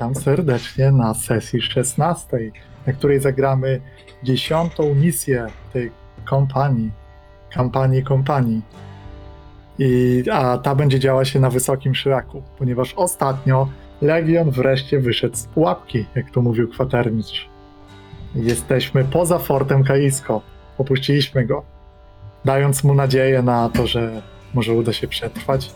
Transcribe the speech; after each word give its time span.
witam 0.00 0.14
serdecznie 0.14 0.90
na 0.90 1.14
sesji 1.14 1.62
16, 1.62 2.38
na 2.86 2.92
której 2.92 3.20
zagramy 3.20 3.80
dziesiątą 4.22 4.94
misję 4.94 5.46
tej 5.72 5.90
kompanii, 6.24 6.90
kampanii 7.54 8.02
kompanii. 8.02 8.62
I, 9.78 10.24
a 10.32 10.58
ta 10.58 10.74
będzie 10.74 10.98
działa 10.98 11.24
się 11.24 11.40
na 11.40 11.50
wysokim 11.50 11.94
szlaku, 11.94 12.42
ponieważ 12.58 12.94
ostatnio 12.94 13.68
Legion 14.02 14.50
wreszcie 14.50 15.00
wyszedł 15.00 15.36
z 15.36 15.46
pułapki, 15.46 16.06
jak 16.14 16.30
to 16.30 16.42
mówił 16.42 16.68
kwatermistrz. 16.68 17.48
Jesteśmy 18.34 19.04
poza 19.04 19.38
fortem 19.38 19.84
Kaisko. 19.84 20.42
Opuściliśmy 20.78 21.46
go, 21.46 21.64
dając 22.44 22.84
mu 22.84 22.94
nadzieję 22.94 23.42
na 23.42 23.68
to, 23.68 23.86
że 23.86 24.22
może 24.54 24.72
uda 24.72 24.92
się 24.92 25.08
przetrwać, 25.08 25.72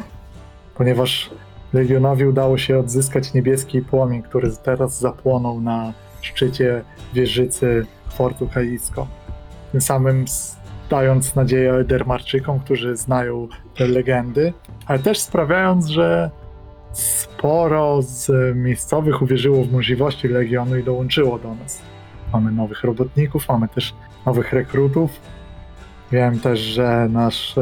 ponieważ 0.74 1.30
Legionowi 1.74 2.26
udało 2.26 2.58
się 2.58 2.78
odzyskać 2.78 3.34
niebieski 3.34 3.80
płomień, 3.82 4.22
który 4.22 4.50
teraz 4.62 5.00
zapłonął 5.00 5.60
na 5.60 5.92
szczycie 6.20 6.82
wieżycy 7.14 7.86
fortu 8.08 8.48
Kaisko. 8.48 9.06
Tym 9.72 9.80
samym 9.80 10.24
dając 10.90 11.34
nadzieję 11.34 11.72
Edermarczykom, 11.74 12.60
którzy 12.60 12.96
znają 12.96 13.48
te 13.76 13.86
legendy, 13.86 14.52
ale 14.86 14.98
też 14.98 15.18
sprawiając, 15.18 15.86
że 15.86 16.30
sporo 16.92 18.02
z 18.02 18.30
miejscowych 18.56 19.22
uwierzyło 19.22 19.64
w 19.64 19.72
możliwości 19.72 20.28
Legionu 20.28 20.76
i 20.76 20.84
dołączyło 20.84 21.38
do 21.38 21.54
nas. 21.54 21.82
Mamy 22.32 22.52
nowych 22.52 22.84
robotników, 22.84 23.48
mamy 23.48 23.68
też 23.68 23.94
nowych 24.26 24.52
rekrutów. 24.52 25.10
Wiem 26.12 26.40
też, 26.40 26.60
że 26.60 27.08
nasz 27.10 27.54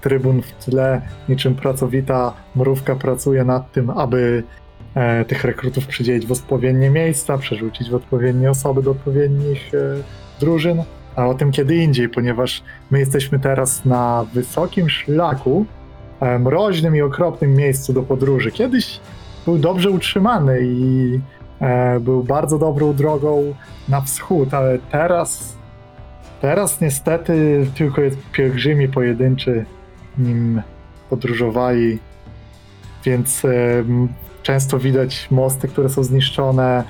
trybun 0.00 0.42
w 0.42 0.64
tle, 0.64 1.02
niczym 1.28 1.54
pracowita 1.54 2.34
mrówka, 2.56 2.96
pracuje 2.96 3.44
nad 3.44 3.72
tym, 3.72 3.90
aby 3.90 4.42
e, 4.94 5.24
tych 5.24 5.44
rekrutów 5.44 5.86
przydzielić 5.86 6.26
w 6.26 6.32
odpowiednie 6.32 6.90
miejsca, 6.90 7.38
przerzucić 7.38 7.90
w 7.90 7.94
odpowiednie 7.94 8.50
osoby 8.50 8.82
do 8.82 8.90
odpowiednich 8.90 9.74
e, 9.74 9.78
drużyn, 10.40 10.82
a 11.16 11.26
o 11.26 11.34
tym 11.34 11.52
kiedy 11.52 11.76
indziej, 11.76 12.08
ponieważ 12.08 12.62
my 12.90 12.98
jesteśmy 12.98 13.38
teraz 13.38 13.84
na 13.84 14.26
wysokim 14.34 14.90
szlaku, 14.90 15.66
e, 16.20 16.38
mroźnym 16.38 16.96
i 16.96 17.02
okropnym 17.02 17.54
miejscu 17.54 17.92
do 17.92 18.02
podróży. 18.02 18.50
Kiedyś 18.50 19.00
był 19.44 19.58
dobrze 19.58 19.90
utrzymany 19.90 20.60
i 20.62 21.20
e, 21.60 22.00
był 22.00 22.22
bardzo 22.22 22.58
dobrą 22.58 22.94
drogą 22.94 23.54
na 23.88 24.00
wschód, 24.00 24.54
ale 24.54 24.78
teraz, 24.78 25.56
teraz 26.40 26.80
niestety 26.80 27.66
tylko 27.74 28.00
jest 28.00 28.18
pielgrzymi 28.32 28.88
pojedynczy 28.88 29.64
nim 30.18 30.62
podróżowali, 31.10 31.98
więc 33.04 33.42
często 34.42 34.78
widać 34.78 35.28
mosty, 35.30 35.68
które 35.68 35.88
są 35.88 36.04
zniszczone, 36.04 36.84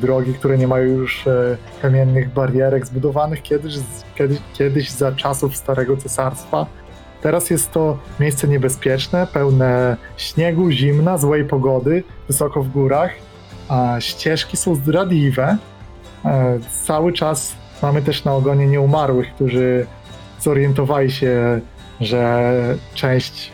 drogi, 0.00 0.34
które 0.34 0.58
nie 0.58 0.68
mają 0.68 0.84
już 0.84 1.26
e, 1.26 1.56
kamiennych 1.82 2.32
barierek 2.32 2.86
zbudowanych 2.86 3.42
kiedyś, 3.42 3.74
kiedyś, 4.14 4.38
kiedyś 4.54 4.90
za 4.90 5.12
czasów 5.12 5.56
Starego 5.56 5.96
Cesarstwa. 5.96 6.66
Teraz 7.22 7.50
jest 7.50 7.72
to 7.72 7.98
miejsce 8.20 8.48
niebezpieczne, 8.48 9.26
pełne 9.32 9.96
śniegu, 10.16 10.70
zimna, 10.70 11.18
złej 11.18 11.44
pogody, 11.44 12.02
wysoko 12.26 12.62
w 12.62 12.68
górach, 12.68 13.10
a 13.68 13.96
ścieżki 14.00 14.56
są 14.56 14.74
zdradliwe. 14.74 15.56
E, 16.24 16.58
Cały 16.84 17.12
czas 17.12 17.54
mamy 17.82 18.02
też 18.02 18.24
na 18.24 18.34
ogonie 18.34 18.66
nieumarłych, 18.66 19.34
którzy 19.34 19.86
zorientowali 20.40 21.10
się, 21.10 21.60
że 22.00 22.52
część 22.94 23.52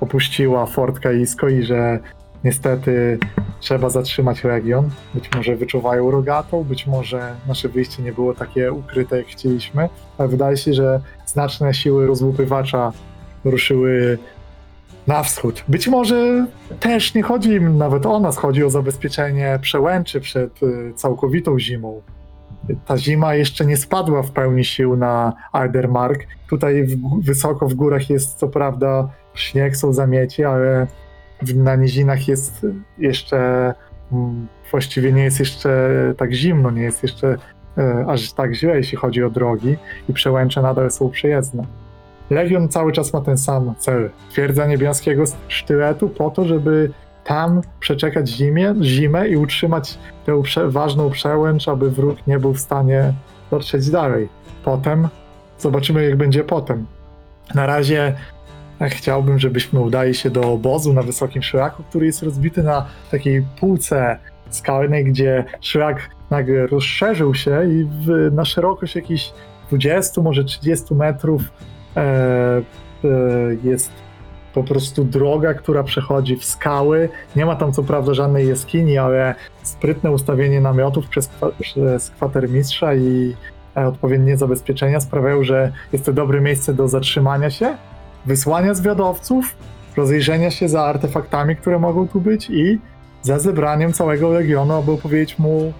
opuściła 0.00 0.66
Fort 0.66 1.00
Kaisko 1.00 1.48
i 1.48 1.62
że 1.62 1.98
niestety 2.44 3.18
trzeba 3.60 3.90
zatrzymać 3.90 4.44
region. 4.44 4.90
Być 5.14 5.30
może 5.36 5.56
wyczuwają 5.56 6.10
rogatą, 6.10 6.64
być 6.64 6.86
może 6.86 7.34
nasze 7.48 7.68
wyjście 7.68 8.02
nie 8.02 8.12
było 8.12 8.34
takie 8.34 8.72
ukryte, 8.72 9.18
jak 9.18 9.26
chcieliśmy, 9.26 9.88
ale 10.18 10.28
wydaje 10.28 10.56
się, 10.56 10.74
że 10.74 11.00
znaczne 11.26 11.74
siły 11.74 12.06
rozłupywacza 12.06 12.92
ruszyły 13.44 14.18
na 15.06 15.22
wschód. 15.22 15.64
Być 15.68 15.88
może 15.88 16.46
też 16.80 17.14
nie 17.14 17.22
chodzi 17.22 17.50
im 17.50 17.78
nawet 17.78 18.06
o 18.06 18.20
nas, 18.20 18.36
chodzi 18.36 18.64
o 18.64 18.70
zabezpieczenie 18.70 19.58
przełęczy 19.62 20.20
przed 20.20 20.62
y, 20.62 20.92
całkowitą 20.94 21.58
zimą. 21.58 22.02
Ta 22.86 22.96
zima 22.96 23.34
jeszcze 23.34 23.66
nie 23.66 23.76
spadła 23.76 24.22
w 24.22 24.30
pełni 24.30 24.64
sił 24.64 24.96
na 24.96 25.32
Aldermark. 25.52 26.26
Tutaj 26.48 26.84
w, 26.84 27.24
wysoko 27.24 27.68
w 27.68 27.74
górach 27.74 28.10
jest 28.10 28.38
co 28.38 28.48
prawda 28.48 29.08
śnieg, 29.34 29.76
są 29.76 29.92
zamieci, 29.92 30.44
ale 30.44 30.86
na 31.54 31.76
nizinach 31.76 32.28
jest 32.28 32.66
jeszcze 32.98 33.74
mm, 34.12 34.46
właściwie 34.70 35.12
nie 35.12 35.24
jest 35.24 35.38
jeszcze 35.38 35.90
tak 36.16 36.32
zimno, 36.32 36.70
nie 36.70 36.82
jest 36.82 37.02
jeszcze 37.02 37.36
e, 37.78 38.04
aż 38.08 38.32
tak 38.32 38.54
źle, 38.54 38.76
jeśli 38.76 38.98
chodzi 38.98 39.24
o 39.24 39.30
drogi 39.30 39.76
i 40.08 40.12
przełęcze 40.12 40.62
nadal 40.62 40.90
są 40.90 41.10
przejezdne. 41.10 41.64
Legion 42.30 42.68
cały 42.68 42.92
czas 42.92 43.12
ma 43.12 43.20
ten 43.20 43.38
sam 43.38 43.74
cel. 43.78 44.10
Twierdza 44.30 44.66
niebieskiego 44.66 45.24
sztyletu 45.48 46.08
po 46.08 46.30
to, 46.30 46.44
żeby 46.44 46.90
tam 47.28 47.60
przeczekać 47.80 48.28
zimie, 48.28 48.74
zimę 48.82 49.28
i 49.28 49.36
utrzymać 49.36 49.98
tę 50.26 50.42
prze, 50.42 50.68
ważną 50.68 51.10
przełęcz, 51.10 51.68
aby 51.68 51.90
wróg 51.90 52.26
nie 52.26 52.38
był 52.38 52.54
w 52.54 52.60
stanie 52.60 53.12
dotrzeć 53.50 53.90
dalej. 53.90 54.28
Potem 54.64 55.08
zobaczymy, 55.58 56.04
jak 56.04 56.16
będzie 56.16 56.44
potem. 56.44 56.86
Na 57.54 57.66
razie 57.66 58.14
e, 58.80 58.90
chciałbym, 58.90 59.38
żebyśmy 59.38 59.80
udali 59.80 60.14
się 60.14 60.30
do 60.30 60.52
obozu 60.52 60.92
na 60.92 61.02
wysokim 61.02 61.42
szlaku, 61.42 61.82
który 61.82 62.06
jest 62.06 62.22
rozbity 62.22 62.62
na 62.62 62.86
takiej 63.10 63.46
półce 63.60 64.18
skalnej, 64.50 65.04
gdzie 65.04 65.44
szlak 65.60 66.10
nagle 66.30 66.66
rozszerzył 66.66 67.34
się 67.34 67.64
i 67.70 67.84
w, 67.84 68.34
na 68.34 68.44
szerokość 68.44 68.96
jakichś 68.96 69.32
20, 69.68 70.22
może 70.22 70.44
30 70.44 70.94
metrów 70.94 71.42
e, 71.96 72.00
e, 72.00 72.62
jest 73.64 74.07
po 74.58 74.64
prostu 74.64 75.04
droga, 75.04 75.54
która 75.54 75.82
przechodzi 75.82 76.36
w 76.36 76.44
skały. 76.44 77.08
Nie 77.36 77.46
ma 77.46 77.56
tam 77.56 77.72
co 77.72 77.82
prawda 77.82 78.14
żadnej 78.14 78.48
jaskini, 78.48 78.98
ale 78.98 79.34
sprytne 79.62 80.10
ustawienie 80.10 80.60
namiotów 80.60 81.08
przez, 81.08 81.30
przez 81.60 82.10
kwatermistrza 82.10 82.94
i 82.94 83.34
e, 83.76 83.86
odpowiednie 83.86 84.36
zabezpieczenia 84.36 85.00
sprawiają, 85.00 85.44
że 85.44 85.72
jest 85.92 86.04
to 86.04 86.12
dobre 86.12 86.40
miejsce 86.40 86.74
do 86.74 86.88
zatrzymania 86.88 87.50
się, 87.50 87.76
wysłania 88.26 88.74
zwiadowców, 88.74 89.56
rozejrzenia 89.96 90.50
się 90.50 90.68
za 90.68 90.84
artefaktami, 90.84 91.56
które 91.56 91.78
mogą 91.78 92.08
tu 92.08 92.20
być 92.20 92.50
i 92.50 92.78
za 93.22 93.38
zebraniem 93.38 93.92
całego 93.92 94.28
legionu, 94.28 94.74
aby 94.74 94.92
opowiedzieć 94.92 95.38
mu 95.38 95.72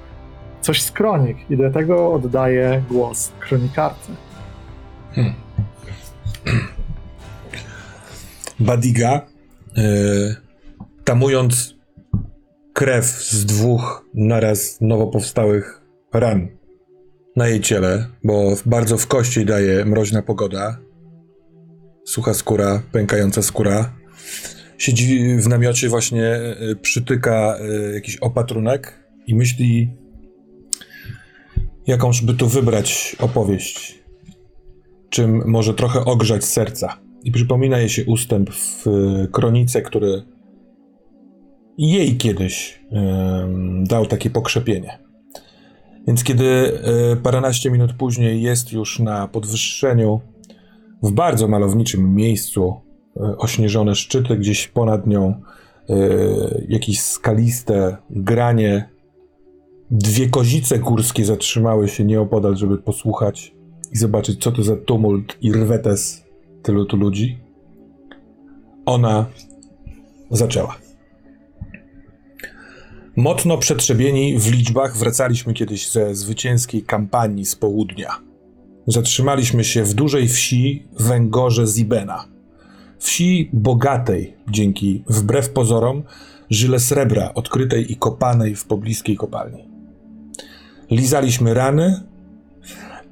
coś 0.60 0.82
z 0.82 0.90
kronik. 0.90 1.50
I 1.50 1.56
dlatego 1.56 2.12
oddaję 2.12 2.82
głos 2.90 3.32
kronikarce. 3.40 4.12
Badiga, 8.60 9.26
e, 9.76 10.36
tamując 11.04 11.74
krew 12.72 13.04
z 13.06 13.44
dwóch 13.44 14.04
naraz 14.14 14.78
nowo 14.80 15.06
powstałych 15.06 15.82
ran 16.12 16.48
na 17.36 17.48
jej 17.48 17.60
ciele, 17.60 18.06
bo 18.24 18.56
bardzo 18.66 18.98
w 18.98 19.06
kości 19.06 19.44
daje 19.44 19.84
mroźna 19.84 20.22
pogoda, 20.22 20.78
sucha 22.04 22.34
skóra, 22.34 22.82
pękająca 22.92 23.42
skóra. 23.42 23.92
Siedzi 24.78 25.36
w 25.36 25.48
namiocie, 25.48 25.88
właśnie 25.88 26.26
e, 26.26 26.76
przytyka 26.82 27.56
e, 27.60 27.94
jakiś 27.94 28.16
opatrunek 28.16 29.04
i 29.26 29.34
myśli, 29.34 29.96
jakąż 31.86 32.22
by 32.22 32.34
tu 32.34 32.48
wybrać 32.48 33.16
opowieść, 33.18 33.98
czym 35.10 35.42
może 35.46 35.74
trochę 35.74 36.04
ogrzać 36.04 36.44
serca. 36.44 37.07
I 37.28 37.32
przypomina 37.32 37.78
jej 37.78 37.88
się 37.88 38.04
ustęp 38.04 38.50
w 38.50 38.86
e, 38.86 39.26
kronice, 39.26 39.82
który 39.82 40.22
jej 41.78 42.16
kiedyś 42.16 42.80
em, 42.90 43.84
dał 43.84 44.06
takie 44.06 44.30
pokrzepienie. 44.30 44.98
Więc 46.06 46.24
kiedy 46.24 46.44
e, 46.44 47.16
paręnaście 47.16 47.70
minut 47.70 47.92
później 47.92 48.42
jest 48.42 48.72
już 48.72 48.98
na 48.98 49.28
podwyższeniu, 49.28 50.20
w 51.02 51.12
bardzo 51.12 51.48
malowniczym 51.48 52.14
miejscu, 52.14 52.74
e, 53.16 53.36
ośnieżone 53.38 53.94
szczyty, 53.94 54.36
gdzieś 54.36 54.68
ponad 54.68 55.06
nią 55.06 55.34
e, 55.88 55.94
jakieś 56.68 57.00
skaliste 57.00 57.96
granie, 58.10 58.88
dwie 59.90 60.28
kozice 60.28 60.78
górskie 60.78 61.24
zatrzymały 61.24 61.88
się 61.88 62.04
nieopodal, 62.04 62.56
żeby 62.56 62.78
posłuchać 62.78 63.54
i 63.92 63.98
zobaczyć, 63.98 64.42
co 64.42 64.52
to 64.52 64.62
za 64.62 64.76
tumult 64.76 65.36
i 65.40 65.52
rwetes 65.52 66.27
tylu 66.68 66.84
tu 66.84 66.96
ludzi. 66.96 67.38
Ona 68.86 69.26
zaczęła. 70.30 70.78
Mocno 73.16 73.58
przetrzebieni 73.58 74.38
w 74.38 74.52
liczbach 74.52 74.96
wracaliśmy 74.96 75.54
kiedyś 75.54 75.90
ze 75.90 76.14
zwycięskiej 76.14 76.82
kampanii 76.82 77.44
z 77.44 77.56
południa. 77.56 78.10
Zatrzymaliśmy 78.86 79.64
się 79.64 79.84
w 79.84 79.94
dużej 79.94 80.28
wsi 80.28 80.86
Węgorze 80.98 81.66
Zibena. 81.66 82.24
Wsi 82.98 83.50
bogatej, 83.52 84.34
dzięki 84.50 85.04
wbrew 85.06 85.50
pozorom 85.50 86.02
żyle 86.50 86.80
srebra 86.80 87.34
odkrytej 87.34 87.92
i 87.92 87.96
kopanej 87.96 88.54
w 88.54 88.64
pobliskiej 88.64 89.16
kopalni. 89.16 89.68
Lizaliśmy 90.90 91.54
rany, 91.54 92.00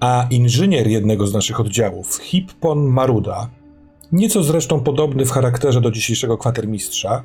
a 0.00 0.26
inżynier 0.31 0.87
jednego 0.87 1.26
z 1.26 1.34
naszych 1.34 1.60
oddziałów, 1.60 2.16
Hippon 2.22 2.78
Maruda, 2.78 3.50
nieco 4.12 4.43
zresztą 4.43 4.81
podobny 4.81 5.26
w 5.26 5.31
charakterze 5.31 5.81
do 5.81 5.90
dzisiejszego 5.90 6.38
kwatermistrza, 6.38 7.22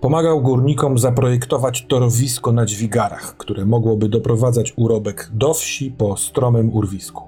pomagał 0.00 0.42
górnikom 0.42 0.98
zaprojektować 0.98 1.86
torowisko 1.88 2.52
na 2.52 2.66
dźwigarach, 2.66 3.36
które 3.36 3.64
mogłoby 3.64 4.08
doprowadzać 4.08 4.72
urobek 4.76 5.30
do 5.32 5.54
wsi 5.54 5.90
po 5.90 6.16
stromym 6.16 6.72
urwisku. 6.72 7.22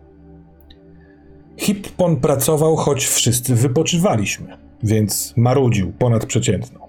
Hippon 1.57 2.17
pracował, 2.17 2.77
choć 2.77 3.07
wszyscy 3.07 3.55
wypoczywaliśmy, 3.55 4.57
więc 4.83 5.35
marudził 5.37 5.93
ponad 5.93 6.27
przeciętną. 6.27 6.82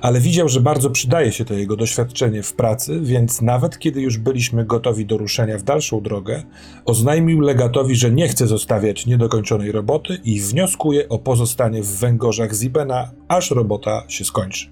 Ale 0.00 0.20
widział, 0.20 0.48
że 0.48 0.60
bardzo 0.60 0.90
przydaje 0.90 1.32
się 1.32 1.44
to 1.44 1.54
jego 1.54 1.76
doświadczenie 1.76 2.42
w 2.42 2.52
pracy, 2.52 3.00
więc 3.02 3.42
nawet 3.42 3.78
kiedy 3.78 4.00
już 4.00 4.18
byliśmy 4.18 4.64
gotowi 4.64 5.06
do 5.06 5.16
ruszenia 5.16 5.58
w 5.58 5.62
dalszą 5.62 6.00
drogę, 6.00 6.42
oznajmił 6.84 7.40
legatowi, 7.40 7.96
że 7.96 8.10
nie 8.10 8.28
chce 8.28 8.46
zostawiać 8.46 9.06
niedokończonej 9.06 9.72
roboty 9.72 10.18
i 10.24 10.40
wnioskuje 10.40 11.08
o 11.08 11.18
pozostanie 11.18 11.82
w 11.82 11.96
węgorzach 11.96 12.54
Zibena, 12.54 13.10
aż 13.28 13.50
robota 13.50 14.04
się 14.08 14.24
skończy. 14.24 14.70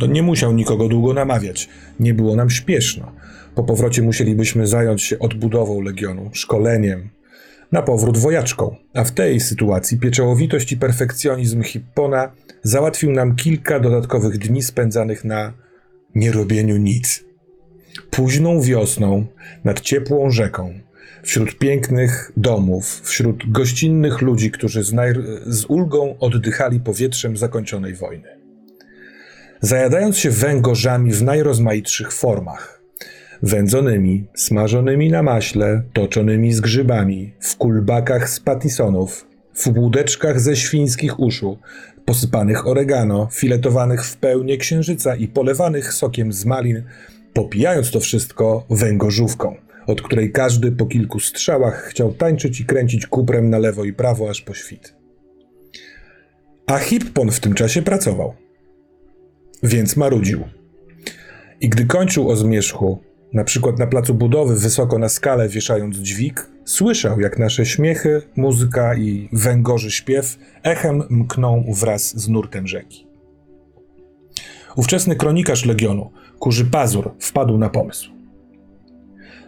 To 0.00 0.06
nie 0.06 0.22
musiał 0.22 0.52
nikogo 0.52 0.88
długo 0.88 1.14
namawiać, 1.14 1.68
nie 2.00 2.14
było 2.14 2.36
nam 2.36 2.50
śpieszno. 2.50 3.12
Po 3.54 3.64
powrocie 3.64 4.02
musielibyśmy 4.02 4.66
zająć 4.66 5.02
się 5.02 5.18
odbudową 5.18 5.80
legionu, 5.80 6.30
szkoleniem, 6.32 7.10
na 7.72 7.82
powrót 7.82 8.18
wojaczką, 8.18 8.76
a 8.94 9.04
w 9.04 9.12
tej 9.12 9.40
sytuacji 9.40 9.98
pieczołowitość 9.98 10.72
i 10.72 10.76
perfekcjonizm 10.76 11.62
Hippona 11.62 12.32
załatwił 12.62 13.12
nam 13.12 13.36
kilka 13.36 13.80
dodatkowych 13.80 14.38
dni 14.38 14.62
spędzanych 14.62 15.24
na 15.24 15.52
nierobieniu 16.14 16.76
nic. 16.76 17.24
Późną 18.10 18.60
wiosną, 18.60 19.26
nad 19.64 19.80
ciepłą 19.80 20.30
rzeką, 20.30 20.74
wśród 21.22 21.58
pięknych 21.58 22.32
domów, 22.36 23.00
wśród 23.04 23.50
gościnnych 23.50 24.22
ludzi, 24.22 24.50
którzy 24.50 24.82
z, 24.84 24.94
z 25.46 25.64
ulgą 25.64 26.18
oddychali 26.18 26.80
powietrzem 26.80 27.36
zakończonej 27.36 27.94
wojny. 27.94 28.28
Zajadając 29.60 30.18
się 30.18 30.30
węgorzami 30.30 31.12
w 31.12 31.22
najrozmaitszych 31.22 32.12
formach, 32.12 32.75
wędzonymi, 33.42 34.24
smażonymi 34.34 35.10
na 35.10 35.22
maśle, 35.22 35.82
toczonymi 35.92 36.52
z 36.52 36.60
grzybami, 36.60 37.32
w 37.40 37.56
kulbakach 37.56 38.30
z 38.30 38.40
patisonów, 38.40 39.26
w 39.54 39.66
łódeczkach 39.66 40.40
ze 40.40 40.56
świńskich 40.56 41.20
uszu, 41.20 41.58
posypanych 42.04 42.66
oregano, 42.66 43.28
filetowanych 43.32 44.04
w 44.04 44.16
pełni 44.16 44.58
księżyca 44.58 45.16
i 45.16 45.28
polewanych 45.28 45.92
sokiem 45.92 46.32
z 46.32 46.44
malin, 46.44 46.82
popijając 47.32 47.90
to 47.90 48.00
wszystko 48.00 48.66
węgorzówką, 48.70 49.56
od 49.86 50.02
której 50.02 50.32
każdy 50.32 50.72
po 50.72 50.86
kilku 50.86 51.20
strzałach 51.20 51.82
chciał 51.82 52.12
tańczyć 52.12 52.60
i 52.60 52.64
kręcić 52.64 53.06
kuprem 53.06 53.50
na 53.50 53.58
lewo 53.58 53.84
i 53.84 53.92
prawo 53.92 54.30
aż 54.30 54.42
po 54.42 54.54
świt. 54.54 54.94
A 56.66 56.78
Hippon 56.78 57.30
w 57.30 57.40
tym 57.40 57.54
czasie 57.54 57.82
pracował, 57.82 58.34
więc 59.62 59.96
marudził. 59.96 60.44
I 61.60 61.68
gdy 61.68 61.86
kończył 61.86 62.28
o 62.30 62.36
zmierzchu, 62.36 62.98
na 63.32 63.44
przykład 63.44 63.78
na 63.78 63.86
placu 63.86 64.14
budowy, 64.14 64.56
wysoko 64.56 64.98
na 64.98 65.08
skalę 65.08 65.48
wieszając 65.48 65.96
dźwig, 65.96 66.50
słyszał, 66.64 67.20
jak 67.20 67.38
nasze 67.38 67.66
śmiechy, 67.66 68.22
muzyka 68.36 68.94
i 68.96 69.28
węgorzy 69.32 69.90
śpiew 69.90 70.38
echem 70.62 71.02
mkną 71.10 71.64
wraz 71.80 72.20
z 72.20 72.28
nurtem 72.28 72.66
rzeki. 72.66 73.06
Ówczesny 74.76 75.16
kronikarz 75.16 75.64
Legionu, 75.64 76.10
Kurzy 76.38 76.64
Pazur, 76.64 77.10
wpadł 77.18 77.58
na 77.58 77.68
pomysł. 77.68 78.10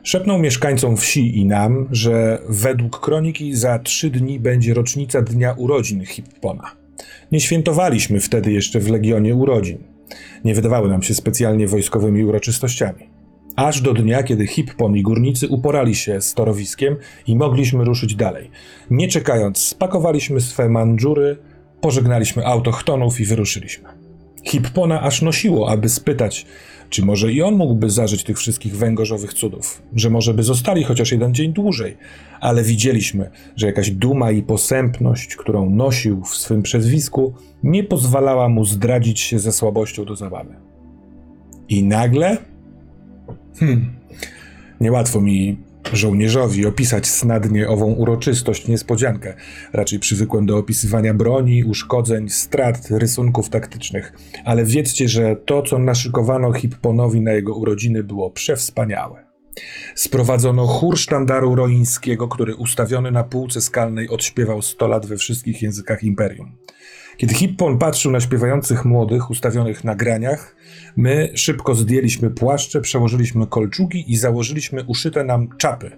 Szepnął 0.03 0.39
mieszkańcom 0.39 0.97
wsi 0.97 1.39
i 1.39 1.47
nam, 1.47 1.89
że 1.91 2.39
według 2.49 3.01
kroniki 3.01 3.57
za 3.57 3.79
trzy 3.79 4.11
dni 4.11 4.41
będzie 4.41 4.75
rocznica 4.75 5.23
dnia 5.23 5.53
urodzin 5.53 6.05
Hippona. 6.05 6.71
Nie 7.33 7.41
świętowaliśmy 7.41 8.21
wtedy 8.21 8.53
jeszcze 8.53 8.81
w 8.81 8.91
Legionie 8.91 9.35
urodzin. 9.35 9.79
Nie 10.45 10.55
wydawały 10.55 10.89
nam 10.89 11.03
się 11.03 11.15
specjalnie 11.15 11.67
wojskowymi 11.67 12.25
uroczystościami 12.25 13.18
aż 13.59 13.81
do 13.81 13.95
dnia, 13.95 14.23
kiedy 14.23 14.47
Hippon 14.47 14.97
i 14.97 15.03
górnicy 15.03 15.49
uporali 15.49 15.95
się 15.95 16.21
z 16.21 16.35
torowiskiem 16.35 16.97
i 17.27 17.37
mogliśmy 17.37 17.85
ruszyć 17.85 18.15
dalej. 18.15 18.51
Nie 18.91 19.09
czekając, 19.09 19.59
spakowaliśmy 19.59 20.41
swe 20.41 20.69
mandżury, 20.69 21.37
pożegnaliśmy 21.81 22.47
autochtonów 22.47 23.21
i 23.21 23.25
wyruszyliśmy. 23.25 23.89
Hippona 24.45 25.03
aż 25.03 25.23
nosiło, 25.23 25.71
aby 25.71 25.89
spytać, 25.89 26.47
czy 26.91 27.05
może 27.05 27.33
i 27.33 27.43
on 27.43 27.55
mógłby 27.55 27.91
zażyć 27.91 28.25
tych 28.25 28.39
wszystkich 28.39 28.77
węgorzowych 28.77 29.35
cudów, 29.35 29.83
że 29.95 30.11
może 30.11 30.35
by 30.35 30.43
zostali 30.43 30.85
chociaż 30.85 31.13
jeden 31.13 31.35
dzień 31.35 31.53
dłużej, 31.53 31.97
ale 32.41 32.63
widzieliśmy, 32.63 33.31
że 33.57 33.67
jakaś 33.67 33.91
duma 33.91 34.31
i 34.31 34.43
posępność, 34.43 35.37
którą 35.37 35.71
nosił 35.71 36.25
w 36.25 36.37
swym 36.37 36.63
przezwisku, 36.63 37.35
nie 37.63 37.85
pozwalała 37.85 38.49
mu 38.49 38.65
zdradzić 38.65 39.21
się 39.21 39.39
ze 39.39 39.53
słabością 39.53 40.05
do 40.05 40.17
zabawy. 40.17 40.55
I 41.69 41.85
nagle 41.85 42.39
Hmm. 43.61 43.93
Niełatwo 44.81 45.21
mi, 45.21 45.59
żołnierzowi, 45.93 46.67
opisać 46.67 47.07
snadnie 47.07 47.69
ową 47.69 47.93
uroczystość, 47.93 48.69
niespodziankę. 48.69 49.35
Raczej 49.73 49.99
przywykłem 49.99 50.47
do 50.47 50.57
opisywania 50.57 51.15
broni, 51.15 51.65
uszkodzeń, 51.65 52.29
strat, 52.29 52.89
rysunków 52.91 53.49
taktycznych. 53.49 54.13
Ale 54.45 54.65
wiedzcie, 54.65 55.09
że 55.09 55.37
to, 55.37 55.63
co 55.63 55.79
naszykowano 55.79 56.53
Hipponowi 56.53 57.21
na 57.21 57.33
jego 57.33 57.55
urodziny, 57.55 58.05
było 58.05 58.31
przewspaniałe. 58.31 59.29
Sprowadzono 59.95 60.67
chór 60.67 60.99
sztandaru 60.99 61.55
roińskiego, 61.55 62.29
który 62.29 62.55
ustawiony 62.55 63.11
na 63.11 63.25
półce 63.25 63.61
skalnej 63.61 64.09
odśpiewał 64.09 64.63
100 64.63 64.89
lat 64.89 65.07
we 65.07 65.17
wszystkich 65.17 65.63
językach 65.63 66.03
imperium. 66.03 66.57
Kiedy 67.19 67.35
Hippon 67.35 67.79
patrzył 67.79 68.13
na 68.13 68.21
śpiewających 68.21 68.85
młodych 68.85 69.31
ustawionych 69.31 69.85
na 69.85 69.95
graniach, 69.95 70.57
my 70.97 71.31
szybko 71.35 71.75
zdjęliśmy 71.75 72.31
płaszcze, 72.31 72.81
przełożyliśmy 72.81 73.47
kolczugi 73.47 74.13
i 74.13 74.17
założyliśmy 74.17 74.85
uszyte 74.85 75.25
nam 75.25 75.49
czapy. 75.57 75.91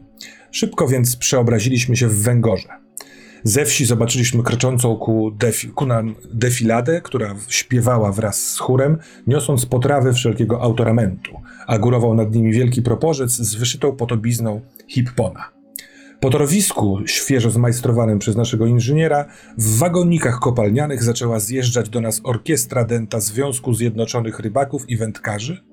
Szybko 0.51 0.89
więc 0.89 1.17
przeobraziliśmy 1.17 1.97
się 1.97 2.09
w 2.09 2.23
węgorze. 2.23 2.69
Ze 3.45 3.65
wsi 3.65 3.85
zobaczyliśmy 3.87 4.43
kroczącą 4.43 4.97
ku, 4.97 5.31
defi, 5.31 5.69
ku 5.69 5.87
nam 5.87 6.15
defiladę, 6.33 7.01
która 7.01 7.35
śpiewała 7.49 8.13
wraz 8.13 8.43
z 8.43 8.59
chórem, 8.59 8.99
niosąc 9.27 9.67
potrawy 9.67 10.13
wszelkiego 10.13 10.63
autoramentu, 10.63 11.41
a 11.67 11.79
górował 11.79 12.15
nad 12.15 12.35
nimi 12.35 12.53
wielki 12.53 12.83
proporzec 12.83 13.31
z 13.31 13.55
wyszytą 13.55 13.97
podobizną 13.97 14.61
Hippona. 14.89 15.60
Po 16.21 16.31
torowisku, 16.31 16.99
świeżo 17.07 17.51
zmajstrowanym 17.51 18.19
przez 18.19 18.37
naszego 18.37 18.67
inżyniera, 18.67 19.25
w 19.59 19.79
wagonikach 19.79 20.39
kopalnianych 20.39 21.03
zaczęła 21.03 21.41
zjeżdżać 21.41 21.89
do 21.89 22.01
nas 22.01 22.21
orkiestra 22.25 22.85
denta 22.85 23.21
Związku 23.21 23.75
Zjednoczonych 23.75 24.41
Rybaków 24.41 24.91
i 24.91 24.97
Wędkarzy, 24.97 25.65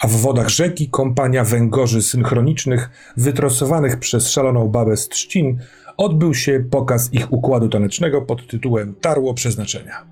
a 0.00 0.06
w 0.06 0.10
wodach 0.10 0.48
rzeki 0.48 0.88
kompania 0.88 1.44
węgorzy 1.44 2.02
synchronicznych 2.02 2.90
wytrosowanych 3.16 3.98
przez 3.98 4.30
szaloną 4.30 4.68
babę 4.68 4.96
z 4.96 5.08
trzcin 5.08 5.58
odbył 5.96 6.34
się 6.34 6.64
pokaz 6.70 7.12
ich 7.12 7.32
układu 7.32 7.68
tanecznego 7.68 8.22
pod 8.22 8.46
tytułem 8.46 8.94
Tarło 8.94 9.34
Przeznaczenia. 9.34 10.06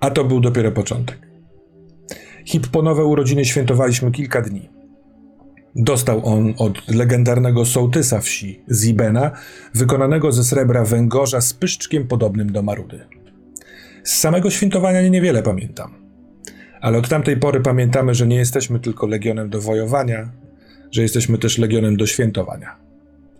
A 0.00 0.10
to 0.10 0.24
był 0.24 0.40
dopiero 0.40 0.72
początek. 0.72 1.18
Hipponowe 2.44 3.04
urodziny 3.04 3.44
świętowaliśmy 3.44 4.10
kilka 4.10 4.42
dni. 4.42 4.81
Dostał 5.76 6.26
on 6.26 6.54
od 6.58 6.88
legendarnego 6.88 7.64
sołtysa 7.64 8.20
wsi, 8.20 8.60
Zibena, 8.70 9.30
wykonanego 9.74 10.32
ze 10.32 10.44
srebra 10.44 10.84
węgorza 10.84 11.40
z 11.40 11.54
pyszczkiem 11.54 12.06
podobnym 12.06 12.52
do 12.52 12.62
marudy. 12.62 13.00
Z 14.04 14.18
samego 14.18 14.50
świętowania 14.50 15.08
niewiele 15.08 15.42
pamiętam. 15.42 15.94
Ale 16.80 16.98
od 16.98 17.08
tamtej 17.08 17.36
pory 17.36 17.60
pamiętamy, 17.60 18.14
że 18.14 18.26
nie 18.26 18.36
jesteśmy 18.36 18.80
tylko 18.80 19.06
legionem 19.06 19.50
do 19.50 19.60
wojowania, 19.60 20.32
że 20.90 21.02
jesteśmy 21.02 21.38
też 21.38 21.58
legionem 21.58 21.96
do 21.96 22.06
świętowania. 22.06 22.76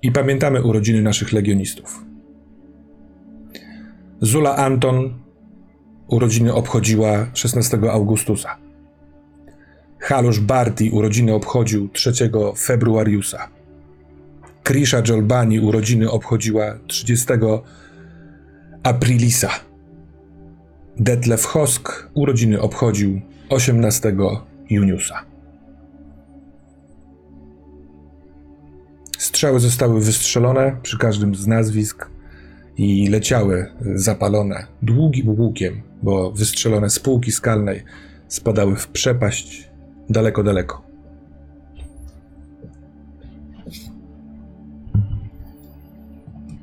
I 0.02 0.12
pamiętamy 0.12 0.62
urodziny 0.62 1.02
naszych 1.02 1.32
legionistów. 1.32 2.04
Zula 4.20 4.56
Anton 4.56 5.18
urodziny 6.08 6.54
obchodziła 6.54 7.26
16 7.34 7.78
Augustusa. 7.90 8.58
Halusz 10.02 10.40
Barti 10.40 10.90
urodziny 10.90 11.34
obchodził 11.34 11.88
3 11.88 12.12
februariusa. 12.56 13.48
Krisha 14.62 15.02
Jolbani 15.08 15.60
urodziny 15.60 16.10
obchodziła 16.10 16.78
30 16.86 17.26
aprilisa. 18.82 19.50
Detlef 20.96 21.44
Hosk 21.44 22.08
urodziny 22.14 22.60
obchodził 22.60 23.20
18 23.48 24.16
juniusa. 24.70 25.24
Strzały 29.18 29.60
zostały 29.60 30.00
wystrzelone 30.00 30.76
przy 30.82 30.98
każdym 30.98 31.34
z 31.34 31.46
nazwisk 31.46 32.10
i 32.76 33.08
leciały 33.08 33.66
zapalone 33.94 34.66
długim 34.82 35.28
łukiem 35.28 35.82
bo 36.02 36.30
wystrzelone 36.32 36.90
z 36.90 36.98
półki 36.98 37.32
skalnej 37.32 37.82
spadały 38.28 38.76
w 38.76 38.88
przepaść 38.88 39.71
daleko, 40.12 40.42
daleko. 40.42 40.82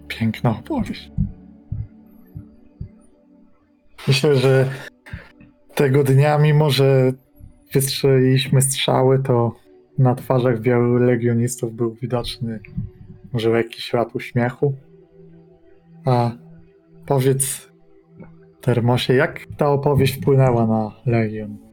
Piękna 0.07 0.49
opowieść. 0.49 1.11
Myślę, 4.07 4.35
że 4.35 4.69
tego 5.75 6.03
dnia, 6.03 6.37
mimo 6.37 6.69
że 6.69 7.13
wystrzeliliśmy 7.73 8.61
strzały, 8.61 9.19
to 9.19 9.55
na 9.97 10.15
twarzach 10.15 10.61
wielu 10.61 10.95
legionistów 10.95 11.73
był 11.73 11.93
widoczny 11.93 12.59
może 13.33 13.49
jakiś 13.49 13.85
ślad 13.85 14.15
uśmiechu. 14.15 14.73
A 16.05 16.31
powiedz, 17.05 17.69
Termosie, 18.61 19.13
jak 19.13 19.39
ta 19.57 19.69
opowieść 19.69 20.17
wpłynęła 20.17 20.67
na 20.67 20.91
Legion? 21.05 21.68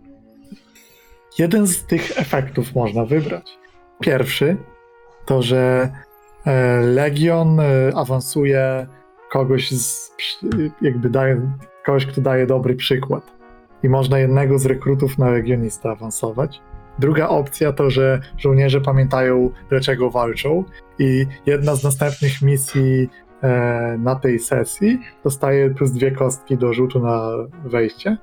Jeden 1.39 1.67
z 1.67 1.85
tych 1.85 2.19
efektów 2.19 2.75
można 2.75 3.05
wybrać. 3.05 3.59
Pierwszy 4.01 4.57
to, 5.27 5.43
że 5.43 5.91
e, 6.47 6.81
Legion 6.81 7.61
e, 7.61 7.93
awansuje 7.95 8.87
kogoś 9.31 9.71
z, 9.71 10.17
jakby 10.83 11.11
daje, 11.11 11.53
kogoś, 11.85 12.07
kto 12.07 12.21
daje 12.21 12.47
dobry 12.47 12.75
przykład. 12.75 13.33
I 13.83 13.89
można 13.89 14.19
jednego 14.19 14.59
z 14.59 14.67
rekrutów 14.67 15.19
na 15.19 15.31
legionista 15.31 15.91
awansować. 15.91 16.61
Druga 16.99 17.29
opcja 17.29 17.73
to, 17.73 17.91
że 17.91 18.21
żołnierze 18.39 18.81
pamiętają, 18.81 19.51
dlaczego 19.71 20.11
walczą, 20.11 20.65
i 20.99 21.27
jedna 21.47 21.75
z 21.75 21.85
następnych 21.85 22.43
misji 22.43 23.09
e, 23.43 23.97
na 23.99 24.15
tej 24.15 24.39
sesji 24.39 25.01
dostaje 25.25 25.71
plus 25.71 25.93
dwie 25.93 26.11
kostki 26.11 26.57
do 26.57 26.73
rzutu 26.73 27.01
na 27.01 27.31
wejście. 27.65 28.17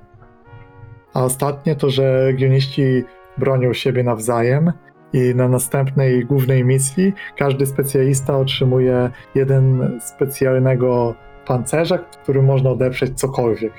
A 1.14 1.24
ostatnie 1.24 1.76
to, 1.76 1.90
że 1.90 2.02
legioniści 2.24 3.04
bronią 3.38 3.72
siebie 3.72 4.02
nawzajem 4.02 4.72
i 5.12 5.34
na 5.34 5.48
następnej 5.48 6.24
głównej 6.24 6.64
misji 6.64 7.12
każdy 7.38 7.66
specjalista 7.66 8.38
otrzymuje 8.38 9.10
jeden 9.34 9.92
specjalnego 10.04 11.14
pancerza, 11.46 11.98
którym 11.98 12.44
można 12.44 12.70
odeprzeć 12.70 13.20
cokolwiek. 13.20 13.72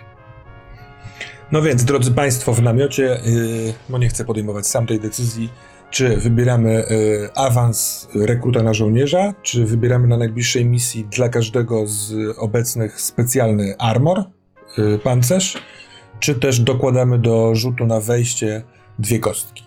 No 1.52 1.62
więc, 1.62 1.86
drodzy 1.86 2.12
Państwo, 2.12 2.54
w 2.54 2.62
namiocie, 2.62 3.04
yy, 3.04 3.74
bo 3.90 3.98
nie 3.98 4.10
chcę 4.10 4.26
podejmować 4.26 4.68
sam 4.68 4.88
tej 4.88 5.00
decyzji, 5.00 5.50
czy 5.90 6.18
wybieramy 6.18 6.74
yy, 6.74 7.30
awans 7.36 8.10
rekruta 8.16 8.64
na 8.64 8.74
żołnierza, 8.74 9.34
czy 9.42 9.66
wybieramy 9.66 10.08
na 10.08 10.18
najbliższej 10.18 10.66
misji 10.66 11.08
dla 11.12 11.30
każdego 11.30 11.88
z 11.88 12.14
obecnych 12.38 13.02
specjalny 13.02 13.76
armor, 13.80 14.24
yy, 14.78 15.00
pancerz, 15.00 15.58
czy 16.20 16.36
też 16.36 16.60
dokładamy 16.60 17.20
do 17.20 17.56
rzutu 17.56 17.86
na 17.86 18.00
wejście 18.00 18.64
dwie 19.00 19.20
kostki. 19.20 19.66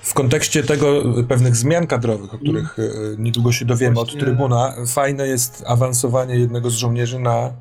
W 0.00 0.14
kontekście 0.14 0.62
tego 0.62 1.18
y, 1.18 1.24
pewnych 1.24 1.56
zmian 1.56 1.86
kadrowych, 1.86 2.34
o 2.34 2.38
których 2.38 2.78
y, 2.78 3.16
niedługo 3.18 3.52
się 3.52 3.64
dowiemy 3.64 3.94
Właśnie- 3.94 4.20
od 4.20 4.24
trybuna, 4.24 4.74
fajne 4.86 5.28
jest 5.28 5.64
awansowanie 5.66 6.36
jednego 6.36 6.70
z 6.70 6.74
żołnierzy 6.74 7.18
na 7.18 7.52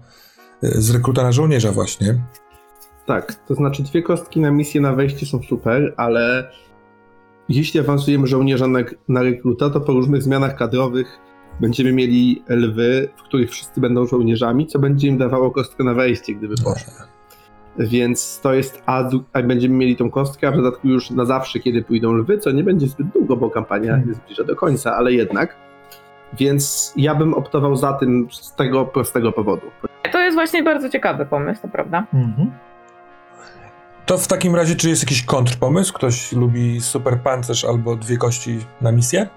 y, 0.63 0.81
z 0.81 0.89
rekruta 0.89 1.23
na 1.23 1.31
żołnierza 1.31 1.71
właśnie. 1.71 2.15
Tak, 3.05 3.35
to 3.47 3.55
znaczy 3.55 3.83
dwie 3.83 4.01
kostki 4.01 4.39
na 4.39 4.51
misję 4.51 4.81
na 4.81 4.93
wejście 4.93 5.25
są 5.25 5.43
super, 5.49 5.93
ale 5.97 6.51
jeśli 7.49 7.79
awansujemy 7.79 8.27
żołnierza 8.27 8.67
na, 8.67 8.79
na 9.07 9.23
rekruta, 9.23 9.69
to 9.69 9.81
po 9.81 9.91
różnych 9.91 10.23
zmianach 10.23 10.55
kadrowych 10.55 11.19
będziemy 11.59 11.91
mieli 11.91 12.43
lwy, 12.49 13.09
w 13.15 13.23
których 13.23 13.51
wszyscy 13.51 13.81
będą 13.81 14.05
żołnierzami, 14.05 14.67
co 14.67 14.79
będzie 14.79 15.07
im 15.07 15.17
dawało 15.17 15.51
kostkę 15.51 15.83
na 15.83 15.93
wejście, 15.93 16.35
gdyby 16.35 16.55
poszło. 16.55 16.93
Więc 17.79 18.39
to 18.43 18.53
jest, 18.53 18.83
a, 18.85 19.03
będziemy 19.43 19.75
mieli 19.75 19.95
tą 19.95 20.11
kostkę, 20.11 20.47
a 20.47 20.51
w 20.51 20.55
dodatku 20.55 20.87
już 20.87 21.09
na 21.09 21.25
zawsze, 21.25 21.59
kiedy 21.59 21.83
pójdą 21.83 22.13
lwy, 22.13 22.37
co 22.37 22.51
nie 22.51 22.63
będzie 22.63 22.87
zbyt 22.87 23.07
długo, 23.07 23.37
bo 23.37 23.49
kampania 23.49 23.91
Hmm. 23.91 24.09
jest 24.09 24.21
zbliża 24.21 24.43
do 24.43 24.55
końca, 24.55 24.95
ale 24.95 25.13
jednak. 25.13 25.55
Więc 26.39 26.93
ja 26.95 27.15
bym 27.15 27.33
optował 27.33 27.75
za 27.75 27.93
tym 27.93 28.27
z 28.31 28.55
tego 28.55 28.85
prostego 28.85 29.31
powodu. 29.31 29.67
To 30.11 30.21
jest 30.21 30.35
właśnie 30.35 30.63
bardzo 30.63 30.89
ciekawy 30.89 31.25
pomysł, 31.25 31.61
to 31.61 31.67
prawda? 31.67 32.05
Mhm. 32.13 32.51
To 34.05 34.17
w 34.17 34.27
takim 34.27 34.55
razie, 34.55 34.75
czy 34.75 34.89
jest 34.89 35.03
jakiś 35.03 35.23
kontrpomysł? 35.23 35.93
Ktoś 35.93 36.31
lubi 36.31 36.81
super 36.81 37.19
pancerz 37.19 37.65
albo 37.65 37.95
dwie 37.95 38.17
kości 38.17 38.57
na 38.81 38.91
misję? 38.91 39.27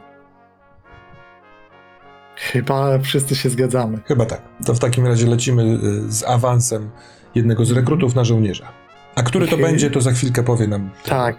Chyba 2.36 2.98
wszyscy 2.98 3.36
się 3.36 3.48
zgadzamy. 3.50 3.98
Chyba 4.06 4.26
tak. 4.26 4.40
To 4.66 4.74
w 4.74 4.78
takim 4.78 5.06
razie 5.06 5.26
lecimy 5.26 5.62
y, 5.62 6.12
z 6.12 6.24
awansem 6.24 6.90
jednego 7.34 7.64
z 7.64 7.72
rekrutów 7.72 8.14
na 8.14 8.24
żołnierza. 8.24 8.68
A 9.14 9.22
który 9.22 9.48
to 9.48 9.56
będzie, 9.56 9.90
to 9.90 10.00
za 10.00 10.12
chwilkę 10.12 10.42
powie 10.42 10.66
nam. 10.66 10.90
Tak. 11.04 11.36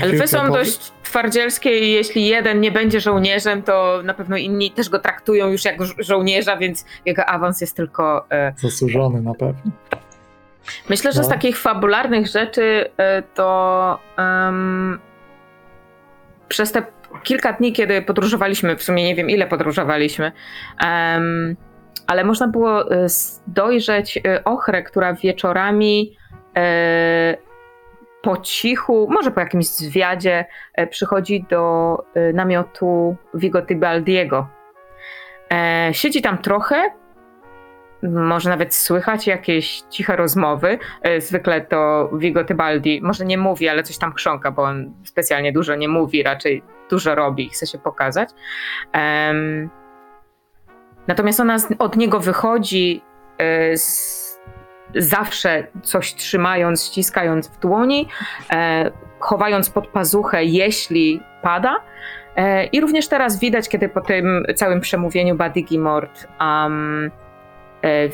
Elfy 0.00 0.26
są 0.26 0.38
powie- 0.38 0.50
dość 0.52 0.92
twardzielskie 1.02 1.78
i 1.78 1.92
jeśli 1.92 2.26
jeden 2.26 2.60
nie 2.60 2.72
będzie 2.72 3.00
żołnierzem, 3.00 3.62
to 3.62 4.00
na 4.04 4.14
pewno 4.14 4.36
inni 4.36 4.70
też 4.70 4.88
go 4.88 4.98
traktują 4.98 5.48
już 5.48 5.64
jak 5.64 5.80
żo- 5.80 5.94
żołnierza, 5.98 6.56
więc 6.56 6.84
jego 7.06 7.26
awans 7.26 7.60
jest 7.60 7.76
tylko... 7.76 8.26
E, 8.30 8.52
Zasłużony 8.56 9.22
na 9.22 9.34
pewno. 9.34 9.72
myślę, 10.88 11.12
że 11.12 11.24
z 11.24 11.26
No. 11.26 11.32
takich 11.34 11.58
fabularnych 11.58 12.26
rzeczy 12.26 12.90
e, 12.96 13.22
to 13.22 13.98
em, 14.16 14.98
przez 16.48 16.72
te 16.72 16.82
kilka 17.22 17.52
dni, 17.52 17.72
kiedy 17.72 18.02
podróżowaliśmy, 18.02 18.76
w 18.76 18.82
sumie 18.82 19.04
nie 19.04 19.14
wiem 19.14 19.30
ile 19.30 19.46
podróżowaliśmy, 19.46 20.32
em, 20.80 21.56
ale 22.06 22.24
można 22.24 22.48
było 22.48 22.92
e, 22.92 23.06
dojrzeć 23.46 24.16
e, 24.16 24.44
ochrę, 24.44 24.82
która 24.82 25.14
wieczorami 25.14 26.16
e, 26.56 27.36
po 28.22 28.36
cichu, 28.36 29.08
może 29.10 29.30
po 29.30 29.40
jakimś 29.40 29.66
zwiadzie, 29.66 30.46
e, 30.74 30.86
przychodzi 30.86 31.44
do 31.50 31.96
e, 32.14 32.32
namiotu 32.32 33.16
Vigo 33.34 33.62
Tibaldiego. 33.62 34.48
E, 35.52 35.90
Siedzi 35.92 36.22
tam 36.22 36.38
trochę, 36.38 36.90
może 38.02 38.50
nawet 38.50 38.74
słychać 38.74 39.26
jakieś 39.26 39.80
ciche 39.80 40.16
rozmowy. 40.16 40.78
Zwykle 41.18 41.60
to 41.60 42.10
Vigo 42.12 42.44
Tibaldi 42.44 43.00
może 43.02 43.24
nie 43.24 43.38
mówi, 43.38 43.68
ale 43.68 43.82
coś 43.82 43.98
tam 43.98 44.12
chrząka, 44.12 44.50
bo 44.50 44.62
on 44.62 44.94
specjalnie 45.04 45.52
dużo 45.52 45.74
nie 45.74 45.88
mówi, 45.88 46.22
raczej 46.22 46.62
dużo 46.90 47.14
robi 47.14 47.46
i 47.46 47.50
chce 47.50 47.66
się 47.66 47.78
pokazać. 47.78 48.28
Em, 48.92 49.70
Natomiast 51.06 51.40
ona 51.40 51.58
z- 51.58 51.74
od 51.78 51.96
niego 51.96 52.20
wychodzi 52.20 53.02
e, 53.38 53.76
z, 53.76 54.40
zawsze 54.94 55.66
coś 55.82 56.14
trzymając, 56.14 56.84
ściskając 56.84 57.48
w 57.48 57.58
dłoni, 57.58 58.08
e, 58.52 58.90
chowając 59.18 59.70
pod 59.70 59.86
pazuchę, 59.88 60.44
jeśli 60.44 61.20
pada. 61.42 61.80
E, 62.36 62.64
I 62.64 62.80
również 62.80 63.08
teraz 63.08 63.38
widać, 63.38 63.68
kiedy 63.68 63.88
po 63.88 64.00
tym 64.00 64.44
całym 64.56 64.80
przemówieniu 64.80 65.34
Badigi 65.34 65.78
Mort 65.78 66.28
um, 66.40 67.10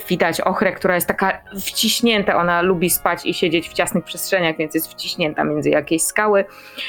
widać 0.08 0.40
ochrę, 0.40 0.72
która 0.72 0.94
jest 0.94 1.06
taka 1.06 1.42
wciśnięta. 1.60 2.36
Ona 2.36 2.62
lubi 2.62 2.90
spać 2.90 3.26
i 3.26 3.34
siedzieć 3.34 3.68
w 3.68 3.72
ciasnych 3.72 4.04
przestrzeniach, 4.04 4.56
więc 4.56 4.74
jest 4.74 4.90
wciśnięta 4.90 5.44
między 5.44 5.70
jakieś 5.70 6.02
skały 6.02 6.44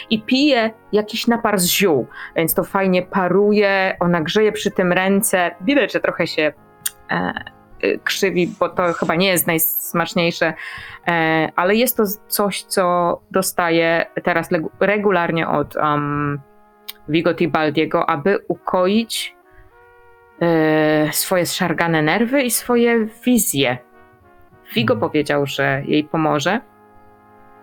i 0.09 0.21
pije 0.21 0.71
jakiś 0.91 1.27
napar 1.27 1.59
z 1.59 1.65
ziół, 1.65 2.07
więc 2.35 2.53
to 2.53 2.63
fajnie 2.63 3.01
paruje. 3.01 3.97
Ona 3.99 4.21
grzeje 4.21 4.51
przy 4.51 4.71
tym 4.71 4.93
ręce. 4.93 5.55
Widać, 5.61 5.93
że 5.93 5.99
trochę 5.99 6.27
się 6.27 6.53
e, 7.11 7.33
e, 7.81 7.97
krzywi, 7.97 8.53
bo 8.59 8.69
to 8.69 8.93
chyba 8.93 9.15
nie 9.15 9.27
jest 9.27 9.47
najsmaczniejsze, 9.47 10.53
e, 11.07 11.49
ale 11.55 11.75
jest 11.75 11.97
to 11.97 12.03
coś, 12.27 12.63
co 12.63 13.21
dostaje 13.31 14.05
teraz 14.23 14.49
regularnie 14.79 15.47
od 15.47 15.75
um, 15.75 16.39
Vigo 17.09 17.33
Tibaldiego, 17.33 18.09
aby 18.09 18.39
ukoić 18.47 19.35
e, 19.37 19.44
swoje 21.11 21.45
zszargane 21.45 22.01
nerwy 22.01 22.41
i 22.41 22.51
swoje 22.51 23.07
wizje. 23.25 23.77
Vigo 24.73 24.93
Hmm. 24.93 25.09
powiedział, 25.09 25.45
że 25.45 25.81
jej 25.85 26.03
pomoże 26.03 26.61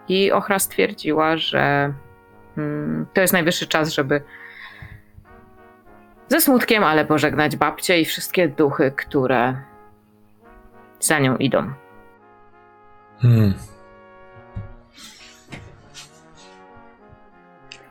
i 0.09 0.33
Ochra 0.33 0.59
stwierdziła, 0.59 1.37
że 1.37 1.95
mm, 2.59 3.07
to 3.13 3.21
jest 3.21 3.33
najwyższy 3.33 3.67
czas, 3.67 3.93
żeby 3.93 4.23
ze 6.29 6.41
smutkiem, 6.41 6.85
ale 6.85 7.05
pożegnać 7.05 7.57
babcię 7.57 8.01
i 8.01 8.05
wszystkie 8.05 8.49
duchy, 8.49 8.93
które 8.97 9.57
za 11.01 11.19
nią 11.19 11.37
idą. 11.37 11.73
Hmm. 13.19 13.55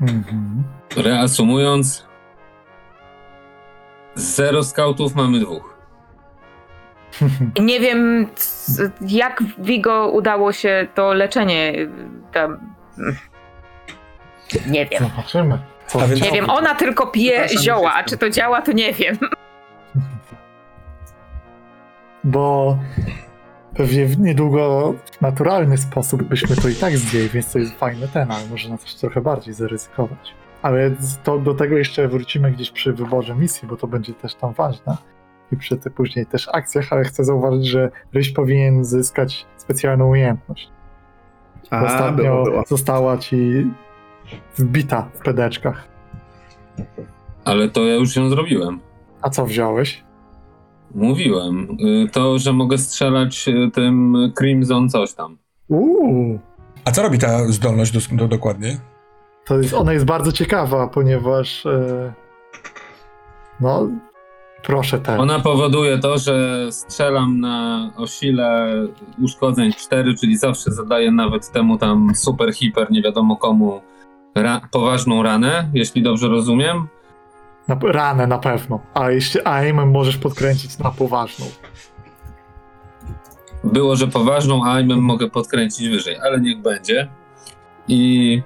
Mhm. 0.01 0.63
Reasumując, 0.97 2.07
zero 4.22 4.63
skautów 4.63 5.16
mamy 5.16 5.40
dwóch. 5.40 5.78
Nie 7.60 7.80
wiem, 7.80 8.28
jak 9.08 9.44
Vigo 9.58 10.08
udało 10.08 10.51
się 10.54 10.88
to 10.96 11.13
leczenie 11.13 11.74
tam. 12.34 12.75
Nie 14.68 14.86
wiem. 14.86 15.04
Zobaczymy. 15.04 15.60
Co 15.88 16.08
Nie 16.08 16.32
wiem, 16.32 16.50
ona 16.50 16.75
tylko 16.75 17.08
pije 17.08 17.48
zioła, 17.63 17.94
a 17.94 18.04
czy 18.04 18.18
to 18.18 18.30
działa, 18.30 18.62
to 18.62 18.72
nie 18.72 18.94
wiem. 18.94 19.18
bo 22.24 22.78
pewnie 23.75 24.06
w 24.06 24.20
niedługo 24.20 24.94
w 25.12 25.22
naturalny 25.22 25.78
sposób 25.78 26.24
byśmy 26.24 26.56
to 26.56 26.70
i 26.70 26.75
tak 26.75 26.98
zdjęli, 26.98 27.30
więc 27.30 27.54
to 27.54 27.60
jest 27.60 27.80
fajny 27.80 28.08
ten, 28.08 28.32
ale 28.32 28.48
można 28.48 28.78
też 28.78 28.96
trochę 28.96 29.22
bardziej 29.22 29.54
zaryzykować. 29.54 30.36
Ale 30.62 30.91
to, 31.24 31.38
do 31.38 31.53
tego 31.53 31.77
jeszcze 31.77 32.08
wrócimy 32.08 32.51
gdzieś 32.51 32.72
przy 32.72 32.94
wyborze 32.94 33.36
misji, 33.36 33.68
bo 33.68 33.77
to 33.77 33.88
będzie 33.88 34.13
też 34.13 34.36
tam 34.36 34.53
ważne. 34.53 34.98
I 35.51 35.58
przy 35.58 35.77
tych 35.77 35.94
później 35.94 36.25
też 36.25 36.50
akcjach, 36.53 36.94
ale 36.94 37.03
chcę 37.03 37.24
zauważyć, 37.24 37.65
że 37.68 37.91
Ryś 38.13 38.30
powinien 38.34 38.86
zyskać 38.86 39.46
specjalną 39.58 40.08
umiejętność. 40.10 40.70
A, 41.70 41.84
Ostatnio 41.86 42.24
było, 42.24 42.44
było. 42.44 42.63
została 42.68 43.18
ci 43.18 43.68
wbita 44.58 45.10
w 45.13 45.20
pedeczkach. 45.24 45.88
Ale 47.46 47.70
to 47.70 47.84
ja 47.84 47.96
już 47.96 48.15
ją 48.15 48.30
zrobiłem. 48.30 48.80
A 49.22 49.30
co 49.30 49.46
wziąłeś? 49.46 50.03
Mówiłem. 50.96 51.77
Y, 52.06 52.10
To, 52.12 52.39
że 52.39 52.53
mogę 52.53 52.77
strzelać 52.77 53.48
y, 53.48 53.72
tym 53.74 54.15
Crimson 54.38 54.89
coś 54.89 55.13
tam. 55.13 55.38
Uuu, 55.68 56.39
A 56.86 56.91
co 56.91 57.01
robi 57.01 57.18
ta 57.20 57.48
zdolność 57.48 57.91
do, 57.91 58.15
do, 58.15 58.27
dokładnie? 58.27 58.77
To 59.51 59.58
jest, 59.58 59.74
ona 59.74 59.93
jest 59.93 60.05
bardzo 60.05 60.31
ciekawa, 60.31 60.88
ponieważ 60.88 61.65
e, 61.65 62.13
no, 63.60 63.89
proszę 64.63 65.00
ten. 65.00 65.20
Ona 65.20 65.39
powoduje 65.39 66.00
to, 66.00 66.17
że 66.17 66.67
strzelam 66.72 67.39
na 67.39 67.89
o 67.98 68.08
sile 68.08 68.74
uszkodzeń 69.22 69.74
4, 69.74 70.15
czyli 70.15 70.38
zawsze 70.38 70.72
zadaję 70.72 71.12
nawet 71.12 71.51
temu 71.51 71.77
tam 71.77 72.15
super, 72.15 72.53
hiper, 72.53 72.91
nie 72.91 73.01
wiadomo 73.01 73.38
komu 73.38 73.81
ra- 74.36 74.62
poważną 74.72 75.24
ranę, 75.24 75.70
jeśli 75.74 76.03
dobrze 76.03 76.27
rozumiem. 76.27 76.88
Na, 77.67 77.77
ranę 77.84 78.27
na 78.27 78.38
pewno, 78.38 78.79
a 78.93 79.12
jeśli 79.12 79.41
aimem 79.46 79.91
możesz 79.91 80.17
podkręcić 80.17 80.77
na 80.77 80.91
poważną. 80.91 81.46
Było, 83.63 83.96
że 83.96 84.08
poważną, 84.08 84.65
aimem 84.65 85.00
mogę 85.00 85.29
podkręcić 85.29 85.89
wyżej, 85.89 86.17
ale 86.17 86.41
niech 86.41 86.62
będzie. 86.62 87.10
I 87.88 88.41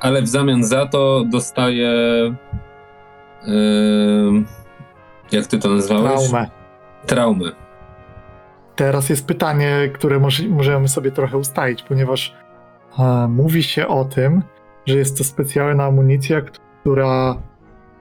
ale 0.00 0.22
w 0.22 0.28
zamian 0.28 0.64
za 0.64 0.86
to 0.86 1.24
dostaję 1.30 1.90
yy, 3.46 4.44
jak 5.32 5.46
ty 5.46 5.58
to 5.58 5.68
nazwałeś? 5.68 6.28
Traumę. 6.28 6.50
Traumy. 7.06 7.52
Teraz 8.76 9.08
jest 9.08 9.26
pytanie, 9.26 9.90
które 9.94 10.20
może, 10.20 10.48
możemy 10.48 10.88
sobie 10.88 11.10
trochę 11.10 11.38
ustalić, 11.38 11.82
ponieważ 11.82 12.34
e, 12.98 13.28
mówi 13.28 13.62
się 13.62 13.88
o 13.88 14.04
tym, 14.04 14.42
że 14.86 14.98
jest 14.98 15.18
to 15.18 15.24
specjalna 15.24 15.84
amunicja, 15.84 16.40
która 16.80 17.36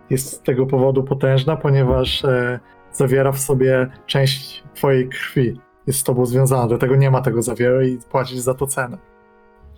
jest 0.09 0.31
z 0.31 0.41
tego 0.41 0.65
powodu 0.65 1.03
potężna, 1.03 1.55
ponieważ 1.55 2.25
e, 2.25 2.59
zawiera 2.91 3.31
w 3.31 3.39
sobie 3.39 3.87
część 4.05 4.63
twojej 4.75 5.09
krwi. 5.09 5.59
Jest 5.87 5.99
z 5.99 6.03
tobą 6.03 6.25
związana, 6.25 6.67
dlatego 6.67 6.95
nie 6.95 7.11
ma 7.11 7.21
tego 7.21 7.41
za 7.41 7.55
wiele 7.55 7.87
i 7.87 7.97
płacisz 8.11 8.39
za 8.39 8.53
to 8.53 8.67
cenę. 8.67 8.97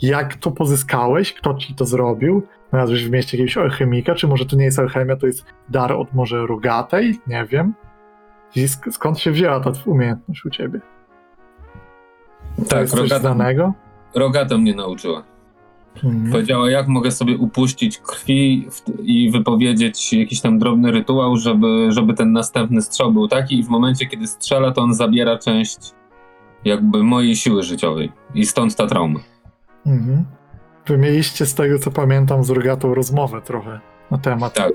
Jak 0.01 0.35
to 0.35 0.51
pozyskałeś? 0.51 1.33
Kto 1.33 1.53
ci 1.53 1.75
to 1.75 1.85
zrobił? 1.85 2.43
Znalazłeś 2.69 3.05
w 3.05 3.11
mieście 3.11 3.37
jakiegoś 3.37 3.57
alchemika? 3.57 4.15
Czy 4.15 4.27
może 4.27 4.45
to 4.45 4.55
nie 4.55 4.65
jest 4.65 4.79
alchemia, 4.79 5.15
to 5.15 5.27
jest 5.27 5.45
dar 5.69 5.91
od 5.93 6.13
może 6.13 6.47
rogatej? 6.47 7.19
Nie 7.27 7.45
wiem. 7.49 7.73
I 8.55 8.65
sk- 8.67 8.91
skąd 8.91 9.19
się 9.19 9.31
wzięła 9.31 9.59
ta 9.59 9.71
umiejętność 9.85 10.45
u 10.45 10.49
ciebie? 10.49 10.79
To 12.57 12.63
Tak, 12.65 12.81
jest 12.81 12.93
rogata, 12.93 13.19
znanego? 13.19 13.73
rogata 14.15 14.57
mnie 14.57 14.75
nauczyła. 14.75 15.23
Mhm. 16.03 16.31
Powiedziała, 16.31 16.69
jak 16.71 16.87
mogę 16.87 17.11
sobie 17.11 17.37
upuścić 17.37 17.97
krwi 17.97 18.67
i 19.03 19.31
wypowiedzieć 19.31 20.13
jakiś 20.13 20.41
tam 20.41 20.59
drobny 20.59 20.91
rytuał, 20.91 21.37
żeby, 21.37 21.87
żeby 21.91 22.13
ten 22.13 22.31
następny 22.31 22.81
strzał 22.81 23.11
był 23.13 23.27
taki 23.27 23.59
i 23.59 23.63
w 23.63 23.67
momencie, 23.69 24.05
kiedy 24.05 24.27
strzela, 24.27 24.71
to 24.71 24.81
on 24.81 24.93
zabiera 24.93 25.37
część 25.37 25.77
jakby 26.65 27.03
mojej 27.03 27.35
siły 27.35 27.63
życiowej. 27.63 28.11
I 28.33 28.45
stąd 28.45 28.75
ta 28.75 28.87
trauma. 28.87 29.19
Mhm. 29.85 30.25
Wy 30.87 30.97
mieliście 30.97 31.45
z 31.45 31.53
tego, 31.53 31.79
co 31.79 31.91
pamiętam, 31.91 32.43
z 32.43 32.49
rogatą 32.49 32.93
rozmowę 32.95 33.41
trochę 33.41 33.79
na 34.11 34.17
temat 34.17 34.53
Tak. 34.53 34.73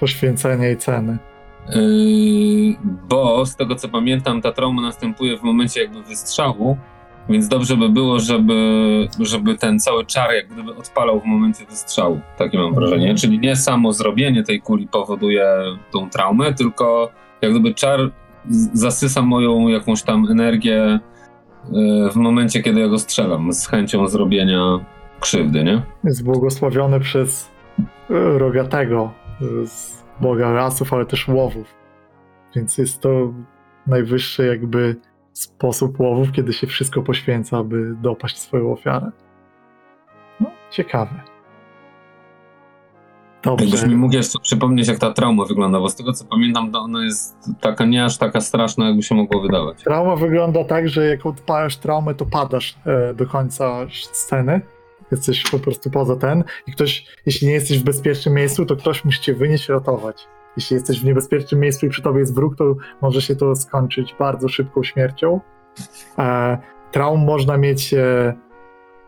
poświęcenia 0.00 0.70
i 0.70 0.76
ceny. 0.76 1.18
Yy, 1.68 2.76
bo 3.08 3.46
z 3.46 3.56
tego 3.56 3.74
co 3.74 3.88
pamiętam, 3.88 4.42
ta 4.42 4.52
trauma 4.52 4.82
następuje 4.82 5.38
w 5.38 5.42
momencie 5.42 5.80
jakby 5.82 6.02
wystrzału, 6.02 6.76
więc 7.28 7.48
dobrze 7.48 7.76
by 7.76 7.88
było, 7.88 8.18
żeby, 8.18 9.08
żeby 9.20 9.58
ten 9.58 9.80
cały 9.80 10.06
czar 10.06 10.34
jak 10.34 10.48
gdyby 10.48 10.76
odpalał 10.76 11.20
w 11.20 11.24
momencie 11.24 11.64
wystrzału. 11.66 12.20
Takie 12.38 12.58
mam 12.58 12.74
wrażenie. 12.74 13.14
Czyli 13.14 13.38
nie 13.38 13.56
samo 13.56 13.92
zrobienie 13.92 14.42
tej 14.42 14.60
kuli 14.60 14.88
powoduje 14.88 15.46
tą 15.92 16.10
traumę, 16.10 16.54
tylko 16.54 17.10
jak 17.42 17.50
gdyby 17.50 17.74
czar 17.74 18.00
zasysa 18.72 19.22
moją 19.22 19.68
jakąś 19.68 20.02
tam 20.02 20.26
energię 20.30 21.00
w 22.12 22.16
momencie, 22.16 22.62
kiedy 22.62 22.80
ja 22.80 22.88
go 22.88 22.98
strzelam, 22.98 23.52
z 23.52 23.68
chęcią 23.68 24.08
zrobienia 24.08 24.78
krzywdy, 25.20 25.64
nie? 25.64 25.82
Jest 26.04 26.24
błogosławiony 26.24 27.00
przez 27.00 27.50
e, 28.10 28.38
rogatego 28.38 29.12
e, 29.62 29.66
z 29.66 30.04
boga 30.20 30.50
lasów, 30.50 30.92
ale 30.92 31.06
też 31.06 31.28
łowów. 31.28 31.74
Więc 32.56 32.78
jest 32.78 33.00
to 33.00 33.32
najwyższy 33.86 34.46
jakby 34.46 34.96
sposób 35.32 36.00
łowów, 36.00 36.32
kiedy 36.32 36.52
się 36.52 36.66
wszystko 36.66 37.02
poświęca, 37.02 37.58
aby 37.58 37.94
dopaść 38.02 38.38
swoją 38.38 38.72
ofiarę. 38.72 39.10
No, 40.40 40.50
ciekawe. 40.70 41.31
Dobrze. 43.42 43.64
Jakbyś 43.64 43.82
mi 43.82 43.96
mógł 43.96 44.14
jeszcze 44.14 44.38
przypomnieć, 44.38 44.88
jak 44.88 44.98
ta 44.98 45.12
trauma 45.12 45.44
wygląda, 45.44 45.80
bo 45.80 45.88
z 45.88 45.96
tego 45.96 46.12
co 46.12 46.24
pamiętam, 46.24 46.72
to 46.72 46.78
ona 46.78 47.04
jest 47.04 47.36
taka 47.60 47.84
nie 47.84 48.04
aż 48.04 48.18
taka 48.18 48.40
straszna, 48.40 48.86
jakby 48.86 49.02
się 49.02 49.14
mogło 49.14 49.40
wydawać. 49.40 49.82
Trauma 49.82 50.16
wygląda 50.16 50.64
tak, 50.64 50.88
że 50.88 51.06
jak 51.06 51.26
odpalasz 51.26 51.76
traumę, 51.76 52.14
to 52.14 52.26
padasz 52.26 52.78
e, 52.86 53.14
do 53.14 53.26
końca 53.26 53.86
sceny. 53.90 54.60
Jesteś 55.10 55.42
po 55.42 55.58
prostu 55.58 55.90
poza 55.90 56.16
ten 56.16 56.44
i 56.66 56.72
ktoś, 56.72 57.06
jeśli 57.26 57.48
nie 57.48 57.54
jesteś 57.54 57.78
w 57.78 57.84
bezpiecznym 57.84 58.34
miejscu, 58.34 58.66
to 58.66 58.76
ktoś 58.76 59.04
musi 59.04 59.20
cię 59.20 59.34
wynieść 59.34 59.68
ratować. 59.68 60.28
Jeśli 60.56 60.74
jesteś 60.74 61.00
w 61.00 61.04
niebezpiecznym 61.04 61.60
miejscu 61.60 61.86
i 61.86 61.88
przy 61.88 62.02
tobie 62.02 62.20
jest 62.20 62.34
wróg, 62.34 62.56
to 62.56 62.76
może 63.02 63.22
się 63.22 63.36
to 63.36 63.56
skończyć 63.56 64.14
bardzo 64.18 64.48
szybką 64.48 64.82
śmiercią. 64.82 65.40
E, 66.18 66.58
traum 66.92 67.24
można 67.24 67.56
mieć 67.56 67.94
e, 67.94 68.34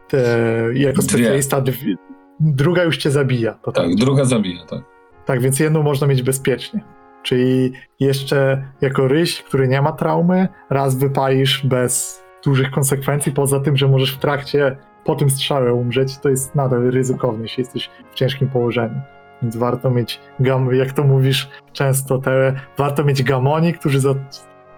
te, 0.09 0.27
jako 0.75 1.03
specjalista, 1.03 1.61
dwie, 1.61 1.97
druga 2.41 2.83
już 2.85 2.97
cię 2.97 3.11
zabija. 3.11 3.55
To 3.55 3.73
Tak, 3.73 3.95
druga 3.95 4.25
zabija, 4.25 4.67
tak. 4.67 4.81
tak, 5.25 5.41
więc 5.41 5.61
jedną 5.61 5.83
można 5.83 6.07
mieć 6.07 6.23
bezpiecznie. 6.23 6.81
Czyli 7.23 7.73
jeszcze 8.01 8.69
jako 8.81 9.09
ryś, 9.09 9.43
który 9.43 9.69
nie 9.69 9.83
ma 9.83 9.93
traumy, 9.93 10.49
raz 10.71 10.99
wypalisz 10.99 11.67
bez 11.67 12.25
dużych 12.45 12.71
konsekwencji, 12.71 13.33
poza 13.33 13.61
tym, 13.61 13.77
że 13.77 13.89
możesz 13.89 14.15
w 14.15 14.19
trakcie 14.19 14.77
po 15.05 15.15
tym 15.15 15.31
strzale 15.31 15.75
umrzeć, 15.75 16.19
to 16.19 16.29
jest 16.29 16.55
nadal 16.55 16.91
ryzykowne, 16.91 17.43
jeśli 17.43 17.61
jesteś 17.61 17.91
w 18.13 18.15
ciężkim 18.15 18.49
położeniu. 18.49 19.01
Więc 19.43 19.57
warto 19.57 19.91
mieć, 19.91 20.21
gam, 20.41 20.75
jak 20.75 20.93
to 20.93 21.05
mówisz 21.05 21.49
często, 21.73 22.19
te, 22.19 22.61
warto 22.79 23.05
mieć 23.05 23.23
gamoni, 23.23 23.75
którzy 23.75 24.01
za, 24.01 24.15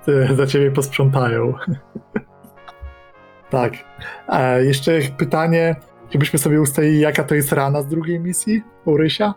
te, 0.04 0.34
za 0.34 0.46
ciebie 0.46 0.70
posprzątają. 0.70 1.54
tak. 3.50 3.72
E, 4.28 4.64
jeszcze 4.64 4.92
pytanie, 5.16 5.76
żebyśmy 6.10 6.38
sobie 6.38 6.60
ustalili, 6.60 7.00
jaka 7.00 7.24
to 7.24 7.34
jest 7.34 7.52
rana 7.52 7.82
z 7.82 7.86
drugiej 7.86 8.20
misji 8.20 8.62
u 8.84 8.96
Rysia? 8.96 9.34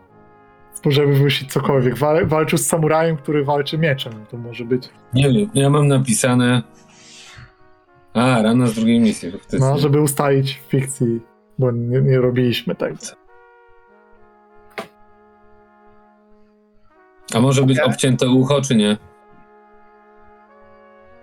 Możemy 0.85 1.13
wymyślić 1.13 1.53
cokolwiek. 1.53 1.97
Wal, 1.97 2.27
walczył 2.27 2.57
z 2.57 2.65
samurajem, 2.65 3.17
który 3.17 3.45
walczy 3.45 3.77
mieczem. 3.77 4.13
To 4.31 4.37
może 4.37 4.65
być. 4.65 4.89
Nie 5.13 5.31
wiem, 5.31 5.49
ja 5.53 5.69
mam 5.69 5.87
napisane... 5.87 6.63
A, 8.13 8.41
rana 8.41 8.67
z 8.67 8.75
drugiej 8.75 8.99
misji, 8.99 9.31
faktycznie. 9.31 9.59
No, 9.59 9.77
żeby 9.77 10.01
ustalić 10.01 10.55
w 10.55 10.71
fikcji, 10.71 11.19
bo 11.59 11.71
nie, 11.71 12.01
nie 12.01 12.17
robiliśmy 12.17 12.75
tego. 12.75 12.97
A 17.33 17.39
może 17.39 17.63
być 17.63 17.79
obcięte 17.79 18.29
ucho, 18.29 18.61
czy 18.61 18.75
nie? 18.75 18.97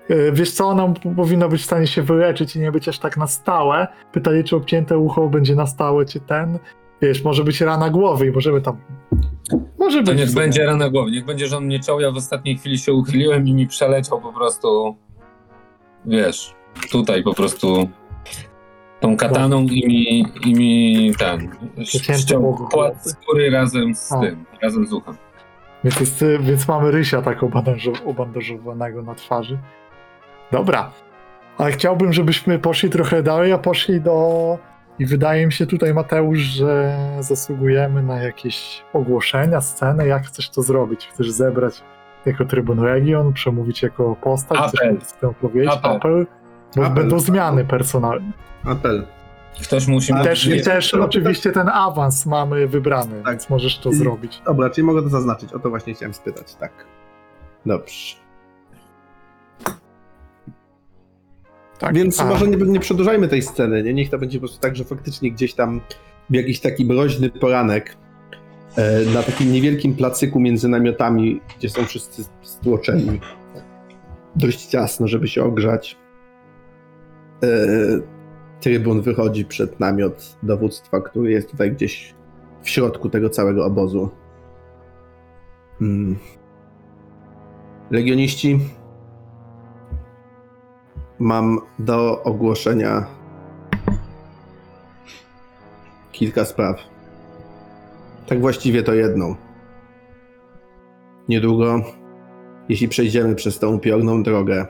E, 0.09 0.33
Wiesz 0.33 0.53
co, 0.53 0.67
ona 0.69 0.95
powinna 1.17 1.49
być 1.49 1.63
w 1.63 1.65
stanie 1.65 1.87
się 1.87 2.03
wyleczyć 2.03 2.57
i 2.57 2.61
nie 2.61 2.73
być 2.73 2.89
aż 2.89 2.99
tak 2.99 3.17
na 3.17 3.27
stałe. 3.27 3.87
Pytanie, 4.13 4.45
czy 4.45 4.57
obcięte 4.57 4.99
ucho 4.99 5.29
będzie 5.29 5.55
na 5.55 5.67
stałe, 5.67 6.05
czy 6.05 6.21
ten. 6.21 6.59
Wiesz, 7.03 7.25
może 7.25 7.45
być 7.45 7.61
rana 7.61 7.91
głowy 7.91 8.27
i 8.27 8.31
możemy 8.31 8.61
tam. 8.61 8.77
Może 9.79 10.03
To 10.03 10.11
być. 10.13 10.21
niech 10.21 10.35
będzie 10.35 10.67
rana 10.67 10.89
głowy, 10.91 11.11
niech 11.11 11.25
będzie, 11.25 11.47
że 11.47 11.57
on 11.57 11.65
mnie 11.65 11.81
czoł, 11.81 12.01
ja 12.01 12.11
w 12.11 12.17
ostatniej 12.17 12.57
chwili 12.59 12.79
się 12.79 12.93
uchyliłem 12.93 13.49
i 13.49 13.55
mi 13.55 13.67
przeleciał 13.67 14.21
po 14.21 14.33
prostu, 14.33 14.97
wiesz, 16.05 16.55
tutaj 16.91 17.23
po 17.23 17.35
prostu 17.35 17.89
tą 19.01 19.17
kataną 19.17 19.63
i 19.63 19.87
mi, 19.87 20.27
i 20.51 20.55
mi 20.55 21.13
ten, 21.19 21.51
ściął 22.19 22.69
płat 22.71 23.07
skóry 23.11 23.51
razem 23.51 23.95
z 23.95 24.13
A. 24.13 24.21
tym, 24.21 24.45
razem 24.63 24.87
z 24.87 24.93
uchem. 24.93 25.15
Więc, 25.85 26.01
jest, 26.01 26.25
więc 26.41 26.69
mamy 26.69 26.91
rysia 26.91 27.23
tak 27.23 27.41
obandażo- 27.41 28.07
obandażowanego 28.07 29.03
na 29.03 29.15
twarzy. 29.15 29.59
Dobra. 30.53 30.91
Ale 31.59 31.73
chciałbym, 31.73 32.13
żebyśmy 32.13 32.59
poszli 32.59 32.91
trochę 32.91 33.23
dalej, 33.23 33.53
a 33.53 33.59
poszli 33.59 34.01
do. 34.01 34.59
I 34.99 35.07
wydaje 35.07 35.47
mi 35.47 35.53
się 35.53 35.67
tutaj, 35.67 35.95
Mateusz, 35.95 36.39
że 36.39 36.99
zasługujemy 37.21 38.03
na 38.03 38.23
jakieś 38.23 38.85
ogłoszenia, 38.93 39.61
scenę. 39.61 40.07
Jak 40.07 40.27
chcesz 40.27 40.51
to 40.51 40.63
zrobić? 40.63 41.09
Chcesz 41.13 41.31
zebrać 41.31 41.83
jako 42.27 42.45
Trybun 42.45 42.79
Legion, 42.85 43.33
przemówić 43.33 43.83
jako 43.83 44.17
postać, 44.23 44.59
Apel. 44.59 44.99
coś 44.99 45.09
z 45.09 45.15
tym 45.15 45.35
powiedzieć, 45.35 45.73
Apel. 45.75 45.91
apel, 45.97 46.27
bo 46.77 46.83
Apel. 46.85 46.95
będą 46.95 47.19
zmiany 47.19 47.65
personalne. 47.65 48.33
Apel. 48.65 49.07
Ktoś 49.63 49.87
musi 49.87 50.13
A 50.13 50.25
Też, 50.25 50.47
I 50.47 50.63
też 50.63 50.91
to- 50.91 51.05
oczywiście 51.05 51.53
ten 51.53 51.69
awans 51.69 52.27
mamy 52.27 52.67
wybrany, 52.67 53.23
Tak. 53.23 53.33
więc 53.33 53.51
możesz 53.51 53.79
to 53.79 53.91
I- 53.91 53.95
zrobić. 53.95 54.43
Dobra, 54.45 54.71
czyli 54.71 54.87
mogę 54.87 55.03
to 55.03 55.09
zaznaczyć. 55.09 55.53
O 55.53 55.59
to 55.59 55.71
właśnie 55.71 55.95
chciałem 55.95 56.15
spytać, 56.15 56.55
tak. 56.55 56.73
Dobrze. 57.67 58.17
Tak. 61.79 61.95
Więc 61.95 62.21
A, 62.21 62.25
może 62.25 62.49
nie, 62.49 62.57
nie 62.57 62.81
przedłużajmy 62.81 63.29
tej 63.29 63.43
sceny, 63.43 63.83
nie? 63.83 63.95
Niech 63.95 64.11
to 64.11 64.19
będzie 64.19 64.39
po 64.39 64.41
prostu 64.41 64.61
tak, 64.61 64.77
że 64.77 64.85
faktycznie 64.85 65.31
gdzieś 65.31 65.55
tam 65.55 65.81
w 66.31 66.35
jakiś 66.35 66.61
taki 66.61 66.85
mroźny 66.85 67.31
poranek 67.31 67.97
e, 68.77 69.01
na 69.15 69.23
takim 69.23 69.53
niewielkim 69.53 69.95
placyku 69.95 70.41
między 70.41 70.69
namiotami, 70.69 71.41
gdzie 71.59 71.69
są 71.69 71.85
wszyscy 71.85 72.25
stłoczeni, 72.43 73.21
dość 74.37 74.67
ciasno, 74.67 75.09
żeby 75.09 75.29
się 75.29 75.45
ogrzać. 75.45 75.97
E, 77.43 77.47
trybun 78.61 79.03
wychodzi 79.03 79.45
przed 79.45 79.81
namiot 79.81 80.37
dowództwa, 80.43 81.01
który 81.01 81.31
jest 81.31 81.51
tutaj 81.51 81.73
gdzieś 81.73 82.15
w 82.63 82.71
środku 82.71 83.11
tego 83.11 83.31
całego 83.31 83.67
obozu. 83.67 84.11
Mm. 85.81 86.17
Legioniści, 87.91 88.59
mam 91.19 91.61
do 91.79 92.23
ogłoszenia 92.23 93.07
kilka 96.13 96.45
spraw. 96.45 96.77
Tak 98.27 98.41
właściwie 98.41 98.83
to 98.83 98.95
jedną. 98.95 99.35
Niedługo, 101.29 101.81
jeśli 102.69 102.89
przejdziemy 102.89 103.35
przez 103.35 103.59
tą 103.59 103.75
upiorną 103.75 104.23
drogę, 104.23 104.67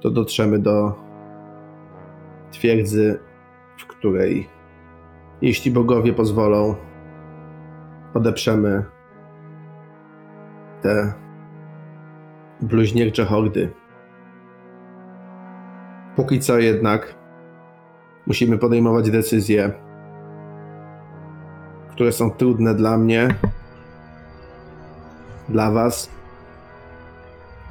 to 0.00 0.10
dotrzemy 0.10 0.58
do 0.58 0.94
twierdzy, 2.52 3.18
w 3.78 3.86
której, 3.86 4.48
jeśli 5.42 5.70
bogowie 5.70 6.12
pozwolą, 6.12 6.74
odeprzemy 8.14 8.84
te 10.82 11.12
bluźniercze 12.60 13.24
hordy. 13.24 13.70
Póki 16.16 16.40
co 16.40 16.58
jednak 16.58 17.14
musimy 18.26 18.58
podejmować 18.58 19.10
decyzje, 19.10 19.72
które 21.90 22.12
są 22.12 22.30
trudne 22.30 22.74
dla 22.74 22.98
mnie, 22.98 23.34
dla 25.48 25.70
Was, 25.70 26.10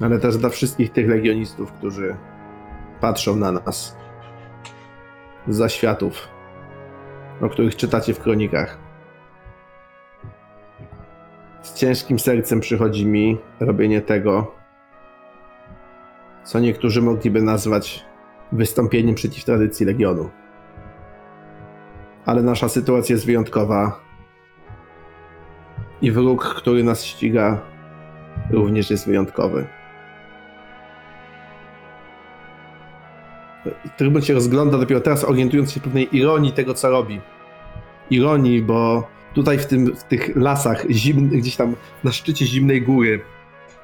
ale 0.01 0.19
też 0.19 0.37
dla 0.37 0.49
wszystkich 0.49 0.91
tych 0.91 1.09
legionistów, 1.09 1.71
którzy 1.71 2.15
patrzą 3.01 3.35
na 3.35 3.51
nas 3.51 3.97
z 5.47 5.55
zaświatów, 5.55 6.27
o 7.41 7.49
których 7.49 7.75
czytacie 7.75 8.13
w 8.13 8.19
kronikach. 8.19 8.77
Z 11.61 11.73
ciężkim 11.73 12.19
sercem 12.19 12.59
przychodzi 12.59 13.05
mi 13.05 13.37
robienie 13.59 14.01
tego, 14.01 14.51
co 16.43 16.59
niektórzy 16.59 17.01
mogliby 17.01 17.41
nazwać 17.41 18.05
wystąpieniem 18.55 19.15
przeciw 19.15 19.45
tradycji 19.45 19.85
Legionu. 19.85 20.29
Ale 22.25 22.43
nasza 22.43 22.69
sytuacja 22.69 23.13
jest 23.13 23.25
wyjątkowa 23.25 23.99
i 26.01 26.11
wróg, 26.11 26.55
który 26.55 26.83
nas 26.83 27.05
ściga, 27.05 27.61
również 28.51 28.91
jest 28.91 29.07
wyjątkowy. 29.07 29.67
Trybun 33.97 34.21
się 34.21 34.33
rozgląda 34.33 34.77
dopiero 34.77 35.01
teraz, 35.01 35.23
orientując 35.23 35.71
się 35.71 35.79
pewnej 35.79 36.17
ironii 36.17 36.51
tego, 36.51 36.73
co 36.73 36.89
robi. 36.89 37.21
Ironii, 38.09 38.61
bo 38.61 39.07
tutaj 39.33 39.57
w, 39.57 39.65
tym, 39.65 39.95
w 39.95 40.03
tych 40.03 40.35
lasach, 40.35 40.85
zimny, 40.89 41.37
gdzieś 41.37 41.55
tam 41.55 41.75
na 42.03 42.11
szczycie 42.11 42.45
zimnej 42.45 42.81
góry, 42.81 43.21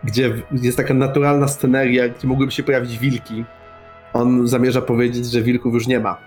gdzie 0.03 0.33
jest 0.51 0.77
taka 0.77 0.93
naturalna 0.93 1.47
sceneria, 1.47 2.09
gdzie 2.09 2.27
mogłyby 2.27 2.51
się 2.51 2.63
pojawić 2.63 2.97
wilki, 2.97 3.45
on 4.13 4.47
zamierza 4.47 4.81
powiedzieć, 4.81 5.25
że 5.25 5.41
wilków 5.41 5.73
już 5.73 5.87
nie 5.87 5.99
ma. 5.99 6.17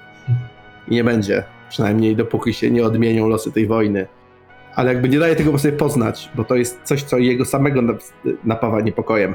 I 0.88 0.94
nie 0.94 1.04
będzie. 1.04 1.44
Przynajmniej 1.68 2.16
dopóki 2.16 2.54
się 2.54 2.70
nie 2.70 2.84
odmienią 2.84 3.28
losy 3.28 3.52
tej 3.52 3.66
wojny. 3.66 4.06
Ale 4.74 4.92
jakby 4.92 5.08
nie 5.08 5.18
daje 5.18 5.36
tego 5.36 5.58
sobie 5.58 5.76
poznać, 5.76 6.30
bo 6.34 6.44
to 6.44 6.54
jest 6.54 6.80
coś, 6.84 7.02
co 7.02 7.18
jego 7.18 7.44
samego 7.44 7.82
nap- 7.82 8.12
napawa 8.44 8.80
niepokojem. 8.80 9.34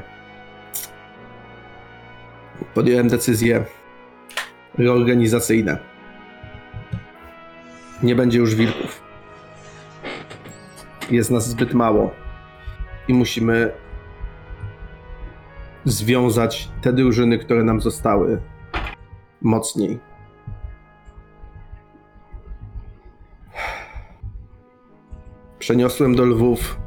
Podjąłem 2.74 3.08
decyzje 3.08 3.64
reorganizacyjne. 4.78 5.78
Nie 8.02 8.14
będzie 8.14 8.38
już 8.38 8.54
wilków. 8.54 9.02
Jest 11.10 11.30
nas 11.30 11.48
zbyt 11.48 11.74
mało. 11.74 12.14
I 13.08 13.14
musimy 13.14 13.72
związać 15.84 16.70
te 16.82 16.92
drużyny, 16.92 17.38
które 17.38 17.64
nam 17.64 17.80
zostały 17.80 18.40
mocniej. 19.42 20.00
Przeniosłem 25.58 26.14
do 26.14 26.24
Lwów 26.24 26.80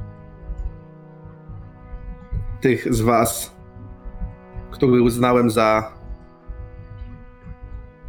tych 2.62 2.94
z 2.94 3.02
Was, 3.02 3.56
których 4.72 5.04
uznałem 5.04 5.50
za 5.50 5.92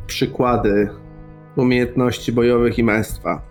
przykłady 0.06 0.90
umiejętności 1.56 2.32
bojowych 2.32 2.78
i 2.78 2.84
męstwa. 2.84 3.42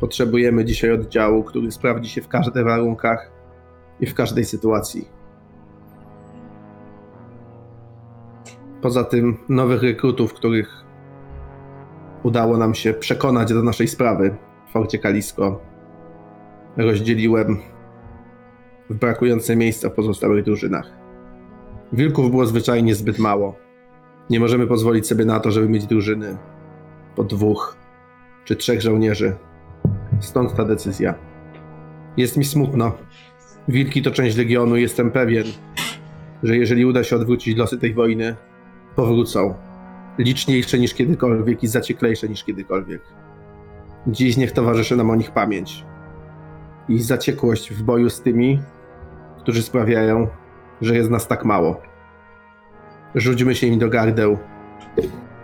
Potrzebujemy 0.00 0.64
dzisiaj 0.64 0.92
oddziału, 0.92 1.44
który 1.44 1.70
sprawdzi 1.70 2.10
się 2.10 2.22
w 2.22 2.28
każdych 2.28 2.64
warunkach 2.64 3.30
i 4.00 4.06
w 4.06 4.14
każdej 4.14 4.44
sytuacji. 4.44 5.08
Poza 8.84 9.04
tym 9.04 9.36
nowych 9.48 9.82
rekrutów, 9.82 10.34
których 10.34 10.84
udało 12.22 12.56
nam 12.56 12.74
się 12.74 12.94
przekonać 12.94 13.52
do 13.52 13.62
naszej 13.62 13.88
sprawy 13.88 14.36
w 14.68 14.72
Forcie 14.72 14.98
Kalisko, 14.98 15.60
rozdzieliłem 16.76 17.58
w 18.90 18.94
brakujące 18.94 19.56
miejsca 19.56 19.88
w 19.88 19.92
pozostałych 19.92 20.44
drużynach. 20.44 20.90
Wilków 21.92 22.30
było 22.30 22.46
zwyczajnie 22.46 22.94
zbyt 22.94 23.18
mało. 23.18 23.56
Nie 24.30 24.40
możemy 24.40 24.66
pozwolić 24.66 25.06
sobie 25.06 25.24
na 25.24 25.40
to, 25.40 25.50
żeby 25.50 25.68
mieć 25.68 25.86
drużyny 25.86 26.36
po 27.16 27.24
dwóch 27.24 27.76
czy 28.44 28.56
trzech 28.56 28.80
żołnierzy. 28.80 29.36
Stąd 30.20 30.54
ta 30.54 30.64
decyzja. 30.64 31.14
Jest 32.16 32.36
mi 32.36 32.44
smutno. 32.44 32.92
Wilki 33.68 34.02
to 34.02 34.10
część 34.10 34.36
legionu. 34.36 34.76
Jestem 34.76 35.10
pewien, 35.10 35.44
że 36.42 36.56
jeżeli 36.56 36.86
uda 36.86 37.04
się 37.04 37.16
odwrócić 37.16 37.56
losy 37.56 37.78
tej 37.78 37.94
wojny, 37.94 38.36
powrócą. 38.94 39.54
Liczniejsze 40.18 40.78
niż 40.78 40.94
kiedykolwiek 40.94 41.62
i 41.62 41.66
zacieklejsze 41.66 42.28
niż 42.28 42.44
kiedykolwiek. 42.44 43.02
Dziś 44.06 44.36
niech 44.36 44.52
towarzyszy 44.52 44.96
nam 44.96 45.10
o 45.10 45.16
nich 45.16 45.30
pamięć. 45.30 45.84
I 46.88 47.02
zaciekłość 47.02 47.72
w 47.72 47.82
boju 47.82 48.10
z 48.10 48.22
tymi, 48.22 48.60
którzy 49.38 49.62
sprawiają, 49.62 50.26
że 50.80 50.94
jest 50.94 51.10
nas 51.10 51.28
tak 51.28 51.44
mało. 51.44 51.80
Rzućmy 53.14 53.54
się 53.54 53.66
im 53.66 53.78
do 53.78 53.88
gardeł. 53.88 54.38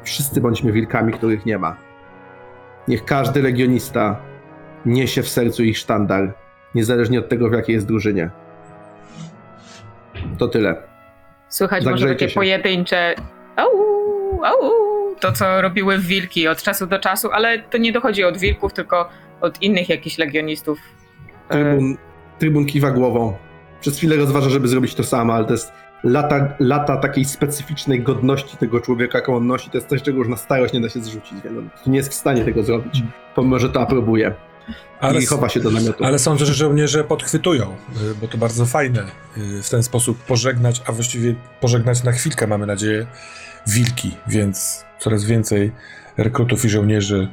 Wszyscy 0.03 0.41
bądźmy 0.41 0.73
wilkami, 0.73 1.13
których 1.13 1.47
nie 1.47 1.59
ma. 1.59 1.77
Niech 2.89 3.05
każdy 3.05 3.43
legionista 3.43 4.17
niesie 4.87 5.23
w 5.23 5.29
sercu 5.29 5.65
ich 5.65 5.79
sztandar, 5.79 6.35
niezależnie 6.75 7.19
od 7.19 7.29
tego, 7.29 7.49
w 7.49 7.53
jakiej 7.53 7.75
jest 7.75 7.87
drużynie. 7.87 8.31
To 10.39 10.49
tyle. 10.49 10.83
Słychać 11.49 11.85
może 11.85 11.91
Zagrzejcie 11.99 12.15
takie 12.15 12.29
się. 12.29 12.35
pojedyncze 12.35 13.15
au, 13.61 14.45
au, 14.45 14.71
to 15.21 15.33
co 15.33 15.63
robiły 15.63 15.99
wilki 15.99 16.49
od 16.49 16.63
czasu 16.63 16.87
do 16.87 16.99
czasu, 16.99 17.29
ale 17.33 17.59
to 17.59 17.79
nie 17.79 17.93
dochodzi 17.93 18.25
od 18.25 18.39
wilków, 18.39 18.73
tylko 18.73 19.09
od 19.41 19.63
innych 19.63 19.89
jakichś 19.89 20.19
legionistów. 20.19 20.79
E, 21.49 21.65
Trybun, 21.65 21.97
trybun 22.39 22.67
kiwa 22.67 22.91
głową. 22.91 23.37
Przez 23.81 23.97
chwilę 23.97 24.17
rozważa, 24.17 24.51
żeby 24.51 24.69
zrobić 24.69 24.95
to 24.95 25.05
samo, 25.05 25.35
ale 25.35 25.45
to 25.45 25.53
jest 25.53 25.73
lata, 26.05 26.49
lata 26.61 26.97
takiej 26.97 27.25
specyficznej 27.25 28.03
godności 28.03 28.57
tego 28.57 28.81
człowieka, 28.81 29.19
jaką 29.19 29.37
on 29.37 29.47
nosi. 29.47 29.71
To 29.71 29.79
jest 29.79 29.89
coś, 29.89 30.03
czego 30.03 30.19
już 30.19 30.29
na 30.29 30.37
starość 30.37 30.73
nie 30.73 30.81
da 30.81 30.89
się 30.89 31.01
zrzucić. 31.01 31.33
Więc 31.45 31.57
on 31.57 31.71
nie 31.87 31.97
jest 31.97 32.11
w 32.11 32.15
stanie 32.15 32.45
tego 32.45 32.63
zrobić, 32.63 33.03
pomimo, 33.35 33.59
że 33.59 33.69
to 33.69 33.81
aprobuje. 33.81 34.35
Ale, 35.01 35.21
I 35.21 35.27
chowa 35.27 35.49
się 35.49 35.61
do 35.61 35.71
namiotu. 35.71 36.05
ale 36.05 36.19
sądzę, 36.19 36.47
że 36.47 36.55
żołnierze 36.55 37.05
podchwytują, 37.05 37.77
y, 38.13 38.15
bo 38.21 38.29
to 38.29 38.39
bardzo 38.39 38.67
fajne 38.67 39.03
y, 39.39 39.63
w 39.63 39.71
ten 39.71 39.83
sposób 39.83 40.19
pożegnać, 40.19 40.83
a 40.87 40.93
właściwie 40.93 41.35
pożegnać 41.61 42.05
na 42.05 42.13
chwilkę, 42.13 42.47
mamy 42.47 42.67
nadzieję, 42.67 43.07
wilki, 43.69 44.17
więc 44.29 44.85
coraz 44.99 45.25
więcej 45.25 45.73
rekrutów 46.17 46.65
i 46.65 46.69
żołnierzy 46.69 47.29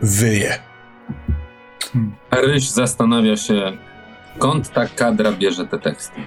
wyje. 0.00 0.58
Ryś 2.30 2.70
zastanawia 2.70 3.36
się, 3.36 3.72
skąd 4.36 4.70
ta 4.70 4.86
kadra 4.86 5.32
bierze 5.32 5.66
te 5.66 5.78
teksty. 5.78 6.20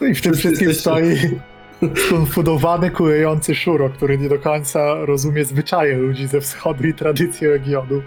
No 0.00 0.06
I 0.06 0.14
w 0.14 0.22
tym 0.22 0.34
wszystkim 0.34 0.74
stoi 0.74 1.16
skonfudowany, 2.06 2.90
kulejący 2.90 3.54
Szuro, 3.54 3.90
który 3.90 4.18
nie 4.18 4.28
do 4.28 4.38
końca 4.38 4.94
rozumie 4.94 5.44
zwyczaje 5.44 5.96
ludzi 5.96 6.26
ze 6.26 6.40
wschodu 6.40 6.86
i 6.86 6.94
tradycję 6.94 7.50
regionu. 7.50 8.02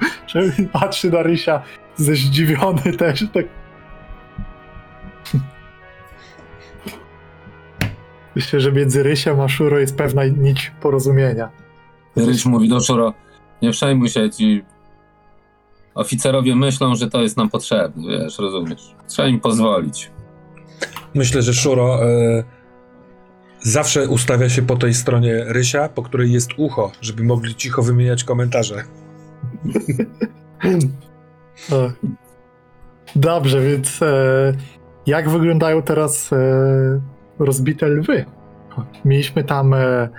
Patrzy 0.71 1.11
na 1.11 1.23
Rysia 1.23 1.61
ze 1.95 2.15
zdziwiony 2.15 2.97
też, 2.97 3.25
tak... 3.33 3.45
Myślę, 8.35 8.59
że 8.59 8.71
między 8.71 9.03
Rysiem 9.03 9.39
a 9.39 9.47
Szuro 9.47 9.79
jest 9.79 9.95
pewna 9.95 10.25
nić 10.25 10.71
porozumienia. 10.81 11.49
Ryś 12.15 12.45
mówi 12.45 12.69
do 12.69 12.79
Szuro, 12.79 13.13
nie 13.61 13.71
przejmuj 13.71 14.09
się, 14.09 14.29
ci 14.29 14.63
oficerowie 15.95 16.55
myślą, 16.55 16.95
że 16.95 17.09
to 17.09 17.21
jest 17.21 17.37
nam 17.37 17.49
potrzebne, 17.49 18.03
wiesz, 18.09 18.39
rozumiesz. 18.39 18.95
Trzeba 19.07 19.27
im 19.27 19.39
pozwolić. 19.39 20.11
Myślę, 21.13 21.41
że 21.41 21.53
Szuro 21.53 22.05
e, 22.09 22.43
zawsze 23.59 24.07
ustawia 24.07 24.49
się 24.49 24.61
po 24.61 24.75
tej 24.75 24.93
stronie 24.93 25.45
Rysia, 25.47 25.89
po 25.89 26.03
której 26.03 26.31
jest 26.31 26.49
ucho, 26.57 26.91
żeby 27.01 27.23
mogli 27.23 27.55
cicho 27.55 27.81
wymieniać 27.81 28.23
komentarze. 28.23 28.83
Dobrze, 33.15 33.61
więc 33.61 34.01
e, 34.01 34.53
jak 35.05 35.29
wyglądają 35.29 35.81
teraz 35.81 36.33
e, 36.33 37.01
rozbite 37.39 37.87
lwy? 37.87 38.25
Mieliśmy 39.05 39.43
tam 39.43 39.73
e, 39.73 40.09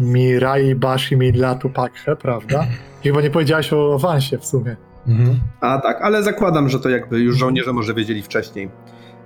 Mirai, 0.00 0.74
Bashi, 0.74 1.16
Milatu, 1.16 1.70
Pakhe, 1.70 2.16
prawda? 2.16 2.66
I 3.04 3.08
Chyba 3.08 3.20
nie 3.20 3.30
powiedziałeś 3.30 3.72
o 3.72 3.94
awansie 3.94 4.38
w 4.38 4.46
sumie. 4.46 4.76
Mhm. 5.08 5.40
A 5.60 5.78
tak, 5.78 6.02
ale 6.02 6.22
zakładam, 6.22 6.68
że 6.68 6.80
to 6.80 6.88
jakby 6.88 7.20
już 7.20 7.36
żołnierze 7.36 7.72
może 7.72 7.94
wiedzieli 7.94 8.22
wcześniej. 8.22 8.70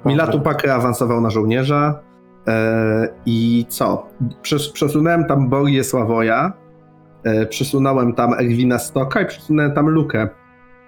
Milatu 0.05 0.41
Pakę 0.41 0.75
awansował 0.75 1.21
na 1.21 1.31
żołnierza 1.31 2.01
e, 2.49 3.09
i 3.27 3.67
co? 3.69 4.07
Przes, 4.43 4.69
przesunąłem 4.69 5.25
tam 5.25 5.49
Borię 5.49 5.85
Sławoja, 5.85 6.53
e, 7.25 7.47
przesunąłem 7.47 8.13
tam 8.13 8.33
Erwina 8.35 8.79
Stoka 8.79 9.21
i 9.21 9.27
przesunąłem 9.27 9.73
tam 9.73 9.89
Lukę. 9.89 10.29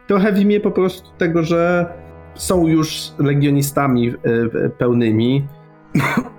Trochę 0.06 0.32
w 0.32 0.38
imię 0.38 0.60
po 0.60 0.70
prostu 0.70 1.10
tego, 1.18 1.42
że 1.42 1.86
są 2.34 2.66
już 2.66 3.12
legionistami 3.18 4.08
e, 4.08 4.68
pełnymi 4.68 5.46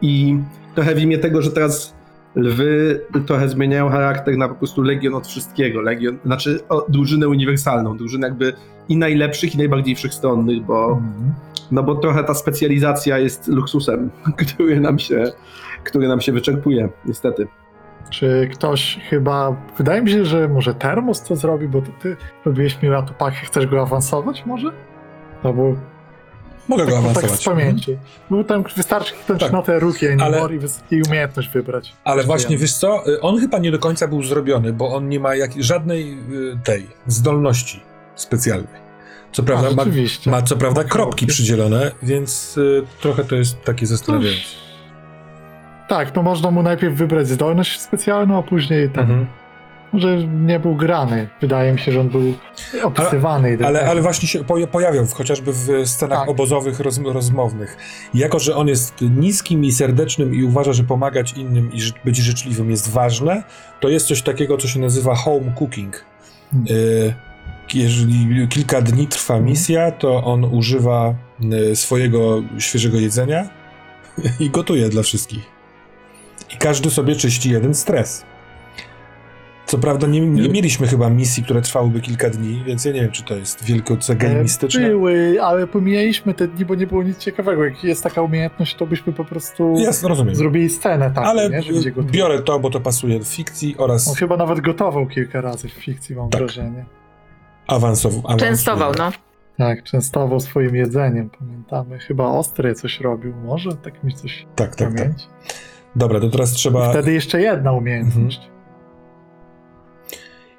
i 0.02 0.38
trochę 0.76 0.96
w 0.96 1.00
imię 1.00 1.18
tego, 1.18 1.42
że 1.42 1.52
teraz 1.52 1.94
lwy 2.36 3.02
trochę 3.26 3.50
zmieniają 3.50 3.90
charakter 3.90 4.38
na 4.38 4.50
po 4.50 4.56
prostu 4.56 4.82
legion 4.82 5.14
od 5.14 5.28
wszystkiego. 5.28 5.82
Legion, 5.82 6.18
znaczy 6.26 6.60
o, 6.70 6.86
drużynę 6.90 7.28
uniwersalną, 7.28 7.98
drużynę 7.98 8.28
jakby 8.28 8.54
i 8.90 8.98
najlepszych, 8.98 9.56
i 9.56 9.58
najbardziej 9.58 9.96
wszechstronnych, 9.96 10.62
bo 10.62 10.88
Mhm. 10.88 11.34
no 11.72 11.84
bo 11.84 11.96
trochę 11.96 12.24
ta 12.24 12.34
specjalizacja 12.34 13.18
jest 13.18 13.48
luksusem, 13.48 14.10
który 14.58 14.80
nam 14.80 15.00
się, 15.00 15.24
który 15.84 16.08
nam 16.08 16.22
się 16.22 16.32
wyczerpuje, 16.32 16.90
niestety. 17.06 17.48
Czy 18.10 18.50
ktoś 18.54 19.00
chyba... 19.10 19.56
Wydaje 19.78 20.02
mi 20.02 20.10
się, 20.10 20.26
że 20.26 20.48
może 20.48 20.74
Termos 20.74 21.24
to 21.24 21.36
zrobi, 21.36 21.68
bo 21.68 21.82
to 21.82 21.92
ty 22.02 22.16
robiłeś 22.46 22.82
Milatu, 22.82 23.14
Pakhe, 23.14 23.46
chcesz 23.46 23.68
go 23.68 23.82
awansować 23.82 24.46
może? 24.46 24.72
Albo 25.44 25.76
Mogę 26.68 26.86
go 26.86 26.92
tak, 26.92 27.02
tak 27.04 27.14
z 27.14 27.18
awansować. 27.18 27.46
pamięci. 27.46 27.98
Bo 28.30 28.44
tam 28.44 28.64
wystarczy 28.76 29.14
kliknąć 29.14 29.42
Tak. 29.42 29.52
na 29.52 29.62
te 29.62 29.80
ruki 29.80 30.08
Ale- 30.08 30.42
i, 30.92 31.02
umiejętność 31.08 31.50
wybrać. 31.50 31.94
Ale 32.04 32.24
właśnie, 32.24 32.58
wiesz 32.58 32.74
co, 32.74 33.08
y, 33.08 33.22
on 33.22 33.40
chyba 33.40 33.58
nie 33.60 33.72
do 33.72 33.80
końca 33.80 34.08
był 34.08 34.24
zrobiony, 34.24 34.74
bo 34.74 34.96
on 34.96 35.10
nie 35.10 35.20
ma 35.20 35.36
jak, 35.36 35.52
żadnej 35.64 36.14
y, 36.14 36.58
tej 36.64 36.88
zdolności 37.08 37.80
specjalnej. 38.16 38.84
Co 39.32 39.44
prawda 39.44 39.68
A, 39.68 39.74
ma, 39.74 39.84
ma 40.32 40.42
co 40.42 40.56
prawda 40.58 40.82
Ma 40.82 40.88
kropki 40.88 41.10
kropki. 41.10 41.26
przydzielone, 41.28 41.92
więc 42.04 42.58
y, 42.58 42.84
trochę 43.02 43.24
to 43.24 43.36
jest 43.36 43.64
takie 43.64 43.86
zastanawiające. 43.88 44.42
Tak, 45.88 46.16
no 46.16 46.24
można 46.24 46.52
mu 46.52 46.64
najpierw 46.64 46.96
wybrać 46.96 47.28
zdolność 47.28 47.82
specjalną, 47.82 48.40
a 48.40 48.44
później 48.44 48.90
ten. 48.90 49.04
Mhm. 49.04 49.28
Może 49.94 50.28
nie 50.28 50.60
był 50.60 50.76
grany. 50.76 51.30
Wydaje 51.42 51.74
mi 51.74 51.80
się, 51.80 51.92
że 51.92 52.00
on 52.02 52.10
był 52.10 52.34
opisywany. 52.84 53.58
i 53.62 53.64
Ale, 53.64 53.80
tak. 53.80 53.90
ale 53.90 54.02
właśnie 54.02 54.28
się 54.28 54.44
po- 54.44 54.68
pojawiał 54.68 55.06
chociażby 55.14 55.52
w 55.54 55.68
scenach 55.86 56.20
Tak. 56.20 56.30
obozowych, 56.30 56.80
roz, 56.80 57.00
rozmownych. 57.06 57.78
Jako, 58.14 58.40
że 58.40 58.56
on 58.56 58.68
jest 58.68 59.02
niskim 59.02 59.66
i 59.66 59.72
serdecznym 59.72 60.36
i 60.36 60.44
uważa, 60.44 60.74
że 60.74 60.84
pomagać 60.84 61.34
innym 61.34 61.72
i 61.74 61.80
być 62.06 62.18
życzliwym 62.18 62.72
jest 62.72 62.90
ważne, 62.92 63.44
to 63.80 63.90
jest 63.90 64.08
coś 64.08 64.22
takiego, 64.22 64.58
co 64.58 64.68
się 64.68 64.80
nazywa 64.80 65.16
home 65.16 65.54
cooking. 65.60 66.06
Hmm. 66.52 66.68
Y, 66.78 67.14
Jeżeli 67.74 68.48
kilka 68.50 68.82
dni 68.82 69.08
trwa 69.08 69.40
misja, 69.40 69.92
to 69.92 70.24
on 70.24 70.44
używa 70.46 71.16
y, 71.72 71.76
swojego 71.76 72.44
świeżego 72.60 72.98
jedzenia 73.00 73.50
i 74.40 74.50
gotuje 74.50 74.90
dla 74.90 75.04
wszystkich. 75.04 75.44
I 76.54 76.58
każdy 76.58 76.90
sobie 76.92 77.16
czyści 77.16 77.50
jeden 77.52 77.74
stres. 77.74 78.26
Co 79.74 79.80
prawda 79.80 80.08
nie, 80.08 80.22
nie 80.22 80.50
mieliśmy 80.50 80.88
chyba 80.88 81.10
misji, 81.10 81.44
które 81.44 81.62
trwałyby 81.62 82.02
kilka 82.02 82.30
dni, 82.30 82.64
więc 82.68 82.86
ja 82.86 82.92
nie 82.92 83.02
wiem, 83.02 83.12
czy 83.12 83.24
to 83.24 83.36
jest 83.36 83.64
wielkoce 83.66 84.14
E, 84.14 84.16
genimistyczne. 84.16 84.82
Były, 84.88 85.38
ale 85.42 85.68
pomijaliśmy 85.68 86.34
te 86.34 86.48
dni, 86.48 86.66
bo 86.66 86.76
nie 86.76 86.88
było 86.88 87.04
nic 87.04 87.18
ciekawego. 87.18 87.66
Jak 87.66 87.84
jest 87.84 88.04
taka 88.04 88.22
umiejętność, 88.22 88.76
to 88.76 88.86
byśmy 88.88 89.14
po 89.14 89.26
prostu 89.26 89.74
Jasne, 89.78 90.10
rozumiem. 90.10 90.36
zrobili 90.36 90.70
scenę 90.70 91.12
taką, 91.12 91.28
Ale 91.28 91.50
nie? 91.50 91.62
Że 91.62 91.72
biorę 92.12 92.42
to, 92.42 92.60
bo 92.60 92.70
to 92.70 92.80
pasuje 92.80 93.20
do 93.20 93.26
fikcji 93.26 93.76
oraz 93.78 94.08
On 94.08 94.16
chyba 94.16 94.38
nawet 94.38 94.62
gotował 94.62 95.08
kilka 95.08 95.42
razy 95.42 95.68
w 95.70 95.72
fikcji, 95.74 96.16
mam 96.16 96.30
Tak. 96.30 96.42
wrażenie. 96.42 96.86
awansow, 97.68 98.14
awansuje. 98.26 98.52
Częstował, 98.52 98.92
no. 98.98 99.12
Tak, 99.58 99.84
częstował 99.84 100.40
swoim 100.40 100.76
jedzeniem, 100.76 101.30
pamiętamy. 101.40 102.00
Chyba 102.00 102.26
ostry 102.28 102.76
coś 102.76 103.00
robił, 103.02 103.34
może? 103.46 103.76
Tak 103.76 104.04
mi 104.04 104.14
coś 104.14 104.46
Tak, 104.56 104.76
tak, 104.76 104.90
tak. 104.90 104.98
pamięć. 104.98 105.28
Dobra, 105.96 106.20
to 106.20 106.30
teraz 106.30 106.52
trzeba... 106.52 106.90
Wtedy 106.90 107.14
jeszcze 107.14 107.42
jedna 107.42 107.72
umiejętność. 107.72 108.38
Mhm. 108.38 108.53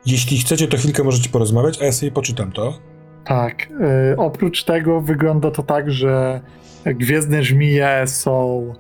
Jeśli 0.06 0.38
chcecie, 0.38 0.68
to 0.68 0.76
chwilkę 0.76 1.04
możecie 1.04 1.30
porozmawiać, 1.30 1.82
a 1.82 1.84
ja 1.84 1.92
sobie 1.92 2.12
poczytam 2.12 2.52
to. 2.52 2.78
Tak. 3.24 3.68
y, 4.12 4.16
oprócz 4.16 4.64
tego 4.64 5.00
wygląda 5.00 5.50
to 5.50 5.62
tak, 5.62 5.90
że 5.90 6.40
gwiezdne 6.86 7.42
żmije 7.42 8.02
są 8.06 8.72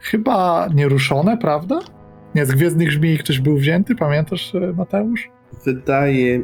chyba 0.00 0.68
nieruszone, 0.74 1.36
prawda? 1.38 1.80
Nie, 2.34 2.46
z 2.46 2.52
gwiezdnych 2.52 2.92
żmij 2.92 3.18
ktoś 3.18 3.40
był 3.40 3.56
wzięty, 3.56 3.94
pamiętasz, 3.94 4.54
y, 4.54 4.74
Mateusz? 4.76 5.28
Wydaje. 5.64 6.42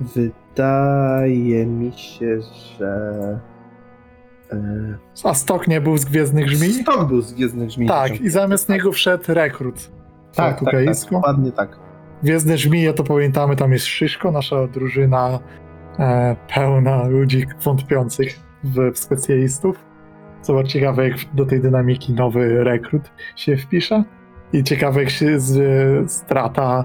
Wydaje 0.00 1.66
mi 1.66 1.92
się, 1.92 2.38
że. 2.78 3.40
e, 4.52 4.58
A 5.24 5.34
stok 5.34 5.68
nie 5.68 5.80
był 5.80 5.98
z 5.98 6.04
gwiezdnych 6.04 6.48
żmij? 6.50 6.72
Stok 6.72 7.08
był 7.08 7.20
z 7.22 7.32
Gwiezdnych 7.32 7.70
Żmii. 7.70 7.88
Tak, 7.88 8.20
i 8.20 8.30
zamiast 8.30 8.68
niego 8.68 8.92
wszedł 8.92 9.24
rekrut. 9.28 9.90
Tak, 10.36 10.46
tak, 10.46 10.54
tak, 10.54 10.58
portugalijsko. 10.58 11.14
dokładnie 11.14 11.52
tak. 11.52 11.78
Gwiezdne 12.22 12.58
żmije 12.58 12.92
to 12.92 13.04
pamiętamy, 13.04 13.56
tam 13.56 13.72
jest 13.72 13.86
Szyszko, 13.86 14.30
nasza 14.30 14.66
drużyna 14.66 15.38
e, 15.98 16.36
pełna 16.54 17.04
ludzi 17.04 17.46
wątpiących 17.62 18.40
w, 18.64 18.92
w 18.92 18.98
specjalistów. 18.98 19.84
Zobacz, 20.42 20.68
ciekawe 20.68 21.08
jak 21.08 21.18
do 21.34 21.46
tej 21.46 21.60
dynamiki 21.60 22.12
nowy 22.12 22.64
rekrut 22.64 23.10
się 23.36 23.56
wpisze. 23.56 24.04
I 24.52 24.64
ciekawe 24.64 25.00
jak 25.00 25.10
się 25.10 25.40
z, 25.40 26.10
strata 26.10 26.84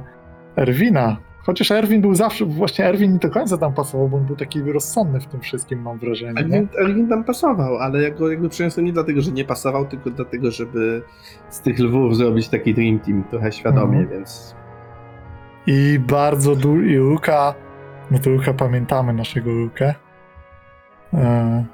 Erwina. 0.57 1.17
Chociaż 1.45 1.71
Erwin 1.71 2.01
był 2.01 2.15
zawsze, 2.15 2.45
właśnie 2.45 2.85
Erwin 2.85 3.13
nie 3.13 3.19
do 3.19 3.29
końca 3.29 3.57
tam 3.57 3.73
pasował, 3.73 4.09
bo 4.09 4.17
on 4.17 4.25
był 4.25 4.35
taki 4.35 4.61
rozsądny 4.61 5.19
w 5.19 5.25
tym 5.25 5.39
wszystkim, 5.41 5.81
mam 5.81 5.97
wrażenie. 5.99 6.33
Nie? 6.33 6.57
Erwin, 6.57 6.67
Erwin 6.79 7.07
tam 7.09 7.23
pasował, 7.23 7.77
ale 7.77 8.01
ja 8.01 8.09
go 8.11 8.29
jakby 8.31 8.49
przeniosłem 8.49 8.85
nie 8.85 8.93
dlatego, 8.93 9.21
że 9.21 9.31
nie 9.31 9.45
pasował, 9.45 9.85
tylko 9.85 10.09
dlatego, 10.09 10.51
żeby 10.51 11.01
z 11.49 11.61
tych 11.61 11.79
lwów 11.79 12.15
zrobić 12.15 12.47
taki 12.49 12.73
Dream 12.73 12.99
Team 12.99 13.23
trochę 13.29 13.51
świadomie, 13.51 13.97
Mhm. 13.99 14.09
więc. 14.09 14.55
I 15.67 15.99
bardzo 16.07 16.55
du- 16.55 16.81
i 16.81 16.95
Luka, 16.95 17.53
no 18.11 18.19
to 18.19 18.29
Luka 18.29 18.53
pamiętamy 18.53 19.13
naszego 19.13 19.51
Lukę. 19.51 19.93
E, 21.13 21.65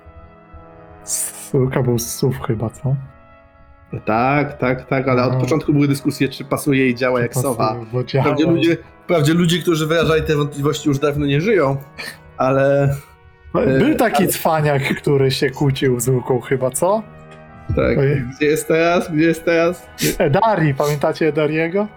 Luka 1.53 1.84
był 1.84 1.99
z 1.99 2.08
SUV 2.08 2.38
chyba, 2.47 2.69
co? 2.69 2.95
Tak, 4.06 4.58
tak, 4.58 4.86
tak, 4.86 5.08
ale 5.08 5.21
No. 5.21 5.27
od 5.27 5.36
początku 5.36 5.73
były 5.73 5.88
dyskusje, 5.88 6.27
czy 6.30 6.45
pasuje 6.45 6.89
i 6.89 6.95
działa 6.95 7.21
jak 7.21 7.34
sowa. 7.36 7.75
Bo 7.93 8.03
działa. 8.03 8.23
Wprawdzie 8.25 8.45
ludzie, 8.45 8.77
wprawdzie 9.08 9.34
ludzie, 9.34 9.60
którzy 9.60 9.88
wyrażali 9.88 10.24
te 10.24 10.36
wątpliwości 10.36 10.89
już 10.89 11.00
dawno 11.00 11.26
nie 11.26 11.41
żyją, 11.41 11.78
ale 12.38 12.96
Był 13.80 13.96
taki 13.96 14.28
cwaniak, 14.28 14.84
który 14.96 15.32
się 15.32 15.50
kłócił 15.50 16.00
z 16.00 16.08
Luką 16.08 16.41
chyba, 16.41 16.72
co? 16.72 17.04
tak, 17.76 17.98
Ojej. 17.98 18.24
gdzie 18.38 18.46
jest 18.46 18.67
teraz, 18.67 19.12
gdzie 19.12 19.26
jest 19.26 19.46
teraz? 19.46 19.88
Edari, 20.17 20.74
pamiętacie 20.74 21.28
Edariego? 21.28 21.88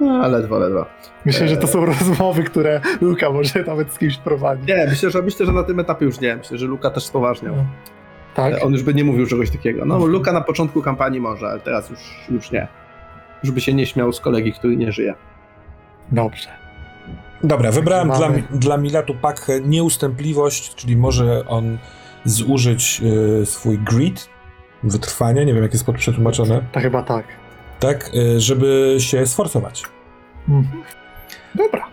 No, 0.00 0.28
ledwo, 0.28 0.58
ledwo. 0.58 0.86
Myślę, 1.24 1.48
że 1.48 1.56
to 1.56 1.66
są 1.66 1.84
rozmowy, 1.92 2.42
które 2.42 2.80
Luka 3.00 3.30
może 3.30 3.62
nawet 3.66 3.92
z 3.92 3.98
kimś 3.98 4.16
prowadzić. 4.16 4.68
Nie, 4.68 4.86
myślę, 4.88 5.10
że 5.10 5.22
myślę, 5.22 5.46
że 5.46 5.52
na 5.52 5.62
tym 5.62 5.80
etapie 5.80 6.04
już 6.04 6.20
nie. 6.20 6.36
Myślę, 6.36 6.58
że 6.58 6.66
Luka 6.66 6.90
też 6.90 7.04
spoważniał. 7.04 7.54
Tak? 8.34 8.54
On 8.64 8.72
już 8.72 8.82
by 8.82 8.94
nie 8.94 9.04
mówił 9.04 9.26
czegoś 9.26 9.50
takiego. 9.50 9.84
No, 9.84 9.94
Mhm. 9.94 10.12
Luka 10.12 10.32
na 10.32 10.40
początku 10.40 10.82
kampanii 10.82 11.20
może, 11.20 11.46
ale 11.48 11.60
teraz 11.60 11.90
już, 11.90 12.00
już 12.30 12.50
nie. 12.50 12.68
Już 13.42 13.52
by 13.52 13.60
się 13.60 13.74
nie 13.74 13.86
śmiał 13.86 14.12
z 14.12 14.20
kolegi, 14.20 14.52
który 14.52 14.76
nie 14.76 14.92
żyje. 14.92 15.14
Dobrze. 16.12 16.48
Dobra, 17.44 17.70
wybrałem 17.72 18.08
dla, 18.08 18.18
mamy- 18.28 18.42
dla 18.50 18.76
Milatu 18.76 19.14
Pakhe 19.14 19.60
nieustępliwość, 19.60 20.74
czyli 20.74 20.96
może 20.96 21.48
on 21.48 21.78
zużyć 22.24 23.02
y, 23.42 23.46
swój 23.46 23.78
grit, 23.78 24.28
wytrwanie, 24.82 25.44
nie 25.44 25.54
wiem 25.54 25.62
jak 25.62 25.72
jest 25.72 25.86
pod- 25.86 25.96
przetłumaczone, 25.96 26.60
To 26.72 26.80
chyba 26.80 27.02
tak. 27.02 27.24
tak, 27.80 28.10
y, 28.14 28.40
żeby 28.40 28.96
się 28.98 29.26
sforsować. 29.26 29.82
Mhm. 30.48 30.82
Dobra. 31.54 31.84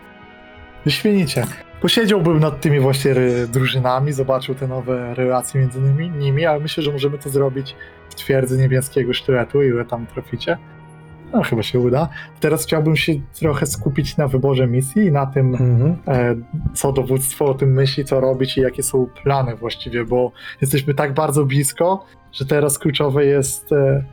Wyśmienicie. 0.86 1.44
Posiedziałbym 1.82 2.40
nad 2.40 2.62
tymi 2.62 2.80
właśnie 2.80 3.16
drużynami, 3.48 4.14
zobaczył 4.14 4.56
te 4.56 4.68
nowe 4.68 5.14
relacje 5.16 5.62
między 5.62 5.82
nimi, 5.82 6.10
nimi, 6.10 6.46
ale 6.46 6.60
myślę, 6.60 6.84
że 6.84 6.92
możemy 6.92 7.18
to 7.18 7.30
zrobić 7.30 7.76
w 8.10 8.16
twierdzy 8.16 8.58
niebieskiego 8.58 9.14
sztyletu, 9.14 9.64
ile 9.64 9.86
tam 9.86 10.06
traficie. 10.08 10.58
No, 11.36 11.44
chyba 11.44 11.64
się 11.64 11.80
uda. 11.80 12.10
Teraz 12.40 12.64
chciałbym 12.64 12.96
się 12.96 13.14
trochę 13.40 13.66
skupić 13.66 14.18
na 14.18 14.28
wyborze 14.28 14.68
misji 14.68 15.06
i 15.06 15.12
na 15.12 15.26
tym, 15.26 15.56
Mhm. 15.56 15.96
e, 16.08 16.36
co 16.74 16.92
dowództwo 16.92 17.46
o 17.46 17.54
tym 17.54 17.74
myśli, 17.74 18.06
co 18.06 18.20
robić 18.20 18.58
i 18.58 18.62
jakie 18.62 18.84
są 18.84 19.08
plany 19.24 19.56
właściwie, 19.56 20.06
bo 20.06 20.32
jesteśmy 20.62 20.94
tak 20.94 21.14
bardzo 21.14 21.46
blisko, 21.46 22.06
że 22.32 22.46
teraz 22.46 22.80
kluczowe 22.80 23.26
jest 23.26 23.72
e, 23.74 24.04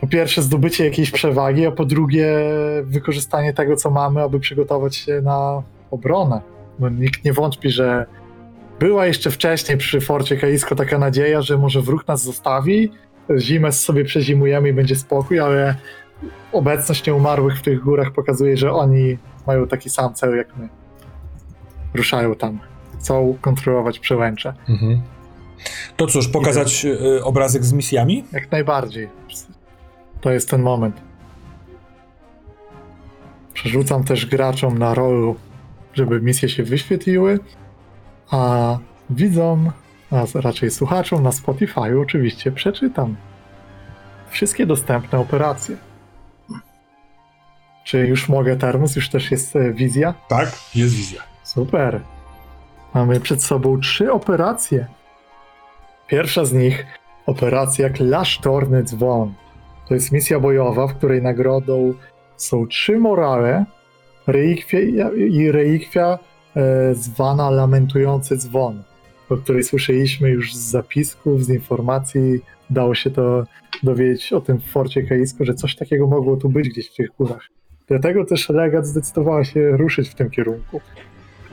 po 0.00 0.06
pierwsze 0.06 0.42
zdobycie 0.42 0.84
jakiejś 0.84 1.10
przewagi, 1.10 1.66
a 1.66 1.70
po 1.70 1.84
drugie 1.84 2.26
wykorzystanie 2.82 3.52
tego, 3.54 3.76
co 3.76 3.90
mamy, 3.90 4.22
aby 4.22 4.40
przygotować 4.40 4.96
się 4.96 5.20
na 5.22 5.62
obronę. 5.90 6.40
Bo 6.78 6.88
nikt 6.88 7.24
nie 7.24 7.32
wątpi, 7.32 7.70
że 7.70 8.06
była 8.80 9.06
jeszcze 9.06 9.30
wcześniej 9.30 9.78
przy 9.78 10.00
Forcie 10.00 10.36
Kaisko 10.36 10.74
taka 10.74 10.98
nadzieja, 10.98 11.42
że 11.42 11.58
może 11.58 11.82
wróg 11.82 12.08
nas 12.08 12.22
zostawi, 12.22 12.92
zimę 13.38 13.72
sobie 13.72 14.04
przezimujemy 14.04 14.68
i 14.68 14.72
będzie 14.72 14.96
spokój, 14.96 15.40
ale 15.40 15.74
obecność 16.56 17.06
nieumarłych 17.06 17.58
w 17.58 17.62
tych 17.62 17.80
górach 17.80 18.10
pokazuje, 18.12 18.56
że 18.56 18.72
oni 18.72 19.18
mają 19.46 19.66
taki 19.66 19.90
sam 19.90 20.14
cel 20.14 20.36
jak 20.36 20.56
my. 20.56 20.68
Ruszają 21.94 22.34
tam. 22.34 22.58
Chcą 22.98 23.36
kontrolować 23.40 23.98
przełęcze. 23.98 24.54
Mhm. 24.68 25.00
To 25.96 26.06
cóż, 26.06 26.28
pokazać 26.28 26.84
y, 26.84 27.24
obrazek 27.24 27.64
z 27.64 27.72
misjami? 27.72 28.24
Jak 28.32 28.52
najbardziej. 28.52 29.08
To 30.20 30.30
jest 30.30 30.50
ten 30.50 30.62
moment. 30.62 31.00
Przerzucam 33.54 34.04
też 34.04 34.26
graczom 34.26 34.78
na 34.78 34.94
rolu, 34.94 35.36
żeby 35.94 36.20
misje 36.20 36.48
się 36.48 36.62
wyświetliły, 36.62 37.38
a 38.30 38.78
widzom, 39.10 39.70
a 40.10 40.24
raczej 40.34 40.70
słuchaczom 40.70 41.22
na 41.22 41.32
Spotify 41.32 42.00
oczywiście 42.00 42.52
przeczytam 42.52 43.16
wszystkie 44.30 44.66
dostępne 44.66 45.18
operacje. 45.18 45.76
Czy 47.86 48.06
już 48.06 48.28
mogę 48.28 48.56
termos? 48.56 48.96
Już 48.96 49.08
też 49.08 49.30
jest 49.30 49.56
e, 49.56 49.72
wizja? 49.72 50.14
Tak, 50.28 50.52
jest 50.74 50.94
wizja. 50.94 51.22
Super. 51.42 52.00
Mamy 52.94 53.20
przed 53.20 53.42
sobą 53.42 53.80
trzy 53.80 54.12
operacje. 54.12 54.86
Pierwsza 56.06 56.44
z 56.44 56.52
nich 56.52 56.86
operacja 57.26 57.90
Klasztorny 57.90 58.82
Dzwon. 58.82 59.34
To 59.88 59.94
jest 59.94 60.12
misja 60.12 60.40
bojowa, 60.40 60.86
w 60.86 60.94
której 60.94 61.22
nagrodą 61.22 61.94
są 62.36 62.66
trzy 62.66 62.98
morale 62.98 63.64
relikwia 64.26 65.10
i 65.10 65.50
relikwia 65.50 66.18
e, 66.56 66.94
zwana 66.94 67.50
Lamentujący 67.50 68.36
Dzwon, 68.36 68.82
o 69.30 69.36
której 69.36 69.64
słyszeliśmy 69.64 70.30
już 70.30 70.54
z 70.54 70.58
zapisków, 70.58 71.44
z 71.44 71.48
informacji. 71.48 72.40
Dało 72.70 72.94
się 72.94 73.10
to 73.10 73.44
dowiedzieć 73.82 74.32
o 74.32 74.40
tym 74.40 74.58
w 74.58 74.70
Forcie 74.70 75.02
Kaisko, 75.02 75.44
że 75.44 75.54
coś 75.54 75.76
takiego 75.76 76.06
mogło 76.06 76.36
tu 76.36 76.48
być 76.48 76.68
gdzieś 76.68 76.90
w 76.90 76.94
tych 76.94 77.10
górach. 77.18 77.55
Dlatego 77.88 78.24
też 78.24 78.48
legat 78.48 78.86
zdecydowała 78.86 79.44
się 79.44 79.76
ruszyć 79.76 80.08
w 80.08 80.14
tym 80.14 80.30
kierunku. 80.30 80.80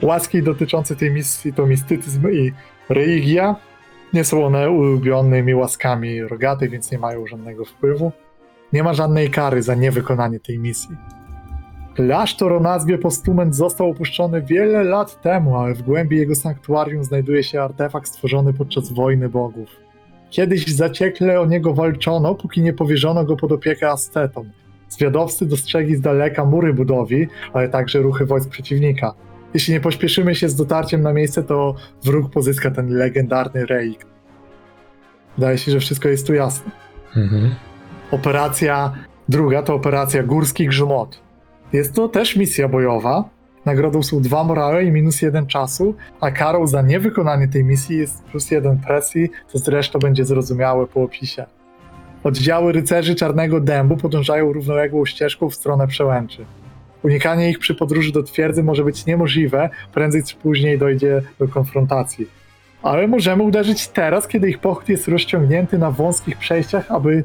Łaski 0.02 0.42
dotyczące 0.42 0.96
tej 0.96 1.10
misji 1.10 1.52
to 1.52 1.66
mistycyzm 1.66 2.30
i 2.32 2.52
religia. 2.88 3.56
Nie 4.12 4.24
są 4.24 4.46
one 4.46 4.70
ulubionymi 4.70 5.54
łaskami 5.54 6.22
rogatej, 6.22 6.68
więc 6.68 6.92
nie 6.92 6.98
mają 6.98 7.26
żadnego 7.26 7.64
wpływu. 7.64 8.12
Nie 8.72 8.82
ma 8.82 8.94
żadnej 8.94 9.30
kary 9.30 9.62
za 9.62 9.74
niewykonanie 9.74 10.40
tej 10.40 10.58
misji. 10.58 10.96
Klasztor 11.94 12.52
o 12.52 12.60
nazwie 12.60 12.98
Postument 12.98 13.56
został 13.56 13.90
opuszczony 13.90 14.42
wiele 14.42 14.84
lat 14.84 15.22
temu, 15.22 15.56
ale 15.56 15.74
w 15.74 15.82
głębi 15.82 16.16
jego 16.16 16.34
sanktuarium 16.34 17.04
znajduje 17.04 17.42
się 17.42 17.62
artefakt 17.62 18.08
stworzony 18.08 18.52
podczas 18.52 18.92
wojny 18.92 19.28
bogów. 19.28 19.68
Kiedyś 20.30 20.66
zaciekle 20.66 21.40
o 21.40 21.46
niego 21.46 21.74
walczono, 21.74 22.34
póki 22.34 22.62
nie 22.62 22.72
powierzono 22.72 23.24
go 23.24 23.36
pod 23.36 23.52
opiekę 23.52 23.90
Astetom. 23.90 24.50
Zwiadowcy 24.88 25.46
dostrzegli 25.46 25.96
z 25.96 26.00
daleka 26.00 26.44
mury 26.44 26.74
budowi, 26.74 27.26
ale 27.52 27.68
także 27.68 27.98
ruchy 27.98 28.26
wojsk 28.26 28.48
przeciwnika. 28.48 29.14
Jeśli 29.54 29.74
nie 29.74 29.80
pośpieszymy 29.80 30.34
się 30.34 30.48
z 30.48 30.56
dotarciem 30.56 31.02
na 31.02 31.12
miejsce, 31.12 31.42
to 31.42 31.74
wróg 32.04 32.30
pozyska 32.30 32.70
ten 32.70 32.88
legendarny 32.88 33.66
relikt. 33.66 34.06
Wydaje 35.38 35.58
się, 35.58 35.72
że 35.72 35.80
wszystko 35.80 36.08
jest 36.08 36.26
tu 36.26 36.34
jasne. 36.34 36.70
Mhm. 37.16 37.54
Operacja 38.10 38.94
druga 39.28 39.62
to 39.62 39.74
operacja 39.74 40.22
Górski 40.22 40.66
Grzmot. 40.66 41.20
Jest 41.72 41.94
to 41.94 42.08
też 42.08 42.36
misja 42.36 42.68
bojowa. 42.68 43.24
Nagrodą 43.64 44.02
są 44.02 44.22
dwa 44.22 44.44
morale 44.44 44.84
i 44.84 44.92
minus 44.92 45.22
jeden 45.22 45.46
czasu, 45.46 45.94
a 46.20 46.30
karą 46.30 46.66
za 46.66 46.82
niewykonanie 46.82 47.48
tej 47.48 47.64
misji 47.64 47.98
jest 47.98 48.24
plus 48.24 48.50
jeden 48.50 48.78
presji, 48.78 49.30
co 49.48 49.58
zresztą 49.58 49.98
będzie 49.98 50.24
zrozumiałe 50.24 50.86
po 50.86 51.02
opisie. 51.02 51.46
Oddziały 52.24 52.72
rycerzy 52.72 53.14
Czarnego 53.14 53.60
Dębu 53.60 53.96
podążają 53.96 54.52
równoległą 54.52 55.06
ścieżką 55.06 55.50
w 55.50 55.54
stronę 55.54 55.86
przełęczy. 55.86 56.44
Unikanie 57.02 57.50
ich 57.50 57.58
przy 57.58 57.74
podróży 57.74 58.12
do 58.12 58.22
twierdzy 58.22 58.62
może 58.62 58.84
być 58.84 59.06
niemożliwe, 59.06 59.70
prędzej 59.94 60.24
czy 60.24 60.36
później 60.36 60.78
dojdzie 60.78 61.22
do 61.38 61.48
konfrontacji. 61.48 62.26
Ale 62.82 63.08
możemy 63.08 63.42
uderzyć 63.42 63.88
teraz, 63.88 64.28
kiedy 64.28 64.50
ich 64.50 64.58
pochód 64.58 64.88
jest 64.88 65.08
rozciągnięty 65.08 65.78
na 65.78 65.90
wąskich 65.90 66.38
przejściach, 66.38 66.90
aby 66.90 67.24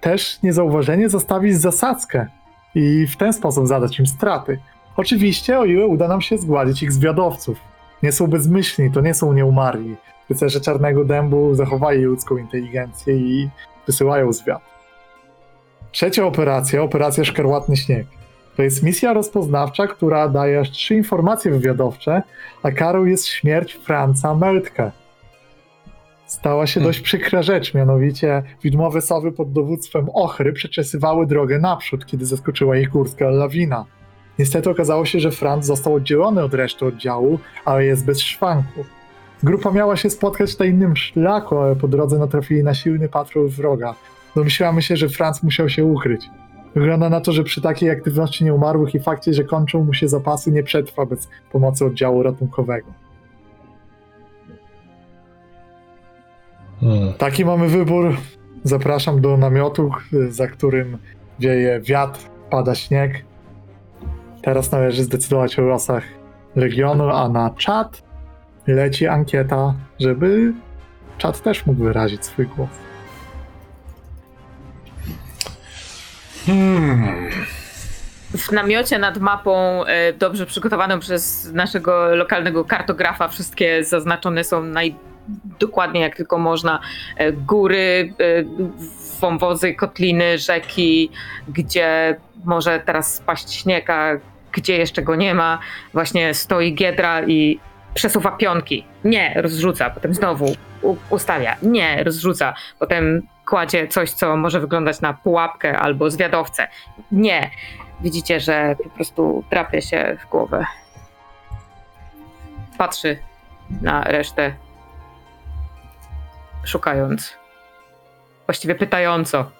też 0.00 0.42
niezauważenie 0.42 1.08
zostawić 1.08 1.56
zasadzkę 1.56 2.26
i 2.74 3.06
w 3.06 3.16
ten 3.16 3.32
sposób 3.32 3.66
zadać 3.66 3.98
im 3.98 4.06
straty. 4.06 4.58
Oczywiście, 4.96 5.58
o 5.58 5.64
ile 5.64 5.86
uda 5.86 6.08
nam 6.08 6.20
się 6.20 6.38
zgładzić 6.38 6.82
ich 6.82 6.92
zwiadowców. 6.92 7.58
Nie 8.02 8.12
są 8.12 8.26
bezmyślni, 8.26 8.90
to 8.90 9.00
nie 9.00 9.14
są 9.14 9.32
nieumarli. 9.32 9.96
Rycerze 10.30 10.60
Czarnego 10.60 11.04
Dębu 11.04 11.54
zachowali 11.54 12.02
ludzką 12.02 12.36
inteligencję 12.36 13.16
i 13.16 13.48
wysyłają 13.86 14.32
zwiad. 14.32 14.62
Trzecia 15.92 16.26
operacja, 16.26 16.82
operacja 16.82 17.24
Szkarłatny 17.24 17.76
Śnieg. 17.76 18.06
To 18.56 18.62
jest 18.62 18.82
misja 18.82 19.12
rozpoznawcza, 19.12 19.86
która 19.86 20.28
daje 20.28 20.60
aż 20.60 20.70
trzy 20.70 20.94
informacje 20.94 21.50
wywiadowcze, 21.50 22.22
a 22.62 22.70
karą 22.70 23.04
jest 23.04 23.26
śmierć 23.26 23.74
Franca 23.74 24.34
Meltke. 24.34 24.92
Stała 26.26 26.66
się 26.66 26.80
Hmm. 26.80 26.88
dość 26.88 27.00
przykra 27.00 27.42
rzecz, 27.42 27.74
mianowicie 27.74 28.42
widmowe 28.62 29.02
sowy 29.02 29.32
pod 29.32 29.52
dowództwem 29.52 30.08
Ochry 30.14 30.52
przeczesywały 30.52 31.26
drogę 31.26 31.58
naprzód, 31.58 32.06
kiedy 32.06 32.26
zaskoczyła 32.26 32.76
ich 32.76 32.88
górska 32.88 33.30
lawina. 33.30 33.84
Niestety 34.38 34.70
okazało 34.70 35.04
się, 35.04 35.20
że 35.20 35.30
Franc 35.30 35.66
został 35.66 35.94
oddzielony 35.94 36.44
od 36.44 36.54
reszty 36.54 36.84
oddziału, 36.84 37.38
ale 37.64 37.84
jest 37.84 38.04
bez 38.04 38.20
szwanku. 38.20 38.84
Grupa 39.42 39.70
miała 39.70 39.96
się 39.96 40.10
spotkać 40.10 40.58
na 40.58 40.64
innym 40.64 40.96
szlaku, 40.96 41.58
ale 41.58 41.76
po 41.76 41.88
drodze 41.88 42.18
natrafili 42.18 42.64
na 42.64 42.74
silny 42.74 43.08
patrol 43.08 43.48
wroga. 43.48 43.94
Domyślamy 44.36 44.82
się, 44.82 44.96
że 44.96 45.08
Franc 45.08 45.42
musiał 45.42 45.68
się 45.68 45.84
ukryć. 45.84 46.30
Wygląda 46.74 47.08
na 47.08 47.20
to, 47.20 47.32
że 47.32 47.44
przy 47.44 47.60
takiej 47.60 47.90
aktywności 47.90 48.44
nieumarłych 48.44 48.94
i 48.94 49.00
fakcie, 49.00 49.34
że 49.34 49.44
kończą 49.44 49.84
mu 49.84 49.94
się 49.94 50.08
zapasy, 50.08 50.52
nie 50.52 50.62
przetrwa 50.62 51.06
bez 51.06 51.28
pomocy 51.52 51.84
oddziału 51.84 52.22
ratunkowego. 52.22 52.92
Hmm. 56.80 57.12
Taki 57.18 57.44
mamy 57.44 57.68
wybór. 57.68 58.16
Zapraszam 58.64 59.20
do 59.20 59.36
namiotu, 59.36 59.90
za 60.28 60.46
którym 60.46 60.98
wieje 61.38 61.80
wiatr, 61.80 62.20
pada 62.50 62.74
śnieg. 62.74 63.24
Teraz 64.42 64.72
należy 64.72 65.04
zdecydować 65.04 65.58
o 65.58 65.62
losach 65.62 66.04
regionu, 66.56 67.08
a 67.08 67.28
na 67.28 67.50
czat 67.50 68.05
leci 68.66 69.06
ankieta, 69.06 69.74
żeby 70.00 70.52
czat 71.18 71.42
też 71.42 71.66
mógł 71.66 71.84
wyrazić 71.84 72.24
swój 72.24 72.46
głos. 72.46 72.70
Hmm. 76.46 77.30
w 78.36 78.52
namiocie 78.52 78.98
nad 78.98 79.18
mapą, 79.18 79.84
e, 79.84 80.12
dobrze 80.12 80.46
przygotowaną 80.46 81.00
przez 81.00 81.52
naszego 81.52 82.14
lokalnego 82.14 82.64
kartografa, 82.64 83.28
wszystkie 83.28 83.84
zaznaczone 83.84 84.44
są 84.44 84.62
najdokładniej 84.62 86.02
jak 86.02 86.16
tylko 86.16 86.38
można. 86.38 86.80
E, 87.16 87.32
Góry, 87.32 88.14
e, 88.20 88.44
wąwozy, 89.20 89.74
kotliny, 89.74 90.38
rzeki, 90.38 91.10
gdzie 91.48 92.16
może 92.44 92.80
teraz 92.80 93.14
spaść 93.14 93.52
śnieg, 93.52 93.90
a 93.90 94.10
gdzie 94.52 94.76
jeszcze 94.76 95.02
go 95.02 95.16
nie 95.16 95.34
ma. 95.34 95.58
Właśnie 95.92 96.34
stoi 96.34 96.74
Giedra 96.74 97.22
i 97.26 97.60
przesuwa 97.96 98.30
pionki. 98.30 98.84
Nie, 99.04 99.34
rozrzuca, 99.36 99.90
potem 99.90 100.14
znowu 100.14 100.56
ustawia. 101.10 101.56
Nie, 101.62 102.04
rozrzuca, 102.04 102.54
potem 102.78 103.22
kładzie 103.46 103.88
coś, 103.88 104.10
co 104.10 104.36
może 104.36 104.60
wyglądać 104.60 105.00
na 105.00 105.14
pułapkę 105.14 105.78
albo 105.78 106.10
zwiadowcę. 106.10 106.68
Nie, 107.12 107.50
widzicie, 108.00 108.40
że 108.40 108.76
po 108.84 108.90
prostu 108.90 109.44
drapie 109.50 109.82
się 109.82 110.16
w 110.20 110.30
głowę. 110.30 110.66
Patrzy 112.78 113.18
na 113.82 114.04
resztę. 114.04 114.54
szukając. 116.64 117.36
Właściwie 118.46 118.74
pytająco. 118.74 119.50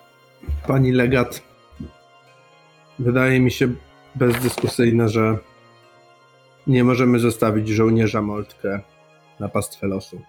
Pani 0.67 0.93
legat, 0.93 1.43
wydaje 2.99 3.41
mi 3.41 3.51
się 3.51 3.69
bezdyskusyjne, 4.15 5.09
że 5.09 5.39
nie 6.67 6.85
możemy 6.85 7.19
zostawić 7.19 7.69
żołnierza 7.69 8.23
Moltke 8.23 8.81
na 9.41 9.49
pastwę 9.49 9.87
losu. 9.87 10.23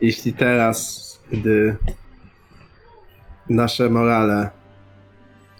Jeśli 0.00 0.32
teraz, 0.32 1.20
gdy 1.32 1.76
nasze 3.48 3.90
morale 3.90 4.50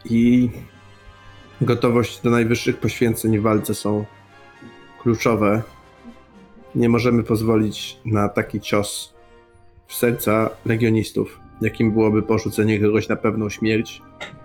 i 0.05 0.51
gotowość 1.61 2.21
do 2.21 2.31
najwyższych 2.31 2.77
poświęceń 2.77 3.39
w 3.39 3.43
walce 3.43 3.75
są 3.75 4.05
kluczowe, 5.03 5.63
nie 6.75 6.89
możemy 6.89 7.23
pozwolić 7.23 7.97
na 8.05 8.29
taki 8.29 8.61
cios 8.61 9.15
w 9.87 9.95
serca 9.95 10.51
legionistów, 10.67 11.41
jakim 11.61 11.93
byłoby 11.93 12.23
porzucenie 12.23 12.81
kogoś 12.81 13.09
na 13.09 13.17
pewną 13.17 13.49
śmierć, 13.49 14.03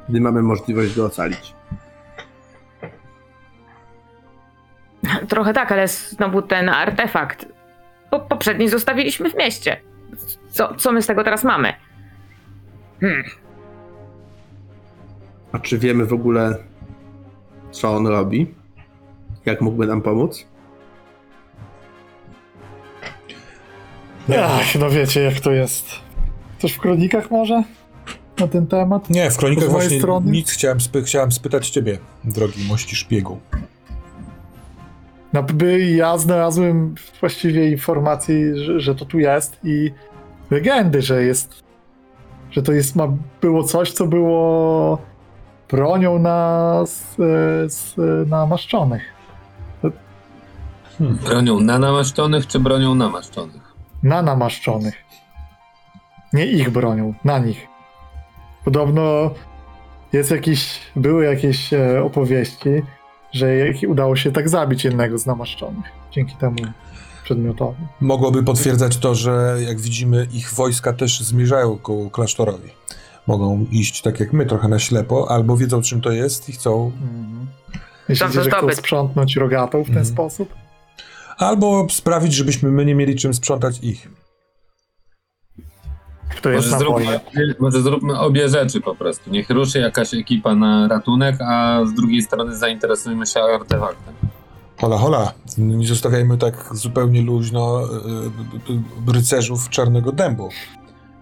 gdy 0.09 0.21
mamy 0.21 0.41
możliwość 0.41 0.95
go 0.95 1.05
ocalić. 1.05 1.53
Trochę 5.29 5.53
tak, 5.53 5.71
ale 5.71 5.87
znowu 5.87 6.41
ten 6.41 6.69
artefakt. 6.69 7.45
Po, 8.09 8.19
poprzedni 8.19 8.69
zostawiliśmy 8.69 9.29
w 9.29 9.35
mieście. 9.35 9.81
Co, 10.49 10.75
co 10.75 10.91
my 10.91 11.01
z 11.01 11.07
tego 11.07 11.23
teraz 11.23 11.43
mamy? 11.43 11.73
Hmm. 13.01 13.23
A 15.51 15.59
czy 15.59 15.79
wiemy 15.79 16.05
w 16.05 16.13
ogóle, 16.13 16.57
co 17.71 17.95
on 17.95 18.07
robi? 18.07 18.53
Jak 19.45 19.61
mógłby 19.61 19.87
nam 19.87 20.01
pomóc? 20.01 20.45
Ach, 24.39 24.75
no 24.79 24.89
wiecie 24.89 25.21
jak 25.21 25.39
to 25.39 25.51
jest. 25.51 25.85
Coś 26.59 26.73
w 26.73 26.79
kronikach 26.79 27.31
może? 27.31 27.63
Na 28.39 28.47
ten 28.47 28.67
temat? 28.67 29.09
Nie, 29.09 29.31
w 29.31 29.37
kronikach 29.37 29.69
właśnie 29.69 29.99
strony? 29.99 30.31
nic 30.31 30.51
chciałem, 30.51 30.77
spy- 30.79 31.03
chciałem 31.03 31.31
spytać 31.31 31.69
ciebie, 31.69 31.97
drogi 32.23 32.67
mości 32.67 32.95
szpiegu. 32.95 33.39
No, 35.35 35.43
by 35.43 35.81
ja 35.81 36.17
znalazłem 36.17 36.95
właściwie 37.19 37.71
informacji, 37.71 38.35
że, 38.55 38.79
że 38.79 38.95
to 38.95 39.05
tu 39.05 39.19
jest 39.19 39.57
i 39.63 39.91
legendy, 40.51 41.01
że 41.01 41.23
jest, 41.23 41.63
że 42.51 42.61
to 42.61 42.71
jest, 42.71 42.95
ma, 42.95 43.07
było 43.41 43.63
coś, 43.63 43.91
co 43.91 44.07
było 44.07 44.97
bronią 45.69 46.19
na, 46.19 46.79
z, 46.85 47.15
z, 47.73 47.95
namaszczonych. 48.29 49.01
Bronią 50.99 51.59
na 51.59 51.79
namaszczonych, 51.79 52.47
czy 52.47 52.59
bronią 52.59 52.95
namaszczonych? 52.95 53.73
Na 54.03 54.21
namaszczonych. 54.21 54.95
Nie 56.33 56.45
ich 56.45 56.69
bronią, 56.69 57.13
na 57.25 57.39
nich. 57.39 57.67
Podobno 58.65 59.31
jest 60.13 60.31
jakiś, 60.31 60.81
były 60.95 61.25
jakieś 61.25 61.73
e, 61.73 62.03
opowieści, 62.03 62.69
że 63.35 63.47
udało 63.87 64.15
się 64.15 64.31
tak 64.31 64.49
zabić 64.49 64.83
jednego 64.83 65.17
z 65.17 65.25
namaszczonych 65.25 65.85
dzięki 66.11 66.35
temu 66.35 66.55
przedmiotowi. 67.23 67.81
Mogłoby 68.01 68.43
potwierdzać 68.43 68.97
to, 68.97 69.15
że 69.15 69.57
jak 69.67 69.79
widzimy, 69.81 70.27
ich 70.33 70.53
wojska 70.53 70.93
też 70.93 71.19
zmierzają 71.21 71.77
ku 71.77 72.09
klasztorowi. 72.09 72.69
Mogą 73.27 73.65
iść 73.71 74.01
tak 74.01 74.19
jak 74.19 74.33
my, 74.33 74.45
trochę 74.45 74.67
na 74.67 74.79
ślepo, 74.79 75.31
albo 75.31 75.57
wiedzą 75.57 75.81
czym 75.81 76.01
to 76.01 76.11
jest 76.11 76.49
i 76.49 76.51
chcą, 76.51 76.91
Mhm. 77.01 77.47
Dobrze, 78.19 78.43
że 78.43 78.49
chcą 78.49 78.57
zdobyć. 78.59 78.77
sprzątnąć 78.77 79.35
rogatą 79.35 79.81
w 79.83 79.85
ten 79.87 79.97
Mhm. 79.97 80.05
sposób? 80.05 80.53
albo 81.37 81.87
sprawić, 81.89 82.33
żebyśmy 82.33 82.71
my 82.71 82.85
nie 82.85 82.95
mieli 82.95 83.15
czym 83.15 83.33
sprzątać 83.33 83.79
ich. 83.81 84.09
Kto 86.29 86.49
jest 86.49 86.65
Może 86.65 86.71
na 86.71 86.79
zróbmy, 86.79 87.05
boju? 87.35 87.53
może 87.59 87.81
zróbmy 87.81 88.19
obie 88.19 88.49
rzeczy 88.49 88.81
po 88.81 88.95
prostu. 88.95 89.29
Niech 89.31 89.49
ruszy 89.49 89.79
jakaś 89.79 90.13
ekipa 90.13 90.55
na 90.55 90.87
ratunek, 90.87 91.35
a 91.41 91.81
z 91.85 91.93
drugiej 91.93 92.21
strony 92.21 92.57
zainteresujmy 92.57 93.25
się 93.25 93.39
artefaktem. 93.39 94.13
Hola, 94.81 94.97
hola, 94.97 95.33
nie 95.57 95.87
zostawiajmy 95.87 96.37
tak 96.37 96.69
zupełnie 96.71 97.21
luźno 97.21 97.81
y, 97.83 99.09
y, 99.09 99.13
rycerzów 99.13 99.69
Czarnego 99.69 100.11
Dębu. 100.11 100.49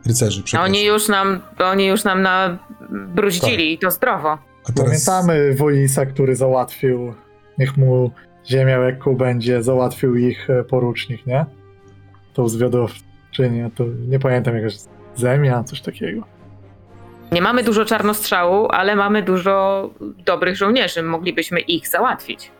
Rycerzy, 0.06 0.40
A 0.42 0.44
przepraszam. 0.44 0.72
oni 0.72 0.86
już 0.86 1.08
nam, 1.08 1.40
oni 1.60 1.86
już 1.88 2.04
nam 2.04 2.22
nabruździli 2.22 3.74
i 3.74 3.78
to 3.78 3.92
zdrowo. 3.92 4.38
A 4.70 4.72
teraz 4.72 5.06
Pamiętamy 5.06 5.56
Wojisa, 5.56 6.06
który 6.06 6.36
załatwił, 6.36 7.14
niech 7.58 7.78
mu 7.78 8.12
ziemia 8.46 8.78
lekko 8.78 9.14
będzie, 9.14 9.64
załatwił 9.64 10.16
ich 10.16 10.50
e, 10.50 10.64
porucznik, 10.64 11.26
nie? 11.26 11.46
Tą 12.34 12.48
zwiadowczynię, 12.50 13.70
to 13.76 13.84
nie 14.08 14.20
pamiętam 14.20 14.56
jakaś 14.56 14.74
zemia, 15.16 15.64
coś 15.64 15.82
takiego. 15.82 16.24
Nie 17.32 17.42
mamy 17.42 17.64
dużo 17.64 17.86
czarnostrzału, 17.86 18.68
ale 18.72 18.96
mamy 18.96 19.24
dużo 19.24 19.90
dobrych 20.26 20.58
żołnierzy. 20.58 21.04
Moglibyśmy 21.04 21.60
ich 21.60 21.88
załatwić. 21.88 22.52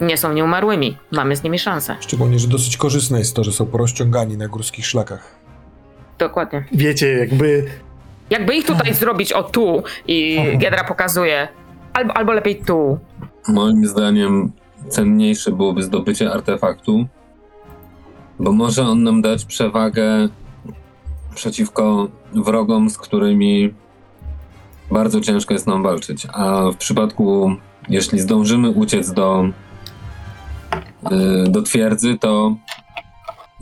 Nie 0.00 0.16
są 0.16 0.32
nieumarłymi. 0.32 0.96
Mamy 1.10 1.36
z 1.36 1.42
nimi 1.42 1.58
szansę. 1.58 1.96
szczególnie, 2.00 2.38
że 2.38 2.48
dosyć 2.48 2.76
korzystne 2.76 3.18
jest 3.18 3.36
to, 3.36 3.44
że 3.44 3.52
są 3.52 3.66
porozciągani 3.66 4.36
na 4.36 4.48
górskich 4.48 4.86
szlakach. 4.86 5.34
Dokładnie. 6.18 6.64
Wiecie, 6.72 7.12
jakby 7.12 7.64
Jakby 8.30 8.54
ich 8.54 8.66
tutaj 8.66 8.94
zrobić 8.94 9.32
o 9.32 9.42
tu 9.42 9.82
i 10.06 10.38
Giedra 10.58 10.84
pokazuje, 10.84 11.48
albo, 11.92 12.16
albo 12.16 12.32
lepiej 12.32 12.56
tu. 12.56 12.98
Moim 13.48 13.86
zdaniem 13.86 14.52
cenniejsze 14.88 15.52
byłoby 15.52 15.82
zdobycie 15.82 16.32
artefaktu, 16.32 17.06
bo 18.38 18.52
może 18.52 18.82
on 18.82 19.02
nam 19.02 19.22
dać 19.22 19.44
przewagę 19.44 20.28
przeciwko 21.34 22.08
wrogom, 22.32 22.90
z 22.90 22.98
którymi 22.98 23.74
bardzo 24.90 25.20
ciężko 25.20 25.54
jest 25.54 25.66
nam 25.66 25.82
walczyć. 25.82 26.26
A 26.32 26.70
w 26.70 26.76
przypadku, 26.76 27.56
jeśli 27.88 28.20
zdążymy 28.20 28.70
uciec 28.70 29.12
do, 29.12 29.48
y, 31.12 31.50
do 31.50 31.62
twierdzy, 31.62 32.18
to 32.18 32.56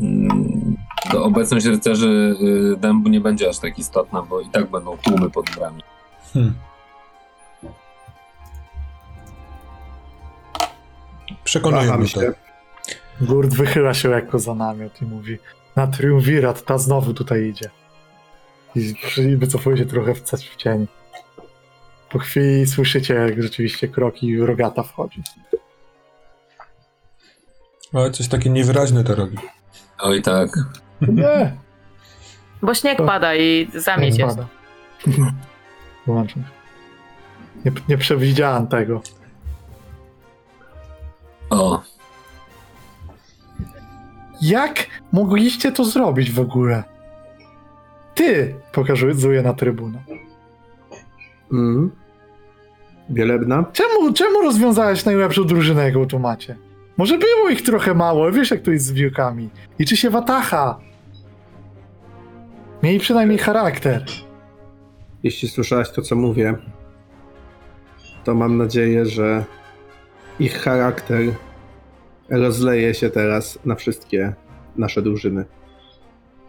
mm, 0.01 0.77
to 1.11 1.25
obecność 1.25 1.67
rycerzy 1.67 2.37
y, 2.75 2.77
dębu 2.77 3.09
nie 3.09 3.21
będzie 3.21 3.49
aż 3.49 3.59
tak 3.59 3.79
istotna, 3.79 4.23
bo 4.23 4.41
i 4.41 4.49
tak 4.49 4.71
będą 4.71 4.97
tłumy 4.97 5.31
pod 5.31 5.51
brami. 5.51 5.83
Hmm. 6.33 6.55
Przekonujemy 11.45 12.09
się. 12.09 12.33
Gurt 13.21 13.55
wychyla 13.55 13.95
się 13.95 14.09
lekko 14.09 14.39
za 14.39 14.55
namiot 14.55 15.03
i 15.03 15.05
mówi 15.05 15.39
na 15.77 15.87
triumvirat, 15.87 16.65
ta 16.65 16.79
znowu 16.79 17.15
tutaj 17.15 17.45
idzie. 17.49 17.71
I 18.75 18.95
i 19.19 19.37
wycofuje 19.37 19.77
się 19.77 19.87
trochę 19.87 20.15
w, 20.15 20.23
w 20.23 20.57
cień. 20.57 20.87
Po 22.11 22.19
chwili 22.19 22.67
słyszycie, 22.67 23.15
jak 23.15 23.43
rzeczywiście 23.43 23.89
kroki 23.89 24.39
rogata 24.39 24.83
wchodzi. 24.83 25.23
Ale 27.95 28.11
coś 28.11 28.29
takie 28.29 28.51
niewyraźne 28.51 29.05
to 29.05 29.15
robi. 29.15 29.37
Oj 29.99 30.23
tak. 30.23 30.51
Nie, 31.01 31.57
Bo 32.63 32.75
śnieg 32.75 32.99
To- 32.99 33.07
pada 33.07 33.35
i 33.35 33.69
zamieć 33.75 34.19
jest. 34.19 34.33
spada. 34.35 34.49
Wyłączam. 36.07 36.45
Nie, 37.65 37.73
nie 37.89 37.99
przewidziałem 37.99 38.67
tego. 38.67 39.03
O, 41.51 41.83
Jak 44.43 44.87
mogliście 45.13 45.73
to 45.73 45.85
zrobić 45.85 46.33
w 46.33 46.41
ogóle? 46.41 46.85
Ty! 48.15 48.55
Pokazuję 48.73 49.43
na 49.43 49.53
trybunę. 49.53 50.05
Mm. 51.53 51.91
Wielebna? 53.11 53.65
Czemu, 53.73 54.13
czemu 54.13 54.43
rozwiązałeś 54.43 55.05
najlepszą 55.05 55.45
drużynę, 55.45 55.85
jaką 55.85 56.07
tu 56.07 56.19
macie? 56.19 56.57
Może 56.97 57.19
było 57.19 57.49
ich 57.51 57.63
trochę 57.63 57.95
mało, 57.95 58.33
wiesz 58.33 58.51
jak 58.51 58.63
to 58.63 58.71
jest 58.71 58.87
z 58.87 58.93
wilkami. 58.93 59.51
Liczy 59.79 59.97
się 59.97 60.11
watacha. 60.11 60.79
Mieli 62.83 62.99
przynajmniej 62.99 63.39
charakter. 63.39 64.05
Jeśli 65.23 65.49
słyszałaś 65.49 65.91
to, 65.91 66.03
co 66.03 66.17
mówię, 66.17 66.55
to 68.25 68.35
mam 68.35 68.57
nadzieję, 68.57 69.07
że 69.07 69.45
ich 70.41 70.59
charakter 70.59 71.21
rozleje 72.33 72.95
się 72.95 73.11
teraz 73.11 73.59
na 73.65 73.75
wszystkie 73.75 74.35
nasze 74.77 75.03
drużyny. 75.03 75.45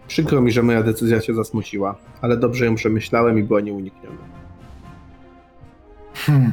Przykro 0.08 0.42
mi, 0.42 0.52
że 0.52 0.64
moja 0.64 0.84
decyzja 0.84 1.20
cię 1.20 1.34
zasmuciła, 1.34 1.96
ale 2.22 2.38
dobrze 2.38 2.66
ją 2.66 2.76
przemyślałem 2.76 3.40
i 3.40 3.44
była 3.44 3.62
nieunikniona. 3.62 4.18
Hmm. 6.14 6.52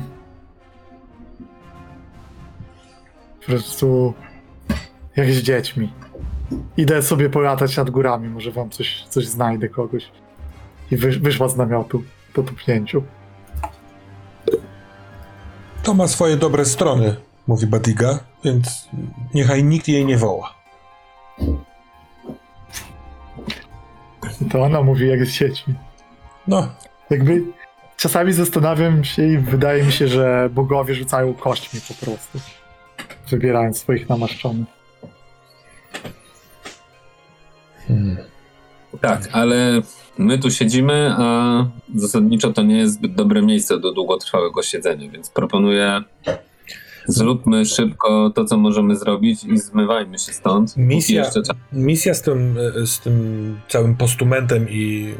Po 3.41 3.47
prostu 3.47 4.15
jak 5.17 5.31
z 5.31 5.43
dziećmi. 5.43 5.93
Idę 6.77 7.03
sobie 7.03 7.31
polatać 7.31 7.77
nad 7.77 7.91
górami, 7.91 8.29
może 8.29 8.51
wam 8.51 8.71
coś, 8.71 9.05
coś 9.09 9.27
znajdę 9.27 9.69
kogoś. 9.69 10.11
I 10.91 10.97
wysz, 10.97 11.19
wyszła 11.19 11.49
z 11.49 11.57
namiotu 11.57 12.03
po 12.35 12.43
tupnięciu. 12.43 13.03
To 15.83 15.95
ma 15.95 16.09
swoje 16.09 16.37
dobre 16.37 16.65
strony, 16.65 17.17
mówi 17.47 17.67
Badiga, 17.67 18.19
więc 18.45 18.89
niechaj 19.35 19.65
nikt 19.65 19.89
jej 19.89 20.07
nie 20.07 20.17
woła. 20.17 20.55
To 24.51 24.63
ona 24.63 24.83
mówi 24.83 25.09
jak 25.09 25.27
z 25.27 25.39
dziećmi. 25.39 25.75
No, 26.47 26.69
Jakby 27.11 27.43
czasami 27.97 28.33
zastanawiam 28.33 29.05
się 29.05 29.27
i 29.27 29.39
wydaje 29.39 29.83
mi 29.83 29.93
się, 29.93 30.09
że 30.09 30.51
bogowie 30.53 30.95
rzucają 30.95 31.35
kośćmi 31.35 31.81
po 31.89 32.07
prostu. 32.07 32.39
Wybierając 33.29 33.79
swoich 33.79 34.09
namaszczonych. 34.09 34.67
hmm. 37.87 38.17
Tak, 39.01 39.29
ale 39.33 39.83
my 40.19 40.39
tu 40.39 40.51
siedzimy, 40.51 41.15
a 41.19 41.65
zasadniczo 41.95 42.53
to 42.53 42.63
nie 42.63 42.79
jest 42.79 42.95
zbyt 42.95 43.15
dobre 43.15 43.43
miejsce 43.43 43.81
do 43.81 43.93
długotrwałego 43.93 44.63
siedzenia, 44.63 45.11
więc 45.11 45.31
proponuję 45.31 46.01
zróbmy 47.13 47.67
szybko 47.67 48.31
to, 48.35 48.45
co 48.45 48.57
możemy 48.57 48.97
zrobić 48.97 49.45
i 49.45 49.59
zmywajmy 49.59 50.19
się 50.19 50.33
stąd. 50.33 50.77
Misja- 50.77 51.31
misja 51.73 52.15
z 52.15 52.23
tym, 52.23 52.57
z 52.87 53.01
tym 53.01 53.57
całym 53.69 53.97
postumentem 53.97 54.67
i 54.71 55.15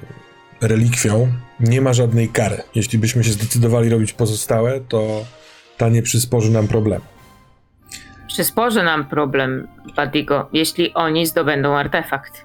relikwią 0.61 1.29
nie 1.61 1.81
ma 1.81 1.93
żadnej 1.93 2.29
kary. 2.29 2.63
Jeśli 2.75 2.99
byśmy 2.99 3.25
się 3.25 3.31
zdecydowali 3.33 3.89
robić 3.91 4.13
pozostałe, 4.13 4.81
to 4.89 5.25
ta 5.77 5.89
nie 5.89 6.03
przysporzy 6.03 6.51
nam 6.51 6.69
problemu. 6.69 7.05
Przysporzy 8.29 8.83
nam 8.83 9.05
problem, 9.05 9.69
Badigo, 9.97 10.49
jeśli 10.53 10.95
oni 10.95 11.27
zdobędą 11.27 11.77
artefakt. 11.77 12.45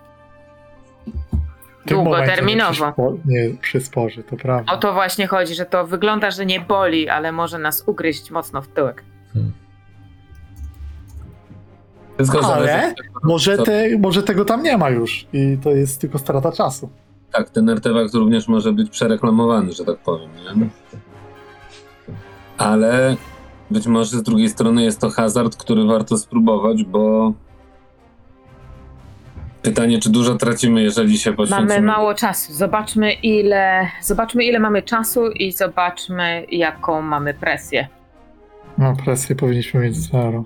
Długoterminowo. 1.86 2.93
Nie 3.26 3.50
przysporzy, 3.62 4.24
to 4.24 4.36
prawda. 4.38 4.74
O 4.74 4.78
to 4.78 4.93
właśnie 4.93 5.28
chodzi, 5.28 5.56
że 5.56 5.66
to 5.66 5.88
wygląda, 5.88 6.32
że 6.32 6.46
nie 6.46 6.60
boli, 6.60 7.10
ale 7.10 7.32
może 7.32 7.60
nas 7.60 7.84
ugryźć 7.86 8.32
mocno 8.32 8.62
w 8.62 8.68
tyłek. 8.68 9.04
Wszystko 12.16 12.54
Ale 12.54 12.94
Może, 13.24 13.58
te, 13.58 13.98
może 13.98 14.24
tego 14.24 14.46
tam 14.46 14.64
nie 14.64 14.78
ma 14.78 14.90
już 14.90 15.28
i 15.34 15.58
to 15.64 15.70
jest 15.70 16.02
tylko 16.02 16.20
strata 16.20 16.52
czasu. 16.52 16.90
Tak, 17.32 17.50
ten 17.50 17.70
artefakt 17.70 18.14
również 18.14 18.48
może 18.48 18.74
być 18.74 18.90
przereklamowany, 18.90 19.72
że 19.72 19.86
tak 19.86 19.98
powiem, 19.98 20.30
nie? 20.56 20.70
Ale 22.58 23.18
być 23.72 23.88
może 23.88 24.18
z 24.18 24.24
drugiej 24.24 24.50
strony 24.50 24.84
jest 24.84 25.02
to 25.02 25.10
hazard, 25.10 25.56
który 25.56 25.86
warto 25.86 26.18
spróbować, 26.18 26.84
bo 26.84 27.34
pytanie, 29.62 30.00
czy 30.00 30.10
dużo 30.10 30.36
tracimy, 30.36 30.82
jeżeli 30.82 31.18
się 31.18 31.34
poświęcimy. 31.34 31.68
Mamy 31.68 31.82
mało 31.82 32.14
czasu. 32.14 32.54
Zobaczmy 32.54 33.14
ile, 33.14 33.88
zobaczmy 34.02 34.44
ile 34.44 34.60
mamy 34.60 34.82
czasu 34.82 35.32
i 35.32 35.52
zobaczmy 35.52 36.46
jaką 36.52 37.02
mamy 37.02 37.34
presję. 37.34 37.88
No, 38.78 38.95
presję 39.05 39.36
powinniśmy 39.36 39.80
mieć 39.80 39.95
zero. 39.97 40.43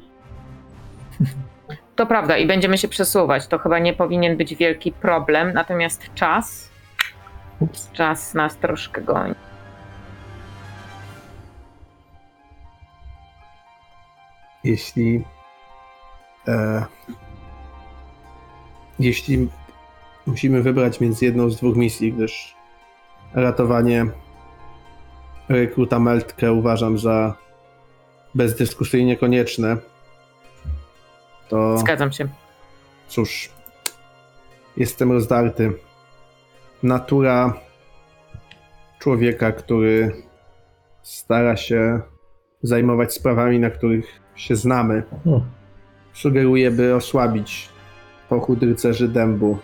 To 1.95 2.05
prawda 2.05 2.37
i 2.37 2.47
będziemy 2.47 2.77
się 2.77 2.87
przesuwać. 2.87 3.47
To 3.47 3.57
chyba 3.59 3.79
nie 3.79 3.93
powinien 3.93 4.37
być 4.37 4.55
wielki 4.55 4.91
problem, 4.91 5.53
natomiast 5.53 6.13
czas, 6.15 6.69
Ups. 7.59 7.91
czas 7.91 8.33
nas 8.33 8.57
troszkę 8.57 9.01
goni. 9.01 9.35
jeśli 14.63 15.23
e, 16.47 16.85
jeśli 18.99 19.47
musimy 20.25 20.61
wybrać 20.61 20.99
między 20.99 21.25
jedną 21.25 21.49
z 21.49 21.57
dwóch 21.57 21.75
misji, 21.75 22.13
gdyż 22.13 22.55
ratowanie 23.33 24.05
rekruta 25.49 25.99
Meltkę 25.99 26.53
uważam 26.53 26.97
za 26.97 27.35
bezdyskusyjnie 28.35 29.17
konieczne, 29.17 29.77
to 31.49 31.77
Zgadzam 31.77 32.11
się. 32.11 32.27
cóż, 33.07 33.49
jestem 34.77 35.11
rozdarty. 35.11 35.71
Natura 36.83 37.53
człowieka, 38.99 39.51
który 39.51 40.11
stara 41.03 41.55
się 41.57 41.99
zajmować 42.63 43.13
sprawami, 43.13 43.59
na 43.59 43.69
których 43.69 44.05
się 44.35 44.55
znamy, 44.55 45.03
Hmm. 45.23 45.41
sugeruje, 46.13 46.71
by 46.71 46.95
osłabić 46.95 47.69
pochód 48.29 48.63
rycerzy 48.63 49.07
dębu 49.07 49.57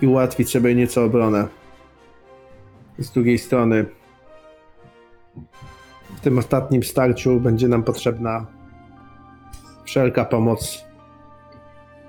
i 0.00 0.06
ułatwić 0.06 0.50
sobie 0.50 0.74
nieco 0.74 1.04
obronę. 1.04 1.48
Z 2.98 3.10
drugiej 3.10 3.38
strony, 3.38 3.86
w 6.18 6.20
tym 6.20 6.38
ostatnim 6.38 6.82
starciu 6.82 7.40
będzie 7.40 7.68
nam 7.68 7.82
potrzebna 7.82 8.46
wszelka 9.84 10.24
pomoc. 10.24 10.84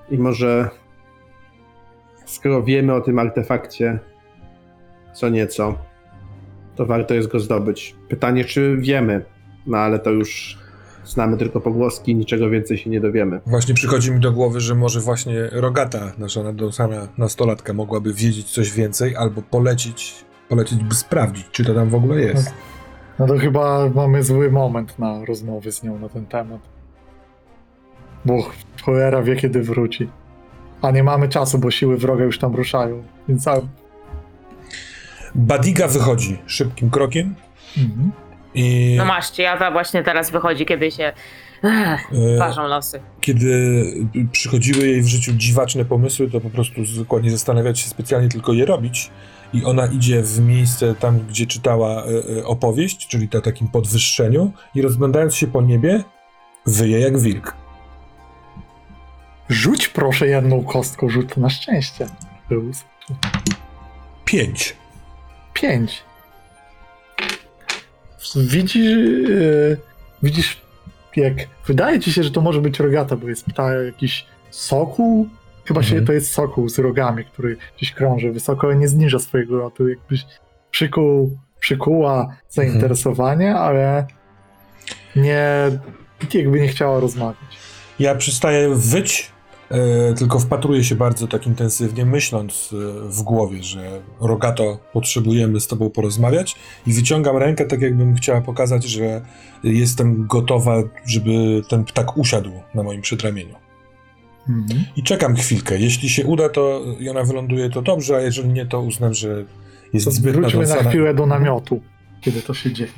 I 0.09 0.17
może, 0.17 0.69
skoro 2.25 2.63
wiemy 2.63 2.93
o 2.93 3.01
tym 3.01 3.19
artefakcie 3.19 3.99
co 5.13 5.29
nieco, 5.29 5.77
to 6.75 6.85
warto 6.85 7.13
jest 7.13 7.27
go 7.27 7.39
zdobyć. 7.39 7.95
Pytanie, 8.07 8.45
czy 8.45 8.77
wiemy, 8.77 9.25
no 9.67 9.77
ale 9.77 9.99
to 9.99 10.09
już 10.09 10.57
znamy 11.05 11.37
tylko 11.37 11.61
pogłoski, 11.61 12.15
niczego 12.15 12.49
więcej 12.49 12.77
się 12.77 12.89
nie 12.89 13.01
dowiemy. 13.01 13.39
Właśnie 13.45 13.73
przychodzi 13.73 14.11
mi 14.11 14.19
do 14.19 14.31
głowy, 14.31 14.59
że 14.59 14.75
może 14.75 14.99
właśnie 14.99 15.49
Rogata, 15.51 16.11
nasza 16.17 16.43
nadąsana 16.43 17.07
nastolatka, 17.17 17.73
mogłaby 17.73 18.13
wiedzieć 18.13 18.51
coś 18.51 18.71
więcej 18.71 19.15
albo 19.15 19.41
polecić, 19.41 20.25
polecić, 20.49 20.83
by 20.83 20.95
sprawdzić, 20.95 21.47
czy 21.51 21.65
to 21.65 21.73
tam 21.73 21.89
w 21.89 21.95
ogóle 21.95 22.21
jest. 22.21 22.53
No 23.19 23.27
to 23.27 23.37
chyba 23.37 23.89
mamy 23.95 24.23
zły 24.23 24.51
moment 24.51 24.99
na 24.99 25.25
rozmowy 25.25 25.71
z 25.71 25.83
nią 25.83 25.99
na 25.99 26.09
ten 26.09 26.25
temat. 26.25 26.59
Bo 28.25 28.51
cholera 28.83 29.21
wie 29.21 29.35
kiedy 29.35 29.61
wróci. 29.61 30.09
A 30.81 30.91
nie 30.91 31.03
mamy 31.03 31.29
czasu, 31.29 31.59
bo 31.59 31.71
siły 31.71 31.97
wroga 31.97 32.23
już 32.23 32.39
tam 32.39 32.55
ruszają. 32.55 33.03
Więc 33.27 33.47
a... 33.47 33.61
Badiga 35.35 35.87
wychodzi 35.87 36.37
szybkim 36.45 36.89
krokiem 36.89 37.35
mhm. 37.77 38.11
i 38.53 38.95
No 38.97 39.05
masz, 39.05 39.37
Jawa 39.37 39.71
właśnie 39.71 40.03
teraz 40.03 40.31
wychodzi, 40.31 40.65
kiedy 40.65 40.91
się 40.91 41.13
ech, 41.63 42.13
e, 42.35 42.37
ważą 42.37 42.67
losy. 42.67 42.99
kiedy 43.21 43.83
przychodziły 44.31 44.87
jej 44.87 45.01
w 45.01 45.07
życiu 45.07 45.31
dziwaczne 45.33 45.85
pomysły, 45.85 46.29
to 46.29 46.41
po 46.41 46.49
prostu 46.49 46.85
zwykła 46.85 47.19
nie 47.19 47.31
zastanawiać 47.31 47.79
się 47.79 47.89
specjalnie, 47.89 48.29
tylko 48.29 48.53
je 48.53 48.65
robić. 48.65 49.11
I 49.53 49.65
ona 49.65 49.85
idzie 49.87 50.23
w 50.23 50.39
miejsce 50.39 50.95
tam, 50.95 51.19
gdzie 51.19 51.47
czytała 51.47 52.03
e, 52.03 52.37
e, 52.37 52.45
opowieść, 52.45 53.07
czyli 53.07 53.29
na 53.33 53.41
takim 53.41 53.67
podwyższeniu, 53.67 54.51
i 54.75 54.81
rozglądając 54.81 55.35
się 55.35 55.47
po 55.47 55.61
niebie, 55.61 56.03
wyje 56.65 56.99
jak 56.99 57.19
wilk. 57.19 57.55
Rzuć 59.49 59.87
proszę 59.87 60.27
jedną 60.27 60.63
kostką, 60.63 61.09
rzut 61.09 61.37
na 61.37 61.49
szczęście. 61.49 62.07
Pięć. 64.25 64.75
pięć. 65.53 66.03
Widzisz, 68.35 68.97
e, 69.29 69.77
widzisz, 70.23 70.61
jak 71.15 71.33
wydaje 71.67 71.99
ci 71.99 72.13
się, 72.13 72.23
że 72.23 72.31
to 72.31 72.41
może 72.41 72.61
być 72.61 72.79
rogata, 72.79 73.15
bo 73.15 73.29
jest 73.29 73.45
pta 73.45 73.73
jakiś 73.73 74.25
sokół. 74.49 75.29
Chyba 75.65 75.83
się 75.83 75.89
Mhm. 75.89 76.05
to 76.05 76.13
jest 76.13 76.31
sokół 76.31 76.69
z 76.69 76.79
rogami, 76.79 77.25
który 77.25 77.57
gdzieś 77.77 77.91
krąży 77.91 78.31
wysoko, 78.31 78.67
ale 78.67 78.75
nie 78.75 78.87
zniża 78.87 79.19
swojego 79.19 79.55
lotu. 79.55 79.87
Jakbyś 79.89 80.25
przykuł, 80.71 81.37
przykuła 81.59 82.35
zainteresowanie, 82.49 83.55
ale 83.55 84.07
nie, 85.15 85.47
jakby 86.33 86.59
nie 86.61 86.67
chciała 86.67 86.99
rozmawiać. 86.99 87.57
Ja 87.99 88.15
przestaję 88.15 88.69
wyć, 88.75 89.31
e, 89.71 90.13
tylko 90.13 90.39
wpatruję 90.39 90.83
się 90.83 90.95
bardzo 90.95 91.27
tak 91.27 91.47
intensywnie, 91.47 92.05
myśląc 92.05 92.73
e, 92.73 93.09
w 93.09 93.21
głowie, 93.21 93.63
że 93.63 94.01
Rogato, 94.21 94.79
potrzebujemy 94.93 95.59
z 95.59 95.67
tobą 95.67 95.89
porozmawiać 95.89 96.55
i 96.87 96.93
wyciągam 96.93 97.37
rękę, 97.37 97.65
tak 97.65 97.81
jakbym 97.81 98.15
chciała 98.15 98.41
pokazać, 98.41 98.83
że 98.83 99.21
jestem 99.63 100.27
gotowa, 100.27 100.83
żeby 101.05 101.61
ten 101.69 101.85
ptak 101.85 102.17
usiadł 102.17 102.51
na 102.73 102.83
moim 102.83 103.01
przedramieniu. 103.01 103.55
Mhm. 104.49 104.83
I 104.95 105.03
czekam 105.03 105.35
chwilkę. 105.35 105.79
Jeśli 105.79 106.09
się 106.09 106.25
uda, 106.25 106.49
to 106.49 106.81
i 106.99 107.09
ona 107.09 107.23
wyląduje, 107.23 107.69
to 107.69 107.81
dobrze, 107.81 108.15
a 108.15 108.21
jeżeli 108.21 108.49
nie, 108.49 108.65
to 108.65 108.81
uznam, 108.81 109.13
że 109.13 109.45
jest 109.93 110.05
To 110.05 110.11
zbyt 110.11 110.35
wróćmy 110.35 110.67
na 110.67 110.75
chwilę 110.75 111.13
do 111.13 111.25
namiotu, 111.25 111.81
kiedy 112.21 112.41
to 112.41 112.53
się 112.53 112.73
dzieje. 112.73 112.89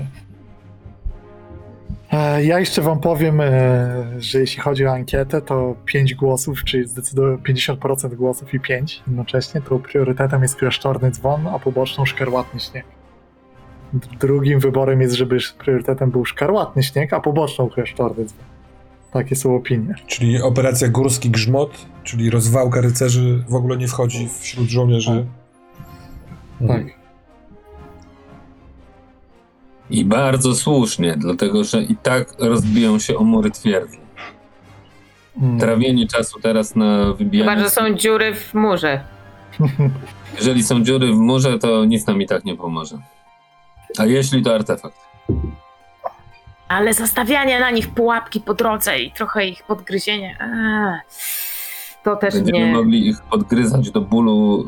E, 2.12 2.44
Ja 2.44 2.60
jeszcze 2.60 2.82
wam 2.82 3.00
powiem, 3.00 3.42
e, 3.42 4.06
że 4.18 4.40
jeśli 4.40 4.62
chodzi 4.62 4.86
o 4.86 4.92
ankietę, 4.92 5.42
to 5.42 5.76
5 5.86 6.16
głosów, 6.16 6.64
czyli 6.64 6.88
zdecydowanie 6.88 7.38
50% 7.38 8.16
głosów 8.16 8.54
i 8.54 8.60
5 8.60 9.04
jednocześnie, 9.08 9.62
to 9.62 9.80
priorytetem 9.80 10.42
jest 10.42 10.56
klasztorny 10.56 11.12
dzwon, 11.12 11.48
a 11.48 11.60
poboczną 11.60 12.06
szkarłatny 12.06 12.60
śnieg. 12.60 12.86
Drugim 14.20 14.60
wyborem 14.60 15.02
jest, 15.02 15.16
żeby 15.16 15.38
priorytetem 15.60 16.12
był 16.12 16.26
szkarłatny 16.26 16.84
śnieg, 16.84 17.14
a 17.14 17.20
poboczną 17.20 17.70
klasztorny 17.70 18.26
dzwon. 18.26 18.51
Takie 19.12 19.36
są 19.36 19.56
opinie. 19.56 19.96
Czyli 20.08 20.42
operacja 20.42 20.88
Górski 20.88 21.30
Grzmot, 21.30 21.86
czyli 22.04 22.30
rozwałka 22.30 22.82
rycerzy 22.82 23.44
w 23.48 23.56
ogóle 23.56 23.78
nie 23.78 23.88
wchodzi 23.88 24.30
wśród 24.40 24.70
żołnierzy. 24.70 25.26
Tak. 26.68 26.84
I 29.90 30.06
bardzo 30.06 30.56
słusznie, 30.56 31.16
dlatego 31.18 31.64
że 31.64 31.82
i 31.82 31.96
tak 31.96 32.36
rozbiją 32.40 33.00
się 33.00 33.18
o 33.18 33.24
mury 33.24 33.52
twierdzy. 33.52 33.98
Mm. 35.42 35.60
Trawienie 35.60 36.08
czasu 36.08 36.40
teraz 36.40 36.76
na 36.76 37.14
wybijanie... 37.14 37.52
Chyba, 37.52 37.64
że 37.64 37.70
są 37.70 37.94
dziury 37.94 38.36
w 38.36 38.54
murze. 38.54 39.04
Jeżeli 40.38 40.64
są 40.64 40.84
dziury 40.84 41.14
w 41.14 41.18
murze, 41.18 41.60
to 41.60 41.86
nic 41.86 42.08
nam 42.08 42.22
i 42.22 42.28
tak 42.28 42.46
nie 42.46 42.56
pomoże. 42.56 42.98
A 43.98 44.06
jeśli 44.06 44.44
to 44.44 44.56
artefakt? 44.56 44.98
Ale 46.72 46.94
zostawianie 46.94 47.60
na 47.60 47.72
nich 47.72 47.88
pułapki 47.90 48.40
po 48.42 48.54
drodze 48.54 49.00
i 49.00 49.12
trochę 49.12 49.46
ich 49.48 49.64
podgryzienie. 49.64 50.38
Eee, 50.42 51.00
to 52.04 52.16
też 52.16 52.34
Będziemy 52.36 52.60
nie. 52.60 52.72
mogli 52.74 53.08
ich 53.08 53.22
podgryzać 53.22 53.92
do 53.92 54.02
bólu 54.02 54.62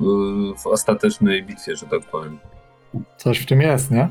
y, 0.54 0.60
w 0.60 0.68
ostatecznej 0.68 1.44
bitwie, 1.44 1.76
że 1.76 1.86
tak 1.86 2.02
powiem. 2.12 2.40
Coś 3.18 3.40
w 3.40 3.46
tym 3.46 3.62
jest, 3.62 3.92
nie? 3.92 4.08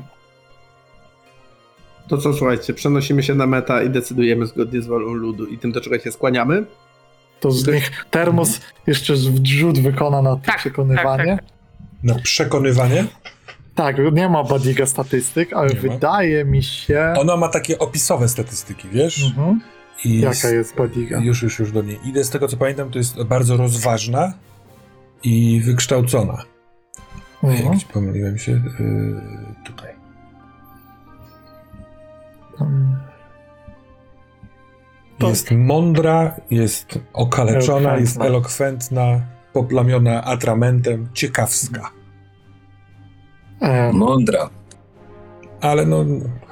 To 2.07 2.17
co, 2.17 2.33
słuchajcie, 2.33 2.73
przenosimy 2.73 3.23
się 3.23 3.35
na 3.35 3.47
meta 3.47 3.83
i 3.83 3.89
decydujemy 3.89 4.45
zgodnie 4.45 4.81
z 4.81 4.87
wolą 4.87 5.13
ludu 5.13 5.45
i 5.45 5.57
tym, 5.57 5.71
do 5.71 5.81
czego 5.81 5.99
się 5.99 6.11
skłaniamy. 6.11 6.65
To 7.39 7.51
z 7.51 7.67
nich 7.67 8.05
termos 8.11 8.61
jeszcze 8.87 9.13
wrzut 9.13 9.79
wykona 9.79 10.21
na 10.21 10.35
Tak, 10.35 10.57
przekonywanie. 10.57 11.37
tak, 11.37 11.45
Na 12.03 12.15
przekonywanie? 12.15 13.05
Tak, 13.75 13.95
nie 14.13 14.29
ma 14.29 14.43
Badiga 14.43 14.85
statystyk, 14.85 15.53
ale 15.53 15.69
Nie 15.69 15.75
ma. 15.75 15.81
wydaje 15.93 16.45
mi 16.45 16.63
się. 16.63 17.13
Ona 17.19 17.37
ma 17.37 17.47
takie 17.49 17.79
opisowe 17.79 18.27
statystyki, 18.27 18.87
wiesz? 18.89 19.25
Mhm. 19.25 19.61
I 20.05 20.19
Jaka 20.19 20.49
jest 20.49 20.75
Badiga? 20.75 21.19
Już, 21.19 21.43
już, 21.43 21.59
już 21.59 21.71
do 21.71 21.81
niej 21.81 21.99
idę. 22.05 22.23
Z 22.23 22.29
tego 22.29 22.47
co 22.47 22.57
pamiętam, 22.57 22.91
to 22.91 22.97
jest 22.97 23.23
bardzo 23.23 23.57
rozważna 23.57 24.33
i 25.23 25.61
wykształcona. 25.65 26.43
Mhm. 27.43 27.79
Pomyliłem 27.93 28.37
się? 28.37 28.51
Yy, 28.51 29.21
tutaj. 29.65 29.93
To- 35.19 35.29
Jest 35.29 35.51
mądra, 35.51 36.35
jest 36.51 36.99
okaleczona, 37.13 37.97
jest 37.97 38.17
Elokwentna. 38.17 38.25
elokwentna, 38.25 39.21
poplamiona 39.53 40.23
atramentem, 40.23 41.07
ciekawska. 41.13 41.91
Mądra. 43.93 44.49
Ale 45.61 45.85
no, 45.85 46.05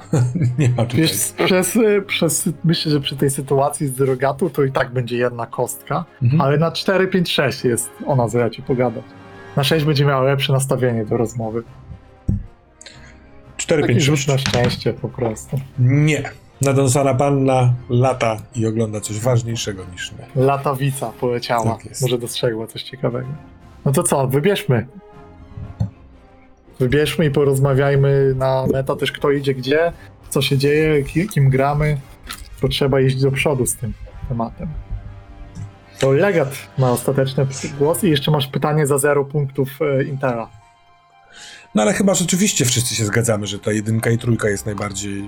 nie 0.58 0.68
ma 0.68 0.84
tutaj. 0.84 1.00
Wiesz, 1.00 1.32
przez, 1.44 1.78
przez, 2.06 2.48
myślę, 2.64 2.92
że 2.92 3.00
przy 3.00 3.16
tej 3.16 3.30
sytuacji 3.30 3.86
z 3.86 3.92
drogatu 3.92 4.50
to 4.50 4.62
i 4.64 4.72
tak 4.72 4.92
będzie 4.92 5.16
jedna 5.16 5.46
kostka, 5.46 6.04
Mhm. 6.22 6.40
ale 6.40 6.58
na 6.58 6.72
4, 6.72 7.08
5, 7.08 7.30
6 7.30 7.64
jest 7.64 7.90
ona, 8.06 8.28
co 8.28 8.38
ja 8.38 8.50
ci 8.50 8.62
pogadać. 8.62 9.04
Na 9.56 9.64
6 9.64 9.84
będzie 9.84 10.04
miała 10.04 10.22
lepsze 10.22 10.52
nastawienie 10.52 11.04
do 11.04 11.16
rozmowy. 11.16 11.62
4, 13.56 13.82
Taki 13.82 13.92
5, 13.94 14.04
rzut 14.04 14.16
6. 14.18 14.28
na 14.28 14.38
szczęście 14.38 14.92
po 14.94 15.08
prostu. 15.08 15.60
Nie. 15.78 16.22
Nadąsana 16.60 17.14
panna 17.14 17.72
lata 17.90 18.36
i 18.54 18.66
ogląda 18.66 19.00
coś 19.00 19.20
ważniejszego 19.20 19.82
niż 19.92 20.12
my. 20.12 20.44
Latawica 20.44 21.12
poleciała. 21.20 21.64
Tak. 21.76 21.84
Może 22.02 22.18
dostrzegła 22.18 22.66
coś 22.66 22.82
ciekawego. 22.82 23.28
No 23.84 23.92
to 23.92 24.02
co, 24.02 24.28
wybierzmy. 24.28 24.86
Wybierzmy 26.86 27.24
i 27.26 27.30
porozmawiajmy 27.30 28.34
na 28.36 28.66
meta 28.72 28.96
też 28.96 29.12
kto 29.12 29.30
idzie 29.30 29.54
gdzie, 29.54 29.92
co 30.30 30.42
się 30.42 30.58
dzieje, 30.58 31.02
ki- 31.04 31.28
kim 31.28 31.50
gramy. 31.50 32.00
Bo 32.62 32.68
trzeba 32.68 33.00
iść 33.00 33.20
do 33.20 33.30
przodu 33.30 33.66
z 33.66 33.76
tym 33.76 33.92
tematem. 34.28 34.68
To 36.00 36.12
Legat 36.12 36.54
ma 36.78 36.90
ostateczny 36.90 37.46
głos 37.78 38.04
i 38.04 38.10
jeszcze 38.10 38.30
masz 38.30 38.46
pytanie 38.46 38.86
za 38.86 38.98
0 38.98 39.24
punktów 39.24 39.68
e, 39.80 40.04
Intera. 40.04 40.48
No 41.74 41.82
ale 41.82 41.92
chyba 41.92 42.14
rzeczywiście 42.14 42.64
wszyscy 42.64 42.94
się 42.94 43.04
zgadzamy, 43.04 43.46
że 43.46 43.58
ta 43.58 43.72
jedynka 43.72 44.10
i 44.10 44.18
trójka 44.18 44.48
jest 44.48 44.66
najbardziej 44.66 45.24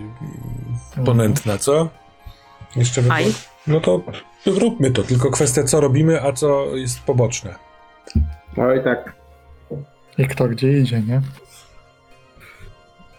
ponętna, 1.05 1.59
co? 1.59 1.89
Jeszcze 2.77 3.03
było- 3.03 3.15
No 3.67 3.81
to 3.81 4.03
róbmy 4.47 4.91
to, 4.91 5.03
tylko 5.03 5.31
kwestia 5.31 5.63
co 5.65 5.81
robimy, 5.81 6.23
a 6.23 6.33
co 6.33 6.77
jest 6.77 7.01
poboczne. 7.01 7.55
No 8.57 8.75
i 8.75 8.85
tak. 8.85 9.13
I 10.19 10.27
kto 10.29 10.49
gdzie 10.49 10.79
idzie, 10.79 11.01
nie? 11.03 11.21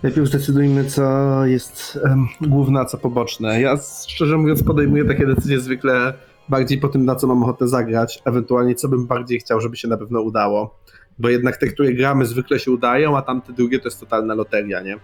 Najpierw 0.06 0.28
zdecydujmy, 0.28 0.86
co 0.86 1.02
jest 1.46 2.00
em, 2.04 2.28
główne, 2.42 2.80
a 2.80 2.86
co 2.86 2.98
poboczne. 2.98 3.62
Ja 3.62 3.78
szczerze 4.08 4.38
mówiąc 4.38 4.64
podejmuję 4.64 5.06
takie 5.06 5.26
decyzje 5.26 5.60
zwykle 5.60 6.14
bardziej 6.50 6.78
po 6.78 6.88
tym, 6.88 7.06
na 7.06 7.16
co 7.16 7.28
mam 7.28 7.44
ochotę 7.44 7.68
zagrać, 7.68 8.22
ewentualnie 8.26 8.76
co 8.76 8.88
bym 8.88 9.08
bardziej 9.08 9.40
chciał, 9.40 9.62
żeby 9.62 9.78
się 9.78 9.88
na 9.88 9.98
pewno 9.98 10.22
udało. 10.22 10.80
Bo 11.20 11.30
jednak 11.30 11.58
te, 11.58 11.68
które 11.68 11.94
gramy, 11.94 12.26
zwykle 12.26 12.60
się 12.60 12.72
udają, 12.72 13.18
a 13.18 13.22
tamte 13.22 13.54
drugie 13.54 13.80
to 13.80 13.88
jest 13.88 14.00
totalna 14.00 14.34
loteria, 14.34 14.82
nie? 14.82 14.98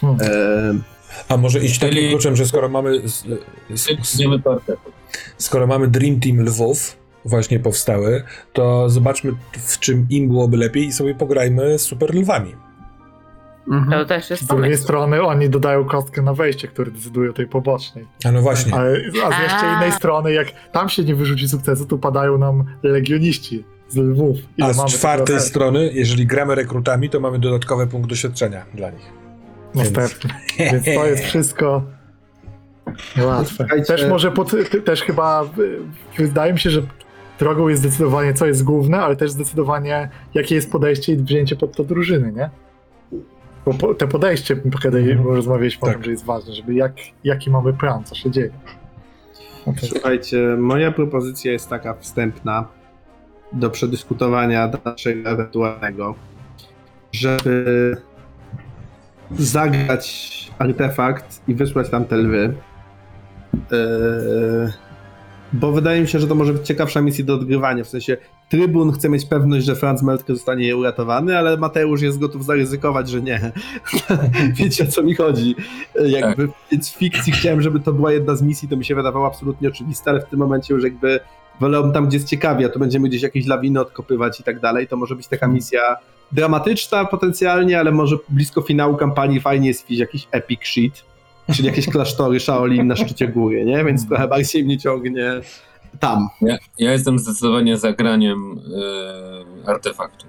Hmm. 0.00 0.18
Em, 0.20 0.82
A 1.28 1.36
może 1.36 1.60
iść 1.60 1.78
takim 1.78 2.08
kluczem, 2.08 2.36
że 2.36 2.46
skoro 2.46 2.68
mamy 2.68 3.02
skoro 5.38 5.66
mamy 5.66 5.88
Dream 5.88 6.20
Team 6.20 6.40
Lwów 6.40 6.96
właśnie 7.24 7.60
powstały, 7.60 8.22
to 8.52 8.88
zobaczmy 8.88 9.32
w 9.52 9.78
czym 9.78 10.06
im 10.10 10.28
byłoby 10.28 10.56
lepiej 10.56 10.86
i 10.86 10.92
sobie 10.92 11.14
pograjmy 11.14 11.78
z 11.78 11.82
super 11.82 12.14
lwami. 12.14 12.54
To 13.90 14.04
też 14.04 14.26
Z 14.26 14.30
jest 14.30 14.46
drugiej 14.46 14.64
pomysł. 14.64 14.82
strony 14.82 15.22
oni 15.22 15.50
dodają 15.50 15.84
kostkę 15.84 16.22
na 16.22 16.34
wejście, 16.34 16.68
który 16.68 16.90
decyduje 16.90 17.30
o 17.30 17.32
tej 17.32 17.46
pobocznej. 17.46 18.06
A 18.24 18.32
no 18.32 18.42
właśnie. 18.42 18.74
Ale, 18.74 18.90
a 19.24 19.38
z 19.38 19.42
jeszcze 19.42 19.66
A. 19.66 19.76
innej 19.76 19.92
strony, 19.92 20.32
jak 20.32 20.48
tam 20.72 20.88
się 20.88 21.04
nie 21.04 21.14
wyrzuci 21.14 21.48
sukcesu, 21.48 21.86
to 21.86 21.98
padają 21.98 22.38
nam 22.38 22.64
legioniści 22.82 23.64
z 23.88 23.96
Lwów. 23.96 24.36
Ile 24.56 24.68
A 24.68 24.72
z 24.72 24.84
czwartej 24.84 25.40
strony, 25.40 25.90
jeżeli 25.92 26.26
gramy 26.26 26.54
rekrutami, 26.54 27.10
to 27.10 27.20
mamy 27.20 27.38
dodatkowy 27.38 27.86
punkt 27.86 28.08
doświadczenia 28.08 28.64
dla 28.74 28.90
nich. 28.90 29.12
Następny. 29.74 30.30
Więc 30.72 30.84
to 30.84 31.06
jest 31.06 31.24
wszystko 31.24 31.82
łatwe. 33.24 33.66
Też 33.86 34.08
może 34.08 34.30
pod, 34.30 34.52
też 34.84 35.02
chyba 35.02 35.44
y, 36.18 36.22
wydaje 36.22 36.52
mi 36.52 36.58
się, 36.58 36.70
że 36.70 36.82
drogą 37.38 37.68
jest 37.68 37.82
zdecydowanie 37.82 38.34
co 38.34 38.46
jest 38.46 38.64
główne, 38.64 38.98
ale 39.00 39.16
też 39.16 39.30
zdecydowanie 39.30 40.08
jakie 40.34 40.54
jest 40.54 40.72
podejście 40.72 41.12
i 41.12 41.16
wzięcie 41.16 41.56
pod 41.56 41.76
to 41.76 41.84
drużyny, 41.84 42.32
nie? 42.32 42.50
Bo 43.66 43.74
po, 43.74 43.94
te 43.94 44.08
podejście, 44.08 44.56
kiedy 44.82 44.98
Mhm. 44.98 45.26
rozmawialiśmy 45.28 45.80
o 45.82 45.86
Tak. 45.86 45.94
tym, 45.94 46.04
że 46.04 46.10
jest 46.10 46.24
ważne, 46.24 46.54
żeby 46.54 46.74
jak, 46.74 46.92
jaki 47.24 47.50
mamy 47.50 47.72
plan, 47.72 48.04
co 48.04 48.14
się 48.14 48.30
dzieje. 48.30 48.50
To- 49.64 49.86
Słuchajcie, 49.86 50.56
moja 50.58 50.92
propozycja 50.92 51.52
jest 51.52 51.68
taka 51.68 51.94
wstępna 51.94 52.66
do 53.52 53.70
przedyskutowania 53.70 54.70
naszego 54.84 55.30
ewentualnego, 55.30 56.14
żeby 57.12 57.96
zagrać 59.38 60.32
artefakt 60.58 61.42
i 61.48 61.54
wysłać 61.54 61.88
tam 61.90 62.04
te 62.04 62.16
lwy. 62.16 62.54
Yy, 63.70 64.72
bo 65.52 65.72
wydaje 65.72 66.00
mi 66.00 66.08
się, 66.08 66.18
że 66.18 66.26
to 66.26 66.34
może 66.34 66.52
być 66.52 66.66
ciekawsza 66.66 67.00
misja 67.00 67.24
do 67.24 67.34
odgrywania. 67.34 67.84
W 67.84 67.88
sensie 67.88 68.16
trybun 68.52 68.92
chce 68.92 69.08
mieć 69.08 69.24
pewność, 69.24 69.66
że 69.66 69.76
Franz 69.76 70.02
Meltke 70.02 70.34
zostanie 70.34 70.76
uratowany, 70.76 71.38
ale 71.38 71.56
Mateusz 71.56 72.02
jest 72.02 72.18
gotów 72.18 72.44
zaryzykować, 72.44 73.08
że 73.10 73.22
nie. 73.22 73.52
Wiecie 74.56 74.84
o 74.84 74.86
co 74.86 75.02
mi 75.02 75.14
chodzi. 75.14 75.56
Jakby, 76.06 76.48
Więc 76.70 76.90
w 76.90 76.94
fikcji 76.94 77.32
chciałem, 77.32 77.62
żeby 77.62 77.80
to 77.80 77.92
była 77.92 78.12
jedna 78.12 78.36
z 78.36 78.42
misji, 78.42 78.68
to 78.68 78.76
mi 78.76 78.84
się 78.84 78.94
wydawało 78.94 79.26
absolutnie 79.26 79.68
oczywiste, 79.68 80.10
ale 80.10 80.20
w 80.20 80.24
tym 80.24 80.38
momencie 80.38 80.74
już 80.74 80.84
jakby 80.84 81.20
wolałbym 81.60 81.92
tam, 81.92 82.06
gdzie 82.08 82.16
jest 82.16 82.28
ciekawie, 82.28 82.66
a 82.66 82.68
to 82.68 82.78
będziemy 82.78 83.08
gdzieś 83.08 83.22
jakieś 83.22 83.46
lawiny 83.46 83.80
odkopywać 83.80 84.40
i 84.40 84.42
tak 84.42 84.60
dalej, 84.60 84.88
to 84.88 84.96
może 84.96 85.16
być 85.16 85.28
taka 85.28 85.46
misja 85.46 85.96
dramatyczna 86.32 87.04
potencjalnie, 87.04 87.80
ale 87.80 87.92
może 87.92 88.16
blisko 88.28 88.62
finału 88.62 88.96
kampanii 88.96 89.40
fajnie 89.40 89.68
jest 89.68 89.90
jakiś 89.90 90.28
epic 90.30 90.60
shit, 90.64 91.04
czyli 91.54 91.66
jakieś 91.66 91.88
klasztory 91.88 92.40
Shaolin 92.40 92.86
na 92.86 92.96
szczycie 92.96 93.28
góry, 93.28 93.64
nie? 93.64 93.84
Więc 93.84 94.08
trochę 94.08 94.28
bardziej 94.28 94.64
mnie 94.64 94.78
ciągnie 94.78 95.40
tam. 96.00 96.28
Ja, 96.40 96.56
ja 96.78 96.92
jestem 96.92 97.18
zdecydowanie 97.18 97.76
zagraniem 97.76 98.58
y, 99.66 99.70
artefaktu. 99.70 100.26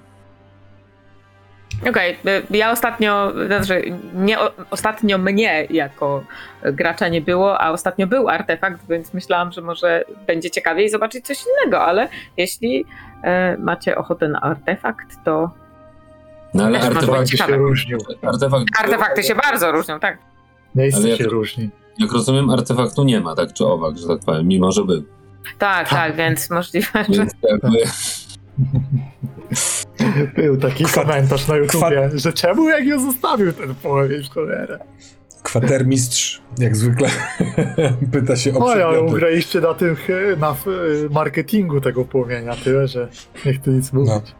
Okej, 1.89 2.17
y, 2.51 2.57
ja 2.57 2.71
ostatnio, 2.71 3.33
znaczy 3.47 3.93
nie, 4.13 4.37
ostatnio 4.71 5.17
mnie 5.17 5.67
jako 5.69 6.23
gracza 6.63 7.07
nie 7.07 7.21
było, 7.21 7.61
a 7.61 7.71
ostatnio 7.71 8.07
był 8.07 8.29
artefakt, 8.29 8.87
więc 8.89 9.13
myślałam, 9.13 9.51
że 9.51 9.61
może 9.61 10.03
będzie 10.27 10.51
ciekawiej 10.51 10.89
zobaczyć 10.89 11.25
coś 11.25 11.37
innego, 11.45 11.81
ale 11.81 12.09
jeśli 12.37 12.85
e, 13.23 13.57
macie 13.57 13.97
ochotę 13.97 14.27
na 14.27 14.41
artefakt, 14.41 15.07
to 15.25 15.51
No 16.53 16.63
ale 16.65 16.79
Też 16.79 16.87
może 16.87 16.97
artefakt, 16.99 17.21
być 17.31 17.39
się 17.39 17.45
różnił. 17.57 17.97
artefakt. 18.21 18.65
artefakty 18.79 19.23
się 19.23 19.35
bardzo 19.35 19.71
różnią, 19.71 19.99
tak? 19.99 20.17
Miejsce 20.75 20.99
Ale 20.99 21.09
ja- 21.09 21.17
się 21.17 21.23
różni. 21.23 21.69
Jak 21.99 22.11
rozumiem, 22.11 22.49
artefaktu 22.49 23.03
nie 23.03 23.19
ma, 23.21 23.35
tak 23.35 23.53
czy 23.53 23.65
owak, 23.65 23.97
że 23.97 24.07
tak 24.07 24.19
powiem, 24.25 24.47
mimo 24.47 24.71
że 24.71 24.83
był. 24.83 25.03
Tak, 25.57 25.89
tak, 25.89 26.15
więc 26.15 26.49
możliwe, 26.49 27.05
że 27.09 27.25
Był 30.35 30.57
taki 30.57 30.83
Kwa- 30.83 31.01
komentarz 31.01 31.47
na 31.47 31.55
YouTubie, 31.55 31.79
kwa- 32.09 32.17
że 32.17 32.33
czemu 32.33 32.69
jak 32.69 32.85
ją 32.85 32.99
zostawił 33.11 33.53
ten 33.53 33.75
połowie 33.75 34.23
w 34.23 34.29
cholerę. 34.29 34.79
Kwatermistrz, 35.43 36.41
jak 36.59 36.75
zwykle, 36.75 37.09
pyta 38.13 38.35
się 38.35 38.53
o 38.53 38.65
Oj, 38.65 38.73
ale 38.83 38.91
przedmioty. 38.93 39.15
ugraliście 39.15 39.61
na 39.61 39.73
tym, 39.73 39.95
he- 39.95 40.35
na 40.39 40.49
f- 40.51 40.65
marketingu 41.11 41.81
tego 41.81 42.05
płomienia 42.05 42.55
tyle, 42.63 42.87
że 42.87 43.07
nie 43.45 43.53
chcę 43.53 43.71
nic 43.71 43.93
mówić. 43.93 44.35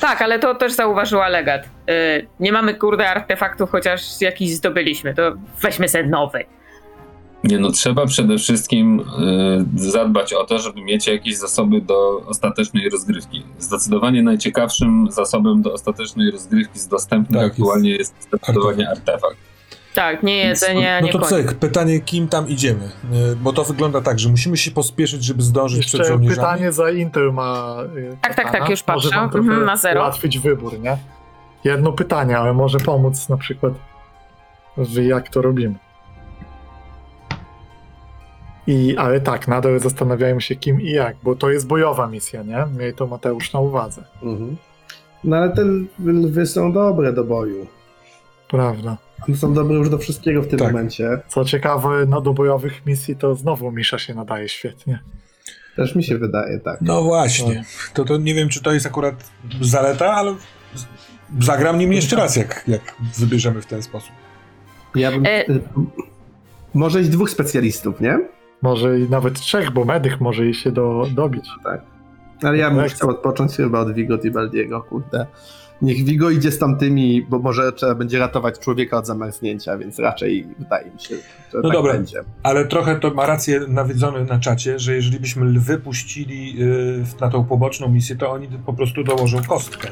Tak, 0.00 0.22
ale 0.22 0.38
to 0.38 0.54
też 0.54 0.72
zauważyła 0.72 1.28
Legat. 1.28 1.62
Y, 1.90 2.26
nie 2.40 2.52
mamy 2.52 2.74
kurde 2.74 3.08
artefaktów, 3.10 3.70
chociaż 3.70 4.20
jakiś 4.20 4.54
zdobyliśmy, 4.54 5.14
to 5.14 5.32
weźmy 5.62 5.88
sobie 5.88 6.06
nowy. 6.06 6.44
Nie 7.44 7.58
no, 7.58 7.70
trzeba 7.72 8.06
przede 8.06 8.38
wszystkim 8.38 9.00
y, 9.00 9.90
zadbać 9.90 10.32
o 10.32 10.44
to, 10.44 10.58
żeby 10.58 10.80
mieć 10.82 11.06
jakieś 11.06 11.36
zasoby 11.36 11.80
do 11.80 12.22
ostatecznej 12.26 12.88
rozgrywki. 12.90 13.42
Zdecydowanie 13.58 14.22
najciekawszym 14.22 15.06
zasobem 15.10 15.62
do 15.62 15.72
ostatecznej 15.72 16.30
rozgrywki 16.30 16.78
z 16.78 16.88
dostępnych 16.88 17.42
Tak, 17.42 17.50
aktualnie 17.52 17.90
jest, 17.90 18.14
zdecydowanie 18.22 18.90
artefakt. 18.90 19.36
Tak, 19.94 20.22
nie 20.22 20.36
jedzenie, 20.36 20.98
No 21.00 21.06
nie 21.06 21.12
to 21.12 21.18
cyk, 21.20 21.54
pytanie, 21.54 22.00
kim 22.00 22.28
tam 22.28 22.48
idziemy? 22.48 22.84
Y, 23.32 23.36
Bo 23.36 23.52
to 23.52 23.64
wygląda 23.64 24.00
tak, 24.00 24.18
że 24.18 24.28
musimy 24.28 24.56
się 24.56 24.70
pospieszyć, 24.70 25.24
żeby 25.24 25.42
zdążyć 25.42 25.86
przed 25.86 25.98
Jeszcze 26.00 26.12
żołnierzami. 26.12 26.36
pytanie 26.36 26.72
za 26.72 26.90
Intel 26.90 27.32
ma. 27.32 27.76
y, 27.96 28.16
Tak, 28.20 28.34
tak, 28.34 28.52
tak, 28.52 28.60
już 28.70 28.86
Może 28.86 29.08
patrzę. 29.08 29.08
trochę 29.10 29.38
Mhm, 29.38 29.64
ma 29.64 29.76
zero. 29.76 30.00
ułatwić 30.00 30.38
wybór, 30.38 30.80
nie? 30.80 30.96
Jedno 31.64 31.92
pytanie, 31.92 32.38
ale 32.38 32.52
może 32.52 32.78
pomóc 32.78 33.28
na 33.28 33.36
przykład 33.36 33.72
w 34.76 34.96
jak 35.04 35.28
to 35.28 35.42
robimy. 35.42 35.74
I, 38.66 38.96
ale 38.96 39.20
tak, 39.20 39.48
nadal 39.48 39.80
zastanawiajmy 39.80 40.40
się 40.40 40.56
kim 40.56 40.80
i 40.80 40.90
jak, 40.90 41.16
bo 41.22 41.34
to 41.36 41.50
jest 41.50 41.66
bojowa 41.66 42.06
misja, 42.06 42.42
nie? 42.42 42.66
Miej 42.78 42.94
to 42.94 43.06
Mateusz 43.06 43.52
na 43.52 43.60
uwadze. 43.60 44.04
Mhm. 44.22 44.56
No 45.24 45.36
ale 45.36 45.50
te 45.50 45.62
lwy 46.04 46.46
są 46.46 46.72
dobre 46.72 47.12
do 47.12 47.24
boju. 47.24 47.66
Prawda. 48.48 48.96
One 49.28 49.36
są 49.36 49.54
dobre 49.54 49.76
już 49.76 49.88
do 49.90 49.98
wszystkiego 49.98 50.42
w 50.42 50.48
tym 50.48 50.58
Tak. 50.58 50.72
momencie. 50.72 51.20
Co 51.28 51.44
ciekawe, 51.44 52.06
no 52.08 52.20
do 52.20 52.32
bojowych 52.34 52.86
misji 52.86 53.16
to 53.16 53.34
znowu 53.34 53.72
Misza 53.72 53.98
się 53.98 54.14
nadaje 54.14 54.48
świetnie. 54.48 54.98
Też 55.76 55.94
mi 55.94 56.04
się 56.04 56.18
wydaje, 56.18 56.58
tak. 56.60 56.80
No 56.80 57.02
właśnie. 57.02 57.64
To, 57.94 58.04
to 58.04 58.16
nie 58.16 58.34
wiem, 58.34 58.48
czy 58.48 58.62
to 58.62 58.72
jest 58.72 58.86
akurat 58.86 59.30
zaleta, 59.60 60.12
ale 60.12 60.34
zagram 61.40 61.78
nim 61.78 61.92
jeszcze 61.92 62.16
raz, 62.16 62.36
jak, 62.36 62.64
jak 62.68 62.94
wybierzemy 63.18 63.62
w 63.62 63.66
ten 63.66 63.82
sposób. 63.82 64.10
Ja 64.94 65.10
bym... 65.10 65.26
E- 65.26 65.48
y, 65.48 65.60
Może 66.74 67.00
iść 67.00 67.10
dwóch 67.10 67.30
specjalistów, 67.30 68.00
nie? 68.00 68.18
Może 68.64 69.00
i 69.00 69.08
nawet 69.10 69.40
trzech, 69.40 69.70
bo 69.70 69.84
medych 69.84 70.20
może 70.20 70.44
jej 70.44 70.54
się 70.54 70.72
do, 70.72 71.06
dobić. 71.14 71.48
Ale 72.42 72.58
ja 72.58 72.70
bym 72.70 72.78
Jak- 72.78 72.92
chciał 72.92 73.10
odpocząć 73.10 73.52
chyba 73.56 73.80
od 73.80 73.92
Vigo 73.94 74.18
i 74.24 74.30
Baldiego, 74.30 74.82
kurde. 74.82 75.26
Niech 75.82 76.04
Vigo 76.04 76.30
idzie 76.30 76.50
z 76.52 76.58
tamtymi, 76.58 77.26
bo 77.28 77.38
może 77.38 77.72
trzeba 77.72 77.94
będzie 77.94 78.18
ratować 78.18 78.58
człowieka 78.58 78.98
od 78.98 79.06
zamarznięcia, 79.06 79.78
więc 79.78 79.98
raczej 79.98 80.46
wydaje 80.58 80.90
mi 80.90 81.00
się, 81.00 81.14
że 81.52 81.58
No 81.58 81.62
tak 81.62 81.72
dobra. 81.72 81.92
będzie. 81.92 82.20
Ale 82.42 82.64
trochę 82.66 82.96
to 83.00 83.14
ma 83.14 83.26
rację 83.26 83.60
nawiedzony 83.68 84.24
na 84.24 84.38
czacie, 84.38 84.78
że 84.78 84.94
jeżeli 84.94 85.20
byśmy 85.20 85.44
lwy 85.46 85.78
puścili 85.78 86.62
y, 86.62 87.04
na 87.20 87.30
tą 87.30 87.44
poboczną 87.44 87.88
misję, 87.88 88.16
to 88.16 88.30
oni 88.30 88.48
po 88.66 88.72
prostu 88.72 89.04
dołożą 89.04 89.38
kostkę. 89.48 89.88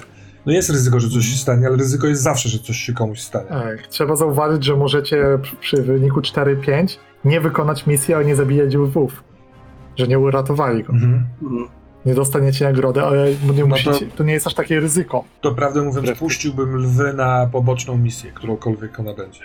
No 0.47 0.53
jest 0.53 0.71
ryzyko, 0.71 1.01
że 1.01 1.09
coś 1.09 1.25
się 1.27 1.37
stanie, 1.37 1.67
ale 1.67 1.77
ryzyko 1.77 2.07
jest 2.07 2.23
zawsze, 2.23 2.49
że 2.49 2.59
coś 2.59 2.77
się 2.77 2.93
komuś 2.93 3.21
stanie. 3.21 3.49
Tak, 3.49 3.87
trzeba 3.87 4.17
zauważyć, 4.17 4.65
że 4.65 4.77
możecie 4.77 5.39
przy, 5.43 5.57
przy 5.57 5.83
wyniku 5.83 6.21
4-5 6.21 6.97
nie 7.25 7.41
wykonać 7.41 7.87
misji, 7.87 8.15
ale 8.15 8.25
nie 8.25 8.37
zabijać 8.37 8.75
lwów. 8.75 9.25
Że 9.97 10.09
nie 10.09 10.19
uratowali 10.19 10.85
go. 10.85 10.93
Mhm. 10.93 11.27
Mhm. 11.43 11.69
Nie 12.07 12.15
dostaniecie 12.15 12.65
nagrody, 12.65 13.03
ale 13.03 13.31
nie 13.55 13.61
No 13.61 13.67
musicie, 13.67 14.07
to- 14.07 14.17
to... 14.17 14.25
nie 14.25 14.33
jest 14.33 14.47
aż 14.47 14.55
takie 14.55 14.81
ryzyko. 14.81 15.25
To 15.41 15.55
prawdę 15.55 15.83
mówiąc, 15.83 16.19
puściłbym 16.19 16.77
lwy 16.77 17.13
na 17.13 17.49
poboczną 17.53 17.97
misję, 17.99 18.33
którąkolwiek 18.33 19.01
ona 19.01 19.15
będzie. 19.15 19.41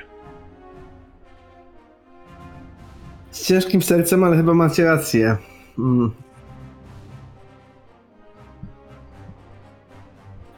Z 3.32 3.48
ciężkim 3.48 3.82
sercem, 3.82 4.24
ale 4.24 4.38
chyba 4.38 4.54
macie 4.54 4.86
rację. 4.86 5.38
Mm. 5.80 6.12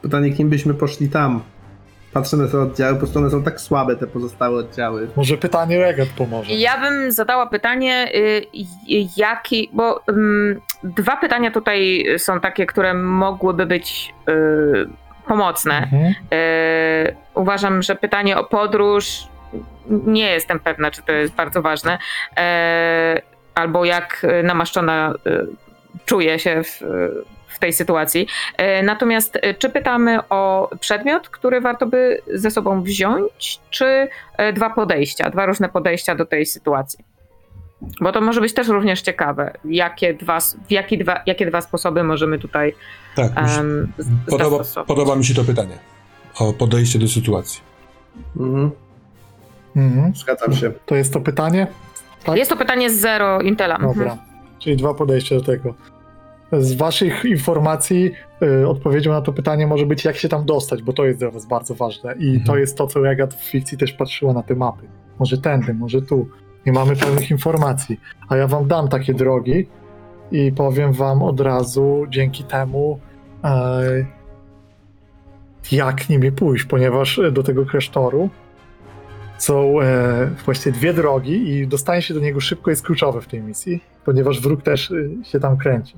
Pytanie, 0.02 0.32
kim 0.32 0.48
byśmy 0.48 0.74
poszli 0.74 1.08
tam? 1.08 1.40
Patrzę 2.12 2.36
na 2.36 2.48
te 2.48 2.60
oddziały, 2.60 2.92
po 2.92 2.98
prostu 2.98 3.18
one 3.18 3.30
są 3.30 3.42
tak 3.42 3.60
słabe, 3.60 3.96
te 3.96 4.06
pozostałe 4.06 4.58
oddziały. 4.58 5.08
Może 5.16 5.36
pytanie 5.36 5.78
Regat 5.78 6.08
pomoże. 6.08 6.52
Ja 6.52 6.78
bym 6.80 7.12
zadała 7.12 7.46
pytanie, 7.46 8.08
y, 8.14 8.18
y, 8.18 9.08
jaki, 9.16 9.70
bo 9.72 10.02
ym, 10.08 10.60
dwa 10.84 11.16
pytania 11.16 11.50
tutaj 11.50 12.06
są 12.18 12.40
takie, 12.40 12.66
które 12.66 12.94
mogłyby 12.94 13.66
być 13.66 14.14
y, 14.28 14.88
pomocne. 15.26 15.76
Mhm. 15.76 16.14
Y, 16.32 17.16
uważam, 17.34 17.82
że 17.82 17.96
pytanie 17.96 18.38
o 18.38 18.44
podróż, 18.44 19.28
nie 19.86 20.30
jestem 20.30 20.60
pewna, 20.60 20.90
czy 20.90 21.02
to 21.02 21.12
jest 21.12 21.34
bardzo 21.34 21.62
ważne, 21.62 21.98
y, 21.98 23.22
albo 23.54 23.84
jak 23.84 24.26
namaszczona 24.44 25.14
y, 25.26 25.46
czuję 26.04 26.38
się 26.38 26.62
w, 26.64 26.80
w 27.39 27.39
tej 27.60 27.72
sytuacji. 27.72 28.26
Y, 28.80 28.82
Natomiast 28.82 29.36
y, 29.36 29.54
czy 29.54 29.70
pytamy 29.70 30.28
o 30.28 30.70
przedmiot, 30.80 31.28
który 31.28 31.60
warto 31.60 31.86
by 31.86 32.20
ze 32.34 32.50
sobą 32.50 32.82
wziąć, 32.82 33.60
czy 33.70 34.08
y, 34.40 34.52
dwa 34.52 34.70
podejścia, 34.70 35.30
dwa 35.30 35.46
różne 35.46 35.68
podejścia 35.68 36.14
do 36.14 36.26
tej 36.26 36.46
sytuacji? 36.46 37.04
Bo 38.00 38.12
to 38.12 38.20
może 38.20 38.40
być 38.40 38.54
też 38.54 38.68
również 38.68 39.02
ciekawe, 39.02 39.52
jakie 39.64 40.14
dwa, 40.14 40.40
w 40.40 40.70
jakie 40.70 40.98
dwa, 40.98 41.22
jakie 41.26 41.46
dwa 41.46 41.60
sposoby 41.60 42.02
możemy 42.02 42.38
tutaj 42.38 42.74
Tak, 43.16 43.32
um, 43.56 43.92
podoba, 44.30 44.64
podoba 44.86 45.16
mi 45.16 45.24
się 45.24 45.34
to 45.34 45.44
pytanie. 45.44 45.78
O 46.38 46.52
podejście 46.52 46.98
do 46.98 47.08
sytuacji. 47.08 47.60
Mhm. 48.36 48.70
Mhm. 49.76 50.12
Zgadzam 50.16 50.54
się. 50.54 50.72
To 50.86 50.94
jest 50.94 51.12
to 51.12 51.20
pytanie? 51.20 51.66
Tak? 52.24 52.36
Jest 52.36 52.50
to 52.50 52.56
pytanie 52.56 52.90
z 52.90 53.00
zero 53.00 53.40
Intela. 53.40 53.74
Mhm. 53.74 53.94
Dobra. 53.94 54.18
Czyli 54.58 54.76
dwa 54.76 54.94
podejścia 54.94 55.34
do 55.34 55.40
tego. 55.40 55.74
Z 56.52 56.72
waszych 56.72 57.24
informacji 57.24 58.12
y, 58.42 58.68
odpowiedzią 58.68 59.12
na 59.12 59.20
to 59.20 59.32
pytanie 59.32 59.66
może 59.66 59.86
być, 59.86 60.04
jak 60.04 60.16
się 60.16 60.28
tam 60.28 60.44
dostać, 60.44 60.82
bo 60.82 60.92
to 60.92 61.04
jest 61.04 61.18
dla 61.18 61.30
was 61.30 61.46
bardzo 61.46 61.74
ważne. 61.74 62.14
I 62.14 62.26
Mhm. 62.28 62.44
to 62.44 62.56
jest 62.58 62.76
to, 62.76 62.86
co 62.86 63.00
Regat 63.00 63.34
w 63.34 63.42
fikcji 63.50 63.78
też 63.78 63.92
patrzyła 63.92 64.32
na 64.32 64.42
te 64.42 64.54
mapy. 64.54 64.86
Może 65.18 65.38
tędy, 65.38 65.74
może 65.74 66.02
tu. 66.02 66.28
Nie 66.66 66.72
mamy 66.72 66.96
pełnych 66.96 67.30
informacji. 67.30 68.00
A 68.28 68.36
ja 68.36 68.46
wam 68.46 68.68
dam 68.68 68.88
takie 68.88 69.14
drogi 69.14 69.66
i 70.32 70.52
powiem 70.52 70.92
wam 70.92 71.22
od 71.22 71.40
razu 71.40 72.06
dzięki 72.08 72.44
temu, 72.44 72.98
e, 73.44 74.06
jak 75.72 76.08
nimi 76.08 76.32
pójść, 76.32 76.64
ponieważ 76.64 77.20
do 77.32 77.42
tego 77.42 77.66
klasztoru 77.66 78.30
są 79.38 79.80
e, 79.80 80.30
właściwie 80.44 80.72
dwie 80.72 80.92
drogi 80.94 81.50
i 81.50 81.66
dostanie 81.66 82.02
się 82.02 82.14
do 82.14 82.20
niego 82.20 82.40
szybko 82.40 82.70
jest 82.70 82.82
kluczowe 82.82 83.20
w 83.20 83.26
tej 83.26 83.42
misji, 83.42 83.80
ponieważ 84.04 84.40
wróg 84.40 84.62
też 84.62 84.90
y, 84.90 85.10
się 85.22 85.40
tam 85.40 85.56
kręci. 85.56 85.94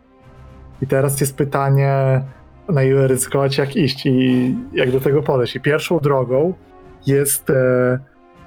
I 0.83 0.87
teraz 0.87 1.20
jest 1.20 1.37
pytanie, 1.37 2.20
na 2.68 2.83
ile 2.83 3.09
ryzykować, 3.09 3.59
jak 3.59 3.76
iść 3.76 4.07
i 4.07 4.55
jak 4.72 4.91
do 4.91 5.01
tego 5.01 5.22
podejść. 5.22 5.57
I 5.57 5.61
pierwszą 5.61 5.99
drogą 5.99 6.55
jest 7.07 7.51
e, 7.51 7.99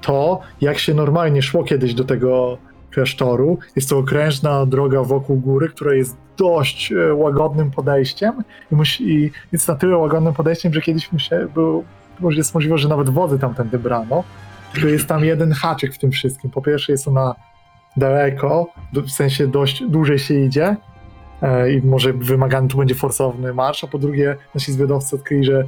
to, 0.02 0.40
jak 0.62 0.78
się 0.78 0.94
normalnie 0.94 1.42
szło 1.42 1.64
kiedyś 1.64 1.94
do 1.94 2.04
tego 2.04 2.58
klasztoru. 2.92 3.58
Jest 3.76 3.90
to 3.90 3.98
okrężna 3.98 4.66
droga 4.66 5.04
wokół 5.04 5.38
góry, 5.38 5.70
która 5.70 5.94
jest 5.94 6.18
dość 6.38 6.92
e, 6.92 7.14
łagodnym 7.14 7.72
podejściem 7.72 8.44
i, 8.72 8.76
musi, 8.76 9.10
i 9.10 9.32
jest 9.52 9.68
na 9.68 9.76
tyle 9.76 9.98
łagodnym 9.98 10.34
podejściem, 10.34 10.74
że 10.74 10.82
kiedyś 10.82 11.12
musi, 11.12 11.30
był, 11.54 11.84
może 12.20 12.38
jest 12.38 12.54
możliwe, 12.54 12.78
że 12.78 12.90
nawet 12.90 13.10
wody 13.10 13.40
tamtędy 13.40 13.80
brano. 13.80 14.24
Tylko 14.74 14.88
jest 14.88 15.08
tam 15.08 15.26
jeden 15.26 15.52
haczyk 15.52 15.94
w 15.94 15.98
tym 15.98 16.12
wszystkim. 16.12 16.52
Po 16.52 16.62
pierwsze 16.62 16.92
jest 16.92 17.08
ona 17.08 17.36
daleko, 17.98 18.68
w 18.94 19.12
sensie 19.12 19.48
dość 19.48 19.84
dłużej 19.84 20.20
się 20.20 20.34
idzie 20.34 20.76
i 21.74 21.82
może 21.88 22.14
wymagany 22.14 22.68
tu 22.68 22.78
będzie 22.78 22.96
forsowny 22.96 23.54
marsz, 23.54 23.84
a 23.84 23.88
po 23.88 23.98
drugie 23.98 24.36
nasi 24.56 24.72
zwiadowcy 24.72 25.16
odkryli, 25.16 25.44
że, 25.46 25.64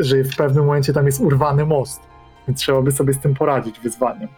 że 0.00 0.24
w 0.24 0.36
pewnym 0.36 0.64
momencie 0.64 0.92
tam 0.92 1.06
jest 1.06 1.20
urwany 1.20 1.66
most, 1.66 2.00
więc 2.48 2.60
trzeba 2.60 2.82
by 2.82 2.92
sobie 2.92 3.12
z 3.14 3.18
tym 3.18 3.34
poradzić 3.34 3.80
wyzwaniem. 3.80 4.28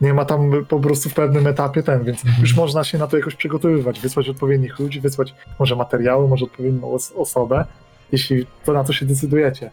Nie 0.00 0.14
ma 0.14 0.24
tam 0.24 0.50
po 0.68 0.80
prostu 0.80 1.08
w 1.08 1.14
pewnym 1.14 1.46
etapie 1.46 1.82
ten, 1.82 2.04
więc 2.04 2.24
Mhm. 2.24 2.40
już 2.42 2.56
można 2.56 2.84
się 2.84 2.98
na 2.98 3.06
to 3.06 3.16
jakoś 3.16 3.34
przygotowywać, 3.34 4.00
wysłać 4.00 4.28
odpowiednich 4.28 4.78
ludzi, 4.78 5.00
wysłać 5.00 5.34
może 5.58 5.76
materiały, 5.76 6.28
może 6.28 6.44
odpowiednią 6.44 6.92
os- 6.92 7.12
osobę, 7.16 7.64
jeśli 8.12 8.46
to 8.64 8.72
na 8.72 8.84
to 8.84 8.92
się 8.92 9.06
decydujecie. 9.06 9.70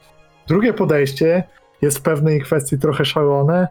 Drugie 0.48 0.74
podejście 0.74 1.44
jest 1.82 1.98
w 1.98 2.02
pewnej 2.02 2.42
kwestii 2.42 2.78
trochę 2.80 3.06
szalone, 3.06 3.68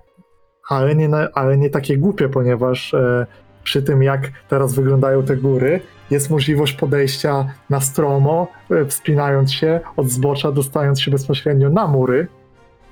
ale 0.68 0.94
nie, 0.94 1.08
ale 1.34 1.56
nie 1.58 1.70
takie 1.70 1.96
głupie, 1.96 2.28
ponieważ 2.28 2.94
e, 2.94 3.26
przy 3.64 3.82
tym, 3.82 4.02
jak 4.02 4.30
teraz 4.48 4.74
wyglądają 4.74 5.22
te 5.22 5.36
góry, 5.36 5.80
jest 6.10 6.30
możliwość 6.30 6.72
podejścia 6.72 7.46
na 7.70 7.80
stromo, 7.80 8.48
e, 8.70 8.84
wspinając 8.84 9.52
się 9.52 9.80
od 9.96 10.08
zbocza, 10.08 10.52
dostając 10.52 11.00
się 11.00 11.10
bezpośrednio 11.10 11.70
na 11.70 11.86
mury, 11.86 12.26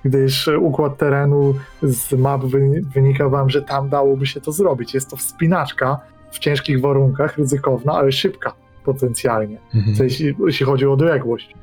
gdyż 0.05 0.49
e, 0.49 0.59
układ 0.59 0.99
terenu 0.99 1.55
z 1.83 2.13
map 2.13 2.45
wy, 2.45 2.83
wynika 2.95 3.29
wam, 3.29 3.51
że 3.51 3.63
tam 3.63 3.89
dałoby 3.89 4.27
się 4.27 4.41
to 4.41 4.53
zrobić. 4.53 4.95
Jest 4.95 5.11
to 5.11 5.17
wspinaczka 5.17 6.01
w 6.31 6.39
ciężkich 6.39 6.81
warunkach, 6.81 7.39
ryzykowna, 7.39 7.93
ale 7.93 8.13
szybka 8.13 8.53
potencjalnie 8.85 9.59
Mhm. 9.75 9.97
jeśli, 10.01 10.35
jeśli 10.47 10.67
chodzi 10.67 10.87
o 10.87 10.93
odległość. 10.93 11.55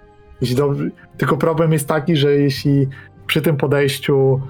Dobrze, 0.56 0.90
tylko 1.18 1.38
problem 1.38 1.74
jest 1.74 1.88
taki, 1.88 2.16
że 2.16 2.36
jeśli 2.36 2.88
przy 3.28 3.42
tym 3.42 3.58
podejściu 3.58 4.42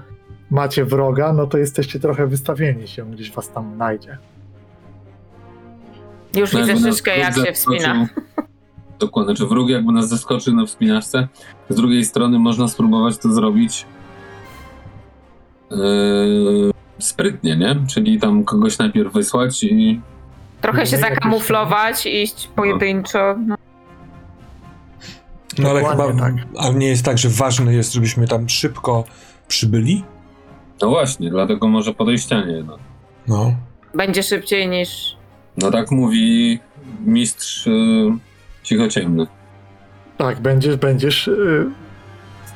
macie 0.50 0.84
wroga, 0.84 1.32
no 1.32 1.46
to 1.46 1.58
jesteście 1.58 2.00
trochę 2.00 2.26
wystawieni 2.26 2.88
się, 2.88 3.10
gdzieś 3.10 3.32
was 3.32 3.50
tam 3.50 3.74
znajdzie. 3.74 4.18
Już 6.36 6.52
No 6.52 6.60
widzę 6.60 6.76
Szyszkę, 6.76 7.10
wróg 7.10 7.24
jak 7.24 7.46
się 7.46 7.52
wspina. 7.52 8.08
Dokładnie, 8.98 9.34
czy 9.34 9.46
wróg 9.46 9.68
jakby 9.68 9.92
nas 9.92 10.08
zaskoczył 10.08 10.54
na 10.54 10.66
wspinaczce. 10.66 11.28
Z 11.68 11.76
drugiej 11.76 12.04
strony 12.04 12.38
można 12.38 12.68
spróbować 12.68 13.18
to 13.18 13.32
zrobić 13.32 13.86
yy, 15.70 15.78
sprytnie, 16.98 17.56
nie? 17.56 17.76
Czyli 17.86 18.20
tam 18.20 18.44
kogoś 18.44 18.78
najpierw 18.78 19.12
wysłać 19.12 19.64
i 19.64 20.00
Trochę 20.60 20.86
się 20.86 20.98
No 20.98 21.06
i 21.06 21.10
zakamuflować, 21.10 22.06
iść 22.06 22.50
pojedynczo. 22.56 23.36
No. 23.46 23.54
No 25.58 25.70
ale 25.70 25.84
chyba, 25.84 26.12
tak. 26.12 26.34
ale 26.58 26.74
nie 26.74 26.88
jest 26.88 27.04
tak, 27.04 27.18
że 27.18 27.28
ważne 27.28 27.74
jest, 27.74 27.92
żebyśmy 27.92 28.28
tam 28.28 28.48
szybko 28.48 29.04
przybyli? 29.48 30.04
no 30.82 30.88
właśnie, 30.88 31.30
dlatego 31.30 31.68
może 31.68 31.94
podejścianie 31.94 32.52
jednak. 32.52 32.78
No. 33.28 33.54
Będzie 33.94 34.22
szybciej 34.22 34.68
niż. 34.68 35.15
No 35.56 35.70
tak 35.70 35.90
mówi 35.90 36.58
mistrz 37.04 37.66
y, 37.66 37.70
cichociemny. 38.62 39.26
Tak, 40.18 40.40
będziesz, 40.40 40.76
będziesz. 40.76 41.28
y, 41.28 41.66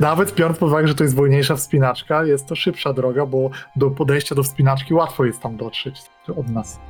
Nawet 0.00 0.34
biorąc 0.34 0.58
pod 0.58 0.68
uwagę, 0.68 0.88
że 0.88 0.94
to 0.94 1.04
jest 1.04 1.16
wolniejsza 1.16 1.56
wspinaczka, 1.56 2.24
jest 2.24 2.46
to 2.46 2.54
szybsza 2.56 2.92
droga, 2.92 3.26
bo 3.26 3.50
do 3.76 3.90
podejścia 3.90 4.34
do 4.34 4.42
wspinaczki 4.42 4.94
łatwo 4.94 5.24
jest 5.24 5.40
tam 5.42 5.56
dotrzeć 5.56 5.96
od 6.36 6.48
nas. 6.48 6.80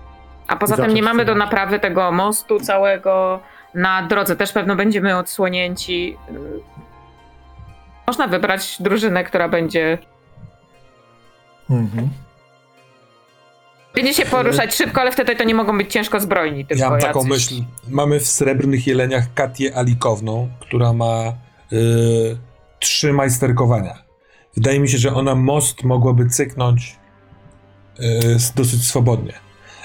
A 0.46 0.56
poza 0.56 0.76
tym 0.76 0.94
nie 0.94 1.02
mamy 1.02 1.24
do 1.24 1.34
naprawy 1.34 1.78
tego 1.78 2.12
mostu 2.12 2.60
całego. 2.60 3.40
Na 3.74 4.06
drodze 4.06 4.36
też 4.36 4.52
pewno 4.52 4.76
będziemy 4.76 5.16
odsłonięci. 5.16 6.16
Można 8.06 8.26
wybrać 8.26 8.76
drużynę, 8.80 9.24
która 9.24 9.48
będzie. 9.48 9.98
Mhm. 11.70 12.08
Będzie 14.02 14.14
się 14.14 14.26
poruszać 14.30 14.74
szybko, 14.74 15.00
ale 15.00 15.12
wtedy 15.12 15.36
to 15.36 15.44
nie 15.44 15.54
mogą 15.54 15.78
być 15.78 15.92
ciężko 15.92 16.20
zbrojni. 16.20 16.66
Tylko 16.66 16.84
Ja 16.84 16.90
mam 16.90 17.00
taką 17.00 17.18
jacyś. 17.26 17.30
myśl. 17.50 17.64
Mamy 17.88 18.20
w 18.20 18.26
Srebrnych 18.26 18.86
Jeleniach 18.86 19.34
Katię 19.34 19.76
Alikowną, 19.76 20.48
która 20.60 20.92
ma 20.92 21.32
y, 21.72 22.36
trzy 22.78 23.12
majsterkowania. 23.12 24.02
Wydaje 24.56 24.80
mi 24.80 24.88
się, 24.88 24.98
że 24.98 25.14
ona 25.14 25.34
most 25.34 25.84
mogłaby 25.84 26.26
cyknąć 26.28 26.96
y, 28.00 28.04
s- 28.34 28.52
dosyć 28.54 28.84
swobodnie. 28.86 29.32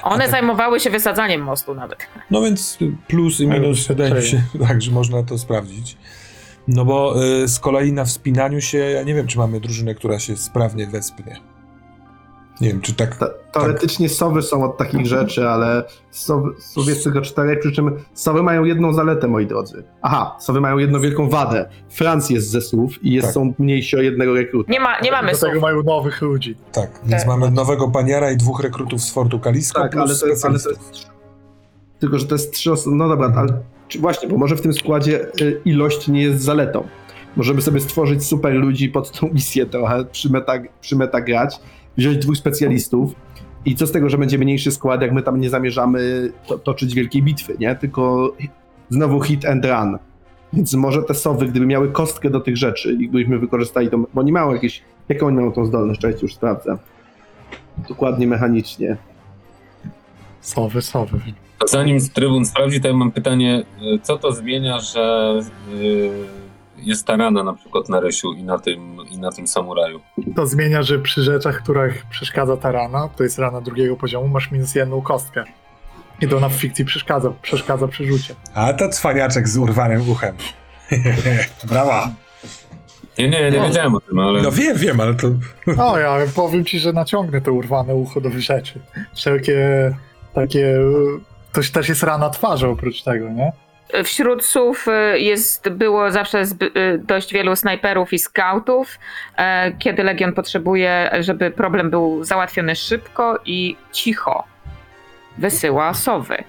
One 0.04 0.22
tak- 0.24 0.32
zajmowały 0.32 0.80
się 0.80 0.90
wysadzaniem 0.90 1.42
mostu 1.42 1.76
nawet. 1.76 1.98
No 2.32 2.42
więc 2.42 2.78
plus 3.08 3.40
i 3.40 3.48
minus 3.48 3.88
wydaje 3.88 4.14
mi 4.14 4.24
się, 4.24 4.42
tak, 4.68 4.82
że 4.82 4.92
można 4.92 5.24
to 5.24 5.38
sprawdzić. 5.38 5.98
No 6.68 6.86
bo 6.86 7.24
y, 7.44 7.48
z 7.48 7.60
kolei 7.60 7.94
na 7.94 8.06
wspinaniu 8.06 8.62
się, 8.62 8.78
ja 8.78 9.04
nie 9.04 9.14
wiem, 9.14 9.28
czy 9.28 9.38
mamy 9.38 9.60
drużynę, 9.60 9.96
która 9.96 10.20
się 10.20 10.38
sprawnie 10.38 10.88
wespnie. 10.88 11.36
Nie 12.62 12.68
wiem, 12.68 12.82
czy 12.82 12.94
tak. 12.94 13.16
Ta, 13.16 13.28
teoretycznie 13.52 14.10
sowy 14.10 14.42
są 14.42 14.64
od 14.64 14.78
takich 14.78 15.06
rzeczy, 15.06 15.50
ale 15.50 15.84
sowy, 16.12 16.50
sów 16.60 16.88
jest 16.88 17.04
tylko 17.04 17.22
czterech, 17.22 17.60
przy 17.60 17.72
czym 17.72 17.92
sowy 18.14 18.44
mają 18.44 18.64
jedną 18.64 18.94
zaletę, 18.94 19.28
moi 19.28 19.48
drodzy. 19.48 19.84
Aha, 20.02 20.36
sowy 20.40 20.62
mają 20.62 20.78
jedną 20.78 21.00
wielką 21.00 21.30
wadę. 21.30 21.70
Franc 21.90 22.30
jest 22.30 22.50
ze 22.50 22.62
słów 22.62 23.04
i 23.04 23.12
jest, 23.12 23.28
Tak. 23.28 23.34
są 23.34 23.54
mniejsi 23.60 23.98
o 23.98 24.02
jednego 24.02 24.34
rekruta. 24.34 24.72
Nie, 24.72 24.80
ma, 24.80 25.00
nie 25.00 25.12
mamy 25.12 25.32
Do 25.32 25.38
tego 25.38 25.60
mają 25.60 25.84
nowych 25.84 26.22
ludzi. 26.22 26.58
Tak, 26.72 26.90
więc 27.06 27.26
mamy 27.28 27.52
nowego 27.52 27.88
paniara 27.88 28.32
i 28.32 28.38
dwóch 28.38 28.60
rekrutów 28.64 29.02
z 29.02 29.12
Fortu 29.14 29.40
Kalisko 29.40 29.82
Tak, 29.82 29.92
plus 29.92 30.04
ale 30.10 30.20
to, 30.20 30.28
jest, 30.28 30.46
ale 30.46 30.60
to 30.60 30.70
jest. 30.70 31.08
Tylko, 32.00 32.20
że 32.20 32.26
to 32.26 32.36
jest 32.36 32.54
trzy 32.54 32.72
osoby. 32.72 32.96
No 32.96 33.08
dobra, 33.08 33.34
ale 33.36 33.54
czy 33.88 34.00
właśnie, 34.00 34.30
bo 34.30 34.38
może 34.38 34.56
w 34.56 34.62
tym 34.62 34.74
składzie 34.74 35.28
y, 35.42 35.62
ilość 35.66 36.08
nie 36.08 36.22
jest 36.22 36.42
zaletą. 36.42 36.88
Możemy 37.36 37.62
sobie 37.62 37.80
stworzyć 37.80 38.26
super 38.26 38.54
ludzi 38.54 38.90
pod 38.90 39.12
tą 39.20 39.28
misję 39.34 39.66
trochę, 39.66 40.06
przy 40.06 40.32
meta, 40.32 40.54
przy 40.82 40.96
meta 40.96 41.22
grać, 41.22 41.60
wziąć 41.98 42.18
dwóch 42.18 42.38
specjalistów. 42.38 43.16
I 43.66 43.76
co 43.76 43.88
z 43.88 43.92
tego, 43.92 44.10
że 44.10 44.18
będzie 44.18 44.38
mniejszy 44.38 44.72
skład, 44.72 45.02
jak 45.02 45.12
my 45.12 45.22
tam 45.22 45.42
nie 45.42 45.50
zamierzamy 45.50 46.32
to, 46.48 46.58
toczyć 46.58 46.96
wielkiej 46.96 47.24
bitwy, 47.24 47.56
nie? 47.60 47.76
Tylko 47.76 48.34
znowu 48.90 49.22
hit 49.22 49.46
and 49.46 49.66
run. 49.66 49.98
Więc 50.54 50.74
może 50.74 51.04
te 51.04 51.14
sowy, 51.14 51.46
gdyby 51.46 51.66
miały 51.66 51.92
kostkę 51.92 52.30
do 52.30 52.40
tych 52.40 52.58
rzeczy 52.58 52.94
i 52.94 53.10
gdybyśmy 53.10 53.40
wykorzystali 53.40 53.90
to, 53.90 53.98
bo 53.98 54.22
oni 54.22 54.32
mają 54.32 54.54
jakieś, 54.54 54.82
jaką 55.10 55.28
oni 55.28 55.36
mają 55.36 55.52
tą 55.52 55.66
zdolność, 55.66 56.02
czekajcie, 56.02 56.22
już 56.22 56.36
sprawdzę. 56.36 56.78
Dokładnie 57.90 58.28
mechanicznie. 58.28 58.98
Sowy, 60.42 60.82
sowy. 60.82 61.20
Zanim 61.66 62.00
Trybun 62.14 62.46
sprawdzi, 62.46 62.82
to 62.82 62.88
ja 62.88 62.94
mam 62.94 63.12
pytanie, 63.12 63.64
y, 63.96 64.00
co 64.00 64.18
to 64.18 64.32
zmienia, 64.32 64.80
że 64.80 65.34
y, 65.74 66.10
jest 66.78 67.08
ta 67.08 67.18
rana 67.18 67.44
na 67.44 67.54
przykład 67.54 67.90
na 67.90 68.00
Rysiu 68.00 68.34
i 68.34 68.44
na 68.44 68.60
tym, 68.60 68.98
i 69.10 69.20
na 69.20 69.32
tym 69.32 69.48
samuraju? 69.48 70.00
To 70.36 70.48
zmienia, 70.48 70.84
że 70.84 71.00
przy 71.00 71.24
rzeczach, 71.24 71.64
których 71.64 72.06
przeszkadza 72.06 72.58
ta 72.58 72.72
rana, 72.72 73.10
to 73.18 73.24
jest 73.24 73.40
rana 73.40 73.62
drugiego 73.62 73.96
poziomu, 73.96 74.28
masz 74.28 74.52
minus 74.52 74.76
jedną 74.76 75.02
kostkę. 75.02 75.44
I 76.22 76.28
to 76.28 76.38
ona 76.38 76.50
w 76.50 76.54
fikcji 76.54 76.86
przeszkadza, 76.86 77.32
przeszkadza 77.42 77.88
przy 77.88 78.06
rzucie. 78.06 78.36
A 78.54 78.74
to 78.74 78.90
cwaniaczek 78.90 79.48
z 79.48 79.58
urwanym 79.58 80.10
uchem. 80.10 80.36
Brawa. 81.70 82.12
Nie, 83.18 83.30
nie, 83.30 83.52
nie 83.52 83.60
wiedziałem 83.60 83.96
o 83.96 84.00
tym, 84.00 84.20
ale 84.20 84.42
No 84.42 84.52
wiem, 84.52 84.78
wiem, 84.78 85.00
ale 85.00 85.14
to. 85.14 85.28
O, 85.78 86.00
ja 86.00 86.18
powiem 86.36 86.66
ci, 86.66 86.80
że 86.80 86.94
naciągnę 86.94 87.42
to 87.42 87.54
urwane 87.54 87.96
ucho 87.96 88.22
do 88.22 88.30
rzeczy. 88.30 88.80
Wszelkie 89.16 89.58
takie... 90.34 90.78
To 91.52 91.62
też 91.74 91.90
jest 91.90 92.04
rana 92.04 92.30
twarzy 92.30 92.68
oprócz 92.68 93.04
tego, 93.04 93.30
nie? 93.30 93.52
Wśród 94.04 94.46
słów 94.46 94.88
y, 94.88 95.20
jest, 95.20 95.70
było 95.70 96.12
zawsze 96.12 96.46
zby, 96.46 96.66
y, 96.66 96.98
dość 96.98 97.34
wielu 97.34 97.56
snajperów 97.56 98.14
i 98.14 98.20
skautów. 98.20 99.00
e, 99.38 99.72
Kiedy 99.80 100.04
Legion 100.04 100.34
potrzebuje, 100.34 101.12
żeby 101.20 101.52
problem 101.52 101.90
był 101.90 102.24
załatwiony 102.24 102.76
szybko 102.76 103.40
i 103.46 103.76
cicho, 103.92 104.44
wysyła 105.38 105.94
sowy. 105.94 106.44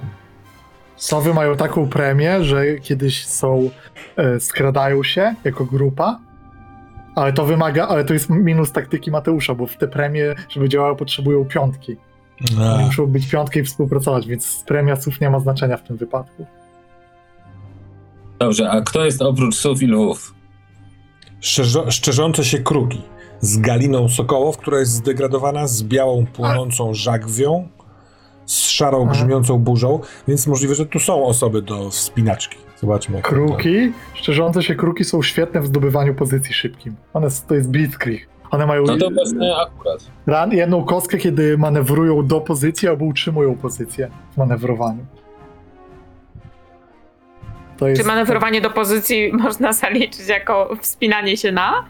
Sowy 0.96 1.34
mają 1.34 1.56
taką 1.56 1.88
premię, 1.88 2.44
że 2.44 2.64
kiedyś 2.82 3.26
są, 3.26 3.70
e, 4.16 4.40
skradają 4.40 5.02
się 5.02 5.34
jako 5.44 5.64
grupa, 5.64 6.18
ale 7.14 7.32
to 7.32 7.44
wymaga, 7.44 7.88
ale 7.88 8.04
to 8.04 8.12
jest 8.12 8.30
minus 8.30 8.72
taktyki 8.72 9.10
Mateusza, 9.10 9.54
bo 9.54 9.66
w 9.66 9.76
te 9.76 9.88
premie, 9.88 10.34
żeby 10.48 10.68
działały, 10.68 10.96
potrzebują 10.96 11.44
piątki. 11.44 11.96
A, 12.60 12.78
muszą 12.78 13.06
być 13.06 13.30
piątki 13.30 13.58
i 13.58 13.64
współpracować, 13.64 14.26
więc 14.26 14.64
premia 14.66 14.96
słów 14.96 15.20
nie 15.20 15.30
ma 15.30 15.40
znaczenia 15.40 15.76
w 15.76 15.82
tym 15.82 15.96
wypadku. 15.96 16.46
Dobrze, 18.38 18.70
a 18.70 18.80
kto 18.80 19.04
jest 19.04 19.22
oprócz 19.22 19.54
sów 19.54 19.82
i 19.82 19.86
lwów? 19.86 20.34
szczerzo, 21.40 21.90
szczerzące 21.90 22.44
się 22.44 22.58
kruki 22.58 23.02
z 23.40 23.58
galiną 23.58 24.08
sokołów, 24.08 24.56
która 24.56 24.78
jest 24.78 24.92
zdegradowana, 24.92 25.66
z 25.66 25.82
białą 25.82 26.26
płonącą 26.26 26.94
żagwią, 26.94 27.68
z 28.46 28.64
szarą 28.68 29.06
grzmiącą 29.06 29.58
burzą, 29.58 30.00
więc 30.28 30.46
możliwe, 30.46 30.74
że 30.74 30.86
tu 30.86 30.98
są 30.98 31.24
osoby 31.24 31.62
do 31.62 31.90
wspinaczki. 31.90 32.56
Zobaczmy. 32.80 33.16
jak 33.16 33.28
Kruki, 33.28 33.92
szczerzące 34.14 34.62
się 34.62 34.74
kruki 34.74 35.04
są 35.04 35.22
świetne 35.22 35.60
w 35.60 35.66
zdobywaniu 35.66 36.14
pozycji 36.14 36.54
szybkim. 36.54 36.96
One, 37.14 37.28
to 37.48 37.54
jest 37.54 37.70
blitzkrieg. 37.70 38.28
One 38.50 38.66
mają 38.66 38.82
No 38.86 38.96
to 38.98 39.10
właśnie 39.10 39.56
akurat. 39.56 40.10
ran, 40.26 40.52
jedną 40.52 40.84
kostkę, 40.84 41.18
kiedy 41.18 41.58
manewrują 41.58 42.26
do 42.26 42.40
pozycji 42.40 42.88
albo 42.88 43.04
utrzymują 43.04 43.54
pozycję 43.56 44.10
w 44.34 44.36
manewrowaniu. 44.36 45.06
To 47.78 47.88
jest, 47.88 48.02
Czy 48.02 48.08
manewrowanie 48.08 48.60
do 48.60 48.70
pozycji 48.70 49.32
można 49.42 49.72
zaliczyć 49.72 50.28
jako 50.28 50.76
wspinanie 50.80 51.36
się 51.36 51.52
na? 51.52 51.84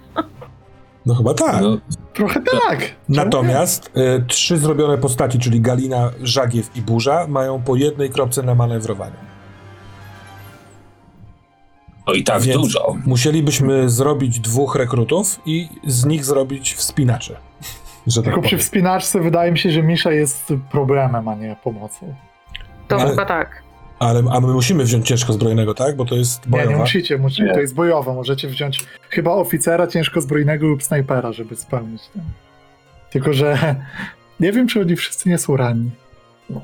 No 1.06 1.14
chyba 1.14 1.34
tak. 1.34 1.60
No, 1.62 1.78
Trochę 2.14 2.40
tak. 2.40 2.90
Natomiast 3.08 3.90
y, 3.96 4.24
trzy 4.28 4.58
zrobione 4.58 4.98
postaci, 4.98 5.38
czyli 5.38 5.60
Galina, 5.60 6.10
Żagiew 6.22 6.76
i 6.76 6.82
Burza, 6.82 7.26
mają 7.28 7.62
po 7.62 7.76
jednej 7.76 8.10
kropce 8.10 8.42
na 8.42 8.54
manewrowaniu. 8.54 9.16
o 12.06 12.12
i 12.14 12.24
tak 12.24 12.42
Więc 12.42 12.62
dużo. 12.62 12.96
Musielibyśmy 13.06 13.90
zrobić 13.90 14.40
dwóch 14.40 14.74
rekrutów 14.76 15.40
i 15.46 15.68
z 15.86 16.04
nich 16.04 16.24
zrobić 16.24 16.74
wspinaczy. 16.74 17.36
Że 18.06 18.22
tak 18.22 18.24
Tylko 18.24 18.40
przy 18.40 18.50
powiem. 18.50 18.64
wspinaczce 18.64 19.20
wydaje 19.20 19.52
mi 19.52 19.58
się, 19.58 19.70
że 19.70 19.82
Misza 19.82 20.12
jest 20.12 20.52
problemem, 20.70 21.28
a 21.28 21.34
nie 21.34 21.56
pomocą. 21.64 22.14
To 22.88 22.96
Ale- 22.96 23.10
chyba 23.10 23.24
tak. 23.24 23.62
Ale 23.98 24.22
a 24.32 24.40
my 24.40 24.52
musimy 24.52 24.84
wziąć 24.84 25.06
ciężko 25.08 25.32
zbrojnego, 25.32 25.74
tak? 25.74 25.96
Bo 25.96 26.04
to 26.04 26.14
jest 26.14 26.46
Nie, 26.46 26.50
bojowa. 26.50 26.70
nie 26.70 26.76
musicie, 26.76 27.18
musicie 27.18 27.44
Nie. 27.44 27.54
to 27.54 27.60
jest 27.60 27.74
bojowe. 27.74 28.14
Możecie 28.14 28.48
wziąć 28.48 28.86
chyba 29.10 29.30
oficera 29.32 29.86
ciężkozbrojnego 29.86 30.66
lub 30.66 30.82
snajpera, 30.82 31.32
żeby 31.32 31.56
spełnić 31.56 32.02
ten. 32.14 32.22
Tylko, 33.10 33.32
że 33.32 33.74
nie 34.40 34.52
wiem, 34.52 34.68
czy 34.68 34.80
oni 34.80 34.96
wszyscy 34.96 35.28
nie 35.28 35.38
są 35.38 35.56
ranni. 35.56 35.90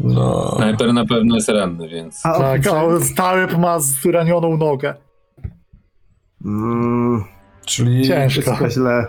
No. 0.00 0.52
Snajper 0.56 0.94
na 0.94 1.04
pewno 1.06 1.34
jest 1.34 1.48
ranny, 1.48 1.88
więc... 1.88 2.26
A 2.26 2.38
Tak, 2.38 2.60
oficer- 2.62 3.54
a 3.54 3.58
ma 3.58 3.80
zranioną 3.80 4.56
nogę. 4.56 4.94
Mm, 6.44 7.24
Czyli. 7.66 8.06
Ciężko. 8.08 8.70
źle. 8.70 9.06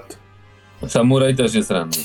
Samuraj 0.88 1.36
też 1.36 1.54
jest 1.56 1.72
ranny. 1.72 1.96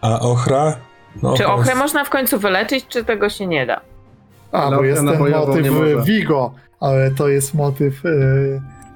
A 0.00 0.20
ochra? 0.20 0.76
No, 1.22 1.36
Czy 1.36 1.44
ochra 1.44 1.54
ochrę 1.54 1.70
jest- 1.70 1.78
można 1.80 2.04
w 2.04 2.10
końcu 2.10 2.38
wyleczyć, 2.38 2.86
czy 2.88 3.04
tego 3.04 3.28
się 3.28 3.46
nie 3.46 3.66
da? 3.66 3.80
A, 4.52 4.64
Ale 4.64 4.76
bo 4.76 4.84
jest 4.84 5.00
ten 5.00 5.30
motyw 5.30 5.66
e, 5.66 6.04
Vigo, 6.04 6.54
ale 6.80 7.10
to 7.10 7.28
jest 7.28 7.54
motyw 7.54 8.06
e, 8.06 8.08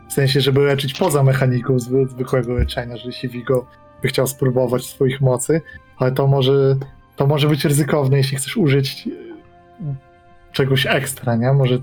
w 0.09 0.13
sensie, 0.13 0.41
żeby 0.41 0.61
leczyć 0.61 0.95
poza 0.95 1.23
mechaniką 1.23 1.77
zwy- 1.77 2.09
zwykłego 2.09 2.55
leczenia, 2.55 2.97
że 2.97 3.07
jeśli 3.07 3.29
Vigo 3.29 3.67
by 4.03 4.09
chciał 4.09 4.27
spróbować 4.27 4.87
swoich 4.87 5.21
mocy, 5.21 5.61
ale 5.97 6.13
to 6.13 6.27
może, 6.27 6.77
to 7.17 7.27
może 7.27 7.49
być 7.49 7.65
ryzykowne, 7.65 8.17
jeśli 8.17 8.37
chcesz 8.37 8.57
użyć 8.57 9.09
e, 9.09 9.95
czegoś 10.53 10.87
ekstra, 10.87 11.37
nie? 11.37 11.53
Może 11.53 11.79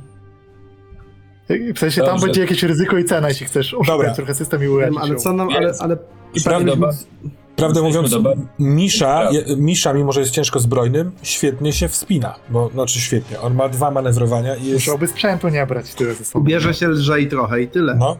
w 1.75 1.79
sensie 1.79 2.01
tam 2.01 2.09
Dobrze. 2.09 2.25
będzie 2.25 2.41
jakieś 2.41 2.63
ryzyko 2.63 2.97
i 2.97 3.05
cena, 3.05 3.29
jeśli 3.29 3.45
chcesz 3.45 3.71
Dobra. 3.71 3.95
oszukać 3.95 4.15
trochę 4.15 4.33
system 4.33 4.63
i 4.63 4.67
uleczyć 4.67 4.97
ale 5.01 5.15
co 5.15 5.33
nam, 5.33 5.49
ale, 5.49 5.73
ale 5.79 5.97
prawda, 6.43 6.75
brzmi, 6.75 7.31
Prawdę 7.55 7.81
Jesteśmy 7.81 8.19
mówiąc. 8.19 8.37
Misza, 8.59 9.29
je, 9.31 9.43
Misza, 9.57 9.93
mimo 9.93 10.11
że 10.11 10.19
jest 10.19 10.31
ciężko 10.31 10.59
zbrojnym, 10.59 11.11
świetnie 11.23 11.73
się 11.73 11.87
wspina. 11.87 12.35
Bo, 12.49 12.69
znaczy 12.73 12.99
świetnie, 12.99 13.39
on 13.41 13.55
ma 13.55 13.69
dwa 13.69 13.91
manewrowania 13.91 14.55
i 14.55 14.63
jest... 14.65 14.73
Musiałby 14.73 15.07
sprzętu 15.07 15.49
nie 15.49 15.65
brać 15.65 15.93
tyle 15.95 16.13
ze 16.13 16.25
sobą. 16.25 16.45
Bierze 16.45 16.73
się 16.73 16.87
lżej 16.87 17.27
trochę 17.27 17.61
i 17.61 17.67
tyle. 17.67 17.95
No, 17.95 18.17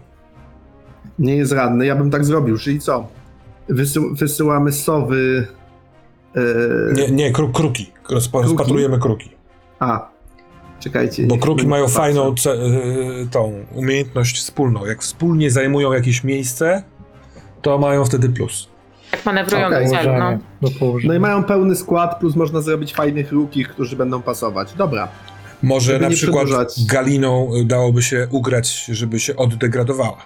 Nie 1.20 1.36
jest 1.36 1.52
radny, 1.52 1.86
ja 1.86 1.96
bym 1.96 2.12
tak 2.12 2.26
zrobił, 2.26 2.58
czyli 2.58 2.80
co? 2.80 3.08
Wysył, 3.70 4.16
wysyłamy 4.16 4.72
sowy... 4.72 5.48
e, 6.36 6.40
nie, 6.94 7.08
nie 7.12 7.32
kru, 7.32 7.50
kruki. 7.50 7.92
Rozpa, 8.10 8.40
Kruki? 8.40 8.54
rozpatrujemy 8.58 9.00
kruki. 9.00 9.30
A, 9.80 10.10
czekajcie. 10.80 11.24
Bo 11.28 11.38
kruki 11.38 11.68
mają 11.68 11.88
fajną 11.88 12.36
ce, 12.36 12.52
y, 12.54 13.28
tą 13.32 13.54
umiejętność 13.76 14.38
wspólną. 14.38 14.86
Jak 14.86 15.02
wspólnie 15.02 15.52
zajmują 15.52 15.94
jakieś 15.94 16.24
miejsce, 16.24 16.84
to 17.62 17.78
mają 17.78 18.06
wtedy 18.06 18.30
plus. 18.30 18.71
Jak 19.12 19.26
manewrują 19.26 19.68
Okej. 19.68 19.86
do 19.86 19.91
celu, 19.91 20.14
no. 20.14 20.20
Położenie, 20.20 20.39
do 20.62 20.70
położenia. 20.80 21.14
No 21.14 21.18
i 21.18 21.20
mają 21.20 21.43
pełny 21.43 21.76
skład, 21.76 22.20
plus 22.20 22.36
można 22.36 22.62
zrobić 22.62 22.93
fajnych 22.93 23.32
rukich, 23.32 23.70
którzy 23.70 23.95
będą 23.95 24.22
pasować. 24.22 24.74
Dobra. 24.74 25.07
Może 25.64 25.91
Żeby 25.91 26.03
na 26.03 26.09
nie 26.09 26.16
przykład 26.16 26.45
przedłużać. 26.45 26.86
Galiną 26.86 27.55
y, 27.55 27.66
dałoby 27.66 28.01
się 28.01 28.28
ugrać, 28.32 28.86
żeby 28.86 29.20
się 29.20 29.36
oddegradowała. 29.36 30.18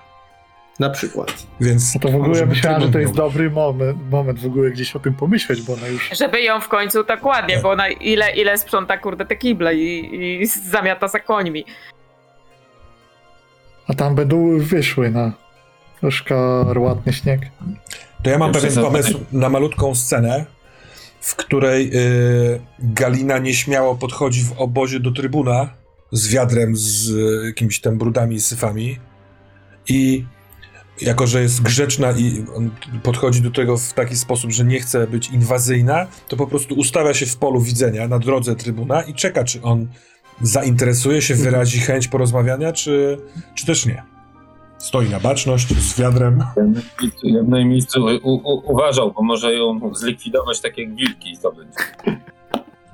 Na 0.80 0.90
przykład. 0.90 1.48
Więc 1.62 1.96
No 1.96 2.02
to 2.02 2.10
w 2.10 2.16
ogóle 2.16 2.40
by 2.40 2.46
myślałem, 2.46 2.82
że 2.82 2.90
to 2.90 3.00
jest 3.00 3.14
dobry 3.14 3.50
moment, 3.50 3.98
moment 4.12 4.40
w 4.40 4.46
ogóle 4.46 4.72
gdzieś 4.72 4.96
o 4.96 5.00
tym 5.00 5.14
pomyśleć, 5.14 5.62
bo 5.62 5.74
ona 5.74 5.88
już 5.88 6.10
Żeby 6.20 6.42
ją 6.42 6.62
w 6.62 6.68
końcu 6.68 7.04
tak 7.04 7.26
ładnie, 7.26 7.60
bo 7.64 7.72
ona 7.72 7.88
ile, 7.90 8.36
ile 8.36 8.58
sprząta 8.58 8.98
kurde 8.98 9.26
te 9.26 9.36
kible 9.36 9.76
i, 9.76 10.42
i 10.42 10.48
zamiata 10.48 11.08
za 11.08 11.20
końmi. 11.20 11.66
A 13.88 13.94
tam 13.94 14.16
będą 14.16 14.60
wyszły 14.60 15.10
na 15.10 15.32
troszkę 16.00 16.36
ładny 16.78 17.14
śnieg. 17.14 17.42
To 18.24 18.30
ja 18.30 18.38
mam 18.38 18.54
Ja 18.54 18.62
pewien 18.62 18.84
pomysł 18.84 19.20
na 19.32 19.50
malutką 19.50 19.96
scenę, 19.96 20.46
w 21.22 21.36
której 21.36 21.92
y, 21.94 22.60
Galina 22.80 23.38
nieśmiało 23.38 23.96
podchodzi 23.96 24.44
w 24.44 24.52
obozie 24.58 25.00
do 25.00 25.12
trybuna 25.12 25.70
z 26.12 26.28
wiadrem 26.28 26.76
z 26.76 27.10
y, 27.10 27.46
jakimiś 27.46 27.82
tam 27.82 27.98
brudami 27.98 28.36
i 28.36 28.42
syfami 28.42 29.00
i 29.88 30.26
jako, 31.02 31.28
że 31.28 31.42
jest 31.42 31.62
grzeczna 31.62 32.12
i 32.12 32.46
on 32.56 32.72
podchodzi 33.04 33.42
do 33.42 33.52
tego 33.52 33.78
w 33.78 33.94
taki 33.94 34.18
sposób, 34.18 34.52
że 34.52 34.66
nie 34.66 34.80
chce 34.80 35.08
być 35.08 35.30
inwazyjna, 35.30 36.08
to 36.28 36.38
po 36.38 36.48
prostu 36.48 36.76
ustawia 36.76 37.14
się 37.14 37.26
w 37.26 37.38
polu 37.38 37.62
widzenia 37.62 38.08
na 38.08 38.20
drodze 38.20 38.56
trybuna 38.56 39.02
i 39.02 39.14
czeka, 39.14 39.44
czy 39.44 39.62
on 39.62 39.88
zainteresuje 40.42 41.22
się, 41.22 41.36
wyrazi 41.36 41.80
chęć 41.80 42.08
porozmawiania, 42.08 42.74
czy, 42.74 43.18
czy 43.56 43.66
też 43.66 43.86
nie. 43.86 44.15
Stoi 44.78 45.10
na 45.10 45.20
baczność 45.20 45.68
z 45.68 46.00
wiadrem. 46.00 46.44
Ja 47.24 47.42
bym 47.42 47.50
na 47.50 47.58
jej 47.58 47.66
miejscu 47.66 48.06
u, 48.24 48.34
u, 48.34 48.72
uważał, 48.72 49.12
bo 49.12 49.22
może 49.24 49.54
ją 49.54 49.80
zlikwidować 49.94 50.62
tak 50.62 50.78
jak 50.78 50.96
wilki 50.96 51.32
i 51.32 51.38
to 51.38 51.52
będzie. 51.52 51.78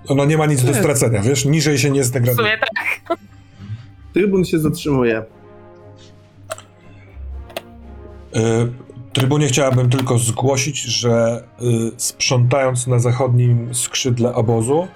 Ona 0.07 0.25
nie 0.25 0.37
ma 0.37 0.45
nic 0.45 0.63
do 0.63 0.73
stracenia, 0.73 1.21
wiesz? 1.21 1.45
Niżej 1.45 1.77
się 1.77 1.89
nie 1.89 2.01
W 2.01 2.05
zdegraduje. 2.05 2.47
sumie 2.47 2.59
tak. 3.07 3.17
Trybun 4.13 4.45
się 4.45 4.59
zatrzymuje. 4.59 5.23
Y, 8.35 8.39
Trybunie 9.13 9.47
chciałabym 9.47 9.89
tylko 9.89 10.17
zgłosić, 10.17 10.81
że 10.81 11.43
y, 11.61 11.91
sprzątając 11.97 12.87
na 12.87 12.99
zachodnim 12.99 13.75
skrzydle 13.75 14.33
obozu, 14.35 14.87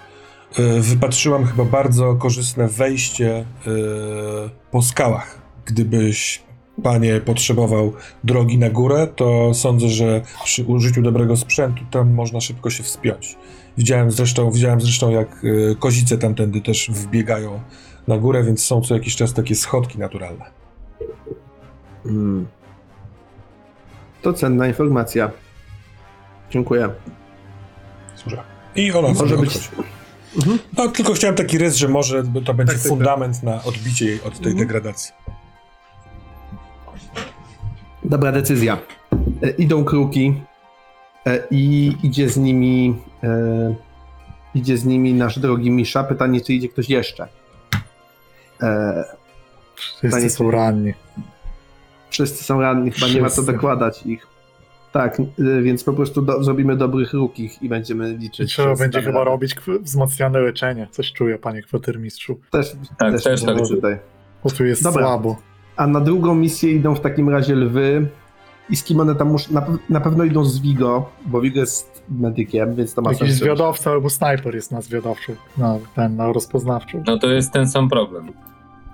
y, 0.59 0.81
wypatrzyłam 0.81 1.45
chyba 1.45 1.65
bardzo 1.65 2.15
korzystne 2.15 2.67
wejście 2.67 3.39
y, 3.39 3.45
po 4.71 4.81
skałach. 4.81 5.41
Gdybyś, 5.65 6.43
panie, 6.83 7.21
potrzebował 7.21 7.93
drogi 8.23 8.57
na 8.57 8.69
górę, 8.69 9.07
to 9.15 9.53
sądzę, 9.53 9.89
że 9.89 10.21
przy 10.43 10.63
użyciu 10.63 11.01
dobrego 11.01 11.37
sprzętu 11.37 11.83
tam 11.91 12.13
można 12.13 12.41
szybko 12.41 12.69
się 12.69 12.83
wspiąć. 12.83 13.37
Widziałem 13.77 14.11
zresztą, 14.11 14.51
widziałem 14.51 14.81
zresztą 14.81 15.09
jak 15.09 15.43
y, 15.43 15.75
kozice 15.79 16.17
tamtędy 16.17 16.61
też 16.61 16.89
wbiegają 16.89 17.59
na 18.07 18.17
górę, 18.17 18.43
więc 18.43 18.63
są 18.63 18.81
co 18.81 18.93
jakiś 18.93 19.15
czas 19.15 19.33
takie 19.33 19.55
schodki 19.55 19.99
naturalne. 19.99 20.45
Mm. 22.05 22.47
To 24.21 24.33
cenna 24.33 24.67
informacja. 24.67 25.31
Dziękuję. 26.51 26.89
Służę. 28.15 28.43
I 28.75 28.91
ona 28.91 29.07
Może 29.07 29.37
być- 29.37 29.55
odchodzi. 29.55 29.67
Mhm. 30.37 30.59
No, 30.77 30.87
tylko 30.87 31.13
chciałem 31.13 31.35
taki 31.35 31.57
rys, 31.57 31.75
że 31.75 31.87
może 31.87 32.23
to 32.45 32.53
będzie 32.53 32.73
Tak, 32.73 32.81
tak, 32.81 32.89
fundament 32.89 33.43
na 33.43 33.63
odbicie 33.63 34.05
jej 34.05 34.15
od 34.21 34.39
tej 34.39 34.51
Mhm. 34.51 34.57
degradacji. 34.57 35.13
Dobra 38.09 38.31
decyzja. 38.31 38.77
E, 39.43 39.49
idą 39.49 39.83
kruki 39.85 40.33
e, 41.27 41.39
i 41.51 41.93
idzie 42.03 42.29
z 42.29 42.37
nimi 42.37 42.95
e, 43.23 43.75
idzie 44.55 44.77
z 44.77 44.85
nimi 44.85 45.13
nasz 45.13 45.39
drogi 45.39 45.71
Misza. 45.71 46.03
Pytanie, 46.03 46.41
czy 46.41 46.53
idzie 46.53 46.69
ktoś 46.69 46.89
jeszcze. 46.89 47.27
E, 48.63 49.03
Wszyscy 49.75 50.29
są 50.29 50.51
ranni. 50.51 50.93
wszyscy 52.09 52.43
są 52.43 52.61
ranni, 52.61 52.91
chyba 52.91 53.07
nie 53.07 53.21
ma 53.21 53.29
co 53.29 53.33
Wszyscy. 53.33 53.51
dokładać 53.53 54.05
ich. 54.05 54.27
Tak, 54.91 55.19
e, 55.19 55.61
więc 55.61 55.83
po 55.83 55.93
prostu 55.93 56.21
do, 56.21 56.43
zrobimy 56.43 56.75
dobrych 56.75 57.13
rukich 57.13 57.63
i 57.63 57.69
będziemy 57.69 58.13
I 58.13 58.17
liczyć. 58.17 58.49
trzeba 58.51 58.75
że 58.75 58.83
będzie 58.83 59.01
chyba 59.01 59.19
radę. 59.19 59.31
robić 59.31 59.55
wzmocnione 59.81 60.39
leczenie. 60.39 60.87
Coś 60.91 61.13
czuję, 61.13 61.37
panie 61.37 61.61
kwatermistrzu. 61.61 62.39
Też, 62.51 62.75
Tak, 62.99 63.13
też, 63.13 63.23
też 63.23 63.43
tak 63.43 63.55
czuję. 63.57 63.69
tutaj. 63.69 63.97
Bo 64.43 64.49
tu 64.49 64.65
jest 64.65 64.83
Dobra. 64.83 65.03
słabo. 65.03 65.35
A 65.77 65.87
na 65.87 65.99
drugą 66.01 66.35
misję 66.35 66.71
idą 66.71 66.95
w 66.95 66.99
takim 67.01 67.29
razie 67.29 67.55
lwy. 67.55 68.07
I 68.69 68.75
z 68.75 68.83
kim 68.83 68.99
one 68.99 69.15
tam 69.15 69.31
muszą. 69.31 69.53
Na, 69.53 69.65
na 69.89 70.01
pewno 70.01 70.23
idą 70.23 70.45
z 70.45 70.59
Vigo, 70.61 71.09
bo 71.25 71.41
Vigo 71.41 71.59
jest 71.59 72.03
medykiem, 72.09 72.75
więc 72.75 72.93
to 72.93 73.01
ma 73.01 73.11
Jakiś 73.11 73.27
sens. 73.27 73.39
zwiadowca 73.39 73.91
albo 73.91 74.09
snajper 74.09 74.55
jest 74.55 74.71
na 74.71 74.81
zwiadowczą, 74.81 75.33
na, 75.57 75.77
ten, 75.95 76.15
na. 76.15 76.31
No 77.07 77.17
to 77.17 77.27
jest 77.27 77.51
ten 77.51 77.67
sam 77.69 77.89
problem. 77.89 78.31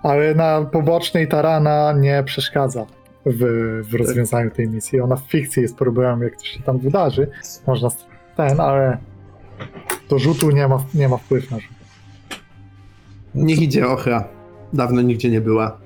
Ale 0.04 0.36
na 0.36 0.62
pobocznej 0.62 1.28
tarana 1.28 1.94
nie 1.94 2.24
przeszkadza 2.24 2.86
w, 3.26 3.84
w 3.90 3.94
rozwiązaniu 3.94 4.52
tej 4.52 4.68
misji. 4.70 5.02
Ona 5.02 5.16
w 5.16 5.22
fikcji 5.22 5.62
jest 5.62 5.76
problemem, 5.78 6.22
jak 6.22 6.38
to 6.38 6.46
się 6.46 6.64
tam 6.64 6.78
wydarzy. 6.80 7.28
Można 7.68 7.90
ten, 8.38 8.60
ale 8.60 8.98
do 10.10 10.20
rzutu 10.20 10.52
nie 10.52 10.68
ma, 10.68 10.84
nie 10.94 11.10
ma 11.10 11.18
wpływu 11.18 11.48
na 11.52 11.60
rzut. 11.60 11.72
Niech 13.36 13.62
idzie 13.62 13.88
ochra. 13.88 14.28
Dawno 14.74 15.02
nigdzie 15.02 15.30
nie 15.30 15.42
była. 15.42 15.78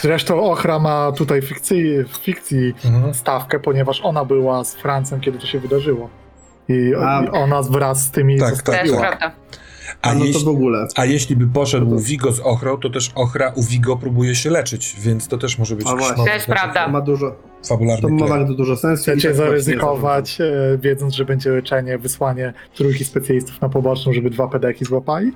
Zresztą 0.00 0.50
Ochra 0.50 0.78
ma 0.78 1.12
tutaj 1.12 1.42
fikcji, 1.42 2.04
w 2.04 2.16
fikcji 2.16 2.74
Mhm. 2.84 3.14
stawkę, 3.14 3.60
ponieważ 3.60 4.00
ona 4.04 4.24
była 4.24 4.64
z 4.64 4.74
Francem, 4.74 5.20
kiedy 5.20 5.38
to 5.38 5.46
się 5.46 5.58
wydarzyło. 5.60 6.08
I, 6.68 6.92
A. 7.00 7.22
i 7.24 7.28
ona 7.28 7.62
wraz 7.62 8.02
z 8.04 8.10
tymi 8.10 8.38
Tak, 8.38 8.50
zostawiła. 8.50 9.00
Tak. 9.00 9.18
prawda. 9.18 9.36
A, 10.02 10.14
no 10.14 10.20
to 10.20 10.26
jeśli, 10.26 10.44
w 10.44 10.48
ogóle. 10.48 10.86
a 10.96 11.04
jeśli 11.04 11.36
by 11.36 11.46
poszedł 11.46 11.98
Vigo 11.98 12.32
z 12.32 12.40
Ochrą, 12.40 12.76
to 12.76 12.90
też 12.90 13.10
Ochra 13.14 13.52
u 13.56 13.62
Vigo 13.62 13.96
próbuje 13.96 14.34
się 14.34 14.50
leczyć, 14.50 14.96
więc 15.00 15.28
to 15.28 15.38
też 15.38 15.58
może 15.58 15.76
być 15.76 15.86
Też 15.86 15.94
znaczy, 16.14 16.46
prawda. 16.46 16.84
To 16.84 16.90
ma 16.90 17.00
dużo, 17.00 17.30
to 17.62 17.68
fabularny 17.68 18.10
ma 18.10 18.16
klej. 18.18 18.28
bardzo 18.30 18.54
dużo 18.54 18.76
sensu. 18.76 19.02
i 19.02 19.12
Chcecie 19.14 19.28
tak 19.28 19.36
zaryzykować, 19.36 20.40
e, 20.40 20.78
wiedząc, 20.78 21.14
że 21.14 21.24
będzie 21.24 21.50
leczenie, 21.50 21.98
wysłanie 21.98 22.52
trójki 22.74 23.04
specjalistów 23.04 23.60
na 23.60 23.68
poboczną, 23.68 24.12
żeby 24.12 24.30
dwa 24.30 24.48
pedeki 24.48 24.84
złapali? 24.84 25.32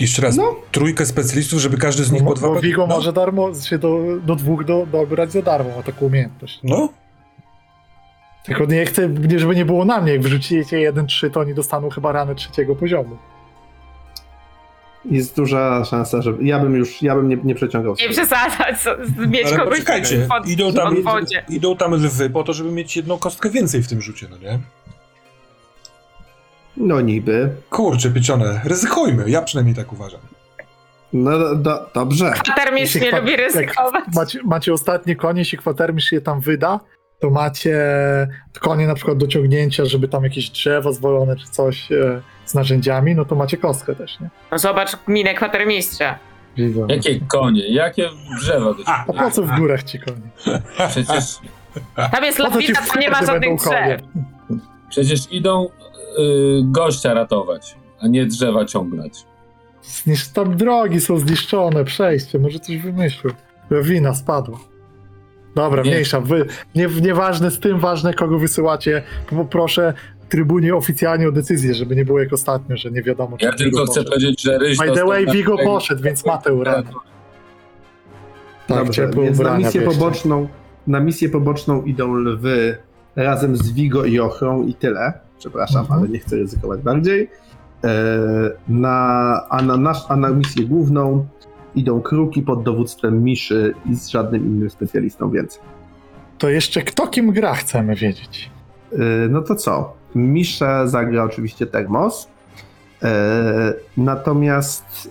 Jeszcze 0.00 0.22
raz, 0.22 0.36
No. 0.36 0.56
trójkę 0.72 1.06
specjalistów, 1.06 1.60
żeby 1.60 1.76
każdy 1.78 2.04
z 2.04 2.12
nich 2.12 2.22
Bo, 2.22 2.28
po 2.30 2.34
dwa... 2.34 2.48
bo 2.48 2.60
Vigo 2.60 2.86
no. 2.86 2.94
może 2.96 3.12
darmo, 3.12 3.54
się 3.54 3.78
do, 3.78 3.98
do 4.26 4.36
dwóch 4.36 4.64
do, 4.64 4.86
dobrać 4.92 5.32
za 5.32 5.42
darmo, 5.42 5.70
ma 5.76 5.82
taką 5.82 6.06
umiejętność. 6.06 6.60
No, 6.64 6.88
Tylko 8.44 8.64
nie 8.64 8.86
chcę, 8.86 9.08
nie- 9.08 9.38
żeby 9.38 9.56
nie 9.56 9.64
było 9.64 9.84
na 9.84 10.00
mnie, 10.00 10.12
jak 10.12 10.22
jeden, 10.72 11.06
trzy, 11.06 11.30
to 11.30 11.40
oni 11.40 11.54
dostaną 11.54 11.90
chyba 11.90 12.12
ranę 12.12 12.34
trzeciego 12.34 12.76
poziomu. 12.76 13.16
Jest 15.04 15.36
duża 15.36 15.84
szansa, 15.84 16.22
że. 16.22 16.32
Ja 16.42 16.58
bym 16.58 16.76
już. 16.76 17.02
Ja 17.02 17.14
bym 17.14 17.28
nie, 17.28 17.36
nie 17.44 17.54
przeciągał. 17.54 17.94
Nie 18.00 18.08
przesadzać, 18.08 18.76
mieć 19.28 19.46
ale 19.46 19.56
kogoś 19.56 19.70
poczekajcie, 19.74 20.26
pod- 20.28 20.46
idą 20.48 20.72
tam, 20.72 21.02
wodzie. 21.02 21.44
idą 21.48 21.76
tam 21.76 21.94
lwy 21.94 22.30
po 22.30 22.42
to, 22.44 22.52
żeby 22.52 22.72
mieć 22.72 22.96
jedną 22.96 23.18
kostkę 23.18 23.50
więcej 23.50 23.82
w 23.82 23.88
tym 23.88 24.00
rzucie, 24.00 24.26
no 24.30 24.36
nie? 24.36 24.58
No 26.80 27.00
niby. 27.00 27.50
Kurczę, 27.70 28.10
pieczone, 28.10 28.60
ryzykujmy, 28.64 29.30
ja 29.30 29.42
przynajmniej 29.42 29.76
tak 29.76 29.92
uważam. 29.92 30.20
No 31.12 31.38
do, 31.38 31.54
do, 31.54 31.90
dobrze. 31.94 32.30
Kwatermistrz 32.30 32.94
nie 33.00 33.10
kwa- 33.10 33.18
lubi 33.18 33.36
ryzykować. 33.36 34.04
Macie, 34.14 34.38
macie 34.44 34.72
ostatnie 34.72 35.16
konie, 35.16 35.38
jeśli 35.40 35.58
kwatermistrz 35.58 36.12
je 36.12 36.20
tam 36.20 36.40
wyda, 36.40 36.80
to 37.20 37.30
macie 37.30 37.76
konie 38.60 38.86
na 38.86 38.94
przykład 38.94 39.18
do 39.18 39.26
ciągnięcia, 39.26 39.84
żeby 39.84 40.08
tam 40.08 40.24
jakieś 40.24 40.50
drzewo 40.50 40.92
zwolone 40.92 41.36
czy 41.36 41.46
coś 41.50 41.92
e, 41.92 42.22
z 42.44 42.54
narzędziami, 42.54 43.14
no 43.14 43.24
to 43.24 43.34
macie 43.34 43.56
kostkę 43.56 43.94
też, 43.94 44.20
nie? 44.20 44.28
No 44.52 44.58
zobacz 44.58 44.90
minę 45.08 45.34
kwatermistrza. 45.34 46.18
Widzę. 46.56 46.86
Jakie 46.88 47.20
konie, 47.20 47.68
jakie 47.68 48.08
drzewa 48.40 48.74
do 48.74 48.82
A 48.86 49.12
po 49.12 49.30
co 49.30 49.42
w 49.42 49.50
górach 49.58 49.82
ci 49.82 49.98
konie? 49.98 50.60
Przecież, 50.88 51.24
Tam 52.12 52.24
jest 52.24 52.38
lawina, 52.38 52.80
to 52.92 52.98
nie 53.00 53.10
ma 53.10 53.26
żadnych 53.26 53.58
drzew. 53.58 54.00
przecież 54.90 55.20
idą 55.32 55.68
gościa 56.62 57.14
ratować, 57.14 57.76
a 58.00 58.06
nie 58.08 58.26
drzewa 58.26 58.64
ciągnąć. 58.64 59.14
Znisz- 59.82 60.32
tam 60.32 60.56
drogi 60.56 61.00
są 61.00 61.18
zniszczone, 61.18 61.84
przejście, 61.84 62.38
może 62.38 62.58
coś 62.60 62.78
wymyślił. 62.78 63.32
Wina 63.82 64.14
spadła. 64.14 64.58
Dobra, 65.54 65.82
Nie. 65.82 65.90
mniejsza. 65.90 66.20
Wy, 66.20 66.46
nie, 66.74 66.88
nieważne 67.02 67.50
z 67.50 67.60
tym, 67.60 67.78
ważne 67.80 68.14
kogo 68.14 68.38
wysyłacie. 68.38 69.02
Poproszę 69.30 69.94
trybunie 70.28 70.74
oficjalnie 70.74 71.28
o 71.28 71.32
decyzję, 71.32 71.74
żeby 71.74 71.96
nie 71.96 72.04
było 72.04 72.20
jak 72.20 72.32
ostatnio, 72.32 72.76
że 72.76 72.90
nie 72.90 73.02
wiadomo 73.02 73.36
czy 73.38 73.46
Ja 73.46 73.52
tylko 73.52 73.78
chcę 73.84 73.86
poszedł. 73.86 74.10
powiedzieć, 74.10 74.42
że 74.42 74.58
Ryś 74.58 74.78
By 74.78 74.92
the 74.92 75.04
way, 75.04 75.26
Vigo 75.26 75.56
poszedł, 75.64 76.02
więc 76.02 76.26
ma 76.26 76.38
tę 76.38 76.54
uranę. 76.54 76.90
Tak, 78.66 78.84
Dobrze, 78.84 79.10
więc 79.22 79.38
na 79.38 79.58
misję, 79.58 79.80
poboczną, 79.80 80.48
na 80.86 81.00
misję 81.00 81.28
poboczną 81.28 81.82
idą 81.82 82.14
lwy 82.14 82.76
razem 83.16 83.56
z 83.56 83.72
Vigo 83.72 84.04
i 84.04 84.20
Ochrą 84.20 84.66
i 84.66 84.74
tyle. 84.74 85.12
Przepraszam, 85.38 85.80
Mhm. 85.80 86.00
ale 86.00 86.08
nie 86.08 86.18
chcę 86.18 86.36
ryzykować 86.36 86.80
bardziej. 86.80 87.30
E, 87.84 87.88
na, 88.68 88.96
a, 89.50 89.62
na 89.62 89.76
nasz, 89.76 89.98
a 90.08 90.16
na 90.16 90.30
misję 90.30 90.64
główną 90.64 91.26
idą 91.74 92.00
kruki 92.02 92.42
pod 92.42 92.62
dowództwem 92.62 93.22
Miszy 93.24 93.74
i 93.86 93.94
z 93.94 94.08
żadnym 94.08 94.46
innym 94.46 94.70
specjalistą 94.70 95.30
więcej. 95.30 95.62
To 96.38 96.48
jeszcze 96.48 96.82
kto 96.82 97.06
kim 97.06 97.32
gra, 97.32 97.54
chcemy 97.54 97.94
wiedzieć. 97.94 98.50
E, 98.92 98.96
no 99.30 99.42
to 99.42 99.54
co? 99.54 99.92
Miszę 100.14 100.82
zagra 100.88 101.24
oczywiście 101.24 101.66
Termos. 101.66 102.28
E, 103.02 103.74
natomiast 103.96 105.10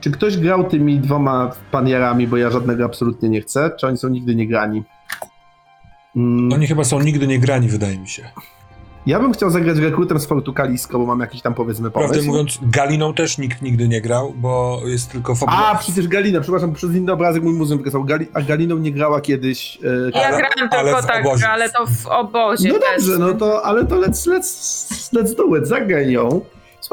czy 0.00 0.10
ktoś 0.10 0.36
grał 0.38 0.64
tymi 0.64 1.00
dwoma 1.00 1.50
panierami, 1.70 2.26
bo 2.28 2.36
ja 2.36 2.50
żadnego 2.50 2.84
absolutnie 2.84 3.28
nie 3.28 3.40
chcę? 3.40 3.70
Czy 3.80 3.86
oni 3.86 3.96
są 3.96 4.08
nigdy 4.08 4.34
nie 4.34 4.48
grani? 4.48 4.82
Mm, 6.16 6.52
Oni 6.52 6.66
chyba 6.66 6.84
są 6.84 7.00
nigdy 7.00 7.26
nie 7.26 7.38
grani, 7.38 7.68
wydaje 7.68 7.98
mi 7.98 8.08
się. 8.08 8.22
Ja 9.06 9.20
bym 9.20 9.32
chciał 9.32 9.50
zagrać 9.50 9.78
rekrutem 9.78 10.20
z 10.20 10.26
Fortu 10.26 10.52
Kalisko, 10.52 10.98
bo 10.98 11.06
mam 11.06 11.20
jakiś 11.20 11.42
tam 11.42 11.54
powiedzmy 11.54 11.90
pomysł. 11.90 12.12
Prawdę 12.12 12.28
mówiąc, 12.28 12.58
Galiną 12.62 13.14
też 13.14 13.38
nikt 13.38 13.62
nigdy 13.62 13.88
nie 13.88 14.00
grał, 14.00 14.32
bo 14.36 14.80
jest 14.84 15.12
tylko 15.12 15.34
fabuła. 15.34 15.66
A, 15.66 15.78
przecież 15.78 16.08
Galina, 16.08 16.40
przepraszam, 16.40 16.72
przez 16.72 16.94
inny 16.94 17.12
obrazek 17.12 17.42
mój 17.42 17.52
muzeum 17.52 17.78
wykazał. 17.78 18.04
Gali, 18.04 18.26
a 18.34 18.42
Galiną 18.42 18.78
nie 18.78 18.92
grała 18.92 19.20
kiedyś. 19.20 19.78
E, 19.84 19.88
Ja 20.20 20.26
Ale- 20.26 20.36
grałem 20.36 20.68
ale 20.70 20.92
tylko 20.92 21.06
tak, 21.06 21.26
obozie. 21.26 21.48
ale 21.48 21.70
to 21.70 21.86
w 21.86 22.06
obozie 22.06 22.68
no 22.68 22.78
też. 22.78 23.06
dobrze, 23.06 23.18
no 23.18 23.34
to, 23.34 23.64
ale 23.64 23.86
to 23.86 23.96
let's, 23.96 24.30
let's, 24.30 25.12
let's 25.14 25.36
do 25.36 25.56
it, 25.56 25.66
zagraj 25.68 26.12
ją 26.12 26.40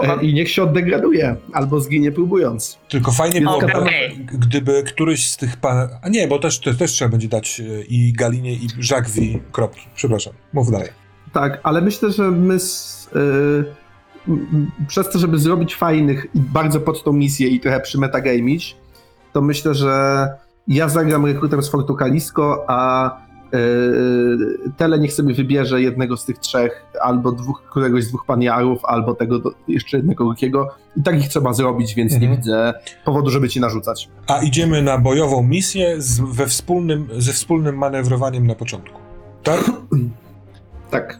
e, 0.03 0.23
i 0.23 0.33
niech 0.33 0.51
się 0.51 0.63
oddegraduje, 0.63 1.35
albo 1.53 1.79
zginie 1.79 2.11
próbując. 2.11 2.77
Tylko 2.89 3.11
fajnie 3.11 3.41
byłoby, 3.41 3.73
okej. 3.73 4.17
gdyby 4.25 4.83
któryś 4.83 5.29
z 5.29 5.37
tych 5.37 5.57
pan... 5.57 5.89
A 6.01 6.09
nie, 6.09 6.27
bo 6.27 6.39
też, 6.39 6.59
też, 6.59 6.77
też 6.77 6.91
trzeba 6.91 7.11
będzie 7.11 7.27
dać 7.27 7.59
e, 7.59 7.81
i 7.81 8.13
Galinie, 8.13 8.53
i 8.53 8.67
Żagwi 8.79 9.39
kropki. 9.51 9.87
Przepraszam, 9.95 10.33
mów 10.53 10.71
dalej. 10.71 10.89
Tak, 11.33 11.59
ale 11.63 11.81
myślę, 11.81 12.11
że 12.11 12.31
my 12.31 12.55
y, 12.55 12.57
m- 14.27 14.47
m- 14.53 14.71
przez 14.87 15.09
to, 15.09 15.19
żeby 15.19 15.39
zrobić 15.39 15.75
fajnych 15.75 16.27
i 16.35 16.39
bardzo 16.39 16.79
pod 16.79 17.03
tą 17.03 17.13
misję 17.13 17.47
i 17.47 17.59
trochę 17.59 17.79
przymetagamić, 17.79 18.77
to 19.33 19.41
myślę, 19.41 19.73
że 19.73 20.27
ja 20.67 20.89
zagram 20.89 21.25
rekrutem 21.25 21.63
z 21.63 21.69
Fortu 21.69 21.95
Kalisko, 21.95 22.65
a 22.67 23.09
y, 23.53 23.57
Tele 24.77 24.99
niech 24.99 25.13
sobie 25.13 25.33
wybierze 25.33 25.81
jednego 25.81 26.17
z 26.17 26.25
tych 26.25 26.37
trzech, 26.39 26.85
albo 27.01 27.31
dwóch, 27.31 27.61
któregoś 27.69 28.03
z 28.03 28.07
dwóch 28.07 28.25
paniarów, 28.25 28.85
albo 28.85 29.15
tego 29.15 29.39
do, 29.39 29.51
jeszcze 29.67 29.97
jednego 29.97 30.23
rukiego. 30.23 30.67
I 30.97 31.03
tak 31.03 31.19
ich 31.19 31.27
trzeba 31.27 31.53
zrobić, 31.53 31.95
więc 31.95 32.11
nie 32.11 32.17
Mhm. 32.17 32.37
widzę 32.37 32.73
powodu, 33.05 33.29
żeby 33.29 33.49
ci 33.49 33.59
narzucać. 33.59 34.09
A 34.27 34.39
idziemy 34.41 34.81
na 34.81 34.97
bojową 34.97 35.43
misję 35.43 36.01
z, 36.01 36.19
we 36.19 36.47
wspólnym, 36.47 37.07
ze 37.17 37.33
wspólnym 37.33 37.77
manewrowaniem 37.77 38.47
na 38.47 38.55
początku. 38.55 38.99
Tak? 39.43 39.59
Tak. 40.91 41.19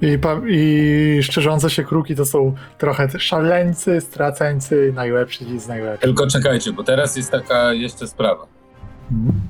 I, 0.00 0.18
I 0.48 1.22
szczerzące 1.22 1.70
się 1.70 1.84
kruki 1.84 2.14
to 2.14 2.26
są 2.26 2.54
trochę 2.78 3.08
szaleńcy, 3.18 4.00
straceńcy, 4.00 4.92
najlepsi 4.94 5.60
z 5.60 5.68
najlepszych. 5.68 6.00
Tylko 6.00 6.26
czekajcie, 6.26 6.72
bo 6.72 6.84
teraz 6.84 7.16
jest 7.16 7.30
taka 7.30 7.72
jeszcze 7.72 8.06
sprawa, 8.06 8.46
Mhm. 9.10 9.40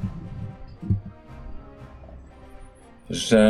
że 3.11 3.43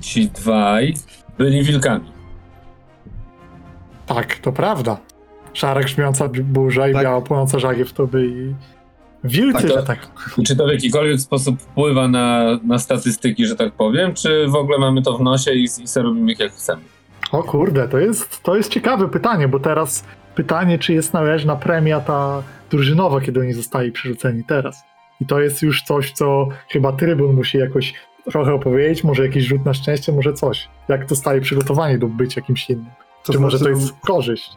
ci 0.00 0.28
dwaj 0.28 0.94
byli 1.38 1.62
wilkami. 1.62 2.12
Tak, 4.06 4.34
to 4.38 4.52
prawda. 4.52 4.96
Szara 5.52 5.80
grzmiąca 5.80 6.28
burza 6.42 6.88
i 6.88 6.92
Tak. 6.92 7.02
biała 7.04 7.20
płonąca 7.20 7.58
żagiew 7.58 7.92
to 7.92 8.06
by 8.06 8.54
i 9.24 9.28
wilcy, 9.28 9.58
A 9.58 9.68
to- 9.68 9.80
że 9.80 9.82
tak. 9.82 10.10
Czy 10.46 10.56
to 10.56 10.66
w 10.66 10.70
jakikolwiek 10.70 11.20
sposób 11.20 11.60
wpływa 11.60 12.08
na, 12.08 12.58
na 12.64 12.78
statystyki, 12.78 13.46
że 13.46 13.56
tak 13.56 13.72
powiem, 13.72 14.14
czy 14.14 14.46
w 14.48 14.54
ogóle 14.54 14.78
mamy 14.78 15.02
to 15.02 15.18
w 15.18 15.22
nosie 15.22 15.52
i, 15.52 15.64
i 15.64 15.68
sobie 15.68 16.04
robimy 16.04 16.34
jak 16.38 16.52
chcemy? 16.52 16.82
O 17.32 17.42
kurde, 17.42 17.88
to 17.88 17.98
jest, 17.98 18.42
to 18.42 18.56
jest 18.56 18.70
ciekawe 18.70 19.08
pytanie, 19.08 19.48
bo 19.48 19.60
teraz 19.60 20.04
pytanie, 20.34 20.78
czy 20.78 20.92
jest 20.92 21.12
należna 21.12 21.56
premia 21.56 22.00
ta 22.00 22.42
drużynowa, 22.70 23.20
kiedy 23.20 23.40
oni 23.40 23.52
zostali 23.52 23.92
przerzuceni 23.92 24.44
teraz. 24.44 24.82
I 25.20 25.26
to 25.26 25.40
jest 25.40 25.62
już 25.62 25.82
coś, 25.82 26.12
co 26.12 26.48
chyba 26.68 26.92
trybun 26.92 27.34
musi 27.34 27.58
jakoś 27.58 27.94
trochę 28.30 28.54
opowiedzieć, 28.54 29.04
może 29.04 29.26
jakiś 29.26 29.44
rzut 29.44 29.64
na 29.64 29.74
szczęście, 29.74 30.12
może 30.12 30.32
coś. 30.32 30.68
Jak 30.88 31.08
zostali 31.08 31.40
przygotowani 31.40 31.98
do 31.98 32.06
być 32.06 32.36
jakimś 32.36 32.70
innym. 32.70 32.90
To 33.24 33.32
czy 33.32 33.40
może 33.40 33.58
to 33.58 33.64
znaczy, 33.64 33.80
jest 33.80 33.92
korzyść? 34.06 34.50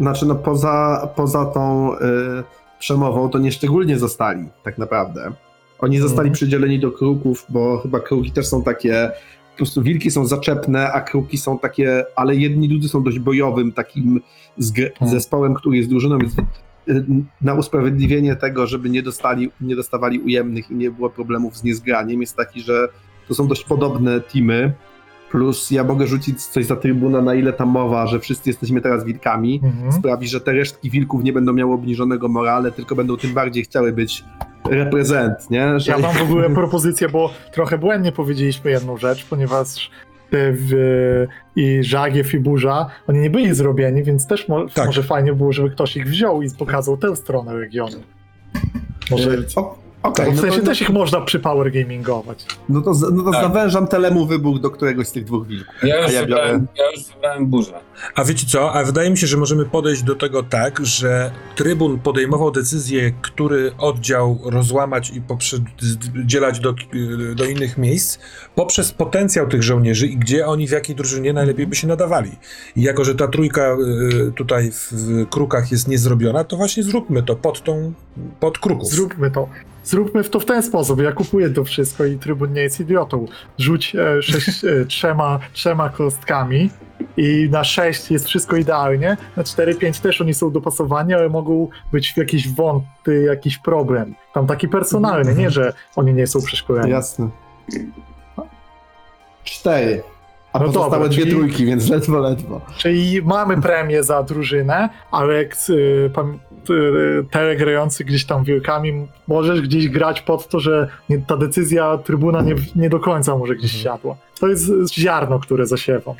Znaczy, 0.00 0.26
no 0.26 0.34
poza, 0.34 1.08
poza 1.16 1.46
tą 1.46 1.94
y, 1.94 1.98
przemową, 2.78 3.28
to 3.28 3.38
nie 3.38 3.52
szczególnie 3.52 3.98
zostali, 3.98 4.48
tak 4.62 4.78
naprawdę. 4.78 5.32
Oni 5.78 5.98
zostali 5.98 6.18
Mhm. 6.28 6.34
przydzieleni 6.34 6.80
do 6.80 6.90
kruków, 6.90 7.46
bo 7.48 7.78
chyba 7.78 8.00
kruki 8.00 8.30
też 8.30 8.46
są 8.46 8.62
takie. 8.62 9.10
Po 9.52 9.56
prostu 9.56 9.82
wilki 9.82 10.10
są 10.10 10.26
zaczepne, 10.26 10.92
a 10.92 11.00
kruki 11.00 11.38
są 11.38 11.58
takie, 11.58 12.04
ale 12.16 12.36
jedni 12.36 12.68
ludzie 12.68 12.88
są 12.88 13.02
dość 13.02 13.18
bojowym, 13.18 13.72
takim 13.72 14.20
Mhm. 14.58 15.10
zespołem, 15.10 15.54
który 15.54 15.76
jest 15.76 15.88
drużyną, 15.88 16.18
więc 16.18 16.34
y, 16.88 17.04
na 17.40 17.54
usprawiedliwienie 17.54 18.36
tego, 18.36 18.66
żeby 18.66 18.90
nie, 18.90 19.02
dostali, 19.02 19.50
nie 19.60 19.76
dostawali 19.76 20.18
ujemnych 20.20 20.70
i 20.70 20.74
nie 20.74 20.90
było 20.90 21.10
problemów 21.10 21.56
z 21.56 21.64
niezgraniem, 21.64 22.20
jest 22.20 22.36
taki, 22.36 22.60
że 22.60 22.88
to 23.28 23.34
są 23.34 23.46
dość 23.48 23.64
podobne 23.64 24.20
teamy. 24.20 24.72
Plus 25.30 25.70
ja 25.70 25.84
mogę 25.84 26.06
rzucić 26.06 26.42
coś 26.46 26.64
za 26.66 26.76
trybuna, 26.76 27.22
na 27.22 27.34
ile 27.34 27.52
ta 27.52 27.66
mowa, 27.66 28.06
że 28.06 28.20
wszyscy 28.20 28.50
jesteśmy 28.50 28.80
teraz 28.80 29.04
wilkami 29.04 29.60
Mhm. 29.64 29.92
sprawi, 29.92 30.28
że 30.28 30.40
te 30.40 30.52
resztki 30.52 30.90
wilków 30.90 31.24
nie 31.24 31.32
będą 31.32 31.52
miały 31.52 31.74
obniżonego 31.74 32.28
morale, 32.28 32.72
tylko 32.72 32.94
będą 32.96 33.16
tym 33.16 33.34
bardziej 33.34 33.64
chciały 33.64 33.92
być 33.92 34.24
reprezent, 34.70 35.50
nie? 35.50 35.80
Że... 35.80 35.92
Ja 35.92 35.98
mam 35.98 36.14
w 36.14 36.22
ogóle 36.22 36.50
propozycję, 36.62 37.08
bo 37.08 37.30
trochę 37.52 37.78
błędnie 37.78 38.12
powiedzieliśmy 38.12 38.70
jedną 38.70 38.96
rzecz, 38.96 39.26
ponieważ 39.30 39.90
te 40.30 40.52
w, 40.52 40.70
i 41.56 41.78
Żagiew 41.82 42.34
i 42.34 42.40
Burza, 42.40 42.86
oni 43.06 43.18
nie 43.18 43.30
byli 43.30 43.54
zrobieni, 43.54 44.02
więc 44.02 44.26
też 44.26 44.48
mo, 44.48 44.66
Tak. 44.68 44.86
może 44.86 45.02
fajnie 45.02 45.32
było, 45.32 45.52
żeby 45.52 45.70
ktoś 45.70 45.96
ich 45.96 46.06
wziął 46.06 46.42
i 46.42 46.50
pokazał 46.50 46.96
tę 46.96 47.16
stronę 47.16 47.54
regionu. 47.58 47.96
Może, 49.10 49.30
O, 49.56 49.78
Bo 50.10 50.32
w 50.32 50.34
no, 50.34 50.42
sensie 50.42 50.60
to, 50.60 50.66
też 50.66 50.80
ich 50.80 50.90
można 50.90 51.20
przypower 51.20 51.72
gamingować. 51.72 52.46
no 52.68 52.80
to, 52.80 52.92
no 53.12 53.22
to 53.22 53.30
Tak. 53.30 53.42
zawężam 53.42 53.86
telemu 53.88 54.26
wybór 54.26 54.60
do 54.60 54.70
któregoś 54.70 55.06
z 55.08 55.12
tych 55.12 55.24
dwóch 55.24 55.46
wilków. 55.46 55.74
Ja 55.82 56.02
już, 56.02 56.12
ja 56.12 56.20
wybrałem, 56.20 56.60
biorę- 56.60 56.66
ja 56.78 56.90
już 56.90 57.04
wybrałem 57.14 57.46
burzę. 57.46 57.80
A 58.14 58.24
wiecie 58.24 58.46
co? 58.46 58.72
A 58.72 58.84
wydaje 58.84 59.10
mi 59.10 59.18
się, 59.18 59.26
że 59.26 59.36
możemy 59.36 59.64
podejść 59.64 60.02
do 60.02 60.14
tego 60.14 60.42
tak, 60.42 60.86
że 60.86 61.30
trybun 61.56 61.98
podejmował 61.98 62.50
decyzję, 62.50 63.12
który 63.22 63.72
oddział 63.78 64.38
rozłamać 64.44 65.10
i 65.10 65.22
dzielać 66.26 66.60
do, 66.60 66.74
do 67.34 67.44
innych 67.44 67.78
miejsc 67.78 68.18
poprzez 68.54 68.92
potencjał 68.92 69.46
tych 69.48 69.62
żołnierzy 69.62 70.06
i 70.06 70.16
gdzie 70.16 70.46
oni 70.46 70.68
w 70.68 70.70
jakiej 70.70 70.96
drużynie 70.96 71.32
najlepiej 71.32 71.66
by 71.66 71.76
się 71.76 71.86
nadawali. 71.86 72.30
I 72.76 72.82
jako, 72.82 73.04
że 73.04 73.14
ta 73.14 73.28
trójka 73.28 73.76
y, 74.28 74.32
tutaj 74.32 74.70
w, 74.70 74.92
w 74.92 75.28
krukach 75.28 75.70
jest 75.72 75.88
niezrobiona, 75.88 76.44
to 76.44 76.56
właśnie 76.56 76.82
zróbmy 76.82 77.22
to 77.22 77.36
pod 77.36 77.64
tą, 77.64 77.92
pod 78.40 78.58
kruków. 78.58 78.90
Zróbmy 78.90 79.30
to. 79.30 79.48
Zróbmy 79.88 80.24
to 80.24 80.40
w 80.40 80.44
ten 80.44 80.62
sposób. 80.62 81.00
Ja 81.00 81.12
kupuję 81.12 81.50
to 81.50 81.64
wszystko 81.64 82.04
i 82.04 82.18
trybun 82.18 82.52
nie 82.52 82.60
jest 82.60 82.80
idiotą. 82.80 83.26
Rzuć 83.58 83.96
e, 83.96 84.22
sześć, 84.22 84.64
e, 84.64 84.84
trzema, 84.94 85.38
trzema 85.52 85.88
kostkami 85.88 86.70
i 87.16 87.48
na 87.50 87.64
6 87.64 88.10
jest 88.10 88.26
wszystko 88.26 88.56
idealnie. 88.56 89.16
Na 89.36 89.42
4-5 89.42 90.02
też 90.02 90.20
oni 90.20 90.34
są 90.34 90.50
dopasowani, 90.50 91.14
ale 91.14 91.28
mogą 91.28 91.68
być 91.92 92.16
jakieś 92.16 92.48
wąty, 92.48 93.22
jakiś 93.22 93.58
problem. 93.58 94.14
Tam 94.34 94.46
taki 94.46 94.68
personalny, 94.68 95.34
nie, 95.34 95.50
że 95.50 95.72
oni 95.96 96.14
nie 96.14 96.26
są 96.26 96.42
przeszkoleni. 96.42 96.90
Jasne. 96.90 97.28
Cztery. 99.44 100.02
A 100.58 100.60
No 100.60 100.66
pozostałe 100.66 100.90
dobra, 100.90 101.08
dwie 101.08 101.22
czyli- 101.22 101.30
trójki, 101.36 101.66
więc 101.66 101.88
ledwo, 101.90 102.18
ledwo. 102.18 102.60
Czyli 102.76 103.22
mamy 103.22 103.60
premię 103.62 104.02
za 104.02 104.22
drużynę, 104.22 104.88
ale 105.10 105.34
y, 105.70 106.10
pan, 106.14 106.38
y, 106.70 107.24
telegrający 107.30 108.04
gdzieś 108.04 108.24
tam 108.26 108.44
wielkami, 108.44 109.08
możesz 109.28 109.60
gdzieś 109.60 109.88
grać 109.88 110.20
pod 110.22 110.48
to, 110.48 110.60
że 110.60 110.88
nie, 111.08 111.18
ta 111.18 111.36
decyzja 111.36 111.98
trybuna 111.98 112.42
nie, 112.42 112.54
nie 112.76 112.90
do 112.90 113.00
końca 113.00 113.36
może 113.36 113.54
gdzieś 113.56 113.74
Mhm. 113.76 113.84
siadła. 113.96 114.16
To 114.40 114.48
jest 114.48 114.94
ziarno, 114.94 115.38
które 115.38 115.66
zasiewam. 115.66 116.14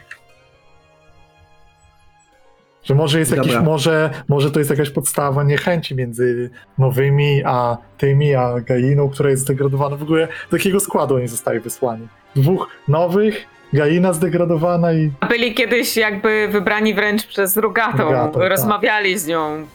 Że 2.85 2.95
może 2.95 3.19
jest 3.19 3.37
jakiś, 3.37 3.57
może, 3.57 4.11
może 4.29 4.51
to 4.51 4.59
jest 4.59 4.71
jakaś 4.71 4.91
podstawa 4.91 5.45
niechęci 5.45 5.95
między 5.95 6.51
nowymi 6.79 7.43
a 7.45 7.77
tymi, 7.99 8.35
a 8.35 8.61
Gainą, 8.61 9.09
która 9.09 9.31
jest 9.31 9.43
zdegradowana. 9.43 9.97
W 9.97 10.03
ogóle 10.03 10.29
z 10.51 10.53
jakiego 10.53 10.81
składu 10.81 11.15
oni 11.15 11.29
zostali 11.29 11.61
wysłani? 11.61 12.09
Dwóch 12.37 12.69
nowych, 12.89 13.47
Gaina 13.73 14.13
zdegradowana 14.13 14.93
i 14.93 15.13
Byli 15.29 15.55
kiedyś 15.55 15.97
jakby 15.97 16.49
wybrani 16.53 16.95
wręcz 16.95 17.27
przez 17.27 17.57
Rogatą, 17.57 17.99
Rogatą, 17.99 18.41
tak. 18.41 18.51
rozmawiali 18.51 19.19
z 19.19 19.27
nią. 19.27 19.67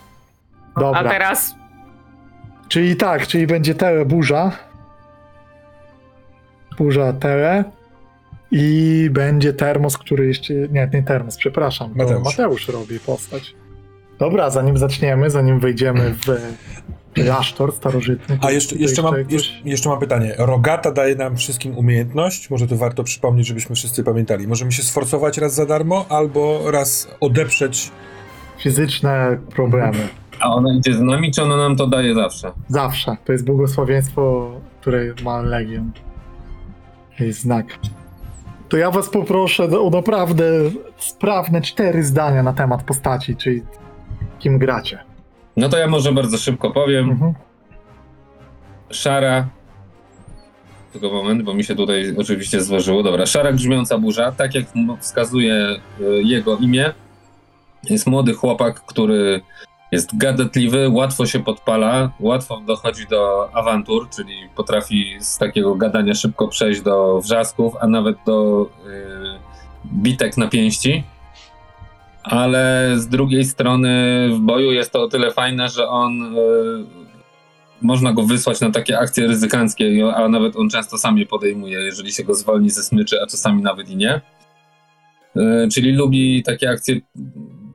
Dobra. 0.78 1.00
A 1.00 1.10
teraz 1.10 1.56
Czyli 2.74 2.96
tak, 2.96 3.28
czyli 3.28 3.48
będzie 3.48 3.76
Tele 3.76 4.06
burza. 4.06 4.52
Burza 6.78 7.14
Tele. 7.14 7.64
I 8.52 9.10
będzie 9.12 9.54
termos, 9.54 9.98
który 9.98 10.28
jeszcze. 10.28 10.54
Nie, 10.54 10.90
nie 10.94 11.04
termos, 11.04 11.38
przepraszam. 11.38 11.92
Mateusz. 11.96 12.24
Mateusz 12.24 12.68
robi 12.68 13.00
postać. 13.00 13.56
Dobra, 14.24 14.50
zanim 14.50 14.78
zaczniemy, 14.78 15.30
zanim 15.30 15.60
wejdziemy 15.60 16.16
w 16.16 16.28
klasztor 17.14 17.74
starożytny. 17.76 18.38
A 18.42 18.52
jeszcze, 18.52 18.76
jeszcze, 18.76 19.02
mam, 19.02 19.16
jakoś- 19.18 19.34
jeszcze, 19.34 19.54
jeszcze 19.66 19.90
mam 19.90 20.00
pytanie. 20.00 20.36
Rogata 20.38 20.92
daje 20.92 21.16
nam 21.16 21.38
wszystkim 21.38 21.78
umiejętność? 21.78 22.50
Może 22.50 22.68
to 22.68 22.76
warto 22.76 23.04
przypomnieć, 23.04 23.48
żebyśmy 23.48 23.76
wszyscy 23.76 24.04
pamiętali. 24.04 24.48
Możemy 24.48 24.72
się 24.72 24.84
sforcować 24.84 25.38
raz 25.38 25.54
za 25.54 25.66
darmo, 25.66 26.06
albo 26.10 26.72
raz 26.72 27.08
odeprzeć. 27.20 27.92
Fizyczne 28.60 29.38
problemy. 29.56 30.08
A 30.40 30.54
ona 30.54 30.74
idzie 30.74 30.94
z 30.94 31.02
nami, 31.02 31.32
czy 31.32 31.44
ona 31.44 31.58
nam 31.58 31.76
to 31.76 31.88
daje 31.88 32.16
zawsze? 32.16 32.52
Zawsze. 32.68 33.18
To 33.26 33.32
jest 33.32 33.46
błogosławieństwo, 33.46 34.52
które 34.82 35.14
ma 35.24 35.42
Legion. 35.42 35.92
To 37.18 37.24
jest 37.24 37.40
znak. 37.40 37.66
To 38.70 38.78
ja 38.78 38.92
was 38.92 39.10
poproszę 39.10 39.64
o 39.80 39.90
naprawdę 39.90 40.46
sprawne 40.98 41.62
cztery 41.62 42.04
zdania 42.04 42.44
na 42.44 42.54
temat 42.54 42.84
postaci, 42.84 43.36
czyli 43.36 43.62
kim 44.44 44.60
gracie. 44.60 45.00
No 45.58 45.70
to 45.70 45.78
ja 45.78 45.88
może 45.88 46.12
bardzo 46.12 46.38
szybko 46.38 46.72
powiem. 46.72 47.10
Mhm. 47.10 47.34
Szara. 48.90 49.48
Tylko 50.94 51.10
moment, 51.10 51.44
bo 51.44 51.54
mi 51.54 51.64
się 51.64 51.76
tutaj 51.76 52.16
oczywiście 52.18 52.62
złożyło. 52.62 53.04
Dobra, 53.04 53.26
szara 53.26 53.54
grzmiąca 53.54 53.98
burza, 53.98 54.32
tak 54.32 54.56
jak 54.56 54.66
wskazuje 55.00 55.56
y, 56.02 56.24
jego 56.24 56.58
imię, 56.58 56.94
jest 57.90 58.08
młody 58.08 58.34
chłopak, 58.34 58.82
który 58.86 59.42
jest 59.92 60.18
gadatliwy, 60.18 60.90
łatwo 60.90 61.26
się 61.26 61.40
podpala, 61.40 62.12
łatwo 62.20 62.62
dochodzi 62.68 63.08
do 63.08 63.50
awantur, 63.54 64.10
czyli 64.10 64.34
potrafi 64.56 65.18
z 65.20 65.38
takiego 65.38 65.76
gadania 65.76 66.14
szybko 66.14 66.48
przejść 66.48 66.82
do 66.82 67.22
wrzasków, 67.22 67.74
a 67.80 67.88
nawet 67.88 68.18
do 68.26 68.70
y, 68.88 69.94
bitek 69.94 70.38
na 70.38 70.48
pięści. 70.48 71.04
Ale 72.24 72.92
z 72.96 73.08
drugiej 73.08 73.46
strony 73.46 74.30
w 74.34 74.40
boju 74.40 74.72
jest 74.72 74.92
to 74.92 75.02
o 75.04 75.08
tyle 75.08 75.32
fajne, 75.32 75.70
że 75.70 75.88
on 75.88 76.38
y, 76.38 77.04
można 77.82 78.14
go 78.14 78.24
wysłać 78.24 78.62
na 78.62 78.72
takie 78.72 79.00
akcje 79.00 79.28
ryzykanckie, 79.28 80.14
a 80.16 80.30
nawet 80.30 80.56
on 80.56 80.70
często 80.70 80.98
sam 80.98 81.18
je 81.18 81.26
podejmuje, 81.26 81.80
jeżeli 81.80 82.12
się 82.12 82.24
go 82.24 82.34
zwolni 82.34 82.70
ze 82.70 82.84
smyczy, 82.84 83.22
a 83.22 83.28
czasami 83.28 83.62
nawet 83.62 83.90
i 83.90 83.96
nie. 83.96 84.22
E, 85.36 85.68
Czyli 85.74 85.92
lubi 85.92 86.44
takie 86.44 86.70
akcje 86.70 87.02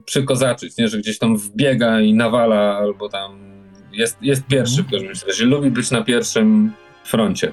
przykozaczyć, 0.05 0.77
nie? 0.77 0.89
że 0.89 0.99
gdzieś 0.99 1.19
tam 1.19 1.37
wbiega 1.37 2.01
i 2.01 2.15
nawala, 2.15 2.77
albo 2.79 3.09
tam 3.09 3.39
jest, 3.93 4.19
jest 4.23 4.47
pierwszy 4.47 4.83
w 4.83 4.91
każdym 4.91 5.09
razie. 5.27 5.45
Lubi 5.45 5.71
być 5.71 5.91
na 5.91 6.03
pierwszym 6.03 6.73
froncie. 7.05 7.53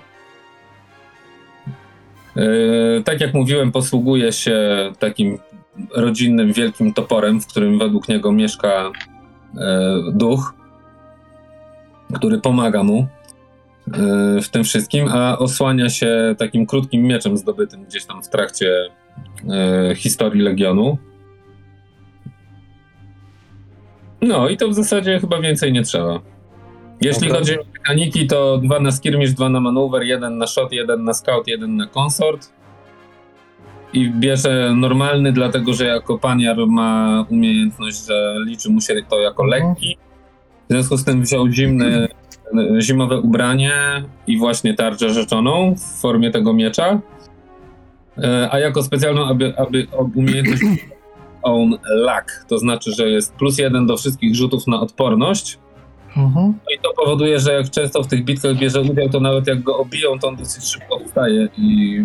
E, 2.38 3.04
Tak 3.04 3.22
jak 3.22 3.34
mówiłem, 3.34 3.72
posługuje 3.72 4.32
się 4.32 4.58
takim 5.00 5.40
rodzinnym 5.96 6.54
wielkim 6.54 6.94
toporem, 6.94 7.42
w 7.42 7.48
którym 7.48 7.80
według 7.80 8.10
niego 8.10 8.32
mieszka 8.32 8.92
e, 9.58 10.00
duch 10.14 10.54
który 12.14 12.38
pomaga 12.40 12.84
mu 12.84 13.08
yy, 13.88 14.42
w 14.42 14.50
tym 14.50 14.64
wszystkim, 14.64 15.08
a 15.08 15.38
osłania 15.38 15.90
się 15.90 16.36
takim 16.38 16.66
krótkim 16.66 17.04
mieczem 17.04 17.38
zdobytym 17.38 17.86
gdzieś 17.86 18.06
tam 18.06 18.24
w 18.24 18.30
trakcie 18.30 18.90
yy, 19.44 19.96
historii 19.96 20.42
Legionu. 20.42 20.98
No 24.22 24.50
i 24.50 24.58
to 24.58 24.68
w 24.68 24.74
zasadzie 24.74 25.20
chyba 25.20 25.42
więcej 25.42 25.74
nie 25.74 25.84
trzeba. 25.84 26.20
Jeśli 27.02 27.30
chodzi 27.30 27.60
o 27.60 27.64
mechaniki, 27.80 28.28
to 28.28 28.58
dwa 28.58 28.80
na 28.80 28.92
skirmish, 28.92 29.34
dwa 29.34 29.50
na 29.50 29.60
maneuver, 29.60 30.04
jeden 30.04 30.38
na 30.38 30.48
shot, 30.48 30.72
jeden 30.72 31.04
na 31.04 31.14
scout, 31.14 31.48
jeden 31.48 31.76
na 31.76 31.88
consort. 31.88 32.55
I 33.96 34.10
bierze 34.10 34.74
normalny, 34.76 35.32
dlatego 35.32 35.74
że 35.74 35.86
jako 35.86 36.18
paniar 36.18 36.58
ma 36.68 37.26
umiejętność, 37.30 38.06
że 38.06 38.36
liczy 38.46 38.70
mu 38.70 38.82
się 38.82 38.96
to 39.10 39.20
jako 39.20 39.44
Mhm. 39.44 39.66
lekki. 39.68 39.98
W 40.70 40.74
związku 40.74 40.98
z 40.98 41.04
tym 41.06 41.22
wziął 41.22 41.52
zimny, 41.52 42.08
zimowe 42.80 43.20
ubranie 43.20 43.74
i 44.28 44.38
właśnie 44.38 44.74
tarczę 44.74 45.10
rzeczoną 45.10 45.76
w 45.76 46.02
formie 46.02 46.32
tego 46.32 46.54
miecza. 46.54 47.00
E, 48.24 48.50
A 48.52 48.60
jako 48.60 48.84
specjalną 48.84 49.26
aby, 49.28 49.54
aby 49.58 49.88
umiejętność 50.16 50.62
on 51.44 51.70
luck, 51.86 52.46
to 52.48 52.58
znaczy, 52.58 52.92
że 52.92 53.10
jest 53.10 53.36
plus 53.36 53.58
jeden 53.58 53.86
do 53.86 53.98
wszystkich 53.98 54.36
rzutów 54.36 54.68
na 54.68 54.82
odporność. 54.82 55.60
Mhm. 56.18 56.54
No 56.66 56.72
i 56.76 56.80
to 56.80 56.94
powoduje, 56.94 57.40
że 57.40 57.54
jak 57.54 57.70
często 57.70 58.04
w 58.04 58.08
tych 58.08 58.24
bitkach 58.24 58.56
bierze 58.56 58.82
udział, 58.82 59.10
to 59.10 59.20
nawet 59.20 59.48
jak 59.48 59.62
go 59.62 59.78
obiją, 59.78 60.20
to 60.20 60.28
on 60.28 60.36
dosyć 60.36 60.64
szybko 60.64 61.00
wstaje 61.00 61.48
i, 61.58 62.02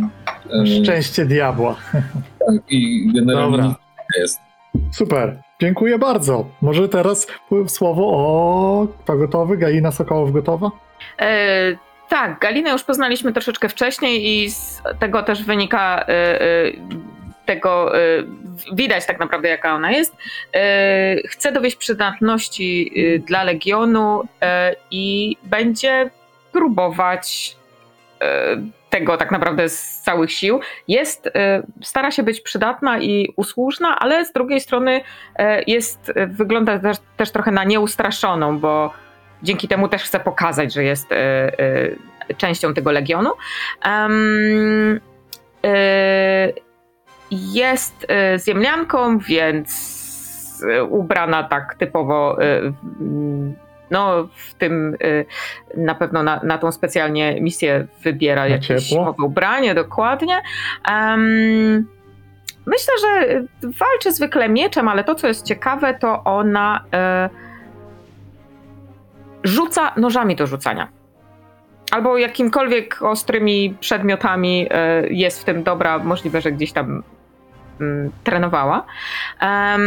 e, 0.62 0.66
Szczęście 0.66 1.27
diabła. 1.27 1.77
tak, 2.47 2.55
i 2.69 3.12
generalnie 3.15 3.57
Dobra. 3.57 3.74
jest. 4.20 4.41
Super. 4.93 5.43
Dziękuję 5.61 5.99
bardzo. 5.99 6.45
Może 6.62 6.89
teraz 6.89 7.27
słowo 7.66 8.03
o... 8.07 8.87
Kto 9.05 9.16
gotowy? 9.16 9.57
Galina 9.57 9.93
Sokołow 9.93 10.32
gotowa? 10.32 10.70
E, 11.19 11.77
tak, 12.09 12.39
Galinę 12.39 12.70
już 12.70 12.85
poznaliśmy 12.85 13.32
troszeczkę 13.32 13.69
wcześniej 13.69 14.27
i 14.27 14.51
z 14.51 14.82
tego 14.99 15.23
też 15.23 15.45
wynika 15.45 16.05
e, 16.09 16.41
e, 16.41 16.73
tego, 17.51 17.98
e, 17.98 18.01
widać 18.72 19.06
tak 19.06 19.20
naprawdę 19.20 19.48
jaka 19.48 19.74
ona 19.74 19.90
jest. 19.90 20.16
E, 20.55 21.16
chce 21.28 21.52
dowieść 21.52 21.77
przydatności 21.77 22.93
e, 22.97 23.18
dla 23.18 23.44
Legionu 23.44 24.22
i 24.90 25.36
będzie 25.43 26.10
próbować 26.52 27.56
tego 28.90 29.16
tak 29.16 29.31
naprawdę 29.31 29.68
z 29.68 30.01
całych 30.01 30.32
sił. 30.32 30.60
Jest, 30.89 31.31
stara 31.82 32.10
się 32.10 32.22
być 32.22 32.40
przydatna 32.40 32.98
i 32.98 33.32
usłużna, 33.36 33.98
ale 33.98 34.24
z 34.24 34.32
drugiej 34.32 34.60
strony 34.60 35.01
jest, 35.66 36.12
wygląda 36.27 36.78
też, 36.78 36.97
też 37.16 37.31
trochę 37.31 37.51
na 37.51 37.64
nieustraszoną, 37.64 38.59
bo 38.59 38.93
dzięki 39.43 39.68
temu 39.68 39.89
też 39.89 40.02
chcę 40.02 40.20
pokazać, 40.20 40.74
że 40.74 40.85
jest 40.85 41.09
częścią 42.36 42.74
tego 42.74 42.93
legionu. 42.93 43.31
Jest 47.31 48.07
e, 48.11 48.39
ziemnianką, 48.39 49.19
więc 49.19 50.62
e, 50.77 50.85
ubrana 50.85 51.43
tak 51.44 51.74
typowo 51.74 52.43
e, 52.43 52.61
w- 52.70 53.52
no, 53.90 54.28
w 54.36 54.55
tym 54.55 54.97
na 55.77 55.94
pewno 55.94 56.23
na, 56.23 56.40
na 56.44 56.59
tą 56.59 56.73
specjalnie 56.73 57.40
misję 57.40 57.86
wybiera 58.02 58.43
Na 58.43 58.48
jakieś 58.48 58.89
ciepło. 58.89 59.05
nowe 59.05 59.23
ubranie, 59.23 59.74
dokładnie. 59.74 60.43
Em, 60.90 61.86
myślę, 62.66 62.94
że 63.01 63.43
walczy 63.62 64.12
zwykle 64.12 64.48
mieczem, 64.48 64.89
ale 64.89 65.05
to, 65.05 65.15
co 65.15 65.28
jest 65.28 65.47
ciekawe, 65.47 65.94
to 65.94 66.24
ona 66.24 66.85
e, 66.94 67.31
rzuca 69.44 69.93
nożami 69.97 70.36
do 70.36 70.47
rzucania. 70.47 70.89
Albo 71.90 72.19
jakimkolwiek 72.19 73.02
ostrymi 73.02 73.77
przedmiotami 73.81 74.66
e, 74.70 75.02
jest 75.09 75.40
w 75.40 75.44
tym 75.44 75.62
dobra, 75.62 75.98
możliwe, 75.98 76.40
że 76.40 76.52
gdzieś 76.52 76.73
tam 76.73 76.85
mm, 76.86 77.02
trenowała. 78.24 78.86
Em, 79.40 79.81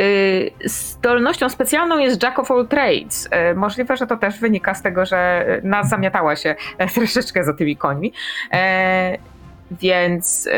y, 0.00 0.50
Zdolnością 0.64 1.48
specjalną 1.48 1.98
jest 1.98 2.22
Jack 2.22 2.38
of 2.38 2.50
all 2.50 2.68
Trades. 2.68 3.28
E, 3.30 3.54
Możliwe, 3.54 3.96
że 3.96 4.06
to 4.06 4.16
też 4.16 4.40
wynika 4.40 4.74
z 4.74 4.82
tego, 4.82 5.06
że 5.06 5.46
nas 5.62 5.88
zamiatała 5.88 6.36
się 6.36 6.54
e, 6.78 6.86
troszeczkę 6.88 7.44
za 7.44 7.54
tymi 7.54 7.76
końmi. 7.76 8.12
E, 8.52 9.18
Więc 9.70 10.48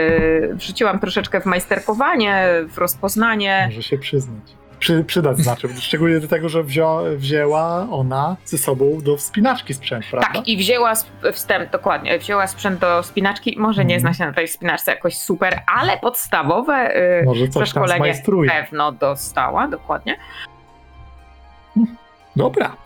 wrzuciłam 0.52 0.98
troszeczkę 0.98 1.40
w 1.40 1.46
majsterkowanie, 1.46 2.46
w 2.68 2.78
rozpoznanie. 2.78 3.62
Może 3.70 3.82
się 3.82 3.98
przyznać. 3.98 4.65
Przy, 4.78 5.04
przydać 5.04 5.38
znaczy, 5.38 5.68
szczególnie 5.80 6.20
do 6.20 6.28
tego, 6.28 6.48
że 6.48 6.62
wzią, 6.64 6.98
wzięła 7.16 7.86
ona 7.90 8.36
ze 8.44 8.58
sobą 8.58 9.00
do 9.02 9.16
wspinaczki 9.16 9.74
sprzęt, 9.74 10.04
prawda? 10.10 10.28
Tak, 10.34 10.48
i 10.48 10.56
wzięła 10.56 10.92
wstęp, 11.32 11.70
dokładnie, 11.70 12.18
wzięła 12.18 12.46
sprzęt 12.46 12.80
do 12.80 13.02
spinaczki. 13.02 13.54
Może 13.58 13.84
nie 13.84 13.94
Mhm. 13.94 14.14
zna 14.14 14.24
się 14.24 14.30
na 14.30 14.36
tej 14.36 14.48
spinaczce 14.48 14.90
jakoś 14.90 15.18
super, 15.18 15.60
ale 15.76 15.98
podstawowe 15.98 16.96
y, 17.20 17.24
Może 17.24 17.48
coś 17.48 17.72
tam 17.72 17.84
przeszkolenie 17.84 18.22
pewno 18.48 18.92
dostała, 18.92 19.68
dokładnie. 19.68 20.16
Dobra. 22.36 22.76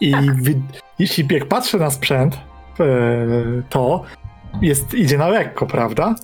I 0.00 0.14
wi- 0.42 0.62
jeśli 0.98 1.26
jak 1.30 1.46
patrzę 1.46 1.78
na 1.78 1.90
sprzęt, 1.90 2.34
e, 2.80 2.86
to 3.70 4.02
jest, 4.62 4.94
idzie 4.94 5.18
na 5.18 5.28
lekko, 5.28 5.66
prawda? 5.66 6.14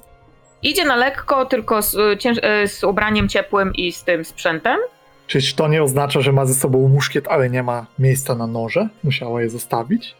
Idzie 0.62 0.84
na 0.84 0.96
lekko, 0.96 1.46
tylko 1.46 1.82
z, 1.82 1.94
y, 1.94 2.68
z 2.68 2.84
ubraniem 2.84 3.28
ciepłym 3.28 3.74
i 3.74 3.92
z 3.92 4.04
tym 4.04 4.24
sprzętem. 4.24 4.78
Czyż 5.26 5.54
to 5.54 5.68
nie 5.68 5.82
oznacza, 5.82 6.20
że 6.20 6.32
ma 6.32 6.46
ze 6.46 6.54
sobą 6.54 6.88
muszkiet, 6.88 7.28
ale 7.28 7.50
nie 7.50 7.62
ma 7.62 7.86
miejsca 7.98 8.34
na 8.34 8.46
noże? 8.46 8.88
Musiała 9.04 9.42
je 9.42 9.50
zostawić? 9.50 10.14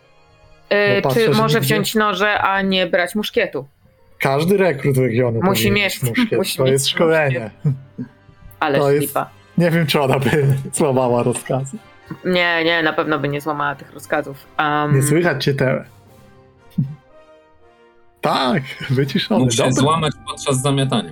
Y, 0.72 0.96
Bo 1.02 1.08
patrzę, 1.08 1.26
Czy 1.26 1.34
że 1.34 1.42
może 1.42 1.60
wziąć 1.60 1.94
noże, 1.94 2.38
a 2.40 2.62
nie 2.62 2.86
brać 2.86 3.14
muszkietu? 3.14 3.66
Każdy 4.20 4.56
rekrut 4.56 4.96
regionu 4.96 5.40
Musi 5.42 5.70
mieć- 5.70 6.02
muszkiet. 6.02 6.38
musi 6.38 6.56
to 6.56 6.62
mieć 6.64 6.72
jest 6.72 6.88
szkolenie. 6.88 7.50
Ale 8.60 8.78
To 8.78 8.90
jest-. 8.92 9.18
Nie 9.58 9.70
wiem, 9.70 9.86
czy 9.86 10.00
ona 10.00 10.18
by 10.18 10.46
złamała 10.72 11.22
rozkazy. 11.22 11.76
Nie, 12.24 12.64
nie, 12.64 12.82
na 12.82 12.92
pewno 12.92 13.18
by 13.18 13.28
nie 13.28 13.40
złamała 13.40 13.74
tych 13.74 13.92
rozkazów. 13.94 14.46
Um, 14.58 14.96
Nie 14.96 15.02
słychać 15.02 15.44
cię 15.44 15.54
te. 15.54 15.84
Tak, 18.20 18.62
wyciszony. 18.90 19.46
Dobry. 19.56 19.72
złamać 19.72 20.12
podczas 20.26 20.62
zamiatania. 20.62 21.10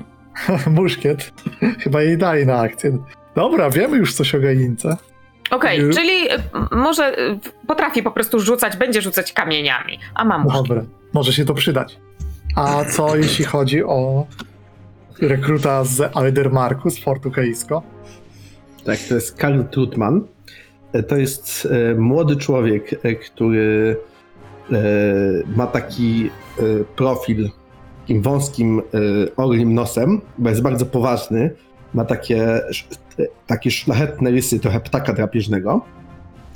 Muszkiet. 0.66 1.32
Chyba 1.80 2.02
jej 2.02 2.18
daj 2.18 2.46
na 2.46 2.60
akcję. 2.60 2.98
Dobra, 3.34 3.70
wiemy 3.70 3.96
już 3.96 4.14
coś 4.14 4.34
o 4.34 4.40
Galince. 4.40 4.96
Okej, 5.50 5.80
Już? 5.80 5.96
czyli 5.96 6.32
y, 6.32 6.76
może 6.76 7.18
y, 7.18 7.38
potrafi 7.66 8.02
po 8.02 8.10
prostu 8.10 8.40
rzucać, 8.40 8.76
będzie 8.76 9.02
rzucać 9.02 9.32
kamieniami, 9.32 9.98
a 10.14 10.24
mam. 10.24 10.46
Dobra, 10.46 10.84
może 11.12 11.32
się 11.32 11.44
to 11.44 11.54
przydać. 11.54 11.98
A 12.56 12.84
co 12.84 13.16
jeśli 13.16 13.44
chodzi 13.44 13.84
o 13.84 14.26
rekruta 15.20 15.84
z 15.84 16.16
Aldermarku, 16.16 16.90
z 16.90 16.98
Fortu 16.98 17.30
Keisko? 17.30 17.82
Tak, 18.84 18.98
to 19.08 19.14
jest 19.14 19.36
Karl 19.36 19.62
Trutman. 19.70 20.20
E, 20.92 21.02
To 21.02 21.16
jest 21.16 21.68
e, 21.70 21.94
młody 21.94 22.36
człowiek, 22.36 23.00
e, 23.02 23.14
który 23.14 23.96
e, 24.72 24.76
ma 25.56 25.66
taki 25.66 26.30
e, 26.58 26.62
profil 26.96 27.50
takim 28.00 28.22
wąskim 28.22 28.78
e, 28.80 28.82
orlim 29.36 29.74
nosem, 29.74 30.20
bo 30.38 30.48
jest 30.50 30.62
bardzo 30.62 30.86
poważny. 30.86 31.50
Ma 31.94 32.04
takie, 32.04 32.60
takie 33.46 33.70
szlachetne 33.70 34.30
rysy, 34.30 34.60
trochę 34.60 34.80
ptaka 34.80 35.12
drapieżnego. 35.12 35.80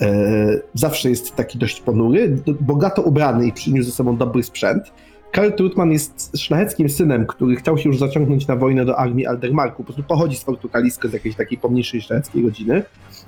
E, 0.00 0.60
Zawsze 0.74 1.10
jest 1.10 1.36
taki 1.36 1.58
dość 1.58 1.80
ponury, 1.80 2.36
bogato 2.60 3.02
ubrany 3.02 3.46
i 3.46 3.52
przyniósł 3.52 3.90
ze 3.90 3.96
sobą 3.96 4.16
dobry 4.16 4.42
sprzęt. 4.42 4.92
Karl 5.32 5.50
Trutman 5.52 5.92
jest 5.92 6.38
szlacheckim 6.38 6.88
synem, 6.88 7.26
który 7.26 7.56
chciał 7.56 7.78
się 7.78 7.88
już 7.88 7.98
zaciągnąć 7.98 8.46
na 8.46 8.56
wojnę 8.56 8.84
do 8.84 8.98
armii 8.98 9.26
Aldermarku. 9.26 9.76
Po 9.76 9.84
prostu 9.84 10.02
pochodzi 10.02 10.36
z 10.36 10.42
Fortu 10.42 10.68
Kalisko, 10.68 11.08
z 11.08 11.12
jakiejś 11.12 11.36
takiej 11.36 11.58
pomniejszej 11.58 12.02
szlacheckiej 12.02 12.42
rodziny, 12.42 12.82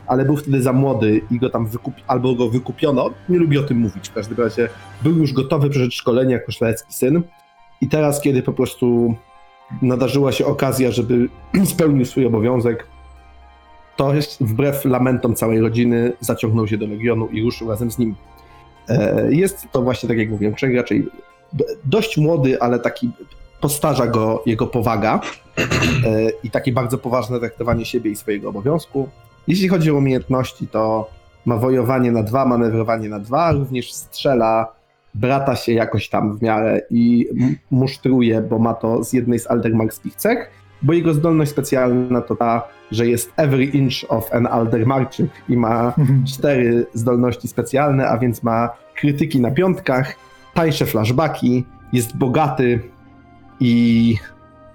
ale 0.06 0.24
był 0.24 0.36
wtedy 0.36 0.62
za 0.62 0.72
młody 0.72 1.20
i 1.30 1.38
go 1.38 1.50
tam 1.50 1.66
wykupi, 1.66 2.02
albo 2.06 2.34
go 2.34 2.48
wykupiono. 2.48 3.10
Nie 3.28 3.38
lubi 3.38 3.58
o 3.58 3.62
tym 3.62 3.78
mówić. 3.78 4.08
W 4.08 4.12
każdym 4.12 4.38
razie 4.38 4.68
był 5.02 5.16
już 5.16 5.32
gotowy 5.32 5.70
przeszedł 5.70 5.92
szkolenie 5.92 6.32
jako 6.32 6.52
szlachecki 6.52 6.94
syn. 6.94 7.22
I 7.80 7.88
teraz, 7.88 8.20
kiedy 8.20 8.42
po 8.42 8.52
prostu 8.52 9.14
nadarzyła 9.82 10.32
się 10.32 10.46
okazja, 10.46 10.90
żeby 10.90 11.28
spełnił 11.64 12.04
swój 12.04 12.26
obowiązek, 12.26 12.86
to 13.96 14.14
jest 14.14 14.42
wbrew 14.42 14.84
lamentom 14.84 15.34
całej 15.34 15.60
rodziny 15.60 16.12
zaciągnął 16.20 16.68
się 16.68 16.78
do 16.78 16.86
Legionu 16.86 17.26
i 17.26 17.42
ruszył 17.42 17.68
razem 17.68 17.90
z 17.90 17.98
nim. 17.98 18.14
E, 18.88 19.26
Jest 19.34 19.66
to 19.72 19.82
właśnie, 19.82 20.08
tak 20.08 20.18
jak 20.18 20.30
mówiłem, 20.30 20.54
człowiek 20.54 20.76
raczej 20.76 21.06
dość 21.84 22.16
młody, 22.16 22.62
ale 22.62 22.78
taki 22.78 23.10
postarza 23.60 24.06
go 24.06 24.42
jego 24.46 24.66
powaga 24.66 25.20
e, 25.58 26.30
i 26.44 26.50
takie 26.50 26.72
bardzo 26.72 26.98
poważne 26.98 27.38
traktowanie 27.38 27.84
siebie 27.84 28.10
i 28.10 28.16
swojego 28.16 28.48
obowiązku. 28.48 29.08
Jeśli 29.48 29.68
chodzi 29.68 29.90
o 29.90 29.94
umiejętności, 29.94 30.66
to 30.68 31.10
ma 31.46 31.56
wojowanie 31.56 32.12
na 32.12 32.22
dwa, 32.22 32.46
manewrowanie 32.46 33.08
na 33.08 33.18
dwa, 33.18 33.52
również 33.52 33.92
strzela, 33.92 34.72
brata 35.14 35.56
się 35.56 35.72
jakoś 35.72 36.08
tam 36.08 36.38
w 36.38 36.42
miarę 36.42 36.80
i 36.90 37.28
musztruje, 37.70 38.40
bo 38.40 38.58
ma 38.58 38.74
to 38.74 39.04
z 39.04 39.12
jednej 39.12 39.38
z 39.38 39.46
aldermarskich 39.46 40.14
cech, 40.14 40.50
bo 40.82 40.92
jego 40.92 41.14
zdolność 41.14 41.50
specjalna 41.50 42.20
to 42.20 42.36
ta, 42.36 42.62
że 42.90 43.06
jest 43.06 43.32
every 43.36 43.64
inch 43.64 44.04
of 44.08 44.32
an 44.32 44.46
aldermarczyk 44.46 45.30
i 45.48 45.56
ma 45.56 45.94
cztery 46.34 46.86
zdolności 46.94 47.48
specjalne, 47.48 48.08
a 48.08 48.18
więc 48.18 48.42
ma 48.42 48.70
krytyki 48.94 49.40
na 49.40 49.50
piątkach, 49.50 50.14
tańsze 50.54 50.86
flashbacki, 50.86 51.64
jest 51.92 52.16
bogaty 52.16 52.80
i 53.60 54.16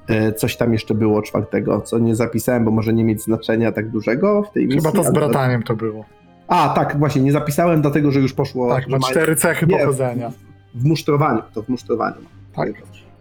e, 0.07 0.33
coś 0.33 0.57
tam 0.57 0.73
jeszcze 0.73 0.93
było 0.93 1.21
czwartego, 1.21 1.81
co 1.81 1.99
nie 1.99 2.15
zapisałem, 2.15 2.65
bo 2.65 2.71
może 2.71 2.93
nie 2.93 3.03
mieć 3.03 3.21
znaczenia 3.23 3.71
tak 3.71 3.89
dużego 3.89 4.43
w 4.43 4.51
tej 4.51 4.65
misji. 4.65 4.81
Chyba 4.81 4.91
to 4.91 5.03
z 5.03 5.13
brataniem 5.13 5.63
to 5.63 5.75
było. 5.75 6.05
A, 6.47 6.69
tak, 6.69 6.99
właśnie, 6.99 7.21
nie 7.21 7.31
zapisałem, 7.31 7.81
dlatego 7.81 8.11
że 8.11 8.19
już 8.19 8.33
poszło... 8.33 8.75
Tak, 8.75 8.87
ma 8.87 8.99
cztery 8.99 9.35
cechy 9.35 9.65
Nie, 9.67 9.77
pochodzenia. 9.77 10.31
W 10.75 10.85
musztrowaniu, 10.85 11.41
to 11.53 11.63
w 11.63 11.69
musztrowaniu. 11.69 12.15
Tak. 12.55 12.69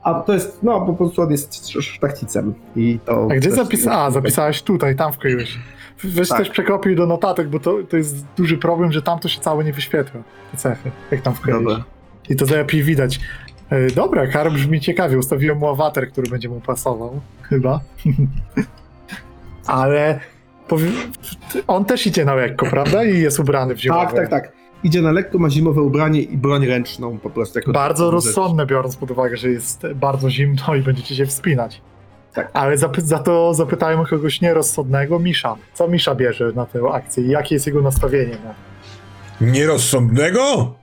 A 0.05 0.14
to 0.14 0.32
jest, 0.35 0.59
no 0.62 0.81
po 0.86 0.94
prostu 0.94 1.22
on 1.22 1.31
jest 1.31 1.52
sz- 1.55 1.85
szlachcicem 1.85 2.55
i 2.76 2.98
to... 3.05 3.28
A 3.31 3.35
gdzie 3.35 3.51
zapisałeś? 3.51 3.98
A, 3.98 4.10
zapisałeś 4.10 4.62
tutaj, 4.62 4.97
tam 4.97 5.12
wkleiłeś. 5.12 5.59
Weź 6.05 6.28
Tak. 6.28 6.39
też 6.39 6.51
przekopiuj 6.51 6.97
do 6.97 7.06
notatek, 7.06 7.48
bo 7.48 7.60
to, 7.60 7.76
to 7.89 7.97
jest 7.97 8.24
duży 8.36 8.59
problem, 8.59 8.93
że 8.93 9.02
tam 9.02 9.18
to 9.18 9.28
się 9.28 9.40
całe 9.40 9.64
nie 9.64 9.72
wyświetla, 9.72 10.20
te 10.51 10.56
cechy, 10.56 10.90
jak 11.10 11.20
tam 11.22 11.35
wkleisz. 11.35 11.59
Dobra. 11.59 11.85
I 12.28 12.36
to 12.36 12.44
lepiej 12.56 12.82
widać. 12.82 13.20
E, 13.70 13.86
Dobra, 13.86 14.26
Karol 14.26 14.52
brzmi 14.52 14.81
ciekawie. 14.81 15.18
Ustawiłem 15.18 15.59
mu 15.59 15.68
awatar, 15.68 16.09
który 16.09 16.31
będzie 16.31 16.48
mu 16.48 16.60
pasował. 16.60 17.20
Chyba. 17.48 17.81
Ale 19.66 20.20
on 21.66 21.85
też 21.85 22.06
idzie 22.06 22.24
na 22.24 22.35
lekko, 22.35 22.66
prawda? 22.66 23.05
I 23.05 23.18
jest 23.20 23.40
ubrany 23.40 23.74
w 23.74 23.78
zimowe. 23.81 24.06
Tak, 24.06 24.14
tak, 24.16 24.28
tak. 24.28 24.52
Idzie 24.85 25.02
na 25.02 25.12
lekko, 25.12 25.39
ma 25.39 25.51
zimowe 25.51 25.82
ubranie 25.82 26.20
i 26.20 26.36
broń 26.36 26.66
ręczną 26.66 27.19
po 27.19 27.31
prostu. 27.31 27.59
Jako 27.59 27.73
Bardzo 27.73 28.11
rozsądne, 28.11 28.66
biorąc 28.66 28.97
pod 28.97 29.11
uwagę, 29.11 29.36
że 29.36 29.48
jest 29.48 29.86
bardzo 29.94 30.31
zimno 30.31 30.74
i 30.74 30.82
będziecie 30.82 31.15
się 31.15 31.27
wspinać. 31.27 31.81
Tak. 32.35 32.51
Ale 32.52 32.77
zapy- 32.77 33.01
za 33.01 33.19
to 33.19 33.55
zapytajmy 33.55 34.06
kogoś 34.06 34.40
nierozsądnego, 34.40 35.19
Misza. 35.19 35.56
Co 35.74 35.89
Misza 35.89 36.15
bierze 36.15 36.52
na 36.55 36.66
tę 36.66 36.81
akcję 36.93 37.24
i 37.24 37.28
jakie 37.28 37.55
jest 37.55 37.66
jego 37.66 37.82
nastawienie 37.82 38.36
na 38.44 38.55
Nierozsądnego? 39.47 40.74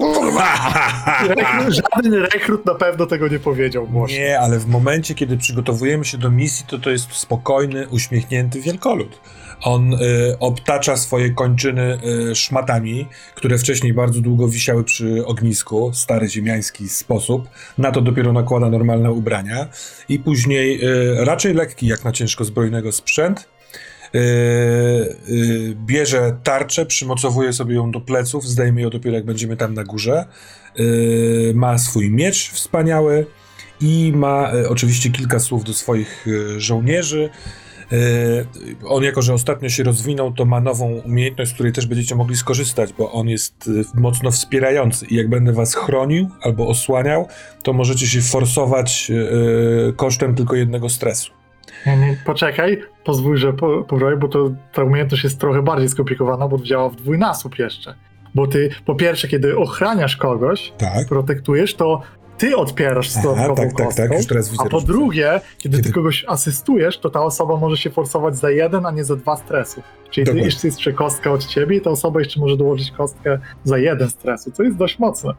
Rekrut, 1.28 1.74
żaden 1.74 2.14
rekrut 2.14 2.66
na 2.66 2.74
pewno 2.74 3.06
tego 3.06 3.28
nie 3.28 3.38
powiedział 3.38 3.86
głośno. 3.86 4.18
Nie, 4.18 4.40
ale 4.40 4.58
w 4.58 4.66
momencie, 4.66 5.14
kiedy 5.14 5.36
przygotowujemy 5.36 6.04
się 6.04 6.18
do 6.18 6.30
misji, 6.30 6.66
to 6.68 6.78
to 6.78 6.90
jest 6.90 7.12
spokojny, 7.12 7.88
uśmiechnięty 7.88 8.60
wielkolud. 8.60 9.20
On 9.62 9.94
y, 9.94 9.98
obtacza 10.38 10.96
swoje 10.96 11.30
kończyny 11.30 11.98
y, 12.30 12.34
szmatami, 12.34 13.06
które 13.34 13.58
wcześniej 13.58 13.92
bardzo 13.92 14.20
długo 14.20 14.48
wisiały 14.48 14.84
przy 14.84 15.26
ognisku, 15.26 15.90
stary 15.94 16.28
ziemiański 16.28 16.88
sposób. 16.88 17.48
Na 17.78 17.92
to 17.92 18.00
dopiero 18.00 18.32
nakłada 18.32 18.70
normalne 18.70 19.12
ubrania. 19.12 19.68
I 20.08 20.18
później 20.18 20.84
y, 20.84 21.24
raczej 21.24 21.54
lekki, 21.54 21.86
jak 21.86 22.04
na 22.04 22.12
ciężko 22.12 22.44
zbrojnego 22.44 22.92
sprzęt. 22.92 23.48
Y, 24.14 24.18
y, 25.28 25.76
bierze 25.86 26.36
tarczę, 26.44 26.86
przymocowuje 26.86 27.52
sobie 27.52 27.74
ją 27.74 27.90
do 27.90 28.00
pleców, 28.00 28.46
zdejmie 28.46 28.82
ją 28.82 28.90
dopiero 28.90 29.16
jak 29.16 29.24
będziemy 29.24 29.56
tam 29.56 29.74
na 29.74 29.84
górze. 29.84 30.24
Y, 30.80 31.52
ma 31.54 31.78
swój 31.78 32.10
miecz 32.10 32.50
wspaniały 32.50 33.26
i 33.80 34.12
ma 34.14 34.52
oczywiście 34.68 35.10
kilka 35.10 35.38
słów 35.38 35.64
do 35.64 35.74
swoich 35.74 36.26
żołnierzy. 36.56 37.30
Y, 37.92 38.46
On, 38.88 39.02
jako 39.02 39.22
że 39.22 39.34
ostatnio 39.34 39.68
się 39.68 39.82
rozwinął, 39.82 40.32
to 40.32 40.44
ma 40.44 40.60
nową 40.60 40.90
umiejętność, 40.90 41.50
z 41.50 41.54
której 41.54 41.72
też 41.72 41.86
będziecie 41.86 42.14
mogli 42.14 42.36
skorzystać, 42.36 42.92
bo 42.92 43.12
on 43.12 43.28
jest 43.28 43.66
y, 43.68 43.84
mocno 43.94 44.30
wspierający. 44.30 45.06
I 45.06 45.14
jak 45.16 45.28
będę 45.28 45.52
was 45.52 45.74
chronił 45.74 46.28
albo 46.42 46.68
osłaniał, 46.68 47.28
to 47.62 47.72
możecie 47.72 48.06
się 48.06 48.20
forsować 48.20 49.10
y, 49.90 49.92
kosztem 49.92 50.34
tylko 50.34 50.56
jednego 50.56 50.88
stresu. 50.88 51.32
Nie, 51.86 51.96
nie, 51.96 52.16
poczekaj, 52.24 52.82
pozwól, 53.04 53.36
że 53.36 53.52
po, 53.52 53.82
powiem, 53.84 54.18
bo 54.18 54.28
to, 54.28 54.50
ta 54.72 54.84
umiejętność 54.84 55.24
jest 55.24 55.40
trochę 55.40 55.62
bardziej 55.62 55.88
skomplikowana, 55.88 56.48
bo 56.48 56.58
działa 56.58 56.88
w 56.88 56.96
dwójnasób 56.96 57.58
jeszcze. 57.58 57.94
Bo 58.34 58.46
ty, 58.46 58.70
po 58.84 58.94
pierwsze, 58.94 59.28
kiedy 59.28 59.58
ochraniasz 59.58 60.16
kogoś, 60.16 60.72
Tak. 60.78 61.08
protektujesz, 61.08 61.74
to 61.74 62.02
ty 62.40 62.56
odpierasz 62.56 63.14
dodatkową 63.14 63.54
tak, 63.54 63.72
tak, 63.72 63.86
kostką, 63.86 64.02
tak, 64.08 64.12
już 64.18 64.26
teraz 64.26 64.50
widzę. 64.50 64.62
a 64.66 64.68
po 64.68 64.80
drugie, 64.80 65.40
kiedy, 65.58 65.76
Kiedy- 65.76 65.88
ty 65.88 65.94
kogoś 65.94 66.24
asystujesz, 66.28 66.98
to 66.98 67.10
ta 67.10 67.22
osoba 67.22 67.56
może 67.56 67.76
się 67.76 67.90
forsować 67.90 68.36
za 68.36 68.50
jeden, 68.50 68.86
a 68.86 68.90
nie 68.90 69.04
za 69.04 69.16
dwa 69.16 69.36
stresu. 69.36 69.82
Czyli 70.10 70.24
ty 70.24 70.30
Dokładnie. 70.30 70.44
jeszcze 70.44 70.66
jest 70.68 70.78
jeszcze 70.78 70.92
kostka 70.92 71.32
od 71.32 71.46
ciebie 71.46 71.76
i 71.76 71.80
ta 71.80 71.90
osoba 71.90 72.20
jeszcze 72.20 72.40
może 72.40 72.56
dołożyć 72.56 72.90
kostkę 72.90 73.38
za 73.64 73.78
jeden 73.78 74.10
stresu, 74.10 74.50
co 74.50 74.62
jest 74.62 74.76
dość 74.76 74.98
mocne. 74.98 75.30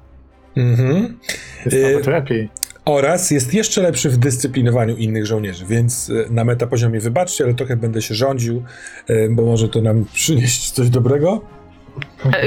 Mhm. 0.57 1.18
Jest 1.65 1.78
Y- 1.78 1.91
nawet 1.91 2.07
lepiej. 2.07 2.49
Oraz 2.86 3.32
jest 3.32 3.53
jeszcze 3.53 3.82
lepszy 3.82 4.10
w 4.10 4.18
dyscyplinowaniu 4.18 4.95
innych 4.95 5.26
żołnierzy, 5.26 5.65
więc 5.65 6.10
y, 6.10 6.26
na 6.30 6.44
metapoziomie 6.44 6.99
wybaczcie, 6.99 7.44
ale 7.44 7.53
trochę 7.53 7.78
będę 7.78 8.02
się 8.02 8.15
rządził, 8.15 8.64
y, 9.10 9.30
bo 9.32 9.45
może 9.45 9.69
to 9.69 9.82
nam 9.82 10.06
przynieść 10.14 10.72
coś 10.72 10.90
dobrego. 10.90 11.41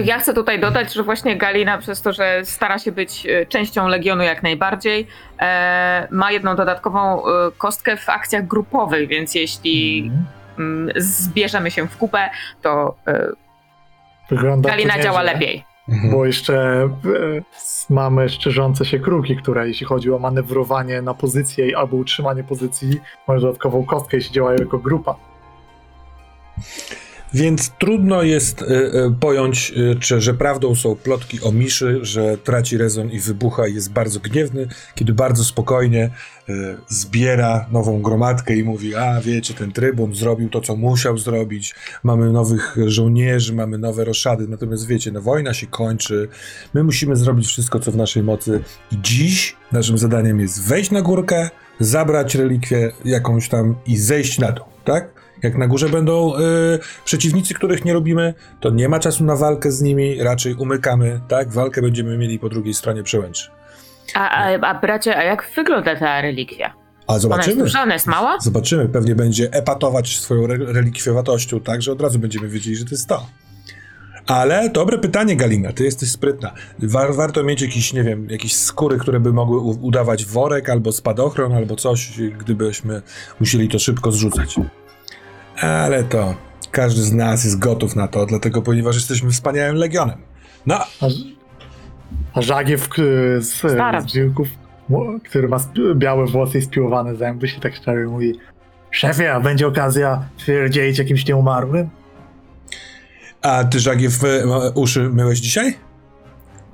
Ja 0.04 0.18
chcę 0.18 0.34
tutaj 0.34 0.60
dodać, 0.60 0.92
że 0.94 1.02
właśnie 1.02 1.36
Galina 1.36 1.78
przez 1.78 2.02
to, 2.02 2.12
że 2.12 2.40
stara 2.44 2.78
się 2.78 2.92
być 2.92 3.26
e, 3.26 3.46
częścią 3.46 3.88
Legionu 3.88 4.22
jak 4.22 4.42
najbardziej, 4.42 5.06
e, 5.40 6.08
ma 6.10 6.32
jedną 6.32 6.56
dodatkową 6.56 7.26
e, 7.26 7.50
kostkę 7.58 7.96
w 7.96 8.08
akcjach 8.08 8.46
grupowych, 8.46 9.08
więc 9.08 9.34
jeśli 9.34 10.02
Mhm. 10.02 10.24
mm, 10.58 10.92
zbierzemy 10.96 11.70
się 11.70 11.88
w 11.88 11.96
kupę, 11.96 12.30
to 12.62 12.94
e, 13.06 13.28
Wygląda 14.30 14.68
to 14.68 14.76
Galina 14.76 15.02
działa 15.02 15.22
lepiej. 15.22 15.64
Mhm. 15.88 16.12
Bo 16.12 16.26
jeszcze 16.26 16.54
e, 16.54 16.90
mamy 17.90 18.28
szczerzące 18.28 18.84
się 18.84 18.98
kruki, 18.98 19.36
które 19.36 19.68
jeśli 19.68 19.86
chodzi 19.86 20.12
o 20.12 20.18
manewrowanie 20.18 21.02
na 21.02 21.14
pozycję 21.14 21.78
albo 21.78 21.96
utrzymanie 21.96 22.44
pozycji, 22.44 23.00
mają 23.28 23.40
dodatkową 23.40 23.84
kostkę, 23.84 24.16
jeśli 24.16 24.32
działają 24.32 24.58
jako 24.58 24.78
grupa. 24.78 25.14
Więc 27.34 27.70
trudno 27.78 28.22
jest 28.22 28.62
y, 28.62 28.64
y, 28.66 29.14
pojąć, 29.20 29.72
y, 29.76 29.96
czy, 30.00 30.20
że 30.20 30.34
prawdą 30.34 30.74
są 30.74 30.96
plotki 30.96 31.40
o 31.42 31.52
Miszy, 31.52 31.98
że 32.02 32.38
traci 32.38 32.76
rezon 32.76 33.10
i 33.10 33.20
wybucha 33.20 33.66
i 33.66 33.74
jest 33.74 33.92
bardzo 33.92 34.20
gniewny, 34.20 34.68
kiedy 34.94 35.12
bardzo 35.12 35.44
spokojnie 35.44 36.10
zbiera 36.88 37.66
nową 37.72 38.02
gromadkę 38.02 38.56
i 38.56 38.64
mówi, 38.64 38.94
a 38.94 39.20
wiecie, 39.20 39.54
ten 39.54 39.72
trybun 39.72 40.14
zrobił 40.14 40.48
to, 40.48 40.60
co 40.60 40.76
musiał 40.76 41.18
zrobić, 41.18 41.74
mamy 42.02 42.32
nowych 42.32 42.76
żołnierzy, 42.86 43.54
mamy 43.54 43.78
nowe 43.78 44.04
roszady, 44.04 44.48
natomiast 44.48 44.86
wiecie, 44.86 45.12
no 45.12 45.20
wojna 45.20 45.54
się 45.54 45.66
kończy, 45.66 46.28
my 46.74 46.84
musimy 46.84 47.16
zrobić 47.16 47.46
wszystko, 47.46 47.80
co 47.80 47.92
w 47.92 47.96
naszej 47.96 48.22
mocy. 48.22 48.60
I 48.92 48.96
dziś 49.02 49.56
naszym 49.72 49.98
zadaniem 49.98 50.40
jest 50.40 50.68
wejść 50.68 50.90
na 50.90 51.02
górkę, 51.02 51.50
zabrać 51.80 52.34
relikwię 52.34 52.92
jakąś 53.04 53.48
tam 53.48 53.74
i 53.86 53.96
zejść 53.96 54.38
na 54.38 54.52
dół, 54.52 54.66
tak? 54.84 55.13
Jak 55.44 55.56
na 55.58 55.66
górze 55.66 55.88
będą 55.88 56.36
y, 56.36 56.40
przeciwnicy, 57.04 57.54
których 57.54 57.84
nie 57.84 57.94
lubimy, 57.94 58.34
to 58.60 58.70
nie 58.70 58.88
ma 58.88 58.98
czasu 58.98 59.24
na 59.24 59.36
walkę 59.36 59.70
z 59.72 59.82
nimi, 59.82 60.22
raczej 60.22 60.54
umykamy, 60.54 61.20
tak? 61.28 61.52
Walkę 61.52 61.82
będziemy 61.82 62.18
mieli 62.18 62.38
po 62.38 62.48
drugiej 62.48 62.74
stronie 62.74 63.02
przełęczy. 63.02 63.50
A, 64.14 64.30
a, 64.30 64.58
a 64.60 64.80
bracie, 64.80 65.16
a 65.16 65.22
jak 65.22 65.50
wygląda 65.56 65.96
ta 65.96 66.20
relikwia? 66.20 66.66
A 66.66 66.72
Ona 67.06 67.14
jest 67.14 67.22
zobaczymy. 67.22 67.62
duża, 67.62 67.82
ona 67.82 67.92
jest 67.94 68.06
mała? 68.06 68.38
Zobaczymy, 68.40 68.88
pewnie 68.88 69.14
będzie 69.14 69.52
epatować 69.52 70.18
swoją 70.18 70.44
re 70.44 70.84
tak, 71.64 71.82
że 71.82 71.92
od 71.92 72.00
razu 72.00 72.18
będziemy 72.18 72.48
wiedzieli, 72.48 72.76
że 72.76 72.84
to 72.84 72.90
jest 72.90 73.08
to. 73.08 73.26
Ale 74.26 74.70
dobre 74.70 74.98
pytanie, 74.98 75.36
Galina, 75.36 75.72
ty 75.72 75.84
jesteś 75.84 76.10
sprytna. 76.10 76.52
War, 76.78 77.14
warto 77.14 77.42
mieć 77.42 77.62
jakiś, 77.62 77.92
nie 77.92 78.02
wiem, 78.02 78.30
jakieś 78.30 78.56
skóry, 78.56 78.98
które 78.98 79.20
by 79.20 79.32
mogły 79.32 79.60
udawać 79.60 80.24
worek, 80.26 80.68
albo 80.68 80.92
spadochron, 80.92 81.52
albo 81.52 81.76
coś, 81.76 82.12
gdybyśmy 82.38 83.02
musieli 83.40 83.68
to 83.68 83.78
szybko 83.78 84.12
zrzucać. 84.12 84.56
Ale 85.60 86.04
to 86.04 86.34
każdy 86.70 87.02
z 87.02 87.12
nas 87.12 87.44
jest 87.44 87.58
gotów 87.58 87.96
na 87.96 88.08
to, 88.08 88.26
dlatego, 88.26 88.62
ponieważ 88.62 88.94
jesteśmy 88.94 89.30
wspaniałym 89.30 89.76
legionem. 89.76 90.18
No, 90.66 90.74
A, 91.00 91.06
a 92.34 92.42
żagiew 92.42 92.88
z, 93.40 93.60
z 93.60 93.74
mo- 94.88 95.18
który 95.24 95.48
ma 95.48 95.58
białe 95.94 96.26
włosy 96.26 96.58
i 96.58 96.62
spiłowane 96.62 97.16
zęby, 97.16 97.48
się 97.48 97.60
tak 97.60 97.74
szczerze 97.74 98.06
mówi 98.06 98.32
Szefie, 98.90 99.26
a 99.34 99.40
będzie 99.40 99.66
okazja 99.66 100.28
twierdzić 100.36 100.98
jakimś 100.98 101.26
nieumarłym? 101.26 101.90
A 103.42 103.64
ty, 103.64 103.80
Żagiew, 103.80 104.24
e, 104.24 104.42
uszy 104.74 105.08
myłeś 105.10 105.38
dzisiaj? 105.38 105.74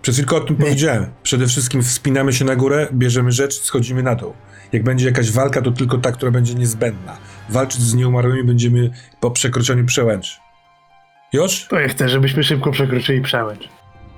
Przed 0.02 0.14
chwilką 0.14 0.36
o 0.36 0.40
tym 0.40 0.56
Nie. 0.56 0.62
powiedziałem. 0.64 1.06
Przede 1.22 1.46
wszystkim 1.46 1.82
wspinamy 1.82 2.32
się 2.32 2.44
na 2.44 2.56
górę, 2.56 2.88
bierzemy 2.92 3.32
rzecz, 3.32 3.60
schodzimy 3.62 4.02
na 4.02 4.14
dół. 4.14 4.32
Jak 4.72 4.82
będzie 4.84 5.06
jakaś 5.06 5.30
walka, 5.32 5.62
to 5.62 5.70
tylko 5.70 5.98
ta, 5.98 6.12
która 6.12 6.30
będzie 6.30 6.54
niezbędna. 6.54 7.16
Walczyć 7.50 7.80
z 7.80 7.94
nieumarłymi 7.94 8.44
będziemy 8.44 8.90
po 9.20 9.30
przekroczeniu 9.30 9.84
przełęczy. 9.84 10.36
Już? 11.32 11.66
To 11.68 11.80
ja 11.80 11.88
chcę, 11.88 12.08
żebyśmy 12.08 12.44
szybko 12.44 12.70
przekroczyli 12.70 13.20
przełęcz. 13.20 13.68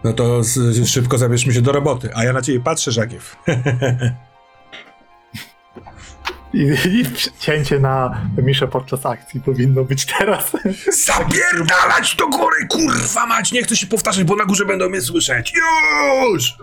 No 0.04 0.12
to 0.12 0.42
z, 0.44 0.88
szybko 0.88 1.18
zabierzmy 1.18 1.52
się 1.52 1.62
do 1.62 1.72
roboty. 1.72 2.10
A 2.14 2.24
ja 2.24 2.32
na 2.32 2.42
ciebie 2.42 2.60
patrzę, 2.60 2.92
Żagiew. 2.92 3.36
I, 6.54 6.70
I 6.88 7.04
cięcie 7.38 7.78
na 7.78 8.20
Miszę 8.42 8.68
podczas 8.68 9.06
akcji 9.06 9.40
powinno 9.40 9.84
być 9.84 10.06
teraz. 10.06 10.52
Zapierdalać 11.06 12.16
do 12.16 12.28
góry, 12.28 12.66
kurwa 12.70 13.26
mać! 13.26 13.52
Nie 13.52 13.62
chcę 13.62 13.76
się 13.76 13.86
powtarzać, 13.86 14.24
bo 14.24 14.36
na 14.36 14.44
górze 14.44 14.66
będą 14.66 14.88
mnie 14.88 15.00
słyszeć. 15.00 15.52
Już! 15.54 16.56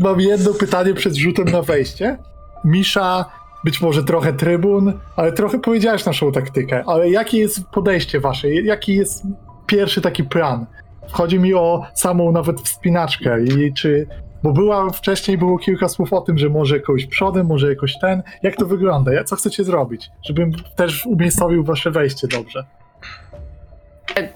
Mam 0.00 0.20
jedno 0.20 0.54
pytanie 0.54 0.94
przed 0.94 1.14
rzutem 1.14 1.44
na 1.48 1.62
wejście. 1.62 2.18
Misza, 2.64 3.24
być 3.64 3.80
może 3.80 4.04
trochę 4.04 4.32
trybun, 4.32 4.92
ale 5.16 5.32
trochę 5.32 5.58
powiedziałeś 5.58 6.04
naszą 6.04 6.32
taktykę. 6.32 6.84
Ale 6.86 7.10
jakie 7.10 7.38
jest 7.38 7.68
podejście 7.68 8.20
wasze? 8.20 8.50
Jaki 8.50 8.94
jest 8.94 9.22
pierwszy 9.66 10.00
taki 10.00 10.24
plan? 10.24 10.66
Chodzi 11.10 11.38
mi 11.38 11.54
o 11.54 11.86
samą 11.94 12.32
nawet 12.32 12.60
wspinaczkę 12.60 13.44
i 13.44 13.74
czy... 13.74 14.06
Bo 14.42 14.52
była 14.52 14.90
wcześniej 14.90 15.38
było 15.38 15.58
kilka 15.58 15.88
słów 15.88 16.12
o 16.12 16.20
tym, 16.20 16.38
że 16.38 16.48
może 16.48 16.76
jakoś 16.76 17.06
przodem, 17.06 17.46
może 17.46 17.68
jakoś 17.68 17.98
ten. 17.98 18.22
Jak 18.42 18.56
to 18.56 18.66
wygląda? 18.66 19.24
Co 19.24 19.36
chcecie 19.36 19.64
zrobić? 19.64 20.10
Żebym 20.22 20.52
też 20.76 21.06
umiejscowił 21.06 21.64
wasze 21.64 21.90
wejście 21.90 22.28
dobrze. 22.28 22.64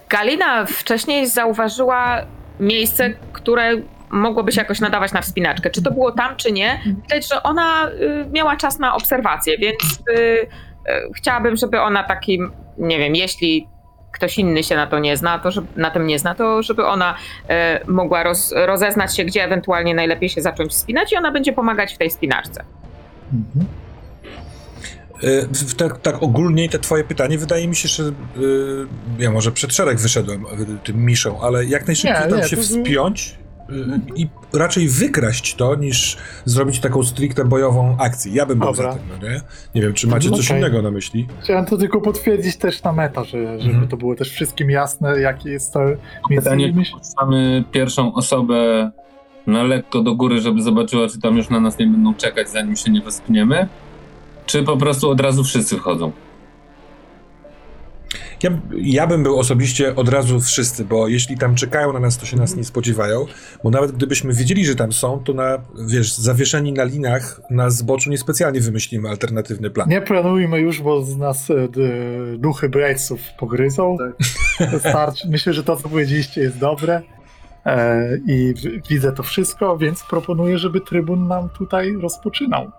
Galina 0.09 0.65
wcześniej 0.65 1.27
zauważyła 1.27 2.21
miejsce, 2.59 3.13
które 3.33 3.71
mogłoby 4.09 4.51
się 4.51 4.61
jakoś 4.61 4.79
nadawać 4.79 5.13
na 5.13 5.21
wspinaczkę. 5.21 5.69
Czy 5.69 5.81
to 5.81 5.91
było 5.91 6.11
tam, 6.11 6.35
czy 6.35 6.51
nie? 6.51 6.81
Widać, 6.85 7.27
że 7.29 7.43
ona 7.43 7.89
y, 7.89 8.25
miała 8.31 8.55
czas 8.55 8.79
na 8.79 8.95
obserwację, 8.95 9.57
więc 9.57 9.77
y, 10.09 10.13
y, 10.19 10.47
chciałabym, 11.15 11.55
żeby 11.55 11.81
ona 11.81 12.03
takim, 12.03 12.51
nie 12.77 12.97
wiem, 12.97 13.15
jeśli 13.15 13.67
ktoś 14.11 14.37
inny 14.37 14.63
się 14.63 14.75
na 14.75 14.87
to 14.87 14.99
nie 14.99 15.17
zna, 15.17 15.39
to 15.39 15.51
żeby, 15.51 15.67
na 15.75 15.89
tym 15.91 16.07
nie 16.07 16.19
zna, 16.19 16.35
to 16.35 16.63
żeby 16.63 16.85
ona 16.85 17.15
y, 17.85 17.91
mogła 17.91 18.23
roz, 18.23 18.53
rozeznać 18.55 19.15
się, 19.15 19.25
gdzie 19.25 19.43
ewentualnie 19.43 19.95
najlepiej 19.95 20.29
się 20.29 20.41
zacząć 20.41 20.71
wspinać 20.71 21.13
i 21.13 21.17
ona 21.17 21.31
będzie 21.31 21.53
pomagać 21.53 21.93
w 21.93 21.97
tej 21.97 22.11
spinaczce. 22.11 22.63
Mhm. 23.33 23.65
Tak, 25.77 26.01
tak 26.01 26.23
ogólnie 26.23 26.69
te 26.69 26.79
twoje 26.79 27.03
pytanie 27.03 27.37
wydaje 27.37 27.67
mi 27.67 27.75
się, 27.75 27.87
że 27.87 28.03
ja 29.19 29.31
może 29.31 29.51
przed 29.51 29.73
szereg 29.73 29.97
wyszedłem 29.99 30.45
tym 30.83 31.05
miszą, 31.05 31.41
ale 31.41 31.65
jak 31.65 31.87
najszybciej 31.87 32.23
Nie, 32.23 32.29
tam 32.29 32.39
nie, 32.39 32.47
się 32.47 32.55
to- 32.55 32.61
wspiąć 32.61 33.35
i 34.15 34.27
raczej 34.53 34.87
wykraść 34.87 35.55
to, 35.55 35.75
niż 35.75 36.17
zrobić 36.45 36.79
taką 36.79 37.03
stricte 37.03 37.45
bojową 37.45 37.97
akcję. 37.99 38.31
Ja 38.33 38.45
bym 38.45 38.59
był 38.59 38.67
Dobra. 38.67 38.91
za 38.93 38.97
tym, 38.99 39.07
no 39.21 39.27
nie? 39.29 39.41
Nie 39.75 39.81
wiem, 39.81 39.93
czy 39.93 40.07
macie 40.07 40.29
coś 40.29 40.45
okej. 40.47 40.57
innego 40.57 40.81
na 40.81 40.91
myśli? 40.91 41.27
Chciałem 41.43 41.65
to 41.65 41.77
tylko 41.77 42.01
potwierdzić 42.01 42.57
też 42.57 42.83
na 42.83 42.93
meta, 42.93 43.23
że, 43.23 43.59
żeby 43.59 43.69
Mhm. 43.73 43.87
to 43.87 43.97
było 43.97 44.15
też 44.15 44.31
wszystkim 44.31 44.69
jasne, 44.69 45.19
jakie 45.19 45.49
jest 45.49 45.73
to 45.73 45.79
Pytanie, 46.29 46.73
miejsce. 46.73 46.93
czy 46.93 46.99
puszczamy 47.07 47.63
pierwszą 47.71 48.13
osobę 48.13 48.91
na 49.47 49.63
lekko 49.63 50.01
do 50.01 50.15
góry, 50.15 50.41
żeby 50.41 50.61
zobaczyła, 50.61 51.07
czy 51.07 51.21
tam 51.21 51.37
już 51.37 51.49
na 51.49 51.59
nas 51.59 51.79
nie 51.79 51.87
będą 51.87 52.13
czekać, 52.13 52.49
zanim 52.49 52.75
się 52.75 52.91
nie 52.91 53.01
wespniemy? 53.01 53.67
Czy 54.45 54.63
po 54.63 54.77
prostu 54.77 55.09
od 55.09 55.21
razu 55.21 55.43
wszyscy 55.43 55.77
wchodzą? 55.77 56.11
Ja, 58.43 58.49
ja 58.71 59.07
bym 59.07 59.23
był 59.23 59.39
osobiście 59.39 59.95
od 59.95 60.09
razu 60.09 60.39
wszyscy, 60.39 60.85
bo 60.85 61.07
jeśli 61.07 61.37
tam 61.37 61.55
czekają 61.55 61.93
na 61.93 61.99
nas, 61.99 62.17
to 62.17 62.25
się 62.25 62.37
nas 62.37 62.55
nie 62.55 62.63
spodziewają, 62.63 63.25
bo 63.63 63.69
nawet 63.69 63.91
gdybyśmy 63.91 64.33
wiedzieli, 64.33 64.65
że 64.65 64.75
tam 64.75 64.93
są, 64.93 65.19
to 65.19 65.33
na, 65.33 65.57
wiesz, 65.87 66.15
zawieszeni 66.15 66.73
na 66.73 66.83
linach 66.83 67.41
na 67.49 67.69
zboczu 67.69 68.09
niespecjalnie 68.09 68.61
wymyślimy 68.61 69.09
alternatywny 69.09 69.69
plan. 69.69 69.89
Nie 69.89 70.01
planujmy 70.01 70.59
już, 70.59 70.81
bo 70.81 71.01
z 71.01 71.17
nas 71.17 71.49
e, 71.49 71.67
duchy 72.37 72.69
Bradesów 72.69 73.19
pogryzą. 73.39 73.97
Starczy. 74.79 75.27
Myślę, 75.29 75.53
że 75.53 75.63
to, 75.63 75.75
co 75.75 75.89
powiedzieliście, 75.89 76.41
jest 76.41 76.57
dobre. 76.57 77.01
E, 77.65 78.17
I 78.27 78.53
widzę 78.89 79.11
to 79.11 79.23
wszystko, 79.23 79.77
więc 79.77 80.03
proponuję, 80.03 80.57
żeby 80.57 80.81
trybun 80.81 81.27
nam 81.27 81.49
tutaj 81.49 81.93
rozpoczynał. 81.93 82.71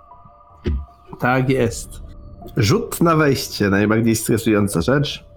Tak 1.20 1.50
jest. 1.50 1.90
Rzut 2.56 3.00
na 3.00 3.16
wejście, 3.16 3.70
najbardziej 3.70 4.16
stresująca 4.16 4.80
rzecz. 4.80 5.27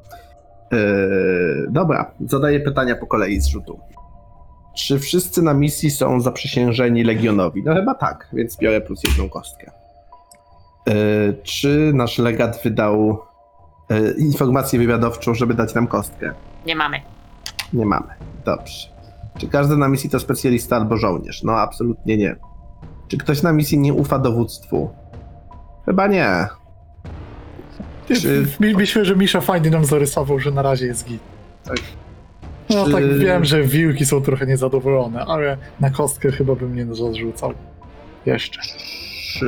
Yy, 0.71 1.67
dobra, 1.69 2.11
zadaję 2.25 2.59
pytania 2.59 2.95
po 2.95 3.07
kolei 3.07 3.41
z 3.41 3.47
rzutu. 3.47 3.79
Czy 4.75 4.99
wszyscy 4.99 5.41
na 5.41 5.53
misji 5.53 5.91
są 5.91 6.21
zaprzysiężeni 6.21 7.03
Legionowi? 7.03 7.63
No 7.65 7.75
chyba 7.75 7.95
tak, 7.95 8.27
więc 8.33 8.57
biorę 8.57 8.81
plus 8.81 9.03
jedną 9.03 9.29
kostkę. 9.29 9.71
Yy, 10.87 10.93
czy 11.43 11.91
nasz 11.93 12.17
legat 12.17 12.59
wydał 12.63 13.19
yy, 13.89 14.15
informację 14.17 14.79
wywiadowczą, 14.79 15.33
żeby 15.33 15.53
dać 15.53 15.75
nam 15.75 15.87
kostkę? 15.87 16.33
Nie 16.65 16.75
mamy. 16.75 17.01
Nie 17.73 17.85
mamy. 17.85 18.13
Dobrze. 18.45 18.87
Czy 19.37 19.47
każdy 19.47 19.77
na 19.77 19.87
misji 19.87 20.09
to 20.09 20.19
specjalista 20.19 20.75
albo 20.75 20.97
żołnierz? 20.97 21.43
No 21.43 21.53
absolutnie 21.53 22.17
nie. 22.17 22.35
Czy 23.07 23.17
ktoś 23.17 23.43
na 23.43 23.53
misji 23.53 23.79
nie 23.79 23.93
ufa 23.93 24.19
dowództwu? 24.19 24.89
Chyba 25.85 26.07
nie. 26.07 26.47
Czy- 28.07 28.45
My- 28.59 28.73
Myślę, 28.73 29.05
że 29.05 29.15
Misza 29.15 29.41
fajnie 29.41 29.69
nam 29.69 29.85
zarysował, 29.85 30.39
że 30.39 30.51
na 30.51 30.61
razie 30.61 30.85
jest 30.85 31.05
git. 31.07 31.21
Tak. 31.63 31.77
No 32.69 32.85
Czy- 32.85 32.91
tak 32.91 33.17
wiem, 33.17 33.45
że 33.45 33.63
wilki 33.63 34.05
są 34.05 34.21
trochę 34.21 34.45
niezadowolone, 34.45 35.25
ale 35.25 35.57
na 35.79 35.89
kostkę 35.89 36.31
chyba 36.31 36.55
bym 36.55 36.75
nie 36.75 36.95
zarzucał. 36.95 37.53
Jeszcze. 38.25 38.61
Czy 39.33 39.45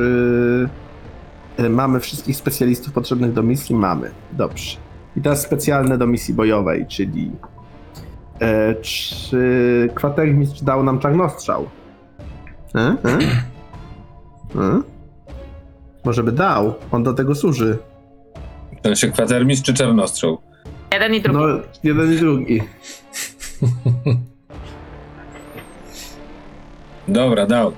y, 1.60 1.68
mamy 1.68 2.00
wszystkich 2.00 2.36
specjalistów 2.36 2.92
potrzebnych 2.92 3.32
do 3.32 3.42
misji? 3.42 3.74
Mamy. 3.76 4.10
Dobrze. 4.32 4.76
I 5.16 5.20
teraz 5.20 5.42
specjalne 5.42 5.98
do 5.98 6.06
misji 6.06 6.34
bojowej, 6.34 6.86
czyli 6.86 7.30
e, 8.40 8.74
czy 8.74 9.88
kwatermistrz 9.94 10.62
dał 10.62 10.82
nam 10.84 10.98
czarnostrzał? 10.98 11.68
E? 12.74 12.78
E? 12.80 13.18
E? 14.60 14.80
Może 16.04 16.22
by 16.22 16.32
dał. 16.32 16.74
On 16.92 17.02
do 17.02 17.14
tego 17.14 17.34
służy. 17.34 17.78
To 18.84 18.94
się 18.94 19.08
kwatermistrz 19.08 19.66
czy 19.66 19.74
czarnostrzał? 19.74 20.38
Jeden 20.92 21.14
i 21.14 21.20
drugi. 21.20 21.38
No, 21.38 21.46
jeden 21.84 22.12
i 22.12 22.16
drugi. 22.16 22.62
Dobra, 27.08 27.46
dał. 27.46 27.72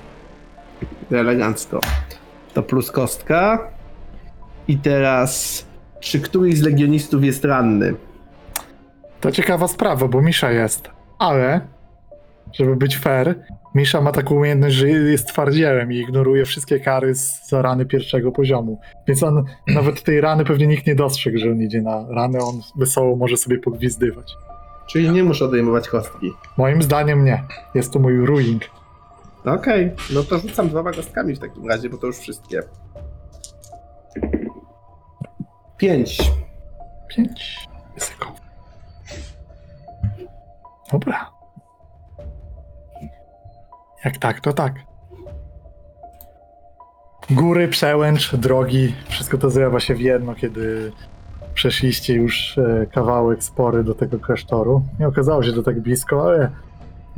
Elegancko. 1.11 1.79
To 2.53 2.63
plus 2.63 2.91
kostka. 2.91 3.71
I 4.67 4.77
teraz 4.77 5.65
Czy 5.99 6.19
któryś 6.19 6.57
z 6.57 6.61
legionistów 6.61 7.23
jest 7.23 7.45
ranny? 7.45 7.95
To 9.21 9.31
ciekawa 9.31 9.67
sprawa, 9.67 10.07
bo 10.07 10.21
Misza 10.21 10.51
jest. 10.51 10.89
Ale, 11.19 11.61
żeby 12.57 12.75
być 12.75 12.97
fair, 12.97 13.35
Misza 13.75 14.01
ma 14.01 14.11
taką 14.11 14.35
umiejętność, 14.35 14.75
że 14.75 14.89
jest 14.89 15.27
twardzielem 15.27 15.91
i 15.91 15.95
ignoruje 15.95 16.45
wszystkie 16.45 16.79
kary 16.79 17.13
za 17.49 17.61
rany 17.61 17.85
pierwszego 17.85 18.31
poziomu. 18.31 18.79
Więc 19.07 19.23
on 19.23 19.45
nawet 19.67 20.03
tej 20.03 20.21
rany 20.21 20.45
pewnie 20.45 20.67
nikt 20.67 20.87
nie 20.87 20.95
dostrzegł, 20.95 21.37
że 21.37 21.51
on 21.51 21.61
idzie 21.61 21.81
na 21.81 22.05
ranę, 22.09 22.39
on 22.39 22.61
wesoło 22.75 23.15
może 23.15 23.37
sobie 23.37 23.59
pogwizdywać. 23.59 24.35
Czyli 24.87 25.09
nie 25.09 25.23
muszę 25.23 25.45
odejmować 25.45 25.89
kostki. 25.89 26.31
Moim 26.57 26.81
zdaniem 26.81 27.25
nie. 27.25 27.43
Jest 27.75 27.93
to 27.93 27.99
mój 27.99 28.25
ruling. 28.25 28.63
Okej, 29.45 29.91
no 30.13 30.23
to 30.23 30.37
rzucam 30.37 30.69
dwoma 30.69 30.91
kostkami 30.91 31.35
w 31.35 31.39
takim 31.39 31.67
razie, 31.67 31.89
bo 31.89 31.97
to 31.97 32.07
już 32.07 32.17
wszystkie. 32.17 32.61
Pięć. 35.77 36.31
Pięć. 37.07 37.67
Ryzyko. 37.95 38.35
Dobra. 40.91 41.36
Jak 44.05 44.17
tak, 44.17 44.41
to 44.41 44.53
tak. 44.53 44.73
Góry, 47.31 47.67
przełęcz, 47.67 48.35
drogi, 48.35 48.95
wszystko 49.09 49.37
to 49.37 49.49
zlewa 49.49 49.79
się 49.79 49.95
w 49.95 50.01
jedno, 50.01 50.35
kiedy 50.35 50.91
przeszliście 51.53 52.13
już 52.13 52.57
e, 52.57 52.85
kawałek 52.93 53.43
spory 53.43 53.83
do 53.83 53.95
tego 53.95 54.19
klasztoru. 54.19 54.81
Nie 54.99 55.07
okazało 55.07 55.43
się 55.43 55.53
to 55.53 55.63
tak 55.63 55.79
blisko, 55.79 56.23
ale 56.23 56.51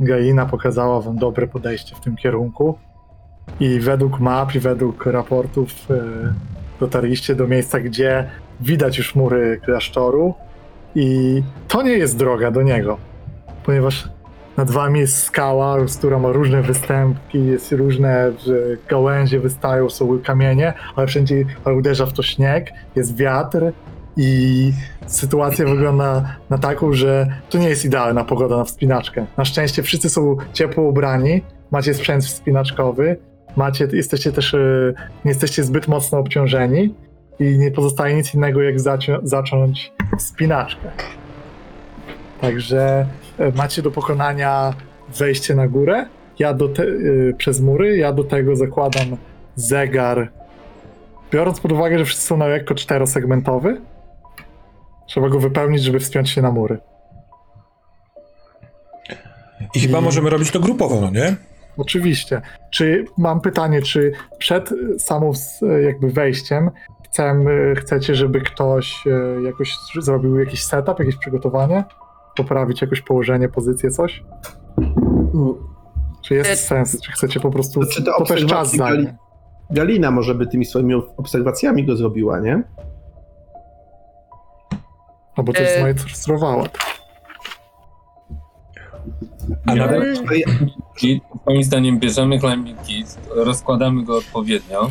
Gaina 0.00 0.46
pokazała 0.46 1.00
wam 1.00 1.16
dobre 1.16 1.46
podejście 1.46 1.96
w 1.96 2.00
tym 2.00 2.16
kierunku. 2.16 2.78
I 3.60 3.80
według 3.80 4.20
map 4.20 4.54
i 4.54 4.60
według 4.60 5.06
raportów 5.06 5.90
e, 5.90 5.94
dotarliście 6.80 7.34
do 7.34 7.48
miejsca, 7.48 7.80
gdzie 7.80 8.30
widać 8.60 8.98
już 8.98 9.14
mury 9.14 9.60
klasztoru 9.64 10.34
i 10.94 11.42
to 11.68 11.82
nie 11.82 11.92
jest 11.92 12.16
droga 12.16 12.50
do 12.50 12.62
niego, 12.62 12.98
ponieważ 13.64 14.08
nad 14.60 14.70
wami 14.70 15.00
jest 15.00 15.22
skała, 15.22 15.76
która 15.98 16.18
ma 16.18 16.32
różne 16.32 16.62
występki, 16.62 17.46
jest 17.46 17.72
różne 17.72 18.32
gałęzie 18.88 19.40
wystają, 19.40 19.90
są 19.90 20.18
kamienie, 20.24 20.72
ale 20.96 21.06
wszędzie 21.06 21.44
uderza 21.76 22.06
w 22.06 22.12
to 22.12 22.22
śnieg, 22.22 22.70
jest 22.96 23.16
wiatr 23.16 23.72
i 24.16 24.72
sytuacja 25.06 25.66
wygląda 25.66 26.36
na 26.50 26.58
taką, 26.58 26.92
że 26.92 27.26
to 27.50 27.58
nie 27.58 27.68
jest 27.68 27.84
idealna 27.84 28.24
pogoda 28.24 28.56
na 28.56 28.64
wspinaczkę. 28.64 29.26
Na 29.36 29.44
szczęście 29.44 29.82
wszyscy 29.82 30.10
są 30.10 30.36
ciepło 30.52 30.84
ubrani, 30.84 31.42
macie 31.70 31.94
sprzęt 31.94 32.24
wspinaczkowy, 32.24 33.16
macie, 33.56 33.88
jesteście 33.92 34.32
też, 34.32 34.54
e, 34.54 34.58
nie 35.24 35.30
jesteście 35.30 35.64
zbyt 35.64 35.88
mocno 35.88 36.18
obciążeni, 36.18 36.94
i 37.38 37.58
nie 37.58 37.70
pozostaje 37.70 38.14
nic 38.14 38.34
innego, 38.34 38.62
jak 38.62 38.76
zaci- 38.76 39.20
zacząć 39.22 39.92
wspinaczkę. 40.18 40.90
Także 42.40 43.06
macie 43.56 43.82
do 43.82 43.90
pokonania 43.90 44.74
wejście 45.18 45.54
na 45.54 45.68
górę. 45.68 46.06
Ja 46.38 46.54
do 46.54 46.68
te, 46.68 46.82
y, 46.82 47.34
przez 47.38 47.60
mury, 47.60 47.96
ja 47.96 48.12
do 48.12 48.24
tego 48.24 48.56
zakładam 48.56 49.16
zegar. 49.54 50.30
Biorąc 51.32 51.60
pod 51.60 51.72
uwagę, 51.72 51.98
że 51.98 52.04
wszyscy 52.04 52.26
są 52.26 52.36
na 52.36 52.46
lekko 52.46 52.74
czterosegmentowy, 52.74 53.80
trzeba 55.06 55.28
go 55.28 55.38
wypełnić, 55.40 55.82
żeby 55.82 56.00
wspiąć 56.00 56.30
się 56.30 56.42
na 56.42 56.50
mury. 56.50 56.78
I 59.74 59.80
chyba 59.80 59.98
I- 59.98 60.02
możemy 60.02 60.30
robić 60.30 60.50
to 60.50 60.60
grupowo, 60.60 61.00
no 61.00 61.10
nie? 61.10 61.36
Oczywiście. 61.76 62.42
Czy 62.70 63.04
mam 63.18 63.40
pytanie, 63.40 63.82
czy 63.82 64.12
przed 64.38 64.72
y, 64.72 64.98
samą 64.98 65.32
jakby 65.84 66.10
wejściem 66.10 66.70
chcemy, 67.04 67.74
chcecie, 67.76 68.14
żeby 68.14 68.40
ktoś 68.40 69.04
jakoś 69.44 69.76
zrobił 70.00 70.38
jakiś 70.40 70.64
setup, 70.64 70.98
jakieś 70.98 71.16
przygotowanie? 71.16 71.84
Poprawić 72.36 72.80
jakoś 72.82 73.00
położenie, 73.02 73.48
pozycję, 73.48 73.90
coś? 73.90 74.24
Czy 76.22 76.34
jest 76.34 76.50
Y- 76.50 76.56
sens? 76.56 77.00
Czy 77.00 77.12
chcecie 77.12 77.40
po 77.40 77.50
prostu... 77.50 77.80
To 77.80 77.86
czy 77.86 78.02
to 78.02 78.12
to 78.18 78.24
też 78.24 78.46
czas 78.46 78.72
gali- 78.72 78.78
zajmie. 78.78 79.16
Galina 79.70 80.10
może 80.10 80.34
by 80.34 80.46
tymi 80.46 80.64
swoimi 80.64 80.94
obserwacjami 81.16 81.86
go 81.86 81.96
zrobiła, 81.96 82.40
nie? 82.40 82.62
Albo 85.36 85.52
coś 85.52 85.62
Y- 85.68 85.78
zmajstrowała. 85.78 86.64
A 89.66 89.74
nawet, 89.74 90.22
moim 91.46 91.62
zdaniem 91.64 91.98
bierzemy 91.98 92.40
climbing 92.40 92.82
kit, 92.82 93.18
rozkładamy 93.34 94.04
go 94.04 94.16
odpowiednio. 94.16 94.90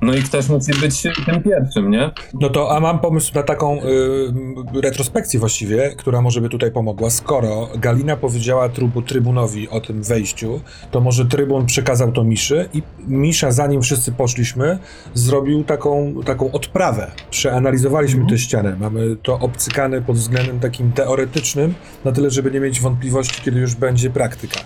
No 0.00 0.14
i 0.14 0.22
ktoś 0.22 0.48
musi 0.48 0.72
być 0.80 1.02
tym 1.26 1.42
pierwszym, 1.42 1.90
nie? 1.90 2.10
no 2.40 2.50
to, 2.50 2.76
a 2.76 2.80
mam 2.80 2.98
pomysł 2.98 3.32
na 3.34 3.42
taką 3.42 3.82
y, 3.82 4.80
retrospekcję 4.82 5.40
właściwie, 5.40 5.90
która 5.96 6.22
może 6.22 6.40
by 6.40 6.48
tutaj 6.48 6.70
pomogła. 6.70 7.10
Skoro 7.10 7.68
Galina 7.78 8.16
powiedziała 8.16 8.68
trybu, 8.68 9.02
trybunowi 9.02 9.68
o 9.68 9.80
tym 9.80 10.02
wejściu, 10.02 10.60
to 10.90 11.00
może 11.00 11.24
trybun 11.24 11.66
przekazał 11.66 12.12
to 12.12 12.24
Miszy 12.24 12.68
i 12.74 12.82
Misza, 13.08 13.52
zanim 13.52 13.82
wszyscy 13.82 14.12
poszliśmy, 14.12 14.78
zrobił 15.14 15.64
taką, 15.64 16.14
taką 16.24 16.52
odprawę. 16.52 17.10
Przeanalizowaliśmy 17.30 18.20
Mhm. 18.20 18.30
tę 18.38 18.42
ścianę. 18.44 18.76
Mamy 18.80 19.16
to 19.22 19.38
obcykane 19.38 20.02
pod 20.02 20.16
względem 20.16 20.60
takim 20.60 20.92
teoretycznym, 20.92 21.74
na 22.04 22.12
tyle, 22.12 22.30
żeby 22.30 22.50
nie 22.50 22.60
mieć 22.60 22.80
wątpliwości, 22.80 23.42
kiedy 23.42 23.60
już 23.60 23.74
będzie 23.74 24.10
praktyka. 24.10 24.60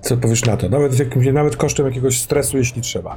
Co 0.00 0.16
powiesz 0.16 0.44
na 0.44 0.56
to? 0.56 0.68
Nawet, 0.68 0.98
jakimś, 0.98 1.26
nawet 1.26 1.56
kosztem 1.56 1.86
jakiegoś 1.86 2.18
stresu, 2.20 2.58
jeśli 2.58 2.82
trzeba. 2.82 3.16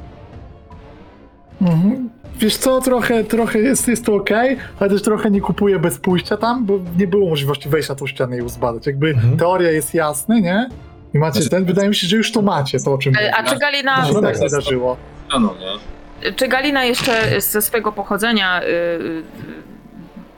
Mhm. 1.62 2.10
Wiesz 2.36 2.58
co, 2.58 2.82
trochę, 2.82 3.24
trochę 3.24 3.60
jest, 3.60 3.88
jest 3.88 4.06
to 4.06 4.16
okej, 4.16 4.58
ale 4.80 4.90
też 4.90 5.02
trochę 5.02 5.32
nie 5.32 5.42
kupuję 5.42 5.80
bez 5.80 5.98
pójścia 5.98 6.38
tam, 6.38 6.66
bo 6.66 6.80
nie 6.98 7.08
było 7.08 7.30
możliwości 7.30 7.70
wejść 7.70 7.90
na 7.90 7.96
tą 7.96 8.08
ścianę 8.08 8.36
i 8.36 8.40
ją 8.40 8.50
zbadać. 8.50 8.88
Jakby 8.88 9.10
Mhm. 9.10 9.38
teoria 9.38 9.72
jest 9.72 9.94
jasna, 9.94 10.40
nie? 10.40 10.70
I 11.14 11.18
macie 11.18 11.34
Znaczy- 11.34 11.50
ten, 11.50 11.66
wydaje 11.66 11.90
mi 11.90 11.96
się, 11.96 12.08
że 12.08 12.18
już 12.18 12.32
to 12.32 12.42
macie, 12.42 12.80
to 12.80 12.94
o 12.94 12.98
czym 12.98 13.14
mówię. 13.14 13.36
A 13.36 13.44
czy 13.44 13.58
Galina, 13.60 14.02
To 14.02 14.08
się 14.14 14.22
tak 14.22 14.34
tak. 14.40 14.50
wydarzyło. 14.50 14.98
No, 15.34 15.40
no, 15.40 15.54
nie? 15.60 16.32
czy 16.34 16.48
Galina 16.48 16.86
jeszcze 16.86 17.42
ze 17.42 17.62
swojego 17.62 17.92
pochodzenia, 17.92 18.62
y, 18.64 18.66
y, 18.66 19.24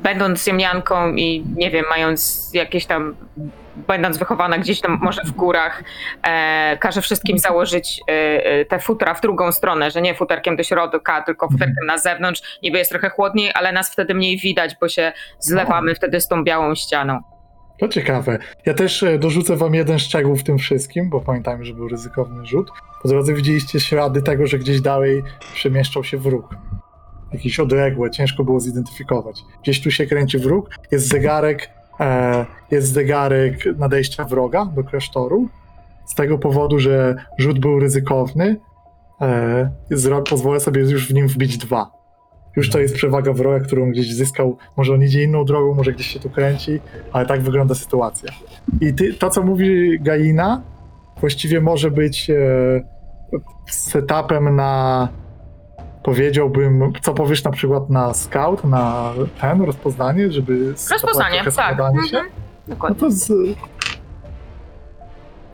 będąc 0.04 0.46
ziemnianką 0.46 1.16
i 1.16 1.44
nie 1.56 1.72
wiem, 1.72 1.86
mając 1.90 2.50
jakieś 2.54 2.86
tam, 2.86 3.16
będąc 3.76 4.18
wychowana 4.18 4.58
gdzieś 4.58 4.82
tam 4.82 5.00
może 5.02 5.22
w 5.24 5.32
górach, 5.32 5.84
e, 6.24 6.78
każe 6.78 7.02
wszystkim 7.02 7.38
założyć 7.38 8.02
e, 8.08 8.14
e, 8.46 8.66
te 8.66 8.80
futra 8.80 9.14
w 9.14 9.22
drugą 9.22 9.52
stronę, 9.52 9.92
że 9.92 10.02
nie 10.02 10.16
futerkiem 10.16 10.56
do 10.56 10.64
środka, 10.64 11.22
tylko 11.22 11.48
futerkiem 11.48 11.86
na 11.88 11.98
zewnątrz. 11.98 12.60
Niby 12.64 12.78
jest 12.78 12.92
trochę 12.92 13.10
chłodniej, 13.10 13.52
ale 13.54 13.72
nas 13.72 13.92
wtedy 13.92 14.14
mniej 14.14 14.38
widać, 14.38 14.76
bo 14.82 14.88
się 14.88 15.14
zlewamy 15.40 15.96
wtedy 15.96 16.22
z 16.22 16.28
tą 16.28 16.44
białą 16.44 16.76
ścianą. 16.76 17.20
To 17.80 17.88
ciekawe. 17.88 18.40
Ja 18.66 18.74
też 18.74 19.04
e, 19.04 19.20
dorzucę 19.20 19.58
wam 19.58 19.74
jeden 19.74 20.00
szczegół 20.00 20.36
w 20.36 20.44
tym 20.44 20.58
wszystkim, 20.58 21.10
bo 21.10 21.22
pamiętajmy, 21.22 21.66
że 21.66 21.74
był 21.74 21.88
ryzykowny 21.88 22.46
rzut. 22.46 22.72
Po 23.02 23.08
drodze 23.08 23.34
widzieliście 23.34 23.80
ślady 23.80 24.22
tego, 24.22 24.48
że 24.48 24.60
gdzieś 24.60 24.82
dalej 24.82 25.24
przemieszczał 25.54 26.04
się 26.04 26.18
wróg. 26.18 26.56
Jakieś 27.34 27.60
odległe, 27.60 28.12
ciężko 28.12 28.44
było 28.44 28.60
zidentyfikować. 28.60 29.42
Gdzieś 29.64 29.84
tu 29.84 29.92
się 29.92 30.06
kręci 30.06 30.40
wróg, 30.40 30.70
jest 30.92 31.08
zegarek, 31.08 31.70
jest 32.72 32.94
zegarek 32.94 33.66
nadejścia 33.78 34.26
wroga 34.26 34.66
do 34.66 34.84
klasztoru. 34.84 35.48
Z 36.06 36.16
tego 36.16 36.38
powodu, 36.38 36.80
że 36.80 37.16
rzut 37.38 37.60
był 37.60 37.80
ryzykowny, 37.80 38.56
e, 39.22 39.70
pozwolę 40.30 40.60
sobie 40.60 40.82
już 40.82 41.08
w 41.08 41.14
nim 41.14 41.28
wbić 41.28 41.58
dwa. 41.58 41.92
Już 42.56 42.70
to 42.70 42.80
jest 42.80 42.96
przewaga 42.96 43.34
wroga, 43.34 43.60
którą 43.60 43.92
gdzieś 43.92 44.14
zyskał. 44.14 44.58
Może 44.78 44.94
on 44.94 45.04
idzie 45.04 45.24
inną 45.24 45.46
drogą, 45.46 45.74
może 45.74 45.92
gdzieś 45.92 46.08
się 46.08 46.20
tu 46.20 46.30
kręci, 46.30 46.80
ale 47.12 47.26
tak 47.26 47.42
wygląda 47.42 47.76
sytuacja. 47.76 48.32
I 48.82 48.94
ty, 48.94 49.14
to, 49.14 49.30
co 49.30 49.44
mówi 49.44 50.00
Gaina, 50.00 50.62
właściwie 51.20 51.62
może 51.62 51.92
być 51.92 52.30
e, 52.30 52.36
setupem 53.70 54.56
na. 54.56 55.10
Powiedziałbym, 56.04 56.94
co 57.02 57.14
powiesz 57.14 57.44
na 57.44 57.52
przykład 57.52 57.90
na 57.90 58.14
scout, 58.14 58.64
na 58.64 59.14
ten 59.42 59.62
rozpoznanie, 59.62 60.32
żeby. 60.32 60.74
Rozpoznanie, 60.92 61.44
tak. 61.44 61.54
skradanie 61.54 62.08
się? 62.08 62.18
Mhm. 62.18 62.34
No 62.68 62.76
Dokładnie. 62.76 63.00
to 63.00 63.12
z... 63.12 63.32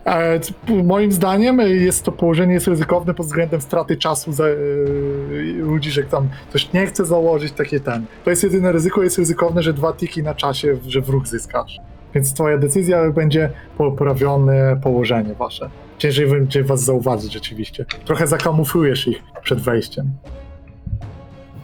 E, 0.06 0.40
Moim 0.84 1.12
zdaniem 1.12 1.60
jest 1.60 2.04
to 2.04 2.12
położenie 2.12 2.54
jest 2.54 2.68
ryzykowne 2.68 3.14
pod 3.14 3.26
względem 3.26 3.62
straty 3.62 3.98
czasu 3.98 4.34
za, 4.34 4.44
e, 4.46 4.56
ludzi, 5.58 5.92
że 5.92 6.04
tam 6.04 6.30
ktoś 6.50 6.74
nie 6.74 6.88
chce 6.88 7.06
założyć 7.06 7.52
takie 7.52 7.80
ten. 7.80 8.06
To 8.24 8.30
jest 8.30 8.44
jedyne 8.44 8.72
ryzyko, 8.72 9.04
jest 9.04 9.18
ryzykowne, 9.18 9.64
że 9.64 9.74
dwa 9.74 9.94
tiki 9.94 10.24
na 10.24 10.36
czasie, 10.36 10.78
że 10.88 11.02
wróg 11.02 11.28
zyskasz. 11.28 11.80
Więc 12.16 12.34
twoja 12.34 12.58
decyzja 12.58 13.12
będzie 13.12 13.50
poprawione 13.78 14.80
położenie 14.84 15.34
wasze. 15.34 15.70
Ciężej 15.98 16.28
będzie 16.28 16.64
was 16.64 16.84
zauważyć 16.84 17.34
rzeczywiście. 17.34 17.86
Trochę 18.06 18.28
zakamuflujesz 18.28 19.08
ich 19.08 19.24
przed 19.42 19.62
wejściem. 19.62 20.12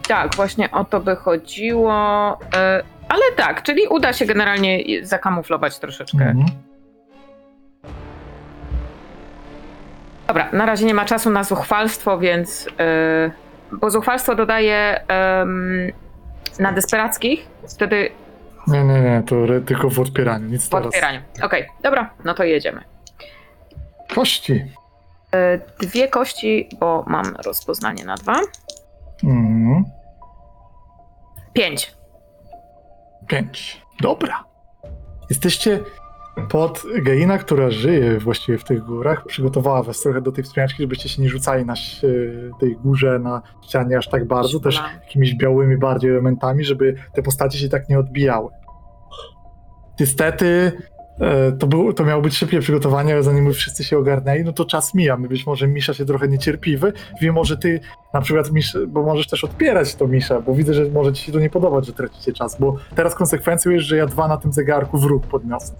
Tak, 0.08 0.34
właśnie 0.36 0.70
o 0.70 0.84
to 0.84 1.00
by 1.00 1.16
chodziło. 1.16 1.92
e, 2.56 2.82
Ale 3.08 3.22
tak, 3.36 3.62
czyli 3.62 3.86
uda 3.88 4.12
się 4.12 4.26
generalnie 4.26 4.78
zakamuflować 5.02 5.78
troszeczkę. 5.78 6.18
Mhm. 6.24 6.46
Dobra, 10.26 10.48
na 10.52 10.66
razie 10.66 10.86
nie 10.86 10.94
ma 10.94 11.04
czasu 11.04 11.30
na 11.30 11.44
zuchwalstwo, 11.44 12.18
więc 12.18 12.64
yy, 12.66 13.30
bo 13.72 13.90
zuchwalstwo 13.90 14.34
dodaje 14.34 15.00
em, 15.08 15.92
na 16.58 16.72
desperackich, 16.72 17.46
wtedy 17.74 18.10
Nie, 18.66 18.84
nie, 18.84 19.00
nie, 19.00 19.22
to 19.26 19.36
tylko 19.66 19.90
w 19.90 20.00
odpieraniu, 20.00 20.48
nic 20.48 20.66
w 20.66 20.68
teraz. 20.68 20.86
otwieraniu. 20.86 21.20
Okej, 21.42 21.66
dobra, 21.82 22.10
no 22.24 22.34
to 22.34 22.44
jedziemy. 22.44 22.80
Kości. 24.14 24.64
E, 25.34 25.58
Dwie 25.80 26.08
kości, 26.08 26.68
bo 26.80 27.04
mam 27.06 27.36
rozpoznanie 27.44 28.04
na 28.04 28.14
dwa. 28.14 28.36
Mhm. 29.24 29.84
Pięć. 31.56 31.94
Pięć. 33.26 33.82
Dobra. 34.00 34.44
Jesteście 35.30 35.80
pod 36.48 36.82
Geina, 37.02 37.38
która 37.38 37.70
żyje 37.70 38.18
właściwie 38.18 38.58
w 38.58 38.64
tych 38.64 38.84
górach. 38.84 39.24
Przygotowała 39.24 39.82
was 39.82 40.00
trochę 40.00 40.20
do 40.20 40.32
tej 40.32 40.44
wspinaczki, 40.44 40.82
żebyście 40.82 41.08
się 41.08 41.22
nie 41.22 41.28
rzucali 41.28 41.64
na 41.64 41.74
tej 42.60 42.76
górze, 42.76 43.18
na 43.18 43.42
ścianie 43.64 43.98
aż 43.98 44.08
tak 44.08 44.26
bardzo. 44.26 44.60
Też 44.60 44.82
jakimiś 45.02 45.34
białymi 45.34 45.76
bardziej 45.76 46.10
elementami, 46.10 46.64
żeby 46.64 46.94
te 47.14 47.22
postacie 47.22 47.58
się 47.58 47.68
tak 47.68 47.88
nie 47.88 47.98
odbijały. 47.98 48.50
Niestety 50.00 50.72
to, 51.58 51.66
był, 51.66 51.92
to 51.92 52.04
miało 52.04 52.22
być 52.22 52.36
szybkie 52.36 52.60
przygotowanie, 52.60 53.12
ale 53.12 53.22
zanim 53.22 53.52
wszyscy 53.52 53.84
się 53.84 53.98
ogarnęli, 53.98 54.44
no 54.44 54.52
to 54.52 54.64
czas 54.64 54.94
mija. 54.94 55.16
Być 55.16 55.46
może 55.46 55.68
Misza 55.68 55.94
się 55.94 56.04
trochę 56.04 56.28
niecierpliwy. 56.28 56.92
Wiem, 57.20 57.34
może 57.34 57.56
ty 57.56 57.80
na 58.14 58.20
przykład, 58.20 58.52
Misz, 58.52 58.78
bo 58.88 59.02
możesz 59.02 59.26
też 59.26 59.44
odpierać 59.44 59.94
to 59.94 60.06
Misza, 60.08 60.40
bo 60.40 60.54
widzę, 60.54 60.74
że 60.74 60.84
może 60.84 61.12
ci 61.12 61.24
się 61.24 61.32
to 61.32 61.40
nie 61.40 61.50
podobać, 61.50 61.86
że 61.86 61.92
tracicie 61.92 62.32
czas, 62.32 62.56
bo 62.60 62.76
teraz 62.94 63.14
konsekwencją 63.14 63.72
jest, 63.72 63.86
że 63.86 63.96
ja 63.96 64.06
dwa 64.06 64.28
na 64.28 64.36
tym 64.36 64.52
zegarku 64.52 64.98
wróg 64.98 65.26
podniosę. 65.26 65.72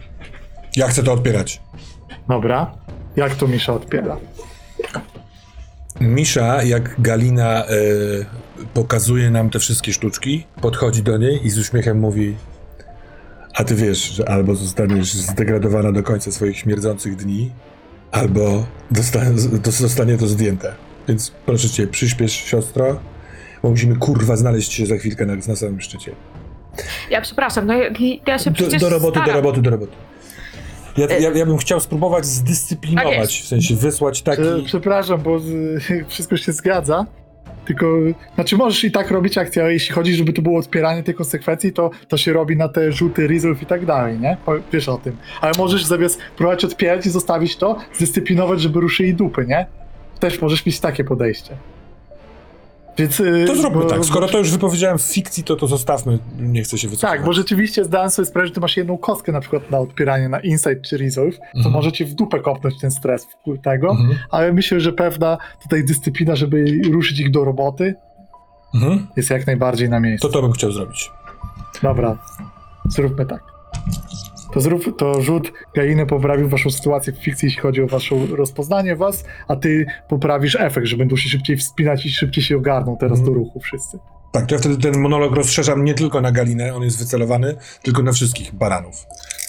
Ja 0.77 0.89
chcę 0.89 1.03
to 1.03 1.13
odpierać. 1.13 1.63
Dobra. 2.29 2.75
Jak 3.17 3.35
to 3.35 3.49
Misza 3.49 3.75
odpiera? 3.75 4.17
Misza, 6.01 6.63
jak 6.63 7.01
Galina 7.01 7.65
e, 7.65 7.71
pokazuje 8.75 9.31
nam 9.31 9.51
te 9.51 9.59
wszystkie 9.59 9.93
sztuczki, 9.93 10.47
podchodzi 10.61 11.03
do 11.03 11.17
niej 11.17 11.47
i 11.47 11.51
z 11.51 11.59
uśmiechem 11.59 11.99
mówi: 11.99 12.37
A 13.57 13.65
ty 13.65 13.74
wiesz, 13.74 13.99
że 13.99 14.28
albo 14.28 14.55
zostaniesz 14.55 15.12
zdegradowana 15.12 15.93
do 15.93 16.03
końca 16.03 16.33
swoich 16.33 16.59
śmierdzących 16.59 17.16
dni, 17.16 17.51
albo 18.12 18.66
zostanie 19.70 20.19
to 20.19 20.27
zdjęte. 20.27 20.74
Więc 21.09 21.31
proszę 21.47 21.69
cię, 21.70 21.87
przyśpiesz, 21.87 22.33
siostro, 22.33 23.01
bo 23.62 23.70
musimy 23.70 23.97
kurwa 23.97 24.37
znaleźć 24.37 24.73
się 24.73 24.87
za 24.87 24.97
chwilkę 24.97 25.27
na, 25.27 25.35
na 25.49 25.57
samym 25.57 25.81
szczycie. 25.81 26.12
Ja 27.11 27.20
przepraszam, 27.20 27.66
no 27.66 27.74
ja, 27.74 27.91
ja 28.27 28.39
się 28.39 28.51
Do, 28.51 28.55
przecież 28.57 28.81
do 28.83 28.89
roboty, 28.91 29.12
staram. 29.20 29.27
do 29.27 29.33
roboty, 29.35 29.62
do 29.62 29.70
roboty. 29.70 29.93
Ja, 30.97 31.07
E- 31.07 31.20
ja, 31.20 31.31
ja 31.31 31.47
bym 31.47 31.57
chciał 31.59 31.81
spróbować 31.81 32.19
Tak 32.24 32.27
zdyscyplinować, 32.27 33.41
w 33.43 33.47
sensie 33.49 33.74
wysłać 33.74 34.23
taki. 34.23 34.43
Prze- 34.43 34.62
Przepraszam, 34.66 35.23
bo 35.23 35.41
wszystko 36.09 36.37
się 36.37 36.53
zgadza. 36.53 37.07
Tylko, 37.67 37.87
znaczy 38.35 38.57
możesz 38.57 38.85
i 38.85 38.91
tak 38.91 39.11
robić 39.11 39.39
akcję, 39.39 39.63
ale 39.63 39.73
jeśli 39.73 39.95
chodzi, 39.95 40.15
żeby 40.15 40.33
to 40.33 40.43
było 40.43 40.59
odpieranie 40.59 41.03
tej 41.03 41.15
konsekwencji, 41.15 41.73
to, 41.73 41.91
to 42.09 42.17
się 42.17 42.33
robi 42.33 42.57
na 42.57 42.69
te 42.69 42.93
rzuty 42.93 43.27
resolve 43.27 43.63
i 43.63 43.67
tak 43.67 43.87
dalej, 43.87 44.19
nie? 44.21 44.37
Wiesz 44.73 44.89
o 44.89 44.99
tym. 44.99 45.17
Ale 45.41 45.53
możesz 45.59 45.85
zamiast 45.85 46.21
próbować 46.37 46.65
odpierać 46.65 47.07
i 47.07 47.11
zostawić 47.11 47.57
to, 47.57 47.77
zdyscyplinować, 47.95 48.61
żeby 48.61 48.81
ruszyli 48.81 49.15
dupy, 49.15 49.47
nie? 49.49 49.67
Też 50.21 50.41
możesz 50.41 50.67
mieć 50.67 50.81
takie 50.81 51.05
podejście. 51.05 51.57
Więc... 52.98 53.18
yy, 53.18 53.44
To 53.47 53.56
zróbmy 53.56 53.82
bo- 53.82 53.89
tak. 53.89 54.05
Skoro 54.05 54.28
to 54.28 54.39
już 54.39 54.51
wypowiedziałem 54.51 54.98
w 54.98 55.02
fikcji, 55.02 55.44
to 55.44 55.56
to 55.56 55.66
zostawmy. 55.66 56.18
Nie 56.39 56.62
chcę 56.62 56.78
się 56.78 56.89
wycofać. 56.89 57.10
Tak, 57.18 57.24
bo 57.27 57.32
rzeczywiście 57.32 57.85
zdałem 57.85 58.10
sobie 58.10 58.27
sprawę, 58.27 58.47
że 58.47 58.52
ty 58.52 58.60
masz 58.60 58.77
jedną 58.77 58.98
kostkę 58.98 59.32
na 59.32 59.40
przykład 59.40 59.70
na 59.70 59.78
odpieranie, 59.78 60.28
na 60.28 60.40
insight 60.40 60.82
czy 60.82 60.97
resolve, 60.98 61.36
to 61.39 61.44
Mhm. 61.56 61.73
możecie 61.74 62.05
w 62.05 62.14
dupę 62.14 62.40
kopnąć 62.40 62.81
ten 62.81 62.90
stres 62.90 63.27
tego, 63.62 63.90
Mhm. 63.90 64.18
ale 64.31 64.52
myślę, 64.52 64.81
że 64.81 64.93
pewna 64.93 65.39
tutaj 65.62 65.85
dyscyplina, 65.85 66.36
żeby 66.36 66.64
ruszyć 66.93 67.20
ich 67.20 67.31
do 67.31 67.44
roboty, 67.44 67.94
Mhm. 68.74 69.06
jest 69.16 69.31
jak 69.31 69.47
najbardziej 69.47 69.89
na 69.90 70.01
miejscu. 70.01 70.28
To 70.28 70.32
to 70.35 70.43
bym 70.43 70.52
chciał 70.52 70.73
zrobić. 70.73 71.10
Dobra, 71.82 72.18
zróbmy 72.89 73.27
tak. 73.27 73.40
To, 74.57 74.61
zrób, 74.61 74.99
to 74.99 75.23
rzut 75.23 75.53
Gainy 75.74 76.07
poprawił 76.07 76.49
waszą 76.49 76.70
sytuację 76.70 77.12
w 77.12 77.16
fikcji, 77.16 77.47
jeśli 77.47 77.61
chodzi 77.62 77.83
o 77.83 77.87
wasze 77.87 78.15
rozpoznanie 78.37 78.97
was, 78.97 79.24
a 79.49 79.57
ty 79.57 79.87
poprawisz 80.09 80.57
efekt, 80.61 80.87
że 80.87 80.97
będą 80.97 81.16
się 81.16 81.28
szybciej 81.28 81.57
wspinać 81.57 82.07
i 82.07 82.11
szybciej 82.11 82.45
się 82.45 82.57
ogarną 82.57 82.97
teraz 83.01 83.19
Mhm. 83.19 83.35
do 83.35 83.39
ruchu 83.41 83.61
wszyscy. 83.61 83.99
Tak, 84.33 84.47
to 84.47 84.55
ja 84.55 84.59
wtedy 84.61 84.77
ten 84.77 85.01
monolog 85.01 85.35
rozszerzam 85.37 85.85
nie 85.85 85.95
tylko 85.95 86.20
na 86.20 86.33
Galinę, 86.33 86.74
on 86.74 86.83
jest 86.83 86.99
wycelowany, 86.99 87.55
tylko 87.83 88.03
na 88.03 88.12
wszystkich 88.12 88.55
baranów. 88.55 89.07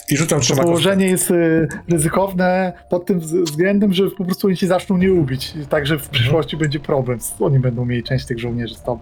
I 0.09 0.17
rzucam 0.17 0.39
trzema 0.41 0.63
położenie 0.63 1.07
jest 1.07 1.31
y, 1.31 1.67
ryzykowne 1.89 2.73
pod 2.89 3.05
tym 3.05 3.19
wz- 3.19 3.43
względem, 3.43 3.93
że 3.93 4.03
po 4.17 4.25
prostu 4.25 4.47
oni 4.47 4.57
się 4.57 4.67
zaczną 4.67 4.97
nie 4.97 5.07
lubić. 5.07 5.53
Także 5.69 5.99
w 5.99 6.09
przyszłości 6.09 6.57
będzie 6.57 6.79
problem. 6.79 7.19
Oni 7.39 7.59
będą 7.59 7.85
mieli 7.85 8.03
część 8.03 8.25
tych 8.25 8.39
żołnierzy 8.39 8.75
z 8.75 8.81
tobą. 8.81 8.99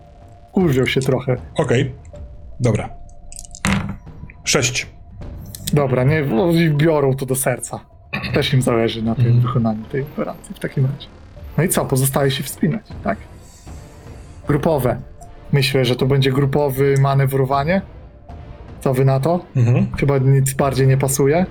Kurwią 0.52 0.86
się 0.86 1.02
trochę. 1.02 1.38
Okej. 1.56 1.92
Dobra. 2.60 2.90
Sześć. 4.44 4.95
Dobra, 5.76 6.04
nie, 6.04 6.24
oni 6.42 6.70
biorą 6.70 7.14
to 7.16 7.26
do 7.26 7.36
serca. 7.36 7.80
Też 8.34 8.54
im 8.54 8.62
zależy 8.62 9.02
na 9.04 9.16
tym 9.16 9.26
Mhm. 9.26 9.42
wykonaniu 9.42 9.84
tej 9.92 10.02
operacji 10.02 10.56
w 10.56 10.60
takim 10.60 10.86
razie. 10.86 11.08
No 11.58 11.64
i 11.64 11.70
co? 11.70 11.86
Pozostaje 11.86 12.32
się 12.32 12.44
wspinać, 12.44 12.82
tak? 13.04 13.18
Grupowe. 14.48 14.98
Myślę, 15.52 15.86
że 15.86 15.96
to 15.96 16.06
będzie 16.06 16.32
grupowy 16.32 16.96
manewrowanie. 17.02 17.82
Co 18.82 18.94
wy 18.94 19.06
na 19.06 19.20
to? 19.20 19.40
Mhm. 19.56 19.88
Chyba 19.98 20.18
nic 20.18 20.54
bardziej 20.54 20.88
nie 20.88 20.98
pasuje. 20.98 21.46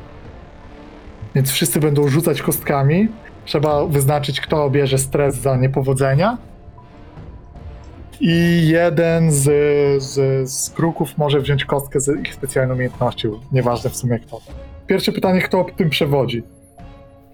Więc 1.35 1.51
wszyscy 1.51 1.81
będą 1.81 2.09
rzucać 2.09 2.43
kostkami. 2.43 3.09
Trzeba 3.45 3.87
wyznaczyć, 3.87 4.41
kto 4.41 4.71
bierze 4.71 4.99
stres 4.99 5.35
za 5.37 5.57
niepowodzenia. 5.57 6.39
I 8.27 8.69
jeden 8.69 9.33
z, 9.33 9.43
z, 10.03 10.51
z 10.51 10.71
kruków 10.71 11.19
może 11.19 11.41
wziąć 11.41 11.65
kostkę 11.65 12.01
z 12.01 12.27
ich 12.27 12.35
specjalną 12.35 12.75
umiejętnością. 12.75 13.41
Nieważne 13.53 13.91
w 13.91 13.97
sumie 13.97 14.19
kto. 14.19 14.41
Pierwsze 14.87 15.13
pytanie, 15.13 15.41
kto 15.43 15.67
tym 15.77 15.91
przewodzi? 15.91 16.43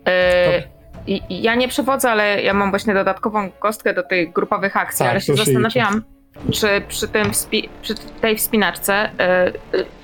E, 0.06 0.62
i 1.06 1.42
ja 1.42 1.54
nie 1.54 1.68
przewodzę, 1.68 2.10
ale 2.10 2.42
ja 2.42 2.54
mam 2.54 2.70
właśnie 2.70 2.94
dodatkową 2.94 3.50
kostkę 3.50 3.94
do 3.94 4.02
tych 4.02 4.32
grupowych 4.32 4.76
akcji, 4.76 4.98
Tak, 4.98 5.10
ale 5.10 5.20
się 5.20 5.32
to 5.32 5.44
się 5.44 5.44
zastanawiam, 5.44 6.04
czy 6.52 6.82
przy, 6.88 7.08
tym 7.08 7.30
wspi- 7.30 7.68
przy 7.82 7.94
tej 8.20 8.36
wspinaczce, 8.36 8.94
e, 8.94 9.10
e, 9.18 9.52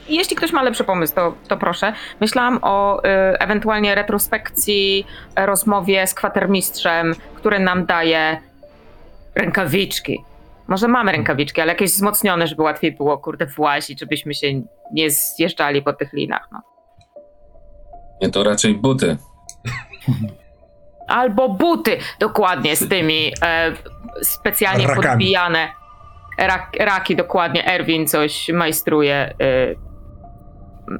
jeśli 0.08 0.36
ktoś 0.36 0.52
ma 0.52 0.62
lepszy 0.62 0.84
pomysł, 0.84 1.14
to, 1.14 1.34
to 1.48 1.56
proszę. 1.56 1.92
Myślałam 2.20 2.58
o 2.62 3.04
e, 3.04 3.40
ewentualnie 3.40 3.94
retrospekcji, 3.94 5.06
e, 5.36 5.46
rozmowie 5.46 6.06
z 6.06 6.14
kwatermistrzem, 6.14 7.14
który 7.34 7.58
nam 7.58 7.86
daje 7.86 8.38
rękawiczki. 9.34 10.24
Może 10.68 10.88
mamy 10.88 11.12
rękawiczki, 11.12 11.60
ale 11.60 11.72
jakieś 11.72 11.90
wzmocnione, 11.90 12.46
żeby 12.46 12.62
łatwiej 12.62 12.92
było, 12.92 13.18
kurde, 13.18 13.46
włazić, 13.46 14.00
żebyśmy 14.00 14.34
się 14.34 14.46
nie 14.92 15.10
zjeżdżali 15.10 15.82
po 15.82 15.92
tych 15.92 16.12
linach. 16.12 16.48
No. 16.52 16.62
Nie, 18.22 18.30
to 18.30 18.44
raczej 18.44 18.74
buty. 18.74 19.16
Albo 21.06 21.48
buty, 21.48 21.98
dokładnie 22.20 22.76
z 22.76 22.88
tymi 22.88 23.32
e, 23.42 23.72
specjalnie 24.22 24.86
Rakami. 24.86 25.06
podbijane. 25.06 25.68
Rak, 26.38 26.76
raki, 26.80 27.16
dokładnie. 27.16 27.66
Erwin 27.66 28.06
coś 28.06 28.48
majstruje, 28.48 29.14
e, 29.14 29.34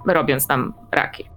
robiąc 0.07 0.49
nam 0.49 0.75
raki. 0.93 1.36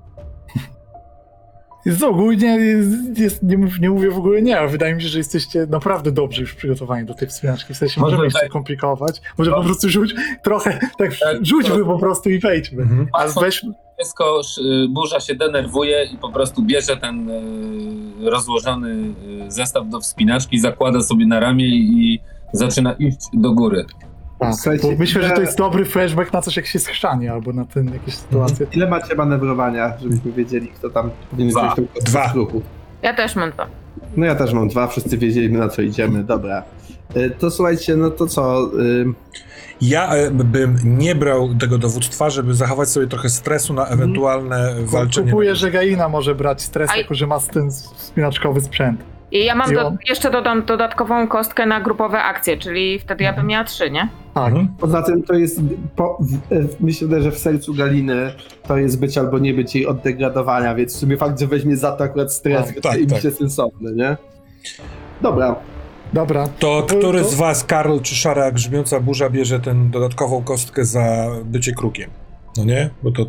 Jest 1.90 2.04
ogólnie, 2.04 2.48
jest, 2.48 3.20
jest, 3.20 3.44
nie, 3.44 3.58
mów- 3.58 3.80
nie 3.80 3.90
mówię 3.90 4.12
w 4.12 4.18
ogóle 4.18 4.42
nie, 4.42 4.60
ale 4.60 4.68
wydaje 4.68 4.96
mi 4.96 5.02
się, 5.02 5.08
że 5.08 5.18
jesteście 5.18 5.68
naprawdę 5.70 6.12
dobrze 6.12 6.42
już 6.42 6.54
przygotowani 6.56 7.06
do 7.06 7.14
tej 7.14 7.28
wspinaczki. 7.28 7.74
W 7.74 7.78
sensie 7.78 8.02
Może 8.02 8.12
możemy 8.12 8.26
jeszcze 8.26 8.40
tak. 8.40 8.50
komplikować. 8.50 9.22
Może 9.38 9.52
po 9.52 9.64
prostu 9.64 9.90
rzuć 9.90 10.14
trochę, 10.44 10.80
tak, 10.98 11.12
Tak, 11.20 11.46
rzućmy 11.46 11.86
po 11.86 12.00
prostu 12.00 12.30
i 12.30 12.40
wejdźmy. 12.40 12.82
Mhm. 12.82 13.08
A 13.14 13.28
weź, 13.42 13.66
Wszystko, 14.00 14.40
sz- 14.40 14.66
y, 14.66 14.88
burza 14.90 15.20
się 15.20 15.36
denerwuje 15.36 16.04
i 16.14 16.18
po 16.18 16.32
prostu 16.32 16.64
bierze 16.64 16.98
ten 16.98 17.30
y, 17.30 18.30
rozłożony 18.30 18.90
y, 19.48 19.52
zestaw 19.52 19.90
do 19.90 20.00
wspinaczki, 20.00 20.60
zakłada 20.60 21.02
sobie 21.02 21.26
na 21.28 21.40
ramię 21.40 21.66
i 21.68 22.20
zaczyna 22.54 22.94
iść 22.94 23.18
do 23.34 23.52
góry. 23.52 23.86
Słuchajcie, 24.54 24.88
bo 24.92 24.98
myślę, 25.00 25.24
że 25.24 25.30
to 25.30 25.42
jest 25.42 25.58
dobry 25.58 25.86
flashback 25.86 26.34
na 26.34 26.42
coś, 26.42 26.58
jak 26.58 26.66
się 26.66 26.80
schrzani, 26.80 27.28
albo 27.28 27.54
na 27.54 27.66
ten, 27.66 27.94
jakieś 27.94 28.16
sytuacje. 28.16 28.66
Ile 28.74 28.88
macie 28.90 29.16
manewrowania, 29.16 29.94
żebyśmy 30.02 30.32
wiedzieli, 30.32 30.68
kto 30.68 30.90
tam 30.90 31.10
powinien 31.30 31.52
Dwa. 31.52 31.74
wziąć 31.74 31.90
tą 31.94 32.00
Dwa. 32.04 32.32
ruchu? 32.36 32.62
Ja 33.02 33.14
też 33.14 33.36
mam 33.36 33.52
to. 33.52 33.66
No 34.18 34.26
ja 34.26 34.36
też 34.36 34.54
mam 34.54 34.68
dwa, 34.68 34.88
wszyscy 34.88 35.18
wiedzieliśmy 35.18 35.58
na 35.60 35.70
co 35.70 35.82
idziemy, 35.82 36.24
dobra. 36.24 36.64
Y, 37.18 37.30
To 37.40 37.52
słuchajcie, 37.52 37.96
no 37.96 38.10
to 38.10 38.28
co? 38.28 38.70
y, 38.80 39.06
Ja 39.82 40.14
e, 40.16 40.32
bym 40.32 40.78
nie 40.98 41.16
brał 41.16 41.56
tego 41.56 41.78
dowództwa, 41.78 42.30
żeby 42.30 42.54
zachować 42.54 42.90
sobie 42.90 43.08
trochę 43.08 43.30
stresu 43.30 43.74
na 43.74 43.86
ewentualne 43.88 44.74
walczenie. 44.86 45.32
Kupuję, 45.32 45.56
że 45.56 45.72
Gaina 45.72 46.10
może 46.10 46.36
brać 46.36 46.62
stres, 46.62 46.90
A- 46.92 46.98
jako 46.98 47.14
że 47.14 47.28
ma 47.28 47.40
ten 47.40 47.72
wspinaczkowy 47.72 48.62
sprzęt. 48.62 49.02
I 49.32 49.46
ja 49.46 49.56
mam 49.56 49.72
I 49.72 49.76
do, 49.76 49.94
jeszcze 50.10 50.32
dodam 50.32 50.66
dodatkową 50.66 51.28
kostkę 51.28 51.66
na 51.66 51.82
grupowe 51.82 52.24
akcje, 52.24 52.58
czyli 52.58 53.00
wtedy 53.00 53.24
ja 53.24 53.34
bym 53.34 53.48
miała 53.48 53.64
trzy, 53.64 53.92
nie? 53.92 54.10
Tak. 54.34 54.48
Mhm. 54.48 54.68
Poza 54.80 55.02
tym 55.02 55.24
to 55.24 55.34
jest, 55.34 55.60
po, 55.96 56.18
w, 56.52 56.82
myślę, 56.84 57.22
że 57.22 57.32
w 57.32 57.38
sercu 57.38 57.74
Galiny 57.74 58.34
to 58.68 58.78
jest 58.78 59.00
być 59.00 59.18
albo 59.18 59.40
nie 59.40 59.54
być 59.54 59.76
jej 59.76 59.88
od 59.88 60.02
degradowania, 60.02 60.76
więc 60.76 60.96
w 60.96 61.00
sumie 61.00 61.18
fakt, 61.18 61.40
że 61.40 61.48
weźmie 61.48 61.78
za 61.78 61.92
to 61.92 62.04
akurat 62.04 62.34
stres, 62.34 62.66
Tak, 62.66 62.76
wydaje 62.76 62.96
tak, 62.96 63.04
mi 63.04 63.10
tak. 63.10 63.22
się 63.22 63.32
sensowny, 63.32 63.92
nie? 63.92 64.18
Dobra, 65.22 65.56
Dobra. 66.14 66.48
To 66.60 66.84
który 66.88 67.24
z 67.24 67.36
was, 67.36 67.64
Karl 67.64 68.00
czy 68.00 68.16
Szara 68.16 68.52
Grzmiąca 68.52 69.00
Burza, 69.00 69.30
bierze 69.30 69.60
tę 69.60 69.76
dodatkową 69.92 70.44
kostkę 70.44 70.86
za 70.86 71.28
bycie 71.46 71.72
krukiem? 71.74 72.10
No 72.58 72.64
nie? 72.66 72.90
Bo 73.04 73.12
to 73.12 73.26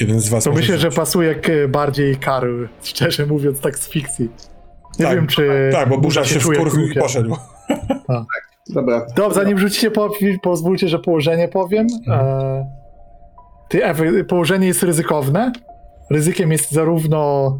jeden 0.00 0.20
z 0.20 0.28
was 0.28 0.44
To 0.44 0.52
myślę, 0.52 0.74
że 0.78 0.80
rzucić. 0.80 0.96
pasuje 0.96 1.34
bardziej 1.68 2.16
Karl, 2.16 2.64
szczerze 2.82 3.26
mówiąc, 3.26 3.60
tak 3.60 3.78
z 3.78 3.88
fikcji. 3.88 4.28
Nie 4.98 5.04
Tak, 5.06 5.16
wiem, 5.16 5.26
czy. 5.26 5.70
Tak, 5.72 5.88
bo 5.88 5.98
Burza 5.98 6.24
się 6.24 6.40
czuje 6.40 6.58
wkurwił 6.58 6.86
i 6.86 6.94
poszedł. 6.94 7.36
Dobra. 8.74 9.06
Dobrze, 9.16 9.34
zanim 9.34 9.58
rzucicie, 9.58 9.90
po, 9.90 10.10
pozwólcie, 10.42 10.88
że 10.88 10.98
położenie 10.98 11.48
powiem. 11.48 11.86
Mhm. 12.06 12.26
E, 12.26 12.66
ty, 13.68 13.84
Ewy, 13.84 14.24
położenie 14.24 14.66
jest 14.66 14.82
ryzykowne. 14.82 15.52
Ryzykiem 16.10 16.52
jest 16.52 16.70
zarówno, 16.72 17.50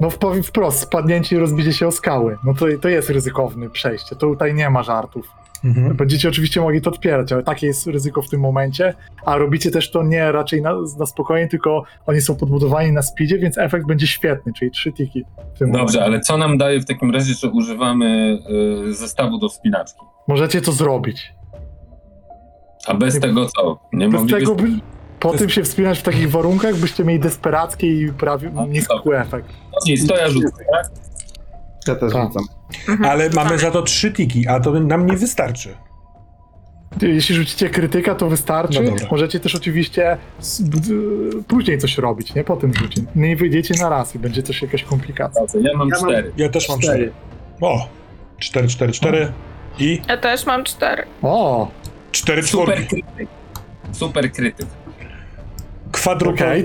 no 0.00 0.10
powiem 0.10 0.42
wprost, 0.42 0.80
spadnięcie 0.80 1.36
i 1.36 1.38
rozbicie 1.38 1.72
się 1.72 1.86
o 1.86 1.90
skały. 1.92 2.36
No 2.44 2.54
to, 2.54 2.66
to 2.82 2.88
jest 2.88 3.10
ryzykowne 3.10 3.70
przejście. 3.70 4.16
To 4.16 4.26
tutaj 4.26 4.54
nie 4.54 4.70
ma 4.70 4.82
żartów. 4.82 5.26
Mhm. 5.64 5.96
Będziecie 5.96 6.28
oczywiście 6.28 6.60
mogli 6.60 6.80
to 6.80 6.90
odpierać, 6.90 7.32
ale 7.32 7.42
takie 7.42 7.66
jest 7.66 7.86
ryzyko 7.86 8.22
w 8.22 8.28
tym 8.28 8.40
momencie. 8.40 8.94
A 9.24 9.36
robicie 9.38 9.70
też 9.70 9.90
to 9.90 10.02
nie 10.02 10.32
raczej 10.32 10.62
na, 10.62 10.74
na 10.98 11.06
spokojnie, 11.06 11.48
tylko 11.48 11.84
oni 12.06 12.20
są 12.20 12.36
podbudowani 12.36 12.92
na 12.92 13.02
speedzie, 13.02 13.38
więc 13.38 13.58
efekt 13.58 13.86
będzie 13.86 14.06
świetny, 14.06 14.52
czyli 14.52 14.70
trzy 14.70 14.92
tiki. 14.92 15.24
Dobrze, 15.60 15.66
momencie. 15.66 16.04
ale 16.04 16.20
co 16.20 16.36
nam 16.36 16.58
daje 16.58 16.80
w 16.80 16.86
takim 16.86 17.10
razie, 17.10 17.34
że 17.34 17.50
używamy 17.50 18.38
y, 18.88 18.94
zestawu 18.94 19.38
do 19.38 19.48
wspinaczki? 19.48 20.00
Możecie 20.28 20.60
to 20.60 20.72
zrobić. 20.72 21.32
A 22.86 22.94
bez 22.94 23.14
Nie- 23.14 23.20
tego 23.20 23.46
co? 23.46 23.78
Nie 23.92 24.08
Bez 24.08 24.20
moglibyśmy... 24.20 24.56
tego, 24.56 24.68
by, 24.68 24.80
po 25.20 25.32
tym 25.32 25.48
się 25.48 25.62
wspinać 25.62 25.98
w 25.98 26.02
takich 26.02 26.30
warunkach, 26.30 26.76
byście 26.76 27.04
mieli 27.04 27.20
desperacki 27.20 27.86
i 27.86 28.12
prawie 28.12 28.50
A, 28.56 28.66
niski 28.66 28.94
efekt. 29.14 29.48
No 29.72 29.78
nic, 29.86 30.06
to 30.06 30.16
ja 30.16 30.28
rzucę, 30.28 30.48
tak? 30.72 30.90
Ja 31.90 31.96
też 31.96 32.12
Tak. 32.12 32.26
rzucam. 32.26 32.44
Mhm. 32.88 33.10
Ale 33.10 33.30
mamy 33.30 33.58
za 33.58 33.70
to 33.70 33.82
trzy 33.82 34.12
tiki, 34.12 34.48
a 34.48 34.60
to 34.60 34.72
nam 34.80 35.06
nie 35.06 35.16
wystarczy. 35.16 35.74
Jeśli 37.02 37.34
rzucicie 37.34 37.70
krytyka, 37.70 38.14
to 38.14 38.28
wystarczy. 38.28 38.82
No. 38.82 38.92
Możecie 39.10 39.40
też 39.40 39.54
oczywiście 39.54 40.16
później 41.48 41.78
coś 41.78 41.98
robić, 41.98 42.34
nie 42.34 42.44
po 42.44 42.56
tym 42.56 42.74
rzucie. 42.74 43.02
Nie 43.16 43.36
wyjdziecie 43.36 43.74
na 43.82 43.88
raz 43.88 44.14
i 44.14 44.18
będzie 44.18 44.42
też 44.42 44.62
jakaś 44.62 44.82
komplikacja. 44.84 45.42
Ja 45.60 45.76
mam 45.78 45.88
Ja 45.88 45.96
mam- 46.00 46.10
cztery. 46.10 46.32
Ja 46.36 46.48
też 46.48 46.68
mam 46.68 46.80
cztery. 46.80 46.98
Cztery. 46.98 47.12
O! 47.60 47.88
Cztery, 48.38 48.68
cztery, 48.68 48.92
cztery. 48.92 49.32
I 49.78 50.02
Ja 50.08 50.16
też 50.16 50.46
mam 50.46 50.64
cztery. 50.64 51.02
O, 51.22 51.68
cztery 52.12 52.42
Super 52.42 52.74
czwórki. 52.76 53.02
krytyk. 53.02 53.28
Super 53.92 54.32
krytyk. 54.32 54.66
Kwadruple 55.92 56.46
okej. 56.46 56.64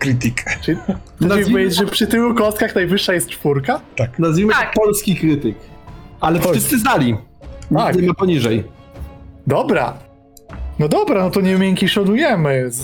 Ty, 0.00 0.06
krytyk. 0.06 0.44
czy, 0.62 0.76
Nazwijmy- 1.20 1.50
powiedzieć, 1.52 1.76
że 1.78 1.86
przy 1.86 2.06
tylu 2.06 2.34
kostkach 2.34 2.74
najwyższa 2.74 3.14
jest 3.14 3.28
czwórka? 3.28 3.80
Nazwijmy 4.18 4.52
Tak. 4.52 4.74
to 4.74 4.80
polski 4.80 5.16
krytyk. 5.16 5.54
Ale 6.20 6.38
Polski. 6.38 6.58
wszyscy 6.58 6.78
znali. 6.78 7.16
Tak. 7.76 7.96
Nie 7.96 8.08
ma 8.08 8.14
poniżej. 8.14 8.64
Dobra. 9.46 9.94
No 10.78 10.88
dobra, 10.88 11.22
no 11.22 11.30
to 11.30 11.40
nie 11.40 11.54
miękki 11.58 11.88
szanujemy. 11.88 12.64
Z, 12.70 12.80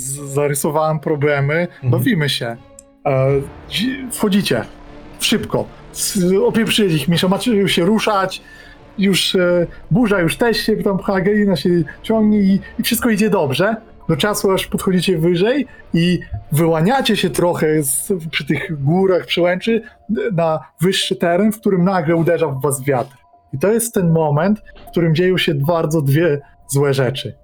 z, 0.00 0.32
zarysowałem 0.34 0.98
problemy, 1.00 1.54
Mhm. 1.54 1.90
bawimy 1.90 2.28
się. 2.28 2.56
E, 3.06 3.26
dzi- 3.70 4.06
wchodzicie. 4.12 4.64
Szybko. 5.20 5.64
Opieprzyli 6.46 6.94
ich, 6.96 7.08
Misza, 7.08 7.28
macie 7.28 7.50
już 7.50 7.72
się 7.72 7.84
ruszać. 7.84 8.42
Już 8.98 9.34
e, 9.34 9.66
burza 9.90 10.20
już 10.20 10.36
też 10.36 10.56
się 10.66 10.76
tam 10.76 10.98
pcha, 10.98 11.20
Galina 11.20 11.56
się 11.56 11.70
ciągnie 12.02 12.38
i, 12.38 12.60
i 12.78 12.82
wszystko 12.82 13.10
idzie 13.10 13.30
dobrze. 13.30 13.76
Do 14.12 14.16
czasu 14.16 14.50
aż 14.50 14.66
podchodzicie 14.66 15.18
wyżej 15.18 15.66
i 15.94 16.20
wyłaniacie 16.52 17.16
się 17.16 17.30
trochę 17.30 17.82
z, 17.82 18.12
przy 18.30 18.46
tych 18.46 18.84
górach 18.84 19.26
przełęczy 19.26 19.82
na 20.32 20.60
wyższy 20.80 21.16
teren, 21.16 21.52
w 21.52 21.60
którym 21.60 21.84
nagle 21.84 22.16
uderza 22.16 22.46
w 22.48 22.62
was 22.62 22.84
wiatr. 22.84 23.16
I 23.52 23.58
to 23.58 23.72
jest 23.72 23.94
ten 23.94 24.10
moment, 24.10 24.62
w 24.86 24.90
którym 24.90 25.14
dzieją 25.14 25.38
się 25.38 25.54
bardzo 25.54 26.02
dwie 26.02 26.40
złe 26.68 26.94
rzeczy. 26.94 27.34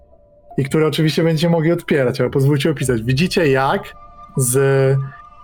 I 0.58 0.64
które 0.64 0.86
oczywiście 0.86 1.22
będziecie 1.22 1.50
mogli 1.50 1.72
odpierać, 1.72 2.20
ale 2.20 2.30
pozwólcie 2.30 2.70
opisać. 2.70 3.02
Widzicie 3.02 3.48
jak 3.48 3.82
z. 4.36 4.58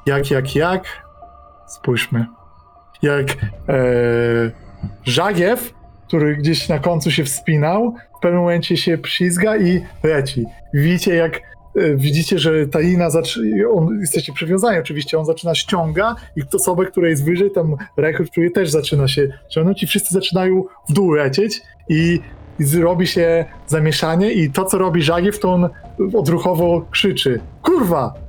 Jak, 0.06 0.30
jak, 0.30 0.56
jak. 0.56 0.84
Spójrzmy. 1.66 2.26
Jak 3.02 3.26
e, 3.68 3.76
Żagiew, 5.04 5.74
który 6.06 6.36
gdzieś 6.36 6.68
na 6.68 6.78
końcu 6.78 7.10
się 7.10 7.24
wspinał, 7.24 7.94
pewnym 8.24 8.40
momencie 8.40 8.76
się 8.76 8.98
przyzga 8.98 9.56
i 9.56 9.80
leci. 10.02 10.44
Widzicie 10.74 11.14
jak. 11.14 11.40
e, 11.76 11.96
Widzicie, 11.96 12.38
że 12.38 12.66
ta 12.66 12.78
lina 12.78 13.10
zaczyna. 13.10 13.46
On, 13.74 14.00
jesteście 14.00 14.32
przywiązani 14.32 14.78
oczywiście, 14.78 15.18
on 15.18 15.24
zaczyna 15.24 15.54
ściąga 15.54 16.14
i 16.36 16.42
osobę, 16.54 16.86
która 16.86 17.08
jest 17.08 17.24
wyżej, 17.24 17.50
tam 17.50 17.76
rekrut, 17.96 18.30
który 18.30 18.50
też 18.50 18.70
zaczyna 18.70 19.08
się 19.08 19.28
ciągnąć 19.48 19.82
i 19.82 19.86
wszyscy 19.86 20.14
zaczynają 20.14 20.64
w 20.88 20.92
dół 20.92 21.12
lecieć 21.12 21.62
i 21.88 22.20
i 22.60 22.64
zrobi 22.64 23.06
się 23.06 23.44
zamieszanie 23.66 24.32
i 24.32 24.50
to, 24.50 24.64
co 24.64 24.78
robi 24.78 25.02
Żagiew, 25.02 25.38
to 25.38 25.52
on 25.52 25.68
odruchowo 26.14 26.86
krzyczy 26.90 27.40
Kurwa! 27.62 28.23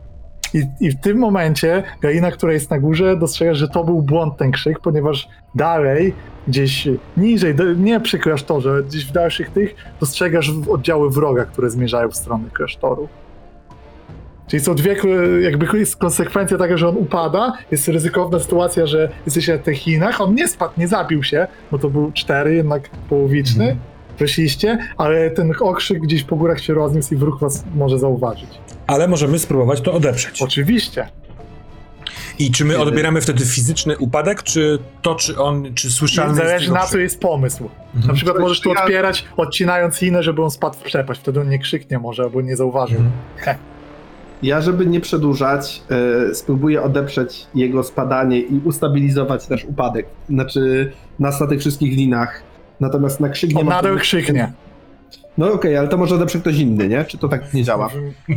I, 0.56 0.64
I 0.80 0.92
w 0.92 1.00
tym 1.00 1.18
momencie 1.18 1.84
Galina, 2.02 2.32
która 2.32 2.54
jest 2.54 2.70
na 2.70 2.80
górze, 2.80 3.18
dostrzega, 3.18 3.54
że 3.54 3.68
to 3.68 3.84
był 3.84 4.02
błąd 4.02 4.38
ten 4.38 4.52
krzyk, 4.52 4.80
ponieważ 4.80 5.28
dalej, 5.56 6.14
gdzieś 6.48 6.88
niżej, 7.18 7.56
nie 7.78 8.00
przy 8.00 8.20
klasztorze, 8.20 8.84
gdzieś 8.88 9.06
w 9.06 9.12
dalszych 9.12 9.50
tych, 9.50 9.76
dostrzegasz 10.00 10.52
oddziały 10.70 11.10
wroga, 11.10 11.46
które 11.46 11.70
zmierzają 11.70 12.10
w 12.10 12.16
stronę 12.16 12.50
klasztoru. 12.54 13.08
Czyli 14.48 14.64
są 14.64 14.76
dwie, 14.76 14.96
jakby 15.42 15.80
jest 15.80 15.98
konsekwencja 15.98 16.58
taka, 16.58 16.78
że 16.78 16.90
on 16.90 16.98
upada, 16.98 17.54
jest 17.72 17.88
ryzykowna 17.88 18.40
sytuacja, 18.40 18.88
że 18.88 19.10
jesteś 19.26 19.48
na 19.48 19.58
tych 19.58 19.78
Chinach, 19.78 20.22
on 20.22 20.36
nie 20.36 20.48
spadł, 20.48 20.74
nie 20.78 20.88
zabił 20.88 21.24
się, 21.24 21.48
bo 21.72 21.78
to 21.78 21.90
był 21.90 22.12
cztery, 22.12 22.56
jednak 22.56 22.90
połowiczny, 23.10 23.78
weszliście, 24.20 24.78
ale 24.98 25.32
ten 25.32 25.54
okrzyk 25.60 26.00
gdzieś 26.00 26.24
po 26.24 26.36
górach 26.36 26.60
się 26.60 26.74
rozniósł 26.74 27.14
i 27.14 27.18
wróg 27.18 27.40
was 27.40 27.64
może 27.76 28.00
zauważyć. 28.00 28.65
Ale 28.88 29.08
możemy 29.08 29.40
spróbować 29.40 29.82
to 29.82 29.94
odeprzeć. 29.94 30.42
Oczywiście. 30.42 31.08
I 32.40 32.52
czy 32.52 32.66
my 32.66 32.78
odbieramy 32.80 33.22
wtedy 33.22 33.46
fizyczny 33.46 33.98
upadek, 33.98 34.44
czy 34.44 34.80
to, 35.02 35.16
czy 35.16 35.40
on, 35.40 35.74
czy 35.74 35.92
słyszalny 35.92 36.34
jest 36.34 36.48
Zależy 36.48 36.72
na 36.72 36.86
co 36.86 36.98
jest 36.98 37.20
pomysł. 37.20 37.64
Na 37.94 38.00
Mhm. 38.00 38.16
przykład 38.16 38.40
możesz 38.40 38.60
tu 38.62 38.72
odpierać, 38.72 39.26
odcinając 39.38 40.02
linę, 40.02 40.24
żeby 40.24 40.44
on 40.44 40.52
spadł 40.52 40.76
w 40.76 40.82
przepaść. 40.82 41.22
Wtedy 41.22 41.42
on 41.42 41.50
nie 41.50 41.60
krzyknie 41.60 42.00
może, 42.00 42.24
albo 42.24 42.42
nie 42.42 42.56
zauważył. 42.56 43.00
Mhm. 43.38 43.58
Ja, 44.44 44.62
żeby 44.62 44.86
nie 44.86 45.02
przedłużać, 45.02 45.82
e, 46.32 46.36
spróbuję 46.36 46.82
odeprzeć 46.82 47.48
jego 47.56 47.84
spadanie 47.84 48.40
i 48.40 48.60
ustabilizować 48.66 49.50
nasz 49.50 49.66
upadek. 49.66 50.06
Znaczy 50.30 50.92
nas 51.20 51.40
na 51.42 51.48
tych 51.48 51.60
wszystkich 51.60 51.98
linach. 51.98 52.42
Natomiast 52.80 53.20
na 53.20 53.30
krzyk 53.30 53.54
nie 53.54 53.62
On 53.62 53.68
nadal 53.68 54.00
krzyknie. 54.00 54.54
No 55.38 55.52
okej, 55.54 55.78
ale 55.78 55.88
to 55.88 55.98
może 55.98 56.16
odeprze 56.16 56.40
ktoś 56.40 56.58
inny, 56.58 56.88
nie? 56.88 57.06
Czy 57.06 57.18
to 57.18 57.28
tak 57.28 57.54
nie 57.54 57.64
działa? 57.64 57.90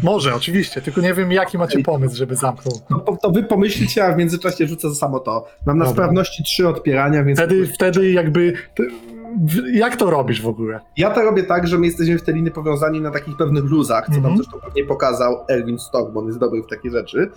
Może, 0.03 0.35
oczywiście, 0.35 0.83
tylko 0.83 1.01
nie 1.01 1.15
wiem 1.15 1.33
jaki 1.33 1.59
macie 1.59 1.83
pomysł, 1.83 2.17
żeby 2.17 2.37
zamknął. 2.37 2.75
No, 2.91 3.17
to, 3.23 3.31
wy 3.31 3.43
pomyślcie, 3.43 4.05
a 4.05 4.13
w 4.13 4.17
międzyczasie 4.17 4.67
rzucę 4.67 4.89
za 4.91 4.95
samo 4.95 5.19
to. 5.21 5.47
Mam 5.67 5.79
na 5.79 5.85
Dobra. 5.85 5.95
sprawności 6.03 6.43
trzy 6.45 6.69
odpierania, 6.69 7.25
więc 7.25 7.39
Wtedy, 7.39 7.67
wtedy 7.67 8.11
jakby... 8.13 8.53
Jak 9.73 9.97
to 9.97 10.11
robisz 10.11 10.43
w 10.43 10.47
ogóle? 10.49 10.81
ja 10.97 11.11
to 11.11 11.23
robię 11.23 11.43
tak, 11.43 11.67
że 11.67 11.79
my 11.79 11.87
jesteśmy 11.87 12.19
w 12.19 12.23
te 12.23 12.33
liny 12.33 12.51
powiązani 12.51 13.01
na 13.01 13.11
takich 13.11 13.37
pewnych 13.37 13.65
luzach, 13.65 14.07
co 14.07 14.15
Mhm. 14.15 14.25
nam 14.35 14.37
zresztą 14.37 14.59
pewnie 14.67 14.85
pokazał 14.85 15.37
Erwin 15.51 15.79
Stock, 15.79 16.13
bo 16.13 16.21
on 16.21 16.27
jest 16.27 16.39
dobry 16.39 16.63
w 16.63 16.67
takie 16.67 16.91
rzeczy. 16.91 17.31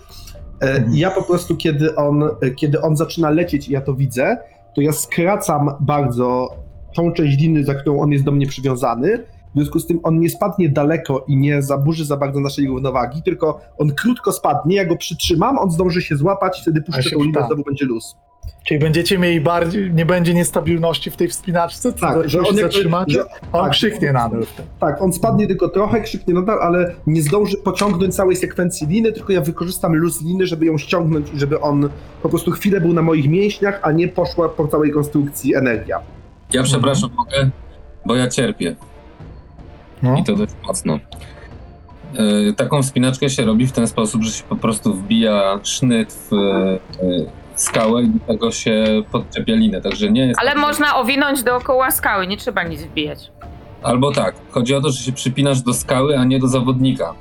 I 0.92 0.98
Ja 0.98 1.10
po 1.10 1.22
prostu, 1.22 1.56
kiedy 1.56 1.94
on, 1.96 2.22
e, 2.22 2.50
kiedy 2.50 2.80
on 2.80 2.96
zaczyna 2.96 3.30
lecieć 3.30 3.68
i 3.68 3.72
ja 3.72 3.80
to 3.80 3.94
widzę, 3.94 4.36
to 4.74 4.80
ja 4.80 4.92
skracam 4.92 5.70
bardzo 5.80 6.56
tą 6.94 7.12
część 7.12 7.38
liny, 7.40 7.64
za 7.64 7.74
którą 7.74 8.00
on 8.00 8.12
jest 8.12 8.24
do 8.24 8.32
mnie 8.32 8.46
przywiązany. 8.46 9.24
W 9.54 9.58
związku 9.58 9.78
z 9.78 9.86
tym 9.86 10.00
on 10.02 10.20
nie 10.20 10.30
spadnie 10.30 10.68
daleko 10.68 11.24
i 11.28 11.36
nie 11.36 11.62
zaburzy 11.62 12.04
za 12.04 12.16
bardzo 12.16 12.40
naszej 12.40 12.66
równowagi, 12.66 13.22
tylko 13.22 13.60
on 13.78 13.92
krótko 13.94 14.32
spadnie, 14.32 14.76
ja 14.76 14.84
go 14.84 14.96
przytrzymam, 14.96 15.58
on 15.58 15.70
zdąży 15.70 16.02
się 16.02 16.16
złapać, 16.16 16.60
wtedy 16.62 16.82
puszczę 16.82 17.10
tą 17.10 17.22
linę, 17.22 17.44
znowu 17.46 17.62
będzie 17.62 17.84
luz. 17.84 18.16
Czyli 18.66 18.80
będziecie 18.80 19.18
mieli 19.18 19.40
bardziej... 19.40 19.92
Nie 19.92 20.06
będzie 20.06 20.34
niestabilności 20.34 21.10
w 21.10 21.16
tej 21.16 21.28
wspinaczce? 21.28 21.92
Co, 21.92 22.00
Tak, 22.00 22.28
że 22.28 22.38
on 22.38 22.44
się 22.44 22.54
zatrzymacie? 22.62 23.12
że- 23.12 23.24
On 23.52 23.64
tak. 23.64 23.72
krzyknie 23.72 24.12
nadal. 24.12 24.46
Tak, 24.80 25.02
on 25.02 25.12
spadnie 25.12 25.46
tylko 25.46 25.68
trochę, 25.68 26.00
krzyknie 26.00 26.34
nadal, 26.34 26.58
ale 26.62 26.94
nie 27.06 27.22
zdąży 27.22 27.56
pociągnąć 27.56 28.14
całej 28.14 28.36
sekwencji 28.36 28.86
liny, 28.86 29.12
tylko 29.12 29.32
ja 29.32 29.40
wykorzystam 29.40 29.94
luz 29.96 30.22
liny, 30.22 30.46
żeby 30.46 30.66
ją 30.66 30.78
ściągnąć 30.78 31.26
i 31.34 31.38
żeby 31.38 31.60
on 31.60 31.88
po 32.22 32.28
prostu 32.28 32.50
chwilę 32.50 32.80
był 32.80 32.92
na 32.92 33.02
moich 33.02 33.28
mięśniach, 33.28 33.80
a 33.82 33.92
nie 33.92 34.08
poszła 34.08 34.48
po 34.48 34.68
całej 34.68 34.90
konstrukcji 34.90 35.54
energia. 35.54 36.00
Ja 36.52 36.62
przepraszam, 36.62 37.10
mogę? 37.16 37.50
Bo 38.06 38.14
ja 38.16 38.28
cierpię 38.28 38.76
No. 40.02 40.16
i 40.18 40.24
to 40.24 40.36
dość 40.36 40.52
mocno. 40.66 40.98
E, 42.48 42.52
taką 42.52 42.82
wspinaczkę 42.82 43.30
się 43.30 43.44
robi 43.44 43.66
w 43.66 43.72
ten 43.72 43.86
sposób, 43.86 44.22
że 44.22 44.30
się 44.30 44.44
po 44.48 44.56
prostu 44.56 44.94
wbija 44.94 45.60
sznyt 45.62 46.12
w 46.12 46.32
e, 46.32 46.78
skałę 47.54 48.02
i 48.02 48.08
do 48.08 48.26
tego 48.26 48.50
się 48.50 49.02
podczepia 49.12 49.54
linę, 49.54 49.80
także 49.80 50.10
nie 50.10 50.26
jest... 50.26 50.40
Ale 50.40 50.50
tak, 50.50 50.60
można 50.60 50.96
owinąć 50.96 51.42
dookoła 51.42 51.90
skały, 51.90 52.26
nie 52.26 52.36
trzeba 52.36 52.62
nic 52.62 52.82
wbijać. 52.82 53.30
Albo 53.82 54.12
tak, 54.12 54.34
chodzi 54.50 54.74
o 54.74 54.80
to, 54.80 54.90
że 54.90 55.04
się 55.04 55.12
przypinasz 55.12 55.62
do 55.62 55.74
skały, 55.74 56.18
a 56.18 56.24
nie 56.24 56.38
do 56.38 56.48
zawodnika. 56.48 57.14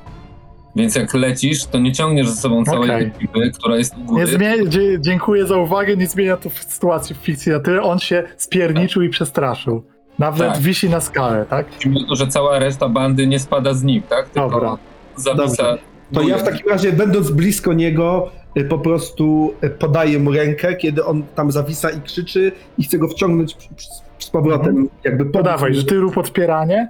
Więc 0.76 0.96
jak 0.96 1.14
lecisz, 1.14 1.66
to 1.66 1.80
nie 1.80 1.92
ciągniesz 1.92 2.30
ze 2.30 2.36
sobą 2.36 2.66
całej 2.66 2.90
Okej. 2.90 3.08
ekipy, 3.08 3.52
która 3.52 3.76
jest 3.76 3.98
u 3.98 4.04
góry. 4.04 4.26
Nie 4.26 4.28
zmienia, 4.28 4.66
dzie, 4.68 5.02
dziękuję 5.02 5.46
za 5.46 5.58
uwagę, 5.58 5.98
nie 5.98 6.08
zmienia 6.08 6.38
to 6.38 6.50
w 6.50 6.58
sytuacji 6.58 7.16
w 7.16 7.18
fikcji 7.18 7.52
na 7.52 7.60
tyle. 7.60 7.82
On 7.82 8.00
się 8.00 8.24
spierniczył 8.38 9.02
i 9.02 9.10
przestraszył. 9.10 9.84
Nawet 10.22 10.54
Tak. 10.54 10.58
wisi 10.62 10.90
na 10.90 11.02
skalę, 11.02 11.46
tak? 11.50 11.66
Mimo 11.86 12.00
to, 12.10 12.16
że 12.16 12.28
cała 12.28 12.60
reszta 12.60 12.90
bandy 12.90 13.28
nie 13.28 13.40
spada 13.40 13.74
z 13.74 13.84
nim, 13.84 14.02
tak? 14.10 14.30
Tylko 14.30 14.50
Dobra. 14.50 14.78
zawisa. 15.16 15.78
To 16.14 16.22
ja 16.22 16.38
w 16.38 16.44
takim 16.44 16.70
razie, 16.70 16.92
będąc 16.92 17.32
blisko 17.32 17.74
niego, 17.74 18.32
y, 18.58 18.64
po 18.66 18.78
prostu 18.80 19.54
y, 19.64 19.70
podaję 19.70 20.20
mu 20.20 20.32
rękę, 20.32 20.76
kiedy 20.76 21.06
on 21.06 21.24
tam 21.36 21.52
zawisa 21.52 21.90
i 21.90 22.02
krzyczy 22.02 22.52
i 22.78 22.84
chcę 22.84 22.98
go 22.98 23.08
wciągnąć 23.08 23.58
z 24.20 24.30
powrotem, 24.30 24.90
jakby 25.04 25.26
To 25.26 25.32
pomóc 25.32 25.46
dawaj, 25.46 25.72
mu. 25.72 25.78
że 25.78 25.84
ty 25.84 25.96
rób 25.96 26.18
odpieranie. 26.18 26.88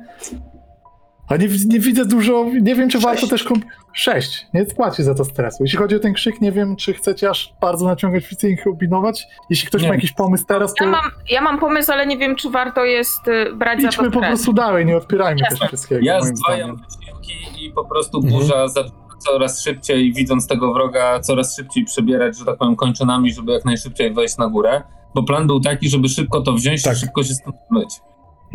A 1.32 1.38
nie, 1.38 1.48
nie 1.68 1.80
widzę 1.80 2.06
dużo, 2.06 2.46
nie 2.62 2.76
wiem 2.76 2.90
czy 2.90 3.00
warto 3.00 3.20
Sześć. 3.28 3.30
też... 3.32 3.46
Komp- 3.46 3.62
Sześć, 3.94 4.48
nie 4.54 4.66
płaci 4.66 5.04
za 5.04 5.16
to 5.16 5.26
stresu. 5.26 5.64
Jeśli 5.64 5.78
chodzi 5.80 5.96
o 5.96 6.00
ten 6.00 6.14
krzyk, 6.14 6.42
nie 6.42 6.52
wiem 6.52 6.76
czy 6.76 6.94
chcecie 6.94 7.30
aż 7.30 7.54
bardzo 7.62 7.86
naciągać 7.86 8.26
fikcję 8.26 8.50
i 8.50 8.58
kombinować. 8.58 9.24
Jeśli 9.50 9.68
ktoś 9.68 9.82
Nie. 9.82 9.88
ma 9.88 9.96
jakiś 9.96 10.12
pomysł 10.12 10.46
teraz, 10.48 10.74
to 10.74 10.84
Ja 10.84 10.90
mam, 10.92 11.02
ja 11.30 11.42
mam 11.42 11.60
pomysł, 11.60 11.92
ale 11.92 12.08
nie 12.08 12.18
wiem, 12.18 12.36
czy 12.36 12.50
warto 12.50 12.86
jest 12.86 13.28
y, 13.28 13.56
brać 13.56 13.82
za 13.82 13.88
to 13.90 13.94
idźmy 13.94 14.12
po 14.12 14.20
stres. 14.20 14.30
prostu 14.30 14.54
dalej, 14.54 14.86
nie 14.86 14.98
odpierajmy 14.98 15.42
Jasne. 15.42 15.58
też 15.60 15.68
wszystkiego. 15.68 16.02
Ja 16.04 16.22
zdwajam 16.22 16.76
wysiłki 16.76 17.66
i 17.66 17.72
po 17.72 17.86
prostu 17.86 18.18
Mhm. 18.18 18.34
burza 18.42 18.68
za 18.68 18.84
coraz 19.20 19.62
szybciej, 19.64 20.14
widząc 20.14 20.48
tego 20.48 20.74
wroga, 20.74 21.20
coraz 21.20 21.56
szybciej 21.56 21.86
przebierać, 21.86 22.38
że 22.38 22.46
tak 22.46 22.58
powiem, 22.58 22.76
kończynami, 22.76 23.34
żeby 23.34 23.52
jak 23.52 23.66
najszybciej 23.66 24.14
wejść 24.14 24.38
na 24.38 24.48
górę. 24.48 24.84
Bo 25.16 25.24
plan 25.24 25.48
był 25.48 25.60
taki, 25.60 25.90
żeby 25.90 26.10
szybko 26.10 26.42
to 26.42 26.54
wziąć 26.54 26.84
Tak. 26.84 26.94
i 26.98 27.00
szybko 27.00 27.24
się 27.24 27.34
stąd 27.34 27.56
myć. 27.72 27.90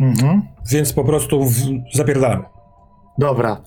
Mhm. 0.01 0.41
Więc 0.71 0.93
po 0.93 1.03
prostu 1.03 1.43
w... 1.45 1.53
zapierdalamy. 1.93 2.43
Dobra. 3.17 3.57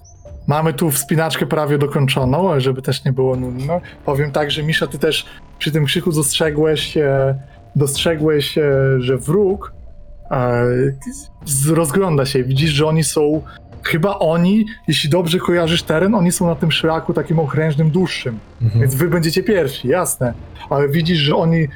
Mamy 0.46 0.72
tu 0.72 0.90
wspinaczkę 0.90 1.46
prawie 1.46 1.78
dokończoną, 1.78 2.50
ale 2.50 2.60
żeby 2.60 2.82
też 2.82 3.04
nie 3.04 3.12
było 3.12 3.36
nudno. 3.36 3.80
Powiem 4.04 4.30
tak, 4.32 4.50
że 4.50 4.62
Misza, 4.62 4.86
ty 4.86 4.98
też 4.98 5.26
przy 5.58 5.70
tym 5.72 5.84
krzyku 5.84 6.12
dostrzegłeś, 6.12 6.96
e, 6.96 7.34
dostrzegłeś, 7.76 8.58
e, 8.58 8.62
że 8.98 9.16
wróg 9.18 9.72
e, 10.30 10.64
z- 11.44 11.68
rozgląda 11.68 12.26
się. 12.26 12.44
Widzisz, 12.44 12.70
że 12.70 12.86
oni 12.86 13.04
są, 13.04 13.42
chyba 13.82 14.18
oni, 14.18 14.66
jeśli 14.88 15.10
dobrze 15.10 15.38
kojarzysz 15.38 15.82
teren, 15.82 16.14
oni 16.14 16.32
są 16.32 16.46
na 16.46 16.54
tym 16.54 16.72
szlaku 16.72 17.12
takim 17.14 17.38
okrężnym, 17.38 17.90
dłuższym. 17.90 18.38
Mhm. 18.62 18.80
Więc 18.80 18.94
wy 18.94 19.08
będziecie 19.08 19.42
pierwsi, 19.42 19.88
jasne. 19.88 20.34
Ale 20.70 20.88
widzisz, 20.88 21.18
że 21.18 21.36
oni, 21.36 21.68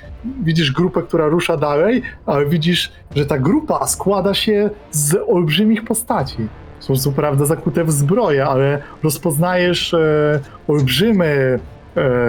widzisz 0.42 0.72
grupę, 0.72 1.02
która 1.02 1.26
rusza 1.26 1.56
dalej, 1.56 2.02
ale 2.26 2.46
widzisz, 2.46 2.92
że 3.16 3.26
ta 3.26 3.38
grupa 3.38 3.86
składa 3.86 4.34
się 4.34 4.70
z 4.90 5.16
olbrzymich 5.28 5.84
postaci. 5.84 6.36
Są 6.84 6.96
co 6.96 7.12
prawda 7.12 7.44
zakute 7.46 7.84
w 7.84 7.92
zbroję, 7.92 8.46
ale 8.46 8.78
rozpoznajesz 9.02 9.94
e, 9.94 10.40
olbrzymy, 10.68 11.58
e, 11.96 12.22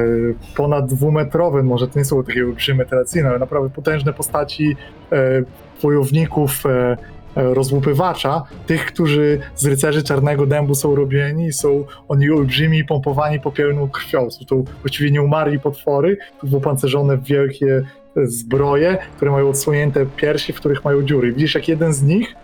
ponad 0.56 0.86
dwumetrowe, 0.86 1.64
może 1.64 1.88
to 1.88 2.00
nie 2.00 2.06
są 2.06 2.24
takie 2.24 2.46
olbrzymy 2.46 2.86
tradycyjne, 2.86 3.30
ale 3.30 3.40
naprawdę 3.40 3.70
potężne 3.70 4.14
postaci 4.14 4.76
e, 5.12 5.44
wojowników 5.82 6.66
e, 6.66 6.98
e, 7.36 7.54
rozłupywacza, 7.54 8.44
tych, 8.68 8.86
którzy 8.86 9.40
z 9.56 9.66
rycerzy 9.66 10.04
Czarnego 10.04 10.46
Dębu 10.46 10.76
są 10.76 10.96
robieni, 10.96 11.54
są 11.54 11.86
oni 12.08 12.30
olbrzymi 12.30 12.78
i 12.78 12.86
pompowani 12.86 13.40
popielną 13.40 13.90
krwią. 13.90 14.32
Są 14.32 14.46
to 14.46 14.56
właściwie 14.82 15.12
nieumarli 15.12 15.60
potwory, 15.60 16.18
wypancerzone 16.44 17.18
w 17.18 17.24
wielkie 17.24 17.84
e, 18.18 18.28
zbroje, 18.28 18.98
które 19.16 19.32
mają 19.32 19.50
odsłonięte 19.50 20.06
piersi, 20.06 20.54
w 20.54 20.56
których 20.56 20.86
mają 20.86 21.02
dziury. 21.02 21.34
Widzisz, 21.34 21.56
jak 21.56 21.68
jeden 21.68 21.94
z 21.94 22.04
nich 22.04 22.36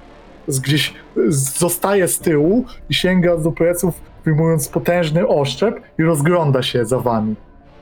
z 0.47 0.59
gdzieś 0.59 0.93
zostaje 1.30 2.07
z 2.07 2.19
tyłu 2.19 2.65
i 2.89 2.93
sięga 2.93 3.38
do 3.38 3.51
pleców, 3.51 3.95
wyjmując 4.26 4.68
potężny 4.68 5.27
oszczep 5.27 5.81
i 5.99 6.03
rozgląda 6.03 6.63
się 6.63 6.85
za 6.85 6.99
wami. 6.99 7.35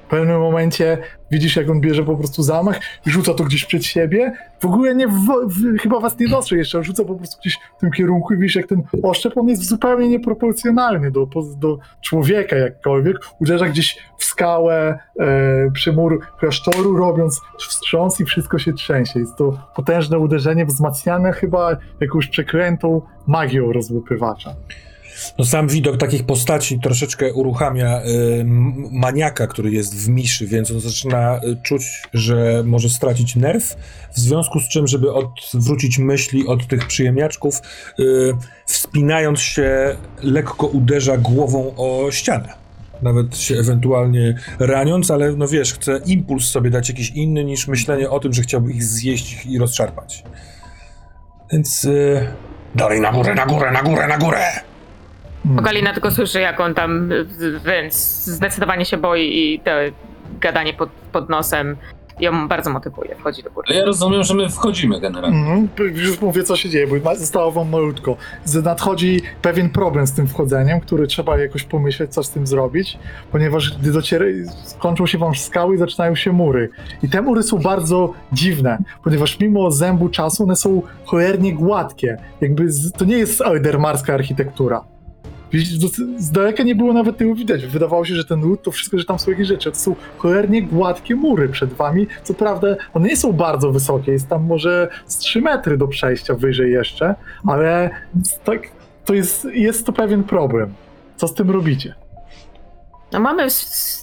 W 0.10 0.12
pewnym 0.12 0.40
momencie 0.40 0.98
widzisz, 1.32 1.56
jak 1.56 1.70
on 1.70 1.82
bierze 1.82 2.04
po 2.04 2.16
prostu 2.16 2.44
zamach 2.44 2.80
rzuca 3.06 3.34
to 3.34 3.44
gdzieś 3.44 3.66
przed 3.66 3.86
siebie. 3.86 4.34
W 4.60 4.66
ogóle 4.66 4.96
nie, 4.96 5.08
w, 5.08 5.28
w, 5.48 5.80
chyba 5.82 6.00
was 6.00 6.20
nie 6.20 6.28
dostrzegł 6.28 6.60
jeszcze, 6.60 6.84
rzuca 6.84 7.06
po 7.06 7.16
prostu 7.16 7.40
gdzieś 7.42 7.58
w 7.78 7.80
tym 7.80 7.92
kierunku 7.92 8.34
i 8.34 8.38
widzisz, 8.38 8.56
jak 8.56 8.68
ten 8.68 8.84
oszczep, 9.04 9.38
on 9.38 9.50
jest 9.50 9.64
zupełnie 9.64 10.10
nieproporcjonalny 10.10 11.12
do, 11.12 11.28
do 11.58 11.78
człowieka 12.02 12.56
jakkolwiek. 12.56 13.18
Uderza 13.40 13.70
gdzieś 13.70 13.98
w 14.18 14.26
skałę 14.26 15.00
e, 15.20 15.72
przy 15.72 15.94
mur 15.94 16.20
klasztoru, 16.40 16.98
robiąc 16.98 17.42
wstrząs 17.60 18.20
i 18.20 18.26
wszystko 18.26 18.60
się 18.60 18.74
trzęsie. 18.74 19.20
Jest 19.20 19.36
to 19.36 19.70
potężne 19.76 20.20
uderzenie 20.20 20.66
wzmacniane 20.66 21.32
chyba 21.32 21.78
jakąś 22.00 22.28
przekrętą 22.28 23.02
magią 23.28 23.74
rozłupywacza. 23.74 24.56
No 25.38 25.46
sam 25.46 25.68
widok 25.68 25.98
takich 25.98 26.26
postaci 26.26 26.80
troszeczkę 26.80 27.34
uruchamia 27.34 28.02
y, 28.02 28.44
maniaka, 28.92 29.48
który 29.48 29.72
jest 29.72 29.96
w 29.96 30.10
miszy, 30.10 30.48
więc 30.48 30.72
on 30.72 30.80
zaczyna 30.80 31.38
y, 31.38 31.58
czuć, 31.64 32.04
że 32.14 32.64
może 32.66 32.90
stracić 32.90 33.36
nerw, 33.36 33.76
w 34.14 34.20
związku 34.20 34.60
z 34.60 34.70
czym, 34.70 34.88
żeby 34.88 35.14
odwrócić 35.14 36.00
myśli 36.00 36.48
od 36.48 36.68
tych 36.68 36.88
przyjemniaczków, 36.88 37.62
y, 38.00 38.34
wspinając 38.66 39.40
się, 39.40 39.96
lekko 40.24 40.68
uderza 40.68 41.18
głową 41.18 41.76
o 41.78 42.12
ścianę. 42.12 42.54
Nawet 43.02 43.38
się 43.38 43.56
ewentualnie 43.56 44.36
raniąc, 44.60 45.12
ale 45.12 45.32
no 45.32 45.48
wiesz, 45.48 45.74
chce 45.74 46.00
impuls 46.06 46.46
sobie 46.46 46.70
dać 46.70 46.90
jakiś 46.90 47.10
inny 47.10 47.44
niż 47.44 47.68
myślenie 47.68 48.10
o 48.10 48.20
tym, 48.20 48.34
że 48.34 48.42
chciałby 48.42 48.72
ich 48.72 48.84
zjeść 48.84 49.46
i 49.46 49.58
rozszarpać. 49.58 50.24
Więc 51.52 51.86
y, 51.86 52.28
dalej 52.76 53.02
na 53.02 53.12
górę, 53.12 53.36
na 53.36 53.46
górę, 53.46 53.72
na 53.72 53.82
górę, 53.82 54.08
na 54.08 54.18
górę! 54.18 54.69
Mm. 55.46 55.64
Galina 55.64 55.94
tylko 55.94 56.12
słyszy, 56.12 56.40
jak 56.40 56.60
on 56.60 56.74
tam, 56.74 57.10
więc 57.66 57.96
zdecydowanie 58.26 58.86
się 58.86 58.98
boi 58.98 59.38
i 59.38 59.60
to 59.60 59.72
gadanie 60.42 60.74
pod, 60.74 60.90
pod 61.12 61.30
nosem 61.30 61.76
ją 62.20 62.48
bardzo 62.48 62.70
motywuje, 62.70 63.16
wchodzi 63.16 63.44
do 63.44 63.52
góry. 63.52 63.66
Ale 63.70 63.80
ja 63.80 63.86
rozumiem, 63.86 64.24
że 64.24 64.34
my 64.34 64.50
wchodzimy 64.50 65.00
generalnie. 65.00 65.38
Mhm, 65.38 65.68
już 65.96 66.22
mówię, 66.22 66.44
co 66.44 66.56
się 66.56 66.70
dzieje, 66.70 66.88
bo 66.88 66.96
ma- 67.10 67.16
zostało 67.16 67.52
wam 67.52 67.70
malutko. 67.70 68.18
Nadchodzi 68.64 69.22
pewien 69.42 69.70
problem 69.70 70.08
z 70.08 70.14
tym 70.14 70.28
wchodzeniem, 70.28 70.80
który 70.80 71.08
trzeba 71.08 71.38
jakoś 71.38 71.64
pomyśleć, 71.64 72.14
co 72.14 72.24
z 72.24 72.30
tym 72.32 72.48
zrobić, 72.48 72.98
ponieważ 73.32 73.78
gdy 73.78 73.92
dociera, 73.92 74.26
skończą 74.64 75.08
się 75.08 75.18
wam 75.18 75.36
skały 75.36 75.76
i 75.76 75.78
zaczynają 75.78 76.16
się 76.16 76.32
mury. 76.32 76.70
I 77.04 77.10
te 77.10 77.22
mury 77.22 77.44
są 77.44 77.58
bardzo 77.58 78.14
dziwne, 78.34 78.78
ponieważ 79.04 79.40
mimo 79.40 79.72
zębu 79.72 80.10
czasu 80.10 80.44
one 80.44 80.56
są 80.56 80.82
cholernie 81.06 81.54
gładkie. 81.54 82.18
Jakby 82.42 82.72
z, 82.72 82.92
to 82.92 83.06
nie 83.06 83.18
jest 83.18 83.42
eldermarska 83.42 84.14
architektura. 84.14 84.84
Widzisz, 85.52 85.78
z- 86.18 86.32
daleka 86.32 86.64
nie 86.64 86.76
było 86.76 86.94
nawet 86.94 87.18
tego 87.18 87.36
widać. 87.36 87.66
Wydawało 87.66 88.06
się, 88.06 88.16
że 88.16 88.26
ten 88.26 88.42
lód 88.42 88.64
to 88.64 88.72
wszystko, 88.72 88.98
że 89.00 89.06
tam 89.06 89.20
są 89.20 89.32
jakieś 89.32 89.48
rzeczy. 89.48 89.72
To 89.72 89.78
są 89.78 89.96
cholernie 90.18 90.62
gładkie 90.64 91.16
mury 91.16 91.50
przed 91.50 91.74
wami. 91.74 92.08
Co 92.24 92.34
prawda, 92.34 92.68
one 92.94 93.08
nie 93.08 93.18
są 93.18 93.34
bardzo 93.34 93.72
wysokie. 93.72 94.12
Jest 94.12 94.28
tam 94.28 94.44
może 94.44 94.90
z 95.06 95.18
3 95.18 95.42
metry 95.42 95.78
do 95.78 95.88
przejścia 95.88 96.34
wyżej 96.34 96.72
jeszcze, 96.72 97.16
ale 97.48 97.90
tak, 98.44 98.60
to 99.06 99.14
jest, 99.14 99.46
jest 99.54 99.86
to 99.86 99.94
pewien 99.94 100.24
problem. 100.24 100.74
Co 101.16 101.28
z 101.28 101.34
tym 101.34 101.52
robicie? 101.52 101.96
No 103.12 103.20
mamy 103.20 103.48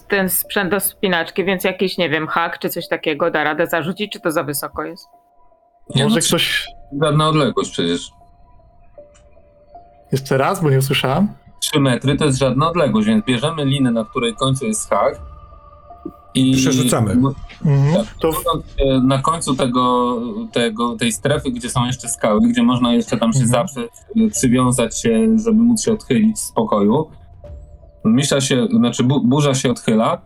ten 0.09 0.29
sprzęt 0.31 0.71
do 0.71 0.81
spinaczki, 0.81 1.45
więc 1.45 1.65
jakiś, 1.65 1.99
nie 1.99 2.11
wiem, 2.11 2.27
hak 2.27 2.59
czy 2.59 2.69
coś 2.71 2.89
takiego 2.89 3.31
da 3.31 3.45
radę 3.45 3.67
zarzucić, 3.67 4.13
czy 4.13 4.21
to 4.21 4.31
za 4.31 4.43
wysoko 4.43 4.85
jest? 4.85 5.07
Nie, 5.97 6.05
Może 6.05 6.17
no, 6.17 6.23
ktoś. 6.29 6.67
Żadna 7.03 7.29
odległość 7.29 7.71
przecież. 7.71 8.11
Jeszcze 10.17 10.39
raz, 10.39 10.63
bo 10.63 10.71
nie 10.71 10.79
usłyszałem. 10.79 11.29
3 11.61 11.81
metry 11.81 12.17
to 12.17 12.25
jest 12.25 12.39
żadna 12.39 12.69
odległość, 12.69 13.07
więc 13.07 13.25
bierzemy 13.25 13.65
linę, 13.65 13.91
na 13.91 14.05
której 14.05 14.35
końcu 14.35 14.67
jest 14.67 14.91
hak 14.91 15.21
i 16.35 16.57
Przerzucamy. 16.57 17.13
Mhm. 17.13 17.95
Tak. 17.95 18.15
To 18.21 18.33
się 18.33 19.01
na 19.05 19.19
końcu 19.19 19.55
tego, 19.57 20.17
tego, 20.53 20.97
tej 20.97 21.13
strefy, 21.13 21.51
gdzie 21.51 21.71
są 21.71 21.87
jeszcze 21.87 22.09
skały, 22.09 22.41
gdzie 22.41 22.63
można 22.63 22.93
jeszcze 22.95 23.17
tam 23.17 23.33
się 23.33 23.41
Mhm. 23.41 23.51
zaprzeć, 23.67 23.91
y, 24.17 24.31
przywiązać 24.31 25.01
się, 25.01 25.39
żeby 25.45 25.63
móc 25.63 25.85
się 25.85 25.93
odchylić 25.93 26.39
z 26.39 26.53
pokoju. 26.53 27.11
Misza 28.05 28.41
się, 28.41 28.67
znaczy 28.67 29.03
bu, 29.05 29.21
burza 29.21 29.55
się 29.55 29.71
odchyla, 29.71 30.21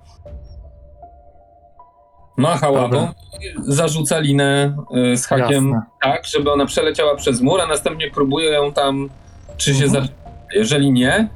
macha 2.36 2.70
łapą, 2.70 3.08
zarzuca 3.62 4.18
linę 4.18 4.76
y, 5.12 5.16
z 5.16 5.26
hakiem 5.26 5.68
Jasne. 5.68 5.82
tak, 6.02 6.26
żeby 6.26 6.52
ona 6.52 6.66
przeleciała 6.66 7.14
przez 7.14 7.40
mur, 7.40 7.60
a 7.60 7.66
następnie 7.66 8.10
próbuje 8.10 8.50
ją 8.50 8.72
tam, 8.72 9.08
czy 9.60 9.74
się 9.74 9.84
Mhm. 9.84 10.04
za... 10.06 10.12
Jeżeli 10.54 10.92
nie, 10.92 11.28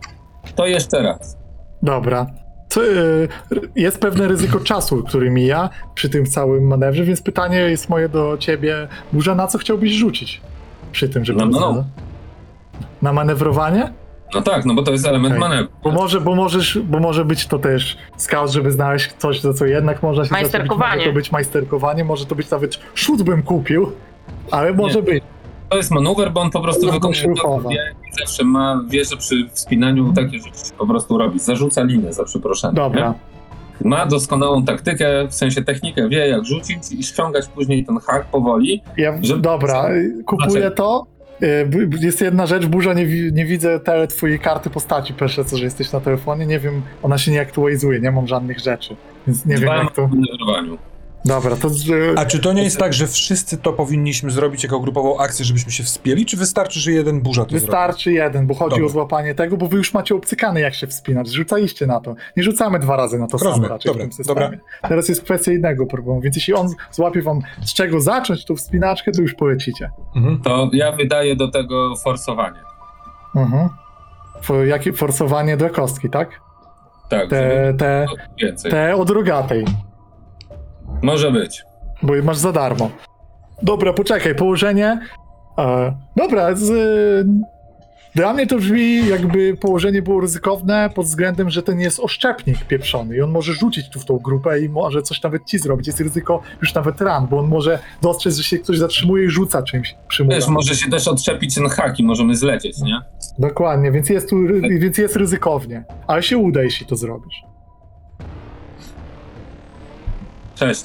to 0.55 0.67
jeszcze 0.67 1.03
raz. 1.03 1.37
Dobra. 1.83 2.27
To, 2.69 2.85
y, 2.85 3.29
jest 3.77 4.01
pewne 4.01 4.29
ryzyko 4.29 4.61
czasu, 4.61 5.03
który 5.03 5.31
mija 5.31 5.71
przy 5.95 6.09
tym 6.09 6.27
całym 6.27 6.67
manewrze, 6.67 7.05
więc 7.05 7.23
pytanie 7.23 7.57
jest 7.59 7.89
moje 7.89 8.09
do 8.09 8.37
ciebie, 8.39 8.89
Burza, 9.13 9.35
na 9.35 9.47
co 9.47 9.59
chciałbyś 9.59 9.93
rzucić 9.93 10.41
przy 10.93 11.09
tym, 11.09 11.25
żeby... 11.25 11.39
No, 11.39 11.47
no, 11.47 11.61
no. 11.73 11.85
Na 13.03 13.13
manewrowanie? 13.13 13.93
No 14.35 14.43
tak, 14.43 14.65
no 14.65 14.75
bo 14.75 14.83
to 14.83 14.93
jest 14.93 15.07
element 15.07 15.35
Okej. 15.37 15.41
manewru. 15.41 15.73
Bo 15.83 15.91
może, 15.91 16.21
bo, 16.21 16.35
możesz, 16.35 16.79
bo 16.79 17.01
może 17.01 17.25
być 17.25 17.47
to 17.47 17.59
też 17.59 17.97
scout, 18.17 18.51
żeby 18.51 18.73
znaleźć 18.73 19.13
coś, 19.19 19.41
za 19.41 19.55
co 19.55 19.67
jednak 19.67 20.03
można 20.03 20.25
się 20.25 20.31
Majsterkowanie. 20.33 20.81
zaczepić. 20.91 20.97
Może 20.99 21.11
to 21.11 21.15
być 21.15 21.33
majsterkowanie, 21.33 22.05
może 22.05 22.27
to 22.27 22.35
być 22.35 22.51
nawet 22.51 22.79
szut 22.95 23.23
bym 23.23 23.43
kupił, 23.43 23.93
ale 24.51 24.73
może 24.73 25.03
być. 25.03 25.25
To 25.69 25.77
jest 25.77 25.91
manewr, 25.91 26.31
bo 26.33 26.41
on 26.41 26.51
po 26.51 26.61
prostu 26.61 26.87
No, 26.87 26.93
wykonuje 26.93 27.21
się 27.21 27.35
to, 27.43 27.61
wie 27.71 27.95
i 28.13 28.19
zawsze 28.21 28.45
ma, 28.45 28.81
wie, 28.89 29.05
że 29.05 29.17
przy 29.17 29.49
wspinaniu 29.53 30.13
takie 30.13 30.39
rzeczy 30.39 30.73
po 30.79 30.87
prostu 30.87 31.19
robi. 31.19 31.39
Zarzuca 31.39 31.83
linę, 31.83 32.13
za 32.13 32.25
przeproszeniem. 32.25 32.75
Dobra. 32.77 33.15
Nie? 33.81 33.89
Ma 33.89 34.07
doskonałą 34.07 34.65
taktykę, 34.65 35.29
w 35.29 35.35
sensie 35.35 35.63
technikę, 35.65 36.09
wie 36.09 36.29
jak 36.29 36.45
rzucić 36.45 36.79
i 36.93 37.03
ściągać 37.03 37.49
później 37.49 37.85
ten 37.85 37.99
hak 37.99 38.25
powoli. 38.27 38.83
Ja, 38.97 39.15
Że- 39.23 39.39
dobra, 39.39 39.91
y, 39.91 40.23
kupuję 40.27 40.71
to. 40.71 41.07
Y, 41.43 41.69
Jest 42.01 42.21
jedna 42.21 42.47
rzecz, 42.47 42.67
Burza, 42.67 42.93
nie, 42.93 43.07
nie 43.33 43.45
widzę 43.47 43.81
te 43.81 44.07
twojej 44.07 44.39
karty 44.41 44.71
postaci, 44.71 45.15
proszę, 45.15 45.45
co, 45.45 45.57
że 45.57 45.65
jesteś 45.65 45.93
na 45.93 46.01
telefonie, 46.01 46.47
nie 46.47 46.59
wiem, 46.59 46.83
ona 47.03 47.19
się 47.19 47.31
nie 47.33 47.41
aktualizuje, 47.41 48.01
nie 48.01 48.11
mam 48.11 48.27
żadnych 48.27 48.59
rzeczy, 48.61 48.97
więc 49.27 49.47
nie 49.47 49.55
wiem 49.55 49.63
Dbałem 49.65 49.85
jak 49.85 49.95
to... 49.95 50.09
o. 51.25 51.29
Dobra, 51.29 51.57
to... 51.57 51.69
A 52.17 52.25
czy 52.25 52.39
to 52.39 52.53
nie 52.53 52.63
jest 52.63 52.79
tak, 52.79 52.93
że 52.93 53.07
wszyscy 53.07 53.59
to 53.59 53.73
powinniśmy 53.73 54.31
zrobić 54.31 54.63
jako 54.63 54.81
grupową 54.81 55.19
akcję, 55.19 55.45
żebyśmy 55.45 55.73
się 55.73 55.83
wspięli, 55.83 56.27
czy 56.27 56.37
wystarczy, 56.37 56.81
że 56.81 56.93
jeden 56.93 57.21
burza 57.21 57.45
to 57.45 57.51
zrobi? 57.51 57.61
Wystarczy 57.61 58.13
jeden, 58.13 58.47
bo 58.47 58.55
chodzi 58.55 58.71
Dobra. 58.71 58.87
o 58.87 58.89
złapanie 58.89 59.35
tego, 59.35 59.57
bo 59.57 59.67
wy 59.67 59.77
już 59.77 59.95
macie 59.95 60.15
obcykane 60.15 60.61
jak 60.61 60.75
się 60.75 60.87
wspinać, 60.87 61.29
rzucaliście 61.29 61.87
na 61.87 62.01
to. 62.01 62.15
Nie 62.37 62.43
rzucamy 62.43 62.79
dwa 62.79 62.97
razy 62.97 63.19
na 63.19 63.27
to 63.27 63.39
samo 63.39 63.69
raczej 63.69 63.93
dobra, 63.93 64.05
w 64.05 64.09
tym 64.09 64.13
systemie. 64.13 64.59
Teraz 64.89 65.09
jest 65.09 65.23
kwestia 65.23 65.53
innego 65.53 65.87
problemu, 65.87 66.21
więc 66.21 66.37
jeśli 66.37 66.55
on 66.55 66.69
złapie 66.91 67.23
wam 67.23 67.41
z 67.65 67.75
czego 67.75 68.01
zacząć 68.01 68.45
tą 68.45 68.57
wspinaczkę, 68.57 69.13
to 69.13 69.23
już 69.23 69.35
polecicie. 69.35 69.91
Mhm. 70.17 70.41
To 70.41 70.71
ja 70.73 70.93
wydaję 70.93 71.37
do 71.37 71.49
tego 71.51 71.97
forsowanie. 71.97 72.61
Mhm. 73.37 73.69
For, 74.43 74.67
jakie 74.67 74.93
forsowanie 74.93 75.57
dla 75.57 75.71
kostki, 75.71 76.11
tak? 76.11 76.41
Tak, 77.09 77.31
Te, 77.31 77.75
te, 77.79 78.07
więcej. 78.43 78.71
te 78.71 78.97
od 78.97 79.11
rogatej. 79.11 79.65
Może 81.05 81.33
być. 81.33 81.65
bo 82.03 82.15
je 82.15 82.23
masz 82.23 82.37
za 82.37 82.53
darmo. 82.53 82.91
Dobra, 83.63 83.93
poczekaj, 83.93 84.35
położenie. 84.35 85.01
E, 85.59 85.95
dobra, 86.17 86.55
z, 86.55 86.71
dla 88.15 88.35
mnie 88.35 88.47
to 88.47 88.57
brzmi 88.57 89.07
jakby 89.09 89.57
położenie 89.57 90.03
było 90.03 90.21
ryzykowne 90.21 90.91
pod 90.95 91.07
względem, 91.07 91.51
że 91.51 91.63
ten 91.63 91.81
jest 91.81 92.01
oszczepnik 92.01 92.65
pieprzony 92.65 93.17
i 93.17 93.21
on 93.21 93.31
może 93.31 93.53
rzucić 93.53 93.91
tu 93.91 94.01
w 94.01 94.05
tą 94.05 94.19
grupę 94.19 94.61
i 94.61 94.69
może 94.69 95.03
coś 95.03 95.23
nawet 95.23 95.45
ci 95.45 95.59
zrobić. 95.59 95.87
Jest 95.87 96.01
ryzyko 96.01 96.43
już 96.61 96.75
nawet 96.75 97.01
ran, 97.01 97.27
bo 97.27 97.39
on 97.39 97.49
może 97.49 97.79
dostrzec, 98.03 98.37
że 98.37 98.45
się 98.45 98.59
ktoś 98.59 98.79
zatrzymuje 98.79 99.25
i 99.25 99.31
rzuca 99.31 99.63
czymś 99.63 99.95
przy 100.09 100.25
Wiesz, 100.25 100.49
może 100.49 100.75
się 100.75 100.91
też 100.91 101.09
odczepić 101.09 101.55
ten 101.55 101.69
hak 101.69 102.01
i 102.01 102.05
możemy 102.05 102.37
zlecieć, 102.37 102.79
nie? 102.79 103.01
Dokładnie, 103.39 103.93
więc 103.93 104.09
jest 104.09 104.31
tu, 104.31 104.37
więc 104.81 104.99
jest 104.99 105.17
ryzykownie. 105.17 105.85
Ale 106.07 106.23
się 106.23 106.39
uda, 106.39 106.63
jeśli 106.63 106.87
to 106.87 106.97
zrobisz. 106.97 107.54
Cześć. 110.55 110.85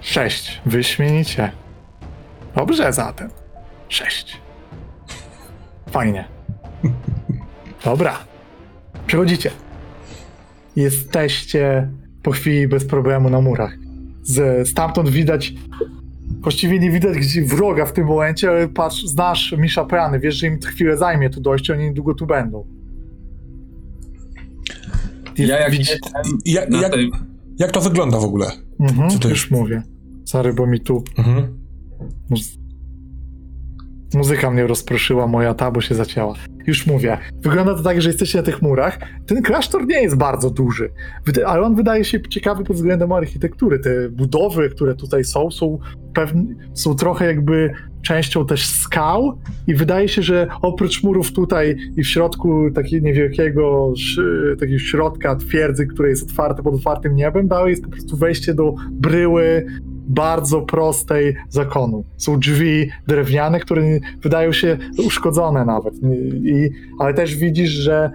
Sześć. 0.00 0.60
Wyśmienicie. 0.66 1.52
Dobrze 2.56 2.92
zatem. 2.92 3.28
Sześć. 3.88 4.36
Fajnie. 5.90 6.24
Dobra. 7.84 8.18
Przechodzicie. 9.06 9.50
Jesteście 10.76 11.88
po 12.22 12.30
chwili 12.30 12.68
bez 12.68 12.84
problemu 12.84 13.30
na 13.30 13.40
murach. 13.40 13.72
Z, 14.22 14.68
stamtąd 14.68 15.08
widać. 15.08 15.52
Właściwie 16.40 16.78
nie 16.78 16.90
widać 16.90 17.16
gdzie 17.18 17.44
wroga 17.44 17.86
w 17.86 17.92
tym 17.92 18.06
momencie, 18.06 18.50
ale 18.50 18.68
patrz, 18.68 19.04
znasz 19.04 19.54
Misza 19.58 19.84
Prany, 19.84 20.20
wiesz, 20.20 20.34
że 20.34 20.46
im 20.46 20.60
chwilę 20.60 20.96
zajmie 20.96 21.30
tu 21.30 21.40
dojście, 21.40 21.72
oni 21.72 21.84
niedługo 21.84 22.14
tu 22.14 22.26
będą. 22.26 22.66
Jest- 25.38 25.50
Ja 25.50 25.58
jak 25.60 25.70
widzi- 25.70 25.90
jestem 25.90 26.12
Jak, 26.44 26.68
jak, 27.58 27.70
to 27.72 27.80
wygląda 27.80 28.18
w 28.20 28.24
ogóle? 28.24 28.46
Mhm, 28.80 29.10
Co 29.10 29.18
to 29.18 29.28
już 29.28 29.38
jest? 29.50 29.50
mówię. 29.50 29.82
Sorry, 30.24 30.52
bo 30.52 30.66
mi 30.66 30.80
tu 30.80 31.02
Mhm. 31.18 31.58
Muzy- 32.30 32.58
Muzyka 34.14 34.50
mnie 34.50 34.66
rozproszyła, 34.66 35.26
moja 35.26 35.54
ta, 35.54 35.70
bo 35.70 35.80
się 35.80 35.94
zacięła. 35.94 36.34
Już 36.68 36.86
mówię. 36.86 37.18
Wygląda 37.42 37.74
to 37.74 37.82
tak, 37.82 38.02
że 38.02 38.08
jesteście 38.08 38.38
na 38.38 38.44
tych 38.44 38.62
murach. 38.62 38.98
Ten 39.26 39.42
klasztor 39.42 39.86
nie 39.86 40.02
jest 40.02 40.16
bardzo 40.16 40.50
duży, 40.50 40.90
ale 41.46 41.62
on 41.62 41.74
wydaje 41.74 42.04
się 42.04 42.20
ciekawy 42.20 42.64
pod 42.64 42.76
względem 42.76 43.12
architektury. 43.12 43.78
Te 43.78 44.08
budowy, 44.08 44.70
które 44.70 44.94
tutaj 44.94 45.24
są, 45.24 45.50
są, 45.50 45.78
pewne, 46.14 46.44
są 46.74 46.94
trochę 46.94 47.26
jakby 47.26 47.72
częścią 48.02 48.46
też 48.46 48.66
skał 48.66 49.38
i 49.66 49.74
wydaje 49.74 50.08
się, 50.08 50.22
że 50.22 50.48
oprócz 50.62 51.02
murów 51.02 51.32
tutaj 51.32 51.76
i 51.96 52.02
w 52.02 52.08
środku 52.08 52.70
takiego 52.74 53.06
niewielkiego 53.06 53.92
takiego 54.60 54.78
środka 54.78 55.36
twierdzy, 55.36 55.86
które 55.86 56.08
jest 56.08 56.30
otwarte 56.30 56.62
pod 56.62 56.74
otwartym 56.74 57.16
niebem, 57.16 57.48
dalej 57.48 57.70
jest 57.70 57.84
po 57.84 57.90
prostu 57.90 58.16
wejście 58.16 58.54
do 58.54 58.74
bryły 58.90 59.66
bardzo 60.08 60.62
prostej 60.62 61.36
zakonu. 61.48 62.04
Są 62.16 62.38
drzwi 62.38 62.90
drewniane, 63.06 63.60
które 63.60 63.82
wydają 64.22 64.52
się 64.52 64.78
uszkodzone 65.06 65.64
nawet. 65.64 65.94
I, 66.44 66.70
ale 66.98 67.14
też 67.14 67.34
widzisz, 67.36 67.70
że 67.70 68.10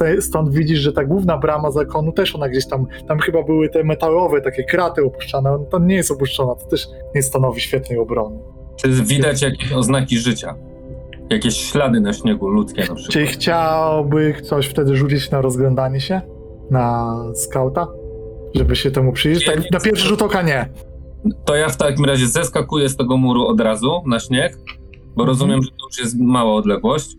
e, 0.00 0.20
stąd 0.20 0.54
widzisz, 0.54 0.78
że 0.78 0.92
ta 0.92 1.04
główna 1.04 1.38
brama 1.38 1.70
zakonu 1.70 2.12
też 2.12 2.34
ona 2.34 2.48
gdzieś 2.48 2.66
tam, 2.66 2.86
tam 3.08 3.18
chyba 3.18 3.42
były 3.42 3.68
te 3.68 3.84
metalowe 3.84 4.40
takie 4.40 4.64
kraty 4.64 5.04
opuszczane, 5.04 5.52
on 5.52 5.66
tam 5.66 5.86
nie 5.86 5.96
jest 5.96 6.10
opuszczona, 6.10 6.54
to 6.54 6.66
też 6.66 6.88
nie 7.14 7.22
stanowi 7.22 7.60
świetnej 7.60 7.98
obrony. 7.98 8.38
Czy 8.76 8.88
widać 8.88 9.42
jakieś 9.42 9.72
oznaki 9.72 10.18
życia? 10.18 10.54
Jakieś 11.30 11.56
ślady 11.56 12.00
na 12.00 12.12
śniegu 12.12 12.48
ludzkie 12.48 12.80
na 12.80 12.94
przykład? 12.94 13.12
Czy 13.12 13.26
chciałby 13.26 14.34
ktoś 14.38 14.66
wtedy 14.66 14.96
rzucić 14.96 15.30
na 15.30 15.40
rozglądanie 15.40 16.00
się? 16.00 16.20
Na 16.70 17.16
skauta? 17.34 17.86
Żeby 18.54 18.76
się 18.76 18.90
temu 18.90 19.12
przyjrzeć? 19.12 19.46
Tak, 19.46 19.70
na 19.70 19.80
pierwszy 19.80 20.08
rzut 20.08 20.22
oka 20.22 20.42
nie. 20.42 20.68
To 21.44 21.54
ja 21.56 21.68
w 21.68 21.76
takim 21.76 22.04
razie 22.04 22.26
zeskakuję 22.26 22.88
z 22.88 22.96
tego 22.96 23.16
muru 23.16 23.46
od 23.46 23.60
razu 23.60 24.02
na 24.06 24.20
śnieg, 24.20 24.58
bo 24.98 25.22
Mhm. 25.22 25.28
rozumiem, 25.28 25.62
że 25.62 25.68
to 25.70 25.76
już 25.90 25.98
jest 25.98 26.16
mała 26.20 26.54
odległość. 26.54 27.16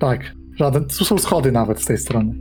Tak, 0.00 0.34
żaden. 0.56 0.84
Tu 0.98 1.04
są 1.04 1.18
schody 1.18 1.52
nawet 1.52 1.82
z 1.82 1.86
tej 1.86 1.98
strony. 1.98 2.34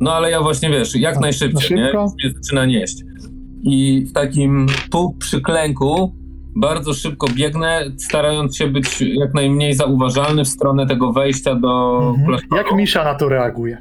No 0.00 0.12
ale 0.12 0.30
ja 0.30 0.40
właśnie 0.42 0.70
wiesz, 0.70 0.94
jak 0.96 1.14
Na- 1.14 1.20
najszybciej, 1.20 1.76
na 1.76 1.82
nie? 1.82 1.88
Już 1.88 2.12
mnie 2.24 2.32
zaczyna 2.42 2.66
nieść. 2.66 3.02
I 3.62 4.06
w 4.10 4.12
takim 4.12 4.66
pół 4.90 5.14
przyklęku 5.14 6.12
bardzo 6.56 6.94
szybko 6.94 7.26
biegnę, 7.34 7.84
starając 7.98 8.56
się 8.56 8.66
być 8.66 9.00
jak 9.00 9.34
najmniej 9.34 9.74
zauważalny 9.74 10.44
w 10.44 10.48
stronę 10.48 10.86
tego 10.86 11.12
wejścia 11.12 11.54
do 11.54 11.98
Mhm. 12.08 12.26
klasztoru. 12.26 12.56
Jak 12.56 12.72
Misza 12.74 13.04
na 13.04 13.14
to 13.14 13.28
reaguje? 13.28 13.78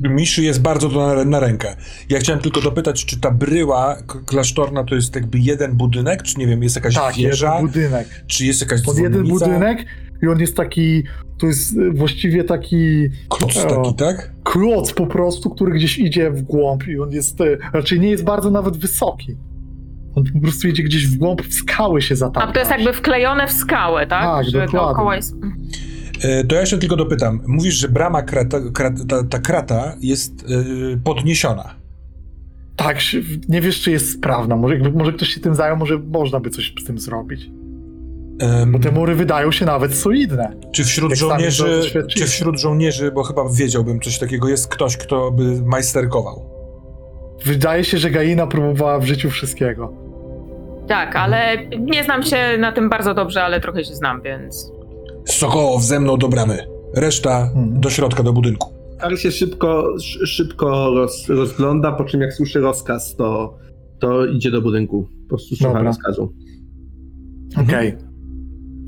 Miszy 0.00 0.42
jest 0.42 0.62
bardzo 0.62 0.88
to 0.88 1.14
na, 1.14 1.24
na 1.24 1.40
rękę. 1.40 1.76
Ja 2.08 2.18
chciałem 2.18 2.42
tylko 2.42 2.60
dopytać, 2.60 3.04
czy 3.04 3.20
ta 3.20 3.30
bryła 3.30 3.96
klasztorna 4.26 4.84
to 4.84 4.94
jest 4.94 5.14
jakby 5.14 5.38
jeden 5.38 5.72
budynek, 5.76 6.22
czy 6.22 6.38
nie 6.38 6.46
wiem, 6.46 6.62
jest 6.62 6.76
jakaś 6.76 6.94
Tak, 6.94 7.14
wieża, 7.14 7.54
jeden 7.54 7.66
budynek. 7.66 8.24
czy 8.26 8.46
jest 8.46 8.60
jakaś 8.60 8.82
Pod 8.82 8.98
jeden 8.98 9.28
budynek 9.28 9.84
i 10.22 10.26
on 10.26 10.40
jest 10.40 10.56
taki, 10.56 11.02
to 11.38 11.46
jest 11.46 11.76
y, 11.76 11.90
właściwie 11.90 12.44
taki 12.44 13.08
Kloc 13.28 13.56
O. 13.56 13.68
taki, 13.82 13.94
tak? 13.94 14.32
kloc 14.44 14.92
po 14.92 15.06
prostu, 15.06 15.50
który 15.50 15.72
gdzieś 15.72 15.98
idzie 15.98 16.30
w 16.30 16.42
głąb 16.42 16.86
i 16.88 16.98
on 17.00 17.10
jest, 17.12 17.40
y, 17.40 17.58
raczej 17.72 18.00
nie 18.00 18.10
jest 18.10 18.24
bardzo 18.24 18.50
nawet 18.50 18.76
wysoki. 18.76 19.36
On 20.14 20.24
po 20.34 20.40
prostu 20.40 20.68
idzie 20.68 20.82
gdzieś 20.82 21.06
w 21.06 21.16
głąb, 21.16 21.42
w 21.42 21.54
skały 21.54 22.02
się 22.02 22.16
zatapia. 22.16 22.46
A 22.46 22.52
to 22.52 22.58
jest 22.58 22.70
jakby 22.70 22.92
wklejone 22.92 23.48
w 23.48 23.52
skałę, 23.52 24.06
tak? 24.06 24.22
Tak, 24.22 24.44
Że 24.46 24.50
dokładnie. 24.52 24.78
dookoła 24.78 25.16
jest... 25.16 25.34
E, 26.22 26.44
To 26.44 26.54
ja 26.54 26.60
jeszcze 26.60 26.78
tylko 26.78 26.96
dopytam. 26.96 27.40
Mówisz, 27.46 27.74
że 27.74 27.88
brama 27.88 28.22
krata, 28.22 28.58
krata, 28.74 29.04
ta, 29.08 29.24
ta 29.24 29.38
krata 29.38 29.96
jest 30.00 30.32
e, 30.44 30.96
podniesiona. 31.04 31.74
Tak, 32.76 32.98
nie 33.48 33.60
wiesz, 33.60 33.80
czy 33.80 33.90
jest 33.90 34.12
sprawna. 34.12 34.56
Może, 34.56 34.74
jakby, 34.74 34.90
może 34.98 35.12
ktoś 35.12 35.28
się 35.28 35.40
tym 35.40 35.54
zajął, 35.54 35.76
może 35.76 35.98
można 35.98 36.40
by 36.40 36.50
coś 36.50 36.74
z 36.82 36.84
tym 36.84 36.98
zrobić. 36.98 37.50
Em, 38.40 38.72
Bo 38.72 38.78
te 38.78 38.90
mury 38.92 39.14
wydają 39.14 39.52
się 39.52 39.64
nawet 39.66 39.94
solidne. 39.94 40.52
czy 40.72 40.84
wśród 40.84 41.14
żołnierzy, 41.16 41.80
czy 42.16 42.26
wśród 42.26 42.60
żołnierzy, 42.60 43.12
bo 43.12 43.22
chyba 43.22 43.42
wiedziałbym 43.52 44.00
coś 44.00 44.18
takiego, 44.18 44.48
jest 44.48 44.68
ktoś, 44.68 44.96
kto 44.96 45.30
by 45.30 45.62
majsterkował? 45.62 46.44
Wydaje 47.44 47.84
się, 47.84 47.98
że 47.98 48.10
Gaina 48.10 48.46
próbowała 48.46 48.98
w 48.98 49.04
życiu 49.04 49.30
wszystkiego. 49.30 49.92
Tak, 50.88 51.16
ale 51.16 51.66
nie 51.78 52.04
znam 52.04 52.22
się 52.22 52.36
na 52.58 52.72
tym 52.72 52.88
bardzo 52.90 53.14
dobrze, 53.14 53.42
ale 53.44 53.60
trochę 53.60 53.84
się 53.84 53.94
znam, 53.94 54.22
więc... 54.22 54.72
Sokołow 55.30 55.82
ze 55.82 56.00
mną 56.00 56.16
do 56.16 56.28
bramy. 56.28 56.58
Reszta 56.94 57.42
Mhm. 57.54 57.80
do 57.80 57.90
środka, 57.90 58.22
do 58.22 58.32
budynku. 58.32 58.72
Karl 59.00 59.16
się 59.16 59.30
szybko, 59.30 59.94
sz- 59.96 60.28
szybko 60.28 60.90
roz, 60.94 61.28
rozgląda, 61.28 61.92
po 61.92 62.04
czym 62.04 62.20
jak 62.20 62.32
słyszy 62.34 62.60
rozkaz, 62.60 63.16
to, 63.16 63.56
to 63.98 64.26
idzie 64.26 64.50
do 64.50 64.62
budynku. 64.62 65.08
Po 65.22 65.28
prostu 65.28 65.56
słucha 65.56 65.68
Dobra. 65.72 65.82
rozkazu. 65.82 66.32
Okej. 67.56 67.94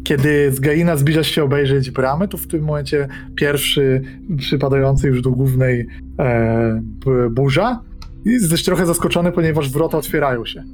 Kiedy 0.04 0.52
z 0.52 0.60
Gaina 0.60 0.96
zbliżasz 0.96 1.26
się 1.26 1.44
obejrzeć 1.44 1.90
bramy, 1.90 2.28
to 2.28 2.36
w 2.36 2.46
tym 2.46 2.62
momencie 2.64 3.08
pierwszy 3.34 4.02
przypadający 4.38 5.08
już 5.08 5.22
do 5.22 5.30
głównej 5.30 5.86
e, 6.18 6.82
burza 7.30 7.80
i 8.26 8.30
jesteś 8.30 8.62
trochę 8.64 8.86
zaskoczony, 8.86 9.32
ponieważ 9.32 9.70
wrota 9.70 9.98
otwierają 9.98 10.44
się. 10.44 10.64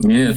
Nie, 0.00 0.30
y, 0.30 0.34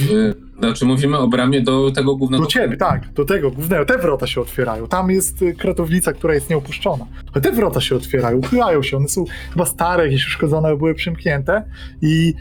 znaczy 0.60 0.86
mówimy 0.86 1.18
o 1.18 1.28
bramie 1.28 1.62
do 1.62 1.92
tego 1.92 2.16
głównego... 2.16 2.44
Do 2.44 2.50
ciebie, 2.50 2.78
tak, 2.78 3.14
do 3.14 3.26
tego 3.26 3.52
głównego. 3.52 3.86
Te 3.86 3.98
wrota 3.98 4.28
się 4.28 4.42
otwierają. 4.42 4.88
Tam 4.88 5.12
jest 5.12 5.42
y, 5.42 5.54
kratownica, 5.54 6.14
która 6.14 6.34
jest 6.34 6.50
nieopuszczona. 6.50 7.06
Ale 7.34 7.42
te 7.42 7.52
wrota 7.52 7.82
się 7.82 7.96
otwierają, 7.96 8.38
uchylają 8.38 8.84
się. 8.84 8.98
One 8.98 9.08
są 9.08 9.26
chyba 9.54 9.66
stare, 9.66 10.06
jakieś 10.06 10.28
uszkodzone, 10.28 10.78
były 10.78 10.94
przymknięte 10.96 11.64
i 12.02 12.34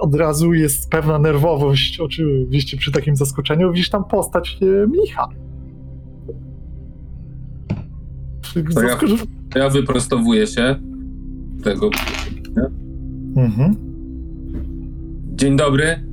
od 0.00 0.14
razu 0.14 0.52
jest 0.54 0.90
pewna 0.90 1.18
nerwowość, 1.18 2.00
oczywiście 2.00 2.76
przy 2.76 2.92
takim 2.92 3.16
zaskoczeniu, 3.16 3.72
widzisz 3.72 3.90
tam 3.90 4.04
postać 4.04 4.58
e, 4.62 4.86
mnicha. 4.86 5.28
To 8.74 8.82
ja- 8.82 8.96
Ja 9.54 9.68
wyprostowuję 9.68 10.46
się. 10.46 10.76
Tego. 11.64 11.90
Mhm. 13.36 13.74
Dzień 15.36 15.56
dobry. 15.56 16.07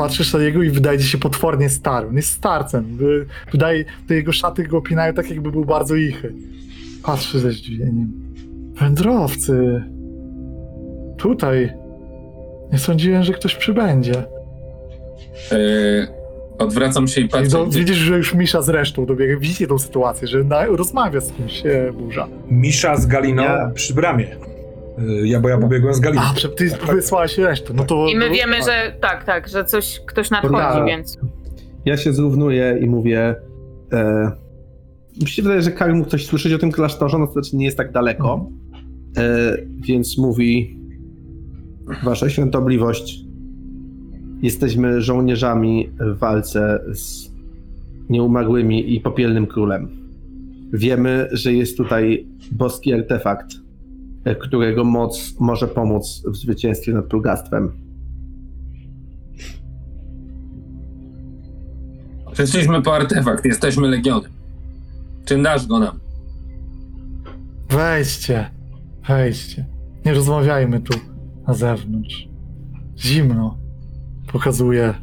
Patrzysz 0.00 0.32
na 0.32 0.38
niego 0.40 0.62
i 0.62 0.70
wydaje 0.70 0.98
ci 0.98 1.04
się 1.08 1.18
potwornie 1.18 1.68
stary. 1.70 2.08
On 2.08 2.16
jest 2.16 2.28
starcem. 2.32 2.96
Wy- 2.96 3.26
Wydaje, 3.52 3.84
te 4.08 4.14
jego 4.14 4.32
szaty 4.32 4.62
go 4.62 4.76
opinają 4.78 5.14
tak, 5.14 5.30
jakby 5.30 5.52
był 5.52 5.64
bardzo 5.64 5.94
ichy. 5.96 6.32
Patrzy 7.02 7.40
ze 7.40 7.52
zdziwieniem. 7.52 8.12
Wędrowcy. 8.80 9.82
Tutaj. 11.18 11.72
Nie 12.72 12.78
sądziłem, 12.78 13.22
że 13.22 13.32
ktoś 13.32 13.54
przybędzie. 13.56 14.14
E, 15.52 15.56
odwracam 16.58 17.08
się 17.08 17.20
i 17.20 17.24
I 17.24 17.28
patrzę. 17.28 17.48
do, 17.50 17.66
gdzie- 17.66 17.78
widzisz, 17.78 17.96
że 17.96 18.16
już 18.16 18.34
Misza 18.34 18.62
z 18.62 18.68
resztą 18.68 19.06
dobiega. 19.06 19.36
Widzicie 19.38 19.66
tą 19.66 19.78
sytuację, 19.78 20.28
że 20.28 20.44
na, 20.44 20.66
rozmawia 20.66 21.20
z 21.20 21.32
kimś 21.32 21.66
e, 21.66 21.92
burza. 21.92 22.28
Misza 22.50 22.96
z 22.96 23.06
Galiną 23.06 23.42
Ja- 23.42 23.70
przy 23.74 23.94
bramie. 23.94 24.26
Y, 25.00 25.28
Ja, 25.28 25.40
bo 25.40 25.48
ja 25.48 25.58
pobiegłem 25.58 25.94
z 25.94 26.00
Galiną. 26.00 26.22
A, 26.22 26.38
że 26.38 26.48
ty 26.48 26.70
wysłałeś 26.92 27.38
resztę. 27.38 27.74
No 27.74 27.84
to, 27.84 28.06
I 28.08 28.16
my 28.16 28.30
wiemy, 28.30 28.56
tak. 28.56 28.64
że 28.64 28.92
tak, 29.00 29.24
tak, 29.24 29.48
że 29.48 29.64
coś, 29.64 30.00
ktoś 30.06 30.30
nadchodzi, 30.30 30.54
Tak. 30.56 30.86
więc. 30.86 31.18
Ja 31.84 31.96
się 31.96 32.12
zrównuję 32.12 32.78
i 32.82 32.86
mówię. 32.86 33.34
E, 33.92 34.30
mi 35.20 35.28
się 35.28 35.42
wydaje, 35.42 35.62
że 35.62 35.70
Karl 35.70 35.94
mógł 35.94 36.10
coś 36.10 36.26
słyszeć 36.26 36.52
o 36.52 36.58
tym 36.58 36.72
klasztorze, 36.72 37.18
no 37.18 37.26
to 37.26 37.32
znaczy 37.32 37.56
nie 37.56 37.64
jest 37.64 37.76
tak 37.76 37.92
daleko. 37.92 38.50
E, 39.16 39.56
więc 39.80 40.18
mówi: 40.18 40.78
Wasza 42.04 42.30
świątobliwość, 42.30 43.20
jesteśmy 44.42 45.02
żołnierzami 45.02 45.90
w 46.00 46.18
walce 46.18 46.80
z 46.92 47.30
nieumarłymi 48.10 48.94
i 48.94 49.00
popielnym 49.00 49.46
królem. 49.46 49.88
Wiemy, 50.72 51.28
że 51.32 51.52
jest 51.52 51.76
tutaj 51.76 52.26
boski 52.52 52.92
artefakt, 52.94 53.46
którego 54.42 54.84
moc 54.84 55.34
może 55.40 55.68
pomóc 55.68 56.22
w 56.26 56.36
zwycięstwie 56.36 56.92
nad 56.92 57.06
plugastwem. 57.06 57.72
Przyszliśmy 62.32 62.82
po 62.82 62.94
artefakt, 62.94 63.44
jesteśmy 63.44 63.88
legionem. 63.88 64.30
Czy 65.24 65.42
dasz 65.42 65.66
go 65.66 65.78
nam? 65.78 66.00
Wejdźcie, 67.70 68.50
wejdźcie. 69.08 69.66
Nie 70.04 70.14
rozmawiajmy 70.14 70.80
tu 70.80 70.98
na 71.48 71.54
zewnątrz. 71.54 72.28
Zimno. 72.98 73.58
Pokazuje. 74.32 74.94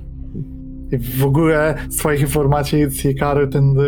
I 0.92 0.98
w 0.98 1.26
ogóle 1.26 1.76
z 1.90 1.98
twoich 1.98 2.22
informacji 2.22 2.92
Cikary 2.92 3.48
ten 3.48 3.80
e, 3.80 3.84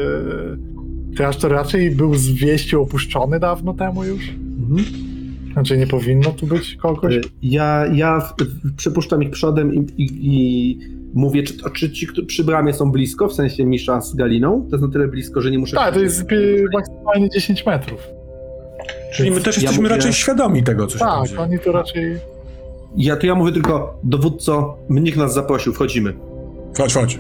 klasztor 1.15 1.51
raczej 1.51 1.91
był 1.91 2.15
z 2.15 2.27
wieści 2.29 2.75
opuszczony 2.75 3.39
dawno 3.39 3.73
temu 3.73 4.03
już? 4.03 4.29
Mhm. 4.29 5.08
Znaczy 5.59 5.77
nie 5.77 5.87
powinno 5.87 6.31
tu 6.31 6.47
być 6.47 6.75
kogoś? 6.75 7.13
Y, 7.15 7.21
Ja, 7.41 7.85
ja 7.93 8.33
przypuszczam 8.77 9.23
ich 9.23 9.29
przodem 9.29 9.73
i, 9.73 9.77
i, 9.97 10.09
i 10.21 10.79
mówię, 11.13 11.43
czy, 11.43 11.53
czy 11.75 11.91
ci 11.91 12.07
którzy 12.07 12.27
przy 12.27 12.43
bramie 12.43 12.73
są 12.73 12.91
blisko, 12.91 13.27
w 13.27 13.33
sensie 13.33 13.65
Misza 13.65 14.01
z 14.01 14.15
Galiną? 14.15 14.65
To 14.69 14.75
jest 14.75 14.85
na 14.87 14.91
tyle 14.93 15.07
blisko, 15.07 15.41
że 15.41 15.51
nie 15.51 15.59
muszę... 15.59 15.75
Tak, 15.75 15.93
to 15.93 15.99
jest 15.99 16.21
e, 16.21 16.35
maksymalnie 16.73 17.29
10 17.29 17.65
metrów. 17.65 18.07
Czyli 19.13 19.31
my 19.31 19.41
też 19.41 19.55
Ja 19.57 19.61
jesteśmy 19.61 19.83
mówię- 19.83 19.95
raczej 19.95 20.13
świadomi 20.13 20.63
tego, 20.63 20.87
co 20.87 20.93
się 20.93 21.05
Tak, 21.05 21.27
dzieje. 21.27 21.39
oni 21.39 21.59
to 21.59 21.71
raczej... 21.71 22.17
Ja, 22.97 23.15
to 23.15 23.27
ja 23.27 23.35
mówię 23.35 23.51
tylko, 23.51 23.99
dowódco, 24.03 24.77
mnich 24.89 25.17
nas 25.17 25.33
zaprosił, 25.33 25.73
wchodzimy. 25.73 26.13
Chodź, 26.77 26.93
chodź. 26.93 27.19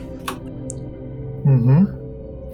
Mhm. 1.45 1.87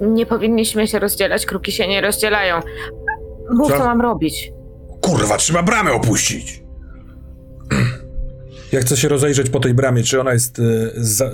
Nie 0.01 0.25
powinniśmy 0.25 0.87
się 0.87 0.99
rozdzielać, 0.99 1.45
kruki 1.45 1.71
się 1.71 1.87
nie 1.87 2.01
rozdzielają. 2.01 2.55
Mów, 3.53 3.67
Co? 3.71 3.77
co 3.77 3.83
mam 3.85 4.01
robić. 4.01 4.51
Kurwa, 5.05 5.37
trzeba 5.37 5.63
bramę 5.63 5.91
opuścić. 5.91 6.63
Ja 8.71 8.81
chcę 8.81 8.97
się 8.97 9.07
rozejrzeć 9.07 9.49
po 9.49 9.59
tej 9.59 9.73
bramie, 9.73 10.03
czy 10.03 10.21
ona 10.21 10.33
jest 10.33 10.59
e, 10.59 10.63
za, 10.95 11.31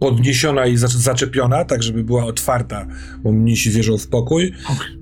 podniesiona 0.00 0.66
i 0.66 0.76
za, 0.76 0.88
zaczepiona, 0.88 1.64
tak 1.64 1.82
żeby 1.82 2.04
była 2.04 2.24
otwarta, 2.24 2.86
bo 3.22 3.32
mnisi 3.32 3.70
wierzą 3.70 3.98
w 3.98 4.08
pokój, 4.08 4.52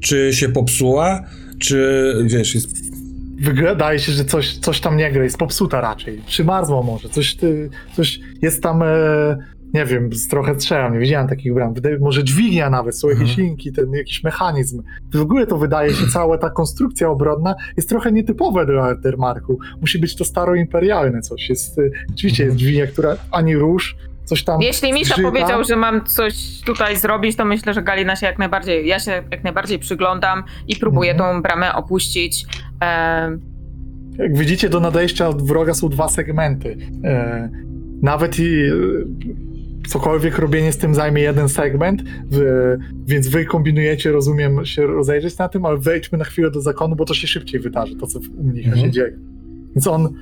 czy 0.01 0.31
się 0.33 0.49
popsuła, 0.49 1.25
czy 1.59 2.15
wiesz, 2.27 2.55
jest... 2.55 2.69
Wydaje 3.41 3.99
się, 3.99 4.13
że 4.13 4.25
coś, 4.25 4.59
coś 4.59 4.81
tam 4.81 4.97
nie 4.97 5.13
gra, 5.13 5.25
jest 5.25 5.39
popsuta 5.39 5.81
raczej. 5.81 6.23
Przymarzło 6.27 6.83
może, 6.83 7.09
coś, 7.09 7.35
ty, 7.35 7.71
coś 7.97 8.21
jest 8.43 8.63
tam, 8.63 8.83
e, 8.83 9.37
nie 9.75 9.85
wiem, 9.85 10.13
z 10.13 10.29
trochę 10.29 10.55
strzelam, 10.61 10.93
nie 10.93 10.99
widziałem 10.99 11.29
takich 11.29 11.55
bram. 11.55 11.75
Wydaje, 11.75 11.99
może 11.99 12.25
dźwignia 12.25 12.71
nawet, 12.71 12.99
są 12.99 13.09
jakieś 13.09 13.31
Mhm. 13.31 13.47
linki, 13.47 13.73
ten 13.73 13.93
jakiś 13.93 14.25
mechanizm. 14.25 14.83
W 15.15 15.21
ogóle 15.21 15.47
to 15.47 15.59
wydaje 15.59 15.91
się, 15.95 16.07
cała 16.07 16.39
ta 16.39 16.51
konstrukcja 16.51 17.09
obronna 17.11 17.55
jest 17.77 17.89
trochę 17.89 18.13
nietypowe 18.13 18.67
dla 18.67 18.83
Artermarku. 18.83 19.59
Musi 19.81 19.99
być 19.99 20.17
to 20.17 20.25
staroimperialne 20.25 21.21
coś. 21.21 21.49
Jest, 21.49 21.81
oczywiście 22.15 22.45
jest 22.45 22.57
dźwignia, 22.57 22.87
która 22.87 23.17
ani 23.31 23.57
rusz, 23.57 23.97
coś 24.25 24.45
tam 24.45 24.63
Jeśli 24.63 24.93
Misza 24.93 25.15
zgrzyta. 25.15 25.29
powiedział, 25.31 25.65
że 25.65 25.77
mam 25.77 26.05
coś 26.05 26.61
tutaj 26.67 26.97
zrobić, 26.97 27.37
to 27.37 27.45
myślę, 27.45 27.75
że 27.75 27.83
Galina 27.83 28.17
się 28.17 28.27
jak 28.27 28.39
najbardziej, 28.39 28.87
ja 28.87 28.99
się 28.99 29.23
jak 29.31 29.45
najbardziej 29.45 29.79
przyglądam 29.79 30.43
i 30.69 30.77
próbuję 30.77 31.11
Mhm. 31.13 31.35
tą 31.37 31.43
bramę 31.43 31.75
opuścić. 31.75 32.47
Jak 34.19 34.37
widzicie, 34.39 34.69
do 34.69 34.81
nadejścia 34.81 35.29
od 35.29 35.43
wroga 35.43 35.75
są 35.75 35.89
dwa 35.89 36.09
segmenty. 36.09 36.77
E, 37.05 37.49
nawet 38.03 38.39
i 38.39 38.63
cokolwiek 39.89 40.39
robienie 40.39 40.73
z 40.73 40.78
tym 40.78 40.94
zajmie 40.94 41.23
jeden 41.23 41.48
segment, 41.48 42.02
w, 42.31 42.77
więc 43.07 43.28
wy 43.28 43.44
kombinujecie, 43.44 44.12
rozumiem, 44.12 44.65
się 44.65 44.86
rozejrzeć 44.86 45.39
na 45.39 45.48
tym, 45.48 45.66
ale 45.66 45.78
wejdźmy 45.78 46.19
na 46.19 46.24
chwilę 46.24 46.51
do 46.51 46.61
zakonu, 46.61 46.97
bo 46.97 47.05
to 47.05 47.15
się 47.15 47.27
szybciej 47.27 47.61
wydarzy, 47.61 47.97
to 47.97 48.07
co 48.07 48.19
u 48.39 48.44
mnicha 48.44 48.69
Mhm. 48.69 48.86
się 48.86 48.93
dzieje. 48.93 49.16
Więc 49.74 49.86
on 49.86 50.15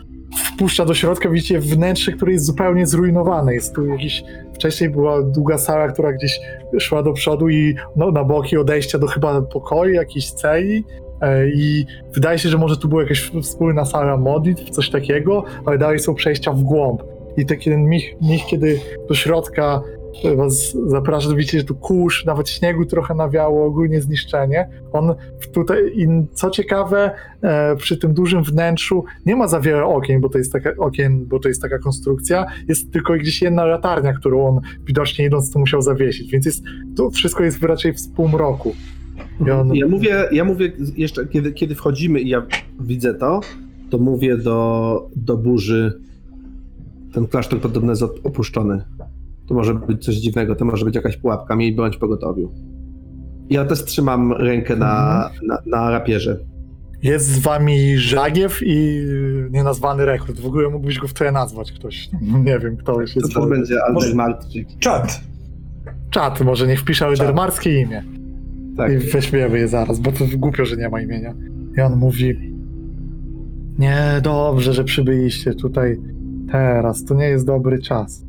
wpuszcza 0.45 0.85
do 0.85 0.95
środka, 0.95 1.31
widzicie 1.31 1.61
wnętrze, 1.61 2.13
które 2.13 2.33
jest 2.33 2.45
zupełnie 2.45 2.87
zrujnowane. 2.87 3.55
Jest 3.55 3.75
tu 3.75 3.87
jakiś, 3.87 4.23
wcześniej 4.55 4.91
była 4.91 5.23
długa 5.23 5.59
sala, 5.59 5.89
która 5.89 6.13
gdzieś 6.13 6.41
szła 6.79 7.03
do 7.03 7.13
przodu 7.13 7.49
i 7.49 7.75
no, 7.97 8.11
na 8.11 8.25
boki 8.25 8.57
odejścia 8.57 8.99
do 8.99 9.07
chyba 9.07 9.43
pokoju, 9.43 9.95
jakiejś 9.95 10.31
celi, 10.31 10.85
E, 11.21 11.49
I 11.51 11.87
wydaje 12.15 12.39
się, 12.39 12.49
że 12.49 12.59
może 12.59 12.77
tu 12.77 12.89
była 12.89 13.03
jakaś 13.03 13.31
wspólna 13.43 13.85
sala 13.85 14.17
modlitw, 14.17 14.71
coś 14.71 14.91
takiego, 14.91 15.45
ale 15.67 15.79
dalej 15.79 15.99
są 15.99 16.15
przejścia 16.15 16.53
w 16.53 16.63
głąb. 16.63 17.03
I 17.39 17.47
taki 17.47 17.71
ten 17.71 17.85
mich, 17.89 18.05
mich 18.23 18.47
kiedy 18.47 18.81
do 19.09 19.15
środka 19.15 19.81
was 20.37 20.77
zaprasza, 20.87 21.29
to 21.29 21.35
widzicie, 21.37 21.59
że 21.59 21.65
tu 21.65 21.75
kurz, 21.75 22.25
nawet 22.25 22.49
śniegu 22.49 22.85
trochę 22.85 23.15
nawiało, 23.15 23.67
ogólnie 23.67 24.01
zniszczenie. 24.01 24.69
On 24.93 25.15
tutaj, 25.53 25.79
co 26.33 26.51
ciekawe, 26.51 27.11
e, 27.43 27.77
przy 27.77 27.97
tym 27.97 28.15
dużym 28.15 28.45
wnętrzu 28.45 29.05
nie 29.27 29.37
ma 29.37 29.49
za 29.49 29.61
wiele 29.61 29.85
okien, 29.85 30.21
bo 30.21 30.29
to 30.29 30.39
jest 30.39 30.53
taka 30.53 30.71
okien, 30.79 31.27
bo 31.27 31.39
to 31.39 31.49
jest 31.49 31.63
taka 31.63 31.79
konstrukcja, 31.79 32.47
jest 32.69 32.93
tylko 32.93 33.13
gdzieś 33.15 33.43
jedna 33.43 33.65
latarnia, 33.65 34.13
którą 34.13 34.47
on 34.49 34.61
widocznie 34.87 35.25
idąc 35.25 35.53
tu 35.53 35.59
musiał 35.59 35.83
zawiesić, 35.83 36.31
więc 36.33 36.47
jest, 36.47 36.65
to 36.97 37.11
wszystko 37.11 37.45
jest 37.45 37.63
raczej 37.63 37.93
w 37.93 38.09
półmroku. 38.17 38.75
On- 39.53 39.75
Ja 39.75 39.87
mówię, 39.87 40.25
ja 40.33 40.45
mówię 40.45 40.73
jeszcze, 40.97 41.27
kiedy, 41.27 41.53
kiedy 41.53 41.75
wchodzimy 41.75 42.21
i 42.21 42.29
ja 42.29 42.43
widzę 42.81 43.15
to, 43.15 43.41
to 43.91 43.99
mówię 43.99 44.37
do, 44.37 45.09
do 45.17 45.37
burzy, 45.37 46.01
ten 47.13 47.27
klasztor 47.27 47.61
podobno 47.61 47.93
jest 47.93 48.03
op- 48.03 48.21
opuszczony. 48.25 48.85
To 49.49 49.55
może 49.55 49.75
być 49.75 50.05
coś 50.05 50.15
dziwnego, 50.15 50.55
to 50.55 50.65
może 50.65 50.85
być 50.85 50.95
jakaś 50.95 51.17
pułapka, 51.17 51.57
miej 51.57 51.75
bądź 51.75 51.97
pogotowiu. 51.97 52.53
Ja 53.51 53.65
też 53.65 53.85
trzymam 53.85 54.33
rękę 54.33 54.77
na, 54.77 55.31
na, 55.47 55.59
na 55.67 55.91
rapierze. 55.91 56.39
Jest 57.03 57.27
z 57.27 57.39
wami 57.39 57.99
Żagiew 57.99 58.61
i 58.63 59.03
nienazwany 59.51 60.05
rekrut. 60.05 60.41
W 60.41 60.47
ogóle 60.47 60.69
mógłbyś 60.69 60.99
go 60.99 61.09
w 61.09 61.13
tle 61.15 61.33
nazwać 61.33 61.73
ktoś. 61.73 62.09
Nie 62.45 62.59
wiem, 62.59 62.77
kto 62.77 63.01
już 63.01 63.15
To 63.15 63.21
jest. 63.21 63.35
też 63.35 63.47
będzie 63.49 63.75
Może- 63.75 63.85
Albert 63.85 64.15
Martczyk. 64.15 64.69
Czad. 64.79 65.21
Czat, 66.11 66.41
może 66.41 66.67
niech 66.67 66.81
wpisze 66.81 67.07
Eldermarskie 67.07 67.81
imię. 67.81 68.03
Tak. 68.77 68.93
I 68.93 68.97
weźmiemy 68.99 69.59
je 69.59 69.69
zaraz, 69.69 70.01
bo 70.01 70.13
to 70.13 70.25
głupio, 70.37 70.65
że 70.65 70.77
nie 70.77 70.89
ma 70.89 71.01
imienia. 71.01 71.35
I 71.79 71.81
on 71.81 71.97
mówi: 71.97 72.55
Nie, 73.79 74.21
dobrze, 74.23 74.73
że 74.73 74.85
przybyliście 74.85 75.55
tutaj 75.55 76.01
teraz. 76.53 77.05
To 77.05 77.15
nie 77.15 77.29
jest 77.29 77.47
dobry 77.47 77.83
czas. 77.83 78.25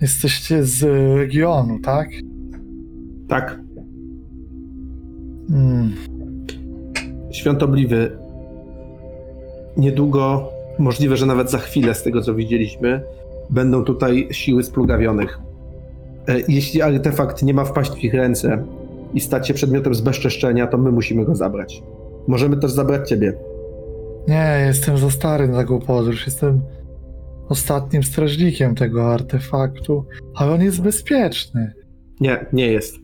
Jesteście 0.00 0.64
z 0.64 0.82
regionu, 1.18 1.78
tak? 1.78 2.08
Tak. 3.28 3.60
Hmm. 5.48 5.92
Świątobliwy. 7.30 8.10
Niedługo, 9.76 10.48
możliwe, 10.78 11.16
że 11.16 11.26
nawet 11.26 11.50
za 11.50 11.58
chwilę, 11.58 11.94
z 11.94 12.02
tego 12.02 12.20
co 12.20 12.34
widzieliśmy, 12.34 13.02
będą 13.50 13.84
tutaj 13.84 14.28
siły 14.30 14.62
splugawionych. 14.62 15.38
E, 16.28 16.40
Jeśli 16.48 16.82
artefakt 16.82 17.42
nie 17.42 17.54
ma 17.54 17.64
wpaść 17.64 17.92
w 17.92 18.04
ich 18.04 18.14
ręce 18.14 18.64
i 19.14 19.20
stać 19.20 19.48
się 19.48 19.54
przedmiotem 19.54 19.94
zbezczeszczenia, 19.94 20.66
to 20.66 20.78
my 20.78 20.92
musimy 20.92 21.24
go 21.24 21.34
zabrać. 21.34 21.82
Możemy 22.28 22.56
też 22.56 22.72
zabrać 22.72 23.08
ciebie. 23.08 23.34
Nie, 24.28 24.64
jestem 24.66 24.98
za 24.98 25.10
stary 25.10 25.48
na 25.48 25.56
taką 25.56 25.80
podróż. 25.80 26.26
Jestem 26.26 26.60
ostatnim 27.48 28.02
strażnikiem 28.02 28.74
tego 28.74 29.12
artefaktu, 29.12 30.04
ale 30.34 30.52
on 30.52 30.62
jest 30.62 30.82
bezpieczny. 30.82 31.72
Nie, 32.20 32.46
nie 32.52 32.66
jest. 32.66 32.98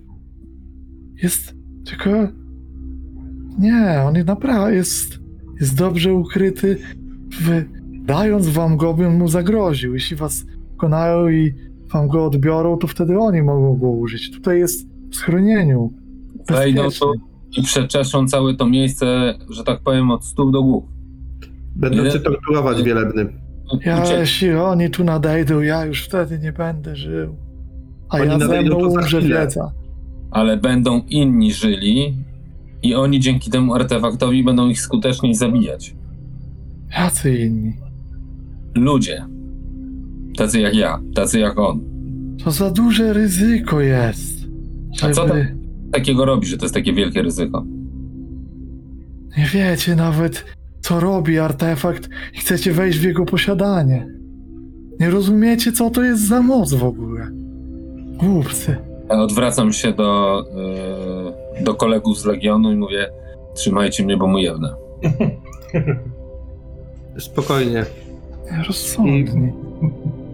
Jest 1.22 1.54
tylko. 1.86 2.10
Nie, 3.58 4.02
on 4.06 4.14
jest 4.14 4.26
naprawdę 4.28 4.74
jest, 4.74 5.18
jest 5.60 5.76
dobrze 5.76 6.14
ukryty. 6.14 6.78
W, 7.40 7.64
dając 8.04 8.48
wam 8.48 8.76
go, 8.76 8.94
bym 8.94 9.16
mu 9.16 9.28
zagroził. 9.28 9.94
Jeśli 9.94 10.16
was 10.16 10.46
pokonają 10.70 11.28
i 11.28 11.54
wam 11.92 12.08
go 12.08 12.24
odbiorą, 12.24 12.78
to 12.78 12.86
wtedy 12.86 13.18
oni 13.18 13.42
mogą 13.42 13.76
go 13.76 13.90
użyć. 13.90 14.30
Tutaj 14.30 14.58
jest 14.58 14.88
w 15.10 15.16
schronieniu. 15.16 15.92
Wejdą 16.48 16.82
Bezpiecznie. 16.82 17.06
tu 17.06 17.60
i 17.60 17.62
przeczeszą 17.62 18.26
całe 18.26 18.54
to 18.54 18.66
miejsce, 18.66 19.34
że 19.50 19.64
tak 19.64 19.80
powiem, 19.80 20.10
od 20.10 20.24
stóp 20.24 20.52
do 20.52 20.62
głów. 20.62 20.97
Będą 21.78 22.10
cię 22.10 22.20
torturować, 22.20 22.82
wielebny. 22.82 23.26
Ja, 23.84 24.16
jeśli 24.18 24.52
oni 24.55 24.90
tu 24.90 25.05
nadejdą, 25.05 25.60
ja 25.60 25.84
już 25.84 26.05
wtedy 26.05 26.38
nie 26.38 26.52
będę 26.52 26.96
żył. 26.96 27.36
A 28.09 28.16
Oni 28.16 28.26
ja 28.26 28.38
ze 28.38 28.44
nadejdą 28.44 28.78
mną 28.78 28.88
umrze 28.88 29.18
chwilę. 29.20 29.40
wiedza. 29.40 29.72
ale 30.30 30.56
będą 30.56 31.02
inni 31.09 31.52
żyli 31.52 32.14
i 32.82 32.94
oni 32.94 33.20
dzięki 33.20 33.50
temu 33.50 33.74
artefaktowi 33.74 34.44
będą 34.44 34.68
ich 34.68 34.80
skuteczniej 34.80 35.34
zabijać. 35.34 35.94
Jacy 36.98 37.38
inni? 37.38 37.72
Ludzie. 38.74 39.24
Tacy 40.36 40.60
jak 40.60 40.74
ja, 40.74 41.00
tacy 41.14 41.38
jak 41.38 41.59
on. 41.59 41.80
To 42.44 42.50
za 42.50 42.70
duże 42.70 43.12
ryzyko 43.12 43.80
jest. 43.80 44.38
A 45.02 45.10
co 45.10 45.28
Żeby... 45.28 45.56
Takiego 45.92 46.24
robi, 46.24 46.46
że 46.46 46.56
to 46.59 46.64
jest 46.64 46.74
takie 46.74 46.92
wielkie 46.92 47.22
ryzyko. 47.22 47.64
Nie 49.38 49.46
wiecie 49.55 49.96
nawet, 49.96 50.44
co 50.89 51.01
robi 51.01 51.39
artefakt 51.39 52.09
i 52.35 52.39
chcecie 52.39 52.73
wejść 52.73 52.98
w 52.98 53.02
jego 53.02 53.24
posiadanie. 53.24 54.06
Nie 55.01 55.10
rozumiecie, 55.10 55.73
co 55.73 55.90
to 55.90 56.02
jest 56.02 56.28
za 56.28 56.43
moc 56.43 56.74
w 56.74 56.85
ogóle. 56.85 57.28
Głupcy. 58.16 58.77
Odwracam 59.09 59.73
się 59.73 59.93
do, 59.93 60.43
yy, 61.56 61.65
do 61.65 61.74
kolegów 61.74 62.19
z 62.19 62.24
Legionu 62.24 62.73
i 62.73 62.77
mówię 62.77 63.10
trzymajcie 63.55 64.05
mnie, 64.05 64.16
bo 64.16 64.27
mu 64.27 64.39
jebnę. 64.39 64.74
Spokojnie. 67.19 67.85
Rozsądni. 68.66 69.52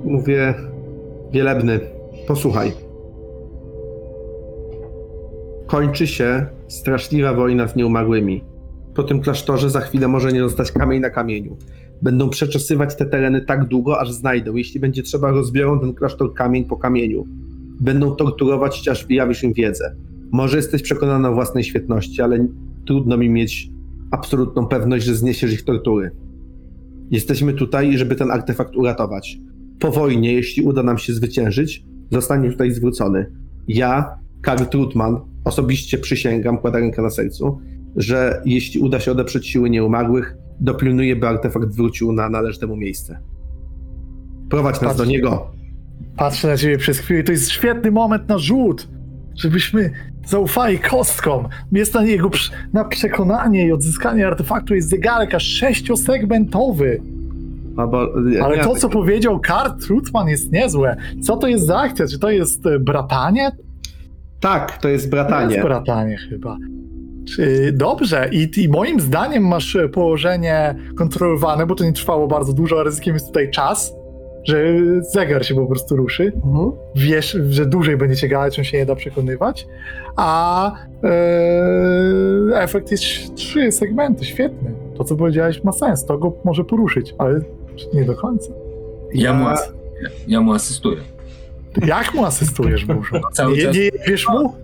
Mówię, 0.05 0.55
wielebny, 1.33 1.81
posłuchaj. 2.27 2.73
Kończy 5.67 6.07
się 6.07 6.47
straszliwa 6.69 7.33
wojna 7.33 7.69
z 7.69 7.77
nieumarłymi. 7.77 8.54
Po 8.95 9.03
tym 9.03 9.21
klasztorze 9.21 9.71
za 9.71 9.81
chwilę 9.81 10.09
może 10.09 10.33
nie 10.33 10.41
zostać 10.41 10.73
kamień 10.73 11.01
na 11.01 11.11
kamieniu. 11.11 11.57
Będą 12.03 12.31
przeczesywać 12.31 12.97
te 12.97 13.07
tereny 13.07 13.41
tak 13.41 13.69
długo, 13.69 14.01
aż 14.01 14.13
znajdą. 14.13 14.55
Jeśli 14.55 14.81
będzie 14.81 15.03
trzeba, 15.03 15.31
rozbiorą 15.31 15.81
ten 15.81 15.95
klasztor 15.95 16.35
kamień 16.35 16.65
po 16.65 16.77
kamieniu. 16.77 17.25
Będą 17.81 18.15
torturować 18.17 18.89
aż 18.89 19.07
wyjawisz 19.07 19.43
im 19.43 19.53
wiedzę. 19.53 19.97
Może 20.33 20.57
jesteś 20.57 20.83
przekonana 20.83 21.29
o 21.29 21.35
własnej 21.35 21.65
świetności, 21.65 22.23
ale 22.23 22.47
trudno 22.87 23.17
mi 23.17 23.31
mieć 23.31 23.71
absolutną 24.11 24.67
pewność, 24.67 25.05
że 25.05 25.15
zniesiesz 25.15 25.53
ich 25.53 25.65
tortury. 25.65 26.11
Jesteśmy 27.11 27.53
tutaj, 27.53 27.99
żeby 27.99 28.15
ten 28.15 28.31
artefakt 28.31 28.77
uratować. 28.77 29.39
Po 29.79 29.91
wojnie, 29.91 30.33
jeśli 30.33 30.63
uda 30.63 30.83
nam 30.83 30.99
się 30.99 31.13
zwyciężyć, 31.13 31.85
zostanie 32.11 32.51
tutaj 32.51 32.71
zwrócony. 32.71 33.27
Ja, 33.69 34.19
Karl 34.43 34.65
Trutman, 34.65 35.21
osobiście 35.45 35.99
przysięgam, 35.99 36.59
kładę 36.59 36.81
rękę 36.81 37.03
na 37.03 37.11
sercu, 37.11 37.59
że 37.97 38.43
jeśli 38.45 38.81
uda 38.81 39.01
się 39.01 39.13
odeprzeć 39.13 39.47
siły 39.49 39.71
nieumarłych, 39.71 40.37
dopilnuję, 40.61 41.17
by 41.17 41.29
artefakt 41.29 41.69
wrócił 41.77 42.13
na 42.13 42.29
należne 42.29 42.67
mu 42.67 42.77
miejsce. 42.77 43.19
Prowadź 44.51 44.75
nas 44.81 44.85
Patrz. 44.85 44.99
do 44.99 45.05
niego. 45.05 45.51
Patrzę 46.17 46.49
na 46.49 46.57
ciebie 46.57 46.79
przez 46.79 46.99
chwilę 46.99 47.23
to 47.23 47.33
jest 47.33 47.51
świetny 47.51 47.91
moment 47.91 48.29
na 48.29 48.39
rzut, 48.39 48.89
żebyśmy 49.37 49.91
zaufali 50.27 50.79
kostkom. 50.79 51.49
Jest 51.73 51.95
na 51.95 52.05
jego 52.05 52.29
prz- 52.29 52.53
na 52.73 52.85
przekonanie 52.85 53.67
i 53.67 53.73
odzyskanie 53.73 54.27
artefaktu 54.27 54.75
jest 54.75 54.89
zegarek 54.89 55.35
aż 55.35 55.45
sześciosegmentowy. 55.45 57.01
Ale 58.43 58.57
nie, 58.57 58.63
to, 58.65 58.75
co 58.75 58.89
powiedział 58.89 59.41
Karl 59.41 59.79
Trutman 59.81 60.29
jest 60.29 60.53
niezłe. 60.53 60.97
Co 61.23 61.37
to 61.37 61.47
jest 61.49 61.67
za 61.67 61.79
akcja? 61.79 62.07
Czy 62.07 62.19
to 62.19 62.31
jest 62.31 62.67
e, 62.67 62.79
bratanie? 62.79 63.51
Tak, 64.41 64.79
to 64.79 64.89
jest 64.89 65.05
To 65.05 65.11
bratanie. 65.11 65.55
jest 65.55 65.67
bratanie 65.67 66.17
chyba. 66.31 66.57
Czy, 67.29 67.73
dobrze, 67.73 68.29
I, 68.33 68.51
i 68.57 68.69
moim 68.69 69.01
zdaniem 69.01 69.49
masz 69.49 69.79
położenie 69.93 70.75
kontrolowane, 70.99 71.67
bo 71.67 71.75
to 71.75 71.85
nie 71.85 71.93
trwało 71.93 72.29
bardzo 72.29 72.53
dużo, 72.53 72.81
a 72.81 72.83
ryzykiem 72.83 73.15
jest 73.15 73.27
tutaj 73.27 73.51
czas, 73.51 73.95
że 74.45 74.65
zegar 75.13 75.47
się 75.47 75.55
po 75.55 75.67
prostu 75.67 75.97
ruszy. 75.97 76.33
Mhm. 76.47 76.73
Wiesz, 76.95 77.39
że 77.51 77.67
dłużej 77.67 77.97
będziecie 77.97 78.29
gadać, 78.29 78.59
on 78.59 78.65
się 78.65 78.79
nie 78.79 78.87
da 78.87 78.95
przekonywać, 78.95 79.67
a 80.17 80.73
e, 81.05 82.61
efekt 82.63 82.91
jest 82.91 83.35
trzy 83.35 83.73
segmenty, 83.73 84.25
świetny. 84.25 84.71
To, 84.97 85.05
co 85.05 85.17
powiedziałeś, 85.17 85.65
ma 85.65 85.73
sens, 85.73 86.05
to 86.05 86.19
go 86.19 86.33
może 86.45 86.65
poruszyć, 86.65 87.15
ale 87.19 87.41
nie 87.95 88.05
do 88.05 88.15
końca. 88.15 88.53
Ja, 89.15 89.33
mu, 89.33 89.45
Ja- 89.45 89.51
as- 89.51 89.73
ja 90.29 90.41
mu 90.41 90.53
asystuję. 90.53 90.99
Jak 91.87 92.15
mu 92.15 92.25
asystujesz, 92.25 92.85
Burzu? 92.85 93.15
Cały 93.33 93.57
Nie, 93.57 93.63
czas, 93.63 93.77
nie 93.77 93.91
wiesz 94.09 94.29
mu? 94.29 94.55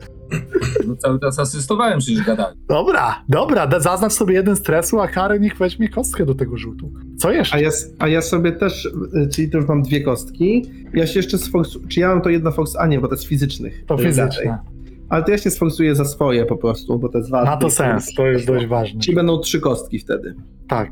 No, 0.86 0.96
cały 0.96 1.20
czas 1.20 1.38
asystowałem, 1.38 1.98
przecież 1.98 2.26
gadałem. 2.26 2.56
Dobra, 2.68 3.24
dobra, 3.28 3.80
zaznacz 3.80 4.12
sobie 4.12 4.34
jeden 4.34 4.56
stresu, 4.56 5.00
a 5.00 5.08
Kary 5.08 5.40
niech 5.40 5.56
weźmie 5.56 5.88
kostkę 5.88 6.26
do 6.26 6.34
tego 6.34 6.56
rzutu. 6.56 6.92
Co 7.18 7.32
jeszcze? 7.32 7.56
A 7.56 7.60
ja, 7.60 7.70
a 7.98 8.08
ja 8.08 8.22
sobie 8.22 8.52
też, 8.52 8.84
y, 8.86 9.28
czyli 9.28 9.50
to 9.50 9.58
już 9.58 9.68
mam 9.68 9.82
dwie 9.82 10.00
kostki. 10.02 10.70
Ja 10.94 11.06
się 11.06 11.18
jeszcze 11.18 11.38
sforsuję. 11.38 11.88
Czy 11.88 12.00
ja 12.00 12.08
mam 12.08 12.22
to 12.22 12.30
jedno 12.30 12.52
force? 12.52 12.80
A 12.80 12.86
nie, 12.86 13.00
bo 13.00 13.08
to 13.08 13.14
jest 13.14 13.24
fizycznych. 13.26 13.84
To 13.86 13.94
jest 13.94 14.06
fizyczne. 14.06 14.44
dalej. 14.44 14.60
Ale 15.08 15.24
to 15.24 15.30
ja 15.30 15.38
się 15.38 15.50
sforsuję 15.50 15.94
za 15.94 16.04
swoje 16.04 16.46
po 16.46 16.56
prostu, 16.56 16.98
bo 16.98 17.08
to 17.08 17.18
jest 17.18 17.30
ważne. 17.30 17.50
Ma 17.50 17.56
to 17.56 17.70
sens, 17.70 18.14
to 18.16 18.26
jest 18.26 18.46
dość 18.46 18.66
ważne. 18.66 19.00
Czyli 19.00 19.14
będą 19.14 19.38
trzy 19.38 19.60
kostki 19.60 19.98
wtedy. 19.98 20.34
Tak. 20.68 20.90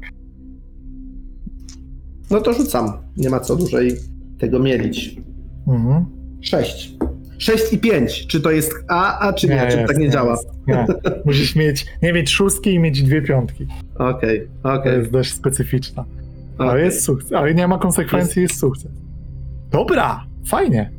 No 2.30 2.40
to 2.40 2.52
rzucam. 2.52 2.92
Nie 3.16 3.30
ma 3.30 3.40
co 3.40 3.56
dłużej 3.56 3.96
tego 4.38 4.58
mielić. 4.58 5.16
Mhm. 5.68 6.04
Sześć. 6.40 6.96
Sześć 7.38 7.72
i 7.72 7.78
pięć. 7.78 8.26
Czy 8.26 8.40
to 8.40 8.50
jest 8.50 8.72
A, 8.88 9.18
a 9.28 9.32
czy 9.32 9.48
nie? 9.48 9.66
czy 9.70 9.76
jest, 9.76 9.88
tak 9.88 9.98
nie, 9.98 10.10
działa? 10.10 10.30
jest. 10.30 10.48
Nie. 10.66 10.86
Musisz 11.24 11.56
mieć, 11.56 11.86
nie 12.02 12.12
mieć 12.12 12.30
szóstki 12.30 12.74
i 12.74 12.78
mieć 12.78 13.02
dwie 13.02 13.22
piątki. 13.22 13.66
Okej, 13.94 14.48
To 14.62 14.72
okej. 14.72 14.98
jest 14.98 15.10
dość 15.10 15.32
specyficzna. 15.34 16.04
Ale 16.58 16.70
okej. 16.70 16.84
jest 16.84 17.04
sukces, 17.04 17.32
ale 17.32 17.54
nie 17.54 17.68
ma 17.68 17.78
konsekwencji, 17.78 18.42
jest 18.42 18.58
sukces. 18.60 18.90
Dobra, 19.70 20.24
fajnie. 20.46 20.90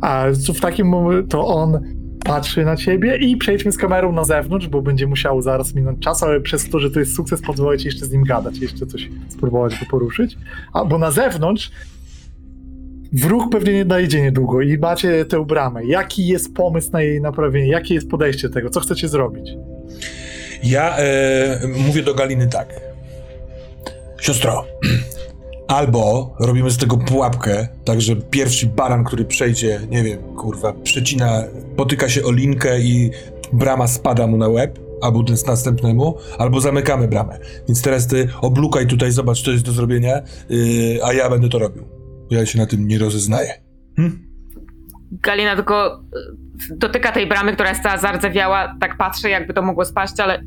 A 0.00 0.24
w 0.56 0.60
takim 0.60 0.86
momencie 0.88 1.28
to 1.28 1.46
on 1.46 1.80
patrzy 2.24 2.64
na 2.64 2.76
ciebie 2.76 3.16
i 3.16 3.36
przejdźmy 3.36 3.72
z 3.72 3.76
kamerą 3.78 4.12
na 4.12 4.24
zewnątrz, 4.24 4.68
bo 4.68 4.82
będzie 4.82 5.06
musiał 5.06 5.42
zaraz 5.42 5.74
minąć 5.74 5.98
czas, 5.98 6.22
ale 6.22 6.40
przez 6.40 6.70
to, 6.70 6.78
że 6.78 6.90
to 6.90 7.00
jest 7.00 7.16
sukces, 7.16 7.42
pozwolę 7.42 7.78
ci 7.78 7.86
jeszcze 7.88 8.06
z 8.06 8.12
nim 8.12 8.24
gadać, 8.24 8.58
jeszcze 8.58 8.86
coś 8.86 9.08
spróbować 9.28 9.80
go 9.80 9.86
poruszyć. 9.90 10.38
A 10.72 10.84
bo 10.84 10.98
na 10.98 11.10
zewnątrz 11.10 11.70
wróg 13.12 13.52
pewnie 13.52 13.72
nie 13.72 13.84
dojdzie 13.84 14.22
niedługo 14.22 14.60
i 14.60 14.78
macie 14.78 15.24
tę 15.24 15.46
bramę. 15.46 15.84
Jaki 15.86 16.26
jest 16.26 16.54
pomysł 16.54 16.92
na 16.92 17.02
jej 17.02 17.20
naprawienie? 17.20 17.68
Jakie 17.68 17.94
jest 17.94 18.10
podejście 18.10 18.48
tego? 18.48 18.70
Co 18.70 18.80
chcecie 18.80 19.08
zrobić? 19.08 19.50
Ja 20.62 20.96
e, 20.96 21.60
mówię 21.86 22.02
do 22.02 22.14
Galiny 22.14 22.48
tak. 22.48 22.80
Siostro, 24.20 24.64
albo 25.68 26.34
robimy 26.40 26.70
z 26.70 26.76
tego 26.76 26.96
pułapkę, 26.96 27.68
tak 27.84 28.00
że 28.00 28.16
pierwszy 28.16 28.66
baran, 28.66 29.04
który 29.04 29.24
przejdzie, 29.24 29.80
nie 29.90 30.02
wiem, 30.02 30.18
kurwa, 30.36 30.72
przecina, 30.72 31.44
potyka 31.76 32.08
się 32.08 32.22
o 32.22 32.32
linkę 32.32 32.80
i 32.80 33.10
brama 33.52 33.88
spada 33.88 34.26
mu 34.26 34.36
na 34.36 34.48
łeb, 34.48 34.78
albo 35.02 35.22
ten 35.22 35.36
następnemu, 35.46 36.14
albo 36.38 36.60
zamykamy 36.60 37.08
bramę. 37.08 37.38
Więc 37.68 37.82
teraz 37.82 38.06
ty 38.06 38.28
oblukaj 38.40 38.86
tutaj, 38.86 39.12
zobacz, 39.12 39.42
co 39.42 39.50
jest 39.50 39.64
do 39.64 39.72
zrobienia, 39.72 40.22
yy, 40.48 41.04
a 41.04 41.12
ja 41.12 41.30
będę 41.30 41.48
to 41.48 41.58
robił. 41.58 42.01
Ja 42.32 42.46
się 42.46 42.58
na 42.58 42.66
tym 42.66 42.88
nie 42.88 42.98
rozeznaję. 42.98 43.54
Hm? 43.96 44.28
Galina 45.12 45.54
tylko 45.54 46.02
y, 46.70 46.76
dotyka 46.76 47.12
tej 47.12 47.26
bramy, 47.26 47.52
która 47.52 47.68
jest 47.68 47.82
cała 47.82 47.98
zardzewiała, 47.98 48.76
tak 48.80 48.96
patrzy, 48.96 49.30
jakby 49.30 49.54
to 49.54 49.62
mogło 49.62 49.84
spaść, 49.84 50.20
ale 50.20 50.42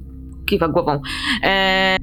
kiwa 0.45 0.67
głową. 0.67 1.01
E... 1.43 1.97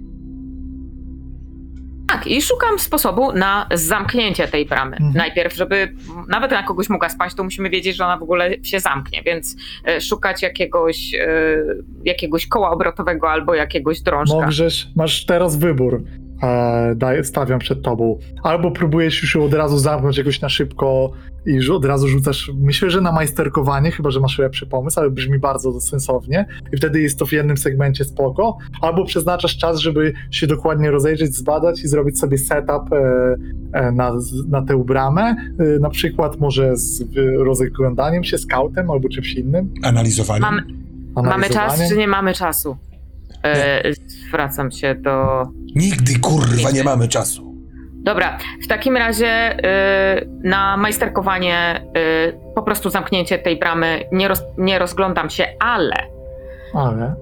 Tak, 2.08 2.26
i 2.26 2.42
szukam 2.42 2.78
sposobu 2.78 3.32
na 3.32 3.68
zamknięcie 3.74 4.48
tej 4.48 4.66
bramy. 4.66 4.96
Mhm. 4.96 5.14
Najpierw, 5.14 5.54
żeby 5.54 5.94
nawet 6.28 6.50
na 6.50 6.62
kogoś 6.62 6.88
mogła 6.88 7.08
spaść, 7.08 7.36
to 7.36 7.44
musimy 7.44 7.70
wiedzieć, 7.70 7.96
że 7.96 8.04
ona 8.04 8.16
w 8.16 8.22
ogóle 8.22 8.50
się 8.62 8.80
zamknie, 8.80 9.22
więc 9.22 9.56
e, 9.86 10.00
szukać 10.00 10.42
jakiegoś, 10.42 11.14
e, 11.14 11.28
jakiegoś 12.04 12.46
koła 12.46 12.70
obrotowego 12.70 13.30
albo 13.30 13.54
jakiegoś 13.54 14.00
drążka. 14.00 14.36
Możesz, 14.36 14.88
masz 14.96 15.26
teraz 15.26 15.56
wybór. 15.56 16.04
E, 16.42 16.94
daj, 16.96 17.24
stawiam 17.24 17.58
przed 17.58 17.82
tobą. 17.82 18.18
Albo 18.42 18.70
próbujesz 18.70 19.22
już 19.22 19.34
ją 19.34 19.44
od 19.44 19.54
razu 19.54 19.78
zamknąć 19.78 20.18
jakoś 20.18 20.40
na 20.40 20.48
szybko 20.48 21.12
i 21.46 21.52
już 21.52 21.70
od 21.70 21.84
razu 21.84 22.08
rzucasz, 22.08 22.52
myślę, 22.54 22.90
że 22.90 23.00
na 23.00 23.12
majsterkowanie, 23.12 23.90
chyba, 23.90 24.10
że 24.10 24.20
masz 24.20 24.38
lepszy 24.38 24.66
pomysł, 24.66 25.00
ale 25.00 25.10
brzmi 25.10 25.38
bardzo 25.38 25.80
sensownie 25.80 26.46
i 26.72 26.76
wtedy 26.76 27.02
jest 27.02 27.18
to 27.18 27.26
w 27.26 27.32
jednym 27.32 27.56
segmencie 27.56 28.04
spoko, 28.04 28.58
albo 28.80 29.04
przeznaczasz 29.04 29.56
czas, 29.56 29.78
żeby 29.78 30.12
się 30.30 30.46
dokładnie 30.46 30.90
rozejrzeć, 30.90 31.34
zbadać 31.34 31.84
i 31.84 31.88
zrobić 31.88 32.18
sobie 32.18 32.38
setup 32.38 32.92
e, 32.92 33.36
e, 33.72 33.92
na, 33.92 34.12
na 34.48 34.62
tę 34.62 34.84
bramę, 34.84 35.36
e, 35.58 35.78
na 35.78 35.90
przykład 35.90 36.40
może 36.40 36.76
z 36.76 37.04
rozglądaniem 37.38 38.24
się, 38.24 38.38
scoutem 38.38 38.90
albo 38.90 39.08
czymś 39.08 39.34
innym. 39.34 39.74
Analizowanie. 39.82 40.40
Mamy, 40.40 40.62
mamy 41.14 41.46
czas, 41.46 41.56
analizowaniem. 41.56 41.90
czy 41.90 41.96
nie 41.96 42.08
mamy 42.08 42.34
czasu? 42.34 42.76
E, 43.44 43.82
zwracam 44.28 44.70
się 44.70 44.94
do. 44.94 45.42
Nigdy, 45.74 46.18
kurwa, 46.20 46.70
nie 46.70 46.84
mamy 46.84 47.08
czasu. 47.08 47.52
Dobra, 48.02 48.38
w 48.64 48.66
takim 48.66 48.96
razie 48.96 49.56
y, 49.58 50.28
na 50.42 50.76
majsterkowanie 50.76 51.84
y, 52.28 52.54
po 52.54 52.62
prostu 52.62 52.90
zamknięcie 52.90 53.38
tej 53.38 53.58
bramy 53.58 54.04
nie, 54.12 54.28
roz, 54.28 54.42
nie 54.58 54.78
rozglądam 54.78 55.30
się, 55.30 55.46
ale 55.60 55.96
Ale 56.74 57.14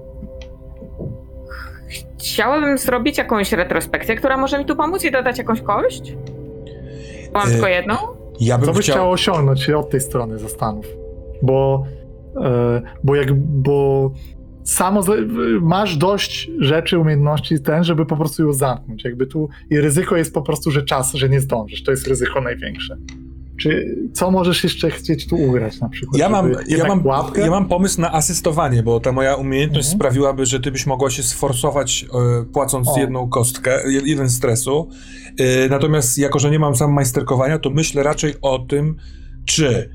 chciałabym 2.19 2.77
zrobić 2.77 3.17
jakąś 3.17 3.51
retrospekcję, 3.51 4.15
która 4.15 4.37
może 4.37 4.59
mi 4.59 4.65
tu 4.65 4.75
pomóc 4.75 5.03
i 5.05 5.11
dodać 5.11 5.37
jakąś 5.37 5.61
kość. 5.61 6.15
Mam 7.33 7.47
Y, 7.47 7.51
tylko 7.51 7.67
jedną. 7.67 7.95
Ja 8.39 8.57
bym 8.57 8.65
co 8.65 8.73
byś 8.73 8.85
chciał... 8.85 8.95
chciał 8.95 9.11
osiągnąć 9.11 9.69
od 9.69 9.89
tej 9.89 10.01
strony 10.01 10.39
zastanów? 10.39 10.85
Bo, 11.41 11.83
e, 12.41 12.81
bo 13.03 13.15
jak, 13.15 13.33
bo 13.33 14.11
samo 14.63 15.01
masz 15.61 15.97
dość 15.97 16.51
rzeczy, 16.59 16.99
umiejętności 16.99 17.59
ten, 17.59 17.83
żeby 17.83 18.05
po 18.05 18.17
prostu 18.17 18.43
ją 18.43 18.53
zamknąć. 18.53 19.03
Jakby 19.03 19.27
tu 19.27 19.49
i 19.69 19.79
ryzyko 19.81 20.17
jest 20.17 20.33
po 20.33 20.41
prostu, 20.41 20.71
że 20.71 20.83
czas, 20.83 21.13
że 21.13 21.29
nie 21.29 21.41
zdążysz. 21.41 21.83
To 21.83 21.91
jest 21.91 22.07
ryzyko 22.07 22.41
największe. 22.41 22.97
Czy 23.61 23.95
co 24.13 24.31
możesz 24.31 24.63
jeszcze 24.63 24.89
chcieć 24.91 25.27
tu 25.27 25.35
ugrać 25.35 25.79
na 25.79 25.89
przykład? 25.89 26.19
Ja 26.19 26.29
mam, 26.29 26.51
ja, 26.67 26.87
mam, 26.87 27.05
łapkę? 27.05 27.41
ja 27.41 27.49
mam 27.49 27.67
pomysł 27.67 28.01
na 28.01 28.11
asystowanie, 28.13 28.83
bo 28.83 28.99
ta 28.99 29.11
moja 29.11 29.35
umiejętność 29.35 29.87
Mhm. 29.87 29.99
sprawiłaby, 29.99 30.45
że 30.45 30.59
ty 30.59 30.71
byś 30.71 30.85
mogła 30.85 31.09
się 31.09 31.23
sforsować 31.23 32.05
e, 32.41 32.45
płacąc 32.53 32.87
O. 32.87 32.99
jedną 32.99 33.29
kostkę, 33.29 33.77
jed- 33.87 34.05
jeden 34.05 34.29
stresu. 34.29 34.89
E, 35.39 35.69
natomiast 35.69 36.17
jako, 36.17 36.39
że 36.39 36.51
nie 36.51 36.59
mam 36.59 36.75
sam 36.75 36.93
majsterkowania, 36.93 37.59
to 37.59 37.69
myślę 37.69 38.03
raczej 38.03 38.33
o 38.41 38.59
tym, 38.59 38.95
czy 39.45 39.89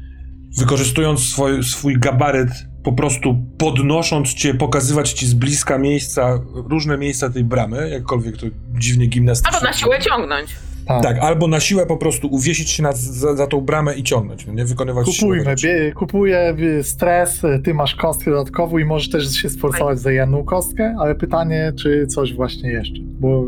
wykorzystując 0.59 1.21
swój, 1.21 1.65
swój 1.65 1.99
gabaryt, 1.99 2.49
po 2.87 2.93
prostu 2.93 3.37
podnosząc 3.59 4.35
cię, 4.35 4.55
pokazywać 4.55 5.13
ci 5.13 5.27
z 5.27 5.35
bliska 5.35 5.79
miejsca, 5.79 6.41
różne 6.55 6.99
miejsca 6.99 7.31
tej 7.31 7.45
bramy, 7.45 7.89
jakkolwiek 7.91 8.37
to 8.37 8.47
dziwnie 8.79 9.07
gimnastycznie. 9.07 9.57
Albo 9.57 9.67
na 9.67 9.73
siłę 9.73 9.99
ciągnąć. 10.01 10.57
Tak, 11.03 11.19
albo 11.19 11.49
na 11.49 11.61
siłę 11.61 11.87
po 11.87 11.97
prostu 11.97 12.29
uwiesić 12.31 12.71
się 12.71 12.83
na, 12.83 12.93
za, 12.93 13.37
za 13.37 13.47
tą 13.47 13.61
bramę 13.61 13.95
i 13.97 14.03
ciągnąć, 14.03 14.47
no 14.47 14.53
nie 14.53 14.65
wykonywać 14.65 15.07
Kupujmy, 15.07 15.45
rzeczy. 15.45 15.67
bie, 15.67 15.93
kupuję 15.93 16.55
bie- 16.59 16.83
stres, 16.83 17.43
ty 17.65 17.75
masz 17.75 17.95
kostkę 17.95 18.31
dodatkową 18.31 18.79
i 18.79 18.85
możesz 18.85 19.11
też 19.11 19.33
się 19.37 19.51
sforsować 19.51 20.01
za 20.01 20.13
jedną 20.13 20.45
kostkę, 20.45 20.95
ale 21.01 21.15
pytanie, 21.15 21.73
czy 21.83 22.07
coś 22.07 22.35
właśnie 22.35 22.71
jeszcze, 22.71 23.01
bo 23.21 23.45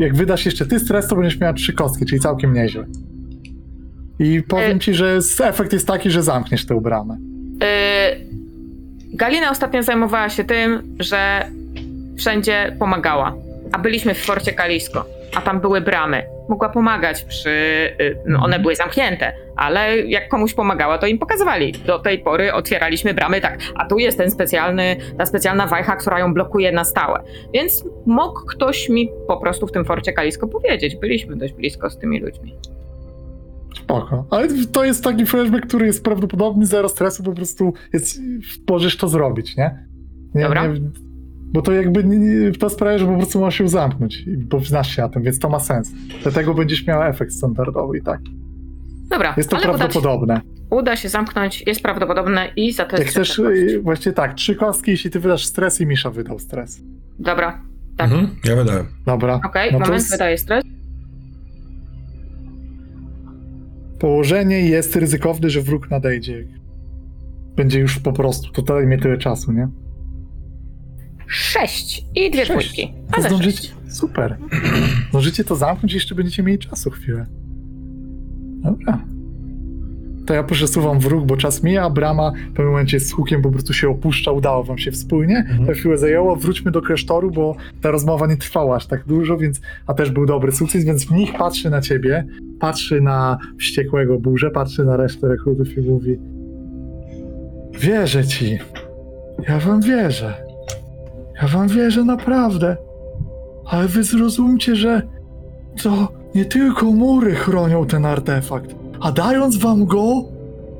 jak 0.00 0.14
wydasz 0.16 0.46
jeszcze 0.46 0.66
ty 0.66 0.80
stres, 0.80 1.08
to 1.08 1.16
będziesz 1.16 1.40
miała 1.40 1.52
trzy 1.52 1.72
kostki, 1.72 2.04
czyli 2.06 2.20
całkiem 2.20 2.52
nieźle. 2.52 2.86
I 4.18 4.42
powiem 4.48 4.76
Y- 4.76 4.80
ci, 4.80 4.94
że 4.94 5.18
efekt 5.42 5.72
jest 5.72 5.86
taki, 5.86 6.10
że 6.10 6.22
zamkniesz 6.22 6.66
tę 6.66 6.80
bramę. 6.80 7.16
Y, 7.64 7.66
Galina 9.16 9.50
ostatnio 9.50 9.82
zajmowała 9.82 10.28
się 10.28 10.44
tym, 10.44 10.96
że 10.98 11.46
wszędzie 12.18 12.76
pomagała. 12.78 13.34
A 13.72 13.78
byliśmy 13.78 14.14
w 14.14 14.24
Forcie 14.24 14.52
Kalisko, 14.52 15.04
a 15.36 15.40
tam 15.40 15.60
były 15.60 15.80
bramy. 15.80 16.22
Mogła 16.48 16.68
pomagać 16.68 17.24
przy. 17.24 17.50
y, 18.00 18.16
No 18.26 18.44
one 18.44 18.58
były 18.58 18.76
zamknięte, 18.76 19.32
ale 19.56 19.98
jak 19.98 20.28
komuś 20.28 20.54
pomagała, 20.54 20.98
to 20.98 21.06
im 21.06 21.18
pokazywali. 21.18 21.72
Do 21.72 21.98
tej 21.98 22.18
pory 22.18 22.52
otwieraliśmy 22.52 23.14
bramy 23.14 23.40
tak, 23.40 23.58
a 23.74 23.86
tu 23.86 23.98
jest 23.98 24.18
ten 24.18 24.30
specjalny, 24.30 24.96
ta 25.18 25.26
specjalna 25.26 25.66
wajcha, 25.66 25.96
która 25.96 26.18
ją 26.18 26.34
blokuje 26.34 26.72
na 26.72 26.84
stałe. 26.84 27.22
Więc 27.54 27.84
mógł 28.06 28.46
ktoś 28.46 28.88
mi 28.88 29.10
po 29.28 29.36
prostu 29.36 29.66
w 29.66 29.72
tym 29.72 29.84
Forcie 29.84 30.12
Kalisko 30.12 30.48
powiedzieć. 30.48 30.96
Byliśmy 30.96 31.36
dość 31.36 31.52
blisko 31.54 31.90
z 31.90 31.98
tymi 31.98 32.20
ludźmi. 32.20 32.54
Spoko. 33.88 34.26
Ale 34.30 34.48
to 34.72 34.84
jest 34.84 35.04
taki 35.04 35.26
flashback, 35.26 35.66
który 35.66 35.86
jest 35.86 36.04
prawdopodobny, 36.04 36.66
zero 36.66 36.88
stresu, 36.88 37.22
po 37.22 37.32
prostu 37.32 37.72
jest, 37.92 38.20
możesz 38.70 38.96
to 38.96 39.08
zrobić, 39.08 39.56
nie? 39.56 39.86
nie 40.34 40.42
Dobra. 40.42 40.66
Nie, 40.66 40.80
bo 41.52 41.62
to 41.62 41.72
jakby 41.72 42.04
nie- 42.04 42.18
nie- 42.18 42.52
to 42.52 42.70
sprawia, 42.70 42.98
że 42.98 43.06
po 43.06 43.16
prostu 43.16 43.40
możesz 43.40 43.60
ją 43.60 43.68
zamknąć, 43.68 44.20
i- 44.26 44.36
bo 44.36 44.60
znasz 44.60 44.96
się 44.96 45.02
na 45.02 45.08
tym, 45.08 45.22
więc 45.22 45.38
to 45.38 45.48
ma 45.48 45.60
sens. 45.60 45.92
Dlatego 46.22 46.54
będziesz 46.54 46.86
miała 46.86 47.08
efekt 47.08 47.32
standardowy 47.32 47.98
i 47.98 48.02
tak. 48.02 48.20
Dobra, 49.10 49.34
Jest 49.36 49.50
to 49.50 49.56
ale 49.56 49.64
uda 49.68 49.72
się, 49.72 49.78
prawdopodobne. 49.78 50.40
uda 50.70 50.96
się 50.96 51.08
zamknąć, 51.08 51.66
jest 51.66 51.82
prawdopodobne 51.82 52.48
i 52.56 52.72
za 52.72 52.84
to 52.84 52.96
Jak 52.96 53.00
jest 53.06 53.12
chcesz, 53.12 53.38
y, 53.38 53.80
właśnie 53.82 54.12
tak, 54.12 54.34
trzy 54.34 54.54
kostki, 54.54 54.90
jeśli 54.90 55.10
ty 55.10 55.20
wydasz 55.20 55.44
stres 55.46 55.80
i 55.80 55.86
Misza 55.86 56.10
wydał 56.10 56.38
stres. 56.38 56.80
Dobra, 57.18 57.62
tak. 57.96 58.10
Mhm, 58.12 58.36
ja 58.44 58.56
wydałem. 58.56 58.86
Dobra. 59.06 59.40
Okej, 59.46 59.72
No 59.72 59.78
to 59.78 59.84
moment, 59.84 60.02
s- 60.02 60.10
wydaje 60.10 60.38
stres. 60.38 60.64
Położenie 64.04 64.60
jest 64.60 64.96
ryzykowne, 64.96 65.50
że 65.50 65.60
wróg 65.60 65.90
nadejdzie. 65.90 66.44
Będzie 67.56 67.80
już 67.80 67.98
po 67.98 68.12
prostu, 68.12 68.62
to 68.62 68.74
zajmie 68.74 68.98
tyle 68.98 69.18
czasu, 69.18 69.52
nie? 69.52 69.68
Sześć 71.26 72.06
i 72.14 72.30
dwie 72.30 72.44
dwójki. 72.44 72.94
Zdążycie, 73.18 73.58
sześć. 73.58 73.74
super. 73.88 74.38
Zdążycie 75.10 75.44
to 75.44 75.56
zamknąć 75.56 75.92
i 75.92 75.94
jeszcze 75.96 76.14
będziecie 76.14 76.42
mieli 76.42 76.58
czasu 76.58 76.90
chwilę. 76.90 77.26
Dobra. 78.62 79.04
To 80.26 80.34
ja 80.34 80.42
przesuwam 80.42 81.00
w 81.00 81.06
róg, 81.06 81.26
bo 81.26 81.36
czas 81.36 81.62
mija, 81.62 81.90
brama 81.90 82.30
w 82.30 82.46
pewnym 82.46 82.66
momencie 82.66 83.00
z 83.00 83.12
hukiem 83.12 83.42
po 83.42 83.50
prostu 83.50 83.72
się 83.72 83.88
opuszcza, 83.88 84.32
udało 84.32 84.64
wam 84.64 84.78
się 84.78 84.90
wspólnie. 84.90 85.36
Mhm. 85.38 85.66
To 85.66 85.72
chwilę 85.72 85.98
zajęło, 85.98 86.36
wróćmy 86.36 86.70
do 86.70 86.82
klasztoru, 86.82 87.30
bo 87.30 87.56
ta 87.80 87.90
rozmowa 87.90 88.26
nie 88.26 88.36
trwała 88.36 88.76
aż 88.76 88.86
tak 88.86 89.04
dużo, 89.06 89.36
więc, 89.36 89.60
a 89.86 89.94
też 89.94 90.10
był 90.10 90.26
dobry 90.26 90.52
sukces, 90.52 90.84
więc 90.84 91.04
w 91.04 91.10
nich 91.10 91.32
patrzy 91.32 91.70
na 91.70 91.80
ciebie, 91.80 92.26
patrzy 92.60 93.00
na 93.00 93.38
wściekłego 93.58 94.18
burzę, 94.18 94.50
patrzy 94.50 94.84
na 94.84 94.96
resztę 94.96 95.28
rekrutów 95.28 95.78
i 95.78 95.80
mówi 95.80 96.18
wierzę 97.80 98.24
ci, 98.24 98.58
ja 99.48 99.58
wam 99.58 99.80
wierzę, 99.80 100.34
ja 101.42 101.48
wam 101.48 101.68
wierzę 101.68 102.04
naprawdę, 102.04 102.76
ale 103.66 103.88
wy 103.88 104.04
zrozumcie, 104.04 104.76
że 104.76 105.02
to 105.82 106.12
nie 106.34 106.44
tylko 106.44 106.86
mury 106.86 107.34
chronią 107.34 107.86
ten 107.86 108.04
artefakt, 108.04 108.83
a 109.04 109.12
dając 109.12 109.56
wam 109.56 109.84
go, 109.86 110.24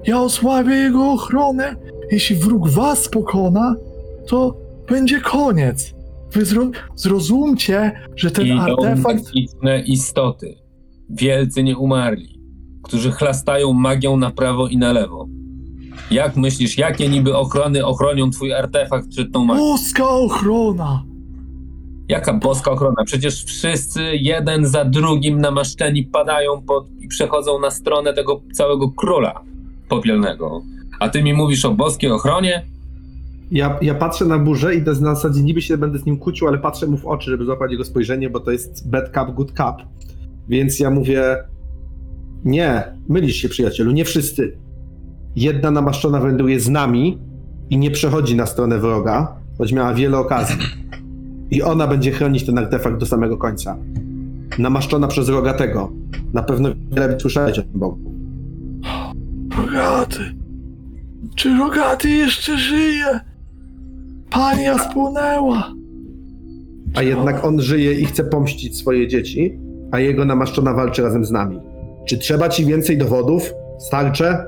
ja 0.06 0.20
osłabię 0.20 0.74
jego 0.74 1.12
ochronę. 1.12 1.76
Jeśli 2.10 2.36
wróg 2.36 2.68
was 2.68 3.08
pokona, 3.08 3.74
to 4.28 4.56
będzie 4.88 5.20
koniec. 5.20 5.94
Wy 6.32 6.44
zro 6.44 6.70
zrozumcie, 6.94 7.92
że 8.16 8.30
ten 8.30 8.46
Idą 8.46 8.60
artefakt. 8.60 9.24
istoty, 9.86 10.54
wielcy 11.10 11.62
nieumarli, 11.62 12.40
którzy 12.82 13.12
chlastają 13.12 13.72
magią 13.72 14.16
na 14.16 14.30
prawo 14.30 14.68
i 14.68 14.76
na 14.76 14.92
lewo. 14.92 15.28
Jak 16.10 16.36
myślisz, 16.36 16.78
jakie 16.78 17.08
niby 17.08 17.36
ochrony 17.36 17.86
ochronią 17.86 18.30
twój 18.30 18.52
artefakt 18.52 19.08
przed 19.08 19.32
tą 19.32 19.44
magią? 19.44 19.62
Boska 19.62 20.08
ochrona! 20.08 21.04
Jaka 22.08 22.34
boska 22.34 22.70
ochrona? 22.70 23.04
Przecież 23.04 23.44
wszyscy 23.44 24.02
jeden 24.16 24.66
za 24.66 24.84
drugim 24.84 25.40
namaszczeni 25.40 26.02
padają 26.02 26.62
pod, 26.62 26.86
i 27.00 27.08
przechodzą 27.08 27.60
na 27.60 27.70
stronę 27.70 28.14
tego 28.14 28.40
całego 28.52 28.90
króla 28.90 29.40
popielnego. 29.88 30.62
A 31.00 31.08
ty 31.08 31.22
mi 31.22 31.34
mówisz 31.34 31.64
o 31.64 31.70
boskiej 31.70 32.10
ochronie? 32.10 32.66
Ja, 33.50 33.78
ja 33.82 33.94
patrzę 33.94 34.24
na 34.24 34.38
burzę 34.38 34.74
i 34.74 34.82
na 34.82 34.94
zasadzie 34.94 35.42
niby 35.42 35.62
się 35.62 35.78
będę 35.78 35.98
z 35.98 36.06
nim 36.06 36.18
kłócił, 36.18 36.48
ale 36.48 36.58
patrzę 36.58 36.86
mu 36.86 36.96
w 36.96 37.06
oczy, 37.06 37.30
żeby 37.30 37.44
złapać 37.44 37.70
jego 37.70 37.84
spojrzenie, 37.84 38.30
bo 38.30 38.40
to 38.40 38.50
jest 38.50 38.90
bad 38.90 39.04
cup, 39.14 39.34
good 39.34 39.50
cup. 39.50 39.88
Więc 40.48 40.80
ja 40.80 40.90
mówię, 40.90 41.36
nie, 42.44 42.82
mylisz 43.08 43.36
się 43.36 43.48
przyjacielu, 43.48 43.92
nie 43.92 44.04
wszyscy. 44.04 44.56
Jedna 45.36 45.70
namaszczona 45.70 46.20
wędruje 46.20 46.60
z 46.60 46.68
nami 46.68 47.18
i 47.70 47.78
nie 47.78 47.90
przechodzi 47.90 48.36
na 48.36 48.46
stronę 48.46 48.78
wroga, 48.78 49.36
choć 49.58 49.72
miała 49.72 49.94
wiele 49.94 50.18
okazji. 50.18 50.56
I 51.50 51.62
ona 51.62 51.86
będzie 51.86 52.10
chronić 52.10 52.46
ten 52.46 52.58
artefakt 52.58 52.96
do 52.98 53.06
samego 53.06 53.36
końca. 53.36 53.76
Namaszczona 54.58 55.08
przez 55.08 55.28
rogatego. 55.28 55.92
Na 56.32 56.42
pewno 56.42 56.68
wiele 56.90 57.20
słyszałeś 57.20 57.58
o 57.58 57.62
tym 57.62 57.80
Bogu. 57.80 57.98
Rogaty! 59.56 60.34
Czy 61.34 61.58
rogaty 61.58 62.10
jeszcze 62.10 62.58
żyje? 62.58 63.20
Pania 64.30 64.78
spłonęła! 64.78 65.72
A 66.94 67.02
jednak 67.02 67.44
on 67.44 67.60
żyje 67.60 67.94
i 67.94 68.04
chce 68.04 68.24
pomścić 68.24 68.78
swoje 68.78 69.08
dzieci, 69.08 69.58
a 69.90 70.00
jego 70.00 70.24
namaszczona 70.24 70.74
walczy 70.74 71.02
razem 71.02 71.24
z 71.24 71.30
nami. 71.30 71.60
Czy 72.06 72.18
trzeba 72.18 72.48
ci 72.48 72.66
więcej 72.66 72.98
dowodów? 72.98 73.52
Starcze? 73.78 74.46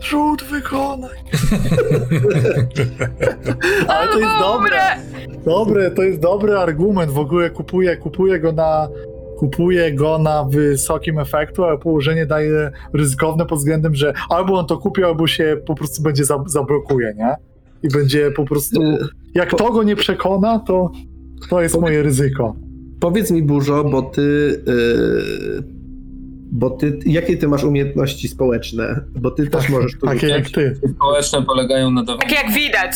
Rzut 0.00 0.44
wykonaj! 0.44 1.16
Ale 3.88 4.08
to 4.12 4.18
jest 4.18 4.38
dobre! 4.40 4.78
Dobre, 5.44 5.90
to 5.90 6.02
jest 6.02 6.20
dobry 6.20 6.58
argument. 6.58 7.10
W 7.12 7.18
ogóle 7.18 7.50
kupuję, 7.50 7.96
kupuję 7.96 8.40
go 8.40 8.52
na. 8.52 8.88
Kupuję 9.38 9.92
go 9.92 10.18
na 10.18 10.44
wysokim 10.44 11.18
efektu, 11.18 11.64
ale 11.64 11.78
położenie 11.78 12.26
daje 12.26 12.70
ryzykowne 12.92 13.46
pod 13.46 13.58
względem, 13.58 13.94
że 13.94 14.12
albo 14.28 14.58
on 14.58 14.66
to 14.66 14.78
kupi, 14.78 15.04
albo 15.04 15.26
się 15.26 15.56
po 15.66 15.74
prostu 15.74 16.02
będzie 16.02 16.24
za, 16.24 16.44
zablokuje, 16.46 17.14
nie? 17.16 17.34
I 17.82 17.88
będzie 17.88 18.30
po 18.30 18.44
prostu. 18.44 18.80
Jak 19.34 19.54
to 19.54 19.72
go 19.72 19.82
nie 19.82 19.96
przekona, 19.96 20.58
to 20.58 20.90
to 21.50 21.62
jest 21.62 21.80
moje 21.80 22.02
ryzyko. 22.02 22.56
Powiedz 23.00 23.30
mi, 23.30 23.42
Burzo, 23.42 23.84
bo 23.84 24.02
ty. 24.02 24.62
Yy, 24.66 25.77
bo 26.52 26.70
ty. 26.70 26.98
Jakie 27.06 27.36
ty 27.36 27.48
masz 27.48 27.64
umiejętności 27.64 28.28
społeczne? 28.28 29.00
Bo 29.20 29.30
ty 29.30 29.46
też 29.46 29.68
możesz 29.68 29.92
tu 30.00 30.06
Takie 30.06 30.26
jak 30.28 30.50
ty. 30.50 30.80
Społeczne 30.96 31.42
polegają 31.42 31.90
na 31.90 32.02
dawaniu. 32.04 32.20
Tak 32.20 32.32
jak 32.44 32.52
widać. 32.52 32.92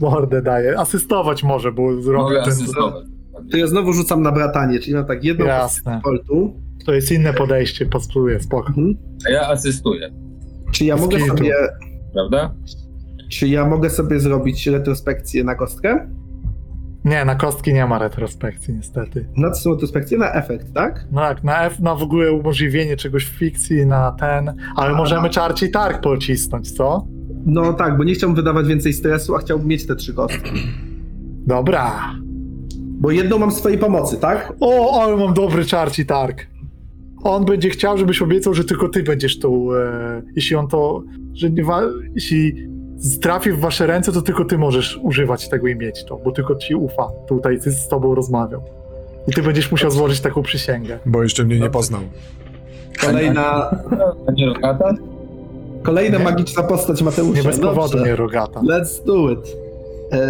Mordę 0.00 0.42
daje. 0.42 0.78
Asystować 0.78 1.42
może, 1.42 1.72
bo 1.72 2.02
zrobię 2.02 2.42
asystować. 2.42 3.04
To 3.50 3.56
ja 3.56 3.66
znowu 3.66 3.92
rzucam 3.92 4.22
na 4.22 4.32
bratanie, 4.32 4.78
czyli 4.80 4.94
mam 4.94 5.06
tak 5.06 5.24
jedną 5.24 5.46
Jasne. 5.46 6.00
koltu. 6.04 6.54
To 6.86 6.94
jest 6.94 7.12
inne 7.12 7.32
podejście, 7.34 7.86
pasuje, 7.86 8.40
spoko. 8.40 8.68
Mhm. 8.68 8.94
A 9.28 9.30
ja 9.30 9.48
asystuję, 9.48 10.10
Czy 10.72 10.84
ja 10.84 10.96
mogę 10.96 11.26
sobie. 11.26 11.54
prawda? 12.12 12.54
Czy 13.30 13.48
ja 13.48 13.66
mogę 13.66 13.90
sobie 13.90 14.20
zrobić 14.20 14.66
retrospekcję 14.66 15.44
na 15.44 15.54
kostkę? 15.54 16.08
Nie, 17.08 17.24
na 17.24 17.34
kostki 17.34 17.74
nie 17.74 17.86
ma 17.86 17.98
retrospekcji 17.98 18.74
niestety. 18.74 19.28
Na 19.36 19.50
co 19.50 19.60
są 19.62 19.70
retrospekcje? 19.72 20.18
Na 20.18 20.32
efekt, 20.32 20.72
tak? 20.74 21.04
No 21.12 21.22
jak 21.22 21.44
na 21.44 21.62
F, 21.64 21.80
na 21.80 21.94
w 21.94 22.02
ogóle 22.02 22.32
umożliwienie 22.32 22.96
czegoś 22.96 23.24
w 23.24 23.38
fikcji, 23.38 23.86
na 23.86 24.12
ten, 24.12 24.52
ale 24.76 24.90
A, 24.90 24.96
możemy 24.96 25.22
no. 25.22 25.28
czarci 25.28 25.70
targ 25.70 26.02
pocisnąć, 26.02 26.72
co? 26.72 27.06
No 27.46 27.72
tak, 27.72 27.96
bo 27.98 28.04
nie 28.04 28.14
chciałbym 28.14 28.36
wydawać 28.36 28.66
więcej 28.66 28.92
stresu, 28.92 29.34
a 29.36 29.38
chciałbym 29.38 29.68
mieć 29.68 29.86
te 29.86 29.96
trzy 29.96 30.14
kostki. 30.14 30.50
Dobra. 31.46 31.92
Bo 32.76 33.10
jedną 33.10 33.38
mam 33.38 33.50
swojej 33.52 33.78
pomocy, 33.78 34.16
tak? 34.20 34.52
O, 34.60 35.02
ale 35.02 35.16
mam 35.16 35.34
dobry 35.34 35.64
czarci 35.64 36.06
targ. 36.06 36.46
On 37.22 37.44
będzie 37.44 37.70
chciał, 37.70 37.98
żebyś 37.98 38.22
obiecał, 38.22 38.54
że 38.54 38.64
tylko 38.64 38.88
ty 38.88 39.02
będziesz 39.02 39.38
tu, 39.38 39.74
e, 39.74 40.22
jeśli 40.36 40.56
on 40.56 40.68
to, 40.68 41.02
że 41.34 41.50
nie 41.50 41.64
wa- 41.64 41.82
jeśli 42.14 42.68
trafi 43.20 43.52
w 43.52 43.58
wasze 43.60 43.86
ręce, 43.86 44.12
to 44.12 44.22
tylko 44.22 44.44
ty 44.44 44.58
możesz 44.58 45.00
używać 45.02 45.48
tego 45.48 45.66
i 45.68 45.76
mieć 45.76 46.04
to, 46.04 46.16
bo 46.24 46.32
tylko 46.32 46.54
ci 46.54 46.74
ufa 46.74 47.08
tutaj 47.28 47.60
ty 47.60 47.70
z 47.72 47.88
tobą 47.88 48.14
rozmawiał. 48.14 48.62
I 49.28 49.32
ty 49.32 49.42
będziesz 49.42 49.70
musiał 49.70 49.90
złożyć 49.90 50.20
taką 50.20 50.42
przysięgę. 50.42 50.98
Bo 51.06 51.22
jeszcze 51.22 51.44
mnie 51.44 51.60
nie 51.60 51.70
poznał. 51.70 52.00
Kolejna, 53.00 53.70
rogata? 54.46 54.94
kolejna 55.82 56.18
magiczna 56.18 56.62
postać 56.62 57.02
Mateusza. 57.02 57.36
Nie 57.36 57.42
bez 57.42 57.60
powodu 57.60 57.92
Dobrze. 57.92 58.06
nie 58.06 58.16
rogata. 58.16 58.60
Let's 58.60 59.04
do 59.06 59.30
it. 59.30 59.56
Eee, 60.12 60.20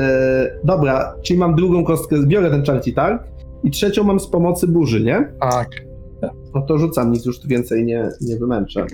dobra, 0.65 1.15
czyli 1.23 1.39
mam 1.39 1.55
drugą 1.55 1.85
kostkę, 1.85 2.27
biorę 2.27 2.51
ten 2.51 2.63
czarci 2.63 2.93
targ 2.95 3.23
i 3.65 3.71
trzecią 3.71 4.05
mam 4.05 4.21
z 4.21 4.27
pomocy 4.27 4.69
burzy, 4.69 5.01
nie? 5.01 5.29
Tak. 5.41 5.69
No 6.55 6.63
to 6.63 6.79
rzucam, 6.79 7.13
nic 7.13 7.27
już 7.27 7.41
tu 7.41 7.49
więcej 7.49 7.85
nie, 7.85 8.09
nie 8.21 8.37
wymęczę. 8.37 8.87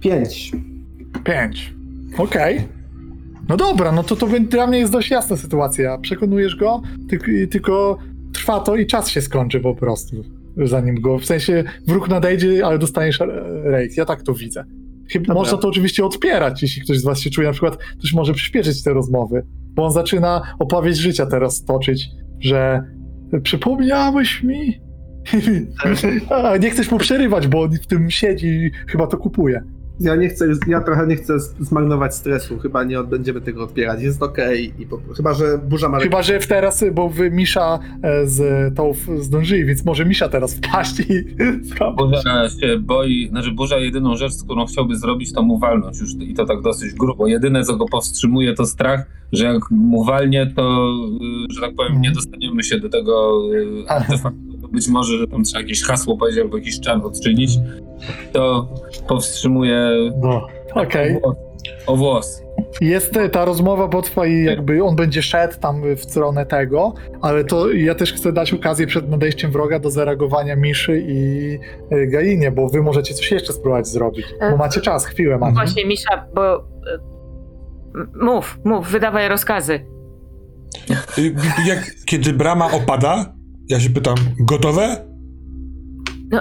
Pięć. 0.00 0.52
Pięć. 1.24 1.77
Okej. 2.18 2.68
No 3.48 3.56
dobra, 3.56 3.92
no 3.92 4.02
to 4.02 4.16
to 4.16 4.26
dla 4.40 4.66
mnie 4.66 4.78
jest 4.78 4.92
dość 4.92 5.10
jasna 5.10 5.36
sytuacja. 5.36 5.98
Przekonujesz 5.98 6.56
go, 6.56 6.82
ty, 7.08 7.46
tylko 7.46 7.98
trwa 8.32 8.60
to 8.60 8.76
i 8.76 8.86
czas 8.86 9.08
się 9.08 9.20
skończy 9.20 9.60
po 9.60 9.74
prostu, 9.74 10.16
zanim 10.56 11.00
go, 11.00 11.18
w 11.18 11.24
sensie 11.24 11.64
wróg 11.86 12.08
nadejdzie, 12.08 12.66
ale 12.66 12.78
dostaniesz 12.78 13.20
rejs. 13.64 13.96
Ja 13.96 14.04
tak 14.04 14.22
to 14.22 14.34
widzę. 14.34 14.64
Chyba 15.12 15.26
Dobra. 15.26 15.34
można 15.34 15.58
to 15.58 15.68
oczywiście 15.68 16.04
odpierać, 16.04 16.62
jeśli 16.62 16.82
ktoś 16.82 16.98
z 16.98 17.04
was 17.04 17.20
się 17.20 17.30
czuje, 17.30 17.46
na 17.46 17.52
przykład 17.52 17.76
ktoś 17.98 18.12
może 18.14 18.34
przyspieszyć 18.34 18.82
te 18.82 18.92
rozmowy, 18.92 19.46
bo 19.74 19.84
on 19.86 19.92
zaczyna 19.92 20.42
opowieść 20.58 21.00
życia 21.00 21.26
teraz 21.26 21.64
toczyć, 21.64 22.08
że 22.40 22.82
przypomniałeś 23.42 24.42
mi? 24.42 24.80
Nie 26.62 26.70
chcesz 26.70 26.90
mu 26.90 26.98
przerywać, 26.98 27.48
bo 27.48 27.62
on 27.62 27.70
w 27.72 27.86
tym 27.86 28.10
siedzi 28.10 28.46
i 28.46 28.70
chyba 28.86 29.06
to 29.06 29.16
kupuje. 29.16 29.62
Ja 30.00 30.16
nie 30.16 30.28
chcę, 30.28 30.46
ja 30.66 30.80
trochę 30.80 31.06
nie 31.06 31.16
chcę 31.16 31.40
zmarnować 31.40 32.14
stresu, 32.14 32.58
chyba 32.58 32.84
nie 32.84 33.02
będziemy 33.02 33.40
tego 33.40 33.64
odpierać, 33.64 34.02
jest 34.02 34.22
okej. 34.22 34.72
i 34.78 34.86
po- 34.86 35.00
Chyba, 35.16 35.34
że 35.34 35.58
burza 35.58 35.88
ma... 35.88 36.00
Chyba, 36.00 36.22
że 36.22 36.40
w 36.40 36.46
teraz, 36.46 36.84
bo 36.92 37.08
wy 37.08 37.30
Misza 37.30 37.78
e, 38.02 38.26
z 38.26 38.74
tą 38.76 38.92
zdążyli, 39.18 39.64
więc 39.64 39.84
może 39.84 40.04
Misza 40.04 40.28
teraz 40.28 40.54
wpaść 40.54 41.00
i 41.00 41.24
Burza 41.98 42.48
się 42.60 42.78
boi, 42.78 43.28
znaczy 43.28 43.50
Burza 43.50 43.76
jedyną 43.78 44.16
rzecz, 44.16 44.32
którą 44.44 44.66
chciałby 44.66 44.96
zrobić, 44.96 45.32
to 45.32 45.42
mu 45.42 45.58
walnąć 45.58 46.00
już 46.00 46.10
i 46.20 46.34
to 46.34 46.46
tak 46.46 46.62
dosyć 46.62 46.94
grubo. 46.94 47.26
Jedyne, 47.26 47.64
co 47.64 47.76
go 47.76 47.86
powstrzymuje, 47.86 48.54
to 48.54 48.66
strach, 48.66 49.06
że 49.32 49.44
jak 49.44 49.70
mu 49.70 50.04
walnie, 50.04 50.52
to, 50.56 50.92
y, 51.50 51.54
że 51.54 51.60
tak 51.60 51.74
powiem, 51.74 52.00
nie 52.00 52.10
dostaniemy 52.10 52.62
się 52.62 52.80
do 52.80 52.88
tego 52.88 53.40
y, 53.54 53.88
artefaktu. 53.88 54.38
To 54.62 54.68
być 54.68 54.88
może, 54.88 55.18
że 55.18 55.26
tam 55.26 55.44
trzeba 55.44 55.60
jakieś 55.60 55.82
hasło 55.82 56.16
powiedzieć 56.16 56.40
albo 56.40 56.56
jakiś 56.58 56.80
czar 56.80 57.00
odczynić. 57.04 57.50
To 58.32 58.68
powstrzymuje 59.08 59.88
No, 60.22 60.46
okej. 60.74 61.16
o, 61.16 61.20
włos, 61.20 61.36
o 61.86 61.96
włos. 61.96 62.42
Jest 62.80 63.16
e, 63.16 63.28
ta 63.28 63.44
rozmowa, 63.44 63.88
bo 63.88 64.02
trwa 64.02 64.26
i 64.26 64.44
jakby 64.44 64.84
on 64.84 64.96
będzie 64.96 65.22
szedł 65.22 65.54
tam 65.60 65.82
w 65.96 66.00
stronę 66.04 66.46
tego, 66.46 66.94
ale 67.20 67.44
to 67.44 67.70
ja 67.72 67.94
też 67.94 68.12
chcę 68.12 68.32
dać 68.32 68.52
okazję 68.54 68.86
przed 68.86 69.10
nadejściem 69.10 69.50
wroga 69.50 69.78
do 69.78 69.90
zareagowania 69.90 70.56
Miszy 70.56 71.04
i 71.08 71.58
e, 71.90 72.06
Gainie, 72.06 72.50
bo 72.50 72.68
wy 72.68 72.82
możecie 72.82 73.14
coś 73.14 73.30
jeszcze 73.32 73.52
spróbować 73.52 73.88
zrobić, 73.88 74.26
bo 74.50 74.56
macie 74.56 74.80
czas, 74.80 75.06
chwilę 75.06 75.38
macie. 75.38 75.54
Właśnie, 75.54 75.86
Misza, 75.86 76.26
bo... 76.34 76.54
e, 76.56 76.62
Mów, 78.24 78.58
mów, 78.64 78.86
wydawaj 78.90 79.28
rozkazy. 79.28 79.80
Y, 81.18 81.34
Jak, 81.66 81.90
kiedy 82.06 82.32
brama 82.32 82.70
opada, 82.72 83.32
ja 83.68 83.80
się 83.80 83.90
pytam, 83.90 84.14
gotowe? 84.40 85.04
No, 86.30 86.40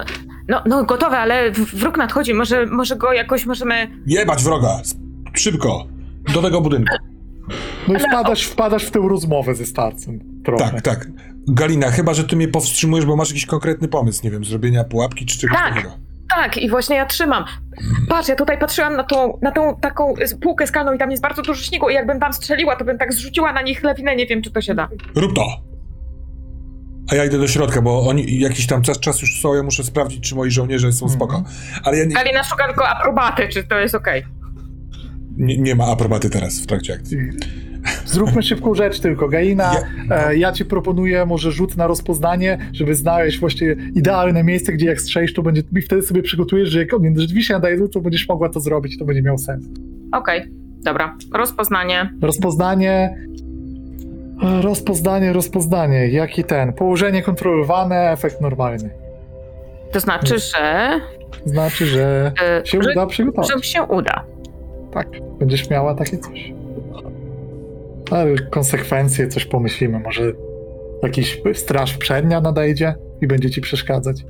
no 0.65 0.83
gotowe, 0.83 1.17
ale 1.17 1.51
wróg 1.51 1.97
nadchodzi, 1.97 2.33
może, 2.33 2.65
może 2.65 2.95
go 2.95 3.13
jakoś 3.13 3.45
możemy... 3.45 3.87
Jebać 4.05 4.43
wroga! 4.43 4.81
Szybko! 5.33 5.87
Do 6.33 6.41
tego 6.41 6.61
budynku. 6.61 6.95
No 7.87 7.93
i 7.93 7.99
wpadasz, 7.99 8.43
wpadasz 8.43 8.85
w 8.85 8.91
tę 8.91 8.99
rozmowę 9.09 9.55
ze 9.55 9.65
starcem 9.65 10.19
trochę. 10.45 10.63
Tak, 10.71 10.81
tak. 10.81 11.07
Galina, 11.47 11.91
chyba, 11.91 12.13
że 12.13 12.23
ty 12.23 12.35
mnie 12.35 12.47
powstrzymujesz, 12.47 13.05
bo 13.05 13.15
masz 13.15 13.29
jakiś 13.29 13.45
konkretny 13.45 13.87
pomysł, 13.87 14.21
nie 14.23 14.31
wiem, 14.31 14.45
zrobienia 14.45 14.83
pułapki 14.83 15.25
czy 15.25 15.37
czegoś 15.39 15.57
Tak. 15.57 15.73
takiego. 15.73 15.91
Tak, 16.35 16.57
i 16.57 16.69
właśnie 16.69 16.95
ja 16.95 17.05
trzymam. 17.05 17.45
Patrz, 18.09 18.29
ja 18.29 18.35
tutaj 18.35 18.59
patrzyłam 18.59 18.95
na 18.95 19.03
tą, 19.03 19.39
na 19.41 19.51
tą 19.51 19.75
taką 19.81 20.13
półkę 20.41 20.67
skalną 20.67 20.93
i 20.93 20.97
tam 20.97 21.11
jest 21.11 21.23
bardzo 21.23 21.41
dużo 21.41 21.63
śniegu 21.63 21.89
i 21.89 21.93
jakbym 21.93 22.19
tam 22.19 22.33
strzeliła, 22.33 22.75
to 22.75 22.85
bym 22.85 22.97
tak 22.97 23.13
zrzuciła 23.13 23.53
na 23.53 23.61
nich 23.61 23.83
lawinę, 23.83 24.15
nie 24.15 24.25
wiem, 24.25 24.41
czy 24.41 24.51
to 24.51 24.61
się 24.61 24.75
da. 24.75 24.87
Rób 25.15 25.33
to! 25.35 25.45
A 27.11 27.15
ja 27.15 27.25
idę 27.25 27.37
do 27.37 27.47
środka, 27.47 27.81
bo 27.81 28.07
oni 28.07 28.39
jakiś 28.39 28.67
tam 28.67 28.81
czas, 28.81 28.99
czas 28.99 29.21
już 29.21 29.41
są, 29.41 29.53
ja 29.53 29.63
muszę 29.63 29.83
sprawdzić, 29.83 30.29
czy 30.29 30.35
moi 30.35 30.51
żołnierze 30.51 30.91
są 30.91 31.09
spoko. 31.09 31.43
Ale 31.83 31.97
ja 31.97 32.05
nie, 32.05 32.15
Galina 32.15 32.43
szuka 32.43 32.67
tylko 32.67 32.87
aprobaty, 32.87 33.47
czy 33.47 33.63
to 33.63 33.79
jest 33.79 33.95
okej. 33.95 34.23
nie, 35.37 35.57
nie 35.57 35.75
ma 35.75 35.85
aprobaty 35.85 36.29
teraz 36.29 36.59
w 36.59 36.67
trakcie 36.67 36.93
akcji. 36.93 37.17
Zróbmy 38.05 38.43
szybką 38.43 38.75
rzecz 38.75 38.99
tylko. 38.99 39.27
Gaina, 39.29 39.75
ja, 40.09 40.33
ja 40.33 40.51
ci 40.51 40.65
proponuję 40.65 41.25
może 41.25 41.51
rzut 41.51 41.77
na 41.77 41.87
rozpoznanie, 41.87 42.57
żeby 42.73 42.95
znaleźć 42.95 43.39
właściwie 43.39 43.75
idealne 43.95 44.43
miejsce, 44.43 44.73
gdzie 44.73 44.85
jak 44.85 45.01
strzelisz, 45.01 45.33
to 45.33 45.41
będzie, 45.41 45.63
i 45.77 45.81
wtedy 45.81 46.01
sobie 46.01 46.23
przygotujesz, 46.23 46.69
że 46.69 46.79
jak 46.79 46.93
on 46.93 47.19
rzeczywiście 47.19 47.53
nadaje, 47.53 47.87
to 47.87 48.01
będziesz 48.01 48.29
mogła 48.29 48.49
to 48.49 48.59
zrobić, 48.59 48.97
to 48.97 49.05
będzie 49.05 49.21
miał 49.21 49.37
sens. 49.37 49.65
Okej, 50.11 50.51
dobra. 50.83 51.17
Rozpoznanie. 51.33 52.09
Rozpoznanie, 52.21 53.15
rozpoznanie, 54.61 55.33
rozpoznanie, 55.33 56.07
jaki 56.07 56.43
ten, 56.43 56.73
położenie 56.73 57.23
kontrolowane, 57.23 58.11
efekt 58.11 58.41
normalny. 58.41 58.89
To 59.91 59.99
znaczy, 59.99 60.39
że, 60.39 60.99
Znaczy, 61.45 61.85
że 61.85 62.31
e, 62.41 62.65
się 62.65 62.81
że, 62.81 62.91
uda 62.91 63.05
przygotować. 63.05 63.51
że 63.51 63.63
się 63.63 63.83
uda. 63.83 64.23
Tak, 64.93 65.07
będziesz 65.39 65.69
miała 65.69 65.95
takie 65.95 66.17
coś. 66.17 66.53
Ale 68.11 68.35
konsekwencje, 68.37 69.27
coś 69.27 69.45
pomyślimy, 69.45 69.99
może 69.99 70.31
jakiś 71.03 71.41
straż 71.53 71.97
przednia 71.97 72.41
nadejdzie 72.41 72.95
i 73.21 73.27
będzie 73.27 73.49
ci 73.49 73.61
przeszkadzać. 73.61 74.25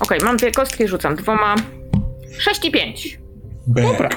Okej, 0.00 0.18
mam 0.24 0.36
dwie 0.36 0.50
kostki, 0.50 0.88
rzucam 0.88 1.16
dwoma. 1.16 1.54
6 2.38 2.64
i 2.64 2.70
5. 2.70 3.20
B. 3.66 3.82
Dobra. 3.82 4.08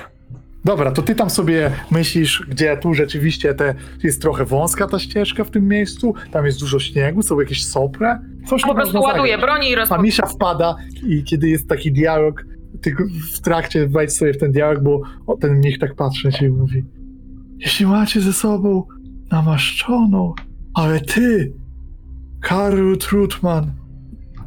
Dobra, 0.66 0.92
to 0.92 1.02
ty 1.02 1.16
tam 1.16 1.30
sobie 1.30 1.72
myślisz, 1.92 2.44
gdzie 2.50 2.78
tu 2.78 2.94
rzeczywiście 2.94 3.54
te, 3.54 3.76
jest 4.04 4.22
trochę 4.22 4.46
wąska 4.46 4.88
ta 4.88 5.00
ścieżka 5.00 5.44
w 5.44 5.52
tym 5.52 5.68
miejscu, 5.68 6.14
tam 6.32 6.46
jest 6.46 6.60
dużo 6.60 6.80
śniegu, 6.80 7.22
są 7.22 7.40
jakieś 7.40 7.66
sopre. 7.66 8.20
Coś 8.48 8.62
Po 8.62 8.76
prostu 8.76 9.02
zagrać. 9.02 9.42
broni 9.42 9.70
i 9.70 9.74
A 9.74 9.76
rozpoznanie. 9.76 10.04
Misza 10.04 10.26
wpada 10.28 10.76
i 11.08 11.24
kiedy 11.24 11.50
jest 11.50 11.70
taki 11.70 11.92
dialog, 11.92 12.46
ty 12.82 12.96
w 13.34 13.42
trakcie 13.42 13.88
wejdź 13.88 14.14
sobie 14.14 14.34
w 14.34 14.38
ten 14.38 14.52
dialog, 14.52 14.84
bo 14.84 15.02
ten 15.38 15.54
mnich 15.56 15.80
tak 15.80 15.96
patrzy 15.96 16.28
na 16.28 16.32
ciebie 16.32 16.48
i 16.48 16.52
mówi 16.52 16.86
Jeśli 17.60 17.86
macie 17.86 18.22
ze 18.22 18.34
sobą 18.34 18.88
namaszczoną, 19.32 20.34
ale 20.74 21.00
ty, 21.00 21.54
Karl 22.42 22.96
Trutman, 22.98 23.72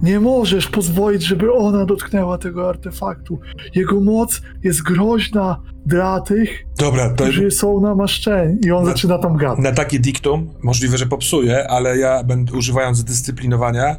Nie 0.02 0.20
możesz 0.20 0.68
pozwolić, 0.68 1.22
żeby 1.22 1.52
ona 1.52 1.84
dotknęła 1.84 2.38
tego 2.38 2.68
artefaktu. 2.68 3.38
Jego 3.74 4.00
moc 4.00 4.42
jest 4.62 4.82
groźna 4.82 5.60
dla 5.86 6.20
tych, 6.20 6.64
Dobra, 6.78 7.10
to 7.10 7.24
którzy 7.24 7.50
są 7.50 7.80
namaszczeni. 7.80 8.58
I 8.66 8.70
on 8.72 8.84
Na- 8.84 8.90
zaczyna 8.90 9.18
tam 9.18 9.36
gadać. 9.36 9.58
na 9.58 9.72
takie 9.72 9.98
diktum 9.98 10.50
możliwe, 10.62 10.98
że 10.98 11.06
popsuję, 11.06 11.68
ale 11.68 11.98
ja 11.98 12.24
będę 12.24 12.52
używając 12.52 12.98
zdyscyplinowania, 12.98 13.96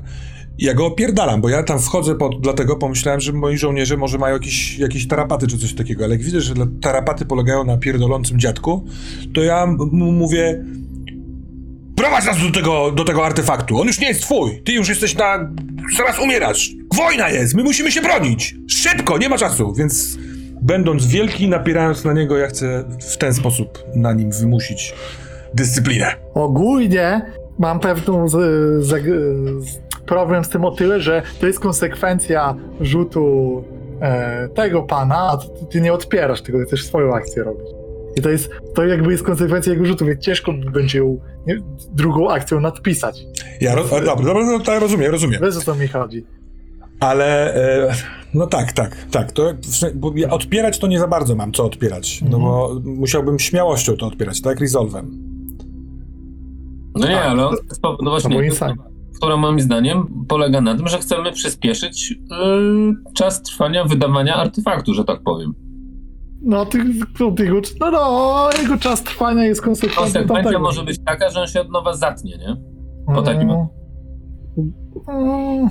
ja 0.57 0.73
go 0.73 0.85
opierdalam, 0.85 1.41
bo 1.41 1.49
ja 1.49 1.63
tam 1.63 1.79
wchodzę 1.79 2.15
pod, 2.15 2.41
dlatego 2.41 2.75
pomyślałem, 2.75 3.21
że 3.21 3.33
moi 3.33 3.57
żołnierze 3.57 3.97
może 3.97 4.17
mają 4.17 4.33
jakieś, 4.33 4.77
jakieś 4.79 5.07
tarapaty 5.07 5.47
czy 5.47 5.57
coś 5.57 5.73
takiego, 5.73 6.03
ale 6.05 6.13
jak 6.15 6.23
widzę, 6.23 6.41
że 6.41 6.53
tarapaty 6.81 7.25
polegają 7.25 7.63
na 7.63 7.77
pierdolącym 7.77 8.39
dziadku, 8.39 8.85
to 9.33 9.43
ja 9.43 9.65
mu 9.91 10.11
mówię 10.11 10.63
prowadź 11.95 12.25
nas 12.25 12.37
do 12.41 12.51
tego, 12.51 12.91
do 12.91 13.03
tego 13.03 13.25
artefaktu, 13.25 13.81
on 13.81 13.87
już 13.87 13.99
nie 13.99 14.07
jest 14.07 14.21
twój, 14.21 14.61
ty 14.63 14.71
już 14.73 14.89
jesteś 14.89 15.15
na... 15.15 15.51
zaraz 15.97 16.19
umierasz, 16.19 16.71
wojna 16.95 17.29
jest, 17.29 17.53
my 17.55 17.63
musimy 17.63 17.91
się 17.91 18.01
bronić, 18.01 18.55
szybko, 18.67 19.17
nie 19.17 19.29
ma 19.29 19.37
czasu, 19.37 19.73
więc 19.73 20.17
będąc 20.65 21.07
wielki, 21.07 21.49
napierając 21.49 22.05
na 22.05 22.13
niego, 22.13 22.37
ja 22.37 22.47
chcę 22.47 22.83
w 22.99 23.17
ten 23.17 23.33
sposób 23.33 23.83
na 23.95 24.13
nim 24.13 24.31
wymusić 24.31 24.95
dyscyplinę. 25.53 26.15
Ogólnie 26.33 27.21
mam 27.59 27.79
pewną 27.79 28.27
z, 28.29 28.33
z, 28.85 29.05
z, 29.65 29.79
problem 30.05 30.43
z 30.43 30.49
tym 30.49 30.65
o 30.65 30.71
tyle, 30.71 31.01
że 31.01 31.21
to 31.39 31.47
jest 31.47 31.59
konsekwencja 31.59 32.55
rzutu 32.81 33.63
e, 34.01 34.49
tego 34.49 34.83
pana, 34.83 35.17
a 35.17 35.37
ty, 35.37 35.47
ty 35.71 35.81
nie 35.81 35.93
odpierasz 35.93 36.41
tego, 36.41 36.59
ty 36.59 36.65
też 36.65 36.85
swoją 36.85 37.15
akcję 37.15 37.43
robisz. 37.43 37.69
I 38.15 38.21
to 38.21 38.29
jest, 38.29 38.49
to 38.75 38.85
jakby 38.85 39.11
jest 39.11 39.23
konsekwencja 39.23 39.73
jego 39.73 39.85
rzutu, 39.85 40.05
więc 40.05 40.21
ciężko 40.21 40.53
będzie 40.73 40.99
ją 40.99 41.19
nie, 41.47 41.57
drugą 41.91 42.29
akcją 42.29 42.59
nadpisać. 42.59 43.25
Ja 43.61 43.75
roz, 43.75 43.89
dobra, 43.89 44.15
dobra, 44.15 44.45
no, 44.45 44.59
tak, 44.59 44.81
rozumiem, 44.81 45.11
rozumiem. 45.11 45.41
Wiesz 45.43 45.57
o 45.57 45.61
co 45.61 45.75
mi 45.75 45.87
chodzi. 45.87 46.25
Ale 46.99 47.55
e, 47.89 47.93
no 48.33 48.47
tak, 48.47 48.73
tak, 48.73 49.05
tak. 49.11 49.31
To, 49.31 49.43
ja 50.15 50.29
odpierać 50.29 50.79
to 50.79 50.87
nie 50.87 50.99
za 50.99 51.07
bardzo 51.07 51.35
mam 51.35 51.51
co 51.51 51.65
odpierać. 51.65 52.21
No 52.29 52.39
bo 52.39 52.81
musiałbym 52.85 53.39
śmiałością 53.39 53.97
to 53.97 54.07
odpierać, 54.07 54.41
tak 54.41 54.59
resolvem. 54.59 55.11
No 56.95 57.07
nie, 57.07 57.21
ale 57.21 57.47
on, 57.47 57.55
no 57.83 57.89
To 57.91 57.97
był 57.97 58.09
właśnie, 58.11 58.75
która 59.15 59.37
moim 59.37 59.59
zdaniem 59.59 60.25
polega 60.27 60.61
na 60.61 60.75
tym, 60.77 60.87
że 60.87 60.97
chcemy 60.97 61.31
przyspieszyć 61.31 62.11
y, 62.11 62.15
czas 63.13 63.43
trwania 63.43 63.85
wydawania 63.85 64.35
artefaktu, 64.35 64.93
że 64.93 65.03
tak 65.05 65.23
powiem. 65.23 65.53
No, 66.41 66.65
ty, 66.65 66.83
no, 67.19 67.31
tego, 67.31 67.61
no, 67.79 67.91
no, 67.91 68.49
jego 68.61 68.77
czas 68.77 69.03
trwania 69.03 69.43
jest 69.43 69.61
konsekwencją 69.61 70.03
Konsekwencja 70.03 70.35
tamtego. 70.43 70.59
może 70.59 70.83
być 70.83 70.99
taka, 71.05 71.29
że 71.29 71.41
on 71.41 71.47
się 71.47 71.61
od 71.61 71.69
nowa 71.71 71.93
zatnie, 71.93 72.37
nie? 72.37 72.55
po 73.15 73.21
takim- 73.21 73.49
Mm. 75.07 75.69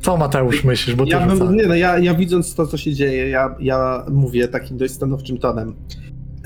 Co 0.00 0.16
Mateusz 0.16 0.64
myślisz, 0.64 0.96
bo 0.96 1.04
ty 1.04 1.10
Ja, 1.10 1.26
nie, 1.26 1.66
no, 1.66 1.74
ja, 1.74 1.98
ja 1.98 2.14
widząc 2.14 2.54
to, 2.54 2.66
co 2.66 2.76
się 2.76 2.92
dzieje, 2.94 3.28
ja, 3.28 3.54
ja 3.60 4.04
mówię 4.10 4.48
takim 4.48 4.76
dość 4.76 4.94
stanowczym 4.94 5.38
tonem. 5.38 5.74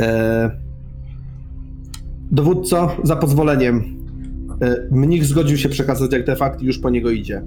E, 0.01 0.51
dowódco, 2.31 2.97
za 3.03 3.17
pozwoleniem. 3.17 3.85
E, 4.63 4.77
mnich 4.91 5.25
zgodził 5.25 5.59
się 5.59 5.69
przekazać 5.69 6.15
artefakt 6.15 6.63
i 6.63 6.67
już 6.67 6.79
po 6.79 6.91
niego 6.91 7.11
idzie. 7.11 7.43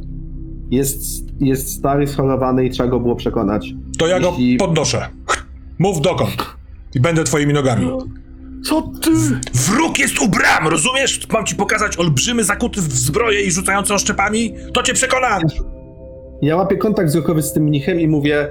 Jest, 0.71 1.01
jest 1.39 1.73
stary, 1.73 2.07
schorowany 2.07 2.65
i 2.65 2.69
trzeba 2.69 2.89
go 2.89 2.99
było 2.99 3.15
przekonać. 3.15 3.73
To 3.97 4.07
ja 4.07 4.19
go 4.19 4.29
Jeśli- 4.29 4.57
podnoszę. 4.57 5.07
Mów 5.79 6.01
dokąd. 6.01 6.45
I 6.95 6.99
będę 6.99 7.23
twoimi 7.23 7.53
nogami. 7.53 7.87
Co 8.65 8.81
ty? 8.81 9.11
Wróg 9.53 9.99
jest 9.99 10.19
u 10.21 10.29
bram, 10.29 10.67
rozumiesz? 10.67 11.27
Mam 11.33 11.45
ci 11.45 11.55
pokazać 11.55 11.97
olbrzymy 11.97 12.43
zakuty 12.43 12.81
w 12.81 12.93
zbroję 12.93 13.41
i 13.41 13.51
rzucający 13.51 13.93
oszczepami? 13.93 14.53
To 14.73 14.83
cię 14.83 14.93
przekona! 14.93 15.39
Ja 16.43 16.55
łapię 16.55 16.77
kontakt 16.77 17.09
wzrokowy 17.09 17.41
z 17.41 17.53
tym 17.53 17.63
mnichem 17.63 17.99
i 17.99 18.07
mówię 18.07 18.47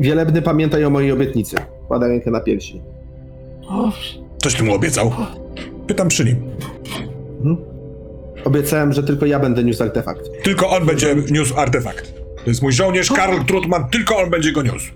Wielebny, 0.00 0.42
pamiętaj 0.42 0.84
o 0.84 0.90
mojej 0.90 1.12
obietnicy. 1.12 1.56
Kładę 1.88 2.08
rękę 2.08 2.30
na 2.30 2.40
piersi. 2.40 2.82
Coś 4.42 4.54
ty 4.54 4.64
mu 4.64 4.74
obiecał? 4.74 5.12
Pytam 5.86 6.08
przy 6.08 6.24
nim. 6.24 6.36
Mhm. 7.36 7.56
Obiecałem, 8.44 8.92
że 8.92 9.02
tylko 9.02 9.26
ja 9.26 9.38
będę 9.38 9.64
niósł 9.64 9.82
artefakt. 9.82 10.30
Tylko 10.42 10.70
on 10.70 10.86
będzie 10.86 11.16
niósł 11.30 11.56
artefakt. 11.56 12.14
To 12.44 12.50
jest 12.50 12.62
mój 12.62 12.72
żołnierz 12.72 13.12
Karl 13.12 13.44
Trutman, 13.46 13.88
tylko 13.90 14.16
on 14.16 14.30
będzie 14.30 14.52
go 14.52 14.62
niósł. 14.62 14.92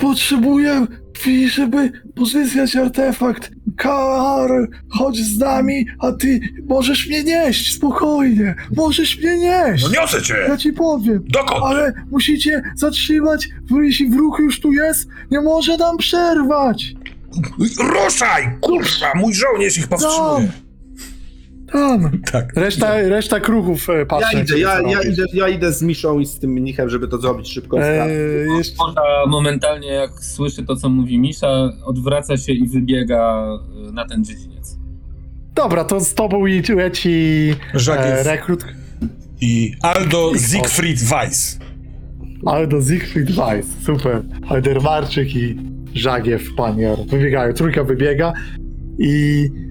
Potrzebuję 0.00 0.86
chwili, 1.20 1.48
żeby 1.48 1.92
pozyskać 2.14 2.76
artefakt. 2.76 3.50
Karl, 3.76 4.64
chodź 4.88 5.16
z 5.16 5.38
nami, 5.38 5.86
a 5.98 6.12
ty 6.12 6.40
możesz 6.68 7.06
mnie 7.06 7.24
nieść, 7.24 7.74
spokojnie. 7.74 8.54
Możesz 8.76 9.18
mnie 9.18 9.38
nieść. 9.38 9.84
No 9.84 9.90
niosę 9.90 10.22
cię! 10.22 10.34
Ja 10.48 10.56
ci 10.56 10.72
powiem. 10.72 11.24
Dokąd? 11.28 11.64
Ale 11.64 11.92
musicie 12.10 12.62
zatrzymać, 12.76 13.48
jeśli 13.82 14.10
wróg 14.10 14.38
już 14.38 14.60
tu 14.60 14.72
jest, 14.72 15.08
nie 15.30 15.40
może 15.40 15.76
nam 15.76 15.96
przerwać. 15.96 16.94
Ruszaj! 17.78 18.58
Kurwa, 18.60 19.12
mój 19.14 19.34
żołnierz 19.34 19.78
ich 19.78 19.88
powstrzymuje. 19.88 20.46
Tam. 20.48 20.69
Tak. 22.32 22.52
Reszta, 22.56 23.00
reszta 23.02 23.40
kruchów 23.40 23.90
e, 23.90 24.06
patrzy. 24.06 24.36
Ja 24.36 24.42
idę, 24.42 24.58
ja, 24.58 24.80
ja, 24.80 25.02
idę, 25.02 25.24
ja 25.32 25.48
idę 25.48 25.72
z 25.72 25.82
Miszą 25.82 26.18
i 26.18 26.26
z 26.26 26.38
tym 26.38 26.50
mnichem, 26.50 26.88
żeby 26.88 27.08
to 27.08 27.18
zrobić 27.18 27.52
szybko. 27.52 27.82
Eee, 27.82 28.56
jeszcze... 28.58 28.74
Momentalnie, 29.28 29.88
jak 29.88 30.10
słyszy 30.24 30.62
to, 30.62 30.76
co 30.76 30.88
mówi 30.88 31.18
Misza, 31.18 31.72
odwraca 31.84 32.36
się 32.36 32.52
i 32.52 32.68
wybiega 32.68 33.44
y, 33.88 33.92
na 33.92 34.04
ten 34.04 34.24
dziedziniec. 34.24 34.76
Dobra, 35.54 35.84
to 35.84 36.00
z 36.00 36.14
tobą 36.14 36.46
i- 36.46 36.62
leci 36.76 37.54
e, 37.88 38.22
rekrut 38.22 38.64
i 39.40 39.72
Aldo 39.82 40.32
Siegfried 40.38 41.02
Weiss. 41.02 41.58
Aldo 42.46 42.82
Siegfried 42.82 43.30
Weiss. 43.32 43.66
Super. 43.86 44.22
Aldermarczyk 44.48 45.36
i 45.36 45.56
Żagiew 45.94 46.54
Panier 46.56 46.98
wybiegają. 47.08 47.52
Trójka 47.52 47.84
wybiega 47.84 48.32
i 48.98 49.44
e, 49.66 49.69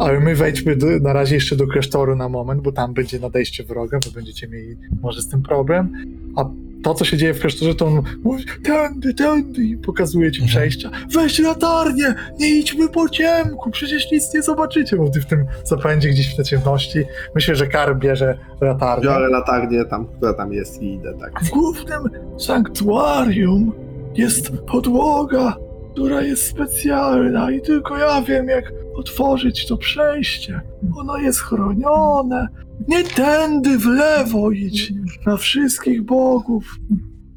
ale 0.00 0.20
my 0.20 0.34
wejdźmy 0.34 0.76
do, 0.76 0.86
na 0.86 1.12
razie 1.12 1.34
jeszcze 1.34 1.56
do 1.56 1.66
klasztoru 1.66 2.16
na 2.16 2.28
moment, 2.28 2.62
bo 2.62 2.72
tam 2.72 2.94
będzie 2.94 3.20
nadejście 3.20 3.64
wroga, 3.64 3.98
bo 4.04 4.10
będziecie 4.10 4.48
mieli 4.48 4.76
może 5.02 5.22
z 5.22 5.28
tym 5.28 5.42
problem. 5.42 5.92
A 6.36 6.44
to, 6.82 6.94
co 6.94 7.04
się 7.04 7.16
dzieje 7.16 7.34
w 7.34 7.40
klasztorze, 7.40 7.74
to 7.74 7.86
on 7.86 8.02
mówi 8.24 8.44
tędy, 8.64 9.14
tędy 9.14 9.64
i 9.64 9.76
pokazuje 9.76 10.32
ci 10.32 10.46
przejścia. 10.46 10.90
Weź 11.14 11.38
latarnię, 11.38 12.14
nie 12.38 12.48
idźmy 12.48 12.88
po 12.88 13.08
ciemku, 13.08 13.70
przecież 13.70 14.12
nic 14.12 14.34
nie 14.34 14.42
zobaczycie, 14.42 14.96
bo 14.96 15.10
ty 15.10 15.20
w 15.20 15.26
tym 15.26 15.46
zapędzie 15.64 16.08
gdzieś 16.08 16.32
w 16.32 16.36
tej 16.36 16.44
ciemności. 16.44 17.04
Myślę, 17.34 17.56
że 17.56 17.66
Kar 17.66 17.98
bierze 17.98 18.38
latarnię. 18.60 19.04
Biorę 19.04 19.28
latarnię 19.28 19.84
tam, 19.84 20.06
która 20.06 20.34
tam 20.34 20.52
jest 20.52 20.82
i 20.82 20.94
idę 20.94 21.14
tak. 21.20 21.40
W 21.40 21.50
głównym 21.50 22.02
sanktuarium 22.38 23.72
jest 24.14 24.52
podłoga, 24.52 25.56
która 25.92 26.22
jest 26.22 26.42
specjalna 26.42 27.50
i 27.50 27.60
tylko 27.60 27.98
ja 27.98 28.22
wiem, 28.22 28.48
jak 28.48 28.72
otworzyć 28.96 29.66
to 29.66 29.76
przejście. 29.76 30.60
Ono 30.96 31.16
jest 31.16 31.40
chronione. 31.40 32.48
Nie 32.88 33.04
tędy 33.04 33.78
w 33.78 33.86
lewo 33.86 34.50
idź, 34.50 34.92
na 35.26 35.36
wszystkich 35.36 36.02
bogów. 36.02 36.78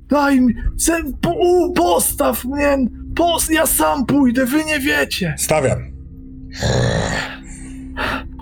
Daj 0.10 0.41
mi, 0.41 0.53
se, 0.77 1.03
po, 1.22 1.34
u, 1.34 1.73
postaw 1.73 2.45
mnie, 2.45 2.77
pos, 3.15 3.49
ja 3.49 3.65
sam 3.65 4.06
pójdę, 4.06 4.45
wy 4.45 4.64
nie 4.65 4.80
wiecie. 4.80 5.36
Stawiam. 5.38 5.80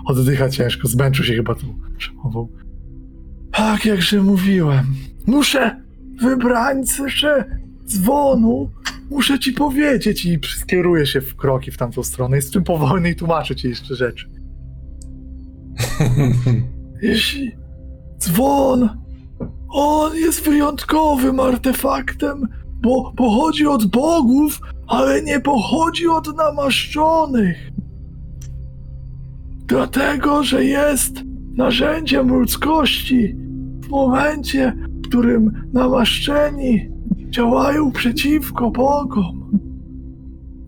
Oddycha 0.06 0.48
ciężko, 0.48 0.88
zmęczył 0.88 1.24
się 1.24 1.34
chyba 1.34 1.54
tą 1.54 1.66
przemową. 1.98 2.48
Tak, 3.52 3.84
jakże 3.84 4.22
mówiłem. 4.22 4.86
Muszę, 5.26 5.82
wybrańcy 6.20 7.02
dzwonu, 7.86 8.70
muszę 9.10 9.38
ci 9.38 9.52
powiedzieć 9.52 10.24
i 10.24 10.38
skieruję 10.60 11.06
się 11.06 11.20
w 11.20 11.36
kroki 11.36 11.70
w 11.70 11.76
tamtą 11.76 12.02
stronę. 12.02 12.36
Jest 12.36 12.48
w 12.48 12.52
tym 12.52 12.64
powolny 12.64 13.10
i 13.10 13.14
tłumaczę 13.14 13.56
ci 13.56 13.68
jeszcze 13.68 13.94
rzeczy. 13.94 14.30
Jeśli 17.02 17.52
dzwon, 18.18 18.88
on 19.68 20.16
jest 20.16 20.44
wyjątkowym 20.44 21.40
artefaktem, 21.40 22.48
bo 22.82 23.12
pochodzi 23.16 23.66
od 23.66 23.86
bogów, 23.86 24.60
ale 24.86 25.22
nie 25.22 25.40
pochodzi 25.40 26.08
od 26.08 26.36
namaszczonych. 26.36 27.70
Dlatego, 29.66 30.42
że 30.42 30.64
jest 30.64 31.22
narzędziem 31.56 32.28
ludzkości 32.28 33.36
w 33.80 33.88
momencie, 33.88 34.72
w 34.76 35.08
którym 35.08 35.68
namaszczeni 35.72 36.97
działają 37.30 37.92
przeciwko 37.92 38.70
Bogom. 38.70 39.60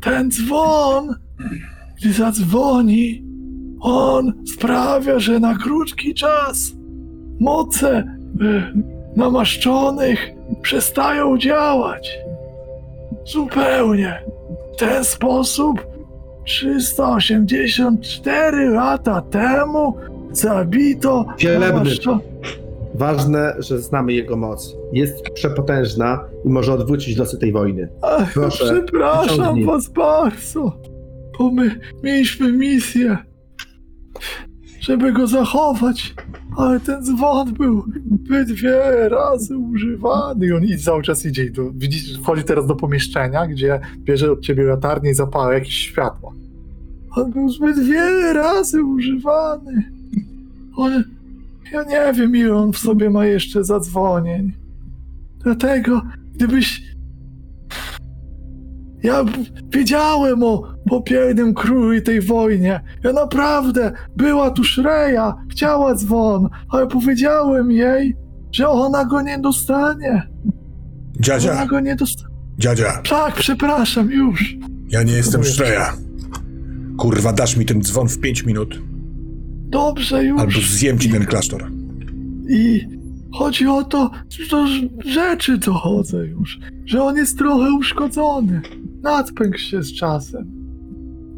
Ten 0.00 0.30
dzwon, 0.30 1.14
gdy 2.00 2.12
zadzwoni, 2.12 3.24
on 3.80 4.32
sprawia, 4.54 5.18
że 5.18 5.40
na 5.40 5.54
krótki 5.54 6.14
czas 6.14 6.72
moce 7.40 7.98
y, 7.98 8.04
namaszczonych 9.16 10.30
przestają 10.62 11.38
działać. 11.38 12.18
Zupełnie. 13.26 14.22
W 14.74 14.76
ten 14.76 15.04
sposób 15.04 15.86
384 16.44 18.68
lata 18.68 19.20
temu 19.20 19.94
zabito 20.32 21.26
Wielebny. 21.38 21.90
Ważne, 23.04 23.54
że 23.58 23.78
znamy 23.78 24.12
jego 24.12 24.36
moc. 24.36 24.76
Jest 24.92 25.30
przepotężna 25.34 26.24
i 26.44 26.48
może 26.48 26.72
odwrócić 26.72 27.16
losy 27.16 27.38
tej 27.38 27.52
wojny. 27.52 27.88
Ach, 28.02 28.32
Proszę, 28.32 28.64
przepraszam 28.64 29.64
was 29.66 29.88
bardzo, 29.88 30.72
bo 31.38 31.50
my 31.50 31.80
mieliśmy 32.02 32.52
misję, 32.52 33.18
żeby 34.80 35.12
go 35.12 35.26
zachować, 35.26 36.14
ale 36.56 36.80
ten 36.80 37.02
dzwon 37.02 37.52
był 37.54 37.84
zbyt 38.24 38.52
wiele 38.52 39.08
razy 39.08 39.56
używany 39.56 40.46
i 40.46 40.52
on 40.52 40.64
i 40.64 40.78
cały 40.78 41.02
czas 41.02 41.26
idzie. 41.26 41.44
i 41.44 41.50
do- 41.50 41.70
Widzisz, 41.74 42.18
wchodzi 42.22 42.44
teraz 42.44 42.66
do 42.66 42.76
pomieszczenia, 42.76 43.46
gdzie 43.46 43.80
bierze 43.98 44.32
od 44.32 44.40
ciebie 44.40 44.62
latarnię 44.64 45.10
i 45.10 45.14
zapala 45.14 45.54
jakieś 45.54 45.74
światło. 45.74 46.34
On 47.16 47.30
był 47.30 47.48
zbyt 47.48 47.78
wiele 47.78 48.32
razy 48.32 48.84
używany. 48.84 49.82
On, 50.76 51.04
ja 51.72 51.82
nie 51.82 52.12
wiem, 52.12 52.36
ile 52.36 52.54
on 52.56 52.72
w 52.72 52.78
sobie 52.78 53.10
ma 53.10 53.26
jeszcze 53.26 53.64
zadzwonień. 53.64 54.52
Dlatego, 55.44 56.02
gdybyś 56.34 56.82
ja 59.02 59.24
wiedziałem 59.68 60.42
o 60.42 60.62
popiernym 60.88 61.54
królu 61.54 61.92
i 61.92 62.02
tej 62.02 62.20
wojnie. 62.20 62.80
Ja 63.04 63.12
naprawdę, 63.12 63.92
była 64.16 64.50
tu 64.50 64.64
Szreja, 64.64 65.34
chciała 65.50 65.94
dzwon, 65.94 66.48
ale 66.70 66.86
powiedziałem 66.86 67.70
jej, 67.70 68.16
że 68.52 68.68
ona 68.68 69.04
go 69.04 69.22
nie 69.22 69.38
dostanie. 69.38 70.10
Ona 70.12 71.20
Dziadzia, 71.20 71.66
go 71.66 71.80
nie 71.80 71.96
dostanie. 71.96 72.34
dziadzia, 72.58 73.02
Tak, 73.10 73.34
przepraszam, 73.34 74.10
już. 74.10 74.56
ja 74.90 75.02
nie 75.02 75.12
jestem. 75.12 75.44
Szreja. 75.44 75.92
Kurwa, 76.98 77.32
dasz 77.32 77.56
mi 77.56 77.66
ten 77.66 77.82
dzwon 77.82 78.08
w 78.08 78.18
5 78.20 78.44
minut, 78.44 78.78
Dobrze, 79.70 80.24
już. 80.24 80.40
albo 80.40 80.60
zjem 80.60 80.98
ci 80.98 81.10
ten 81.10 81.26
klasztor. 81.26 81.70
I 82.48 82.86
chodzi 83.34 83.66
o 83.66 83.84
to, 83.84 84.10
że 84.28 84.56
rzeczy 85.12 85.58
dochodzę 85.58 86.26
już, 86.26 86.58
że 86.84 87.02
on 87.02 87.16
jest 87.16 87.38
trochę 87.38 87.72
uszkodzony. 87.72 88.60
Nadpękł 89.02 89.58
się 89.58 89.82
z 89.82 89.94
czasem. 89.94 90.50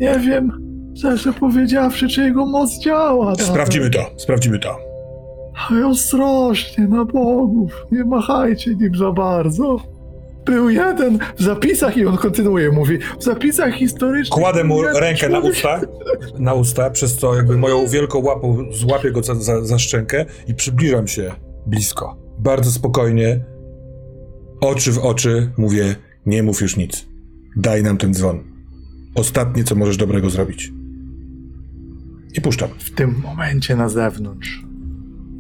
Nie 0.00 0.18
wiem, 0.18 0.52
szczerze 0.98 1.32
powiedziawszy, 1.32 2.08
czy 2.08 2.22
jego 2.22 2.46
moc 2.46 2.78
działa. 2.78 3.34
Sprawdzimy 3.34 3.90
to, 3.90 4.10
sprawdzimy 4.16 4.58
to. 4.58 4.76
Ale 5.68 5.86
ostrożnie, 5.86 6.88
na 6.88 7.04
bogów, 7.04 7.72
nie 7.92 8.04
machajcie 8.04 8.74
nim 8.74 8.96
za 8.96 9.12
bardzo. 9.12 9.91
Był 10.44 10.70
jeden 10.70 11.18
w 11.36 11.42
zapisach, 11.42 11.96
i 11.96 12.06
on 12.06 12.16
kontynuuje, 12.16 12.70
mówi, 12.70 12.98
w 13.20 13.24
zapisach 13.24 13.74
historycznych... 13.74 14.40
Kładę 14.40 14.64
mu 14.64 14.82
rękę 14.82 15.28
na 15.28 15.38
usta, 15.38 15.80
na 16.38 16.54
usta, 16.54 16.90
przez 16.90 17.16
co 17.16 17.36
jakby 17.36 17.56
moją 17.56 17.86
wielką 17.86 18.18
łapą 18.18 18.64
złapię 18.72 19.12
go 19.12 19.22
za, 19.22 19.34
za, 19.34 19.64
za 19.64 19.78
szczękę 19.78 20.26
i 20.46 20.54
przybliżam 20.54 21.06
się 21.06 21.32
blisko. 21.66 22.16
Bardzo 22.38 22.70
spokojnie, 22.70 23.44
oczy 24.60 24.92
w 24.92 24.98
oczy, 24.98 25.50
mówię, 25.56 25.96
nie 26.26 26.42
mów 26.42 26.60
już 26.60 26.76
nic. 26.76 27.06
Daj 27.56 27.82
nam 27.82 27.98
ten 27.98 28.14
dzwon. 28.14 28.44
Ostatnie, 29.14 29.64
co 29.64 29.74
możesz 29.74 29.96
dobrego 29.96 30.30
zrobić. 30.30 30.72
I 32.34 32.40
puszczam. 32.40 32.68
w 32.78 32.90
tym 32.90 33.14
momencie 33.22 33.76
na 33.76 33.88
zewnątrz, 33.88 34.62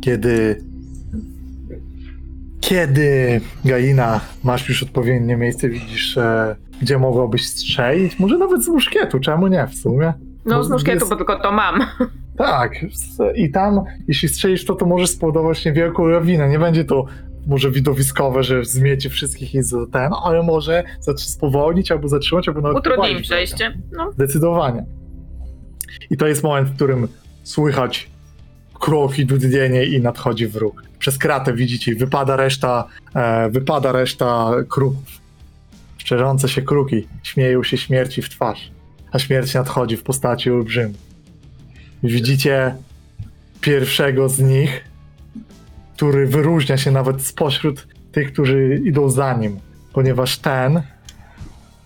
kiedy 0.00 0.64
kiedy 2.66 3.40
Gaina 3.64 4.20
masz 4.44 4.68
już 4.68 4.82
odpowiednie 4.82 5.36
miejsce, 5.36 5.68
widzisz, 5.68 6.16
e, 6.18 6.56
gdzie 6.82 6.98
mogłabyś 6.98 7.48
strzelić, 7.48 8.18
może 8.18 8.38
nawet 8.38 8.64
z 8.64 8.68
muszkietu, 8.68 9.20
czemu 9.20 9.46
nie 9.46 9.66
w 9.66 9.74
sumie? 9.74 10.12
No 10.44 10.64
z 10.64 10.68
Bo 10.68 10.74
muszkietu, 10.74 10.98
jest- 10.98 11.10
bo 11.10 11.16
tylko 11.16 11.38
to 11.38 11.52
mam. 11.52 11.80
Tak, 12.36 12.72
i 13.34 13.50
tam, 13.50 13.80
jeśli 14.08 14.28
strzelisz 14.28 14.64
to, 14.64 14.74
to 14.74 14.86
może 14.86 15.06
spowodować 15.06 15.64
niewielką 15.64 16.06
lawinę. 16.06 16.48
Nie 16.48 16.58
będzie 16.58 16.84
to 16.84 17.04
może 17.46 17.70
widowiskowe, 17.70 18.42
że 18.42 18.64
zmiecie 18.64 19.10
wszystkich 19.10 19.54
i 19.54 19.62
za 19.62 19.76
ten, 19.92 20.12
ale 20.24 20.42
może 20.42 20.84
spowolnić 21.16 21.92
albo 21.92 22.08
zatrzymać, 22.08 22.48
albo 22.48 22.60
nawet 22.60 22.78
Utrudni 22.78 23.04
drogę. 23.08 23.22
przejście. 23.22 23.78
No. 23.92 24.12
Zdecydowanie. 24.12 24.84
I 26.10 26.16
to 26.16 26.26
jest 26.26 26.42
moment, 26.42 26.68
w 26.68 26.74
którym 26.74 27.08
słychać 27.42 28.10
kroki, 28.82 29.26
dudnienie 29.26 29.84
i 29.84 30.00
nadchodzi 30.00 30.46
wróg. 30.46 30.82
Przez 30.98 31.18
kratę 31.18 31.52
widzicie, 31.54 31.94
wypada 31.94 32.36
reszta, 32.36 32.84
e, 33.14 33.50
wypada 33.50 33.92
reszta 33.92 34.50
kruków. 34.68 35.22
Szczerzące 35.98 36.48
się 36.48 36.62
kruki 36.62 37.06
śmieją 37.22 37.62
się 37.62 37.76
śmierci 37.76 38.22
w 38.22 38.28
twarz, 38.28 38.70
a 39.12 39.18
śmierć 39.18 39.54
nadchodzi 39.54 39.96
w 39.96 40.02
postaci 40.02 40.50
olbrzymu. 40.50 40.94
Widzicie 42.02 42.74
pierwszego 43.60 44.28
z 44.28 44.38
nich, 44.38 44.84
który 45.96 46.26
wyróżnia 46.26 46.76
się 46.76 46.90
nawet 46.90 47.22
spośród 47.22 47.86
tych, 48.12 48.32
którzy 48.32 48.80
idą 48.84 49.10
za 49.10 49.34
nim, 49.34 49.60
ponieważ 49.92 50.38
ten 50.38 50.82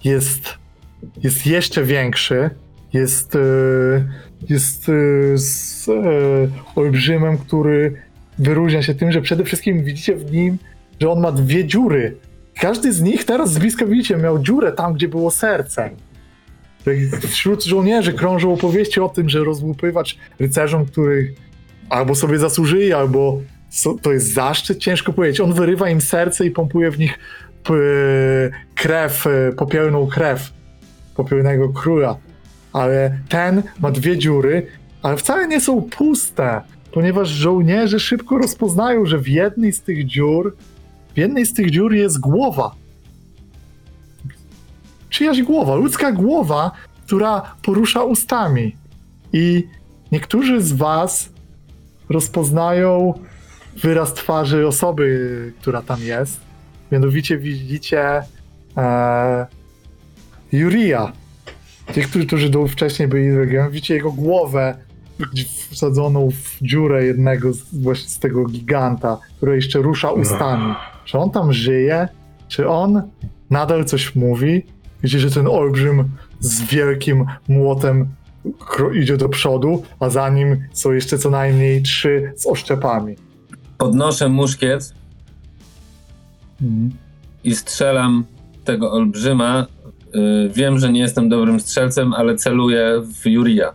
jest 0.04 0.58
jest 1.22 1.46
jeszcze 1.46 1.84
większy. 1.84 2.50
Jest, 2.92 3.36
e, 3.36 3.38
jest 4.48 4.88
e, 4.88 4.92
z 5.38 5.88
e, 5.88 5.92
olbrzymem, 6.74 7.38
który 7.38 8.02
wyróżnia 8.38 8.82
się 8.82 8.94
tym, 8.94 9.12
że 9.12 9.20
przede 9.22 9.44
wszystkim 9.44 9.84
widzicie 9.84 10.16
w 10.16 10.32
nim, 10.32 10.58
że 11.00 11.10
on 11.10 11.20
ma 11.20 11.32
dwie 11.32 11.64
dziury. 11.64 12.16
Każdy 12.60 12.92
z 12.92 13.02
nich 13.02 13.24
teraz 13.24 13.52
z 13.52 13.58
bliska 13.58 13.86
widzicie, 13.86 14.16
miał 14.16 14.38
dziurę 14.38 14.72
tam, 14.72 14.94
gdzie 14.94 15.08
było 15.08 15.30
serce. 15.30 15.90
Tak 16.84 16.96
Wśród 17.30 17.64
żołnierzy 17.64 18.12
krążą 18.12 18.52
opowieści 18.52 19.00
o 19.00 19.08
tym, 19.08 19.28
że 19.28 19.44
rozłupywacz 19.44 20.18
rycerzom, 20.38 20.86
których 20.86 21.32
albo 21.88 22.14
sobie 22.14 22.38
zasłużyli, 22.38 22.92
albo 22.92 23.40
to 24.02 24.12
jest 24.12 24.34
zaszczyt, 24.34 24.78
ciężko 24.78 25.12
powiedzieć. 25.12 25.40
On 25.40 25.52
wyrywa 25.52 25.90
im 25.90 26.00
serce 26.00 26.46
i 26.46 26.50
pompuje 26.50 26.90
w 26.90 26.98
nich 26.98 27.18
krew, 28.74 29.26
e, 29.26 29.52
popielną 29.52 30.06
krew 30.06 30.52
popielnego 31.16 31.68
króla. 31.68 32.16
Ale 32.76 33.18
ten 33.28 33.62
ma 33.80 33.90
dwie 33.90 34.18
dziury, 34.18 34.66
ale 35.02 35.16
wcale 35.16 35.48
nie 35.48 35.60
są 35.60 35.82
puste, 35.82 36.60
ponieważ 36.92 37.28
żołnierze 37.28 38.00
szybko 38.00 38.38
rozpoznają, 38.38 39.06
że 39.06 39.18
w 39.18 39.28
jednej 39.28 39.72
z 39.72 39.80
tych 39.80 40.06
dziur, 40.06 40.56
w 41.14 41.18
jednej 41.18 41.46
z 41.46 41.54
tych 41.54 41.70
dziur 41.70 41.94
jest 41.94 42.20
głowa. 42.20 42.74
Czyjaś 45.10 45.42
głowa, 45.42 45.74
ludzka 45.74 46.12
głowa, 46.12 46.70
która 47.06 47.54
porusza 47.62 48.02
ustami. 48.04 48.76
I 49.32 49.68
niektórzy 50.12 50.60
z 50.60 50.72
was 50.72 51.32
rozpoznają 52.08 53.14
wyraz 53.82 54.14
twarzy 54.14 54.66
osoby, 54.66 55.52
która 55.60 55.82
tam 55.82 56.00
jest. 56.00 56.40
Mianowicie 56.92 57.38
widzicie 57.38 58.22
e, 58.76 59.46
Juria. 60.52 61.12
Tych, 61.94 62.10
którzy, 62.26 62.50
tu 62.50 62.68
wcześniej 62.68 63.08
byli 63.08 63.30
z 63.30 63.36
regionu, 63.36 63.70
widzicie 63.70 63.94
jego 63.94 64.12
głowę 64.12 64.76
wsadzoną 65.70 66.30
w 66.30 66.58
dziurę 66.62 67.04
jednego 67.04 67.52
z, 67.52 67.62
właśnie 67.82 68.08
z 68.08 68.18
tego 68.18 68.44
giganta, 68.44 69.18
który 69.36 69.56
jeszcze 69.56 69.78
rusza 69.78 70.10
ustami. 70.10 70.74
Czy 71.04 71.18
on 71.18 71.30
tam 71.30 71.52
żyje? 71.52 72.08
Czy 72.48 72.68
on 72.68 73.02
nadal 73.50 73.84
coś 73.84 74.14
mówi? 74.14 74.62
Widzicie, 75.02 75.20
że 75.20 75.30
ten 75.30 75.46
olbrzym 75.46 76.04
z 76.40 76.62
wielkim 76.62 77.24
młotem 77.48 78.08
idzie 78.94 79.16
do 79.16 79.28
przodu, 79.28 79.82
a 80.00 80.08
za 80.10 80.28
nim 80.30 80.56
są 80.72 80.92
jeszcze 80.92 81.18
co 81.18 81.30
najmniej 81.30 81.82
trzy 81.82 82.32
z 82.36 82.46
oszczepami. 82.46 83.16
Podnoszę 83.78 84.28
muszkiet 84.28 84.94
Mhm. 86.62 86.90
i 87.44 87.54
strzelam 87.56 88.24
tego 88.64 88.92
olbrzyma. 88.92 89.66
Y, 90.14 90.50
Wiem, 90.54 90.78
że 90.78 90.92
nie 90.92 91.00
jestem 91.00 91.28
dobrym 91.28 91.60
strzelcem, 91.60 92.12
ale 92.14 92.34
celuję 92.36 93.02
w 93.22 93.26
Juria. 93.26 93.72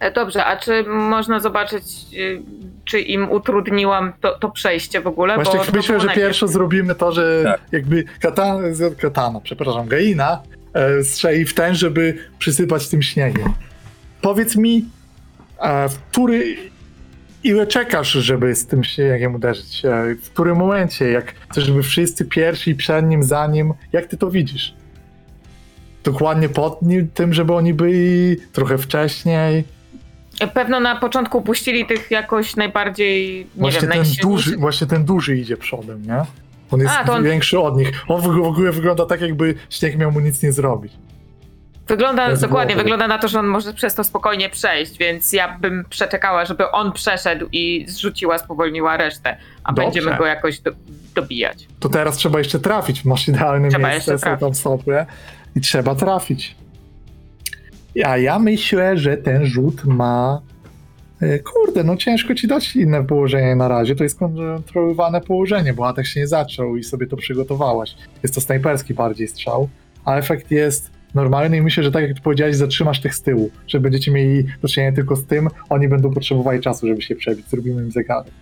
E, 0.00 0.12
Dobrze, 0.12 0.44
a 0.44 0.56
czy 0.56 0.84
można 0.84 1.40
zobaczyć, 1.40 1.84
y, 2.14 2.42
czy 2.84 3.00
im 3.00 3.30
utrudniłam 3.30 4.12
to, 4.20 4.38
to 4.38 4.50
przejście 4.50 5.00
w 5.00 5.06
ogóle? 5.06 5.34
Właśnie 5.34 5.60
myślę, 5.74 6.00
że 6.00 6.06
najpierw. 6.06 6.14
pierwsze 6.28 6.48
zrobimy 6.48 6.94
to, 6.94 7.12
że 7.12 7.40
Tak. 7.44 7.60
jakby 7.72 8.04
katana, 8.20 8.60
katana, 9.00 9.40
przepraszam, 9.40 9.86
Gaina 9.88 10.42
e, 10.74 11.04
strzeli 11.04 11.44
w 11.44 11.54
ten, 11.54 11.74
żeby 11.74 12.18
przysypać 12.38 12.88
tym 12.88 13.02
śniegiem. 13.02 13.52
Powiedz 14.20 14.56
mi, 14.56 14.84
e, 15.60 15.88
w 15.88 15.98
który, 15.98 16.56
ile 17.44 17.66
czekasz, 17.66 18.08
żeby 18.12 18.54
z 18.54 18.66
tym 18.66 18.84
śniegiem 18.84 19.34
uderzyć? 19.34 19.84
E, 19.84 20.14
w 20.22 20.30
którym 20.30 20.56
momencie? 20.56 21.10
Jak 21.10 21.34
chcesz, 21.48 21.64
żeby 21.64 21.82
wszyscy 21.82 22.24
pierwsi, 22.24 22.74
przed 22.74 23.06
nim, 23.06 23.22
za 23.22 23.46
nim, 23.46 23.72
jak 23.92 24.06
ty 24.06 24.16
to 24.16 24.30
widzisz? 24.30 24.74
Dokładnie 26.06 26.48
pod 26.48 26.80
tym, 27.14 27.34
żeby 27.34 27.54
oni 27.54 27.74
byli 27.74 28.36
trochę 28.52 28.78
wcześniej. 28.78 29.64
Pewno 30.54 30.80
na 30.80 30.96
początku 30.96 31.42
puścili 31.42 31.86
tych 31.86 32.10
jakoś 32.10 32.56
najbardziej, 32.56 33.38
nie 33.38 33.44
Właśnie 33.56 33.80
wiem, 33.80 33.90
ten, 33.90 34.04
duży, 34.22 34.56
właśnie 34.56 34.86
ten 34.86 35.04
duży 35.04 35.36
idzie 35.36 35.56
przodem, 35.56 36.02
nie? 36.02 36.22
On 36.70 36.80
jest 36.80 36.94
A, 36.94 37.12
on- 37.12 37.24
większy 37.24 37.60
od 37.60 37.76
nich. 37.76 38.04
On 38.08 38.20
w 38.20 38.24
w 38.24 38.40
ogóle 38.46 38.72
wygląda 38.72 39.06
tak, 39.06 39.20
jakby 39.20 39.54
śnieg 39.70 39.96
miał 39.98 40.12
mu 40.12 40.20
nic 40.20 40.42
nie 40.42 40.52
zrobić. 40.52 40.92
Wygląda, 41.88 42.28
Bez 42.28 42.40
dokładnie, 42.40 42.74
głowy. 42.74 42.82
wygląda 42.84 43.08
na 43.08 43.18
to, 43.18 43.28
że 43.28 43.38
on 43.38 43.46
może 43.46 43.72
przez 43.74 43.94
to 43.94 44.04
spokojnie 44.04 44.50
przejść, 44.50 44.98
więc 44.98 45.32
ja 45.32 45.58
bym 45.58 45.84
przeczekała, 45.90 46.44
żeby 46.44 46.70
on 46.70 46.92
przeszedł 46.92 47.46
i 47.52 47.84
zrzuciła, 47.88 48.38
spowolniła 48.38 48.96
resztę, 48.96 49.36
a 49.64 49.72
Dobrze. 49.72 49.82
będziemy 49.84 50.16
go 50.18 50.26
jakoś 50.26 50.60
do, 50.60 50.70
dobijać. 51.14 51.66
To 51.80 51.88
teraz 51.88 52.16
trzeba 52.16 52.38
jeszcze 52.38 52.58
trafić. 52.58 53.04
Masz 53.04 53.28
idealne 53.28 53.68
Trzeba 53.68 53.88
miejsce, 53.88 54.18
są 54.18 54.36
tam 54.36 54.54
stopy 54.54 55.06
i 55.56 55.60
trzeba 55.60 55.94
trafić. 55.94 56.56
A 58.04 58.18
ja 58.18 58.38
myślę, 58.38 58.98
że 58.98 59.16
ten 59.16 59.46
rzut 59.46 59.84
ma. 59.84 60.40
e, 61.20 61.38
Kurde, 61.38 61.84
no 61.84 61.96
ciężko 61.96 62.34
ci 62.34 62.48
dać 62.48 62.76
inne 62.76 63.04
położenie 63.04 63.56
na 63.56 63.68
razie. 63.68 63.94
To 63.96 64.04
jest 64.04 64.18
kontrolowane 64.18 65.20
położenie, 65.20 65.74
bo 65.74 65.88
atak 65.88 66.06
się 66.06 66.20
nie 66.20 66.26
zaczął 66.26 66.76
i 66.76 66.84
sobie 66.84 67.06
to 67.06 67.16
przygotowałaś. 67.16 67.94
Jest 68.22 68.34
to 68.34 68.40
snajperski 68.40 68.94
bardziej 68.94 69.28
strzał, 69.28 69.68
a 70.04 70.16
efekt 70.16 70.50
jest 70.50 70.90
normalny 71.14 71.56
i 71.56 71.62
myślę, 71.62 71.82
że 71.84 71.92
tak 71.92 72.08
jak 72.08 72.20
powiedziałeś, 72.22 72.56
zatrzymasz 72.56 73.00
tych 73.00 73.14
z 73.14 73.22
tyłu, 73.22 73.50
że 73.66 73.80
będziecie 73.80 74.10
mieli 74.10 74.46
do 74.62 74.68
czynienia 74.68 74.92
tylko 74.92 75.16
z 75.16 75.26
tym, 75.26 75.48
oni 75.68 75.88
będą 75.88 76.14
potrzebowali 76.14 76.60
czasu, 76.60 76.86
żeby 76.86 77.02
się 77.02 77.16
przebić. 77.16 77.48
Zrobimy 77.48 77.82
im 77.82 77.90
zegarek. 77.90 78.32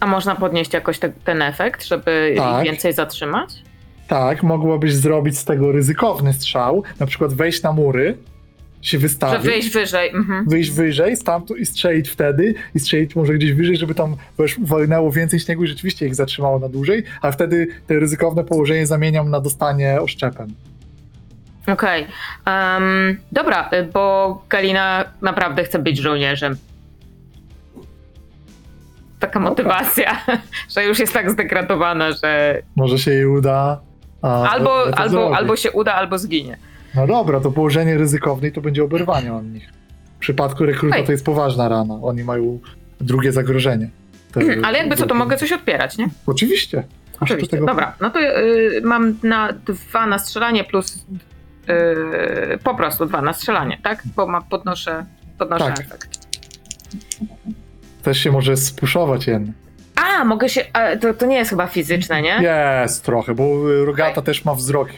A 0.00 0.06
można 0.06 0.36
podnieść 0.36 0.72
jakoś 0.74 0.98
te, 0.98 1.12
ten 1.24 1.42
efekt, 1.42 1.84
żeby 1.84 2.34
Tak. 2.36 2.64
więcej 2.64 2.92
zatrzymać? 2.92 3.62
Tak, 4.10 4.42
mogłabyś 4.42 4.94
zrobić 4.94 5.38
z 5.38 5.44
tego 5.44 5.72
ryzykowny 5.72 6.32
strzał, 6.32 6.82
na 7.00 7.06
przykład 7.06 7.34
wejść 7.34 7.62
na 7.62 7.72
mury, 7.72 8.16
się 8.82 8.98
Że 8.98 9.02
wystawić, 9.02 9.46
wyjść 9.46 9.70
wyżej. 9.70 10.10
Mhm. 10.10 10.44
wyjść 10.48 10.70
wyżej, 10.70 11.16
stamtąd 11.16 11.60
i 11.60 11.66
strzelić 11.66 12.08
wtedy, 12.08 12.54
i 12.74 12.80
strzelić 12.80 13.16
może 13.16 13.34
gdzieś 13.34 13.52
wyżej, 13.52 13.76
żeby 13.76 13.94
tam 13.94 14.16
walnęło 14.58 15.12
więcej 15.12 15.40
śniegu 15.40 15.64
i 15.64 15.66
rzeczywiście 15.66 16.06
ich 16.06 16.14
zatrzymało 16.14 16.58
na 16.58 16.68
dłużej, 16.68 17.02
a 17.22 17.30
wtedy 17.30 17.66
te 17.86 18.00
ryzykowne 18.00 18.44
położenie 18.44 18.86
zamieniam 18.86 19.30
na 19.30 19.40
dostanie 19.40 20.00
oszczepem. 20.00 20.54
Okej. 21.66 22.06
Em, 22.46 23.20
dobra, 23.32 23.70
y, 23.72 23.82
bo 23.92 24.42
Galina 24.48 25.04
naprawdę 25.22 25.64
chce 25.64 25.78
być 25.78 25.98
żołnierzem. 25.98 26.56
Taka 29.20 29.40
motywacja, 29.40 30.24
że 30.74 30.84
już 30.84 30.98
jest 30.98 31.12
tak 31.12 31.30
zdegradowana, 31.30 32.12
że 32.12 32.62
Może 32.76 32.98
się 32.98 33.10
jej 33.10 33.26
uda. 33.26 33.89
A, 34.22 34.48
albo, 34.50 34.68
to 34.86 34.98
albo, 34.98 35.10
zrobi. 35.10 35.34
albo 35.34 35.56
się 35.56 35.70
uda, 35.70 35.94
albo 35.94 36.18
zginie. 36.18 36.56
No 36.94 37.06
dobra, 37.06 37.40
to 37.40 37.50
położenie 37.50 37.98
ryzykowne 37.98 38.48
i 38.48 38.52
to 38.52 38.60
będzie 38.60 38.84
oberwanie 38.84 39.34
od 39.34 39.44
nich. 39.44 39.68
W 40.16 40.18
przypadku 40.20 40.66
rekruta 40.66 40.96
Ej. 40.96 41.04
to 41.06 41.12
jest 41.12 41.24
poważna 41.24 41.68
rana. 41.68 41.94
Oni 42.02 42.24
mają 42.24 42.58
drugie 43.00 43.32
zagrożenie. 43.32 43.90
Mhm, 44.36 44.64
Ale 44.64 44.78
jakby 44.78 44.96
co, 44.96 45.06
to 45.06 45.14
mogę 45.14 45.36
coś 45.36 45.52
odpierać, 45.52 45.98
nie? 45.98 46.08
Oczywiście. 46.26 46.84
Oczywiście. 47.20 47.50
tego- 47.56 47.66
Dobra, 47.66 47.94
no 48.00 48.10
to 48.10 48.20
y, 48.20 48.80
mam 48.84 49.14
na 49.22 49.52
dwa 49.52 50.06
na 50.06 50.18
strzelanie 50.18 50.64
plus 50.64 50.96
y, 52.54 52.58
po 52.64 52.74
prostu 52.74 53.06
dwa 53.06 53.22
na 53.22 53.32
strzelanie, 53.32 53.78
tak? 53.82 54.02
Bo 54.16 54.26
ma, 54.26 54.40
podnoszę, 54.40 55.04
podnoszę 55.38 55.64
Tak. 55.64 55.80
efekt. 55.80 56.20
Też 58.02 58.18
się 58.18 58.32
może 58.32 58.56
spuszować 58.56 59.26
jeden. 59.26 59.52
A, 60.04 60.24
mogę 60.24 60.48
się. 60.48 60.64
A, 60.72 60.96
to, 60.96 61.14
to 61.14 61.26
nie 61.26 61.36
jest 61.36 61.50
chyba 61.50 61.66
fizyczne, 61.66 62.22
nie? 62.22 62.42
Jest 62.82 63.04
trochę, 63.04 63.34
bo 63.34 63.44
rogata 63.84 64.22
też 64.22 64.44
ma 64.44 64.54
wzrok. 64.54 64.88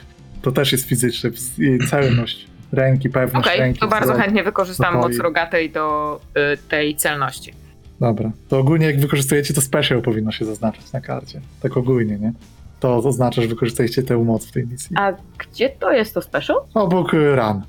To 0.43 0.53
też 0.53 0.73
jest 0.73 0.89
fizyczne. 0.89 1.31
i 1.59 1.79
celność. 1.91 2.47
Ręki, 2.73 3.11
pewność 3.11 3.47
Okej, 3.49 3.61
ręki. 3.61 3.81
to 3.81 3.89
bardzo 3.89 4.07
wzrok. 4.13 4.23
chętnie 4.23 4.43
wykorzystam 4.45 4.95
moc 4.95 5.19
rogatej 5.19 5.71
do 5.71 6.21
y, 6.55 6.69
tej 6.69 6.97
celności. 6.97 7.53
Dobra. 8.01 8.31
To 8.49 8.59
ogólnie 8.59 8.87
jak 8.87 9.01
wykorzystujecie, 9.01 9.55
to 9.55 9.61
special 9.61 10.03
powinno 10.03 10.33
się 10.33 10.45
zaznaczać 10.45 10.93
na 10.93 11.01
karcie. 11.01 11.41
Tak 11.63 11.77
ogólnie, 11.77 12.19
nie? 12.19 12.33
To 12.81 12.97
oznacza, 12.97 13.43
że 13.43 13.49
wykorzystujecie 13.49 14.03
tę 14.03 14.17
moc 14.17 14.47
w 14.47 14.53
tej 14.53 14.67
misji. 14.67 14.97
A 14.99 15.13
gdzie 15.39 15.71
to 15.71 15.93
jest 15.93 16.15
to 16.15 16.23
special? 16.23 16.57
Obok 16.75 17.15
y, 17.15 17.37
ran. 17.37 17.63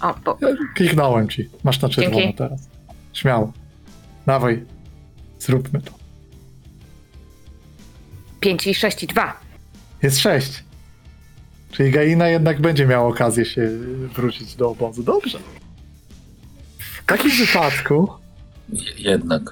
O, 0.00 0.14
bo, 0.24 0.38
Kliknąłem 0.74 1.28
ci. 1.28 1.48
Masz 1.64 1.82
na 1.82 1.88
czerwono 1.88 2.16
Dzięki. 2.16 2.34
teraz. 2.38 2.68
Śmiało. 3.12 3.52
Dawaj. 4.26 4.64
Zróbmy 5.38 5.80
to. 5.82 5.99
5 8.40 8.66
i 8.66 8.74
6 8.74 9.02
i 9.02 9.06
2. 9.06 9.40
Jest 10.02 10.18
sześć. 10.18 10.64
Czyli 11.70 11.90
Gaina 11.90 12.28
jednak 12.28 12.60
będzie 12.60 12.86
miała 12.86 13.08
okazję 13.08 13.44
się 13.44 13.68
wrócić 14.14 14.54
do 14.56 14.70
obozu. 14.70 15.02
Dobrze. 15.02 15.38
W 16.78 17.04
takim 17.06 17.30
wypadku 17.30 18.08
Jednak. 18.98 19.42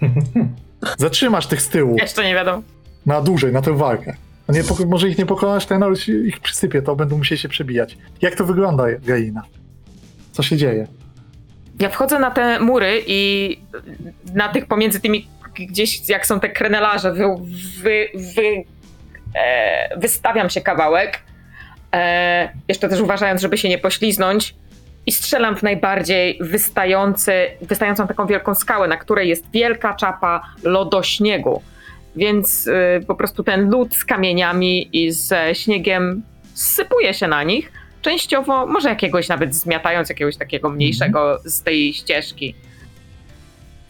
zatrzymasz 0.98 1.46
tych 1.46 1.62
z 1.62 1.68
tyłu 1.68 1.96
Jeszcze 2.00 2.24
nie 2.24 2.34
wiadomo. 2.34 2.62
na 3.06 3.20
dłużej, 3.20 3.52
na 3.52 3.62
tę 3.62 3.76
walkę. 3.76 4.16
No 4.48 4.54
nie, 4.54 4.62
może 4.86 5.08
ich 5.08 5.18
nie 5.18 5.26
pokonasz, 5.26 5.66
ten 5.66 5.82
ale 5.82 5.94
ich 6.26 6.40
przysypie, 6.40 6.82
to 6.82 6.96
będą 6.96 7.18
musieli 7.18 7.38
się 7.38 7.48
przebijać. 7.48 7.98
Jak 8.22 8.34
to 8.36 8.44
wygląda, 8.44 8.84
Gaina? 9.04 9.42
Co 10.32 10.42
się 10.42 10.56
dzieje? 10.56 10.86
Ja 11.78 11.88
wchodzę 11.88 12.18
na 12.18 12.30
te 12.30 12.60
mury 12.60 13.02
i 13.06 13.50
na 14.34 14.48
tych 14.48 14.66
pomiędzy 14.66 15.00
tymi 15.00 15.28
gdzieś 15.54 16.08
jak 16.08 16.26
są 16.26 16.40
te 16.40 16.48
krenelarze, 16.48 17.12
wy, 17.12 17.24
wy, 17.82 18.08
wy, 18.14 18.64
e, 19.34 19.98
wystawiam 19.98 20.50
się 20.50 20.60
kawałek. 20.60 21.20
E, 21.94 22.48
jeszcze 22.68 22.88
też 22.88 23.00
uważając, 23.00 23.40
żeby 23.40 23.58
się 23.58 23.68
nie 23.68 23.78
pośliznąć. 23.78 24.54
I 25.06 25.12
strzelam 25.12 25.56
w 25.56 25.62
najbardziej 25.62 26.38
wystający, 26.40 27.46
wystającą 27.60 28.06
taką 28.06 28.26
wielką 28.26 28.54
skałę, 28.54 28.88
na 28.88 28.96
której 28.96 29.28
jest 29.28 29.50
wielka 29.52 29.94
czapa 29.94 30.42
lodośniegu. 30.62 31.62
Więc 32.16 32.66
y, 32.66 33.04
po 33.06 33.14
prostu 33.14 33.44
ten 33.44 33.70
lód 33.70 33.94
z 33.94 34.04
kamieniami 34.04 34.88
i 34.92 35.12
ze 35.12 35.54
śniegiem 35.54 36.22
sypuje 36.54 37.14
się 37.14 37.28
na 37.28 37.42
nich. 37.42 37.72
Częściowo, 38.02 38.66
może 38.66 38.88
jakiegoś 38.88 39.28
nawet 39.28 39.54
zmiatając, 39.54 40.08
jakiegoś 40.08 40.36
takiego 40.36 40.70
mniejszego 40.70 41.38
z 41.44 41.62
tej 41.62 41.94
ścieżki. 41.94 42.54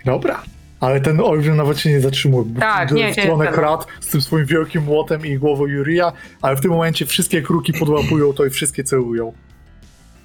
Dobra. 0.04 0.42
Ale 0.80 1.00
ten 1.00 1.20
olbrzym 1.20 1.56
nawet 1.56 1.78
się 1.78 1.90
nie 1.90 2.00
zatrzymuje. 2.00 2.44
Tak, 2.60 2.88
w 2.90 2.92
nie, 2.92 3.12
stronę 3.12 3.44
nie. 3.44 3.50
krat 3.52 3.86
z 4.00 4.06
tym 4.08 4.20
swoim 4.22 4.46
wielkim 4.46 4.82
młotem 4.84 5.26
i 5.26 5.38
głową 5.38 5.66
Jurija, 5.66 6.12
ale 6.42 6.56
w 6.56 6.60
tym 6.60 6.70
momencie 6.70 7.06
wszystkie 7.06 7.42
kruki 7.42 7.72
podłapują 7.72 8.32
to 8.32 8.44
i 8.44 8.50
wszystkie 8.50 8.84
celują. 8.84 9.32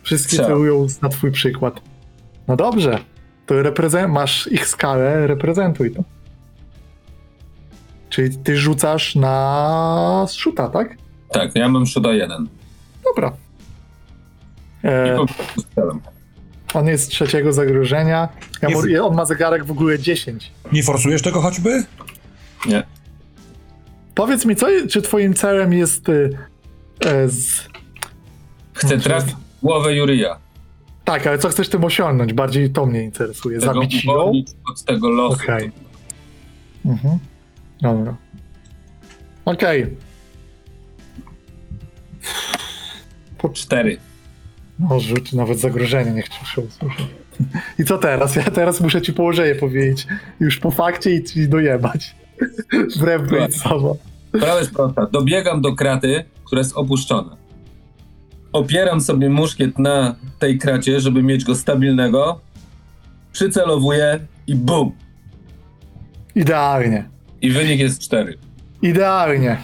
Wszystkie 0.03 0.37
Co? 0.37 0.45
celują 0.45 0.87
na 1.01 1.09
twój 1.09 1.31
przykład. 1.31 1.81
No 2.47 2.55
dobrze. 2.55 2.99
To 3.45 3.55
reprezen- 3.55 4.09
masz 4.09 4.47
ich 4.47 4.67
skalę, 4.67 5.27
reprezentuj 5.27 5.91
to. 5.93 6.03
Czyli 8.09 8.37
ty 8.37 8.57
rzucasz 8.57 9.15
na 9.15 10.25
szuta, 10.29 10.67
tak? 10.69 10.97
Tak, 11.31 11.55
ja 11.55 11.69
mam 11.69 11.85
szuda 11.85 12.13
jeden. 12.13 12.47
Dobra. 13.03 13.31
I 14.83 14.87
E, 14.87 15.15
po 15.17 15.25
prostu. 15.25 15.61
On 16.73 16.87
jest 16.87 17.03
z 17.03 17.07
trzeciego 17.07 17.53
zagrożenia. 17.53 18.29
Ja 18.61 18.69
mu, 18.69 18.81
on 19.07 19.15
ma 19.15 19.25
zegarek 19.25 19.65
w 19.65 19.71
ogóle 19.71 19.99
10. 19.99 20.51
Nie 20.71 20.83
forsujesz 20.83 21.21
tego 21.21 21.41
choćby? 21.41 21.83
Nie. 22.65 22.83
Powiedz 24.15 24.45
mi, 24.45 24.55
co, 24.55 24.67
czy 24.89 25.01
twoim 25.01 25.33
celem 25.33 25.73
jest 25.73 26.09
y, 26.09 26.37
e, 27.05 27.29
z... 27.29 27.67
Chcę 28.73 28.95
No, 28.97 29.01
trafić 29.01 29.33
w 29.33 29.61
głowę 29.61 29.95
Jurija. 29.95 30.37
Tak, 31.05 31.27
ale 31.27 31.37
co 31.37 31.49
chcesz 31.49 31.69
tym 31.69 31.83
osiągnąć? 31.83 32.33
Bardziej 32.33 32.69
to 32.69 32.85
mnie 32.85 33.03
interesuje. 33.03 33.59
Tego 33.59 33.73
Zabić 33.73 34.05
ją? 34.05 34.31
od 34.71 34.83
tego 34.85 35.09
losu. 35.09 35.43
Okej. 35.43 35.71
Mhm. 36.85 37.19
Dobra. 37.81 38.15
Okej. 39.45 39.97
Cztery. 43.53 43.97
No, 44.79 44.99
rzuć 44.99 45.33
nawet 45.33 45.59
zagrożenie, 45.59 46.11
niech 46.11 46.25
się 46.25 46.61
usłyszy. 46.61 47.03
I 47.79 47.83
co 47.83 47.97
teraz? 47.97 48.35
Ja 48.35 48.43
teraz 48.43 48.81
muszę 48.81 49.01
ci 49.01 49.13
położenie 49.13 49.55
powiedzieć. 49.55 50.07
Już 50.39 50.57
po 50.59 50.71
fakcie 50.71 51.11
i 51.11 51.23
ci 51.23 51.49
dojebać. 51.49 52.15
Wbrew 52.95 53.31
Batesowo. 53.31 53.97
Sprawa 54.35 54.59
jest 54.59 54.73
prosta. 54.73 55.05
Dobiegam 55.05 55.61
do 55.61 55.75
kraty, 55.75 56.23
która 56.43 56.59
jest 56.59 56.77
opuszczona. 56.77 57.37
Opieram 58.51 59.01
sobie 59.01 59.29
muszkiet 59.29 59.79
na 59.79 60.15
tej 60.39 60.57
kracie, 60.57 60.99
żeby 60.99 61.23
mieć 61.23 61.43
go 61.43 61.55
stabilnego. 61.55 62.39
Przycelowuję 63.31 64.19
i 64.47 64.55
bum! 64.55 64.91
Idealnie. 66.35 67.09
I 67.41 67.51
wynik 67.51 67.79
jest 67.79 68.01
cztery. 68.01 68.37
Idealnie. 68.81 69.57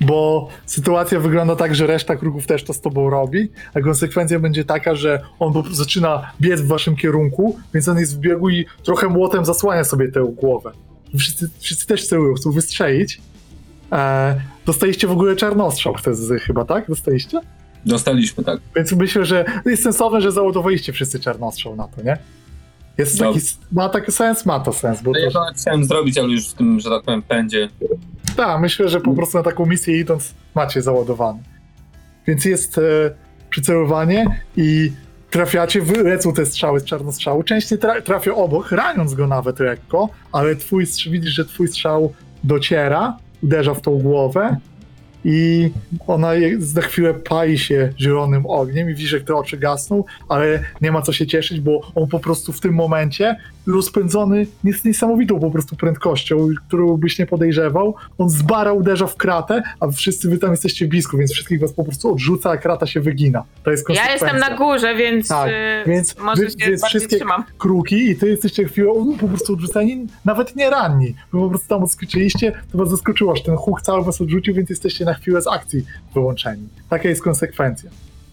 Bo 0.00 0.48
sytuacja 0.66 1.20
wygląda 1.20 1.56
tak, 1.56 1.74
że 1.74 1.86
reszta 1.86 2.16
kruków 2.16 2.46
też 2.46 2.64
to 2.64 2.72
z 2.72 2.80
tobą 2.80 3.10
robi, 3.10 3.50
a 3.74 3.80
konsekwencja 3.80 4.38
będzie 4.38 4.64
taka, 4.64 4.94
że 4.94 5.22
on 5.38 5.52
po 5.52 5.62
prostu 5.62 5.78
zaczyna 5.78 6.32
biec 6.40 6.60
w 6.60 6.66
waszym 6.66 6.96
kierunku, 6.96 7.58
więc 7.74 7.88
on 7.88 7.98
jest 7.98 8.16
w 8.16 8.20
biegu 8.20 8.50
i 8.50 8.66
trochę 8.84 9.08
młotem 9.08 9.44
zasłania 9.44 9.84
sobie 9.84 10.08
tę 10.08 10.32
głowę. 10.36 10.72
Wszyscy, 11.18 11.50
wszyscy 11.58 11.86
też 11.86 12.06
celują, 12.06 12.34
chcą 12.34 12.50
wystrzelić. 12.52 13.20
E, 13.92 14.40
dostaliście 14.66 15.06
w 15.06 15.10
ogóle 15.10 15.36
czarnostrzał 15.36 15.94
chyba, 16.42 16.64
tak? 16.64 16.88
Dostaliście? 16.88 17.40
Dostaliśmy 17.86 18.44
tak. 18.44 18.60
Więc 18.76 18.92
myślę, 18.92 19.24
że 19.24 19.44
jest 19.66 19.82
sensowne, 19.82 20.20
że 20.20 20.32
załadowaliście 20.32 20.92
wszyscy 20.92 21.20
czarnostrzał 21.20 21.76
na 21.76 21.88
to, 21.88 22.02
nie? 22.02 22.18
Jest 22.98 23.18
taki, 23.18 23.40
ma 23.72 23.88
taki 23.88 24.12
sens, 24.12 24.46
ma 24.46 24.60
to 24.60 24.72
sens, 24.72 25.02
bo 25.02 25.12
No 25.12 25.18
ja 25.18 25.30
to, 25.30 25.46
chciałem 25.56 25.84
zrobić, 25.84 26.18
ale 26.18 26.28
już 26.28 26.48
w 26.48 26.54
tym, 26.54 26.80
że 26.80 26.90
tak 26.90 27.02
powiem, 27.02 27.22
pędzie. 27.22 27.68
tak, 28.36 28.60
myślę, 28.60 28.88
że 28.88 29.00
po 29.00 29.14
prostu 29.14 29.38
na 29.38 29.44
taką 29.44 29.66
misję 29.66 30.00
idąc 30.00 30.34
macie 30.54 30.82
załadowany. 30.82 31.38
Więc 32.26 32.44
jest 32.44 32.78
e, 32.78 32.82
przycelowanie 33.50 34.40
i 34.56 34.92
trafiacie, 35.30 35.82
wy- 35.82 36.02
lecą 36.02 36.32
te 36.32 36.46
strzały 36.46 36.80
z 36.80 36.84
czarnostrzału. 36.84 37.42
Część 37.42 37.70
nie 37.70 37.78
tra- 37.78 38.02
trafia 38.02 38.34
obok, 38.34 38.72
raniąc 38.72 39.14
go 39.14 39.26
nawet 39.26 39.60
lekko, 39.60 40.08
ale 40.32 40.56
twój, 40.56 40.86
widzisz, 41.10 41.32
że 41.32 41.44
twój 41.44 41.68
strzał 41.68 42.12
dociera, 42.44 43.16
uderza 43.42 43.74
w 43.74 43.80
tą 43.80 43.98
głowę 43.98 44.56
i 45.28 45.70
ona 46.06 46.28
za 46.58 46.80
chwilę 46.80 47.14
pali 47.14 47.58
się 47.58 47.92
zielonym 48.00 48.46
ogniem 48.46 48.90
i 48.90 48.94
widzisz, 48.94 49.12
jak 49.12 49.22
te 49.22 49.36
oczy 49.36 49.56
gasną, 49.56 50.04
ale 50.28 50.62
nie 50.80 50.92
ma 50.92 51.02
co 51.02 51.12
się 51.12 51.26
cieszyć, 51.26 51.60
bo 51.60 51.80
on 51.94 52.08
po 52.08 52.18
prostu 52.18 52.52
w 52.52 52.60
tym 52.60 52.74
momencie 52.74 53.36
rozpędzony 53.66 54.46
jest 54.64 54.84
niesamowitą 54.84 55.40
po 55.40 55.50
prostu 55.50 55.76
prędkością, 55.76 56.48
którą 56.68 56.96
byś 56.96 57.18
nie 57.18 57.26
podejrzewał. 57.26 57.94
On 58.18 58.30
z 58.30 58.42
bara 58.42 58.72
uderza 58.72 59.06
w 59.06 59.16
kratę, 59.16 59.62
a 59.80 59.88
wszyscy 59.88 60.28
wy 60.30 60.38
tam 60.38 60.50
jesteście 60.50 60.88
blisko, 60.88 61.16
więc 61.16 61.32
wszystkich 61.32 61.60
was 61.60 61.72
po 61.72 61.84
prostu 61.84 62.12
odrzuca, 62.12 62.50
a 62.50 62.56
krata 62.56 62.86
się 62.86 63.00
wygina. 63.00 63.42
To 63.64 63.70
jest 63.70 63.88
Ja 63.88 64.12
jestem 64.12 64.38
na 64.38 64.56
górze, 64.56 64.94
więc, 64.94 65.28
Tak, 65.28 65.48
y, 65.48 65.90
więc 65.90 66.18
może 66.18 66.42
wy- 66.42 66.50
się 66.50 66.56
więc 66.70 66.84
wszystkie- 66.84 67.16
trzymam. 67.16 67.44
kruki 67.58 68.10
i 68.10 68.16
ty 68.16 68.28
jesteście 68.28 68.64
chwilą 68.64 69.16
po 69.20 69.28
prostu 69.28 69.52
odrzuceni, 69.52 70.06
nawet 70.24 70.56
nie 70.56 70.70
ranni. 70.70 71.06
Wy 71.32 71.38
po 71.40 71.48
prostu 71.48 71.68
tam 71.68 71.82
odskoczyliście, 71.82 72.52
to 72.72 72.78
was 72.78 72.90
zaskoczyło, 72.90 73.36
że 73.36 73.42
ten 73.42 73.56
huk 73.56 73.82
cały 73.82 74.04
was 74.04 74.20
odrzucił, 74.20 74.54
więc 74.54 74.70
jesteście 74.70 75.04
na 75.04 75.14
chwilę 75.14 75.42
z 75.42 75.46
akcji 75.46 75.84
wyłączeni. 76.14 76.68
Taka 76.90 77.08
jest 77.08 77.22
konsekwencja. 77.22 77.90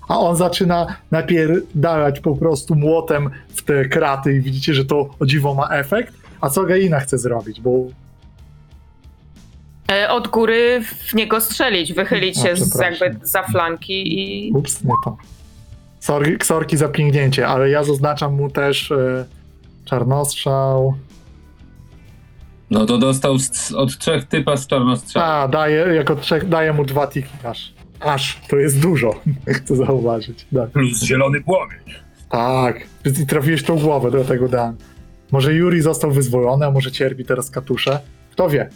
A 0.08 0.20
on 0.20 0.36
zaczyna 0.36 0.88
napierdalać 1.12 2.20
po 2.20 2.36
prostu 2.36 2.76
młotem 2.76 3.30
w 3.50 3.64
te 3.64 3.86
kraty 3.86 4.34
i 4.34 4.42
widzicie, 4.42 4.74
że 4.74 4.86
to 4.86 5.10
o 5.20 5.26
dziwo 5.26 5.54
ma 5.54 5.70
efekt. 5.70 6.14
A 6.42 6.50
co 6.50 6.64
Gaina 6.64 7.00
chce 7.00 7.18
zrobić, 7.18 7.62
bo 7.62 7.72
E, 9.92 10.10
Od 10.10 10.28
góry 10.28 10.82
w 11.10 11.14
niego 11.14 11.42
strzelić, 11.42 11.94
wychylić 11.94 12.38
się 12.42 12.56
z, 12.56 12.80
jakby 12.80 13.28
za 13.28 13.44
flanki 13.44 14.20
i... 14.20 14.52
ups, 14.52 14.84
nie 14.84 14.94
to. 15.06 15.18
Sorki, 16.00 16.46
sorki 16.46 16.78
za 16.78 16.90
pingnięcie, 16.90 17.48
ale 17.48 17.70
ja 17.70 17.84
zaznaczam 17.84 18.34
mu 18.34 18.50
też 18.50 18.92
e, 18.92 19.26
czarnostrzał. 19.86 20.96
No 22.70 22.86
to 22.86 22.98
dostał 22.98 23.40
z, 23.40 23.72
od 23.72 23.98
trzech 23.98 24.24
typa 24.24 24.58
z 24.58 24.68
czarnostrzału. 24.68 25.26
A, 25.26 25.48
daję, 25.48 25.86
jako 25.96 26.16
trzech, 26.16 26.50
daję 26.50 26.74
mu 26.74 26.86
dwa 26.86 27.08
tiki 27.08 27.30
aż. 27.44 27.74
Aż, 28.00 28.42
to 28.50 28.56
jest 28.56 28.80
dużo, 28.80 29.20
chcę 29.58 29.76
zauważyć. 29.76 30.46
Tak, 30.56 30.70
Plus 30.70 31.04
zielony 31.04 31.42
płomień. 31.42 31.80
tak. 32.30 32.80
i 33.22 33.26
trafiłeś 33.26 33.64
tą 33.64 33.80
głowę, 33.80 34.12
do 34.12 34.24
tego 34.24 34.48
dałem. 34.50 34.78
Może 35.32 35.54
Yuri 35.54 35.82
został 35.82 36.12
wyzwolony, 36.12 36.66
a 36.66 36.72
może 36.72 36.92
cierpi 36.92 37.26
teraz 37.26 37.50
katusze. 37.50 38.00
Kto 38.32 38.50
wie. 38.50 38.70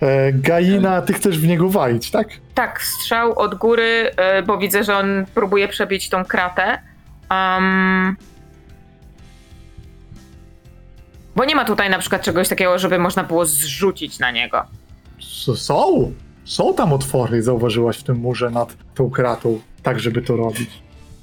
E, 0.00 0.32
Gaina, 0.32 1.02
ty 1.02 1.12
chcesz 1.12 1.38
w 1.38 1.46
niego 1.46 1.68
walić, 1.68 2.10
tak? 2.10 2.28
Tak, 2.54 2.82
strzał 2.82 3.38
od 3.38 3.54
góry, 3.54 4.10
e, 4.16 4.42
bo 4.42 4.58
widzę, 4.58 4.84
że 4.84 4.96
on 4.96 5.06
próbuje 5.34 5.68
przebić 5.68 6.08
tą 6.08 6.24
kratę. 6.24 6.78
Um, 7.30 8.16
bo 11.36 11.44
nie 11.44 11.54
ma 11.56 11.64
tutaj 11.64 11.90
na 11.90 11.98
przykład 11.98 12.22
czegoś 12.22 12.48
takiego, 12.48 12.78
żeby 12.78 12.98
można 12.98 13.24
było 13.24 13.46
zrzucić 13.46 14.18
na 14.18 14.30
niego. 14.30 14.64
S- 15.18 15.58
Są! 15.62 16.12
Są 16.44 16.74
tam 16.74 16.92
otwory, 16.92 17.42
zauważyłaś 17.42 17.98
w 17.98 18.02
tym 18.02 18.16
murze 18.16 18.50
nad 18.50 18.76
tą 18.94 19.10
kratą, 19.10 19.60
tak 19.82 20.00
żeby 20.00 20.22
to 20.22 20.36
robić. 20.36 20.70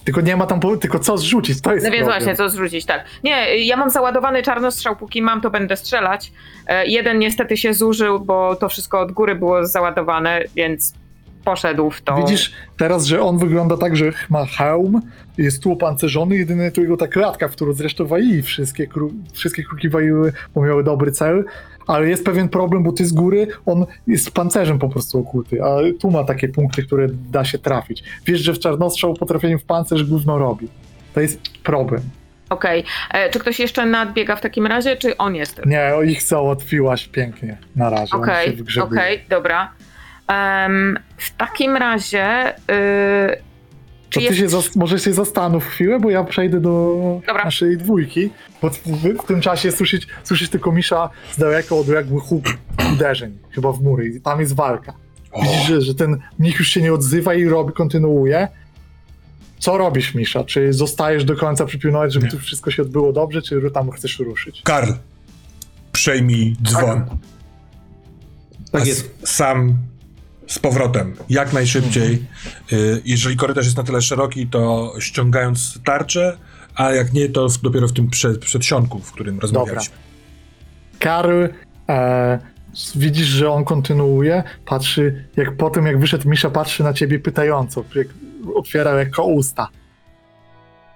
Tylko 0.06 0.22
nie 0.22 0.36
ma 0.38 0.46
tam, 0.46 0.60
po- 0.60 0.78
tylko 0.78 1.00
co 1.00 1.18
zrzucić, 1.18 1.62
to 1.62 1.74
jest 1.74 1.86
No 1.86 1.92
więc 1.92 2.04
problem. 2.06 2.24
właśnie, 2.24 2.36
co 2.38 2.50
zrzucić, 2.50 2.86
tak. 2.86 3.06
Nie, 3.24 3.66
ja 3.66 3.78
mam 3.78 3.90
załadowany 3.90 4.44
czarnostrzał, 4.44 4.96
póki 4.96 5.22
mam, 5.22 5.42
to 5.42 5.50
będę 5.52 5.78
strzelać. 5.78 6.32
E, 6.68 6.86
Jeden 6.88 7.20
niestety 7.20 7.58
się 7.58 7.74
zużył, 7.74 8.20
bo 8.20 8.56
to 8.56 8.70
wszystko 8.70 9.00
od 9.00 9.12
góry 9.12 9.36
było 9.36 9.66
załadowane, 9.68 10.42
więc 10.56 10.94
poszedł 11.46 11.90
w 11.92 12.02
to. 12.02 12.16
Widzisz 12.16 12.54
teraz, 12.78 13.06
że 13.06 13.22
on 13.22 13.38
wygląda 13.38 13.78
tak, 13.78 13.96
że 13.96 14.06
ma 14.30 14.46
hełm, 14.46 15.02
jest 15.38 15.64
tu 15.64 15.72
opancerzony, 15.72 16.36
jedynie 16.38 16.72
tu 16.72 16.82
jego 16.82 16.98
ta 16.98 17.08
klatka, 17.08 17.48
w 17.48 17.52
którą 17.52 17.74
zresztą 17.74 18.06
walili 18.06 18.42
wszystkie, 18.42 18.88
kru, 18.88 19.12
wszystkie 19.34 19.64
kruki 19.64 19.90
waliły, 19.90 20.34
bo 20.56 20.62
miały 20.64 20.84
dobry 20.84 21.12
cel, 21.12 21.46
ale 21.88 22.10
jest 22.10 22.26
pewien 22.26 22.50
problem, 22.50 22.84
bo 22.84 22.92
ty 22.92 23.06
z 23.06 23.14
góry, 23.14 23.48
on 23.66 23.86
jest 24.08 24.32
pancerzem 24.32 24.80
po 24.80 24.90
prostu 24.90 25.20
okuty, 25.20 25.64
a 25.64 25.68
tu 26.00 26.12
ma 26.12 26.24
takie 26.24 26.48
punkty, 26.50 26.84
które 26.84 27.08
da 27.32 27.46
się 27.46 27.60
trafić. 27.60 28.04
Wiesz, 28.26 28.42
że 28.42 28.54
w 28.54 28.60
czarnostrzał 28.60 29.14
po 29.14 29.26
trafieniu 29.26 29.60
w 29.60 29.64
pancerz 29.64 30.04
gówno 30.04 30.38
robi. 30.38 30.68
To 31.14 31.22
jest 31.22 31.40
problem. 31.64 32.02
Okej. 32.50 32.84
E, 33.12 33.30
Czy 33.30 33.40
ktoś 33.40 33.60
jeszcze 33.60 33.86
nadbiega 33.86 34.36
w 34.36 34.42
takim 34.42 34.68
razie, 34.68 34.98
czy 34.98 35.18
on 35.18 35.36
jest? 35.36 35.62
Nie, 35.66 35.92
ich 36.06 36.24
załatwiłaś 36.24 37.08
pięknie 37.08 37.58
na 37.76 37.90
razie. 37.90 38.18
Okej, 38.18 38.52
wygrzebuje. 38.56 39.00
okej, 39.02 39.26
dobra. 39.30 39.72
Em, 40.28 41.00
w 41.18 41.36
takim 41.38 41.78
razie. 41.78 42.50
y, 42.50 43.51
czy 44.12 44.20
To 44.20 44.28
ty 44.28 44.36
jest... 44.36 44.40
się 44.40 44.50
zas- 44.58 44.76
może 44.76 45.00
się 45.00 45.14
zastanów 45.14 45.66
chwilę, 45.66 46.00
bo 46.00 46.10
ja 46.10 46.24
przejdę 46.24 46.60
do 46.60 46.98
Dobra. 47.28 47.44
naszej 47.44 47.78
dwójki. 47.78 48.30
Bo 48.62 48.70
w, 48.70 48.78
w, 49.24 49.26
tym 49.28 49.42
czasie 49.42 49.72
słyszysz, 49.72 50.08
słyszysz 50.24 50.50
tylko 50.50 50.72
Misza 50.72 51.10
z 51.32 51.38
daleka 51.38 51.76
odległy 51.76 52.22
huk 52.22 52.46
uderzeń, 52.94 53.38
chyba 53.52 53.72
w 53.72 53.82
mury. 53.82 54.08
I 54.08 54.22
tam 54.22 54.40
jest 54.40 54.56
walka. 54.56 54.94
Widzisz, 55.42 55.68
że, 55.68 55.82
że 55.82 55.96
ten 55.96 56.18
mnich 56.40 56.60
już 56.60 56.68
się 56.68 56.82
nie 56.82 56.94
odzywa 56.94 57.34
i 57.34 57.46
robi, 57.46 57.74
kontynuuje. 57.74 58.48
Co 59.60 59.78
robisz, 59.78 60.16
Misza? 60.16 60.44
Czy 60.44 60.74
zostajesz 60.74 61.26
do 61.26 61.36
końca 61.36 61.66
przypilnować, 61.66 62.14
żeby 62.14 62.26
Nie. 62.26 62.32
tu 62.32 62.40
wszystko 62.40 62.72
się 62.72 62.82
odbyło 62.82 63.14
dobrze, 63.14 63.42
czy 63.42 63.72
tam 63.74 63.92
chcesz 63.92 64.20
ruszyć? 64.20 64.62
Karl, 64.64 64.92
przejmij 65.92 66.56
dzwon. 66.64 67.06
Tak 68.72 68.82
A 68.82 68.86
jest. 68.86 69.12
Sam 69.24 69.74
z 70.48 70.60
powrotem, 70.60 71.16
jak 71.30 71.54
najszybciej. 71.54 72.26
Y, 72.74 73.02
Jeżeli 73.06 73.38
korytarz 73.38 73.66
jest 73.66 73.78
na 73.78 73.84
tyle 73.84 74.02
szeroki, 74.02 74.48
to 74.48 74.94
ściągając 75.00 75.80
tarczę, 75.84 76.38
a 76.76 76.92
jak 76.92 77.14
nie, 77.14 77.30
to 77.30 77.48
dopiero 77.64 77.88
w 77.88 77.94
tym 77.94 78.10
przed, 78.10 78.40
przedsionku, 78.40 79.00
w 79.00 79.12
którym 79.12 79.40
rozmawialiśmy. 79.40 79.96
Karl, 81.00 81.46
e, 81.90 82.40
widzisz, 82.96 83.28
że 83.28 83.52
on 83.52 83.66
kontynuuje, 83.66 84.44
patrzy, 84.66 85.26
jak 85.38 85.58
potem 85.58 85.86
jak 85.86 86.00
wyszedł 86.00 86.30
Misza, 86.30 86.50
patrzy 86.50 86.84
na 86.84 86.94
ciebie 86.94 87.20
pytająco, 87.20 87.84
jak 87.96 88.08
otwiera 88.56 88.94
lekko 88.94 89.24
usta. 89.26 89.68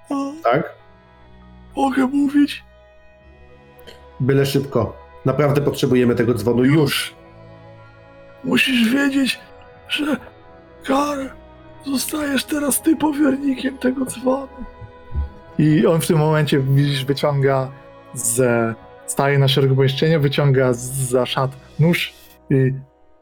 O, 0.10 0.34
Tak? 0.44 0.74
mogę 1.76 2.08
mówić? 2.08 2.64
Byle 4.20 4.46
szybko. 4.46 4.98
Naprawdę 5.26 5.62
potrzebujemy 5.62 6.16
tego 6.16 6.34
dzwonu 6.34 6.64
już. 6.66 7.16
Musisz 8.46 8.90
wiedzieć, 8.94 9.40
że 9.90 10.18
Karl, 10.84 11.26
zostajesz 11.86 12.44
teraz 12.46 12.82
ty 12.82 12.96
powiernikiem 12.96 13.78
tego 13.78 14.06
dzwonu. 14.06 14.48
I 15.60 15.86
on 15.86 16.02
w 16.02 16.08
tym 16.08 16.18
momencie, 16.18 16.60
widzisz, 16.60 17.06
wyciąga 17.06 17.72
z... 18.14 18.42
Staje 19.06 19.40
na 19.40 19.48
szeregu 19.48 19.76
pomieszczenia, 19.76 20.20
wyciąga 20.20 20.74
z- 20.74 20.92
za 21.10 21.26
szat 21.26 21.52
nóż 21.80 22.14
i 22.50 22.74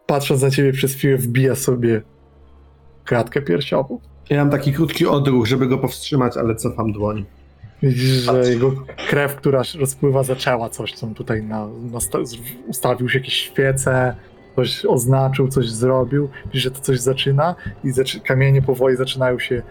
patrząc 0.06 0.42
na 0.42 0.50
ciebie 0.52 0.72
przez 0.74 0.93
chwilę 0.95 1.18
wbija 1.18 1.56
sobie 1.56 2.02
kratkę 3.06 3.42
piersiową. 3.42 4.00
Ja 4.30 4.38
mam 4.38 4.50
taki 4.52 4.74
krótki 4.74 5.08
odruch, 5.08 5.45
żeby 5.48 5.68
go 5.68 5.77
powstrzymać, 5.77 6.38
ale 6.38 6.56
cofam 6.56 6.92
dłoń. 6.92 7.26
Widzisz, 7.84 8.08
że 8.10 8.50
jego 8.50 8.72
krew, 9.10 9.35
która 9.35 9.61
rozpływa, 9.80 10.24
zaczęła 10.24 10.69
coś, 10.69 10.93
co 10.93 11.08
on 11.08 11.14
tutaj 11.14 11.43
na, 11.43 11.68
na, 11.68 12.00
ustawił 12.68 13.10
się 13.10 13.19
jakieś 13.19 13.34
świece, 13.34 14.16
coś 14.56 14.85
oznaczył, 14.85 15.48
coś 15.48 15.69
zrobił. 15.69 16.30
Widzisz, 16.45 16.64
że 16.64 16.72
to 16.72 16.80
coś 16.80 16.99
zaczyna 16.99 17.56
i 17.83 17.91
zaczy, 17.91 18.19
kamienie 18.19 18.61
powoli 18.61 18.95
zaczynają 18.95 19.40
się 19.40 19.61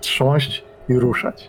trząść 0.00 0.64
i 0.88 0.94
ruszać. 0.94 1.48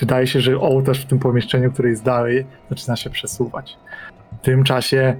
Wydaje 0.00 0.26
się, 0.26 0.40
że 0.40 0.58
ołtarz 0.60 1.00
w 1.00 1.06
tym 1.06 1.18
pomieszczeniu, 1.18 1.72
które 1.72 1.88
jest 1.88 2.04
dalej, 2.04 2.46
zaczyna 2.70 2.96
się 2.96 3.10
przesuwać. 3.10 3.76
W 4.42 4.44
tym 4.44 4.64
czasie 4.64 5.16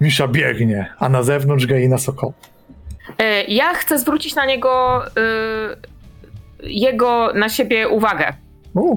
Misza 0.00 0.28
biegnie, 0.28 0.86
a 0.98 1.08
na 1.08 1.22
zewnątrz 1.22 1.66
Gaina 1.66 1.98
Sokol. 1.98 2.30
E, 3.18 3.44
Ja 3.44 3.74
chcę 3.74 3.98
zwrócić 3.98 4.34
na 4.34 4.46
niego. 4.46 5.02
y, 5.06 5.10
jego 6.62 7.32
na 7.34 7.48
siebie 7.48 7.88
uwagę. 7.88 8.32
U, 8.74 8.96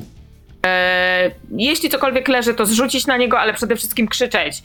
E, 0.65 1.31
jeśli 1.51 1.89
cokolwiek 1.89 2.27
leży, 2.27 2.53
to 2.53 2.65
zrzucić 2.65 3.07
na 3.07 3.17
niego, 3.17 3.39
ale 3.39 3.53
przede 3.53 3.75
wszystkim 3.75 4.07
krzyczeć. 4.07 4.63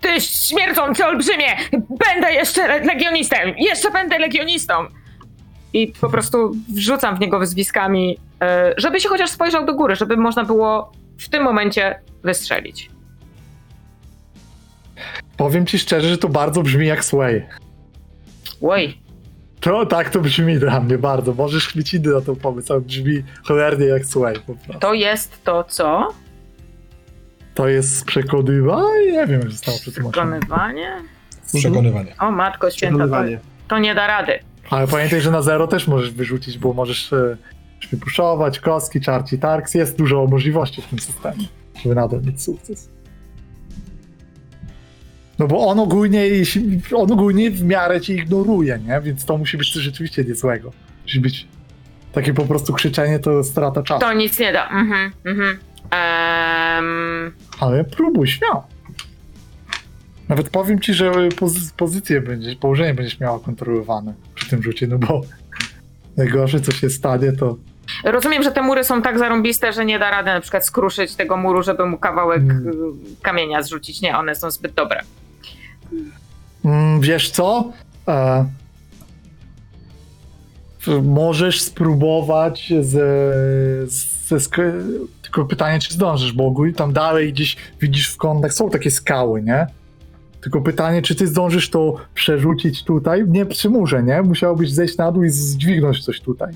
Ty 0.00 0.20
śmierdzący 0.20 1.06
olbrzymie! 1.06 1.56
Będę 1.72 2.32
jeszcze 2.32 2.68
le- 2.68 2.80
legionistem! 2.84 3.54
Jeszcze 3.58 3.90
będę 3.90 4.18
legionistą! 4.18 4.74
I 5.72 5.92
po 6.00 6.08
prostu 6.10 6.52
wrzucam 6.74 7.16
w 7.16 7.20
niego 7.20 7.38
wyzwiskami, 7.38 8.18
e, 8.42 8.74
żeby 8.76 9.00
się 9.00 9.08
chociaż 9.08 9.30
spojrzał 9.30 9.66
do 9.66 9.74
góry, 9.74 9.96
żeby 9.96 10.16
można 10.16 10.44
było 10.44 10.92
w 11.18 11.28
tym 11.28 11.42
momencie 11.42 12.00
wystrzelić. 12.22 12.90
powiem 15.36 15.66
ci 15.66 15.78
szczerze, 15.78 16.08
że 16.08 16.18
to 16.18 16.28
bardzo 16.28 16.62
brzmi 16.62 16.86
jak 16.86 17.04
Sway. 17.04 17.46
Oj, 18.62 18.98
To 19.60 19.86
tak 19.86 20.10
to 20.10 20.20
brzmi 20.20 20.58
dla 20.58 20.80
mnie 20.80 20.98
bardzo. 20.98 21.34
Możesz 21.34 21.68
chwycić 21.68 22.04
na 22.04 22.20
to 22.20 22.36
pomysł, 22.36 22.72
ale 22.72 22.82
brzmi 22.82 23.22
cholernie 23.44 23.86
jak 23.86 24.04
Sway 24.04 24.34
po 24.46 24.54
prostu. 24.54 24.78
to 24.80 24.94
jest 24.94 25.44
to 25.44 25.64
co? 25.64 26.08
To 27.54 27.68
jest 27.68 28.04
przekonywanie? 28.04 29.12
Nie 29.12 29.26
wiem, 29.26 29.40
jak 29.40 29.50
zostało 29.50 29.78
przetłumaczone. 29.78 30.38
Przekonywanie? 30.38 30.92
Przekonywanie. 31.54 32.14
O 32.18 32.30
matko 32.30 32.70
święta, 32.70 33.24
to, 33.68 33.78
nie 33.78 33.94
da 33.94 34.06
rady. 34.06 34.38
Ale 34.70 34.86
pamiętaj, 34.86 35.20
że 35.20 35.30
na 35.30 35.42
zero 35.42 35.66
też 35.66 35.88
możesz 35.88 36.10
wyrzucić, 36.10 36.58
bo 36.58 36.72
możesz 36.72 37.12
e, 37.12 37.36
wypuszować, 37.90 38.60
kostki, 38.60 39.00
czarci, 39.00 39.38
tarks. 39.38 39.74
Jest 39.74 39.98
dużo 39.98 40.26
możliwości 40.26 40.82
w 40.82 40.86
tym 40.86 40.98
systemie, 40.98 41.44
żeby 41.82 41.94
nadal 41.94 42.22
mieć 42.22 42.42
sukces. 42.42 42.88
No 45.38 45.46
bo 45.46 45.66
on 45.66 45.80
ogólnie, 45.80 46.24
on 46.94 47.12
ogólnie 47.12 47.50
w 47.50 47.64
miarę 47.64 48.00
cię 48.00 48.14
ignoruje, 48.14 48.78
nie? 48.86 49.00
Więc 49.00 49.24
to 49.24 49.38
musi 49.38 49.56
być 49.56 49.72
coś 49.72 49.82
rzeczywiście 49.82 50.24
niezłego. 50.24 50.72
Musi 51.02 51.20
być 51.20 51.46
takie 52.12 52.34
po 52.34 52.44
prostu 52.44 52.72
krzyczenie, 52.72 53.18
to 53.18 53.44
strata 53.44 53.82
czasu. 53.82 54.00
To 54.00 54.12
nic 54.12 54.38
nie 54.38 54.52
da. 54.52 54.68
Mhm, 54.68 55.12
mhm. 55.24 55.58
Em, 55.90 57.32
Ale 57.60 57.84
próbuj, 57.84 58.26
śmiało. 58.28 58.66
Nawet 60.28 60.50
powiem 60.50 60.80
ci, 60.80 60.94
że 60.94 61.12
pozy- 61.12 61.72
pozycję 61.76 62.20
będziesz, 62.20 62.56
położenie 62.56 62.94
będziesz 62.94 63.20
miała 63.20 63.38
kontrolowane 63.40 64.14
przy 64.34 64.50
tym 64.50 64.62
rzucie, 64.62 64.86
no 64.86 64.98
bo 64.98 65.20
najgorsze 66.16 66.60
co 66.60 66.72
się 66.72 66.90
stanie 66.90 67.32
to 67.32 67.56
rozumiem, 68.04 68.42
że 68.42 68.52
te 68.52 68.62
mury 68.62 68.84
są 68.84 69.02
tak 69.02 69.18
zarąbiste, 69.18 69.72
że 69.72 69.84
nie 69.84 69.98
da 69.98 70.10
rady 70.10 70.26
na 70.30 70.40
przykład 70.40 70.66
skruszyć 70.66 71.14
tego 71.14 71.36
muru, 71.36 71.62
żeby 71.62 71.86
mu 71.86 71.98
kawałek 71.98 72.40
Mm. 72.42 72.68
y, 72.68 72.72
kamienia 73.22 73.62
zrzucić. 73.62 74.00
Nie, 74.02 74.18
one 74.18 74.34
są 74.34 74.50
zbyt 74.50 74.74
dobre. 74.74 75.00
Mm, 76.64 77.00
wiesz 77.00 77.30
co? 77.30 77.72
E, 78.08 78.44
możesz 81.02 81.60
spróbować 81.62 82.72
z, 82.80 82.90
z, 83.92 84.28
ze 84.28 84.36
sk- 84.36 85.06
tylko 85.30 85.44
pytanie, 85.48 85.78
czy 85.78 85.94
zdążysz, 85.94 86.32
bo 86.32 86.46
ogólnie 86.46 86.74
tam 86.74 86.92
dalej 86.92 87.32
gdzieś 87.32 87.56
widzisz 87.80 88.08
w 88.12 88.16
kątach 88.16 88.52
są 88.52 88.70
takie 88.70 88.90
skały, 88.90 89.42
nie? 89.42 89.66
Tylko 90.40 90.60
pytanie, 90.60 91.02
czy 91.02 91.14
ty 91.14 91.26
zdążysz 91.26 91.70
to 91.70 91.96
przerzucić 92.14 92.84
tutaj? 92.84 93.24
Nie 93.28 93.46
przy 93.46 93.70
murze, 93.70 94.02
nie? 94.02 94.22
Musiałbyś 94.22 94.70
zejść 94.72 94.96
na 94.96 95.12
dół 95.12 95.24
i 95.24 95.30
zdźwignąć 95.30 96.04
coś 96.04 96.20
tutaj. 96.20 96.52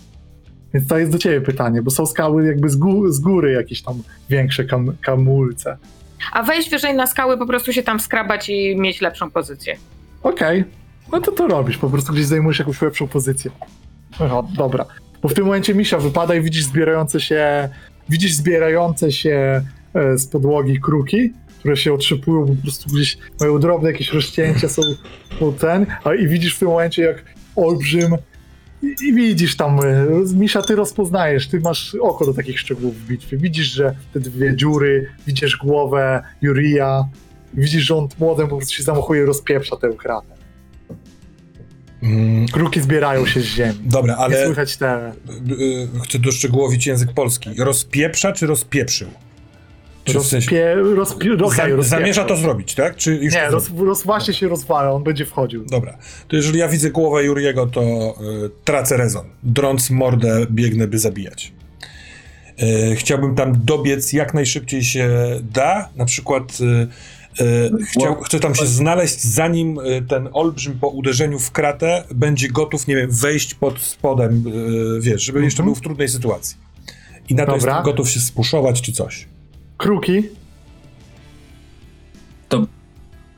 Więc 0.74 0.88
to 0.88 0.98
jest 0.98 1.12
do 1.12 1.18
ciebie 1.18 1.40
pytanie, 1.40 1.82
bo 1.82 1.90
są 1.90 2.06
skały 2.06 2.46
jakby 2.46 2.68
z, 2.70 2.78
gó- 2.78 3.12
z 3.12 3.20
góry 3.20 3.52
jakieś 3.52 3.82
tam 3.82 4.02
większe 4.30 4.64
kam- 4.64 4.96
kamulce. 5.00 5.76
A 6.32 6.42
wejść 6.42 6.70
wyżej 6.70 6.94
na 6.94 7.06
skały, 7.06 7.38
po 7.38 7.46
prostu 7.46 7.72
się 7.72 7.82
tam 7.82 8.00
skrabać 8.00 8.48
i 8.48 8.76
mieć 8.76 9.00
lepszą 9.00 9.30
pozycję. 9.30 9.76
Okej, 10.22 10.64
no 11.12 11.20
to 11.20 11.32
to 11.32 11.46
robisz, 11.48 11.78
po 11.78 11.90
prostu 11.90 12.12
gdzieś 12.12 12.26
zajmujesz 12.26 12.58
jakąś 12.58 12.82
lepszą 12.82 13.08
pozycję. 13.08 13.50
No, 14.20 14.48
dobra. 14.56 14.84
Bo 15.22 15.28
w 15.28 15.34
tym 15.34 15.44
momencie 15.44 15.74
misia 15.74 15.98
wypada 15.98 16.34
i 16.34 16.40
widzisz 16.42 16.64
zbierające 16.64 17.20
się, 17.20 17.68
widzisz 18.08 18.32
zbierające 18.32 19.12
się 19.12 19.62
e, 19.94 20.18
z 20.18 20.26
podłogi 20.26 20.80
kruki, 20.80 21.32
które 21.58 21.76
się 21.76 21.92
otrzepują, 21.92 22.46
po 22.46 22.62
prostu 22.62 22.90
gdzieś 22.90 23.18
mają 23.40 23.58
drobne 23.58 23.90
jakieś 23.90 24.12
rozcięcia, 24.12 24.68
są 24.68 24.82
po 25.38 25.52
ten, 25.52 25.86
a 26.04 26.14
i 26.14 26.28
widzisz 26.28 26.56
w 26.56 26.58
tym 26.58 26.68
momencie 26.68 27.02
jak 27.02 27.24
olbrzym 27.56 28.16
i, 28.82 29.04
i 29.08 29.14
widzisz 29.14 29.56
tam, 29.56 29.80
e, 29.80 30.06
Misza, 30.34 30.62
ty 30.62 30.76
rozpoznajesz, 30.76 31.48
ty 31.48 31.60
masz 31.60 31.96
oko 32.00 32.26
do 32.26 32.34
takich 32.34 32.60
szczegółów 32.60 32.96
w 32.96 33.06
bitwie. 33.06 33.36
Widzisz, 33.36 33.66
że 33.66 33.94
te 34.12 34.20
dwie 34.20 34.56
dziury, 34.56 35.06
widzisz 35.26 35.56
głowę 35.56 36.22
Jurija, 36.42 37.08
widzisz, 37.54 37.82
że 37.82 37.96
on 37.96 38.08
młodym 38.18 38.48
po 38.48 38.56
prostu 38.56 38.74
się 38.74 38.82
zamachuje 38.82 39.26
rozpieprza 39.26 39.76
tę 39.76 39.90
kratę. 39.98 40.33
Mm, 42.04 42.46
Kruki 42.48 42.80
zbierają 42.80 43.26
się 43.26 43.40
z 43.40 43.44
ziemi. 43.44 43.74
dobra, 43.84 44.14
Nie 44.14 44.18
ale 44.20 44.44
słychać 44.46 44.76
te... 44.76 45.12
y, 45.50 45.52
y, 45.62 45.88
chcę 46.04 46.18
doszczegółowić 46.18 46.86
język 46.86 47.12
polski. 47.12 47.50
Rozpieprza 47.58 48.32
czy 48.32 48.46
rozpieprzył? 48.46 49.08
Czy 50.04 50.18
w 50.18 50.26
sensie... 50.26 50.74
Rozpie... 50.96 51.32
Okej, 51.32 51.38
Za, 51.38 51.46
rozpieprza. 51.46 51.82
zamierza 51.82 52.24
to 52.24 52.36
zrobić, 52.36 52.74
tak? 52.74 52.96
Czy 52.96 53.14
już 53.16 53.34
Nie, 53.34 53.46
roz, 53.50 53.70
roz, 53.78 54.02
właśnie 54.02 54.34
się 54.34 54.48
rozwala, 54.48 54.90
on 54.92 55.04
będzie 55.04 55.26
wchodził. 55.26 55.64
Dobra. 55.66 55.98
To 56.28 56.36
jeżeli 56.36 56.58
ja 56.58 56.68
widzę 56.68 56.90
głowę 56.90 57.24
Juriego, 57.24 57.66
to 57.66 57.82
y, 57.82 58.50
tracę 58.64 58.96
rezon. 58.96 59.24
Drąc 59.42 59.90
mordę, 59.90 60.46
biegnę, 60.50 60.86
by 60.86 60.98
zabijać. 60.98 61.52
Y, 62.92 62.96
chciałbym 62.96 63.34
tam 63.34 63.64
dobiec 63.64 64.12
jak 64.12 64.34
najszybciej 64.34 64.84
się 64.84 65.10
da. 65.52 65.88
Na 65.96 66.04
przykład 66.04 66.58
y, 66.60 66.88
chciał, 67.88 68.20
chcę 68.20 68.40
tam 68.40 68.54
się 68.54 68.66
znaleźć, 68.66 69.20
zanim 69.24 69.78
y, 69.78 70.02
ten 70.08 70.28
olbrzym 70.32 70.78
po 70.80 70.88
uderzeniu 70.88 71.38
w 71.38 71.50
kratę 71.50 72.04
będzie 72.14 72.48
gotów, 72.48 72.86
nie 72.86 72.96
wiem, 72.96 73.10
wejść 73.10 73.54
pod 73.54 73.80
spodem, 73.80 74.44
y, 74.96 75.00
wiesz, 75.00 75.22
żeby 75.22 75.44
jeszcze 75.44 75.62
Mhm. 75.62 75.64
był 75.66 75.74
w 75.74 75.80
trudnej 75.80 76.08
sytuacji. 76.08 76.56
I 77.28 77.34
na 77.34 77.46
to 77.46 77.52
Dobra. 77.52 77.72
jestem 77.72 77.84
gotów 77.84 78.10
się 78.10 78.20
spuszować 78.20 78.82
czy 78.82 78.92
coś. 78.92 79.28
Kruki, 79.76 80.22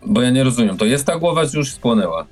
Bo 0.08 0.22
ja 0.22 0.30
nie 0.30 0.44
rozumiem, 0.44 0.76
to 0.76 0.84
jest 0.84 1.04
ta 1.06 1.18
głowa, 1.18 1.46
czy 1.46 1.56
już 1.58 1.72
spłonęła? 1.72 2.26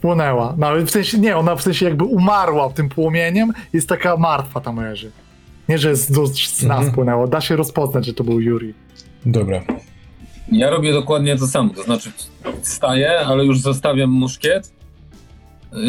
płonęła. 0.00 0.54
No 0.58 0.66
ale 0.66 0.82
w 0.82 0.90
sensie, 0.90 1.18
nie, 1.18 1.36
ona 1.36 1.56
w 1.56 1.62
sensie 1.62 1.84
jakby 1.86 2.04
umarła 2.04 2.70
tym 2.70 2.88
płomieniem, 2.88 3.52
jest 3.72 3.88
taka 3.88 4.16
martwa 4.16 4.60
tam 4.60 4.76
leży. 4.76 5.10
Nie, 5.68 5.78
że 5.78 5.96
z, 5.96 6.10
do 6.10 6.26
sna 6.26 6.74
Mhm. 6.74 6.92
spłynęło. 6.92 7.28
Da 7.28 7.40
się 7.40 7.56
rozpoznać, 7.56 8.06
że 8.06 8.14
to 8.14 8.24
był 8.24 8.40
Yuri. 8.40 8.74
Dobra. 9.26 9.62
Ja 10.52 10.70
robię 10.70 10.92
dokładnie 10.92 11.36
to 11.36 11.46
samo, 11.46 11.70
to 11.74 11.82
znaczy 11.82 12.12
wstaję, 12.62 13.20
ale 13.20 13.44
już 13.44 13.60
zostawiam 13.60 14.10
muszkiet 14.10 14.72
yy, 15.72 15.80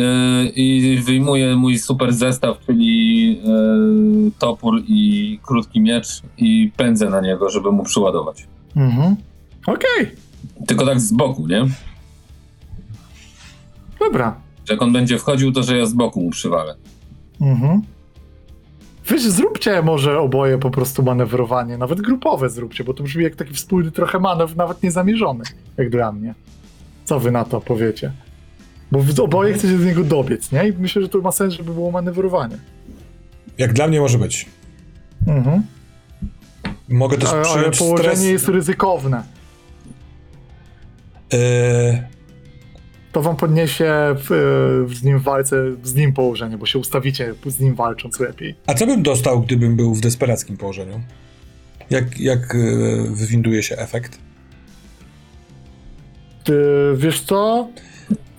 i 0.55 0.97
wyjmuję 1.05 1.55
mój 1.55 1.79
super 1.79 2.13
zestaw, 2.13 2.57
czyli 2.65 3.27
yy, 3.35 4.31
topór 4.39 4.81
i 4.87 5.39
krótki 5.43 5.81
miecz 5.81 6.21
i 6.37 6.71
pędzę 6.77 7.09
na 7.09 7.21
niego, 7.21 7.49
żeby 7.49 7.71
mu 7.71 7.83
przyładować. 7.83 8.47
Mhm. 8.75 9.15
Okej, 9.67 10.11
Tylko 10.67 10.85
tak 10.85 10.99
z 10.99 11.13
boku, 11.13 11.47
nie? 11.47 11.65
dobra. 13.99 14.35
Że 14.67 14.73
jak 14.73 14.81
on 14.81 14.93
będzie 14.93 15.17
wchodził, 15.19 15.51
to 15.51 15.63
że 15.63 15.77
ja 15.77 15.85
z 15.85 15.93
boku 15.93 16.21
mu 16.21 16.29
przywalę. 16.29 16.75
Mhm. 17.41 17.81
Wiesz, 19.13 19.21
zróbcie 19.21 19.81
może 19.81 20.19
oboje 20.19 20.57
po 20.57 20.71
prostu 20.71 21.03
manewrowanie, 21.03 21.77
nawet 21.77 22.01
grupowe 22.01 22.49
zróbcie, 22.49 22.83
bo 22.83 22.93
to 22.93 23.03
brzmi 23.03 23.23
jak 23.23 23.35
taki 23.35 23.53
wspólny 23.53 23.91
trochę 23.91 24.19
manewr, 24.19 24.55
nawet 24.55 24.83
niezamierzony, 24.83 25.43
jak 25.77 25.89
dla 25.89 26.11
mnie. 26.11 26.33
Co 27.05 27.19
wy 27.19 27.31
na 27.31 27.45
to 27.45 27.61
powiecie? 27.61 28.11
Bo 28.91 29.23
oboje 29.23 29.53
chcecie 29.53 29.77
do 29.77 29.85
niego 29.85 30.03
dobiec, 30.03 30.51
nie? 30.51 30.67
I 30.67 30.73
myślę, 30.73 31.01
że 31.01 31.09
to 31.09 31.21
ma 31.21 31.31
sens, 31.31 31.53
żeby 31.53 31.73
było 31.73 31.91
manewrowanie. 31.91 32.57
Jak 33.57 33.73
dla 33.73 33.87
mnie 33.87 33.99
może 33.99 34.17
być. 34.17 34.45
Mhm. 35.27 35.63
Mogę 36.89 37.17
też 37.17 37.29
Ale, 37.29 37.47
ale 37.47 37.71
położenie 37.71 38.09
stres. 38.09 38.23
jest 38.25 38.47
ryzykowne. 38.47 39.23
Yy, 41.33 41.39
To 43.13 43.21
wam 43.21 43.35
podniesie 43.35 43.93
w, 44.17 44.27
w 44.87 44.95
z 44.95 45.03
nim 45.03 45.19
walce, 45.19 45.55
z 45.83 45.95
nim 45.95 46.13
położenie, 46.13 46.57
bo 46.57 46.65
się 46.65 46.79
ustawicie 46.79 47.33
z 47.45 47.59
nim 47.59 47.75
walcząc 47.75 48.19
lepiej. 48.19 48.55
A 48.67 48.73
co 48.73 48.85
bym 48.85 49.03
dostał, 49.03 49.41
gdybym 49.41 49.75
był 49.75 49.95
w 49.95 50.01
desperackim 50.01 50.57
położeniu? 50.57 51.01
Jak, 51.89 52.19
jak 52.19 52.53
yy, 52.53 53.15
wywinduje 53.15 53.63
się 53.63 53.75
efekt? 53.75 54.17
Ty, 56.43 56.53
wiesz 56.95 57.21
co? 57.21 57.69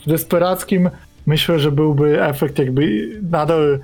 W 0.06 0.08
desperackim 0.08 0.90
myślę, 1.26 1.58
że 1.58 1.72
byłby 1.72 2.22
efekt 2.24 2.58
jakby 2.58 3.08
nadal... 3.30 3.78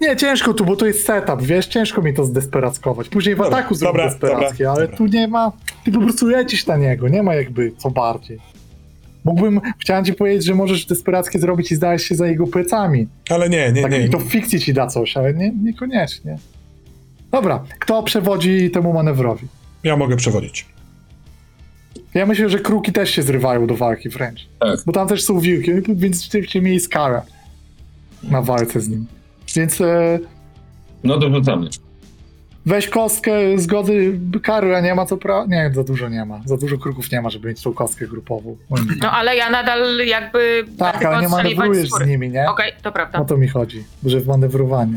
Nie, 0.00 0.16
ciężko 0.16 0.54
tu, 0.54 0.64
bo 0.64 0.76
to 0.76 0.86
jest 0.86 1.06
setup, 1.06 1.42
wiesz? 1.42 1.66
Ciężko 1.66 2.02
mi 2.02 2.14
to 2.14 2.24
zdesperackować. 2.24 3.08
Później 3.08 3.34
w 3.34 3.38
Dobra, 3.38 3.58
ataku 3.58 3.74
zrobię 3.74 4.10
dobra, 4.20 4.70
ale 4.72 4.80
dobra. 4.80 4.96
tu 4.96 5.06
nie 5.06 5.28
ma... 5.28 5.52
Ty 5.84 5.92
po 5.92 6.00
prostu 6.00 6.26
lecisz 6.26 6.66
na 6.66 6.76
niego, 6.76 7.08
nie 7.08 7.22
ma 7.22 7.34
jakby 7.34 7.72
co 7.78 7.90
bardziej. 7.90 8.53
Mógłbym... 9.24 9.60
Chciałem 9.78 10.04
ci 10.04 10.12
powiedzieć, 10.14 10.44
że 10.44 10.54
możesz 10.54 10.86
desperackie 10.86 11.38
zrobić 11.38 11.72
i 11.72 11.76
znaleźć 11.76 12.06
się 12.06 12.14
za 12.14 12.26
jego 12.26 12.46
plecami. 12.46 13.08
Ale 13.30 13.48
nie, 13.48 13.72
nie, 13.72 13.82
Tak, 13.82 13.92
nie. 13.92 14.00
I 14.00 14.10
to 14.10 14.18
w 14.18 14.22
fikcji 14.24 14.60
ci 14.60 14.74
da 14.74 14.86
coś, 14.86 15.16
ale 15.16 15.34
nie, 15.34 15.50
niekoniecznie. 15.62 16.38
Dobra, 17.30 17.64
kto 17.78 18.02
przewodzi 18.02 18.70
temu 18.70 18.92
manewrowi? 18.92 19.46
Ja 19.84 19.96
mogę 19.96 20.16
przewodzić. 20.16 20.66
Ja 22.14 22.26
myślę, 22.26 22.48
że 22.48 22.58
kruki 22.58 22.92
też 22.92 23.10
się 23.10 23.22
zrywają 23.22 23.66
do 23.66 23.76
walki 23.76 24.08
wręcz. 24.08 24.48
Tak. 24.60 24.78
Bo 24.86 24.92
tam 24.92 25.08
też 25.08 25.24
są 25.24 25.40
wilki, 25.40 25.70
więc 25.88 26.22
rzeczywiście 26.22 26.60
mieli 26.62 26.80
skarę 26.80 27.22
na 28.22 28.42
walce 28.42 28.80
z 28.80 28.88
nim. 28.88 29.06
Więc 29.56 29.80
e, 29.80 30.18
No 31.04 31.18
to 31.20 31.30
rzucamy. 31.34 31.68
Weź 32.66 32.88
kostkę 32.88 33.58
zgody 33.58 34.20
kary, 34.42 34.76
a 34.76 34.80
nie 34.80 34.94
ma 34.94 35.06
co 35.06 35.16
pra... 35.16 35.44
Nie, 35.48 35.70
za 35.74 35.84
dużo 35.84 36.08
nie 36.08 36.24
ma. 36.24 36.40
Za 36.44 36.56
dużo 36.56 36.78
kruków 36.78 37.12
nie 37.12 37.20
ma, 37.22 37.30
żeby 37.30 37.48
mieć 37.48 37.62
tą 37.62 37.72
kostkę 37.72 38.06
grupową. 38.06 38.56
No 39.00 39.10
ale 39.10 39.36
ja 39.36 39.50
nadal 39.50 39.98
jakby 40.06 40.64
tak, 40.78 41.04
ale 41.04 41.22
nie 41.22 41.28
manewrujesz 41.28 41.88
z 41.90 42.06
nimi, 42.06 42.28
nie? 42.30 42.50
Okej, 42.50 42.72
to 42.82 42.92
prawda. 42.92 43.18
O 43.18 43.24
to 43.24 43.36
mi 43.36 43.48
chodzi, 43.48 43.84
że 44.04 44.20
w 44.20 44.26
manewrowanie. 44.26 44.96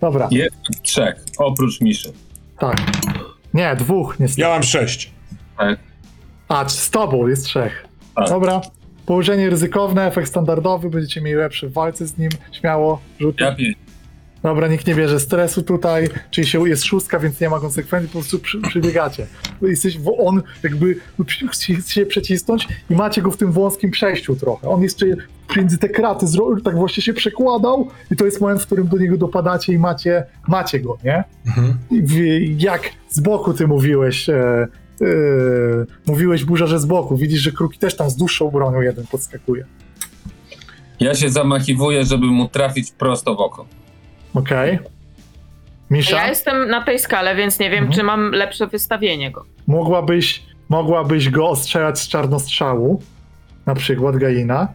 Dobra, 0.00 0.28
Jest 0.30 0.54
trzech, 0.82 1.14
oprócz 1.38 1.80
Miszy. 1.80 2.12
tak. 2.58 2.76
Nie, 3.54 3.76
dwóch 3.76 4.20
niestety. 4.20 4.40
Ja 4.42 4.48
mam 4.48 4.62
sześć. 4.62 5.10
Tak. 5.58 5.78
A, 6.48 6.68
z 6.68 6.90
tobą 6.90 7.26
jest 7.28 7.44
trzech. 7.44 7.84
Tak. 8.16 8.28
Dobra. 8.28 8.60
Położenie 9.06 9.50
ryzykowne, 9.50 10.06
efekt 10.06 10.28
standardowy, 10.28 10.90
będziecie 10.90 11.20
mieli 11.20 11.36
lepsze 11.36 11.68
w 11.68 11.72
walce 11.72 12.06
z 12.06 12.18
nim. 12.18 12.30
Śmiało, 12.52 13.00
rzuty. 13.20 13.44
Ja 13.44 13.52
pięć. 13.54 13.76
Dobra, 14.42 14.68
nikt 14.68 14.86
nie 14.86 14.94
bierze 14.94 15.20
stresu 15.20 15.62
tutaj, 15.62 16.08
czyli 16.30 16.46
się 16.46 16.68
jest 16.68 16.84
szóstka, 16.84 17.18
więc 17.18 17.40
nie 17.40 17.50
ma 17.50 17.60
konsekwencji, 17.60 18.08
po 18.08 18.12
prostu 18.12 18.38
przy, 18.38 18.60
przybiegacie. 18.60 19.26
Jesteś, 19.62 19.98
bo 19.98 20.16
on 20.16 20.42
jakby 20.62 20.96
chce 21.50 21.82
się 21.86 22.06
przecisnąć 22.06 22.68
i 22.90 22.94
macie 22.94 23.22
go 23.22 23.30
w 23.30 23.36
tym 23.36 23.52
wąskim 23.52 23.90
przejściu 23.90 24.36
trochę. 24.36 24.68
On 24.68 24.82
jeszcze 24.82 25.06
między 25.56 25.78
te 25.78 25.88
kraty, 25.88 26.26
tak 26.64 26.74
właśnie 26.76 27.02
się 27.02 27.12
przekładał 27.12 27.88
i 28.10 28.16
to 28.16 28.24
jest 28.24 28.40
moment, 28.40 28.62
w 28.62 28.66
którym 28.66 28.88
do 28.88 28.98
niego 28.98 29.16
dopadacie 29.16 29.72
i 29.72 29.78
macie, 29.78 30.24
macie 30.48 30.80
go, 30.80 30.98
nie? 31.04 31.24
Mhm. 31.46 31.78
Jak 32.58 32.82
z 33.10 33.20
boku 33.20 33.54
ty 33.54 33.66
mówiłeś, 33.66 34.28
e, 34.28 34.34
e, 34.34 35.06
mówiłeś 36.06 36.44
Burza, 36.44 36.66
że 36.66 36.78
z 36.78 36.86
boku, 36.86 37.16
widzisz, 37.16 37.40
że 37.40 37.52
Kruki 37.52 37.78
też 37.78 37.96
tam 37.96 38.10
z 38.10 38.16
dłuższą 38.16 38.50
bronią 38.50 38.80
jeden 38.80 39.06
podskakuje. 39.06 39.64
Ja 41.00 41.14
się 41.14 41.30
zamachiwuję, 41.30 42.04
żeby 42.04 42.26
mu 42.26 42.48
trafić 42.48 42.92
prosto 42.92 43.34
w 43.34 43.40
oko. 43.40 43.79
Okej. 44.34 44.78
Misza, 45.90 46.16
Ja 46.16 46.28
jestem 46.28 46.68
na 46.70 46.84
tej 46.84 46.98
skale, 46.98 47.36
więc 47.36 47.58
nie 47.58 47.70
wiem, 47.70 47.78
Mhm. 47.84 47.92
czy 47.98 48.02
mam 48.02 48.30
lepsze 48.32 48.66
wystawienie 48.66 49.30
go. 49.30 49.44
mogłabyś, 49.66 50.42
mogłabyś 50.68 51.30
go 51.30 51.48
ostrzelać 51.48 51.98
z 52.00 52.08
czarnostrzału, 52.08 53.02
na 53.66 53.74
przykład 53.74 54.16
Gaina, 54.16 54.68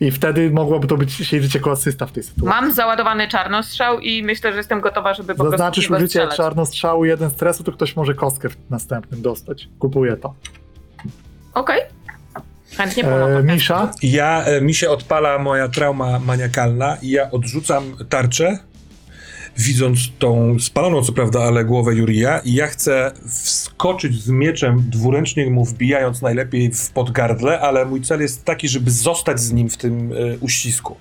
i 0.00 0.10
wtedy 0.10 0.50
mogłaby 0.50 0.86
to 0.86 0.96
być 0.96 1.12
siedzieć 1.12 1.54
jako 1.54 1.70
asysta 1.70 2.06
w 2.06 2.12
tej 2.12 2.22
sytuacji. 2.22 2.48
Mam 2.48 2.72
załadowany 2.72 3.28
czarnostrzał 3.28 4.00
i 4.00 4.22
myślę, 4.22 4.50
że 4.52 4.56
jestem 4.58 4.80
gotowa, 4.80 5.14
żeby 5.14 5.34
po 5.34 5.50
Zaznaczysz 5.50 5.86
prostu 5.86 6.04
użycie 6.04 6.18
strzelać. 6.18 6.36
czarnostrzału 6.36 7.04
jeden 7.04 7.30
stresu, 7.30 7.64
to 7.64 7.72
ktoś 7.72 7.96
może 7.96 8.14
kostkę 8.14 8.48
w 8.48 8.56
następnym 8.70 9.22
dostać. 9.22 9.68
Kupuję 9.78 10.16
to. 10.16 10.34
Okej. 11.54 11.80
Chętnie 12.76 13.04
pomogę. 13.04 13.38
E, 13.38 13.42
Misza, 13.42 13.92
Ja, 14.02 14.44
e, 14.44 14.60
mi 14.60 14.74
się 14.74 14.90
odpala 14.90 15.38
moja 15.38 15.68
trauma 15.68 16.18
maniakalna 16.18 16.96
i 17.02 17.10
ja 17.10 17.30
odrzucam 17.30 17.96
tarczę, 18.08 18.58
widząc 19.58 19.98
tą 20.18 20.56
spaloną, 20.60 21.02
co 21.02 21.12
prawda, 21.12 21.40
ale 21.42 21.64
głowę 21.64 21.94
Jurija 21.94 22.38
i 22.38 22.54
ja 22.54 22.66
chcę 22.66 23.12
wskoczyć 23.28 24.22
z 24.22 24.28
mieczem 24.28 24.84
dwuręcznie 24.90 25.50
mu 25.50 25.64
wbijając 25.64 26.22
najlepiej 26.22 26.72
w 26.74 26.90
podgardle, 26.90 27.60
ale 27.60 27.84
mój 27.84 28.00
cel 28.02 28.20
jest 28.20 28.44
taki, 28.44 28.68
żeby 28.68 28.90
zostać 28.90 29.40
z 29.40 29.52
nim 29.52 29.70
w 29.70 29.76
tym 29.76 30.12
e, 30.12 30.38
uścisku. 30.40 30.96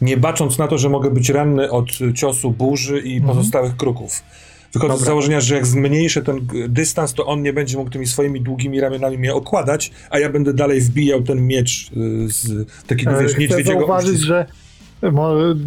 Nie 0.00 0.16
bacząc 0.16 0.58
na 0.58 0.68
to, 0.68 0.78
że 0.78 0.88
mogę 0.88 1.10
być 1.10 1.28
ranny 1.28 1.70
od 1.70 1.86
ciosu 2.14 2.50
burzy 2.50 2.98
i 3.00 3.16
Mhm. 3.16 3.36
pozostałych 3.36 3.76
kruków. 3.76 4.22
Wychodzę 4.74 4.94
z 4.94 4.98
Dobra. 4.98 5.06
założenia, 5.06 5.40
że 5.40 5.54
jak 5.54 5.66
zmniejszę 5.66 6.22
ten 6.22 6.46
dystans, 6.68 7.14
to 7.14 7.26
on 7.26 7.42
nie 7.42 7.52
będzie 7.52 7.76
mógł 7.76 7.90
tymi 7.90 8.06
swoimi 8.06 8.40
długimi 8.40 8.80
ramionami 8.80 9.18
mnie 9.18 9.34
okładać, 9.34 9.90
a 10.10 10.18
ja 10.18 10.28
będę 10.30 10.54
dalej 10.54 10.80
wbijał 10.80 11.22
ten 11.22 11.46
miecz 11.46 11.90
y, 11.92 12.28
z 12.28 12.68
takiego, 12.86 13.18
wiesz, 13.18 13.32
chcę 13.32 13.40
niedźwiedziego 13.40 13.78
zauważyć, 13.78 14.20
że 14.20 14.46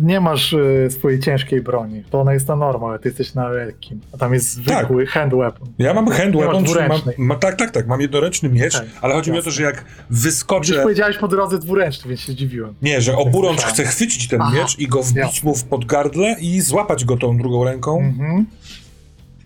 nie 0.02 0.20
masz 0.20 0.54
e, 0.54 0.90
swojej 0.90 1.20
ciężkiej 1.20 1.62
broni. 1.62 2.04
To 2.10 2.22
ona 2.22 2.34
jest 2.34 2.48
na 2.48 2.56
normal, 2.56 2.90
ale 2.90 3.00
ty 3.00 3.10
jesteś 3.10 3.34
na 3.34 3.50
lekkim. 3.50 4.02
A 4.14 4.18
tam 4.18 4.34
jest 4.34 4.52
zwykły 4.54 5.06
hand 5.06 5.34
weapon. 5.34 5.68
Ja 5.80 5.94
mam 5.94 6.08
hand 6.08 6.36
Nie 6.36 6.42
weapon, 6.42 6.66
czyli 6.66 6.80
mam, 6.88 7.02
ma, 7.18 7.36
tak, 7.36 7.56
tak, 7.56 7.72
tak, 7.72 7.88
mam 7.88 8.02
jednoręczny 8.02 8.50
miecz, 8.50 8.82
ale 9.02 9.14
chodzi 9.14 9.32
mi 9.32 9.38
o 9.38 9.42
to, 9.42 9.50
jasne. 9.50 9.52
że 9.52 9.64
jak 9.64 9.86
wyskoczę... 10.10 10.82
powiedziałeś 10.84 11.18
po 11.18 11.28
drodze 11.28 11.60
dwuręczny, 11.60 12.10
więc 12.10 12.22
się 12.22 12.32
zdziwiłem. 12.32 12.74
Nie, 12.82 13.02
że 13.02 13.18
oburącz 13.18 13.60
słyszałem. 13.62 13.74
chce 13.74 13.84
chwycić 13.84 14.28
ten 14.28 14.42
Aha, 14.42 14.56
miecz 14.56 14.80
i 14.80 14.88
go 14.88 15.04
wbić 15.04 15.18
jasne. 15.18 15.50
mu 15.50 15.56
w 15.56 15.64
podgardle 15.64 16.36
i 16.42 16.62
złapać 16.62 17.06
go 17.06 17.18
tą 17.18 17.38
drugą 17.38 17.64
ręką. 17.64 18.00
Mhm. 18.00 18.46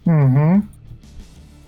Mhm. 0.07 0.61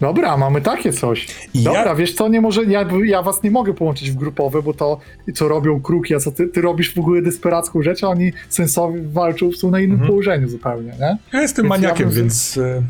Dobra, 0.02 0.38
mamy 0.38 0.62
takie 0.62 0.94
coś. 0.94 1.28
Dobra, 1.56 1.86
ja, 1.86 1.96
wiesz 1.96 2.14
co, 2.14 2.28
nie 2.28 2.42
może, 2.42 2.64
ja, 2.64 2.86
ja 3.06 3.22
was 3.22 3.44
nie 3.44 3.52
mogę 3.52 3.74
połączyć 3.74 4.12
w 4.12 4.16
grupowe, 4.16 4.62
bo 4.62 4.74
to, 4.74 5.00
co 5.36 5.48
robią 5.48 5.82
kruki, 5.82 6.16
a 6.16 6.20
co 6.20 6.32
ty, 6.32 6.48
ty 6.48 6.62
robisz 6.62 6.94
w 6.96 6.98
ogóle 7.00 7.22
desperacką 7.22 7.82
rzecz, 7.82 8.04
a 8.04 8.08
oni 8.08 8.34
sensownie 8.50 9.02
walczą, 9.02 9.52
są 9.52 9.72
na 9.72 9.80
innym 9.80 9.92
Mhm. 9.92 10.10
położeniu 10.10 10.50
zupełnie, 10.50 10.92
nie? 11.00 11.18
ja 11.34 11.42
jestem 11.42 11.66
Więc 11.66 11.76
ja 11.76 11.82
maniakiem, 11.82 12.06
bym 12.06 12.14
z- 12.14 12.18
więc... 12.18 12.58
y, 12.58 12.84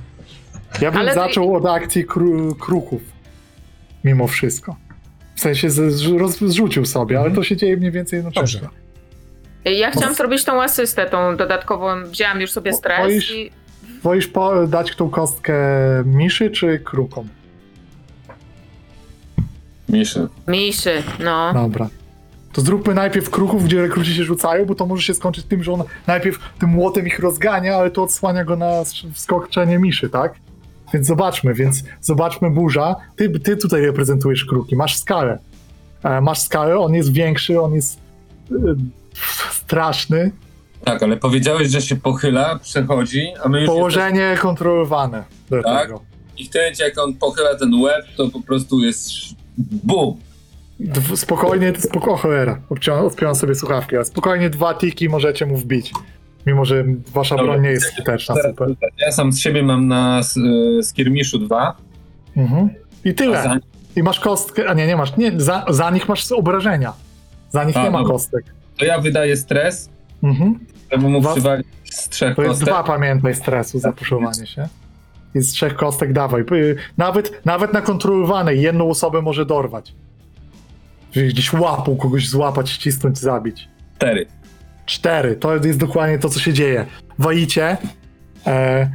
Ja 0.82 0.92
bym 0.92 1.00
Ale 1.00 1.10
ty- 1.12 1.16
zaczął 1.20 1.56
od 1.56 1.66
akcji 1.66 2.06
kru, 2.06 2.56
kruków, 2.56 3.02
mimo 4.04 4.28
wszystko. 4.28 4.76
W 5.36 5.40
sensie 5.40 5.70
z, 5.70 5.94
z, 5.94 6.08
roz, 6.08 6.38
zrzucił 6.42 6.86
sobie, 6.86 7.20
ale 7.20 7.32
to 7.32 7.44
się 7.44 7.58
dzieje 7.58 7.78
mniej 7.78 7.92
więcej 7.92 8.18
jednocześnie. 8.18 8.60
Dobrze. 8.60 9.74
Ja 9.78 9.92
chciałam 9.92 10.16
zrobić 10.16 10.44
tą 10.44 10.62
asystę, 10.62 11.06
tą 11.06 11.38
dodatkową. 11.38 12.04
Wzięłam 12.04 12.42
już 12.42 12.52
sobie 12.52 12.72
O- 12.72 12.76
stres 12.78 13.00
boisz? 13.00 13.32
i 13.32 13.52
Wolisz 14.04 14.28
po, 14.28 14.68
dać 14.68 14.96
tą 14.96 15.10
kostkę 15.10 15.56
miszy 16.06 16.52
czy 16.52 16.80
krukom? 16.80 17.28
Miszy. 19.90 20.28
miszy, 20.48 21.04
no. 21.20 21.54
Dobra. 21.54 21.90
To 22.54 22.62
zróbmy 22.62 22.94
najpierw 22.94 23.30
kruków, 23.30 23.64
gdzie 23.66 23.82
rekruci 23.82 24.16
się 24.16 24.24
rzucają, 24.24 24.66
bo 24.66 24.76
to 24.76 24.86
może 24.86 25.04
się 25.04 25.14
skończyć 25.14 25.46
tym, 25.46 25.64
że 25.64 25.74
on 25.74 25.84
najpierw 26.08 26.40
tym 26.60 26.70
młotem 26.70 27.08
ich 27.08 27.20
rozgania, 27.20 27.76
ale 27.76 27.92
to 27.92 28.04
odsłania 28.04 28.44
go 28.46 28.56
na 28.56 28.66
sk- 28.66 29.12
wskoczenie 29.14 29.80
miszy, 29.80 30.10
tak? 30.10 30.34
Więc 30.94 31.08
zobaczmy, 31.08 31.54
więc 31.54 31.84
zobaczmy 32.02 32.50
burza. 32.50 32.96
Ty, 33.16 33.40
ty 33.40 33.58
tutaj 33.58 33.82
reprezentujesz 33.82 34.46
kruki, 34.46 34.76
masz 34.76 34.98
skalę. 34.98 35.40
E, 36.04 36.22
masz 36.22 36.40
skalę, 36.42 36.78
on 36.80 36.94
jest 36.94 37.14
większy, 37.14 37.62
on 37.62 37.74
jest 37.74 38.00
e, 38.52 38.56
straszny. 39.52 40.32
Tak, 40.86 41.04
ale 41.04 41.18
powiedziałeś, 41.18 41.68
że 41.70 41.82
się 41.82 41.96
pochyla, 41.96 42.60
przechodzi, 42.60 43.28
a 43.44 43.50
my 43.50 43.60
już 43.62 43.68
Położenie 43.70 44.36
kontrolowane 44.42 45.24
do 45.50 45.64
Tak? 45.64 45.82
tego. 45.88 46.02
I 46.38 46.46
w 46.46 46.50
tym 46.50 46.62
momencie, 46.62 46.84
jak 46.84 46.98
on 46.98 47.14
pochyla 47.14 47.56
ten 47.56 47.74
łeb, 47.82 48.06
to 48.18 48.30
po 48.30 48.42
prostu 48.42 48.84
jest 48.84 49.08
sz- 49.08 49.36
bum. 49.58 50.18
Dw- 50.80 51.18
spokojnie, 51.18 51.74
to 51.74 51.82
spoko, 51.82 52.18
cholera, 52.18 52.60
odpiąłem, 52.70 53.06
odpiąłem 53.06 53.36
sobie 53.36 53.56
słuchawki, 53.56 53.96
ale 53.96 54.06
spokojnie 54.06 54.50
dwa 54.50 54.74
tiki 54.74 55.10
możecie 55.10 55.46
mu 55.46 55.58
wbić. 55.58 55.92
Mimo, 56.46 56.66
że 56.66 56.84
wasza 57.14 57.36
Dobra. 57.36 57.52
broń 57.54 57.64
nie 57.64 57.70
jest 57.70 57.86
skuteczna, 57.86 58.36
Teraz 58.36 58.52
super. 58.52 58.70
Ja 58.98 59.12
sam 59.12 59.32
z 59.32 59.40
siebie 59.40 59.64
mam 59.64 59.88
na 59.88 60.20
s- 60.20 60.38
y, 60.38 60.84
skirmiszu 60.84 61.40
dwa, 61.40 61.76
Mhm. 62.38 62.70
I 63.06 63.10
a 63.10 63.14
tyle. 63.14 63.44
za, 63.44 63.58
I 63.96 64.04
masz 64.04 64.20
kostkę, 64.20 64.70
a 64.70 64.74
nie, 64.74 64.88
nie 64.88 64.96
masz, 64.96 65.18
nie, 65.18 65.32
za, 65.42 65.66
za 65.70 65.90
nich 65.92 66.10
masz 66.10 66.32
obrażenia. 66.32 66.94
Za 67.50 67.64
nich 67.64 67.78
A, 67.78 67.84
nie 67.84 67.92
ma 67.92 67.98
dobra. 68.00 68.14
kostek. 68.14 68.46
to 68.78 68.86
ja 68.86 69.00
wydaję 69.02 69.38
stres, 69.38 69.90
Mhm. 70.24 70.60
żeby 70.92 71.10
mu 71.10 71.22
Was- 71.22 71.34
przywalić 71.34 71.68
z 71.92 72.10
trzech 72.10 72.36
To 72.36 72.42
jest 72.42 72.52
kostek. 72.54 72.70
dwa, 72.70 72.84
pamiętaj, 72.84 73.36
stresu 73.36 73.80
za 73.80 73.92
puszowanie 73.92 74.48
się. 74.48 74.68
I 75.36 75.40
z 75.42 75.52
trzech 75.52 75.76
kostek 75.76 76.14
dawaj. 76.14 76.44
Y, 76.52 76.76
Nawet, 76.98 77.46
nawet 77.46 77.74
na 77.74 77.82
kontrolowanej 77.82 78.62
jedną 78.62 78.90
osobę 78.90 79.22
może 79.22 79.46
dorwać. 79.46 79.94
Gdzieś 81.16 81.54
łapą 81.54 81.96
kogoś 81.98 82.30
złapać, 82.30 82.70
ścisnąć, 82.70 83.18
zabić. 83.18 83.68
Cztery. 83.96 84.26
Cztery. 84.86 85.36
To 85.36 85.56
jest 85.56 85.80
dokładnie 85.80 86.20
to, 86.20 86.30
co 86.30 86.40
się 86.40 86.54
dzieje. 86.54 86.86
Walicie. 87.20 87.78
E, 88.48 88.90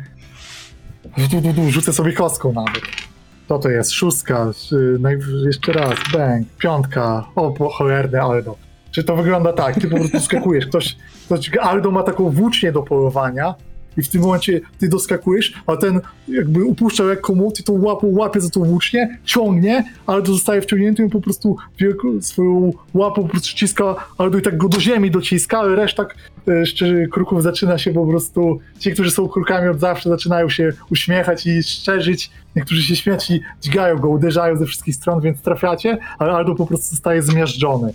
tu, 1.31 1.43
tu, 1.43 1.55
tu, 1.55 1.71
rzucę 1.71 1.93
sobie 1.93 2.13
kostką 2.13 2.53
nawet. 2.53 2.83
Co 3.49 3.59
to 3.59 3.69
jest? 3.69 3.93
Szóstka. 3.93 4.47
y, 4.73 5.47
Jeszcze 5.47 5.73
raz. 5.73 5.95
Bang. 6.13 6.47
Piątka. 6.59 7.25
O, 7.37 7.69
cholerne 7.71 8.23
Aldo. 8.23 8.57
Czy 8.91 9.05
to 9.05 9.17
wygląda 9.17 9.53
tak? 9.53 9.81
Ty 9.81 9.89
po 9.89 9.97
prostu 9.97 10.21
skakujesz. 10.21 10.67
Ktoś, 10.67 10.97
ktoś, 11.27 11.51
Aldo 11.61 11.91
ma 11.91 12.03
taką 12.03 12.31
włócznię 12.31 12.73
do 12.73 12.83
polowania 12.83 13.55
i 13.99 14.03
w 14.03 14.09
tym 14.09 14.23
momencie 14.23 14.61
ty 14.79 14.89
doskakujesz, 14.89 15.53
a 15.67 15.77
ten 15.77 16.01
jakby 16.29 16.65
upuszcza 16.65 17.05
lekko 17.05 17.35
młot 17.35 17.61
i 17.61 17.65
tą 17.65 17.83
łapą 17.83 18.07
łapie 18.07 18.41
za 18.41 18.51
tą 18.51 18.65
włócznię, 18.65 19.19
ciągnie, 19.25 19.85
Aldo 20.07 20.33
zostaje 20.33 20.63
wciągnięty 20.63 21.05
i 21.05 21.09
po 21.09 21.21
prostu 21.21 21.57
swoją 22.21 22.73
łapą 22.95 23.23
po 23.23 23.29
prostu 23.29 23.49
ściska 23.49 23.95
Aldo 24.19 24.39
i 24.39 24.43
tak 24.43 24.57
go 24.57 24.69
do 24.69 24.81
ziemi 24.81 25.11
dociska, 25.11 25.59
ale 25.59 25.77
reszta 25.77 26.07
e, 26.49 26.67
szczerze 26.67 27.07
kruków 27.07 27.43
zaczyna 27.43 27.79
się 27.79 27.93
po 27.93 28.07
prostu, 28.07 28.61
ci, 28.79 28.93
którzy 28.93 29.11
są 29.11 29.29
krukami 29.29 29.69
od 29.69 29.81
zawsze 29.81 30.09
zaczynają 30.09 30.49
się 30.49 30.73
uśmiechać 30.91 31.47
i 31.47 31.63
szczerzyć, 31.63 32.31
niektórzy 32.57 32.83
się 32.83 32.97
śmiać 32.97 33.31
i 33.31 33.41
dźgają 33.63 33.99
go, 33.99 34.09
uderzają 34.09 34.57
ze 34.57 34.67
wszystkich 34.67 34.95
stron, 34.95 35.21
więc 35.21 35.41
trafiacie, 35.41 35.99
ale 36.19 36.33
Aldo 36.33 36.55
po 36.55 36.67
prostu 36.67 36.91
zostaje 36.91 37.23
zmiażdżony. 37.23 37.93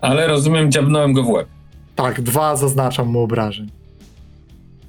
Ale 0.00 0.26
rozumiem, 0.26 0.72
dziabnąłem 0.72 1.12
go 1.12 1.22
w 1.22 1.28
łeb. 1.30 1.48
Tak, 1.96 2.22
dwa 2.22 2.56
zaznaczam 2.56 3.08
mu 3.08 3.20
obrażeń. 3.20 3.70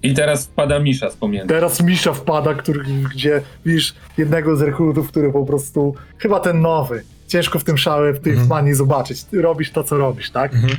I 0.03 0.13
teraz 0.13 0.45
wpada 0.45 0.79
misza 0.79 1.11
z 1.11 1.15
pomiędzy. 1.15 1.47
Teraz 1.47 1.81
Misza 1.83 2.13
wpada, 2.13 2.53
który, 2.53 2.83
gdzie 3.15 3.41
widzisz 3.65 3.93
jednego 4.17 4.55
z 4.57 4.61
rekrutów, 4.61 5.07
który 5.07 5.31
po 5.31 5.45
prostu, 5.45 5.95
chyba 6.17 6.39
ten 6.39 6.61
nowy, 6.61 7.03
ciężko 7.27 7.59
w 7.59 7.63
tym 7.63 7.77
szale, 7.77 8.13
w 8.13 8.19
tej 8.19 8.31
Mhm. 8.33 8.49
manii 8.49 8.73
zobaczyć. 8.73 9.23
Ty 9.23 9.41
robisz 9.41 9.71
to, 9.71 9.83
co 9.83 9.97
robisz, 9.97 10.31
tak? 10.31 10.53
Mhm. 10.53 10.77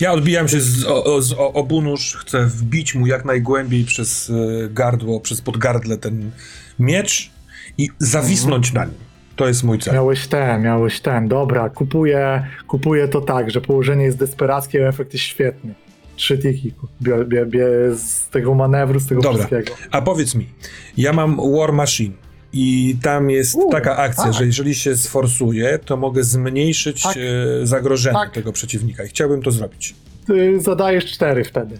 Ja 0.00 0.12
odbijam 0.12 0.48
się 0.48 0.60
z, 0.60 0.84
o, 0.86 1.22
z 1.22 1.32
o, 1.32 1.52
obu 1.52 1.82
nóż, 1.82 2.16
chcę 2.20 2.46
wbić 2.46 2.94
mu 2.94 3.06
jak 3.06 3.24
najgłębiej 3.24 3.84
przez 3.84 4.30
e, 4.30 4.68
gardło, 4.68 5.20
przez 5.20 5.40
podgardle 5.40 5.96
ten 5.98 6.30
miecz 6.78 7.30
i 7.78 7.88
zawisnąć 7.98 8.72
na 8.72 8.84
nim. 8.84 8.94
To 9.40 9.48
jest 9.48 9.64
mój 9.64 9.78
cel. 9.78 9.94
Miałeś 9.94 10.26
ten, 10.26 10.62
miałeś 10.62 11.00
ten, 11.00 11.28
dobra, 11.28 11.68
kupuję, 11.70 12.46
kupuję 12.66 13.08
to 13.08 13.20
tak, 13.20 13.50
że 13.50 13.60
położenie 13.60 14.04
jest 14.04 14.18
desperackie, 14.18 14.86
a 14.86 14.88
efekt 14.88 15.12
jest 15.12 15.24
świetny. 15.24 15.74
Trzy 16.16 16.38
tiki 16.38 16.72
bie, 17.02 17.24
bie, 17.24 17.46
bie 17.46 17.66
z 17.94 18.28
tego 18.28 18.54
manewru, 18.54 19.00
z 19.00 19.06
tego 19.06 19.22
Dobra. 19.22 19.46
wszystkiego. 19.46 19.78
A 19.90 20.02
powiedz 20.02 20.34
mi, 20.34 20.48
ja 20.96 21.12
mam 21.12 21.36
War 21.56 21.72
Machine 21.72 22.14
i 22.52 22.96
tam 23.02 23.30
jest 23.30 23.54
U, 23.54 23.70
taka 23.70 23.96
akcja, 23.96 24.24
tak. 24.24 24.34
że 24.34 24.46
jeżeli 24.46 24.74
się 24.74 24.96
sforsuje, 24.96 25.78
to 25.84 25.96
mogę 25.96 26.24
zmniejszyć 26.24 27.02
Tak. 27.02 27.16
e, 27.16 27.66
zagrożenie 27.66 28.18
Tak. 28.18 28.30
tego 28.30 28.52
przeciwnika 28.52 29.04
i 29.04 29.08
chciałbym 29.08 29.42
to 29.42 29.50
zrobić. 29.50 29.94
Ty 30.26 30.60
zadajesz 30.60 31.04
cztery 31.06 31.44
wtedy. 31.44 31.78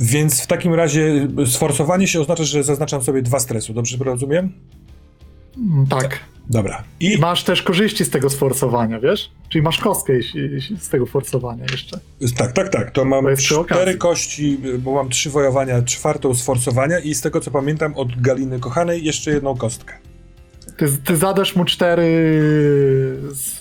Więc 0.00 0.42
w 0.42 0.46
takim 0.46 0.74
razie 0.74 1.28
sforsowanie 1.46 2.08
się 2.08 2.20
oznacza, 2.20 2.44
że 2.44 2.62
zaznaczam 2.62 3.02
sobie 3.02 3.22
dwa 3.22 3.40
stresu, 3.40 3.74
dobrze 3.74 3.96
rozumiem? 4.04 4.52
Mm, 5.56 5.86
Tak. 5.86 6.20
Dobra. 6.50 6.82
I 7.00 7.12
I 7.14 7.18
masz 7.18 7.44
też 7.44 7.62
korzyści 7.62 8.04
z 8.04 8.10
tego 8.10 8.30
sforsowania, 8.30 9.00
wiesz? 9.00 9.30
Czyli 9.48 9.62
masz 9.62 9.78
kostkę 9.78 10.12
z 10.80 10.88
tego 10.88 11.06
forsowania 11.06 11.64
jeszcze. 11.72 12.00
tak, 12.36 12.52
tak, 12.52 12.68
tak. 12.68 12.90
To 12.90 13.04
mam 13.04 13.24
To 13.48 13.64
cztery 13.64 13.94
kości, 13.96 14.58
bo 14.78 14.92
mam 14.94 15.08
trzy 15.08 15.30
wojowania, 15.30 15.82
czwartą 15.82 16.34
z 16.34 16.42
forsowania 16.44 16.98
i 16.98 17.14
z 17.14 17.20
tego 17.20 17.40
co 17.40 17.50
pamiętam 17.50 17.94
od 17.94 18.20
Galiny 18.20 18.60
Kochanej 18.60 19.04
jeszcze 19.04 19.30
jedną 19.30 19.56
kostkę. 19.56 19.94
Ty, 20.76 20.88
ty 21.04 21.16
zadasz 21.16 21.56
mu 21.56 21.64
cztery 21.64 22.06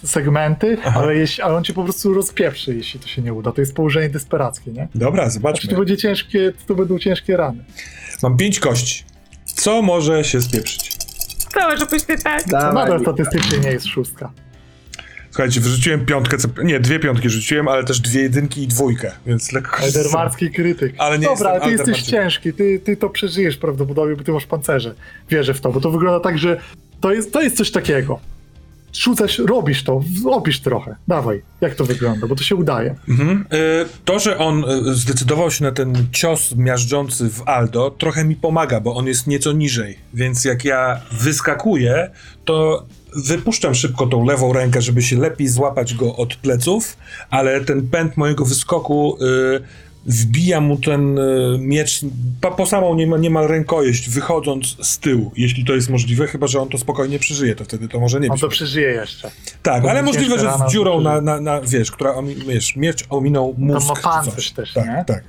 segmenty, 0.06 0.78
Aha. 0.86 1.00
ale, 1.04 1.16
jeśli, 1.16 1.44
ale 1.44 1.56
on 1.56 1.64
cię 1.64 1.74
po 1.74 1.84
prostu 1.84 2.14
rozpieprzy, 2.14 2.76
jeśli 2.76 3.00
to 3.00 3.08
się 3.08 3.22
nie 3.22 3.34
uda. 3.34 3.52
To 3.52 3.62
jest 3.62 3.76
położenie 3.76 4.10
desperackie, 4.10 4.72
nie? 4.72 4.88
Dobra, 4.96 5.24
Znaczy, 5.24 5.34
zobaczmy. 5.34 5.70
to, 5.72 5.78
będzie 5.78 5.98
ciężkie, 5.98 6.54
to 6.68 6.76
będą 6.76 7.00
ciężkie 7.00 7.38
rany. 7.38 7.64
Mam 8.24 8.38
pięć 8.38 8.60
kości. 8.60 9.04
Co 9.46 9.82
może 9.82 10.24
się 10.24 10.42
spieprzyć? 10.42 10.91
To 11.54 11.70
może 11.70 11.86
być 11.86 12.04
ty 12.04 12.18
tak. 12.18 12.48
Nadal 12.48 13.02
statystycznie 13.02 13.60
nie 13.60 13.72
jest 13.72 13.86
szóstka. 13.86 14.32
Słuchajcie, 15.32 15.62
wyrzuciłem 15.62 16.06
piątkę, 16.06 16.38
co... 16.38 16.48
nie, 16.64 16.80
dwie 16.80 17.00
piątki 17.00 17.30
rzuciłem, 17.30 17.68
ale 17.68 17.84
też 17.84 18.00
dwie 18.00 18.22
jedynki 18.22 18.64
i 18.64 18.68
dwójkę, 18.68 19.12
więc 19.26 19.52
lekko... 19.52 19.78
Aldermarski 19.78 20.52
krytyk. 20.52 20.96
Ale 20.98 21.20
nie 21.20 21.26
Dobra, 21.26 21.54
jestem 21.54 21.70
ty 21.70 21.78
jesteś 21.78 22.02
ciężki, 22.02 22.54
ty, 22.54 22.80
ty 22.80 22.98
to 22.98 23.10
przeżyjesz 23.10 23.58
prawdopodobnie, 23.58 24.16
bo 24.16 24.24
ty 24.24 24.32
masz 24.32 24.46
pancerze. 24.46 24.96
Wierzę 25.30 25.54
w 25.54 25.62
to, 25.62 25.72
bo 25.72 25.82
to 25.82 25.92
wygląda 25.92 26.20
tak, 26.20 26.38
że 26.38 26.60
to 27.02 27.14
jest, 27.14 27.34
to 27.34 27.42
jest 27.42 27.58
coś 27.58 27.72
takiego. 27.72 28.20
Rzucasz, 28.94 29.40
robisz 29.40 29.84
to, 29.84 30.04
robisz 30.26 30.60
trochę. 30.60 30.96
Dawaj, 31.08 31.42
jak 31.62 31.76
to 31.76 31.86
wygląda, 31.86 32.28
bo 32.28 32.36
to 32.36 32.44
się 32.44 32.56
udaje. 32.56 32.96
Mhm. 33.10 33.46
Y, 33.54 33.86
To, 34.06 34.20
że 34.20 34.38
on 34.38 34.64
y, 34.64 34.96
zdecydował 34.96 35.52
się 35.52 35.64
na 35.64 35.72
ten 35.72 36.08
cios 36.12 36.56
miażdżący 36.56 37.30
w 37.30 37.42
Aldo, 37.48 37.92
trochę 37.92 38.26
mi 38.26 38.36
pomaga, 38.36 38.80
bo 38.80 38.96
on 38.96 39.08
jest 39.08 39.28
nieco 39.28 39.52
niżej. 39.52 39.98
Więc 40.14 40.46
jak 40.46 40.66
ja 40.66 41.02
wyskakuję, 41.12 42.12
to 42.46 42.86
wypuszczam 43.28 43.76
szybko 43.76 44.08
tą 44.08 44.26
lewą 44.26 44.54
rękę, 44.54 44.82
żeby 44.82 45.02
się 45.02 45.18
lepiej 45.18 45.48
złapać 45.48 45.94
go 45.94 46.16
od 46.16 46.36
pleców, 46.36 46.98
ale 47.30 47.62
ten 47.62 47.88
pęd 47.88 48.18
mojego 48.18 48.46
wyskoku 48.46 49.18
y, 49.22 49.62
wbija 50.06 50.62
mu 50.62 50.78
ten 50.78 51.18
y, 51.20 51.58
miecz 51.60 52.02
po, 52.42 52.52
po 52.52 52.66
samą 52.66 52.96
niemal, 52.96 53.22
niemal 53.22 53.48
rękojeść, 53.48 54.10
wychodząc 54.10 54.78
z 54.88 55.00
tyłu, 55.00 55.32
jeśli 55.38 55.66
to 55.66 55.74
jest 55.76 55.90
możliwe, 55.90 56.28
chyba 56.28 56.48
że 56.48 56.62
on 56.62 56.70
to 56.70 56.78
spokojnie 56.78 57.20
przeżyje, 57.20 57.56
to 57.56 57.64
wtedy 57.64 57.88
to 57.88 58.00
może 58.00 58.20
nie 58.20 58.28
On 58.28 58.32
być. 58.32 58.42
to 58.42 58.48
przeżyje 58.50 58.90
jeszcze. 58.90 59.32
Tak, 59.64 59.84
To 59.84 59.90
ale 59.92 60.04
możliwe, 60.04 60.40
że 60.40 60.52
z 60.68 60.72
dziurą 60.72 61.02
na, 61.02 61.22
na, 61.22 61.42
na 61.42 61.62
wiesz, 61.62 61.92
która, 61.92 62.14
wiesz, 62.48 62.76
miecz 62.76 63.04
ominął 63.10 63.56
mózg. 63.58 63.88
ma 63.88 63.96
czy 63.96 64.02
pancerz 64.02 64.52
też, 64.52 64.74
tak, 64.74 64.86
nie? 64.88 65.04
Tak, 65.08 65.24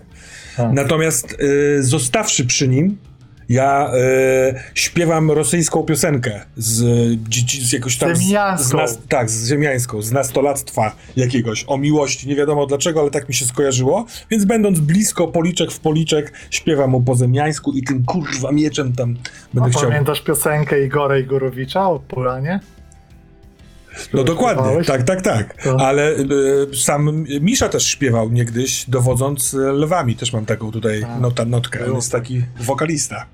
Tak. 0.57 0.73
Natomiast 0.73 1.37
y, 1.79 1.83
zostawszy 1.83 2.45
przy 2.47 2.69
nim, 2.69 2.99
ja 3.49 3.91
y, 3.95 4.55
śpiewam 4.75 5.31
rosyjską 5.31 5.83
piosenkę 5.83 6.41
z, 6.57 6.83
dzieci, 7.29 7.65
z 7.67 7.73
jakoś 7.73 7.97
tam... 7.99 8.17
z- 8.17 8.21
Ziemiańską. 8.21 8.69
Z, 8.69 8.73
nas, 8.73 8.99
tak, 9.09 9.31
z 9.31 9.49
ziemiańską, 9.49 10.03
z 10.03 10.13
nastolactwa 10.13 10.93
jakiegoś, 11.17 11.65
o 11.67 11.79
miłości, 11.79 12.29
nie 12.29 12.37
wiadomo 12.37 12.67
dlaczego, 12.67 13.01
ale 13.01 13.11
tak 13.11 13.29
mi 13.29 13.35
się 13.35 13.45
skojarzyło, 13.45 14.07
więc 14.31 14.45
będąc 14.45 14.81
blisko, 14.81 15.29
policzek 15.29 15.73
w 15.73 15.81
policzek, 15.81 16.33
śpiewam 16.51 16.91
mu 16.91 17.01
po 17.03 17.15
zemiańsku 17.15 17.73
i 17.73 17.83
tym 17.83 18.05
kurwa 18.05 18.53
mieczem 18.53 18.93
tam 18.93 19.17
będę 19.55 19.71
chciał... 19.71 19.83
pamiętasz 19.91 20.21
piosenkę 20.21 20.85
Igora 20.85 21.19
Igorowicza 21.19 21.89
o 21.89 21.99
Polanie? 21.99 22.61
No 24.13 24.25
dokładnie, 24.25 24.85
tak, 24.85 25.03
tak, 25.03 25.23
tak. 25.23 25.67
Ale 25.79 26.11
y, 26.11 26.77
sam 26.77 27.25
Misza 27.41 27.69
też 27.69 27.87
śpiewał 27.87 28.31
niegdyś, 28.31 28.91
dowodząc 28.91 29.55
y, 29.55 29.59
lwami. 29.59 30.17
Też 30.17 30.33
mam 30.33 30.47
taką 30.47 30.71
tutaj 30.71 31.01
Tak. 31.01 31.21
nota, 31.21 31.45
notkę. 31.45 31.87
On 31.87 31.95
jest 31.95 32.13
taki 32.13 32.43
wokalista. 32.61 33.27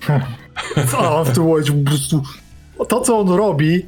Co 0.90 1.16
on 1.16 1.26
w 1.26 1.32
tym 1.32 1.42
momencie 1.42 1.72
po 1.72 1.90
prostu... 1.90 2.22
To, 2.88 3.00
co 3.00 3.18
on 3.18 3.28
robi... 3.28 3.86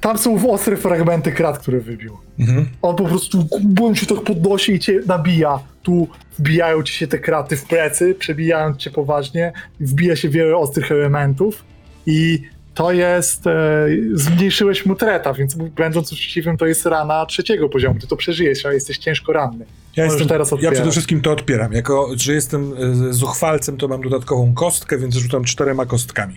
Tam 0.00 0.18
są 0.18 0.50
ostre 0.50 0.76
fragmenty 0.76 1.32
krat, 1.32 1.58
które 1.58 1.80
wybił. 1.80 2.18
Mhm. 2.38 2.68
On 2.82 2.96
po 2.96 3.04
prostu 3.04 3.48
bum 3.62 3.96
się 3.96 4.06
tak 4.06 4.20
podnosi 4.20 4.72
i 4.72 4.78
cię 4.78 5.00
nabija. 5.06 5.58
Tu 5.82 6.08
wbijają 6.38 6.82
ci 6.82 6.94
się 6.94 7.06
te 7.06 7.18
kraty 7.18 7.56
w 7.56 7.64
plecy, 7.64 8.14
przebijają 8.14 8.74
cię 8.74 8.90
poważnie, 8.90 9.52
wbija 9.80 10.16
się 10.16 10.28
wiele 10.28 10.56
ostrych 10.56 10.92
elementów 10.92 11.64
i 12.06 12.42
to 12.80 12.92
jest... 12.92 13.46
E, 13.46 13.86
zmniejszyłeś 14.12 14.86
mu 14.86 14.94
treta, 14.94 15.34
więc 15.34 15.54
będąc 15.54 16.12
uczciwym, 16.12 16.56
to 16.56 16.66
jest 16.66 16.86
rana 16.86 17.26
trzeciego 17.26 17.68
poziomu. 17.68 18.00
Ty 18.00 18.06
to 18.06 18.16
przeżyjesz, 18.16 18.66
a 18.66 18.72
jesteś 18.72 18.98
ciężko 18.98 19.32
ranny. 19.32 19.66
Ja, 19.96 20.04
jestem, 20.04 20.28
teraz 20.28 20.54
ja 20.60 20.70
przede 20.70 20.90
wszystkim 20.90 21.20
to 21.20 21.32
odpieram. 21.32 21.72
Jako, 21.72 22.08
że 22.16 22.32
jestem 22.32 22.72
y, 23.08 23.14
zuchwalcem, 23.14 23.76
to 23.76 23.88
mam 23.88 24.02
dodatkową 24.02 24.54
kostkę, 24.54 24.98
więc 24.98 25.14
rzucam 25.14 25.44
czterema 25.44 25.86
kostkami 25.86 26.34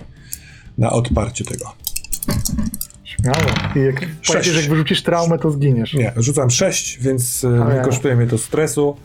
na 0.77 0.89
odparcie 0.89 1.45
tego. 1.45 1.73
Śmiało. 3.03 3.38
I 3.75 3.80
jak 3.80 3.95
pamiętasz, 4.27 4.55
jak 4.55 4.69
wyrzucisz 4.69 5.03
traumę, 5.03 5.39
to 5.39 5.51
zginiesz. 5.51 5.93
Nie, 5.93 6.13
rzucam 6.17 6.49
sześć, 6.49 6.99
więc 7.01 7.45
ja. 7.75 7.81
kosztuje 7.81 8.15
mnie 8.15 8.27
to 8.27 8.38
stresu. 8.38 8.97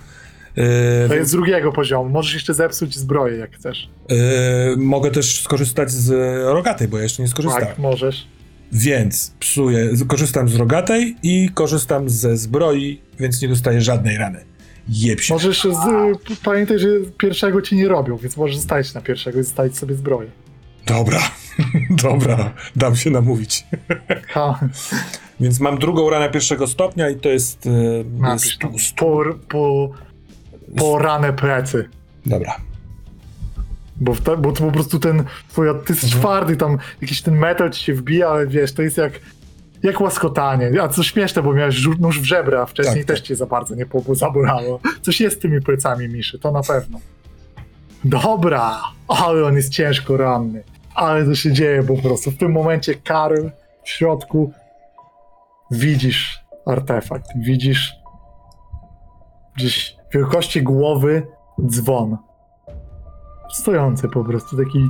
Y, 0.59 1.09
To 1.09 1.15
jest 1.15 1.31
z 1.31 1.33
drugiego 1.33 1.73
poziomu. 1.73 2.09
Możesz 2.11 2.35
jeszcze 2.35 2.55
zepsuć 2.55 2.97
zbroję, 2.97 3.37
jak 3.37 3.57
chcesz. 3.57 3.89
y, 4.73 4.77
mogę 4.77 5.11
też 5.11 5.41
skorzystać 5.43 5.91
z 5.91 6.11
rogatej, 6.45 6.89
bo 6.89 6.97
ja 6.97 7.03
jeszcze 7.03 7.23
nie 7.23 7.29
skorzystałem. 7.29 7.69
Tak, 7.69 7.79
możesz. 7.79 8.27
Więc 8.73 9.33
psuję, 9.41 9.91
korzystam 10.09 10.49
z 10.49 10.55
rogatej 10.57 11.17
i 11.23 11.51
korzystam 11.55 12.09
ze 12.11 12.37
zbroi, 12.37 13.01
więc 13.21 13.43
nie 13.43 13.49
dostaję 13.49 13.81
żadnej 13.81 14.17
rany. 14.19 14.45
Jeb 14.89 15.21
się. 15.21 15.35
Możesz 15.35 15.63
z, 15.63 15.69
pamiętaj, 16.45 16.79
że 16.79 16.89
pierwszego 17.19 17.63
ci 17.63 17.77
nie 17.77 17.89
robią, 17.89 18.17
więc 18.17 18.37
możesz 18.37 18.57
zostać 18.57 18.95
na 18.95 19.01
pierwszego 19.01 19.41
i 19.41 19.43
zostawić 19.43 19.79
sobie 19.79 19.95
zbroję. 19.95 20.31
Dobra, 20.87 21.21
dobra, 22.03 22.53
dam 22.77 22.97
się 22.97 23.11
namówić. 23.11 23.65
Ha, 24.29 24.61
Więc 25.41 25.61
mam 25.61 25.79
drugą 25.79 26.11
ranę 26.11 26.31
pierwszego 26.31 26.67
stopnia 26.67 27.11
i 27.11 27.17
to 27.17 27.29
jest... 27.29 27.67
e, 27.67 27.71
napisz 28.19 28.55
stu, 28.55 28.79
stu, 28.79 28.97
Po, 28.97 29.25
po, 29.49 29.91
po 30.77 30.99
ranę 30.99 31.33
plecy. 31.33 31.89
dobra. 32.27 32.57
Bo, 34.01 34.13
bo 34.39 34.53
to 34.53 34.65
po 34.65 34.73
prostu 34.73 34.99
ten 34.99 35.25
twój, 35.49 35.67
ty 35.87 35.93
jesteś 35.93 36.15
Mhm. 36.15 36.21
twardy, 36.23 36.57
tam 36.57 36.79
jakiś 37.03 37.23
ten 37.23 37.35
metal 37.39 37.71
ci 37.71 37.85
się 37.85 37.95
wbija, 37.95 38.29
ale 38.29 38.47
wiesz, 38.47 38.73
to 38.73 38.83
jest 38.83 38.97
jak, 38.97 39.13
jak 39.83 40.01
łaskotanie. 40.01 40.83
A 40.83 40.89
co 40.89 41.03
śmieszne, 41.03 41.43
bo 41.43 41.53
miałeś 41.55 41.87
nóż 41.99 42.21
w 42.21 42.25
żebra, 42.25 42.63
a 42.63 42.67
wcześniej 42.67 42.97
Tak, 42.97 43.07
też 43.07 43.19
tak. 43.21 43.27
cię 43.29 43.37
za 43.37 43.47
bardzo 43.47 43.75
nie 43.75 43.87
zabolało. 44.13 44.81
Coś 45.03 45.21
jest 45.21 45.37
z 45.37 45.41
tymi 45.41 45.61
plecami, 45.63 46.09
Miszy, 46.09 46.39
to 46.39 46.53
na 46.53 46.63
pewno. 46.63 47.01
Dobra, 48.05 48.81
ale 49.09 49.45
on 49.45 49.57
jest 49.57 49.73
ciężko 49.73 50.17
ranny. 50.17 50.63
Ale 50.95 51.25
to 51.25 51.35
się 51.35 51.53
dzieje 51.53 51.83
po 51.83 51.97
prostu. 51.97 52.31
W 52.31 52.37
tym 52.39 52.53
momencie 52.53 52.95
Karl 52.95 53.49
w 53.85 53.89
środku 53.89 54.53
widzisz 55.71 56.41
artefakt, 56.67 57.27
widzisz 57.37 57.93
gdzieś 59.59 59.97
wielkości 60.13 60.63
głowy 60.63 61.27
dzwon 61.67 62.17
stojący 63.53 64.09
po 64.09 64.25
prostu, 64.25 64.57
taki 64.57 64.89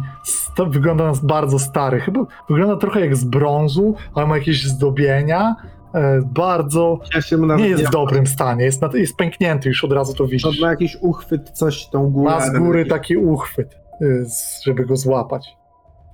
wygląda 0.70 1.04
na 1.04 1.12
bardzo 1.22 1.58
stary, 1.58 2.00
chyba 2.00 2.26
wygląda 2.48 2.76
trochę 2.76 3.00
jak 3.00 3.16
z 3.16 3.24
brązu, 3.24 3.94
ale 4.14 4.26
ma 4.26 4.38
jakieś 4.38 4.64
zdobienia, 4.64 5.56
e, 5.94 6.20
bardzo, 6.24 6.98
Ja 7.14 7.56
nie 7.56 7.68
jest 7.68 7.86
w 7.86 7.90
dobrym 7.90 8.26
stanie, 8.26 8.64
jest, 8.64 8.82
na, 8.82 8.90
jest 8.94 9.16
pęknięty, 9.16 9.68
już 9.68 9.84
od 9.84 9.92
razu 9.92 10.12
to 10.12 10.18
To 10.18 10.26
widzisz. 10.26 10.60
ma 10.60 10.70
jakiś 10.70 10.96
uchwyt, 11.00 11.50
coś 11.50 11.88
tą 11.88 12.10
górę. 12.10 12.30
Ma 12.30 12.40
z 12.40 12.58
góry 12.58 12.86
taki 12.86 13.16
uchwyt, 13.16 13.78
y, 14.02 14.26
żeby 14.64 14.86
go 14.86 14.96
złapać. 14.96 15.56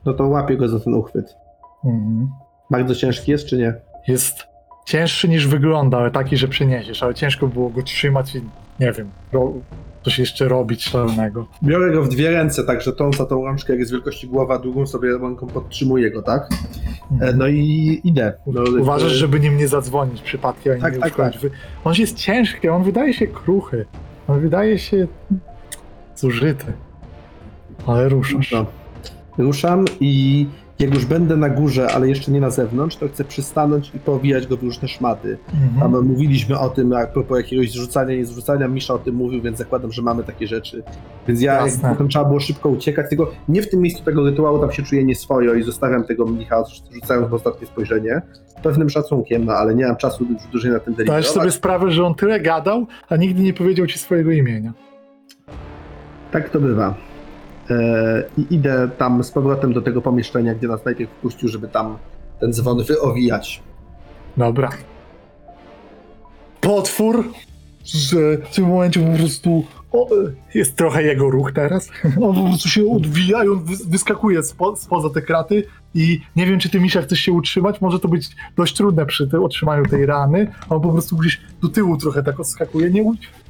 No 0.04 0.14
to 0.14 0.28
łapię 0.28 0.56
go 0.56 0.68
za 0.68 0.80
ten 0.80 0.94
uchwyt. 0.94 1.36
Mhm. 1.84 2.30
Bardzo 2.70 2.94
ciężki 2.94 3.30
jest, 3.30 3.46
czy 3.46 3.58
nie? 3.58 3.74
Jest 4.08 4.46
cięższy 4.84 5.28
niż 5.28 5.46
wygląda, 5.46 5.98
ale 5.98 6.10
taki, 6.10 6.36
że 6.36 6.48
przeniesiesz, 6.48 7.02
ale 7.02 7.14
ciężko 7.14 7.46
było 7.46 7.70
go 7.70 7.82
trzymać 7.82 8.34
i 8.34 8.42
nie 8.80 8.92
wiem, 8.92 9.10
coś 10.04 10.18
jeszcze 10.18 10.48
robić 10.48 10.84
szalonego. 10.84 11.46
Biorę 11.62 11.92
go 11.92 12.02
w 12.02 12.08
dwie 12.08 12.30
ręce, 12.30 12.64
także 12.64 12.92
tą 12.92 13.12
za 13.12 13.26
tą 13.26 13.44
rączkę, 13.44 13.72
jak 13.72 13.80
jest 13.80 13.92
wielkości 13.92 14.28
głowa, 14.28 14.58
drugą 14.58 14.86
sobie 14.86 15.18
ręką 15.18 15.46
podtrzymuję 15.46 16.10
go, 16.10 16.22
tak? 16.22 16.48
E, 17.20 17.32
no 17.32 17.46
i 17.48 18.00
idę. 18.04 18.32
No, 18.46 18.62
Uważasz, 18.80 19.12
e, 19.12 19.14
żeby 19.14 19.40
nim 19.40 19.56
nie 19.56 19.68
zadzwonić 19.68 20.22
przypadkiem, 20.22 20.72
ani 20.72 20.82
Tak, 20.82 20.94
nie 20.94 21.00
tak, 21.00 21.10
uszkodzić. 21.10 21.38
Wy- 21.42 21.50
On 21.84 21.94
jest 21.98 22.16
ciężki, 22.16 22.68
on 22.68 22.84
wydaje 22.84 23.14
się 23.14 23.26
kruchy. 23.26 23.86
On 24.28 24.40
wydaje 24.40 24.78
się 24.78 25.06
zużyty. 26.16 26.72
Ale 27.86 28.08
ruszasz. 28.08 28.52
No. 28.52 28.66
Ruszam 29.38 29.84
i 30.00 30.46
jak 30.78 30.94
już 30.94 31.06
będę 31.06 31.36
na 31.36 31.48
górze, 31.48 31.88
ale 31.94 32.08
jeszcze 32.08 32.32
nie 32.32 32.40
na 32.40 32.50
zewnątrz, 32.50 32.96
to 32.96 33.08
chcę 33.08 33.24
przystanąć 33.24 33.92
i 33.94 33.98
powijać 33.98 34.46
go 34.46 34.56
w 34.56 34.62
różne 34.62 34.88
szmaty. 34.88 35.38
Mhm. 35.74 36.06
Mówiliśmy 36.06 36.58
o 36.58 36.68
tym, 36.68 36.92
a 36.92 37.06
propos 37.06 37.36
jakiegoś 37.38 37.70
zrzucania, 37.70 38.16
nie 38.16 38.26
zrzucania, 38.26 38.68
Misza 38.68 38.94
o 38.94 38.98
tym 38.98 39.14
mówił, 39.14 39.42
więc 39.42 39.58
zakładam, 39.58 39.92
że 39.92 40.02
mamy 40.02 40.24
takie 40.24 40.46
rzeczy. 40.46 40.82
Więc 41.28 41.40
ja, 41.40 41.66
jak 41.66 41.74
potem 41.92 42.08
trzeba 42.08 42.24
było 42.24 42.40
szybko 42.40 42.68
uciekać, 42.68 43.06
tylko 43.08 43.32
nie 43.48 43.62
w 43.62 43.70
tym 43.70 43.80
miejscu 43.80 44.04
tego 44.04 44.24
rytuału, 44.24 44.58
tam 44.58 44.72
się 44.72 44.82
czuję 44.82 45.04
nieswojo 45.04 45.54
i 45.54 45.62
zostawiam 45.62 46.04
tego 46.04 46.26
mnicha, 46.26 46.64
rzucając 46.92 47.28
w 47.28 47.34
ostatnie 47.34 47.66
spojrzenie, 47.66 48.22
z 48.46 48.54
pewnym 48.54 48.90
szacunkiem, 48.90 49.44
no 49.44 49.52
ale 49.52 49.74
nie 49.74 49.86
mam 49.86 49.96
czasu 49.96 50.26
dłużej 50.52 50.72
na 50.72 50.80
tym 50.80 50.94
Zdajesz 50.94 51.08
delibrować. 51.08 51.26
sobie 51.26 51.50
sprawę, 51.50 51.90
że 51.90 52.04
on 52.04 52.14
tyle 52.14 52.40
gadał, 52.40 52.86
a 53.08 53.16
nigdy 53.16 53.42
nie 53.42 53.54
powiedział 53.54 53.86
ci 53.86 53.98
swojego 53.98 54.30
imienia. 54.30 54.72
Tak 56.30 56.50
to 56.50 56.60
bywa. 56.60 56.94
E, 57.70 58.24
i 58.38 58.54
idę 58.54 58.88
tam 58.98 59.24
z 59.24 59.30
powrotem 59.30 59.72
do 59.72 59.82
tego 59.82 60.02
pomieszczenia, 60.02 60.54
gdzie 60.54 60.68
nas 60.68 60.84
najpierw 60.84 61.10
wpuścił, 61.10 61.48
żeby 61.48 61.68
tam 61.68 61.98
ten 62.40 62.52
dzwon 62.52 62.84
wyowijać. 62.84 63.62
Dobra. 64.36 64.70
Potwór, 66.60 67.32
że 67.84 68.38
w 68.38 68.54
tym 68.54 68.64
momencie 68.64 69.00
po 69.00 69.18
prostu 69.18 69.64
o, 69.92 70.08
jest 70.54 70.76
trochę 70.76 71.02
jego 71.02 71.30
ruch 71.30 71.52
teraz. 71.52 71.90
On 72.22 72.34
po 72.34 72.44
prostu 72.44 72.68
się 72.68 72.90
odwija 72.90 73.44
i 73.44 73.48
on 73.48 73.58
wys- 73.58 73.90
wyskakuje 73.90 74.42
spo, 74.42 74.76
spoza 74.76 75.10
te 75.10 75.22
kraty 75.22 75.64
i 75.94 76.20
nie 76.36 76.46
wiem, 76.46 76.58
czy 76.58 76.68
ty, 76.68 76.80
Misza, 76.80 77.02
chcesz 77.02 77.20
się 77.20 77.32
utrzymać. 77.32 77.80
Może 77.80 78.00
to 78.00 78.08
być 78.08 78.28
dość 78.56 78.76
trudne 78.76 79.06
przy 79.06 79.28
tym 79.28 79.44
otrzymaniu 79.44 79.86
tej 79.86 80.06
rany. 80.06 80.52
On 80.68 80.80
po 80.80 80.92
prostu 80.92 81.16
gdzieś 81.16 81.40
do 81.62 81.68
tyłu 81.68 81.96
trochę 81.96 82.22
tak 82.22 82.40
odskakuje. 82.40 82.90
Nie, 82.90 83.04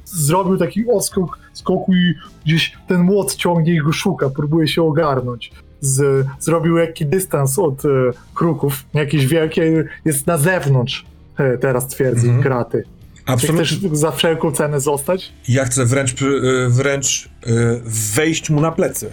zrobił 0.05 0.57
taki 0.57 0.83
odskok 0.91 1.39
skoku 1.53 1.93
i 1.93 2.13
gdzieś 2.45 2.73
ten 2.87 3.01
młot 3.01 3.35
ciągnie 3.35 3.73
i 3.73 3.77
go 3.77 3.91
szuka, 3.91 4.29
próbuje 4.29 4.67
się 4.67 4.83
ogarnąć. 4.83 5.51
Z, 5.81 6.27
zrobił 6.39 6.77
jakiś 6.77 7.07
dystans 7.07 7.59
od 7.59 7.85
e, 7.85 7.89
kruków, 8.35 8.83
jakieś 8.93 9.25
wielkie, 9.27 9.83
jest 10.05 10.27
na 10.27 10.37
zewnątrz 10.37 11.05
e, 11.37 11.57
teraz 11.57 11.87
twierdzi 11.87 12.25
Mhm. 12.25 12.43
kraty. 12.43 12.83
Czy 13.25 13.31
Absolutnie. 13.33 13.65
chcesz 13.65 13.79
za 13.99 14.11
wszelką 14.11 14.51
cenę 14.51 14.79
zostać? 14.79 15.33
Ja 15.49 15.65
chcę 15.65 15.85
wręcz, 15.85 16.21
y, 16.21 16.67
wręcz 16.69 17.29
y, 17.47 17.81
wejść 18.15 18.49
mu 18.49 18.61
na 18.61 18.71
plecy. 18.71 19.11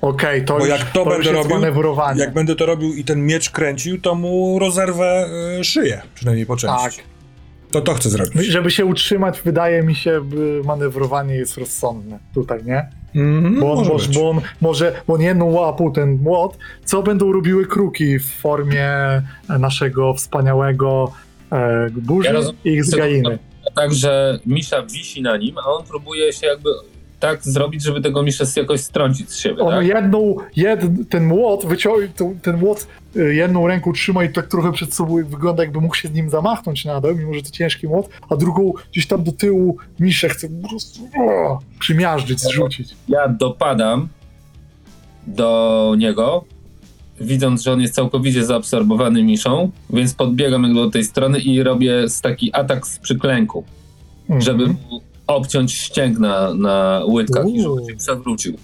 Okej, 0.00 0.44
to, 0.44 0.54
Bo 0.58 0.66
już, 0.66 0.68
jak 0.68 0.90
to 0.90 1.04
to 1.04 1.10
będę 1.10 1.32
robił. 1.32 1.56
Jak 2.16 2.32
będę 2.34 2.56
to 2.56 2.66
robił 2.66 2.94
i 2.94 3.04
ten 3.04 3.26
miecz 3.26 3.50
kręcił, 3.50 4.00
to 4.00 4.14
mu 4.14 4.58
rozerwę 4.58 5.28
y, 5.60 5.64
szyję, 5.64 6.02
przynajmniej 6.14 6.46
po 6.46 6.56
części. 6.56 6.96
Tak. 6.96 7.15
To 7.70 7.80
to 7.80 7.94
chcę 7.94 8.10
zrobić. 8.10 8.46
Żeby 8.46 8.70
się 8.70 8.84
utrzymać, 8.84 9.40
wydaje 9.44 9.82
mi 9.82 9.94
się, 9.94 10.20
by 10.24 10.62
manewrowanie 10.64 11.34
jest 11.34 11.58
rozsądne 11.58 12.18
tutaj, 12.34 12.64
nie? 12.64 12.88
Mhm, 13.14 13.60
Bo 13.60 13.72
on, 13.72 13.78
może 13.78 13.92
może, 13.92 14.10
bo 14.20 14.30
on 14.30 14.40
może, 14.60 14.92
bo 15.06 15.14
on 15.14 15.20
jedną 15.20 15.44
łapą 15.52 15.92
ten 15.92 16.18
młot, 16.22 16.58
co 16.84 17.02
będą 17.02 17.32
robiły 17.32 17.66
kruki 17.66 18.18
w 18.18 18.32
formie 18.32 18.88
naszego 19.58 20.14
wspaniałego 20.14 21.12
e, 21.52 21.90
burzy 21.90 22.28
Ja 22.28 22.40
i 22.64 22.70
ich 22.74 22.84
z 22.84 22.90
że- 22.90 22.96
gainy. 22.96 23.38
Także 23.74 24.38
Misza 24.46 24.82
wisi 24.82 25.22
na 25.22 25.36
nim, 25.36 25.58
a 25.58 25.70
on 25.72 25.84
próbuje 25.86 26.32
się 26.32 26.46
jakby 26.46 26.70
tak 27.20 27.44
zrobić, 27.44 27.82
żeby 27.82 28.00
tego 28.00 28.22
Misza 28.22 28.44
jakoś 28.56 28.80
strącić 28.80 29.30
z 29.30 29.36
siebie, 29.38 29.62
On 29.62 29.70
tak? 29.70 29.86
jedną, 29.86 30.36
jed, 30.56 30.80
ten 31.08 31.24
młot 31.26 31.66
wyciął, 31.66 31.94
ten- 32.42 32.56
młot 32.58 32.86
y, 33.16 33.34
jedną 33.34 33.66
ręką 33.66 33.92
trzyma 33.92 34.24
i 34.24 34.32
tak 34.32 34.46
trochę 34.48 34.72
przed 34.72 34.94
sobą 34.94 35.24
wygląda 35.24 35.62
jakby 35.62 35.80
mógł 35.80 35.94
się 35.94 36.08
z 36.08 36.12
nim 36.12 36.30
zamachnąć 36.30 36.84
nadal, 36.84 37.16
mimo 37.16 37.34
że 37.34 37.42
to 37.42 37.50
ciężki 37.50 37.86
młot, 37.86 38.08
a 38.30 38.36
drugą 38.36 38.72
gdzieś 38.92 39.06
tam 39.06 39.24
do 39.24 39.32
tyłu 39.32 39.76
miszę 40.00 40.28
chce 40.28 40.48
po 40.48 40.68
prostu 40.68 41.00
o, 41.20 41.58
przymiażdżyć, 41.78 42.40
zrzucić. 42.40 42.88
Ja 43.08 43.28
dopadam 43.28 44.08
do 45.26 45.94
niego, 45.98 46.44
widząc, 47.20 47.62
że 47.62 47.72
on 47.72 47.80
jest 47.80 47.94
całkowicie 47.94 48.44
zaabsorbowany 48.44 49.22
Miszą, 49.22 49.70
więc 49.90 50.14
podbiegam 50.14 50.62
jakby 50.62 50.80
do 50.80 50.90
tej 50.90 51.04
strony 51.04 51.38
i 51.38 51.62
robię 51.62 52.04
taki 52.22 52.52
atak 52.52 52.86
z 52.86 52.98
przyklęku, 52.98 53.64
Mhm. 54.22 54.40
żeby 54.40 54.66
mu 54.66 55.00
obciąć 55.26 55.74
ścięgna 55.74 56.54
na 56.54 57.02
łydkach 57.06 57.46
i 57.48 57.62
żeby 57.62 57.90
się 57.90 57.96
przewrócił. 57.96 58.58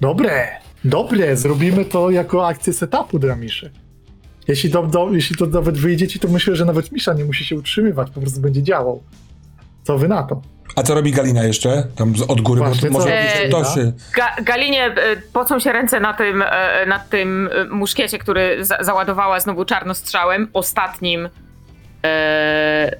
Dobre, 0.00 0.48
dobre, 0.84 1.36
zrobimy 1.36 1.84
to 1.84 2.10
jako 2.10 2.46
akcję 2.46 2.72
setupu 2.72 3.18
dla 3.18 3.36
Miszy. 3.36 3.70
Jeśli 4.48 4.70
to, 4.70 4.86
do, 4.86 5.08
jeśli 5.12 5.36
to 5.36 5.46
nawet 5.46 5.78
wyjdzie 5.78 6.08
ci, 6.08 6.18
to 6.18 6.28
myślę, 6.28 6.56
że 6.56 6.64
nawet 6.64 6.92
Misza 6.92 7.14
nie 7.14 7.24
musi 7.24 7.44
się 7.44 7.56
utrzymywać, 7.56 8.10
po 8.10 8.20
prostu 8.20 8.40
będzie 8.40 8.62
działał. 8.62 9.02
Co 9.82 9.98
wy 9.98 10.08
na 10.08 10.22
to? 10.22 10.42
A 10.76 10.82
co 10.82 10.94
robi 10.94 11.12
Galina 11.12 11.44
jeszcze? 11.44 11.86
Tam 11.96 12.14
od 12.28 12.40
góry, 12.40 12.60
Właśnie, 12.60 12.90
bo 12.90 12.98
może 12.98 13.10
robi 13.40 13.50
to 13.50 13.64
się... 13.64 13.92
Ga 14.16 14.42
Galinie 14.42 14.84
e, 14.84 15.16
pocą 15.32 15.60
się 15.60 15.72
ręce 15.72 16.00
na 16.00 16.14
tym, 16.14 16.42
e, 16.42 16.86
na 16.86 16.98
tym 16.98 17.48
e, 17.52 17.64
muszkiecie, 17.64 18.18
który 18.18 18.64
za 18.64 18.76
załadowała 18.80 19.40
znowu 19.40 19.64
czarnostrzałem, 19.64 20.48
ostatnim 20.52 21.28
e, 22.04 22.96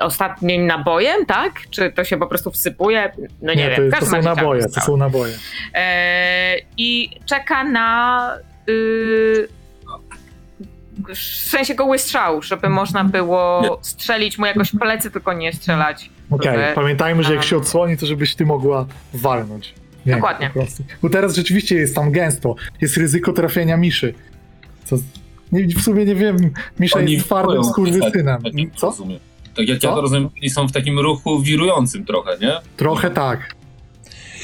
ostatnim 0.00 0.66
nabojem, 0.66 1.26
tak? 1.26 1.52
Czy 1.70 1.92
to 1.92 2.04
się 2.04 2.16
po 2.16 2.26
prostu 2.26 2.50
wsypuje? 2.50 3.12
No 3.42 3.54
nie, 3.54 3.70
to, 3.70 3.82
wiem. 3.82 3.90
To 3.90 3.96
każdym 3.98 4.22
są 4.22 4.28
naboje, 4.34 4.62
to 4.68 4.80
są 4.80 4.96
naboje. 4.96 5.34
E, 5.74 6.56
I 6.76 7.10
czeka 7.26 7.64
na 7.64 8.30
y, 8.68 9.48
w 11.14 11.18
sensie 11.48 11.74
goły 11.74 11.98
strzał, 11.98 12.42
żeby 12.42 12.68
można 12.68 13.04
było 13.04 13.78
strzelić 13.82 14.38
mu 14.38 14.46
jakoś 14.46 14.70
plecy, 14.70 15.10
tylko 15.10 15.32
nie 15.32 15.52
strzelać. 15.52 16.10
Okej, 16.30 16.52
Żeby- 16.52 16.72
pamiętajmy, 16.74 17.22
że 17.22 17.34
jak 17.34 17.44
się 17.44 17.56
odsłoni, 17.56 17.96
to 17.96 18.06
żebyś 18.06 18.34
ty 18.34 18.46
mogła 18.46 18.86
walnąć. 19.14 19.74
Nie, 20.06 20.14
Dokładnie. 20.14 20.46
Po 20.46 20.52
prostu. 20.52 20.84
Bo 21.02 21.10
teraz 21.10 21.34
rzeczywiście 21.34 21.74
jest 21.74 21.94
tam 21.94 22.12
gęsto. 22.12 22.54
Jest 22.80 22.96
ryzyko 22.96 23.32
trafienia 23.32 23.76
miszy. 23.76 24.14
Co, 24.84 24.96
nie, 25.52 25.66
w 25.66 25.82
sumie 25.82 26.04
nie 26.04 26.14
wiem, 26.14 26.36
misza 26.80 26.98
Oni 26.98 27.12
jest 27.12 27.24
twardym 27.24 27.64
skurwysynem. 27.64 28.42
Tak 28.42 28.52
Co? 28.76 28.86
rozumiem. 28.86 29.18
Tak 29.56 29.68
jak 29.68 29.82
ja 29.82 29.88
Co? 29.90 29.94
to 29.94 30.00
rozumiem, 30.00 30.28
oni 30.40 30.50
są 30.50 30.68
w 30.68 30.72
takim 30.72 30.98
ruchu 30.98 31.40
wirującym 31.40 32.04
trochę, 32.04 32.38
nie? 32.40 32.52
Trochę 32.76 33.10
tak. 33.10 33.54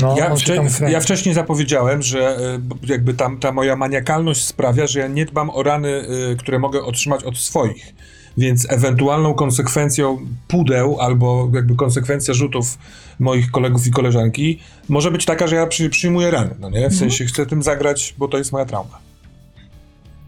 No, 0.01 0.15
Ja, 0.19 0.31
wcze- 0.35 0.89
ja 0.89 1.01
wcześniej 1.01 1.35
zapowiedziałem, 1.35 2.03
że 2.03 2.39
y, 2.55 2.59
b- 2.59 2.75
jakby 2.87 3.15
tam 3.15 3.39
ta 3.39 3.53
moja 3.53 3.77
maniakalność 3.77 4.45
sprawia, 4.45 4.87
że 4.87 5.01
ja 5.01 5.07
nie 5.09 5.27
dbam 5.27 5.51
o 5.51 5.63
rany, 5.63 5.89
y, 6.33 6.37
które 6.39 6.59
mogę 6.59 6.83
otrzymać 6.85 7.25
od 7.25 7.39
swoich. 7.39 7.95
Więc 8.37 8.67
ewentualną 8.73 9.35
konsekwencją 9.35 10.19
pudeł 10.49 11.01
albo 11.01 11.51
jakby 11.55 11.75
konsekwencja 11.75 12.35
rzutów 12.35 12.79
moich 13.19 13.51
kolegów 13.51 13.87
i 13.87 13.91
koleżanki 13.91 14.59
może 14.89 15.11
być 15.11 15.25
taka, 15.25 15.47
że 15.47 15.57
ja 15.57 15.67
przy, 15.67 15.91
przyjmuję 15.91 16.31
rany, 16.31 16.51
no 16.61 16.71
nie? 16.71 16.89
W 16.91 16.95
sensie 16.97 17.25
chcę 17.25 17.47
tym 17.47 17.63
zagrać, 17.63 18.15
bo 18.19 18.29
to 18.29 18.39
jest 18.39 18.53
moja 18.53 18.65
trauma. 18.65 18.99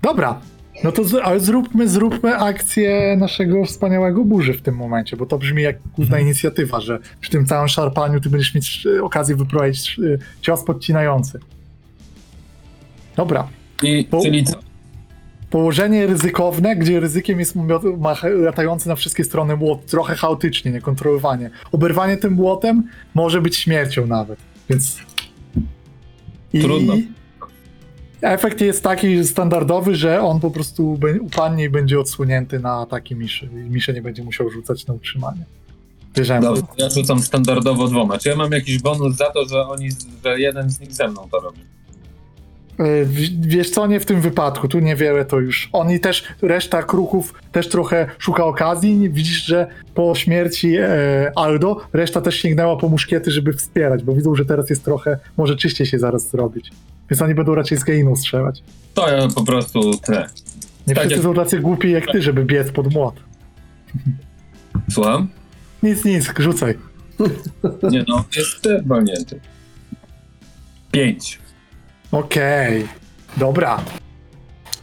Dobra. 0.02 0.40
No 0.84 0.92
to 0.92 1.04
z, 1.04 1.14
ale 1.14 1.40
zróbmy, 1.40 1.88
zróbmy 1.88 2.36
akcję 2.36 3.16
naszego 3.18 3.64
wspaniałego 3.64 4.24
burzy 4.24 4.54
w 4.54 4.62
tym 4.62 4.74
momencie, 4.76 5.16
bo 5.16 5.26
to 5.26 5.38
brzmi 5.38 5.62
jak 5.62 5.76
główna 5.82 6.16
Mhm. 6.16 6.22
inicjatywa, 6.22 6.80
że 6.80 6.98
przy 7.20 7.30
tym 7.30 7.46
całym 7.46 7.68
szarpaniu 7.68 8.20
ty 8.20 8.30
będziesz 8.30 8.54
mieć 8.54 8.86
e, 8.98 9.02
okazję 9.02 9.36
wyprowadzić 9.36 9.98
e, 9.98 10.18
cios 10.40 10.64
podcinający. 10.64 11.38
Dobra. 13.16 13.48
I, 13.82 14.06
Bo- 14.10 14.22
czyli 14.22 14.44
co? 14.44 14.54
Położenie 15.50 16.06
ryzykowne, 16.06 16.76
gdzie 16.76 17.00
ryzykiem 17.00 17.38
jest 17.40 17.54
latający 18.38 18.88
na 18.88 18.94
wszystkie 18.96 19.24
strony 19.24 19.56
młot, 19.56 19.86
trochę 19.86 20.14
chaotycznie, 20.14 20.70
niekontrolowanie. 20.72 21.50
Oberwanie 21.72 22.16
tym 22.16 22.32
młotem 22.32 22.88
może 23.14 23.40
być 23.42 23.56
śmiercią 23.56 24.06
nawet, 24.06 24.38
więc... 24.70 24.98
I 26.52 26.60
Trudno. 26.60 26.94
Efekt 28.22 28.60
jest 28.60 28.82
taki 28.82 29.24
standardowy, 29.24 29.94
że 29.94 30.22
on 30.22 30.40
po 30.40 30.50
prostu 30.50 30.98
upadnie 31.20 31.64
i 31.64 31.68
będzie 31.68 32.00
odsłonięty 32.00 32.58
na 32.58 32.80
ataki 32.80 33.16
miszy. 33.16 33.48
I 33.52 33.70
misze 33.70 33.92
nie 33.92 34.02
będzie 34.02 34.24
musiał 34.24 34.50
rzucać 34.50 34.86
na 34.86 34.94
utrzymanie. 34.94 35.44
Bierzemy. 36.14 36.46
Dobrze, 36.46 36.62
ja 36.78 36.90
rzucam 36.90 37.22
standardowo 37.22 37.88
dwoma. 37.88 38.18
Czy 38.18 38.28
ja 38.28 38.36
mam 38.36 38.52
jakiś 38.52 38.78
bonus 38.78 39.16
za 39.16 39.30
to, 39.30 39.44
że 39.44 39.66
oni, 39.66 39.88
że 40.24 40.40
jeden 40.40 40.70
z 40.70 40.80
nich 40.80 40.92
ze 40.92 41.08
mną 41.08 41.28
to 41.30 41.40
robi? 41.40 41.60
E, 42.78 42.84
Wiesz 43.40 43.70
co, 43.70 43.86
nie 43.86 44.00
w 44.00 44.06
tym 44.06 44.20
wypadku, 44.20 44.68
tu 44.68 44.78
niewiele 44.78 45.24
to 45.24 45.40
już. 45.40 45.68
Oni 45.72 46.00
też, 46.00 46.24
reszta 46.42 46.82
kruków 46.82 47.34
też 47.52 47.68
trochę 47.68 48.06
szuka 48.18 48.44
okazji. 48.44 49.10
Widzisz, 49.10 49.44
że 49.44 49.66
po 49.94 50.14
śmierci 50.14 50.76
e, 50.76 51.32
Aldo 51.34 51.80
reszta 51.92 52.20
też 52.20 52.36
sięgnęła 52.36 52.76
po 52.76 52.88
muszkiety, 52.88 53.30
żeby 53.30 53.52
wspierać, 53.52 54.02
bo 54.02 54.14
widzą, 54.14 54.34
że 54.34 54.44
teraz 54.44 54.70
jest 54.70 54.84
trochę, 54.84 55.18
może 55.36 55.56
czyściej 55.56 55.86
się 55.86 55.98
zaraz 55.98 56.30
zrobić. 56.30 56.70
Więc 57.10 57.22
oni 57.22 57.34
będą 57.34 57.54
raczej 57.54 57.78
z 57.78 57.84
gainą 57.84 58.16
strzelać. 58.16 58.62
To 58.94 59.08
ja 59.12 59.28
po 59.28 59.44
prostu 59.44 59.94
tnę. 59.98 60.26
Nie 60.86 60.94
Tak 60.94 61.04
wszyscy 61.04 61.16
jak- 61.16 61.22
są 61.22 61.34
tacy 61.34 61.60
głupi 61.60 61.90
jak 61.90 62.06
ty, 62.12 62.22
żeby 62.22 62.44
biec 62.44 62.72
pod 62.72 62.92
młot. 62.94 63.14
Słucham? 64.90 65.28
Nic, 65.82 66.04
nic, 66.04 66.32
rzucaj. 66.38 66.78
Nie 67.90 68.04
no, 68.08 68.24
jest 68.36 68.66
e, 68.66 68.82
walnięty. 68.86 69.40
Pięć. 70.92 71.38
Okej, 72.12 72.88
dobra. 73.36 73.80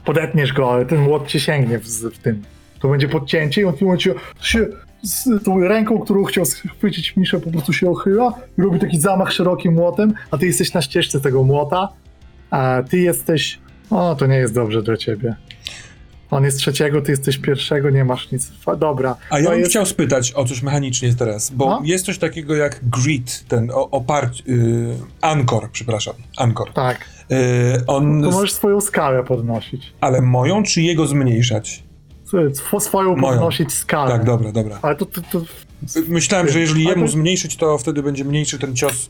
Podetniesz 0.05 0.53
go, 0.53 0.73
ale 0.73 0.85
ten 0.85 0.99
młot 1.01 1.27
cię 1.27 1.39
sięgnie 1.39 1.79
w, 1.79 1.85
w 1.87 2.17
tym. 2.19 2.43
To 2.79 2.87
będzie 2.89 3.09
podcięcie 3.09 3.61
i 3.61 3.65
on 3.65 3.73
w 3.73 3.77
tym 3.77 3.87
momencie 3.87 4.13
się 4.41 4.67
z 5.03 5.43
tą 5.43 5.59
ręką, 5.59 5.99
którą 5.99 6.23
chciał 6.23 6.45
schwycić 6.45 7.17
Miszę, 7.17 7.39
po 7.39 7.51
prostu 7.51 7.73
się 7.73 7.89
ochyla 7.89 8.33
i 8.57 8.61
robi 8.61 8.79
taki 8.79 8.99
zamach 8.99 9.31
szerokim 9.31 9.73
młotem, 9.73 10.13
a 10.31 10.37
ty 10.37 10.45
jesteś 10.45 10.73
na 10.73 10.81
ścieżce 10.81 11.19
tego 11.21 11.43
młota, 11.43 11.89
a 12.51 12.83
ty 12.89 12.97
jesteś... 12.99 13.59
O, 13.89 14.15
to 14.15 14.25
nie 14.25 14.35
jest 14.35 14.53
dobrze 14.53 14.81
dla 14.83 14.97
ciebie. 14.97 15.35
On 16.31 16.43
jest 16.43 16.57
trzeciego, 16.57 17.01
ty 17.01 17.11
jesteś 17.11 17.37
pierwszego, 17.37 17.89
nie 17.89 18.05
masz 18.05 18.31
nic. 18.31 18.51
Dobra. 18.79 19.15
A 19.29 19.39
ja 19.39 19.49
bym 19.49 19.59
jest... 19.59 19.71
chciał 19.71 19.85
spytać 19.85 20.33
o 20.35 20.45
coś 20.45 20.61
mechanicznie 20.61 21.13
teraz, 21.13 21.49
bo 21.51 21.65
No. 21.65 21.81
jest 21.83 22.05
coś 22.05 22.17
takiego 22.17 22.55
jak 22.55 22.79
grid, 22.89 23.45
ten 23.47 23.71
o- 23.71 23.89
oparć, 23.89 24.43
y, 24.49 24.95
ankor, 25.21 25.69
przepraszam, 25.71 26.13
ankor. 26.37 26.73
Tak, 26.73 27.05
Y, 27.31 27.85
on, 27.87 28.21
to 28.23 28.31
możesz 28.31 28.53
swoją 28.53 28.81
skalę 28.81 29.23
podnosić. 29.23 29.93
ale 30.01 30.21
moją 30.21 30.63
czy 30.63 30.81
jego 30.81 31.07
zmniejszać? 31.07 31.83
Swo- 32.53 32.79
Swoją 32.79 33.15
Moją. 33.15 33.33
podnosić 33.33 33.73
skalę. 33.73 34.11
Tak, 34.11 34.23
dobra, 34.23 34.51
dobra. 34.51 34.79
Ale 34.81 34.95
to, 34.95 35.05
to, 35.05 35.21
to 35.31 35.41
Myślałem, 36.07 36.49
że 36.49 36.59
jeżeli 36.59 36.83
jemu 36.83 37.07
zmniejszyć, 37.07 37.55
to 37.57 37.77
wtedy 37.77 38.03
będzie 38.03 38.25
mniejszy 38.25 38.59
ten 38.59 38.75
cios 38.75 39.09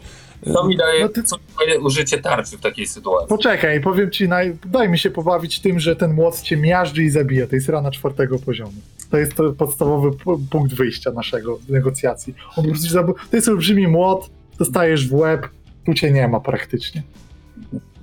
To 0.53 0.67
mi 0.67 0.77
daje, 0.77 1.03
No 1.03 1.09
ty- 1.09 1.23
co 1.23 1.35
mi 1.37 1.43
daje 1.59 1.79
użycie 1.79 2.17
tarczy 2.17 2.57
w 2.57 2.61
takiej 2.61 2.87
sytuacji. 2.87 3.29
Poczekaj, 3.29 3.81
powiem 3.81 4.11
ci, 4.11 4.27
naj... 4.27 4.57
daj 4.65 4.89
mi 4.89 4.99
się 4.99 5.09
pobawić 5.11 5.59
tym, 5.59 5.79
że 5.79 5.95
ten 5.95 6.13
młot 6.13 6.41
cię 6.41 6.57
miażdży 6.57 7.03
i 7.03 7.09
zabija. 7.09 7.47
To 7.47 7.55
jest 7.55 7.69
rana 7.69 7.91
czwartego 7.91 8.39
poziomu. 8.39 8.73
To 9.11 9.17
jest 9.17 9.35
to 9.35 9.53
podstawowy 9.53 10.09
punkt 10.51 10.73
wyjścia 10.73 11.11
naszego 11.11 11.59
negocjacji. 11.69 12.33
On 12.57 12.63
po 12.63 12.69
prostu 12.71 12.89
zab... 12.89 13.07
To 13.29 13.35
jest 13.37 13.47
olbrzymi 13.47 13.87
młot, 13.87 14.29
dostajesz 14.59 15.07
w 15.09 15.13
łeb, 15.13 15.47
tu 15.85 15.93
cię 15.93 16.11
nie 16.11 16.27
ma 16.27 16.39
praktycznie. 16.39 17.03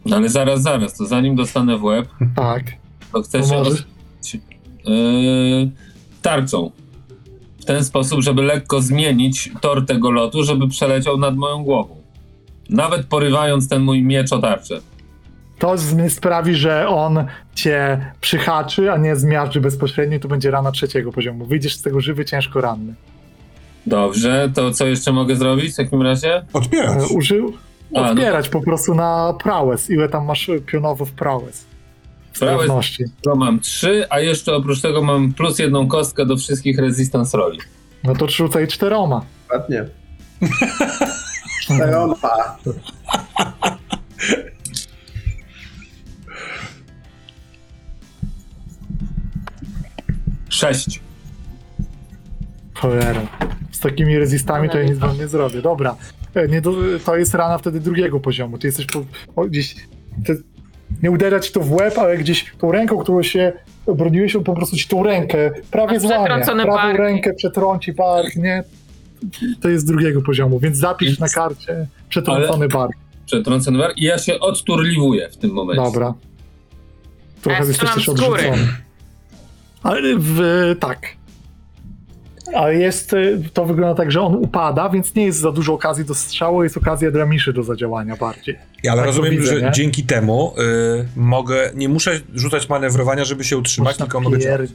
No 0.06 0.16
ale 0.16 0.28
zaraz, 0.28 0.62
zaraz, 0.62 0.94
to 0.94 1.06
zanim 1.06 1.36
dostanę 1.36 1.78
w 1.78 1.84
łeb, 1.84 2.08
Tak. 2.36 2.62
to 3.12 3.22
chcę 3.22 3.40
To 3.40 3.64
się 4.26 4.38
yy, 4.84 5.70
tarczą. 6.22 6.70
W 7.60 7.64
ten 7.64 7.84
sposób, 7.84 8.20
żeby 8.22 8.42
lekko 8.42 8.80
zmienić 8.82 9.50
tor 9.60 9.86
tego 9.86 10.10
lotu, 10.10 10.42
żeby 10.44 10.68
przeleciał 10.68 11.16
nad 11.18 11.36
moją 11.36 11.64
głową. 11.64 12.03
Nawet 12.70 13.06
porywając 13.06 13.68
ten 13.68 13.82
mój 13.82 14.02
miecz 14.02 14.32
o 14.32 14.38
tarczę. 14.38 14.80
To 15.58 15.78
z- 15.78 16.12
sprawi, 16.12 16.54
że 16.54 16.88
on 16.88 17.24
cię 17.54 18.10
przyhaczy, 18.20 18.92
a 18.92 18.96
nie 18.96 19.16
zmiażdży 19.16 19.60
bezpośrednio 19.60 20.16
i 20.16 20.20
to 20.20 20.28
będzie 20.28 20.50
rana 20.50 20.72
trzeciego 20.72 21.12
poziomu. 21.12 21.46
Wyjdziesz 21.46 21.74
z 21.76 21.82
tego 21.82 22.00
żywy, 22.00 22.24
ciężko 22.24 22.60
ranny. 22.60 22.94
Dobrze, 23.86 24.50
to 24.54 24.70
co 24.70 24.86
jeszcze 24.86 25.12
mogę 25.12 25.36
zrobić 25.36 25.72
w 25.72 25.76
takim 25.76 26.02
razie? 26.02 26.44
Odpierać. 26.52 27.10
E, 27.10 27.14
Użył 27.14 27.52
A, 27.94 28.14
no 28.14 28.24
po 28.52 28.60
prostu 28.60 28.94
na 28.94 29.34
prałes. 29.42 29.90
Ile 29.90 30.08
tam 30.08 30.24
masz 30.24 30.48
e, 30.48 30.60
pionowo 30.60 31.04
w 31.04 31.12
prałes? 31.12 31.64
Prałes 32.38 32.62
Sprawności. 32.62 33.04
to 33.22 33.36
mam 33.36 33.60
trzy, 33.60 34.06
a 34.10 34.20
jeszcze 34.20 34.54
oprócz 34.56 34.80
tego 34.80 35.02
mam 35.02 35.32
plus 35.32 35.58
jedną 35.58 35.88
kostkę 35.88 36.26
do 36.26 36.36
wszystkich 36.36 36.78
resistance 36.78 37.38
roli. 37.38 37.58
No 38.04 38.14
to 38.14 38.28
rzucaj 38.28 38.68
czteroma. 38.68 39.22
Ładnie. 39.52 39.84
Czteroma. 41.64 42.56
Sześć. 50.48 51.00
Cholera. 52.74 53.20
Z 53.72 53.80
takimi 53.80 54.18
rezistami 54.18 54.70
to 54.70 54.78
ja 54.78 54.84
nic 54.84 54.98
wam 54.98 55.18
nie 55.18 55.28
zrobię. 55.28 55.62
Dobra. 55.62 55.96
E, 56.34 56.48
Nie 56.48 56.60
do, 56.60 56.72
to 57.04 57.16
jest 57.16 57.34
rana 57.34 57.58
wtedy 57.58 57.80
drugiego 57.80 58.20
poziomu. 58.20 58.58
Ty 58.58 58.66
jesteś 58.66 58.86
po, 58.86 59.04
o, 59.36 59.44
gdzieś. 59.44 59.76
Ty, 60.26 60.42
nie 61.02 61.10
uderza 61.10 61.40
ci 61.40 61.52
to 61.52 61.60
w 61.60 61.72
łeb, 61.72 61.98
ale 61.98 62.18
gdzieś 62.18 62.52
tą 62.58 62.72
ręką, 62.72 62.98
którą 62.98 63.22
się 63.22 63.52
obroniłeś, 63.86 64.36
on 64.36 64.44
po 64.44 64.54
prostu 64.54 64.76
ci 64.76 64.88
tą 64.88 65.02
rękę 65.02 65.50
prawie 65.70 66.00
złamie. 66.00 66.24
Prawą 66.64 66.96
rękę 66.96 67.34
przetrąci 67.34 67.92
bark, 67.92 68.36
nie? 68.36 68.64
To 69.60 69.68
jest 69.68 69.86
drugiego 69.86 70.22
poziomu, 70.22 70.60
więc 70.60 70.78
zapisz 70.78 71.18
na 71.18 71.28
karcie 71.28 71.86
przetrącony 72.08 72.68
bark. 72.68 72.96
Przetrącony 73.26 73.78
war 73.78 73.92
i 73.96 74.04
ja 74.04 74.18
się 74.18 74.40
odturliwuję 74.40 75.30
w 75.30 75.36
tym 75.36 75.50
momencie. 75.50 75.82
Dobra. 75.82 76.14
Trochę 77.42 77.62
Ja 77.62 77.68
jesteś 77.68 77.94
też 77.94 78.08
odrzucony. 78.08 78.68
Ale 79.82 80.16
w, 80.18 80.40
tak. 80.80 81.00
Ale 82.54 82.74
jest, 82.74 83.12
y, 83.12 83.38
to 83.52 83.64
wygląda 83.64 83.94
tak, 83.94 84.12
że 84.12 84.20
on 84.20 84.34
upada, 84.34 84.88
więc 84.88 85.14
nie 85.14 85.24
jest 85.24 85.38
za 85.38 85.52
dużo 85.52 85.72
okazji 85.74 86.04
do 86.04 86.14
strzału, 86.14 86.64
jest 86.64 86.76
okazja 86.76 87.10
dla 87.10 87.26
miszy 87.26 87.52
do 87.52 87.62
zadziałania 87.62 88.16
bardziej. 88.16 88.56
Ale 88.88 88.96
tak 88.96 89.06
rozumiem, 89.06 89.30
widzę, 89.30 89.54
że 89.54 89.62
nie? 89.62 89.70
dzięki 89.72 90.04
temu 90.04 90.54
y, 90.58 91.08
mogę, 91.16 91.70
nie 91.74 91.88
muszę 91.88 92.20
rzucać 92.34 92.68
manewrowania, 92.68 93.24
żeby 93.24 93.44
się 93.44 93.58
utrzymać, 93.58 93.94
Można 93.94 94.04
tylko 94.06 94.20
mogę 94.20 94.38
pierdzielać. 94.38 94.70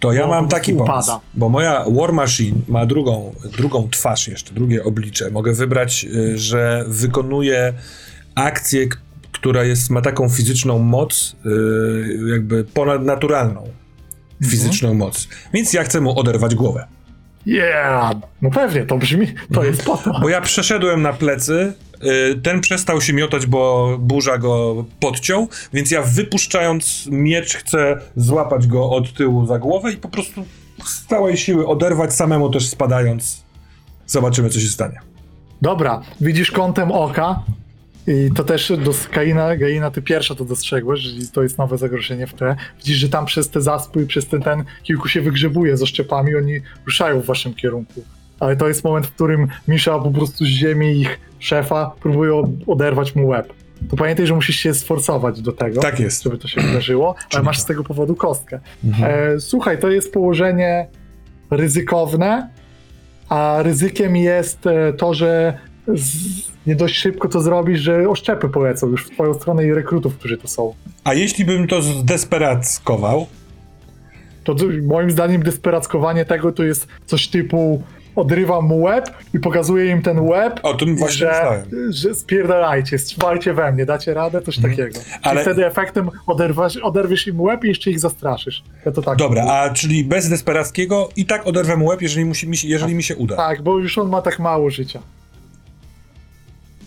To 0.00 0.12
ja 0.12 0.22
Bo 0.22 0.28
mam 0.28 0.48
taki 0.48 0.72
prostu 0.72 0.86
pomysł, 0.92 1.10
upada. 1.10 1.24
bo 1.34 1.48
moja 1.48 1.84
War 1.90 2.12
Machine 2.12 2.60
ma 2.68 2.86
drugą, 2.86 3.34
drugą 3.56 3.88
twarz 3.90 4.28
jeszcze, 4.28 4.54
drugie 4.54 4.84
oblicze. 4.84 5.30
Mogę 5.30 5.52
wybrać, 5.52 6.06
y, 6.14 6.38
że 6.38 6.84
wykonuję 6.88 7.72
akcję, 8.34 8.88
która 9.32 9.64
jest, 9.64 9.90
ma 9.90 10.00
taką 10.02 10.28
fizyczną 10.28 10.78
moc, 10.78 11.36
y, 11.46 12.30
jakby 12.30 12.64
ponadnaturalną 12.64 13.68
Mhm. 14.42 14.50
fizyczną 14.50 14.94
moc. 14.94 15.28
Więc 15.52 15.72
ja 15.72 15.84
chcę 15.84 16.00
mu 16.00 16.18
oderwać 16.18 16.54
głowę. 16.54 16.86
Yeah! 17.46 18.16
No 18.42 18.50
pewnie, 18.50 18.86
to 18.86 18.98
brzmi, 18.98 19.26
to 19.54 19.64
jest 19.64 19.84
po 19.84 19.96
to. 19.96 20.20
Bo 20.20 20.28
ja 20.28 20.40
przeszedłem 20.40 21.02
na 21.02 21.12
plecy, 21.12 21.72
y, 22.04 22.40
ten 22.42 22.60
przestał 22.60 23.00
się 23.00 23.12
miotać, 23.12 23.46
bo 23.46 23.96
burza 24.00 24.38
go 24.38 24.84
podciął, 25.00 25.48
więc 25.72 25.90
ja 25.90 26.02
wypuszczając 26.02 27.08
miecz 27.10 27.54
chcę 27.54 28.00
złapać 28.16 28.66
go 28.66 28.90
od 28.90 29.14
tyłu 29.14 29.46
za 29.46 29.58
głowę 29.58 29.92
i 29.92 29.96
po 29.96 30.08
prostu 30.08 30.44
z 30.84 31.06
całej 31.06 31.36
siły 31.36 31.66
oderwać, 31.66 32.14
samemu 32.14 32.50
też 32.50 32.68
spadając. 32.68 33.44
Zobaczymy, 34.06 34.50
co 34.50 34.60
się 34.60 34.68
stanie. 34.68 35.00
Dobra, 35.62 36.02
widzisz 36.20 36.50
kątem 36.50 36.92
oka 36.92 37.42
i 38.08 38.30
to 38.34 38.44
też 38.44 38.72
do 38.84 38.92
Kaina, 39.10 39.56
Gaina, 39.56 39.90
ty 39.90 40.02
pierwsza 40.02 40.34
to 40.34 40.44
dostrzegłeś, 40.44 41.00
że 41.00 41.26
to 41.26 41.42
jest 41.42 41.58
nowe 41.58 41.78
zagrożenie 41.78 42.26
w 42.26 42.34
tle. 42.34 42.56
Widzisz, 42.78 42.96
że 42.96 43.08
tam 43.08 43.26
przez 43.26 43.50
te 43.50 43.60
zaspy, 43.60 44.06
przez 44.06 44.26
ten, 44.26 44.42
ten 44.42 44.64
kilku 44.82 45.08
się 45.08 45.20
wygrzebuje 45.20 45.76
z 45.76 45.82
oszczepami, 45.82 46.34
oni 46.36 46.60
ruszają 46.86 47.20
w 47.20 47.26
waszym 47.26 47.54
kierunku. 47.54 48.02
Ale 48.40 48.56
to 48.56 48.68
jest 48.68 48.84
moment, 48.84 49.06
w 49.06 49.10
którym 49.14 49.48
Misza 49.68 49.98
po 49.98 50.10
prostu 50.10 50.44
z 50.44 50.48
ziemi 50.48 51.00
ich 51.00 51.18
szefa 51.38 51.90
próbuje 52.00 52.34
od- 52.34 52.50
oderwać 52.66 53.14
mu 53.14 53.26
łeb. 53.26 53.52
To 53.90 53.96
pamiętaj, 53.96 54.26
że 54.26 54.34
musisz 54.34 54.56
się 54.56 54.74
sforcować 54.74 55.42
do 55.42 55.52
tego, 55.52 55.80
Tak 55.80 56.00
jest. 56.00 56.22
żeby 56.22 56.38
to 56.38 56.48
się 56.48 56.60
wydarzyło, 56.60 57.14
ale 57.34 57.42
masz 57.42 57.58
z 57.58 57.64
tego 57.64 57.84
powodu 57.84 58.14
kostkę. 58.16 58.60
Mhm. 58.84 59.36
E, 59.36 59.40
słuchaj, 59.40 59.78
to 59.78 59.88
jest 59.90 60.12
położenie 60.12 60.86
ryzykowne, 61.50 62.48
a 63.28 63.58
ryzykiem 63.62 64.16
jest 64.16 64.66
e, 64.66 64.92
to, 64.92 65.14
że 65.14 65.58
z, 65.94 66.47
nie 66.68 66.76
dość 66.76 66.96
szybko 66.98 67.28
to 67.28 67.40
zrobisz, 67.40 67.80
że 67.80 68.08
oszczepy 68.08 68.48
polecą 68.48 68.86
już 68.86 69.06
w 69.06 69.10
twoją 69.10 69.34
stronę 69.34 69.64
i 69.66 69.74
rekrutów, 69.74 70.16
którzy 70.18 70.38
to 70.38 70.48
są. 70.48 70.74
A 71.04 71.14
jeśli 71.14 71.44
bym 71.44 71.66
to 71.66 71.82
zdesperackował, 71.82 73.26
To 74.44 74.54
moim 74.82 75.10
zdaniem 75.10 75.42
desperackowanie 75.42 76.24
tego 76.24 76.52
to 76.52 76.64
jest 76.64 76.86
coś 77.06 77.28
typu 77.28 77.82
odrywam 78.16 78.64
mu 78.64 78.80
łeb 78.80 79.10
i 79.34 79.38
pokazuję 79.38 79.86
im 79.90 80.02
ten 80.02 80.20
łeb, 80.20 80.60
o 80.62 80.74
tym 80.74 80.96
właśnie 80.96 81.16
że, 81.18 81.26
myślałem. 81.26 81.62
że 81.90 82.14
spierdalajcie, 82.14 82.98
strzelajcie 82.98 83.54
we 83.54 83.72
mnie, 83.72 83.86
dacie 83.86 84.14
radę, 84.14 84.42
coś 84.42 84.58
takiego. 84.58 84.98
Mhm. 84.98 85.04
Ale- 85.22 85.40
I 85.40 85.44
wtedy 85.44 85.66
efektem 85.66 86.10
oderwasz, 86.26 86.76
oderwiesz 86.76 87.26
im 87.26 87.40
łeb 87.40 87.64
i 87.64 87.68
jeszcze 87.68 87.90
ich 87.90 88.00
zastraszysz. 88.00 88.62
Ja 88.86 88.92
to 88.92 89.02
tak 89.02 89.18
Dobra, 89.18 89.44
a 89.44 89.70
czyli 89.70 90.04
bez 90.04 90.28
desperackiego 90.28 91.08
i 91.16 91.26
tak 91.26 91.46
oderwę 91.46 91.76
mu 91.76 91.86
łeb, 91.86 92.02
jeżeli, 92.02 92.24
musi, 92.24 92.68
jeżeli 92.68 92.94
mi 92.94 93.02
się 93.02 93.16
uda. 93.16 93.36
Tak, 93.36 93.62
bo 93.62 93.78
już 93.78 93.98
on 93.98 94.08
ma 94.08 94.22
tak 94.22 94.38
mało 94.38 94.70
życia. 94.70 95.00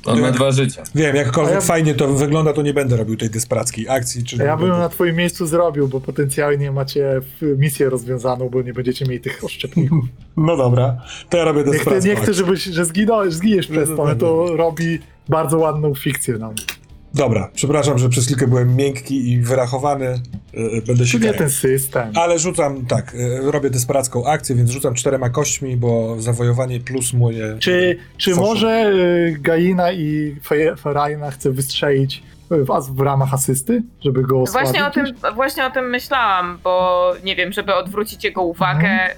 On 0.05 0.21
ma 0.21 0.31
dwa 0.31 0.51
życia. 0.51 0.83
Wiem, 0.95 1.15
jakkolwiek 1.15 1.53
ja- 1.53 1.61
fajnie 1.61 1.95
to 1.95 2.07
wygląda, 2.13 2.53
to 2.53 2.61
nie 2.61 2.73
będę 2.73 2.97
robił 2.97 3.17
tej 3.17 3.30
desperackiej 3.30 3.89
akcji. 3.89 4.23
Czyli 4.23 4.41
A 4.41 4.45
ja 4.45 4.57
bym 4.57 4.67
będę- 4.67 4.81
na 4.81 4.89
twoim 4.89 5.15
miejscu 5.15 5.47
zrobił, 5.47 5.88
bo 5.88 6.01
potencjalnie 6.01 6.71
macie 6.71 7.21
misję 7.57 7.89
rozwiązaną, 7.89 8.49
bo 8.49 8.61
nie 8.61 8.73
będziecie 8.73 9.05
mieli 9.05 9.19
tych 9.21 9.43
oszczepników. 9.43 10.05
No 10.38 10.57
dobra, 10.57 10.97
to 11.30 11.38
ja 11.38 11.43
robię 11.43 11.63
desperacką 11.63 12.09
nie 12.09 12.15
chcę 12.15 12.33
żebyś, 12.33 12.63
że 12.63 12.85
zginąłeś, 12.85 13.33
zginiesz 13.33 13.67
przez 13.67 13.89
to, 13.95 14.05
ale 14.05 14.15
to 14.15 14.55
robi 14.57 14.99
bardzo 15.30 15.57
ładną 15.57 15.95
fikcję 15.95 16.38
nam. 16.38 16.53
Dobra, 17.14 17.49
przepraszam, 17.53 17.98
że 17.98 18.09
przez 18.09 18.25
chwilkę 18.25 18.48
byłem 18.48 18.75
miękki 18.75 19.31
i 19.31 19.40
wyrachowany. 19.41 20.19
Yy, 20.53 20.81
Będę 20.88 21.06
się 21.06 21.19
nie 21.19 21.33
ten 21.33 21.49
system. 21.49 22.11
Ale 22.15 22.40
rzucam, 22.40 22.85
tak, 22.85 23.14
yy, 23.14 23.51
robię 23.51 23.69
desperacką 23.69 24.25
akcję, 24.25 24.56
więc 24.56 24.69
rzucam 24.69 24.93
czterema 24.93 25.30
kośćmi, 25.30 25.77
bo 25.77 26.15
zawojowanie 26.22 26.80
plus 26.80 27.14
moje... 27.14 27.57
Czy, 27.59 27.98
czy 28.17 28.31
Foszą. 28.35 28.41
może 28.48 28.91
Gaina 29.40 29.91
i 29.91 30.35
Fe- 30.49 30.75
Ferajna 30.80 31.31
chce 31.31 31.51
wystrzelić 31.51 32.23
was 32.49 32.90
w 32.90 32.99
ramach 32.99 33.33
asysty, 33.33 33.83
żeby 34.03 34.22
go 34.23 34.41
osłabić? 34.41 34.69
Właśnie 34.72 34.85
o, 34.85 34.91
tym, 34.91 35.06
właśnie 35.35 35.65
o 35.65 35.72
tym 35.72 35.90
myślałam, 35.90 36.57
bo 36.64 37.14
nie 37.23 37.35
wiem, 37.35 37.51
żeby 37.53 37.75
odwrócić 37.75 38.23
jego 38.23 38.41
uwagę. 38.43 38.88
Mhm. 38.90 39.11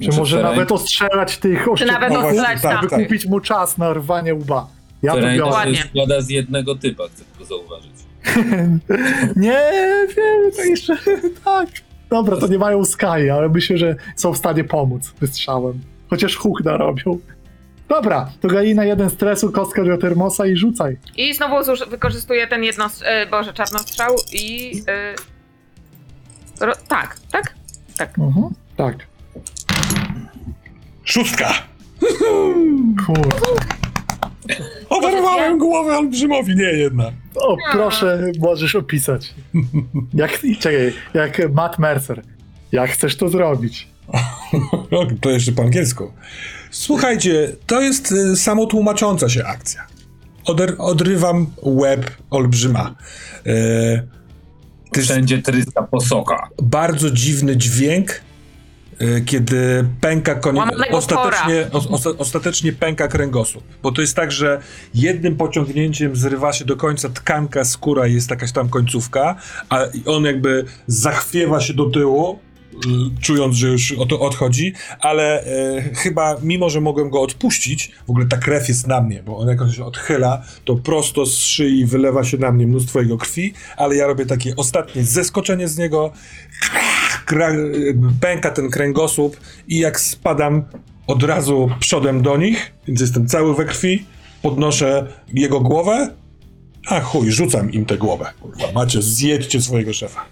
y, 0.00 0.10
Czy 0.10 0.18
może 0.18 0.38
Feraj- 0.38 0.42
nawet 0.42 0.72
ostrzelać 0.72 1.38
tych 1.38 1.66
czy 1.76 1.86
No 1.86 1.92
właśnie, 1.98 2.18
ostrzelać 2.18 2.62
tak, 2.62 2.90
tak. 2.90 3.02
kupić 3.02 3.26
mu 3.26 3.40
czas 3.40 3.78
na 3.78 3.92
rwanie 3.94 4.34
łba? 4.34 4.66
Ja 5.02 5.12
to 5.12 5.18
biorę. 5.20 5.36
Dokładnie. 5.38 5.74
się 5.76 5.88
składa 5.88 6.20
z 6.20 6.28
jednego 6.30 6.74
typa, 6.74 7.04
chcę 7.08 7.24
tylko 7.24 7.44
zauważyć. 7.44 7.92
Nie 9.36 9.62
wiem, 10.16 10.52
to 10.56 10.62
jeszcze 10.64 10.96
tak. 11.44 11.68
Dobra, 12.10 12.36
to 12.36 12.46
nie 12.46 12.58
mają 12.58 12.84
Sky, 12.84 13.30
ale 13.32 13.48
myślę, 13.48 13.78
że 13.78 13.96
są 14.16 14.32
w 14.32 14.38
stanie 14.38 14.64
pomóc 14.64 15.14
wystrzałem. 15.20 15.80
Chociaż 16.10 16.36
huk 16.36 16.64
narobią. 16.64 17.18
Dobra, 17.88 18.30
to 18.40 18.48
Gaina 18.48 18.84
jeden 18.84 19.10
stresu, 19.10 19.52
kostka 19.52 19.84
do 19.84 19.98
termosa 19.98 20.46
i 20.46 20.56
rzucaj. 20.56 20.96
I 21.16 21.34
znowu 21.34 21.62
zuż- 21.62 21.88
wykorzystuję 21.88 22.46
ten 22.46 22.64
jedno, 22.64 22.86
y, 22.86 23.30
boże, 23.30 23.52
czarnostrzał 23.52 24.16
i... 24.32 24.72
y, 26.60 26.64
ro, 26.66 26.72
tak, 26.88 27.16
tak? 27.32 27.54
Tak. 27.96 28.18
Mhm. 28.18 28.48
Tak. 28.76 28.96
Szóstka! 31.04 31.54
Kurde. 33.06 33.36
Oberwałem 34.88 35.58
głowę 35.58 35.98
olbrzymowi, 35.98 36.56
nie 36.56 36.64
jedna. 36.64 37.12
O, 37.34 37.56
proszę, 37.72 38.30
możesz 38.40 38.74
opisać. 38.76 39.34
Jak, 40.14 40.40
czekaj, 40.60 40.92
jak 41.14 41.52
Matt 41.54 41.78
Mercer. 41.78 42.22
Jak 42.72 42.90
chcesz 42.90 43.16
to 43.16 43.28
zrobić? 43.28 43.88
No, 44.90 45.06
to 45.20 45.30
jeszcze 45.30 45.52
po 45.52 45.62
angielsku. 45.62 46.12
Słuchajcie, 46.70 47.52
to 47.66 47.80
jest 47.80 48.12
y, 48.12 48.36
samotłumacząca 48.36 49.28
się 49.28 49.44
akcja. 49.44 49.86
Oder, 50.46 50.74
odrywam 50.78 51.46
łeb 51.62 52.10
olbrzyma. 52.30 52.94
To 53.44 55.00
jest 55.00 55.10
Wszędzie 55.10 55.42
tryska 55.42 55.82
posoka. 55.82 56.48
bardzo 56.62 57.10
dziwny 57.10 57.56
dźwięk, 57.56 58.10
y, 58.10 58.20
kiedy 59.26 59.84
pęka 60.00 60.34
konie... 60.34 60.58
Łamanego 60.58 60.96
Ostatecznie, 60.96 61.66
o, 61.72 62.18
ostatecznie 62.18 62.72
pęka 62.72 63.08
kręgosłup. 63.08 63.64
Bo 63.82 63.92
to 63.92 64.00
jest 64.00 64.16
tak, 64.16 64.32
że 64.32 64.60
jednym 64.94 65.36
pociągnięciem 65.36 66.16
zrywa 66.16 66.52
się 66.52 66.64
do 66.64 66.76
końca 66.76 67.08
tkanka, 67.08 67.64
skóra 67.64 68.06
jest 68.06 68.30
jakaś 68.30 68.52
tam 68.52 68.68
końcówka, 68.68 69.36
a 69.68 69.78
on 70.06 70.24
jakby 70.24 70.64
zachwiewa 70.86 71.60
się 71.60 71.74
do 71.74 71.84
tyłu, 71.90 72.32
y, 72.32 72.47
czując, 73.20 73.56
że 73.56 73.68
już 73.68 73.92
o 73.92 74.06
to 74.06 74.20
odchodzi, 74.20 74.72
ale 75.00 75.44
e, 75.44 75.82
chyba 75.94 76.36
mimo, 76.42 76.70
że 76.70 76.80
mogłem 76.80 77.10
go 77.10 77.20
odpuścić, 77.20 77.92
w 78.06 78.10
ogóle 78.10 78.26
ta 78.26 78.36
krew 78.36 78.68
jest 78.68 78.86
na 78.86 79.00
mnie, 79.00 79.22
bo 79.22 79.38
on 79.38 79.48
jak 79.48 79.62
on 79.62 79.72
się 79.72 79.84
odchyla, 79.84 80.42
to 80.64 80.76
prosto 80.76 81.26
z 81.26 81.38
szyi 81.38 81.86
wylewa 81.86 82.24
się 82.24 82.36
na 82.36 82.52
mnie 82.52 82.66
mnóstwo 82.66 83.00
jego 83.00 83.18
krwi, 83.18 83.54
ale 83.76 83.96
ja 83.96 84.06
robię 84.06 84.26
takie 84.26 84.56
ostatnie 84.56 85.04
zeskoczenie 85.04 85.68
z 85.68 85.78
niego, 85.78 86.12
kra, 87.26 87.52
pęka 88.20 88.50
ten 88.50 88.70
kręgosłup 88.70 89.36
i 89.68 89.78
jak 89.78 90.00
spadam 90.00 90.64
od 91.06 91.22
razu 91.22 91.70
przodem 91.80 92.22
do 92.22 92.36
nich, 92.36 92.72
więc 92.88 93.00
jestem 93.00 93.26
cały 93.26 93.54
we 93.54 93.64
krwi, 93.64 94.06
podnoszę 94.42 95.06
jego 95.34 95.60
głowę, 95.60 96.14
a 96.86 97.00
chuj, 97.00 97.30
rzucam 97.30 97.72
im 97.72 97.84
tę 97.84 97.96
głowę. 97.96 98.32
Kurwa, 98.40 98.72
macie, 98.74 99.02
zjedźcie 99.02 99.62
swojego 99.62 99.92
szefa. 99.92 100.24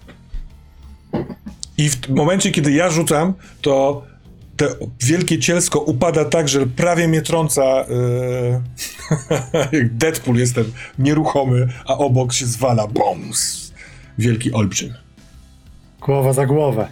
I 1.78 1.90
w 1.90 2.08
momencie, 2.08 2.50
kiedy 2.50 2.72
ja 2.72 2.90
rzucam, 2.90 3.34
to 3.62 4.02
te 4.56 4.68
wielkie 5.00 5.38
cielsko 5.38 5.80
upada 5.80 6.24
tak, 6.24 6.48
że 6.48 6.66
prawie 6.66 7.08
mnie 7.08 7.22
trąca. 7.22 7.62
Yy... 7.62 8.60
jak 9.72 9.94
Deadpool 9.98 10.36
jestem 10.36 10.72
nieruchomy, 10.98 11.68
a 11.86 11.98
obok 11.98 12.32
się 12.32 12.46
zwala. 12.46 12.86
Boms! 12.86 13.72
Wielki 14.18 14.52
olbrzym. 14.52 14.94
Głowa 16.00 16.32
za 16.32 16.46
głowę. 16.46 16.88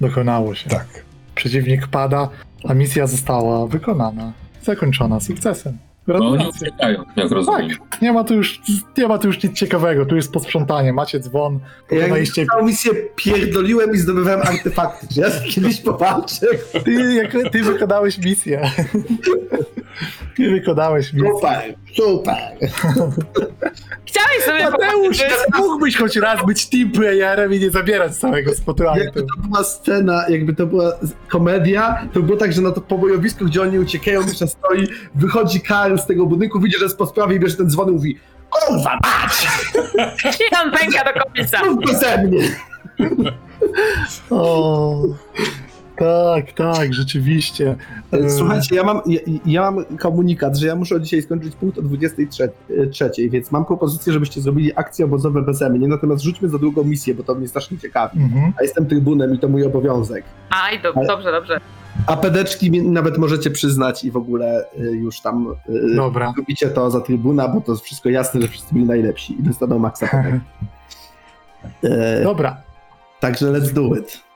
Dokonało 0.00 0.54
się. 0.54 0.70
Tak. 0.70 1.04
Przeciwnik 1.34 1.86
pada, 1.86 2.28
a 2.64 2.74
misja 2.74 3.06
została 3.06 3.66
wykonana. 3.66 4.32
Zakończona 4.62 5.20
sukcesem. 5.20 5.78
Bo 6.08 6.14
oni 6.14 6.30
Gratulacje. 6.36 6.68
uciekają, 6.68 7.04
jak 7.16 7.30
rozumiem. 7.30 7.68
Tak, 7.90 8.02
nie 8.02 8.12
ma 8.12 8.24
tu 8.24 8.34
już, 8.34 8.60
nie 8.98 9.08
ma 9.08 9.18
tu 9.18 9.26
już 9.26 9.42
nic 9.42 9.52
ciekawego, 9.52 10.06
tu 10.06 10.16
jest 10.16 10.32
posprzątanie, 10.32 10.92
macie 10.92 11.20
dzwon, 11.20 11.58
Jak 11.90 12.00
pokonaliście... 12.00 12.46
całą 12.46 12.66
misję 12.66 12.92
pierdoliłem 13.16 13.94
i 13.94 13.98
zdobywałem 13.98 14.40
artefakty. 14.42 15.06
Czy 15.14 15.20
ja 15.20 15.26
kiedyś 15.50 15.80
powalczę? 15.80 16.46
Ty, 16.84 17.14
jak, 17.14 17.50
ty 17.52 17.62
wykonałeś 17.62 18.18
misję. 18.18 18.70
Ty 20.36 20.50
wykonałeś 20.50 21.12
misję. 21.12 21.30
Super, 21.34 21.74
super. 21.96 22.36
Chciałeś 24.04 24.42
sobie 24.44 24.64
Mateusz, 24.70 25.18
powiedzieć, 25.18 25.36
mógłbyś 25.58 25.96
choć 25.96 26.16
raz 26.16 26.46
być 26.46 26.66
team 26.66 26.90
playerem 26.90 27.54
i 27.54 27.60
nie 27.60 27.70
zabierać 27.70 28.16
całego 28.16 28.54
spotkania. 28.54 29.04
Jakby 29.04 29.20
to 29.22 29.48
była 29.48 29.64
scena, 29.64 30.24
jakby 30.28 30.54
to 30.54 30.66
była 30.66 30.92
komedia, 31.28 32.08
to 32.12 32.22
było 32.22 32.38
tak, 32.38 32.52
że 32.52 32.62
na 32.62 32.70
to 32.72 32.80
pobojowisku, 32.80 33.44
gdzie 33.44 33.62
oni 33.62 33.78
uciekają, 33.78 34.22
Misza 34.26 34.46
stoi, 34.46 34.86
wychodzi 35.14 35.60
Karl 35.60 35.97
z 35.98 36.06
tego 36.06 36.26
budynku, 36.26 36.60
widzi, 36.60 36.78
że 36.78 36.84
jest 36.84 36.98
po 36.98 37.06
sprawie 37.06 37.36
i 37.36 37.40
bierze 37.40 37.56
ten 37.56 37.70
dzwon 37.70 37.88
i 37.88 37.92
mówi 37.92 38.18
Kurwa, 38.50 38.98
mać! 39.02 39.48
I 40.40 40.56
on 40.64 40.70
pęka 40.70 41.12
do 41.12 41.20
końca. 41.20 41.64
Mów 41.64 41.84
beze 41.86 42.24
mnie! 42.24 42.56
O, 44.30 45.02
tak, 45.98 46.52
tak, 46.52 46.94
rzeczywiście. 46.94 47.76
E, 48.12 48.30
Słuchajcie, 48.30 48.76
ja 48.76 48.84
mam, 48.84 49.00
ja, 49.06 49.20
ja 49.46 49.70
mam 49.70 49.84
komunikat, 49.84 50.56
że 50.56 50.66
ja 50.66 50.76
muszę 50.76 51.00
dzisiaj 51.00 51.22
skończyć 51.22 51.56
punkt 51.56 51.78
o 51.78 51.82
23, 51.82 53.10
więc 53.30 53.50
mam 53.52 53.64
propozycję, 53.64 54.12
żebyście 54.12 54.40
zrobili 54.40 54.72
akcje 54.76 55.04
obozowe 55.04 55.42
beze 55.42 55.70
mnie, 55.70 55.88
natomiast 55.88 56.22
rzućmy 56.22 56.48
za 56.48 56.58
drugą 56.58 56.84
misję, 56.84 57.14
bo 57.14 57.22
to 57.22 57.34
mnie 57.34 57.48
strasznie 57.48 57.78
ciekawi. 57.78 58.22
Mhm. 58.22 58.52
A 58.60 58.62
jestem 58.62 58.86
trybunem 58.86 59.34
i 59.34 59.38
to 59.38 59.48
mój 59.48 59.64
obowiązek. 59.64 60.24
Aj, 60.50 60.82
do, 60.82 60.92
dobrze, 60.92 61.32
dobrze. 61.32 61.60
A 62.06 62.16
pedeczki 62.16 62.82
nawet 62.82 63.18
możecie 63.18 63.50
przyznać 63.50 64.04
i 64.04 64.10
w 64.10 64.16
ogóle 64.16 64.64
y, 64.78 64.96
już 64.96 65.20
tam 65.20 65.54
y, 65.68 65.96
Dobra. 65.96 66.32
robicie 66.36 66.68
to 66.68 66.90
za 66.90 67.00
trybuna, 67.00 67.48
bo 67.48 67.60
to 67.60 67.72
jest 67.72 67.84
wszystko 67.84 68.08
jasne, 68.08 68.42
że 68.42 68.48
wszyscy 68.48 68.74
byli 68.74 68.86
najlepsi 68.86 69.40
i 69.40 69.42
dostaną 69.42 69.78
maksa. 69.78 70.08
E, 71.82 72.22
Dobra. 72.22 72.62
Także 73.20 73.46
let's 73.46 73.72
do 73.72 73.96
it. 73.96 74.27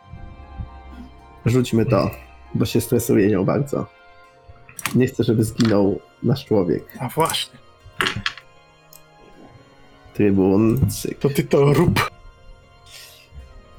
Rzućmy 1.47 1.87
to, 1.87 2.11
bo 2.55 2.65
się 2.65 2.81
stresuję 2.81 3.29
nią 3.29 3.45
bardzo. 3.45 3.87
Nie 4.95 5.07
chcę, 5.07 5.25
żeby 5.25 5.45
zginął 5.45 6.01
nasz 6.23 6.45
człowiek. 6.45 6.85
A 7.01 7.09
właśnie, 7.09 7.59
Trybun, 10.15 10.91
cyk. 10.91 11.19
to 11.19 11.29
ty 11.29 11.45
to 11.45 11.73
rób. 11.73 12.11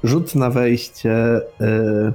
Rzut 0.04 0.34
na 0.34 0.50
wejście. 0.50 1.36
Y... 1.60 2.12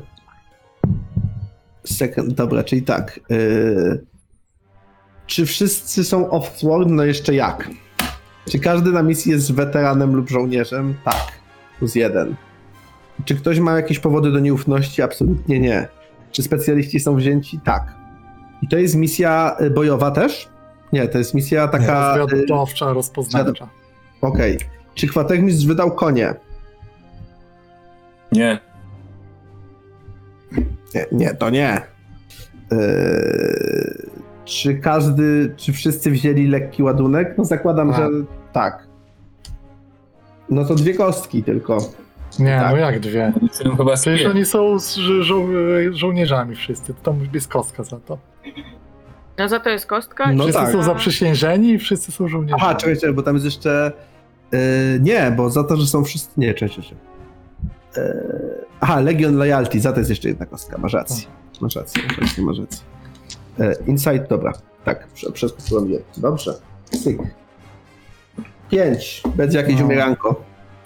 Second, 1.85 2.33
dobra, 2.33 2.63
czyli 2.63 2.81
tak. 2.81 3.19
Y... 3.31 4.05
Czy 5.27 5.45
wszyscy 5.45 6.03
są 6.03 6.29
off-sword? 6.29 6.87
No 6.87 7.03
jeszcze 7.03 7.35
jak. 7.35 7.69
Czy 8.51 8.59
każdy 8.59 8.91
na 8.91 9.03
misji 9.03 9.31
jest 9.31 9.53
weteranem 9.53 10.15
lub 10.15 10.29
żołnierzem? 10.29 10.95
Tak. 11.05 11.31
Plus 11.79 11.95
jeden. 11.95 12.35
Czy 13.25 13.35
ktoś 13.35 13.59
ma 13.59 13.75
jakieś 13.75 13.99
powody 13.99 14.31
do 14.31 14.39
nieufności? 14.39 15.01
Absolutnie 15.01 15.59
nie. 15.59 15.87
Czy 16.31 16.43
specjaliści 16.43 16.99
są 16.99 17.15
wzięci? 17.15 17.59
Tak. 17.65 17.93
I 18.61 18.67
to 18.67 18.77
jest 18.77 18.95
misja 18.95 19.57
y, 19.61 19.69
bojowa 19.69 20.11
też? 20.11 20.49
Nie, 20.93 21.07
to 21.07 21.17
jest 21.17 21.33
misja 21.33 21.67
taka. 21.67 22.15
y, 22.15 22.17
Rozwiadowcza, 22.17 22.93
rozpoznawcza. 22.93 23.69
Okej. 24.21 24.57
Czy 24.95 25.07
kwatermistrz 25.07 25.65
wydał 25.65 25.91
konie? 25.91 26.33
Nie. 28.31 28.59
Nie, 30.95 31.05
nie 31.11 31.33
to 31.35 31.49
nie. 31.49 31.81
Yy, 32.71 34.09
czy 34.45 34.75
każdy, 34.75 35.53
czy 35.57 35.73
wszyscy 35.73 36.11
wzięli 36.11 36.47
lekki 36.47 36.83
ładunek? 36.83 37.35
No 37.37 37.45
zakładam, 37.45 37.91
Tak. 37.91 37.97
że 37.97 38.07
tak. 38.53 38.87
No 40.49 40.65
to 40.65 40.75
dwie 40.75 40.93
kostki 40.93 41.43
tylko. 41.43 41.77
Nie, 42.39 42.59
Tak. 42.59 42.71
no 42.71 42.77
jak 42.77 42.99
dwie? 42.99 43.33
Jestem 43.41 43.77
chyba 43.77 43.93
Przecież 43.95 44.25
oni 44.25 44.45
są 44.45 44.79
z 44.79 44.97
żo- 44.97 45.23
żo- 45.23 45.93
żołnierzami 45.93 46.55
wszyscy, 46.55 46.93
to 46.93 47.01
tam 47.03 47.19
jest 47.33 47.47
kostka 47.47 47.83
za 47.83 47.99
to. 47.99 48.17
No 49.37 49.49
za 49.49 49.59
to 49.59 49.69
jest 49.69 49.85
kostka. 49.85 50.31
No 50.33 50.43
wszyscy 50.43 50.61
tak. 50.61 50.71
są 50.71 50.83
zaprzysiężeni 50.83 51.69
i 51.69 51.79
wszyscy 51.79 52.11
są 52.11 52.27
żołnierzami. 52.27 52.61
Aha, 52.65 52.75
czekaj, 52.75 52.95
czekaj, 52.95 53.13
bo 53.13 53.23
tam 53.23 53.33
jest 53.35 53.45
jeszcze. 53.45 53.91
Yy, 54.51 54.59
nie, 55.01 55.31
bo 55.37 55.49
za 55.49 55.63
to, 55.63 55.77
że 55.77 55.87
są 55.87 56.03
wszyscy. 56.03 56.29
Nie, 56.37 56.53
czekaj, 56.53 56.75
czekaj. 56.75 56.97
Yy, 57.97 58.65
aha, 58.79 58.99
Legion 58.99 59.35
Loyalty, 59.37 59.79
za 59.79 59.91
to 59.91 59.99
jest 59.99 60.09
jeszcze 60.09 60.27
jedna 60.27 60.45
kostka. 60.45 60.77
Masz 60.77 60.93
rację. 60.93 61.27
Masz 61.61 61.75
rację, 61.75 62.01
masz 62.07 62.17
rację, 62.17 62.43
masz 62.43 62.59
rację. 62.59 62.79
Yy, 63.59 63.75
Insight, 63.87 64.29
dobra. 64.29 64.53
Tak, 64.83 65.07
prze- 65.07 65.31
przeskoczyłem 65.31 65.91
je. 65.91 65.99
Dobrze. 66.17 66.53
Cyk. 67.03 67.17
Pięć. 68.69 69.23
Będzie 69.35 69.57
jakieś 69.57 69.79
No. 69.79 69.85
umieranko. 69.85 70.41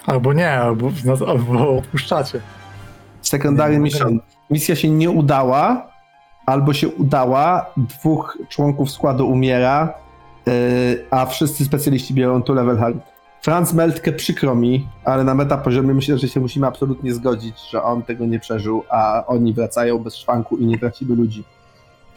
Albo 0.06 0.32
nie, 0.32 0.50
albo, 0.50 0.90
no, 1.04 1.26
albo 1.26 1.78
odpuszczacie. 1.78 2.40
Secondary 3.22 3.74
Nie, 3.74 3.80
mission. 3.80 4.20
Misja 4.50 4.76
się 4.76 4.90
nie 4.90 5.10
udała, 5.10 5.86
albo 6.46 6.72
się 6.72 6.88
udała, 6.88 7.66
dwóch 7.76 8.38
członków 8.48 8.90
składu 8.90 9.28
umiera, 9.28 9.94
yy, 10.46 10.52
a 11.10 11.26
wszyscy 11.26 11.64
specjaliści 11.64 12.14
biorą 12.14 12.42
tu 12.42 12.54
level 12.54 12.78
hard. 12.78 12.96
Franz 13.42 13.74
Meltke 13.74 14.12
przykro 14.12 14.54
mi, 14.54 14.88
ale 15.04 15.24
na 15.24 15.34
meta 15.34 15.56
poziomie 15.56 15.94
myślę, 15.94 16.18
że 16.18 16.28
się 16.28 16.40
musimy 16.40 16.66
absolutnie 16.66 17.14
zgodzić, 17.14 17.56
że 17.70 17.82
on 17.82 18.02
tego 18.02 18.26
nie 18.26 18.40
przeżył, 18.40 18.84
a 18.88 19.24
oni 19.26 19.52
wracają 19.54 19.98
bez 19.98 20.16
szwanku 20.16 20.56
i 20.56 20.66
nie 20.66 20.78
tracimy 20.78 21.14
ludzi. 21.16 21.44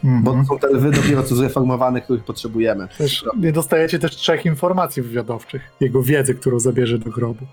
Bo 0.02 0.30
Mhm. 0.30 0.46
to 0.46 0.52
są 0.54 0.58
te 0.58 0.66
lwy 0.68 0.90
dopiero 0.90 1.22
co 1.22 1.34
zreformowane, 1.34 2.00
których 2.00 2.24
potrzebujemy. 2.24 2.88
Też 2.98 3.24
nie 3.38 3.52
dostajecie 3.52 3.98
też 3.98 4.16
trzech 4.16 4.46
informacji 4.46 5.02
wywiadowczych. 5.02 5.62
Jego 5.80 6.02
wiedzy, 6.02 6.34
którą 6.34 6.60
zabierze 6.60 6.98
do 6.98 7.10
grobu. 7.10 7.46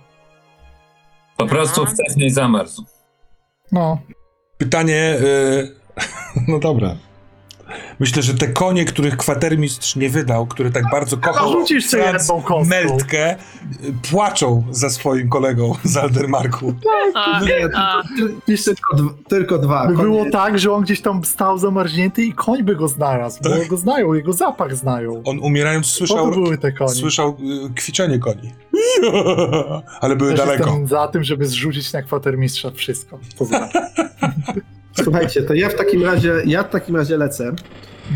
Po 1.38 1.46
prostu 1.46 1.86
wcześniej 1.86 2.30
zamarzł. 2.30 2.84
No, 3.72 3.98
Pytanie. 4.58 5.18
y, 5.22 5.76
no 6.48 6.60
dobra. 6.60 6.96
Myślę, 8.00 8.22
że 8.22 8.34
te 8.34 8.48
konie, 8.48 8.86
których 8.86 9.18
kwatermistrz 9.18 9.96
nie 9.96 10.10
wydał, 10.10 10.48
które 10.48 10.72
tak 10.72 10.84
bardzo 10.92 11.18
kochał 11.18 11.52
rzucisz 11.52 11.86
sobie 11.86 12.04
Franz. 12.04 12.32
Meltkę, 12.68 13.36
płaczą 14.12 14.64
za 14.72 14.90
swoim 14.90 15.30
kolegą 15.30 15.74
z 15.84 15.98
Aldermarku. 15.98 16.74
A, 17.16 17.40
Nie, 17.40 17.70
a, 17.76 18.04
Tylko, 18.46 18.96
dwa- 18.98 19.14
tylko 19.30 19.58
dwa. 19.58 19.88
By 19.88 19.94
było 19.98 20.26
tak, 20.32 20.60
że 20.60 20.72
on 20.72 20.84
gdzieś 20.84 21.02
tam 21.02 21.26
stał 21.26 21.58
zamarznięty 21.58 22.24
i 22.24 22.34
koń 22.34 22.64
by 22.64 22.76
go 22.76 22.88
znalazł, 22.88 23.40
bo 23.44 23.50
Tak. 23.50 23.68
go 23.68 23.78
znają, 23.78 24.14
jego 24.14 24.34
zapach 24.34 24.76
znają. 24.76 25.22
On 25.26 25.40
umierając 25.40 25.86
słyszał, 25.86 26.18
to 26.18 26.32
były 26.32 26.58
te 26.58 26.72
konie. 26.72 26.90
słyszał 26.92 27.38
y, 27.70 27.74
kwiczenie 27.74 28.20
koni. 28.20 28.52
Ale 30.02 30.16
były 30.16 30.30
Też 30.32 30.40
daleko. 30.40 30.66
jestem 30.66 30.88
za 30.88 31.08
tym, 31.08 31.24
żeby 31.24 31.46
zrzucić 31.46 31.94
na 31.94 32.02
kwatermistrza 32.02 32.72
wszystko. 32.72 33.20
Za. 33.42 33.70
Słuchajcie, 35.04 35.42
to 35.42 35.54
ja 35.54 35.70
w 35.70 35.76
takim 35.76 36.04
razie, 36.04 36.34
ja 36.46 36.64
w 36.64 36.70
takim 36.70 36.96
razie 36.96 37.18
lecę. 37.18 37.54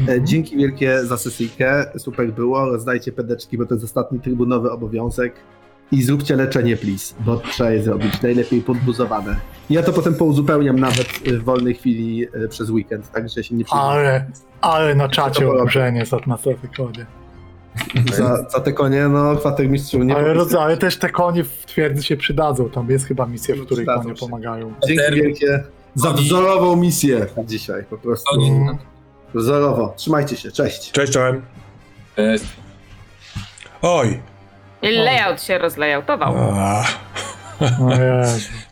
E, 0.10 0.22
Dzięki 0.24 0.58
wielkie 0.58 1.06
za 1.06 1.18
sesyjkę, 1.18 1.86
super 1.98 2.34
było, 2.34 2.66
rozdajcie 2.66 3.12
pedeczki, 3.12 3.58
bo 3.58 3.66
to 3.66 3.74
jest 3.74 3.86
ostatni 3.86 4.20
trybunowy 4.20 4.72
obowiązek. 4.72 5.34
I 5.92 6.04
zróbcie 6.04 6.36
leczenie, 6.36 6.78
please, 6.78 7.16
bo 7.20 7.38
trzeba 7.38 7.72
je 7.72 7.84
zrobić, 7.84 8.22
najlepiej 8.22 8.62
podbuzowane. 8.62 9.36
Ja 9.70 9.84
to 9.84 9.94
potem 9.94 10.16
pouzupełniam 10.16 10.80
nawet 10.80 11.08
w 11.26 11.44
wolnej 11.44 11.76
chwili 11.76 12.28
e, 12.34 12.48
przez 12.48 12.70
weekend, 12.70 13.12
także 13.12 13.44
się 13.44 13.56
nie. 13.56 13.64
Ale, 13.70 14.26
ale 14.62 14.96
na 14.96 15.10
czacie 15.10 15.50
oburzenie 15.50 16.06
za 16.06 16.18
na 16.28 16.38
kodzie. 16.78 17.06
Za, 18.14 18.50
za 18.50 18.60
te 18.60 18.74
konie, 18.74 19.08
no 19.08 19.36
kwatermistrzu 19.36 20.04
nie 20.04 20.16
Ale, 20.16 20.34
roz, 20.34 20.56
ale 20.56 20.78
też 20.78 20.98
te 20.98 21.10
konie 21.10 21.44
w 21.44 21.66
twierdzy 21.66 22.04
się 22.04 22.18
przydadzą. 22.18 22.70
Tam 22.70 22.90
jest 22.90 23.06
chyba 23.06 23.26
misja, 23.26 23.56
w 23.56 23.66
której 23.66 23.86
konie 23.86 24.16
się. 24.16 24.20
pomagają. 24.20 24.74
Dzięki 24.88 25.16
wielkie 25.16 25.64
za 25.96 26.10
Oni- 26.10 26.22
wzorową 26.26 26.76
misję 26.76 27.26
dzisiaj, 27.46 27.84
po 27.90 27.98
prostu. 27.98 28.36
Oni-. 28.36 28.78
Wzorowo. 29.34 29.94
Trzymajcie 29.98 30.38
się, 30.38 30.52
cześć. 30.52 30.92
Cześć, 30.92 31.14
czołem. 31.14 31.42
Cześć. 32.16 32.46
Oj. 33.82 34.20
I 34.82 34.92
layout 34.92 35.42
się 35.42 35.58
rozlayoutował. 35.58 36.34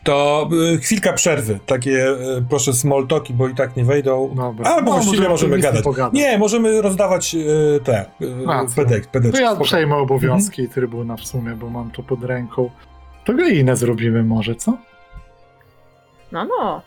To 0.04 0.50
y, 0.74 0.78
chwilka 0.78 1.14
przerwy. 1.14 1.60
Takie, 1.66 2.08
y, 2.10 2.46
proszę, 2.50 2.74
small 2.74 3.08
talki, 3.08 3.34
bo 3.34 3.48
i 3.48 3.56
tak 3.56 3.76
nie 3.76 3.84
wejdą. 3.84 4.36
Dobra. 4.36 4.72
Albo 4.72 4.92
No, 4.92 4.98
właściwie 4.98 5.30
możemy 5.30 5.60
gadać. 5.60 5.84
pogadać. 5.84 6.14
Nie, 6.14 6.38
możemy 6.38 6.82
rozdawać 6.82 7.36
y, 7.36 7.80
te 7.84 8.06
pedek, 8.76 9.08
pedeczki. 9.08 9.38
To 9.38 9.44
ja 9.44 9.56
przejmę 9.56 9.96
obowiązki 9.96 10.68
trybuna 10.70 11.16
w 11.18 11.22
sumie, 11.22 11.52
bo 11.56 11.70
mam 11.70 11.92
to 11.92 12.04
pod 12.04 12.24
ręką. 12.24 12.70
To 13.26 13.34
go 13.34 13.46
inne 13.48 13.76
zrobimy 13.76 14.24
może, 14.24 14.56
co? 14.56 14.78
No, 16.32 16.46
no. 16.46 16.82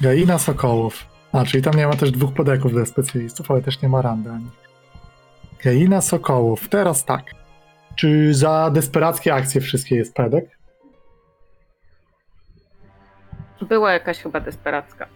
Gaina 0.00 0.38
Sokołów. 0.38 1.06
A, 1.32 1.44
czyli 1.44 1.62
tam 1.62 1.74
nie 1.74 1.86
ma 1.86 1.96
też 1.96 2.10
dwóch 2.10 2.34
podeków 2.34 2.72
dla 2.72 2.86
specjalistów, 2.86 3.50
ale 3.50 3.62
też 3.62 3.82
nie 3.82 3.88
ma 3.88 4.02
randy 4.02 4.30
ani. 4.30 4.50
Gaina 5.64 6.00
Sokołów. 6.00 6.68
Teraz 6.68 7.04
tak. 7.04 7.22
Czy 7.96 8.34
za 8.34 8.70
desperackie 8.70 9.34
akcje 9.34 9.60
wszystkie 9.60 9.96
jest 9.96 10.14
pedek? 10.14 10.58
Była 13.68 13.92
jakaś 13.92 14.18
chyba 14.18 14.40
desperacka. 14.40 15.06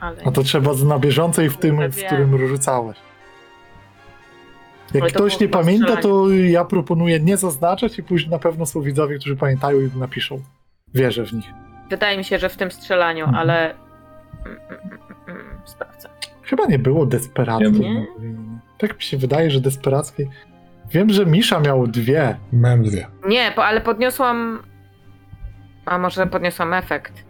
Ale... 0.00 0.22
A 0.24 0.30
to 0.30 0.42
trzeba 0.42 0.70
na 0.84 0.98
bieżąco 0.98 1.42
i 1.42 1.48
w 1.48 1.56
tym, 1.56 1.90
w 1.90 2.04
którym 2.04 2.48
rzucałeś. 2.48 2.98
Jak 4.94 5.04
ktoś 5.12 5.40
nie 5.40 5.48
pamięta, 5.48 5.96
to 5.96 6.30
ja 6.30 6.64
proponuję 6.64 7.20
nie 7.20 7.36
zaznaczać 7.36 7.98
i 7.98 8.02
później 8.02 8.30
na 8.30 8.38
pewno 8.38 8.66
są 8.66 8.80
widzowie, 8.82 9.18
którzy 9.18 9.36
pamiętają 9.36 9.80
i 9.80 9.90
napiszą. 9.98 10.42
Wierzę 10.94 11.24
w 11.24 11.32
nich. 11.32 11.46
Wydaje 11.90 12.18
mi 12.18 12.24
się, 12.24 12.38
że 12.38 12.48
w 12.48 12.56
tym 12.56 12.70
strzelaniu, 12.70 13.24
Mhm. 13.24 13.40
ale. 13.42 13.74
Sprawdzę. 15.64 16.08
Chyba 16.42 16.66
nie 16.66 16.78
było 16.78 17.06
desperackiej. 17.06 17.72
Nie? 17.72 18.06
Tak 18.78 18.96
mi 18.96 19.02
się 19.02 19.16
wydaje, 19.16 19.50
że 19.50 19.60
desperackiej. 19.60 20.28
Wiem, 20.90 21.10
że 21.10 21.26
Misza 21.26 21.60
miał 21.60 21.86
dwie. 21.86 22.36
Miałem 22.52 22.82
dwie. 22.82 23.06
Nie, 23.26 23.52
po, 23.56 23.64
ale 23.64 23.80
podniosłam. 23.80 24.62
A 25.84 25.98
może 25.98 26.26
podniosłam 26.26 26.74
efekt. 26.74 27.24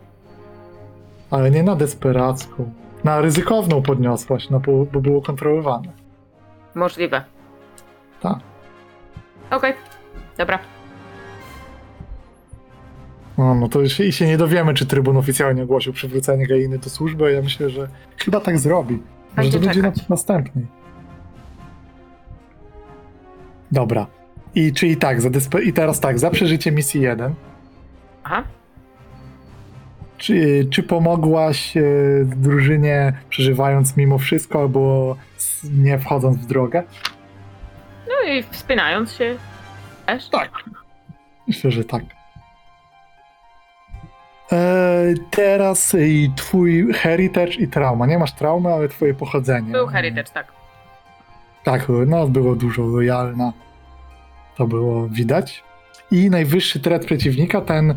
Ale 1.30 1.50
nie 1.50 1.62
na 1.62 1.76
desperacką. 1.76 2.72
Na 3.04 3.20
ryzykowną 3.20 3.82
podniosłaś, 3.82 4.50
no 4.50 4.60
bo, 4.60 4.84
bo 4.84 5.00
było 5.00 5.22
kontrolowane. 5.22 5.88
Możliwe. 6.74 7.24
Tak. 8.20 8.38
Okej. 9.50 9.74
Dobra. 10.38 10.58
No, 13.40 13.54
no 13.54 13.68
to 13.68 13.88
się, 13.88 14.04
i 14.04 14.12
się 14.12 14.26
nie 14.26 14.38
dowiemy, 14.38 14.74
czy 14.74 14.86
trybun 14.86 15.16
oficjalnie 15.16 15.62
ogłosił 15.62 15.92
przywrócenie 15.92 16.46
Gainy 16.46 16.78
do 16.78 16.90
służby, 16.90 17.32
ja 17.32 17.42
myślę, 17.42 17.70
że 17.70 17.88
chyba 18.16 18.40
tak 18.40 18.58
zrobi. 18.58 18.94
Może 19.36 19.50
to 19.50 19.58
Będzie 19.58 19.58
będzie 19.58 19.82
na 19.82 19.92
następnej. 20.08 20.66
Dobra. 23.72 24.06
I 24.54 24.72
czyli 24.72 24.96
tak, 24.96 25.20
za 25.20 25.28
despe- 25.28 25.62
i 25.62 25.72
teraz 25.72 26.00
tak, 26.00 26.18
za 26.18 26.30
przeżycie 26.30 26.72
misji 26.72 27.00
1. 27.00 27.34
Aha. 28.24 28.42
Czy, 30.18 30.66
czy 30.70 30.82
pomogłaś 30.82 31.76
e, 31.76 31.82
drużynie 32.24 33.12
przeżywając 33.28 33.96
mimo 33.96 34.18
wszystko, 34.18 34.60
albo 34.60 35.16
nie 35.64 35.98
wchodząc 35.98 36.36
w 36.38 36.46
drogę? 36.46 36.82
No 38.08 38.32
i 38.32 38.42
wspinając 38.42 39.12
się 39.12 39.36
też. 40.06 40.28
Tak. 40.28 40.50
Myślę, 41.46 41.70
że 41.70 41.84
tak. 41.84 42.19
E, 44.52 45.14
teraz 45.30 45.94
i 45.94 46.30
twój 46.36 46.92
heritage 46.92 47.52
i 47.52 47.68
trauma. 47.68 48.06
Nie 48.06 48.18
masz 48.18 48.32
traumy, 48.32 48.72
ale 48.72 48.88
twoje 48.88 49.14
pochodzenie. 49.14 49.72
Był 49.72 49.86
heritage, 49.86 50.30
tak. 50.34 50.52
Tak, 51.64 51.86
no 52.06 52.26
było 52.26 52.56
dużo 52.56 52.82
lojalna. 52.82 53.52
To 54.56 54.66
było 54.66 55.08
widać. 55.08 55.64
I 56.10 56.30
najwyższy 56.30 56.80
tret 56.80 57.06
przeciwnika, 57.06 57.60
ten 57.60 57.90
e, 57.90 57.94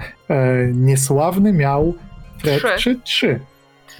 niesławny, 0.73 1.53
miał 1.53 1.93
tret 2.41 2.59
Trzy. 2.59 2.75
3. 2.77 2.99
3. 3.03 3.39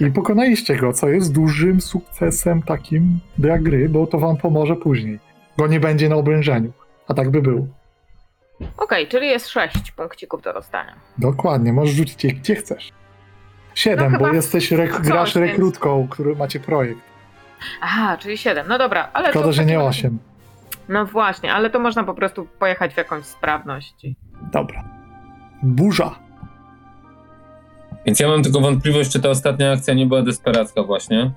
I 0.00 0.10
pokonaliście 0.10 0.76
go, 0.76 0.92
co 0.92 1.08
jest 1.08 1.32
dużym 1.32 1.80
sukcesem 1.80 2.62
takim 2.62 3.18
dla 3.38 3.58
gry, 3.58 3.88
bo 3.88 4.06
to 4.06 4.18
wam 4.18 4.36
pomoże 4.36 4.76
później. 4.76 5.18
Bo 5.56 5.66
nie 5.66 5.80
będzie 5.80 6.08
na 6.08 6.16
obrężeniu. 6.16 6.72
A 7.08 7.14
tak 7.14 7.30
by 7.30 7.42
było. 7.42 7.66
Okej, 8.76 9.08
czyli 9.08 9.26
jest 9.28 9.48
sześć 9.48 9.92
punkcików 9.92 10.42
do 10.42 10.52
rozdania. 10.52 10.94
Dokładnie, 11.18 11.72
możesz 11.72 11.94
rzucić 11.94 12.24
je 12.24 12.32
gdzie 12.32 12.54
chcesz. 12.54 12.92
Siedem, 13.74 14.12
No 14.12 14.18
bo 14.18 14.24
chyba 14.24 14.36
jesteś 14.36 14.72
rek- 14.72 14.92
coś, 14.96 15.00
grasz 15.06 15.34
więc- 15.34 15.46
rekrutką, 15.50 16.08
który 16.10 16.36
macie 16.36 16.60
projekt. 16.60 17.00
Aha, 17.80 18.16
czyli 18.20 18.38
siedem. 18.38 18.66
No 18.68 18.78
dobra, 18.78 19.08
ale. 19.12 19.26
to 19.26 19.30
Szkoda, 19.32 19.48
w 19.48 19.52
że 19.52 19.64
nie 19.64 19.74
takim- 19.74 19.88
osiem. 19.88 20.18
No 20.88 21.06
właśnie, 21.06 21.52
ale 21.54 21.70
to 21.70 21.78
można 21.78 22.04
po 22.04 22.14
prostu 22.14 22.46
pojechać 22.58 22.94
w 22.94 22.96
jakąś 22.96 23.24
sprawność. 23.24 24.04
i- 24.04 24.16
Dobra. 24.52 24.84
Burza. 25.62 26.14
Więc 28.06 28.20
ja 28.20 28.28
mam 28.28 28.42
tylko 28.42 28.60
wątpliwość, 28.60 29.12
czy 29.12 29.20
ta 29.20 29.28
ostatnia 29.28 29.72
akcja 29.72 29.94
nie 29.94 30.06
była 30.06 30.22
desperacka 30.22 30.82
właśnie. 30.82 31.30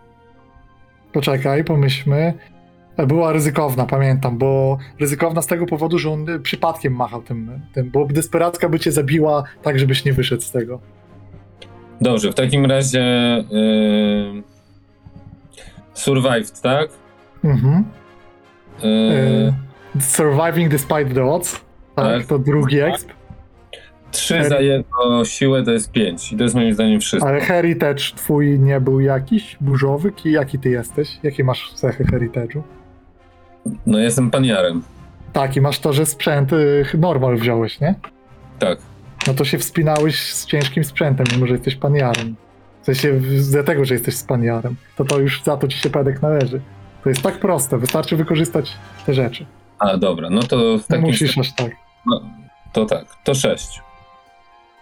Poczekaj, 1.13 1.63
pomyślmy. 1.63 2.33
Była 2.97 3.33
ryzykowna, 3.33 3.85
pamiętam, 3.85 4.37
bo 4.37 4.77
ryzykowna 4.99 5.41
z 5.41 5.47
tego 5.47 5.65
powodu, 5.65 5.99
że 5.99 6.11
on 6.11 6.25
przypadkiem 6.43 6.93
machał 6.95 7.21
tym, 7.21 7.61
tym 7.73 7.89
bo 7.91 8.05
desperacka 8.05 8.69
by 8.69 8.79
cię 8.79 8.91
zabiła 8.91 9.43
tak, 9.63 9.79
żebyś 9.79 10.05
nie 10.05 10.13
wyszedł 10.13 10.41
z 10.41 10.51
tego. 10.51 10.79
Dobrze, 12.01 12.31
w 12.31 12.35
takim 12.35 12.65
razie... 12.65 12.99
Yy... 13.51 14.43
Survived, 15.93 16.61
tak? 16.61 16.89
Mhm. 17.43 17.83
Yy... 18.83 18.89
E, 19.97 20.01
surviving 20.01 20.71
despite 20.71 21.05
the 21.05 21.25
odds. 21.25 21.61
Tak, 21.95 22.17
Tak. 22.17 22.25
to 22.25 22.39
drugi 22.39 22.79
exp. 22.79 23.09
Trzy 24.11 24.43
za 24.49 24.59
jedno 24.59 25.25
siłę 25.25 25.63
to 25.63 25.71
jest 25.71 25.91
pięć. 25.91 26.33
I 26.33 26.37
to 26.37 26.43
jest 26.43 26.55
moim 26.55 26.73
zdaniem 26.73 26.99
wszystko. 26.99 27.29
Ale 27.29 27.39
heritage 27.41 28.03
twój 28.15 28.59
nie 28.59 28.81
był 28.81 28.99
jakiś 28.99 29.57
burzowy? 29.61 30.11
Ki- 30.11 30.31
Jaki 30.31 30.59
ty 30.59 30.69
jesteś? 30.69 31.19
Jakie 31.23 31.43
masz 31.43 31.73
cechy 31.73 32.03
heritage'u? 32.03 32.61
No 33.85 33.99
jestem 33.99 34.31
paniarem. 34.31 34.83
Tak, 35.33 35.55
i 35.55 35.61
masz 35.61 35.79
to, 35.79 35.93
że 35.93 36.05
sprzęt 36.05 36.53
y, 36.53 36.85
normal 36.97 37.37
wziąłeś, 37.37 37.79
nie? 37.79 37.95
Tak. 38.59 38.77
No 39.27 39.33
to 39.33 39.45
się 39.45 39.57
wspinałeś 39.57 40.33
z 40.33 40.45
ciężkim 40.45 40.83
sprzętem, 40.83 41.25
mimo 41.33 41.47
że 41.47 41.53
jesteś 41.53 41.75
paniarem. 41.75 42.35
W 42.81 42.85
sensie 42.85 43.13
w- 43.13 43.41
z 43.41 43.65
tego, 43.65 43.85
że 43.85 43.93
jesteś 43.93 44.15
z 44.15 44.23
paniarem. 44.23 44.75
To 44.97 45.05
to 45.05 45.19
już 45.19 45.43
za 45.43 45.57
to 45.57 45.67
ci 45.67 45.77
się 45.79 45.89
pedek 45.89 46.21
należy. 46.21 46.61
To 47.03 47.09
jest 47.09 47.21
tak 47.21 47.39
proste, 47.39 47.77
wystarczy 47.77 48.17
wykorzystać 48.17 48.73
te 49.05 49.13
rzeczy. 49.13 49.45
A, 49.79 49.97
dobra, 49.97 50.29
no 50.29 50.43
to 50.43 50.57
w 50.57 50.81
Nie 50.81 50.83
takim 50.87 51.01
musisz 51.05 51.37
aż 51.37 51.53
tak. 51.55 51.71
No, 52.05 52.21
to 52.73 52.85
tak, 52.85 53.05
to 53.23 53.35
sześć. 53.35 53.81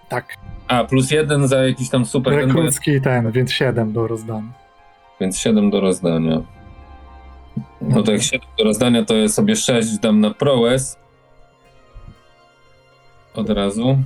Tak. 0.09 0.25
A, 0.67 0.83
plus 0.83 1.11
jeden 1.11 1.47
za 1.47 1.63
jakiś 1.63 1.89
tam 1.89 2.05
super, 2.05 2.33
ten, 2.33 2.45
Rekrucki 2.47 3.01
ten, 3.01 3.31
więc 3.31 3.51
7 3.51 3.93
do 3.93 4.07
rozdania. 4.07 4.49
więc 5.21 5.37
siedem 5.37 5.69
do 5.69 5.79
rozdania. 5.81 6.41
No 7.81 8.03
to 8.03 8.11
jak 8.11 8.21
do 8.57 8.63
rozdania, 8.63 9.05
to 9.05 9.15
ja 9.15 9.27
sobie 9.29 9.55
sześć 9.55 9.97
dam 9.97 10.19
na 10.19 10.33
prowess. 10.33 10.97
Od 13.33 13.49
razu. 13.49 13.97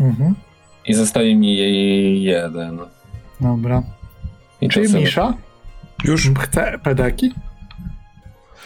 Mhm. 0.00 0.34
I 0.86 0.94
zostaje 0.94 1.36
mi 1.36 1.56
jej 1.56 2.22
jeden. 2.22 2.78
Dobra. 3.40 3.82
I 4.60 4.66
to 4.68 4.72
Czyli 4.72 4.88
sobie- 4.88 5.00
Misza 5.04 5.34
Już 6.04 6.30
chce 6.38 6.78
pedeki? 6.82 7.34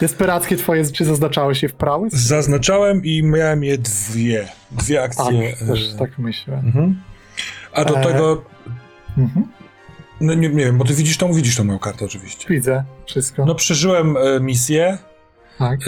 Desperackie 0.01 0.57
twoje, 0.57 0.91
czy 0.91 1.05
zaznaczałeś 1.05 1.63
je 1.63 1.69
w 1.69 1.73
prawy? 1.75 2.07
zaznaczałem 2.11 3.05
i 3.05 3.23
miałem 3.23 3.63
je 3.63 3.77
dwie. 3.77 4.47
Dwie 4.71 4.95
Tak, 4.95 5.05
akcje. 5.05 5.53
też 5.67 5.93
e, 5.93 5.97
tak 5.97 6.19
myślę. 6.19 6.53
Mhm. 6.57 7.01
A 7.73 7.85
do 7.85 7.99
E, 7.99 8.03
tego, 8.03 8.41
Mhm. 9.17 9.47
No 10.21 10.33
nie, 10.33 10.49
nie 10.49 10.65
wiem, 10.65 10.77
bo 10.77 10.85
ty 10.85 10.93
widzisz 10.93 11.17
tą, 11.17 11.33
widzisz 11.33 11.55
tą 11.55 11.63
moją 11.63 11.79
kartę 11.79 12.05
oczywiście. 12.05 12.45
Widzę 12.49 12.83
wszystko. 13.05 13.45
No 13.45 13.55
przeżyłem 13.55 14.17
e, 14.17 14.39
misję. 14.39 14.97
tak. 15.59 15.79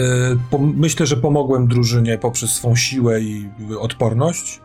po, 0.50 0.58
myślę, 0.58 1.06
że 1.06 1.16
pomogłem 1.16 1.68
drużynie 1.68 2.18
poprzez 2.18 2.50
swą 2.50 2.76
siłę 2.76 3.20
i 3.20 3.48
odporność. 3.80 4.60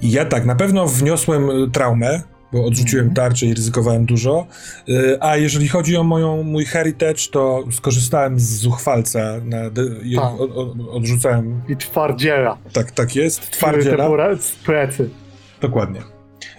I 0.00 0.10
ja 0.10 0.24
tak, 0.24 0.44
na 0.46 0.54
pewno 0.54 0.86
wniosłem 0.86 1.50
y, 1.50 1.70
traumę, 1.70 2.22
bo 2.52 2.64
odrzuciłem 2.64 3.06
Mhm. 3.06 3.14
tarczę 3.30 3.46
i 3.46 3.54
ryzykowałem 3.54 4.06
dużo. 4.06 4.46
Y, 4.88 5.16
A 5.20 5.36
jeżeli 5.36 5.68
chodzi 5.68 5.96
o 5.96 6.02
moją, 6.04 6.42
mój 6.42 6.64
heritage, 6.64 7.22
to 7.32 7.64
skorzystałem 7.72 8.40
z 8.40 8.56
zuchwalca 8.56 9.20
na, 9.44 9.70
de- 9.70 9.82
i 10.04 10.16
Tak. 10.16 10.40
od, 10.40 10.50
od, 10.50 10.68
odrzucałem. 10.90 11.60
I 11.68 11.76
twardziela. 11.76 12.58
Tak, 12.72 12.90
tak 12.90 13.16
jest. 13.16 13.40
Który 13.40 13.52
Twardziela. 13.56 14.08
to 14.36 14.42
z 14.42 14.52
plecy. 14.52 15.10
Dokładnie. 15.60 16.00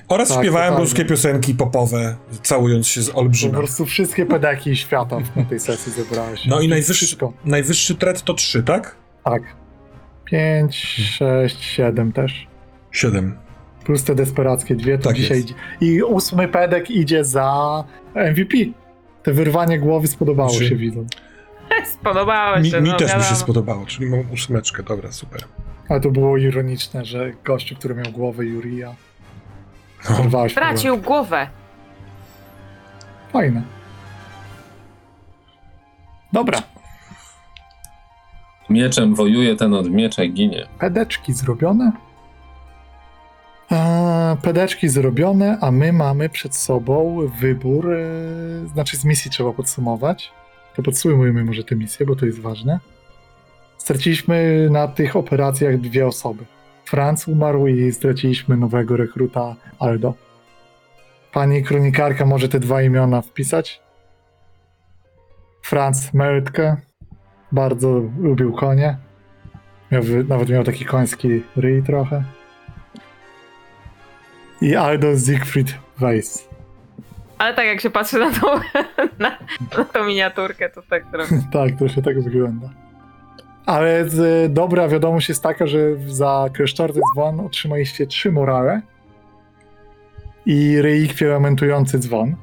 Oraz 0.09 0.29
Tak, 0.29 0.37
śpiewałem 0.37 0.67
totalnie. 0.67 0.85
ruskie 0.85 1.05
piosenki 1.05 1.55
popowe, 1.55 2.15
całując 2.43 2.87
się 2.87 3.01
z 3.01 3.09
Po 3.09 3.17
olbrzymem. 3.19 3.55
prostu 3.57 3.85
wszystkie 3.85 4.25
pedeki 4.25 4.75
świata 4.75 5.17
na 5.35 5.43
tej 5.45 5.59
sesji 5.59 5.91
zebrałeś. 5.91 6.45
No 6.45 6.59
i 6.61 6.67
najwyższy, 6.67 7.05
Wszystko. 7.05 7.33
najwyższy 7.45 7.95
tret 7.95 8.23
to 8.23 8.33
3, 8.33 8.63
tak? 8.63 8.95
Tak. 9.23 9.41
5, 10.25 10.75
6, 11.17 11.63
7 11.63 12.11
też. 12.11 12.47
7. 12.91 13.37
Plus 13.85 14.03
te 14.03 14.15
desperackie 14.15 14.75
dwie, 14.75 14.97
to 14.97 15.03
Tak 15.09 15.15
dzisiaj 15.17 15.37
jest. 15.37 15.49
idzie. 15.49 15.55
I 15.81 16.03
ósmy 16.03 16.47
pedek 16.47 16.91
idzie 16.91 17.25
za 17.25 17.83
MVP. 18.15 18.57
Te 19.23 19.33
wyrwanie 19.33 19.79
głowy 19.79 20.07
spodobało 20.07 20.49
Czy- 20.49 20.67
się 20.69 20.75
widzom. 20.75 21.07
Spodobało 22.01 22.59
Mi, 22.59 22.69
się. 22.71 22.81
mi 22.81 22.89
no, 22.89 22.97
też 22.97 23.07
mi 23.07 23.13
się 23.13 23.17
wiadomo. 23.19 23.35
spodobało, 23.35 23.85
czyli 23.85 24.09
mam 24.09 24.31
ósmeczkę, 24.33 24.83
dobra, 24.83 25.11
super. 25.11 25.41
Ale 25.89 26.01
to 26.01 26.11
było 26.11 26.37
ironiczne, 26.37 27.05
że 27.05 27.31
gościu, 27.45 27.75
który 27.75 27.95
miał 27.95 28.11
głowę 28.11 28.45
Jurija. 28.45 28.95
Zerwałeś 30.03 30.51
Stracił 30.51 30.97
głowę. 30.97 31.47
Fajne. 33.31 33.61
Dobra. 36.33 36.61
Mieczem 38.69 39.15
wojuje, 39.15 39.55
ten 39.55 39.73
od 39.73 39.89
miecza 39.89 40.25
ginie. 40.25 40.67
Pedeczki 40.79 41.33
zrobione. 41.33 41.91
Eee, 43.71 44.37
pedeczki 44.37 44.89
zrobione, 44.89 45.57
a 45.61 45.71
my 45.71 45.93
mamy 45.93 46.29
przed 46.29 46.55
sobą 46.55 47.17
wybór. 47.39 47.93
E, 47.93 48.67
znaczy, 48.67 48.97
z 48.97 49.05
misji 49.05 49.31
trzeba 49.31 49.53
podsumować. 49.53 50.31
To 50.75 50.83
podsumujmy 50.83 51.45
może 51.45 51.63
tę 51.63 51.75
misję, 51.75 52.05
bo 52.05 52.15
to 52.15 52.25
jest 52.25 52.39
ważne. 52.39 52.79
Straciliśmy 53.77 54.67
na 54.71 54.87
tych 54.87 55.15
operacjach 55.15 55.77
dwie 55.77 56.07
osoby. 56.07 56.45
Franz 56.89 57.27
umarł 57.27 57.67
i 57.67 57.91
straciliśmy 57.91 58.57
nowego 58.57 58.97
rekruta 58.97 59.55
Aldo. 59.79 60.13
Pani 61.31 61.63
kronikarka 61.63 62.25
może 62.25 62.49
te 62.49 62.59
dwa 62.59 62.81
imiona 62.81 63.21
wpisać? 63.21 63.81
Franz 65.61 66.13
Meltke. 66.13 66.77
Bardzo 67.51 68.01
lubił 68.19 68.53
konie. 68.53 68.97
Miał, 69.91 70.03
nawet 70.27 70.49
miał 70.49 70.63
taki 70.63 70.85
koński 70.85 71.43
ryj 71.55 71.83
trochę. 71.83 72.23
I 74.61 74.75
Aldo 74.75 75.07
Siegfried 75.19 75.73
Weiss. 75.99 76.49
Ale 77.37 77.53
tak 77.53 77.65
jak 77.65 77.81
się 77.81 77.89
patrzy 77.89 78.19
na 78.19 78.31
tą, 78.31 78.47
na, 79.19 79.37
na 79.77 79.85
tą 79.85 80.05
miniaturkę, 80.05 80.69
to 80.69 80.81
tak 80.89 81.03
trochę. 81.11 81.43
tak, 81.53 81.79
to 81.79 81.87
się 81.87 82.01
tak 82.01 82.21
wygląda. 82.21 82.69
Ale 83.69 84.09
z, 84.09 84.53
dobra 84.53 84.87
wiadomość 84.87 85.29
jest 85.29 85.43
taka, 85.43 85.67
że 85.67 85.79
za 86.07 86.49
Kresztorty 86.53 86.99
dzwon 87.13 87.39
otrzymaliście 87.39 88.07
trzy 88.07 88.31
morale 88.31 88.81
i 90.45 90.81
relikwie 90.81 91.27
lamentujący 91.27 91.99
dzwon. 91.99 92.35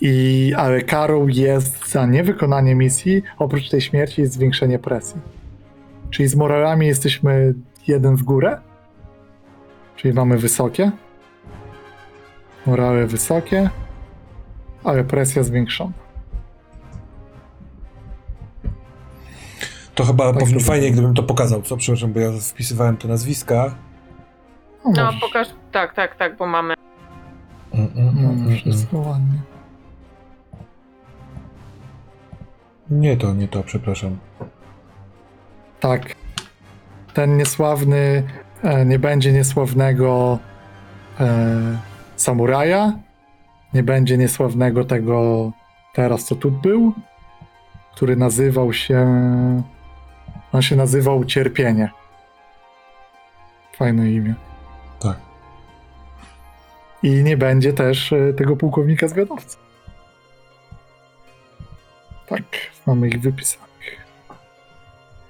I, 0.00 0.52
ale 0.56 0.80
karą 0.80 1.26
jest 1.26 1.88
za 1.88 2.06
niewykonanie 2.06 2.74
misji, 2.74 3.22
oprócz 3.38 3.68
tej 3.68 3.80
śmierci 3.80 4.20
jest 4.20 4.32
zwiększenie 4.34 4.78
presji. 4.78 5.20
Czyli 6.10 6.28
z 6.28 6.36
moralami 6.36 6.86
jesteśmy 6.86 7.54
jeden 7.86 8.16
w 8.16 8.22
górę, 8.22 8.60
czyli 9.96 10.14
mamy 10.14 10.38
wysokie. 10.38 10.90
Morale 12.66 13.06
wysokie, 13.06 13.70
ale 14.84 15.04
presja 15.04 15.42
zwiększona. 15.42 16.05
To 19.96 20.04
chyba 20.04 20.32
powinno 20.32 20.60
fajnie, 20.60 20.90
gdybym 20.90 21.14
to 21.14 21.22
pokazał, 21.22 21.62
co? 21.62 21.76
Przepraszam, 21.76 22.12
bo 22.12 22.20
ja 22.20 22.30
wpisywałem 22.32 22.96
te 22.96 23.08
nazwiska. 23.08 23.74
No 24.84 25.04
możesz. 25.04 25.20
pokaż, 25.20 25.48
tak, 25.72 25.94
tak, 25.94 26.16
tak, 26.16 26.36
bo 26.36 26.46
mamy. 26.46 26.74
Mm, 27.72 27.88
mm, 27.96 28.08
mm, 28.08 28.22
No, 28.24 28.30
mm, 28.44 28.56
wszystko 28.56 28.98
ładnie. 28.98 29.40
mm. 32.90 33.00
Nie 33.00 33.16
to, 33.16 33.34
nie 33.34 33.48
to, 33.48 33.62
przepraszam. 33.62 34.16
Tak. 35.80 36.14
Ten 37.14 37.36
niesławny 37.36 38.22
e, 38.62 38.86
nie 38.86 38.98
będzie 38.98 39.32
niesławnego 39.32 40.38
e, 41.20 41.78
samuraja. 42.16 42.92
Nie 43.74 43.82
będzie 43.82 44.18
niesławnego 44.18 44.84
tego 44.84 45.50
teraz, 45.94 46.24
co 46.24 46.34
tu 46.36 46.50
był, 46.50 46.92
który 47.94 48.16
nazywał 48.16 48.72
się. 48.72 49.06
On 50.52 50.62
się 50.62 50.76
nazywał 50.76 51.24
Cierpienie. 51.24 51.90
Fajne 53.76 54.10
imię. 54.10 54.34
Tak. 55.00 55.16
I 57.02 57.10
nie 57.10 57.36
będzie 57.36 57.72
też 57.72 58.12
e, 58.12 58.32
tego 58.32 58.56
pułkownika 58.56 59.08
zwiadowcy. 59.08 59.56
Tak, 62.28 62.42
mamy 62.86 63.08
ich 63.08 63.20
wypisanych. 63.20 63.66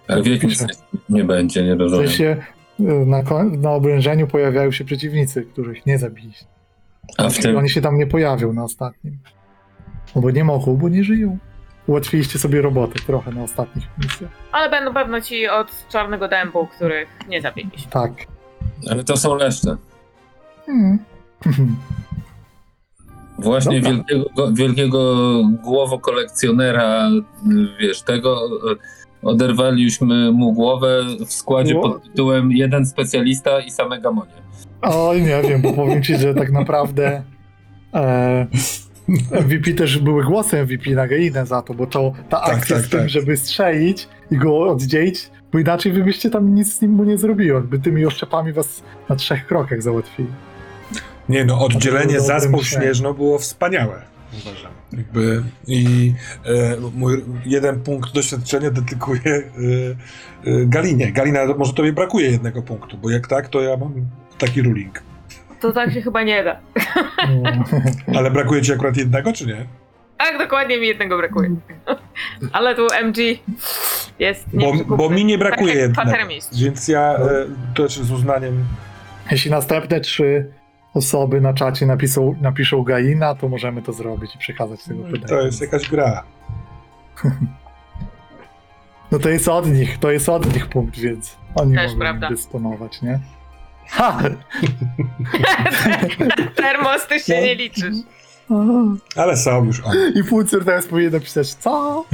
Ale 0.08 0.22
w 0.22 0.40
sensie 0.40 0.66
nie 1.08 1.24
będzie, 1.24 1.62
nie 1.64 1.76
W 1.76 1.80
rozumiem. 1.80 2.08
sensie 2.08 2.36
y, 2.80 2.82
na, 3.06 3.22
na 3.58 3.70
obrężeniu 3.70 4.26
pojawiają 4.26 4.70
się 4.72 4.84
przeciwnicy, 4.84 5.42
których 5.42 5.86
nie 5.86 5.98
zabiliście. 5.98 6.44
A 7.18 7.28
w 7.28 7.38
tym, 7.38 7.56
Oni 7.56 7.70
się 7.70 7.80
tam 7.80 7.98
nie 7.98 8.06
pojawią 8.06 8.52
na 8.52 8.64
ostatnim. 8.64 9.18
No 10.14 10.22
bo 10.22 10.30
nie 10.30 10.44
mogą, 10.44 10.76
bo 10.76 10.88
nie 10.88 11.04
żyją. 11.04 11.38
Ułatwiliście 11.86 12.39
sobie 12.39 12.62
robotę 12.62 12.94
trochę 13.06 13.32
na 13.32 13.42
ostatnich 13.42 13.84
misjach. 14.05 14.31
Ale 14.52 14.70
będą 14.70 14.94
pewno 14.94 15.20
ci 15.20 15.48
od 15.48 15.89
czarnego 15.89 16.28
dębu, 16.28 16.66
których 16.66 17.08
nie 17.28 17.42
zabiliśmy. 17.42 17.90
Tak. 17.90 18.12
ale 18.90 19.05
to 19.05 19.16
są 19.16 19.34
leszcze. 19.34 19.76
Hmm. 20.66 20.98
Właśnie 23.39 23.81
Dobra. 23.81 23.97
wielkiego, 23.97 24.24
go- 24.36 24.52
wielkiego 24.52 25.15
głowokolekcjonera, 25.62 27.08
y, 27.08 27.20
wiesz, 27.81 28.02
tego 28.02 28.47
y, 28.73 28.76
oderwaliśmy 29.23 30.32
mu 30.32 30.52
głowę 30.52 31.02
w 31.26 31.32
składzie 31.32 31.74
pod 31.74 32.02
tytułem 32.02 32.52
jeden 32.52 32.86
specjalista 32.86 33.60
i 33.60 33.70
same 33.70 34.00
gamonie. 34.00 34.32
Oj, 34.82 35.23
nie 35.23 35.42
wiem, 35.42 35.62
bo 35.62 35.73
powiem 35.73 36.02
ci, 36.02 36.16
że 36.16 36.34
tak 36.34 36.50
naprawdę 36.52 37.23
e, 37.94 38.47
MVP 39.44 39.73
też 39.75 39.99
były 39.99 40.25
głosy 40.25 40.62
MVP 40.62 40.91
na 40.91 41.07
Geinę 41.07 41.47
za 41.47 41.62
to, 41.62 41.75
bo 41.75 41.86
to 41.86 42.12
ta 42.28 42.41
Tak, 42.41 42.55
akcja 42.55 42.76
tak, 42.76 42.86
z 42.86 42.89
tym, 42.89 43.01
tak. 43.01 43.09
żeby 43.09 43.36
strzelić 43.36 44.09
i 44.31 44.36
go 44.36 44.59
oddzielić, 44.59 45.31
bo 45.52 45.59
inaczej 45.59 45.93
wy 45.93 46.05
byście 46.05 46.31
tam 46.31 46.55
nic 46.55 46.75
z 46.75 46.83
nim 46.83 46.91
mu 46.91 47.05
nie 47.05 47.18
zrobiło, 47.18 47.60
by 47.60 47.78
tymi 47.78 48.07
oszczepami 48.07 48.52
was 48.52 48.83
na 49.09 49.17
trzech 49.17 49.47
krokach 49.47 49.83
załatwili. 49.83 50.28
Nie 51.28 51.44
no, 51.44 51.60
oddzielenie 51.60 52.15
było 52.15 52.26
zaspą 52.26 52.62
śnieżną 52.62 53.12
było 53.12 53.39
wspaniałe, 53.39 54.02
uważam. 54.33 54.73
Jakby 54.93 55.43
i 55.67 56.12
e, 56.44 56.76
mój 56.94 57.25
jeden 57.47 57.81
punkt 57.81 58.12
doświadczenia 58.15 58.70
dedykuję 58.70 59.23
e, 59.25 59.43
e, 60.51 60.67
Galinie. 60.67 61.12
Galina, 61.12 61.41
może 61.59 61.73
tobie 61.73 61.93
brakuje 61.93 62.31
jednego 62.31 62.62
punktu, 62.62 62.99
bo 62.99 63.10
jak 63.10 63.28
tak, 63.28 63.49
to 63.49 63.60
ja 63.60 63.76
mam 63.76 63.94
taki 64.39 64.62
ruling. 64.62 65.02
To 65.60 65.73
tak 65.73 65.93
się 65.93 66.02
chyba 66.02 66.23
nie 66.23 66.44
da. 66.44 66.57
Ale 68.18 68.31
brakuje 68.31 68.62
ci 68.62 68.73
akurat 68.73 68.97
jednego, 68.97 69.33
czy 69.33 69.47
nie? 69.47 69.67
Tak, 70.18 70.39
dokładnie 70.39 70.81
mi 70.81 70.86
jednego 70.86 71.17
brakuje. 71.17 71.51
Ale 72.52 72.75
tu 72.75 72.86
MG 73.02 73.17
jest 74.18 74.44
Bo, 74.52 74.97
bo 74.97 75.10
mi 75.10 75.25
nie 75.25 75.39
brakuje 75.39 75.89
Tak 75.89 76.07
jednego. 76.07 76.35
Więc 76.52 76.89
ja 76.89 77.15
e, 77.15 77.47
też 77.75 77.97
z 77.97 78.10
uznaniem 78.12 78.65
Jeśli 79.31 79.51
następne 79.51 80.01
trzy 80.01 80.52
osoby 80.94 81.41
na 81.41 81.55
czacie 81.55 81.86
napiszą, 81.86 82.36
napiszą 82.41 82.83
Gaina, 82.83 83.35
to 83.35 83.49
możemy 83.49 83.83
to 83.83 83.93
zrobić 83.93 84.35
i 84.35 84.39
przekazać 84.39 84.85
tego 84.85 85.02
pytania. 85.05 85.26
to 85.26 85.41
jest 85.41 85.60
jakaś 85.60 85.89
gra. 85.91 86.23
No 89.12 89.18
to 89.18 89.28
jest 89.28 89.49
od 89.49 89.67
nich, 89.67 89.99
to 89.99 90.10
jest 90.10 90.28
od 90.28 90.55
nich 90.55 90.67
punkt, 90.68 90.99
więc 90.99 91.36
oni 91.55 91.75
Też 91.75 91.86
mogą 91.86 91.99
prawda. 92.01 92.28
dysponować, 92.28 93.02
nie? 93.02 93.20
Ha! 93.89 94.18
Termos, 96.56 97.06
ty 97.06 97.20
się 97.20 97.34
No. 97.34 97.40
nie 97.40 97.55
liczysz. 97.55 97.94
Ale 99.16 99.36
są 99.36 99.65
już 99.65 99.81
oni. 99.81 99.98
I 100.18 100.23
Funcur 100.23 100.65
teraz 100.65 100.86
powinien 100.86 101.12
napisać, 101.12 101.55
co? 101.55 102.05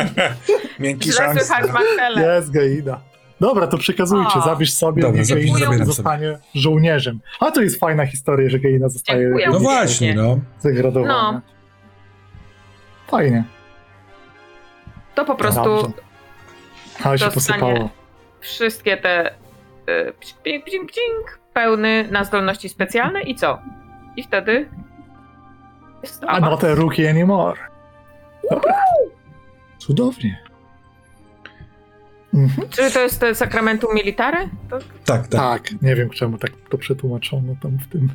Miękki 0.80 1.04
Źle 1.12 1.16
szans. 1.16 1.46
słychać. 1.46 1.66
Jest 2.16 2.50
Gaina. 2.50 3.00
Dobra, 3.40 3.66
to 3.66 3.78
przekazujcie, 3.78 4.38
O. 4.38 4.42
zabierz 4.44 4.72
sobie, 4.72 5.02
Dobra, 5.02 5.16
niech 5.18 5.26
zabierz- 5.26 5.52
Gaina 5.52 5.66
zabieram 5.66 5.86
zostanie 5.86 6.38
żołnierzem. 6.54 7.20
A 7.40 7.50
to 7.50 7.62
jest 7.62 7.80
fajna 7.80 8.06
historia, 8.06 8.48
że 8.48 8.58
Gaina 8.58 8.88
zostaje 8.88 9.20
Dziękuję. 9.22 9.48
No 9.50 9.58
właśnie, 9.60 10.14
no. 10.14 10.38
zagradowana. 10.60 11.32
No. 11.32 11.40
Fajnie. 13.10 13.44
To 15.14 15.24
po 15.24 15.34
prostu 15.34 15.64
Dobrze. 15.64 15.92
Ale 17.04 17.18
się 17.18 17.24
Dostanie- 17.24 17.60
posypało. 17.60 17.90
wszystkie 18.40 18.96
te 18.96 19.34
pcik, 20.20 20.36
pcik, 20.42 20.64
pcik, 20.64 20.82
pcik, 20.88 21.38
pełny 21.52 22.08
na 22.10 22.24
zdolności 22.24 22.68
specjalne 22.68 23.22
i 23.22 23.34
co? 23.34 23.58
I 24.16 24.22
wtedy 24.22 24.68
jest 26.02 26.24
A 26.24 26.40
no 26.40 26.46
awans. 26.46 26.60
te 26.60 26.74
rookie 26.74 27.10
anymore. 27.10 27.60
Dobra. 28.50 28.74
Cudownie. 29.78 30.38
Mhm. 32.34 32.68
Czy 32.68 32.90
to 32.90 33.00
jest 33.00 33.20
te 33.20 33.34
sakramentu 33.34 33.94
military? 33.94 34.48
To 34.70 34.78
Tak, 35.04 35.28
tak. 35.28 35.40
Tak, 35.40 35.82
nie 35.82 35.94
wiem 35.94 36.10
czemu 36.10 36.38
tak 36.38 36.50
to 36.70 36.78
przetłumaczono 36.78 37.54
tam 37.62 37.78
w 37.78 37.88
tym. 37.92 38.08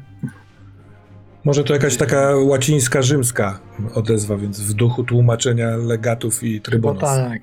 Może 1.44 1.64
to 1.64 1.74
jakaś 1.74 1.98
taka 1.98 2.36
łacińska, 2.36 3.02
rzymska 3.02 3.60
odezwa, 3.96 4.38
więc 4.38 4.62
w 4.62 4.74
duchu 4.74 5.04
tłumaczenia 5.04 5.68
legatów 5.78 6.44
i 6.44 6.62
trybunów. 6.62 7.02
tak. 7.02 7.42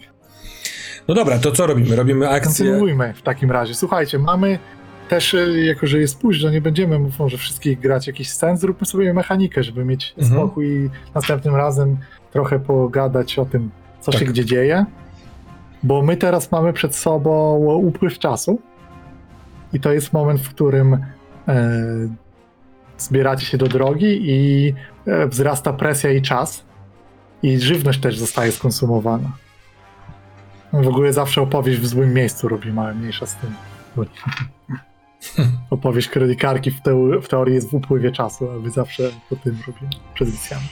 No 1.08 1.14
dobra, 1.14 1.38
to 1.38 1.52
co 1.52 1.66
robimy? 1.66 1.96
Robimy 1.96 2.28
akcję. 2.28 2.66
Kontynuujmy 2.66 3.14
w 3.14 3.22
takim 3.22 3.50
razie. 3.50 3.74
Słuchajcie, 3.74 4.18
mamy 4.18 4.58
też, 5.08 5.34
e, 5.34 5.64
jako 5.64 5.86
że 5.86 5.98
jest 5.98 6.20
późno, 6.20 6.50
nie 6.50 6.60
będziemy 6.60 6.98
może 7.18 7.38
wszystkich 7.38 7.80
grać 7.80 8.06
jakiś 8.06 8.30
scen, 8.30 8.56
zróbmy 8.58 8.86
sobie 8.86 9.14
mechanikę, 9.14 9.62
żeby 9.62 9.84
mieć 9.84 10.14
Mhm. 10.18 10.40
spokój 10.40 10.66
i 10.66 10.90
następnym 11.14 11.56
razem 11.56 11.96
trochę 12.32 12.58
pogadać 12.58 13.38
o 13.38 13.44
tym, 13.44 13.70
co 14.00 14.12
się 14.12 14.18
Tak. 14.18 14.28
gdzie 14.28 14.44
dzieje. 14.44 14.84
Bo 15.82 16.02
my 16.02 16.16
teraz 16.16 16.52
mamy 16.52 16.72
przed 16.72 16.94
sobą 16.96 17.56
upływ 17.76 18.18
czasu 18.18 18.60
i 19.72 19.80
to 19.80 19.92
jest 19.92 20.12
moment, 20.12 20.40
w 20.40 20.48
którym 20.48 20.94
e, 21.48 21.74
zbieracie 22.98 23.46
się 23.46 23.58
do 23.58 23.66
drogi 23.68 24.20
i 24.30 24.74
e, 25.06 25.26
wzrasta 25.26 25.72
presja 25.72 26.10
i 26.12 26.22
czas 26.22 26.64
i 27.42 27.58
żywność 27.58 28.00
też 28.00 28.18
zostaje 28.18 28.52
skonsumowana. 28.52 29.28
W 30.72 30.88
ogóle 30.88 31.12
zawsze 31.12 31.42
opowieść 31.42 31.80
w 31.80 31.86
złym 31.86 32.14
miejscu 32.14 32.48
robimy, 32.48 32.80
ale 32.80 32.94
mniejsza 32.94 33.26
z 33.26 33.36
tym. 33.36 33.54
Opowieść 35.70 36.08
kronikarki 36.08 36.70
w, 36.70 36.82
teo- 36.82 37.22
w 37.22 37.28
teorii 37.28 37.54
jest 37.54 37.70
w 37.70 37.74
upływie 37.74 38.12
czasu, 38.12 38.50
a 38.50 38.54
my 38.54 38.70
zawsze 38.70 39.02
po 39.30 39.36
tym 39.36 39.58
robimy 39.66 39.90
przed 40.14 40.28
misjami. 40.28 40.64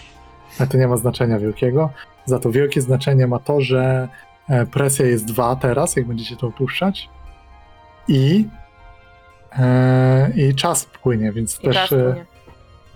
Ale 0.59 0.69
to 0.69 0.79
nie 0.79 0.89
ma 0.89 0.97
znaczenia 0.97 1.39
wielkiego. 1.39 1.91
Za 2.25 2.39
to 2.39 2.51
wielkie 2.51 2.81
znaczenie 2.81 3.27
ma 3.27 3.39
to, 3.39 3.61
że 3.61 4.09
e, 4.49 4.67
presja 4.67 5.07
jest 5.07 5.25
2 5.25 5.57
teraz, 5.57 5.97
jak 5.97 6.07
będziecie 6.07 6.37
to 6.37 6.47
opuszczać. 6.47 7.09
I, 8.09 8.49
e, 9.59 10.31
i 10.35 10.55
czas 10.55 10.85
płynie, 10.85 11.33
więc 11.33 11.61
i 11.61 11.65
też. 11.65 11.75
czas 11.77 11.93
e, 11.93 12.05
płynie. 12.05 12.27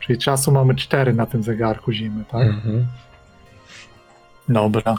Czyli 0.00 0.18
czasu 0.18 0.52
mamy 0.52 0.74
4 0.74 1.12
na 1.12 1.26
tym 1.26 1.42
zegarku 1.42 1.92
zimy, 1.92 2.24
tak? 2.24 2.46
Mhm. 2.46 2.86
Dobra. 4.48 4.94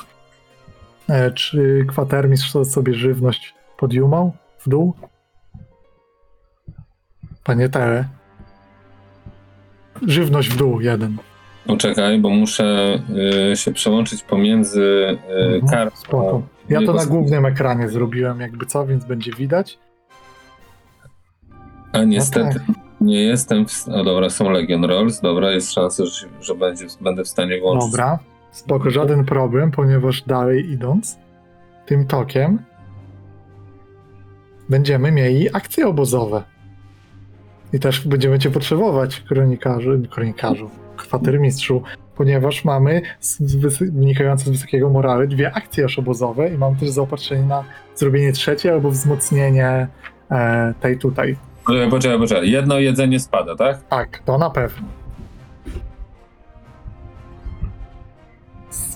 E, 1.11 1.31
czy 1.31 1.85
kwatermistrz 1.87 2.51
sobie 2.51 2.93
żywność 2.93 3.53
podjumał 3.77 4.33
w 4.59 4.69
dół? 4.69 4.93
Panie 7.43 7.69
Tele. 7.69 8.05
Żywność 10.07 10.49
w 10.49 10.57
dół, 10.57 10.81
jeden. 10.81 11.17
Poczekaj, 11.67 12.19
bo 12.19 12.29
muszę 12.29 12.99
y, 13.51 13.55
się 13.55 13.73
przełączyć 13.73 14.23
pomiędzy 14.23 14.81
y, 14.81 15.17
Mhm, 15.33 15.67
kartą. 15.67 15.97
Spoko. 15.97 16.41
Ja 16.69 16.81
to 16.85 16.93
na 16.93 17.05
głównym 17.05 17.45
ekranie 17.45 17.89
zrobiłem 17.89 18.39
jakby 18.39 18.65
co, 18.65 18.87
więc 18.87 19.05
będzie 19.05 19.31
widać. 19.31 19.79
A 21.91 22.03
niestety 22.03 22.59
No 22.67 22.73
nie 23.01 23.23
jestem. 23.23 23.65
W... 23.67 23.87
O 23.87 24.03
dobra, 24.03 24.29
są 24.29 24.49
Legion 24.49 24.85
Rolls. 24.85 25.21
Dobra, 25.21 25.51
jest 25.51 25.73
szansa, 25.73 26.05
że, 26.05 26.27
że 26.41 26.55
będzie, 26.55 26.85
będę 27.01 27.23
w 27.23 27.27
stanie 27.27 27.59
włączyć. 27.59 27.91
Dobra. 27.91 28.19
Spoko, 28.51 28.89
żaden 28.89 29.25
problem, 29.25 29.71
ponieważ 29.71 30.21
dalej 30.21 30.71
idąc 30.71 31.17
tym 31.85 32.07
tokiem 32.07 32.59
będziemy 34.69 35.11
mieli 35.11 35.55
akcje 35.55 35.87
obozowe. 35.87 36.43
I 37.73 37.79
też 37.79 38.07
będziemy 38.07 38.39
cię 38.39 38.49
potrzebować, 38.51 39.21
kronikarzy, 39.21 40.01
kronikarzu, 40.11 40.69
kwatermistrzu, 40.97 41.81
ponieważ 42.15 42.65
mamy 42.65 43.01
z, 43.19 43.41
wysy- 43.41 43.91
wynikające 43.91 44.45
z 44.45 44.49
wysokiego 44.49 44.89
morale 44.89 45.27
dwie 45.27 45.53
akcje 45.53 45.85
aż 45.85 45.99
obozowe 45.99 46.49
i 46.49 46.57
mam 46.57 46.75
też 46.75 46.89
zaopatrzenie 46.89 47.43
na 47.43 47.63
zrobienie 47.95 48.31
trzeciej 48.31 48.71
albo 48.71 48.91
wzmocnienie 48.91 49.87
e, 50.31 50.73
tej 50.81 50.97
tutaj. 50.97 51.35
Poczekaj, 51.65 51.89
poczekaj, 51.89 52.19
poczekaj. 52.19 52.51
Jedno 52.51 52.79
jedzenie 52.79 53.19
spada, 53.19 53.55
tak? 53.55 53.87
Tak, 53.87 54.19
to 54.25 54.37
na 54.37 54.49
pewno. 54.49 54.87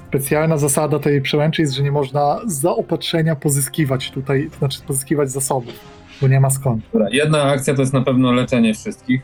Specjalna 0.08 0.58
zasada 0.58 1.00
tej 1.00 1.22
przełęczy 1.22 1.62
jest, 1.62 1.74
że 1.74 1.84
nie 1.84 1.92
można 1.92 2.40
zaopatrzenia 2.46 3.36
pozyskiwać 3.36 4.12
tutaj, 4.12 4.50
to 4.52 4.58
znaczy 4.58 4.82
pozyskiwać 4.88 5.32
zasobów, 5.32 5.74
bo 6.22 6.28
nie 6.28 6.40
ma 6.40 6.50
skąd. 6.50 6.84
Dobra. 6.94 7.08
Jedna 7.12 7.44
akcja 7.44 7.76
to 7.76 7.82
jest 7.82 7.94
na 7.94 8.02
pewno 8.02 8.32
leczenie 8.32 8.74
wszystkich. 8.74 9.22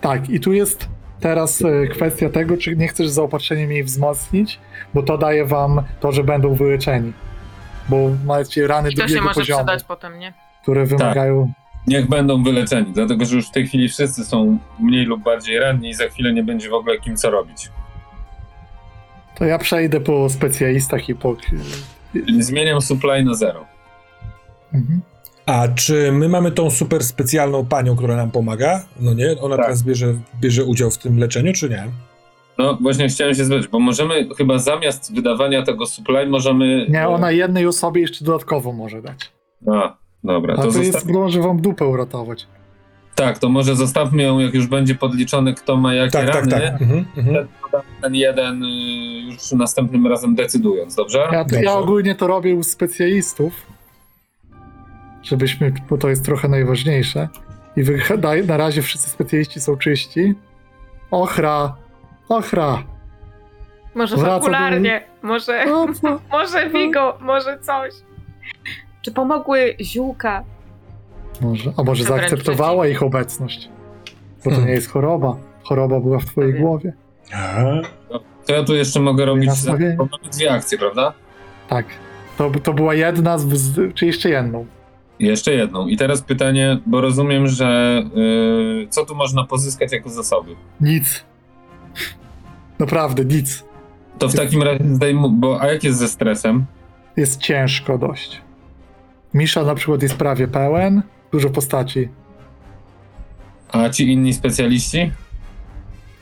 Tak, 0.00 0.30
i 0.30 0.40
tu 0.40 0.52
jest 0.52 0.88
teraz 1.20 1.62
e, 1.62 1.86
kwestia 1.86 2.30
tego, 2.30 2.56
czy 2.56 2.76
nie 2.76 2.88
chcesz 2.88 3.08
zaopatrzeniem 3.08 3.72
jej 3.72 3.84
wzmocnić, 3.84 4.60
bo 4.94 5.02
to 5.02 5.18
daje 5.18 5.44
wam 5.44 5.82
to, 6.00 6.12
że 6.12 6.24
będą 6.24 6.54
wyleczeni. 6.54 7.12
Bo 7.88 8.10
macie 8.26 8.66
rany 8.66 8.90
I 8.90 8.94
to 8.94 9.02
się 9.02 9.06
drugiego 9.06 9.24
może 9.26 9.40
poziomu, 9.40 9.58
przydać 9.58 9.84
potem, 9.84 10.18
nie? 10.18 10.32
które 10.62 10.86
wymagają. 10.86 11.52
Niech 11.86 12.08
będą 12.08 12.42
wyleczeni, 12.42 12.92
dlatego 12.92 13.24
że 13.24 13.36
już 13.36 13.48
w 13.48 13.50
tej 13.50 13.66
chwili 13.66 13.88
wszyscy 13.88 14.24
są 14.24 14.58
mniej 14.80 15.04
lub 15.04 15.22
bardziej 15.22 15.58
ranni 15.58 15.88
i 15.88 15.94
za 15.94 16.08
chwilę 16.08 16.32
nie 16.32 16.42
będzie 16.42 16.68
w 16.68 16.74
ogóle 16.74 16.98
kim 16.98 17.16
co 17.16 17.30
robić. 17.30 17.68
To 19.38 19.44
ja 19.44 19.58
przejdę 19.58 20.00
po 20.00 20.28
specjalistach 20.28 21.08
i 21.08 21.14
po. 21.14 21.36
Czyli 22.12 22.42
zmieniam 22.42 22.80
supply 22.80 23.24
na 23.24 23.34
zero. 23.34 23.64
Mhm. 24.74 25.00
A 25.46 25.68
czy 25.68 26.12
my 26.12 26.28
mamy 26.28 26.50
tą 26.52 26.70
super 26.70 27.04
specjalną 27.04 27.66
panią, 27.66 27.96
która 27.96 28.16
nam 28.16 28.30
pomaga? 28.30 28.84
No 29.00 29.14
nie? 29.14 29.40
Ona 29.40 29.56
Tak. 29.56 29.64
teraz 29.64 29.82
bierze, 29.82 30.14
bierze 30.40 30.64
udział 30.64 30.90
w 30.90 30.98
tym 30.98 31.18
leczeniu, 31.18 31.52
czy 31.52 31.68
nie? 31.68 31.88
No 32.58 32.78
właśnie 32.80 33.08
chciałem 33.08 33.34
się 33.34 33.44
spytać, 33.44 33.68
bo 33.68 33.80
możemy 33.80 34.28
chyba 34.38 34.58
zamiast 34.58 35.14
wydawania 35.14 35.62
tego 35.62 35.86
supply 35.86 36.26
możemy... 36.26 36.86
Nie, 36.88 37.08
ona 37.08 37.30
jednej 37.30 37.66
osobie 37.66 38.00
jeszcze 38.00 38.24
dodatkowo 38.24 38.72
może 38.72 39.02
dać. 39.02 39.32
A, 39.66 39.96
dobra, 40.24 40.54
A 40.54 40.62
to, 40.62 40.72
to 40.72 40.82
jest, 40.82 41.06
może 41.06 41.40
wam 41.42 41.60
dupę 41.60 41.86
uratować. 41.86 42.46
Tak, 43.18 43.38
to 43.38 43.48
może 43.48 43.76
zostawmy 43.76 44.22
ją, 44.22 44.38
jak 44.38 44.54
już 44.54 44.66
będzie 44.66 44.94
podliczony, 44.94 45.54
kto 45.54 45.76
ma 45.76 45.94
jakie 45.94 46.10
Tak, 46.10 46.26
tak, 46.26 46.34
rany. 46.34 46.50
tak. 46.50 46.82
Mhm, 46.82 47.04
mhm. 47.16 47.48
Ten 48.02 48.14
jeden 48.14 48.62
y, 48.64 48.66
już 49.32 49.52
następnym 49.52 50.06
razem 50.06 50.34
decydując, 50.34 50.94
dobrze? 50.94 51.18
Ja, 51.32 51.44
Dobrze. 51.44 51.62
ja 51.62 51.72
ogólnie 51.72 52.14
to 52.14 52.26
robię 52.26 52.54
u 52.54 52.62
specjalistów, 52.62 53.66
żebyśmy, 55.22 55.72
bo 55.90 55.98
to 55.98 56.08
jest 56.08 56.24
trochę 56.24 56.48
najważniejsze. 56.48 57.28
I 57.76 57.82
wy, 57.82 57.98
daj- 57.98 58.46
na 58.46 58.56
razie 58.56 58.82
wszyscy 58.82 59.10
specjaliści 59.10 59.60
są 59.60 59.76
czyści. 59.76 60.34
Ochra! 61.10 61.74
Ochra! 62.28 62.82
Może 63.94 64.16
Wraca 64.16 64.34
do- 64.34 64.40
fabularnie, 64.40 65.04
może, 65.22 65.64
może 66.32 66.70
Vigo, 66.70 67.18
może 67.20 67.58
coś. 67.58 67.94
Czy 69.02 69.12
pomogły 69.12 69.76
ziółka? 69.80 70.44
Może, 71.40 71.72
a 71.76 71.82
może 71.82 72.04
zaakceptowała 72.04 72.86
ich 72.88 73.02
obecność? 73.02 73.68
Bo 74.38 74.44
to 74.44 74.50
Hmm. 74.50 74.66
nie 74.66 74.72
jest 74.72 74.90
choroba. 74.90 75.36
Choroba 75.62 76.00
była 76.00 76.18
w 76.18 76.24
twojej 76.24 76.54
głowie. 76.54 76.92
Aha. 77.32 77.80
To 78.46 78.54
ja 78.54 78.64
tu 78.64 78.74
jeszcze 78.74 79.00
mogę 79.00 79.24
robić, 79.24 79.50
mamy 79.66 79.96
dwie 80.32 80.52
akcje, 80.52 80.78
prawda? 80.78 81.12
Tak. 81.68 81.86
To, 82.38 82.50
to 82.62 82.72
była 82.72 82.94
jedna, 82.94 83.38
z, 83.38 83.94
czy 83.94 84.06
jeszcze 84.06 84.30
jedną? 84.30 84.66
Jeszcze 85.18 85.52
jedną. 85.52 85.86
I 85.86 85.96
teraz 85.96 86.22
pytanie, 86.22 86.78
bo 86.86 87.00
rozumiem, 87.00 87.46
że 87.46 88.02
y, 88.84 88.86
co 88.90 89.06
tu 89.06 89.14
można 89.14 89.44
pozyskać 89.44 89.92
jako 89.92 90.08
zasoby? 90.10 90.56
Nic. 90.80 91.24
Naprawdę, 92.78 93.24
nic. 93.24 93.64
To 94.18 94.28
w 94.28 94.34
takim 94.34 94.62
razie 94.62 94.84
zdejmu, 94.94 95.30
bo 95.30 95.60
a 95.60 95.66
jak 95.66 95.84
jest 95.84 95.98
ze 95.98 96.08
stresem? 96.08 96.64
Jest 97.16 97.40
ciężko 97.40 97.98
dość. 97.98 98.40
Misza 99.34 99.64
na 99.64 99.74
przykład 99.74 100.02
jest 100.02 100.14
prawie 100.14 100.48
pełen, 100.48 101.02
dużo 101.32 101.50
postaci. 101.50 102.08
A 103.72 103.88
ci 103.88 104.12
inni 104.12 104.34
specjaliści? 104.34 105.12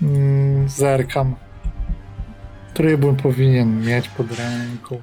Mm, 0.02 0.68
zerkam. 0.68 1.34
Trybun 2.74 3.16
powinien 3.16 3.84
mieć 3.86 4.08
pod 4.08 4.26
ręką. 4.38 5.00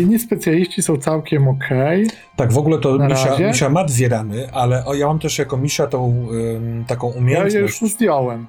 Inni 0.00 0.18
specjaliści 0.18 0.82
są 0.82 0.96
całkiem 0.96 1.48
okej. 1.48 2.06
Tak, 2.36 2.52
w 2.52 2.58
ogóle 2.58 2.78
to 2.78 2.98
Misia? 2.98 3.48
Misia 3.48 3.68
ma 3.68 3.84
dwie 3.84 4.08
rany, 4.08 4.52
ale 4.52 4.84
o, 4.84 4.94
ja 4.94 5.06
mam 5.06 5.18
też 5.18 5.38
jako 5.38 5.56
Misia 5.56 5.86
tą 5.86 6.28
ym, 6.56 6.84
taką 6.86 7.08
Ja 7.08 7.14
je 7.14 7.18
umiejętność. 7.20 7.80
już 7.82 7.90
zdjąłem. 7.92 8.46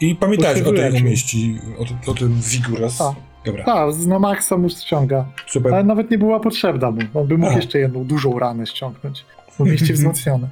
I 0.00 0.14
pamiętałeś 0.14 0.62
o 0.62 0.72
tej 0.72 1.02
umieści, 1.02 1.58
o, 1.78 1.84
tym- 1.84 1.96
o 2.06 2.14
tym 2.14 2.40
Vigorous. 2.40 2.98
Tak. 2.98 3.12
Dobra, 3.44 3.64
Tak, 3.64 3.96
na 4.06 4.18
maksa 4.18 4.56
mu 4.56 4.68
ściąga. 4.68 5.24
super. 5.46 5.74
Ale 5.74 5.84
nawet 5.84 6.10
nie 6.10 6.18
była 6.18 6.40
potrzebna 6.40 6.90
mu. 6.90 7.00
On 7.14 7.26
by 7.26 7.38
mógł 7.38 7.52
A. 7.52 7.56
jeszcze 7.56 7.78
jedną 7.78 8.04
dużą 8.04 8.38
ranę 8.38 8.66
ściągnąć. 8.66 9.24
Mieście 9.60 9.92
wzmocnione. 9.98 10.48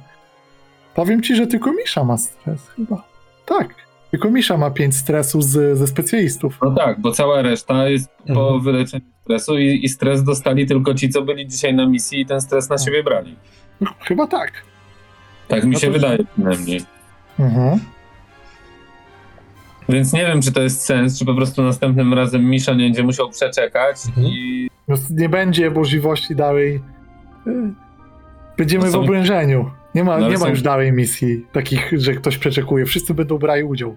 Powiem 0.95 1.21
ci, 1.21 1.35
że 1.35 1.47
tylko 1.47 1.71
Misza 1.73 2.03
ma 2.03 2.17
stres 2.17 2.69
chyba. 2.69 3.03
Tak. 3.45 3.75
Tylko 4.11 4.31
Misza 4.31 4.57
ma 4.57 4.71
5 4.71 4.95
stresu 4.95 5.41
z, 5.41 5.77
ze 5.77 5.87
specjalistów. 5.87 6.57
No 6.61 6.71
tak, 6.75 6.99
bo 7.01 7.11
cała 7.11 7.41
reszta 7.41 7.89
jest 7.89 8.09
po 8.27 8.43
Mhm. 8.43 8.61
wyleczeniu 8.61 9.05
stresu 9.23 9.57
i, 9.57 9.85
i 9.85 9.89
stres 9.89 10.23
dostali 10.23 10.65
tylko 10.67 10.93
ci, 10.93 11.09
co 11.09 11.21
byli 11.21 11.47
dzisiaj 11.47 11.73
na 11.73 11.85
misji 11.85 12.19
i 12.21 12.25
ten 12.25 12.41
stres 12.41 12.69
na 12.69 12.77
siebie 12.77 13.03
brali. 13.03 13.35
Chyba 13.99 14.27
tak. 14.27 14.51
Tak 15.47 15.63
mi 15.63 15.71
No 15.71 15.79
się 15.79 15.87
to- 15.87 15.93
wydaje 15.93 16.19
przynajmniej. 16.33 16.81
Mhm. 17.39 17.79
Więc 19.89 20.13
nie 20.13 20.25
wiem, 20.25 20.41
czy 20.41 20.51
to 20.51 20.61
jest 20.61 20.81
sens, 20.85 21.19
czy 21.19 21.25
po 21.25 21.33
prostu 21.35 21.63
następnym 21.63 22.13
razem 22.13 22.49
Misza 22.49 22.73
nie 22.73 22.83
będzie 22.83 23.03
musiał 23.03 23.29
przeczekać 23.29 23.95
Mhm. 24.07 24.27
i 24.27 24.69
No, 24.87 24.95
nie 25.09 25.29
będzie 25.29 25.69
możliwości 25.71 26.35
dalej. 26.35 26.81
Będziemy 28.61 28.85
No 28.85 28.91
w 28.91 28.95
oblężeniu. 28.95 29.71
Nie 29.95 30.03
ma, 30.03 30.17
No 30.17 30.27
nie 30.27 30.33
ma 30.33 30.39
są- 30.39 30.49
już 30.49 30.61
dalej 30.61 30.91
misji 30.91 31.45
takich, 31.51 31.91
że 31.97 32.13
ktoś 32.13 32.37
przeczekuje. 32.37 32.85
Wszyscy 32.85 33.13
będą 33.13 33.37
brali 33.37 33.63
udział. 33.63 33.95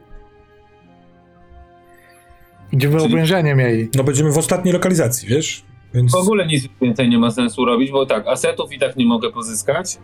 Będziemy 2.71 2.95
Czyli- 2.97 3.07
oblężenie 3.07 3.55
mieli. 3.55 3.89
No 3.97 4.05
będziemy 4.05 4.33
w 4.33 4.39
ostatniej 4.39 4.75
lokalizacji, 4.75 5.29
wiesz? 5.29 5.65
Więc 5.95 6.13
w 6.13 6.15
ogóle 6.15 6.47
nic 6.47 6.69
więcej 6.83 7.09
nie 7.09 7.19
ma 7.19 7.31
sensu 7.31 7.65
robić, 7.65 7.91
bo 7.91 8.07
tak, 8.07 8.27
asetów 8.27 8.73
i 8.73 8.79
tak 8.79 8.97
nie 8.97 9.07
mogę 9.07 9.31
pozyskać. 9.33 9.99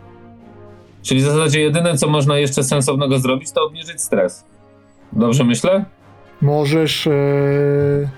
Czyli 1.01 1.19
w 1.19 1.23
zasadzie 1.23 1.61
jedyne, 1.61 1.97
co 1.97 2.07
można 2.09 2.37
jeszcze 2.37 2.63
sensownego 2.63 3.19
zrobić, 3.19 3.51
to 3.51 3.63
obniżyć 3.65 4.01
stres. 4.01 4.45
Dobrze 5.13 5.43
myślę? 5.43 5.85
Możesz. 6.41 7.07
y, 7.07 8.09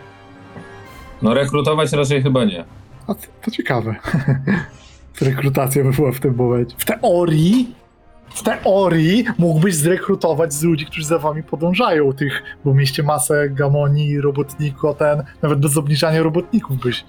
No 1.22 1.34
rekrutować 1.34 1.92
raczej 1.92 2.24
chyba 2.24 2.46
nie. 2.46 2.66
A 3.08 3.14
to, 3.16 3.22
to 3.42 3.52
ciekawe. 3.52 3.96
Rekrutacja 5.22 5.84
by 5.84 5.92
była 5.92 6.12
w 6.12 6.20
tym 6.20 6.36
momencie. 6.36 6.76
W 6.78 6.86
teorii, 6.86 7.76
w 8.30 8.44
teorii 8.44 9.26
mógłbyś 9.38 9.76
zrekrutować 9.76 10.54
z 10.54 10.64
ludzi, 10.64 10.86
którzy 10.86 11.06
za 11.06 11.20
wami 11.20 11.44
podążają, 11.44 12.14
tych, 12.14 12.44
bo 12.66 12.74
mieście 12.74 13.04
masę 13.04 13.50
gamoni, 13.50 14.22
robotników, 14.22 14.98
ten, 14.98 15.24
nawet 15.42 15.60
bez 15.60 15.78
obniżania 15.78 16.24
robotników 16.24 16.78
byś 16.80 17.06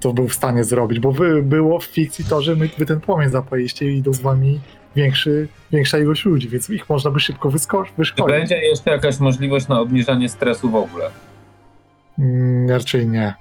to 0.00 0.12
był 0.12 0.28
w 0.28 0.34
stanie 0.34 0.64
zrobić, 0.64 1.00
bo 1.00 1.12
wy, 1.12 1.42
było 1.42 1.78
w 1.80 1.84
fikcji 1.84 2.24
to, 2.24 2.42
że 2.42 2.56
my, 2.56 2.68
wy 2.78 2.86
ten 2.86 3.00
płomień 3.00 3.30
zapaliście 3.30 3.92
i 3.92 3.96
idą 3.98 4.12
z 4.12 4.20
wami 4.20 4.60
większy, 4.96 5.48
większa 5.72 5.98
ilość 5.98 6.24
ludzi, 6.24 6.48
więc 6.48 6.70
ich 6.70 6.88
można 6.88 7.10
by 7.10 7.20
szybko 7.20 7.50
wysko- 7.50 7.84
Czy 7.86 7.92
wyszkolić. 7.98 8.36
będzie 8.38 8.56
jeszcze 8.56 8.90
jakaś 8.90 9.18
możliwość 9.20 9.68
na 9.68 9.80
obniżanie 9.80 10.28
stresu 10.28 10.70
w 10.70 10.74
ogóle? 10.74 11.10
Mm, 12.18 12.70
raczej 12.70 13.06
nie. 13.06 13.34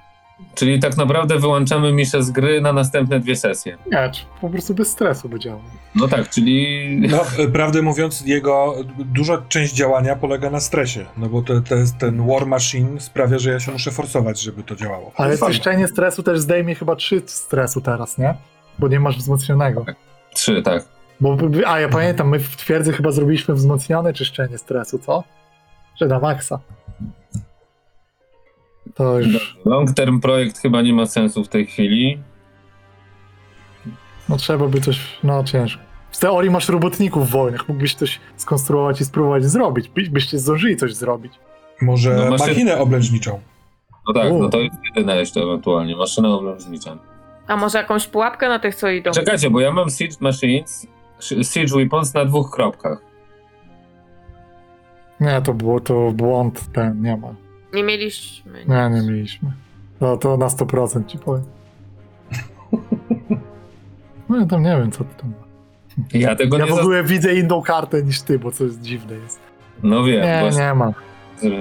Czyli 0.56 0.80
tak 0.80 0.98
naprawdę 0.98 1.40
wyłączamy 1.40 1.94
Miszę 1.94 2.24
z 2.24 2.32
gry 2.32 2.62
na 2.62 2.74
następne 2.74 3.20
dwie 3.20 3.36
sesje. 3.36 3.78
Nie, 3.92 4.10
czy 4.14 4.22
po 4.42 4.50
prostu 4.50 4.74
bez 4.74 4.88
stresu 4.92 5.30
by 5.30 5.40
działał. 5.40 5.62
No 5.96 6.08
tak, 6.08 6.30
czyli 6.30 6.88
no, 7.12 7.24
e, 7.44 7.48
prawdę 7.48 7.82
mówiąc, 7.82 8.22
jego 8.26 8.76
duża 9.00 9.42
część 9.50 9.74
działania 9.74 10.16
polega 10.16 10.50
na 10.50 10.60
stresie. 10.60 11.06
No 11.18 11.30
bo 11.30 11.42
to, 11.42 11.62
to 11.62 11.76
jest 11.76 11.98
ten 11.98 12.28
war 12.28 12.46
machine 12.48 13.00
sprawia, 13.00 13.40
że 13.40 13.52
ja 13.52 13.60
się 13.60 13.72
muszę 13.72 13.92
forsować, 13.92 14.42
żeby 14.42 14.64
to 14.64 14.76
działało. 14.76 15.12
Ale 15.16 15.38
Fajnie. 15.38 15.54
czyszczenie 15.56 15.88
stresu 15.88 16.24
też 16.24 16.40
zdejmie 16.40 16.76
chyba 16.76 16.96
3 16.96 17.22
stresu 17.26 17.82
teraz, 17.82 18.18
nie? 18.18 18.34
Bo 18.80 18.88
nie 18.88 19.00
masz 19.00 19.18
wzmocnionego. 19.18 19.86
trzy, 20.34 20.62
tak. 20.62 20.86
Bo, 21.22 21.38
a 21.68 21.80
ja 21.80 21.90
pamiętam, 21.90 22.30
my 22.30 22.40
w 22.40 22.56
twierdzy 22.56 22.94
chyba 22.94 23.12
zrobiliśmy 23.12 23.54
wzmocnione 23.54 24.14
czyszczenie 24.14 24.58
stresu, 24.58 25.00
co? 25.00 25.24
Że 25.96 26.08
na 26.08 26.20
maksa. 26.20 26.60
To 28.96 29.20
już, 29.20 29.58
Long 29.66 29.94
term 29.94 30.20
projekt 30.20 30.58
chyba 30.58 30.82
nie 30.82 30.94
ma 30.94 31.06
sensu 31.06 31.44
w 31.44 31.48
tej 31.48 31.66
chwili. 31.66 32.18
no 34.30 34.38
trzeba 34.38 34.68
by 34.68 34.82
coś, 34.82 35.00
no 35.24 35.44
ciężko. 35.44 35.84
W 36.12 36.20
teorii 36.20 36.52
masz 36.52 36.70
robotników 36.70 37.30
wolnych, 37.30 37.70
mógłbyś 37.70 37.96
coś 37.96 38.20
skonstruować 38.38 39.02
i 39.02 39.06
spróbować 39.06 39.46
zrobić. 39.46 39.90
By, 39.90 40.02
byście 40.10 40.40
zdążyli 40.40 40.76
coś 40.78 40.94
zrobić. 40.96 41.34
Może 41.82 42.16
No, 42.16 42.32
maszyny- 42.32 42.48
machinę 42.48 42.78
oblężniczą. 42.80 43.40
No 44.08 44.14
tak, 44.14 44.32
U. 44.32 44.40
no 44.42 44.50
to 44.50 44.60
jest 44.60 44.76
jedyne 44.96 45.16
jeszcze 45.18 45.42
ewentualnie. 45.42 45.96
Maszyna 45.96 46.30
oblężnicza. 46.30 46.98
A 47.48 47.58
może 47.58 47.78
jakąś 47.78 48.08
pułapkę 48.08 48.50
na 48.50 48.60
tych, 48.60 48.76
co 48.76 48.90
idą? 48.90 49.12
Czekajcie, 49.12 49.50
bo 49.50 49.60
ja 49.60 49.72
mam 49.72 49.90
Siege 49.90 50.16
Machines, 50.20 50.88
Siege 51.54 51.76
Weapons 51.76 52.14
na 52.14 52.26
dwóch 52.26 52.52
kropkach. 52.52 52.98
Nie, 55.20 55.42
to 55.42 55.54
było 55.54 55.80
to 55.80 56.12
błąd 56.12 56.74
ten, 56.74 57.02
nie 57.02 57.18
ma. 57.18 57.34
Nie 57.74 57.84
mieliśmy. 57.84 58.66
Nie, 58.66 58.90
nie 58.94 59.02
mieliśmy. 59.12 59.52
No 60.02 60.18
to 60.18 60.38
na 60.38 60.48
100% 60.48 61.06
ci 61.06 61.18
powiem. 61.18 61.44
No 64.30 64.40
ja 64.40 64.46
tam 64.46 64.64
nie 64.64 64.78
wiem, 64.78 64.92
co 64.92 65.04
ty 65.04 65.16
tam. 65.22 65.34
Ja 66.14 66.36
tego 66.36 66.58
Ja 66.58 66.66
nie 66.66 66.72
w 66.72 66.74
ogóle 66.74 67.04
widzę 67.04 67.36
inną 67.36 67.62
kartę 67.62 68.04
niż 68.04 68.22
ty, 68.22 68.40
bo 68.40 68.52
co 68.52 68.64
jest 68.64 68.82
dziwne 68.82 69.16
jest. 69.16 69.40
No 69.84 70.04
wiem, 70.04 70.22
Nie, 70.24 70.40
właśnie. 70.42 70.62
nie 70.62 70.74
ma. 70.74 70.94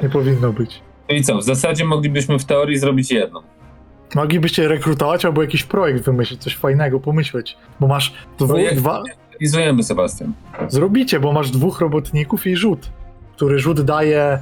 Nie 0.03 0.09
powinno 0.09 0.53
być. 0.53 0.83
I 1.09 1.23
co, 1.23 1.39
w 1.39 1.43
zasadzie 1.45 1.85
moglibyśmy 1.85 2.39
w 2.39 2.45
teorii 2.45 2.79
zrobić 2.79 3.11
jedną. 3.13 3.41
Moglibyście 4.15 4.69
rekrutować 4.69 5.25
albo 5.25 5.43
jakiś 5.43 5.63
projekt 5.65 6.05
wymyślić, 6.05 6.43
coś 6.43 6.57
fajnego 6.57 7.01
pomyśleć, 7.01 7.57
bo 7.81 7.87
masz 7.87 8.13
dwu, 8.39 8.49
Projekt? 8.49 8.77
dwa... 8.77 9.03
Realizujemy, 9.33 9.83
Sebastian. 9.83 10.33
Zrobicie, 10.69 11.21
bo 11.21 11.33
masz 11.33 11.51
dwóch 11.51 11.81
robotników 11.81 12.47
i 12.47 12.57
rzut, 12.57 12.91
który 13.37 13.59
rzut 13.59 13.81
daje 13.81 14.39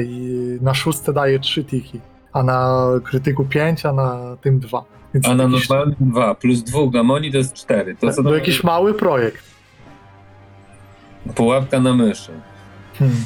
i 0.00 0.58
na 0.60 0.74
szóste 0.74 1.12
daje 1.12 1.38
trzy 1.38 1.64
tiki, 1.64 2.00
a 2.32 2.42
na 2.42 2.86
krytyku 3.04 3.44
pięć, 3.44 3.86
a 3.86 3.92
na 3.92 4.36
tym 4.40 4.58
dwa. 4.58 4.84
Więc 5.14 5.28
A 5.28 5.34
na 5.34 5.44
jakiś, 5.44 5.68
normalnym 5.68 6.10
dwa 6.10 6.34
plus 6.34 6.62
dwóch 6.62 6.92
gamoni 6.92 7.32
to 7.32 7.38
jest 7.38 7.54
cztery. 7.54 7.96
To 7.96 8.12
co 8.12 8.22
to 8.22 8.34
jakiś 8.34 8.64
mały 8.64 8.94
projekt. 8.94 9.44
Pułapka 11.34 11.80
na 11.80 11.94
myszy. 11.94 12.32
Hmm. 12.98 13.16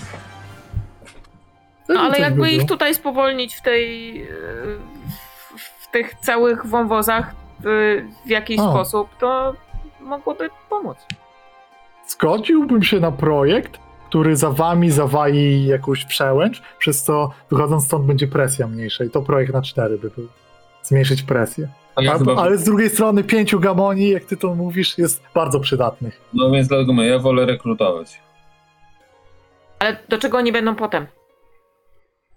No 1.88 2.00
ale 2.00 2.18
jakby 2.18 2.40
by 2.40 2.50
ich 2.50 2.66
tutaj 2.66 2.94
spowolnić 2.94 3.54
w 3.54 3.62
tej. 3.62 4.22
e, 4.22 4.26
w, 5.56 5.90
tych 5.92 6.14
całych 6.14 6.66
wąwozach 6.66 7.34
w, 7.64 7.96
w 8.26 8.28
jakiś 8.28 8.60
O. 8.60 8.70
sposób, 8.70 9.08
to 9.20 9.54
mogłoby 10.00 10.50
pomóc. 10.68 10.98
Zgodziłbym 12.06 12.82
się 12.82 13.00
na 13.00 13.12
projekt, 13.12 13.78
który 14.10 14.36
za 14.36 14.50
wami 14.50 14.90
zawali 14.90 15.66
jakąś 15.66 16.04
przełęcz, 16.04 16.62
przez 16.78 17.02
co 17.02 17.30
wychodząc 17.50 17.84
stąd 17.84 18.06
będzie 18.06 18.26
presja 18.26 18.66
mniejsza 18.66 19.04
i 19.04 19.10
to 19.10 19.22
projekt 19.22 19.52
na 19.52 19.62
cztery 19.62 19.98
by 19.98 20.10
był. 20.10 20.28
Zmniejszyć 20.82 21.22
presję. 21.22 21.68
Ja 22.00 22.14
A, 22.14 22.18
chyba, 22.18 22.36
Ale 22.36 22.58
z 22.58 22.64
drugiej 22.64 22.90
strony 22.90 23.24
pięciu 23.24 23.60
gamoni, 23.60 24.08
jak 24.08 24.24
ty 24.24 24.36
to 24.36 24.54
mówisz, 24.54 24.98
jest 24.98 25.22
bardzo 25.34 25.60
przydatnych. 25.60 26.20
No 26.34 26.50
więc 26.50 26.68
dlatego 26.68 26.92
mówię, 26.92 27.08
ja 27.08 27.18
wolę 27.18 27.46
rekrutować. 27.46 28.20
Ale 29.78 29.96
do 30.08 30.18
czego 30.18 30.38
oni 30.38 30.52
będą 30.52 30.74
potem? 30.74 31.06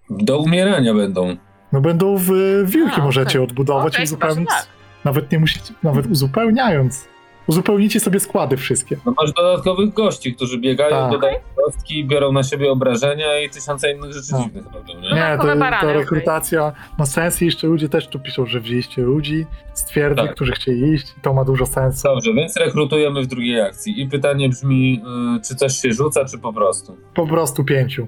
Do 0.09 0.39
umierania 0.39 0.93
będą. 0.93 1.35
No 1.71 1.81
będą 1.81 2.17
w 2.17 2.31
wilki 2.65 3.01
A, 3.01 3.03
możecie 3.03 3.41
odbudować 3.43 3.99
i 3.99 4.03
uzupełnić. 4.03 4.49
tak. 4.49 4.67
Nawet 5.03 5.31
nie 5.31 5.39
musicie, 5.39 5.73
nawet 5.83 6.05
uzupełniając. 6.11 7.07
Uzupełnicie 7.47 7.99
sobie 7.99 8.19
składy 8.19 8.57
wszystkie. 8.57 8.97
No 9.05 9.13
masz 9.21 9.31
dodatkowych 9.33 9.93
gości, 9.93 10.35
którzy 10.35 10.57
biegają, 10.57 10.89
Tak. 10.89 11.11
dodają 11.11 11.37
kostki, 11.65 12.05
biorą 12.05 12.31
na 12.31 12.43
siebie 12.43 12.71
obrażenia 12.71 13.39
i 13.39 13.49
tysiące 13.49 13.91
innych 13.91 14.13
rzeczy 14.13 14.31
Tak. 14.31 14.41
dziwnych 14.43 14.65
robią, 14.65 14.93
nie? 15.01 15.09
No, 15.09 15.15
Nie, 15.15 15.21
Dodatkowe 15.21 15.53
to, 15.53 15.59
barany, 15.59 15.89
okej. 15.89 15.99
rekrutacja 16.01 16.71
ma 16.99 17.05
sens 17.05 17.41
i 17.41 17.45
jeszcze 17.45 17.67
ludzie 17.67 17.89
też 17.89 18.07
tu 18.07 18.19
piszą, 18.19 18.45
że 18.45 18.59
wzięliście 18.59 19.01
ludzi 19.01 19.45
z 19.73 19.85
twierdzy, 19.85 20.15
Tak. 20.23 20.35
którzy 20.35 20.51
chcieli 20.51 20.93
iść 20.93 21.07
i 21.17 21.21
to 21.21 21.33
ma 21.33 21.43
dużo 21.45 21.65
sensu. 21.65 22.07
Dobrze, 22.07 22.33
więc 22.33 22.57
rekrutujemy 22.57 23.21
w 23.23 23.27
drugiej 23.27 23.61
akcji. 23.61 24.01
I 24.01 24.07
pytanie 24.07 24.49
brzmi, 24.49 25.01
y, 25.37 25.41
czy 25.47 25.55
coś 25.55 25.73
się 25.73 25.93
rzuca, 25.93 26.25
czy 26.25 26.37
po 26.37 26.53
prostu? 26.53 26.97
Po 27.13 27.27
prostu 27.27 27.63
pięciu. 27.63 28.07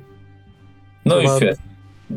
No 1.05 1.19
i 1.19 1.27
świetnie. 1.27 1.65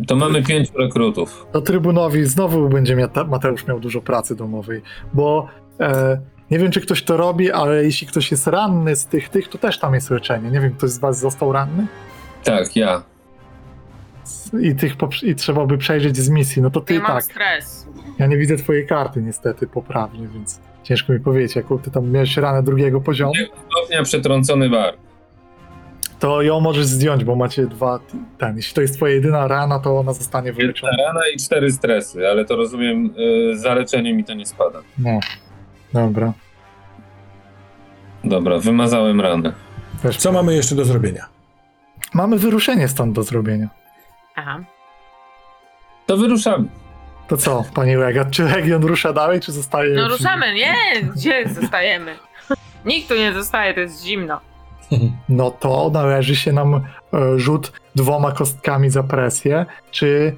To 0.06 0.16
mamy 0.16 0.42
pięciu 0.42 0.78
rekrutów. 0.78 1.46
To 1.52 1.60
Trybunowi 1.60 2.24
znowu 2.24 2.68
będzie 2.68 2.96
mia- 2.96 3.28
Mateusz 3.28 3.66
miał 3.66 3.80
dużo 3.80 4.00
pracy 4.00 4.36
domowej, 4.36 4.82
bo 5.12 5.46
e, 5.80 6.20
nie 6.50 6.58
wiem, 6.58 6.70
czy 6.70 6.80
ktoś 6.80 7.02
to 7.02 7.16
robi, 7.16 7.52
ale 7.52 7.84
jeśli 7.84 8.06
ktoś 8.06 8.30
jest 8.30 8.46
ranny 8.46 8.96
z 8.96 9.06
tych, 9.06 9.28
tych, 9.28 9.48
to 9.48 9.58
też 9.58 9.78
tam 9.78 9.94
jest 9.94 10.10
leczenie. 10.10 10.50
Nie 10.50 10.60
wiem, 10.60 10.74
ktoś 10.74 10.90
z 10.90 10.98
was 10.98 11.18
został 11.18 11.52
ranny? 11.52 11.86
Tak, 12.44 12.76
ja. 12.76 13.02
I, 14.60 14.74
tych 14.74 14.92
I 15.22 15.34
trzeba 15.34 15.66
by 15.66 15.78
przejrzeć 15.78 16.16
z 16.16 16.28
misji, 16.28 16.62
no 16.62 16.70
to 16.70 16.80
ty 16.80 16.94
Ja 16.94 17.00
mam 17.00 17.12
tak. 17.12 17.24
stres. 17.24 17.86
Ja 18.18 18.26
nie 18.26 18.36
widzę 18.36 18.56
twojej 18.56 18.86
karty 18.86 19.22
niestety 19.22 19.66
poprawnie, 19.66 20.28
więc 20.28 20.60
ciężko 20.82 21.12
mi 21.12 21.20
powiedzieć, 21.20 21.56
jaką 21.56 21.78
ty 21.78 21.90
tam 21.90 22.10
miałeś 22.10 22.36
ranę 22.36 22.62
drugiego 22.62 23.00
poziomu, 23.00 23.32
Stopnia 23.70 24.02
przetrącony 24.02 24.70
bar. 24.70 24.94
to 26.18 26.42
ją 26.42 26.60
możesz 26.60 26.86
zdjąć, 26.86 27.24
bo 27.24 27.36
macie 27.36 27.66
dwa, 27.66 28.00
ten, 28.38 28.56
jeśli 28.56 28.74
to 28.74 28.80
jest 28.80 28.94
twoja 28.96 29.14
jedyna 29.14 29.48
rana, 29.48 29.78
to 29.78 29.98
ona 29.98 30.12
zostanie 30.12 30.52
wyleczona. 30.52 30.92
Jedna 30.92 31.06
rana 31.06 31.20
i 31.34 31.38
cztery 31.38 31.72
stresy, 31.72 32.28
ale 32.28 32.44
to 32.44 32.56
rozumiem, 32.56 33.10
y, 33.52 33.58
za 33.58 33.74
leczenie 33.74 34.14
mi 34.14 34.24
to 34.24 34.34
nie 34.34 34.46
spada. 34.46 34.80
No, 34.98 35.20
dobra. 35.92 36.32
Dobra, 38.24 38.58
wymazałem 38.58 39.20
ranę. 39.20 39.52
Co 40.18 40.32
mamy 40.32 40.54
jeszcze 40.54 40.74
do 40.74 40.84
zrobienia? 40.84 41.26
Mamy 42.14 42.38
wyruszenie 42.38 42.88
stąd 42.88 43.14
do 43.14 43.22
zrobienia. 43.22 43.68
Aha. 44.34 44.60
To 46.06 46.16
wyruszamy. 46.16 46.68
To 47.28 47.36
co, 47.36 47.64
pani 47.74 47.96
Legat, 47.96 48.30
czy 48.30 48.44
Legion 48.44 48.84
rusza 48.84 49.12
dalej, 49.12 49.40
czy 49.40 49.52
zostaje... 49.52 49.94
No 49.94 50.08
ruszamy, 50.08 50.54
nie! 50.54 50.74
Gdzie 51.02 51.48
zostajemy? 51.60 52.16
Nikt 52.84 53.08
tu 53.08 53.14
nie 53.14 53.32
zostaje, 53.32 53.74
to 53.74 53.80
jest 53.80 54.04
zimno. 54.04 54.40
no 55.28 55.50
to 55.50 55.90
należy 55.94 56.36
się 56.36 56.52
nam 56.52 56.74
e, 56.74 56.80
rzut 57.38 57.72
dwoma 57.94 58.32
kostkami 58.32 58.90
za 58.90 59.02
presję, 59.02 59.66
czy 59.90 60.36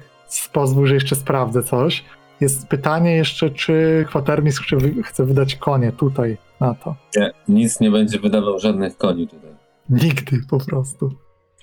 pozwól, 0.53 0.87
że 0.87 0.93
jeszcze 0.93 1.15
sprawdzę 1.15 1.63
coś. 1.63 2.03
Jest 2.41 2.67
pytanie 2.67 3.15
jeszcze, 3.15 3.49
czy 3.49 4.05
kwatermistrz 4.07 4.65
chce, 4.67 4.77
wy- 4.77 5.03
chce 5.03 5.25
wydać 5.25 5.55
konie 5.55 5.91
tutaj 5.91 6.37
na 6.59 6.73
to. 6.75 6.95
Nie, 7.17 7.31
nic 7.47 7.79
nie 7.79 7.91
będzie 7.91 8.19
wydawał 8.19 8.59
żadnych 8.59 8.97
koni 8.97 9.27
tutaj. 9.27 9.49
Nigdy 9.89 10.39
po 10.49 10.59
prostu. 10.65 11.11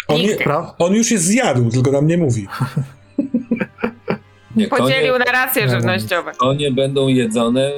On, 0.08 0.16
je, 0.16 0.22
Nigdy. 0.22 0.44
Pra- 0.44 0.70
on 0.78 0.94
już 0.94 1.10
jest 1.10 1.24
zjadł, 1.24 1.70
tylko 1.70 1.90
nam 1.92 2.06
nie 2.06 2.18
mówi. 2.18 2.46
Nie, 4.56 4.66
konie, 4.68 4.82
Podzielił 4.82 5.18
na 5.18 5.24
racje 5.24 5.62
Nie, 5.62 5.70
żywnościowe. 5.70 6.32
konie 6.32 6.72
będą 6.72 7.08
jedzone, 7.08 7.70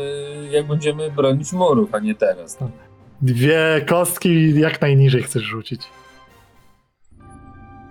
jak 0.51 0.67
będziemy 0.67 1.11
bronić 1.11 1.53
murów, 1.53 1.95
a 1.95 1.99
nie 1.99 2.15
teraz. 2.15 2.59
Dwie 3.23 3.85
kostki 3.89 4.61
jak 4.61 4.81
najniżej 4.81 5.23
chcesz 5.23 5.43
rzucić. 5.43 5.83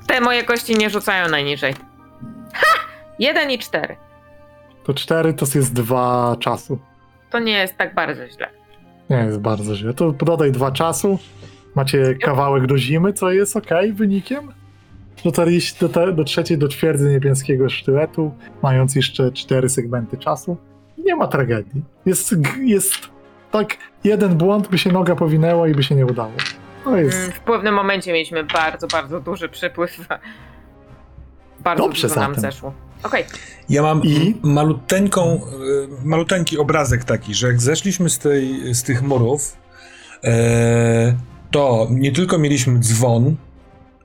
Te 0.07 0.21
moje 0.21 0.43
kości 0.43 0.75
nie 0.77 0.89
rzucają 0.89 1.29
najniżej. 1.29 1.73
Ha! 2.53 2.65
Jeden 3.19 3.51
i 3.51 3.59
cztery. 3.59 3.95
To 4.89 4.93
cztery 4.93 5.33
to 5.33 5.45
jest 5.55 5.73
dwa 5.73 6.35
czasu. 6.39 6.79
To 7.29 7.39
nie 7.39 7.51
jest 7.51 7.77
tak 7.77 7.95
bardzo 7.95 8.27
źle. 8.27 8.49
Nie 9.09 9.17
jest 9.17 9.39
bardzo 9.39 9.75
źle. 9.75 9.93
To 9.93 10.11
dodaj 10.11 10.51
dwa 10.51 10.71
czasu. 10.71 11.19
Macie 11.75 12.15
kawałek 12.15 12.67
do 12.67 12.77
zimy, 12.77 13.13
co 13.13 13.31
jest 13.31 13.57
ok 13.57 13.67
wynikiem. 13.93 14.51
Dotarliście 15.23 15.87
do, 15.87 15.93
te, 15.93 16.13
do 16.13 16.23
trzeciej, 16.23 16.57
do 16.57 16.67
twierdzy 16.67 17.09
niebieskiego 17.09 17.69
sztyletu, 17.69 18.31
mając 18.61 18.95
jeszcze 18.95 19.31
cztery 19.31 19.69
segmenty 19.69 20.17
czasu. 20.17 20.57
Nie 20.97 21.15
ma 21.15 21.27
tragedii. 21.27 21.81
Jest, 22.05 22.35
jest 22.61 22.93
tak, 23.51 23.77
jeden 24.03 24.37
błąd 24.37 24.67
by 24.67 24.77
się 24.77 24.91
noga 24.91 25.15
powinęła 25.15 25.67
i 25.67 25.71
by 25.71 25.83
się 25.83 25.95
nie 25.95 26.05
udało. 26.05 26.31
To 26.83 26.89
Mm, 26.89 27.05
jest 27.05 27.31
W 27.33 27.39
pewnym 27.39 27.73
momencie 27.73 28.13
mieliśmy 28.13 28.43
bardzo, 28.43 28.87
bardzo 28.87 29.19
duży 29.19 29.49
przypływ. 29.49 29.97
Bardzo 31.63 31.83
Dobrze 31.83 32.07
dużo 32.07 32.19
nam 32.21 32.35
zatem. 32.35 32.51
zeszło. 32.51 32.73
Okej, 33.03 33.25
Ja 33.69 33.81
mam 33.81 34.03
I? 34.03 34.35
maluteńką, 34.43 35.41
y, 36.03 36.05
maluteńki 36.05 36.57
obrazek 36.57 37.03
taki, 37.03 37.33
że 37.33 37.47
jak 37.47 37.61
zeszliśmy 37.61 38.09
z, 38.09 38.19
tej, 38.19 38.75
z 38.75 38.83
tych 38.83 39.01
murów, 39.01 39.57
e, 40.23 41.15
to 41.51 41.87
nie 41.91 42.11
tylko 42.11 42.37
mieliśmy 42.37 42.79
dzwon, 42.79 43.35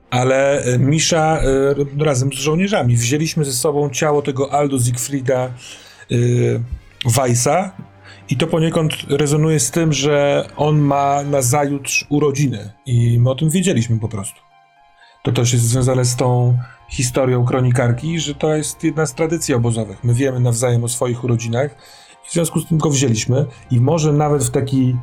ale 0.09 0.63
e, 0.63 0.79
Misza 0.79 1.41
e, 1.99 2.03
razem 2.05 2.29
z 2.33 2.35
żołnierzami 2.35 2.95
wzięliśmy 2.97 3.45
ze 3.45 3.53
sobą 3.53 3.89
ciało 3.89 4.21
tego 4.21 4.53
Aldo 4.53 4.79
Siegfrieda 4.79 5.49
y, 6.11 6.61
Weissa 7.05 7.71
i 8.29 8.37
to 8.37 8.47
poniekąd 8.47 8.93
rezonuje 9.09 9.59
z 9.59 9.71
tym, 9.71 9.93
że 9.93 10.47
on 10.57 10.79
ma 10.79 11.23
na 11.23 11.41
zajutrz 11.41 12.05
urodziny 12.09 12.71
i 12.85 13.19
my 13.19 13.29
o 13.29 13.35
tym 13.35 13.49
wiedzieliśmy 13.49 13.99
po 13.99 14.09
prostu. 14.09 14.39
To 15.23 15.31
też 15.31 15.53
jest 15.53 15.65
związane 15.65 16.05
z 16.05 16.15
tą 16.15 16.57
historią 16.89 17.45
kronikarki, 17.45 18.19
że 18.19 18.35
to 18.35 18.55
jest 18.55 18.83
jedna 18.83 19.05
z 19.05 19.15
tradycji 19.15 19.53
obozowych. 19.53 20.03
My 20.03 20.13
wiemy 20.13 20.39
nawzajem 20.39 20.83
o 20.83 20.89
swoich 20.89 21.23
urodzinach 21.23 21.71
i 22.25 22.29
w 22.29 22.33
związku 22.33 22.59
z 22.59 22.67
tym 22.67 22.77
go 22.77 22.89
wzięliśmy 22.89 23.45
i 23.71 23.79
może 23.79 24.13
nawet 24.13 24.43
w 24.43 24.49
taki 24.49 24.95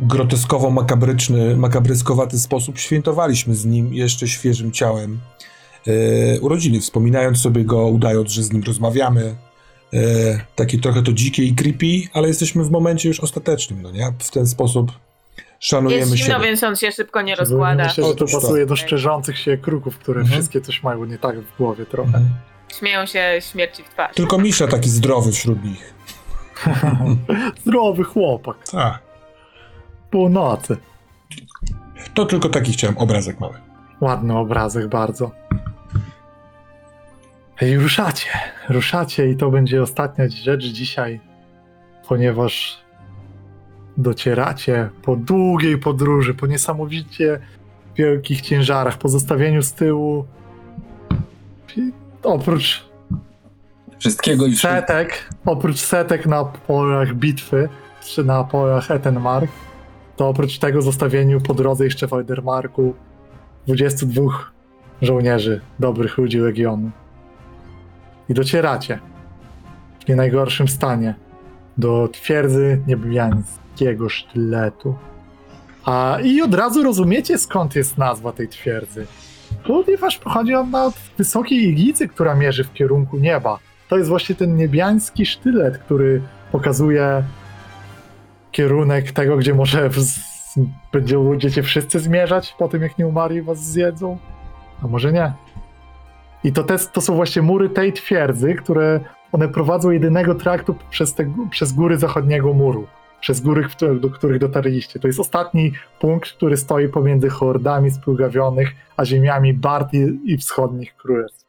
groteskowo-makabryczny, 0.00 1.56
makabryskowaty 1.56 2.38
sposób 2.38 2.78
świętowaliśmy 2.78 3.54
z 3.54 3.64
nim 3.64 3.94
jeszcze 3.94 4.28
świeżym 4.28 4.72
ciałem 4.72 5.20
e, 5.86 6.40
urodziny, 6.40 6.80
wspominając 6.80 7.38
sobie 7.38 7.64
go, 7.64 7.86
udając, 7.86 8.30
że 8.30 8.42
z 8.42 8.52
nim 8.52 8.62
rozmawiamy. 8.62 9.36
E, 9.92 9.98
takie 10.54 10.78
trochę 10.78 11.02
to 11.02 11.12
dzikie 11.12 11.44
i 11.44 11.54
creepy, 11.54 12.08
ale 12.12 12.28
jesteśmy 12.28 12.64
w 12.64 12.70
momencie 12.70 13.08
już 13.08 13.20
ostatecznym, 13.20 13.82
no 13.82 13.90
nie? 13.90 14.12
W 14.18 14.30
ten 14.30 14.46
sposób 14.46 14.92
szanujemy 15.60 16.00
jest 16.00 16.12
zimno, 16.14 16.34
siebie. 16.34 16.46
więc 16.46 16.62
on 16.64 16.76
się 16.76 16.92
szybko 16.92 17.22
nie 17.22 17.34
rozkłada. 17.34 17.84
Myślę, 17.84 17.94
że 17.94 18.02
to 18.02 18.08
Otóż 18.08 18.32
to. 18.32 18.40
pasuje 18.40 18.66
do 18.66 18.76
szczerzących 18.76 19.38
się 19.38 19.56
kruków, 19.58 19.98
które 19.98 20.20
Mhm. 20.20 20.38
wszystkie 20.40 20.60
coś 20.60 20.82
mają 20.82 21.04
nie 21.04 21.18
tak 21.18 21.40
w 21.40 21.56
głowie 21.56 21.86
trochę. 21.86 22.06
Mhm. 22.08 22.28
Śmieją 22.78 23.06
się 23.06 23.38
śmierci 23.40 23.82
w 23.82 23.88
twarz. 23.88 24.14
Tylko 24.14 24.38
Misza 24.38 24.66
taki 24.68 24.90
zdrowy 24.90 25.32
wśród 25.32 25.64
nich. 25.64 25.94
Zdrowy 27.66 28.04
chłopak. 28.04 28.56
Tak. 28.72 28.98
Północy. 30.10 30.76
To 32.14 32.24
tylko 32.26 32.48
taki 32.48 32.72
chciałem 32.72 32.98
obrazek 32.98 33.40
mały. 33.40 33.54
Ładny 34.00 34.36
obrazek 34.38 34.88
bardzo. 34.88 35.30
I 37.62 37.76
ruszacie, 37.76 38.28
ruszacie 38.68 39.28
i 39.28 39.36
to 39.36 39.50
będzie 39.50 39.82
ostatnia 39.82 40.28
rzecz 40.28 40.64
dzisiaj, 40.64 41.20
ponieważ 42.08 42.78
docieracie 43.98 44.88
po 45.02 45.16
długiej 45.16 45.78
podróży, 45.78 46.34
po 46.34 46.46
niesamowicie 46.46 47.40
wielkich 47.96 48.40
ciężarach, 48.40 48.98
po 48.98 49.08
zostawieniu 49.08 49.62
z 49.62 49.72
tyłu. 49.72 50.24
Oprócz 52.22 52.88
Wszystkiego 53.98 54.46
i 54.46 54.56
setek, 54.56 55.28
oprócz 55.46 55.80
setek 55.80 56.26
na 56.26 56.44
polach 56.44 57.14
bitwy, 57.14 57.68
czy 58.00 58.24
na 58.24 58.44
polach 58.44 58.90
Etenmark, 58.90 59.50
to 60.16 60.28
oprócz 60.28 60.58
tego 60.58 60.82
zostawieniu 60.82 61.40
po 61.40 61.54
drodze 61.54 61.84
jeszcze 61.84 62.08
w 62.08 62.12
Eudermarku 62.12 62.94
22 63.66 64.22
żołnierzy, 65.02 65.60
dobrych 65.78 66.18
ludzi 66.18 66.38
Legionu. 66.38 66.90
I 68.28 68.34
docieracie 68.34 68.98
w 70.04 70.08
nie 70.08 70.16
najgorszym 70.16 70.68
stanie 70.68 71.14
do 71.78 72.08
twierdzy 72.12 72.80
niebiańskiego 73.80 74.08
sztyletu. 74.08 74.94
A 75.84 76.18
i 76.22 76.42
od 76.42 76.54
razu 76.54 76.82
rozumiecie 76.82 77.38
skąd 77.38 77.76
jest 77.76 77.98
nazwa 77.98 78.32
tej 78.32 78.48
twierdzy. 78.48 79.06
Ponieważ 79.66 80.18
pochodzi 80.18 80.54
ona 80.54 80.84
od 80.84 80.94
wysokiej 81.18 81.68
iglicy, 81.68 82.08
która 82.08 82.34
mierzy 82.34 82.64
w 82.64 82.72
kierunku 82.72 83.18
nieba. 83.18 83.58
To 83.88 83.96
jest 83.98 84.08
właśnie 84.08 84.34
ten 84.34 84.56
niebiański 84.56 85.26
sztylet, 85.26 85.78
który 85.78 86.22
pokazuje 86.52 87.22
kierunek 88.52 89.12
tego, 89.12 89.36
gdzie 89.36 89.54
może 89.54 89.90
będą 90.92 91.30
będziecie 91.30 91.62
wszyscy 91.62 92.00
zmierzać 92.00 92.54
po 92.58 92.68
tym, 92.68 92.82
jak 92.82 92.98
nie 92.98 93.06
umarli 93.06 93.42
was 93.42 93.64
zjedzą. 93.64 94.18
A 94.82 94.86
może 94.86 95.12
nie. 95.12 95.32
I 96.44 96.52
to, 96.52 96.64
te, 96.64 96.78
to 96.78 97.00
są 97.00 97.14
właśnie 97.14 97.42
mury 97.42 97.70
tej 97.70 97.92
twierdzy, 97.92 98.54
które 98.54 99.00
one 99.32 99.48
prowadzą 99.48 99.90
jedynego 99.90 100.34
traktu 100.34 100.74
przez, 100.90 101.14
te, 101.14 101.32
przez 101.50 101.72
góry 101.72 101.98
zachodniego 101.98 102.52
muru. 102.52 102.86
Przez 103.20 103.40
góry, 103.40 103.68
do 104.00 104.10
których 104.10 104.38
dotarliście. 104.38 105.00
To 105.00 105.06
jest 105.06 105.20
ostatni 105.20 105.72
punkt, 106.00 106.32
który 106.32 106.56
stoi 106.56 106.88
pomiędzy 106.88 107.28
hordami 107.28 107.90
spługawionych, 107.90 108.70
a 108.96 109.04
ziemiami 109.04 109.54
Bart 109.54 109.88
i 110.24 110.36
wschodnich 110.36 110.96
królestw. 110.96 111.47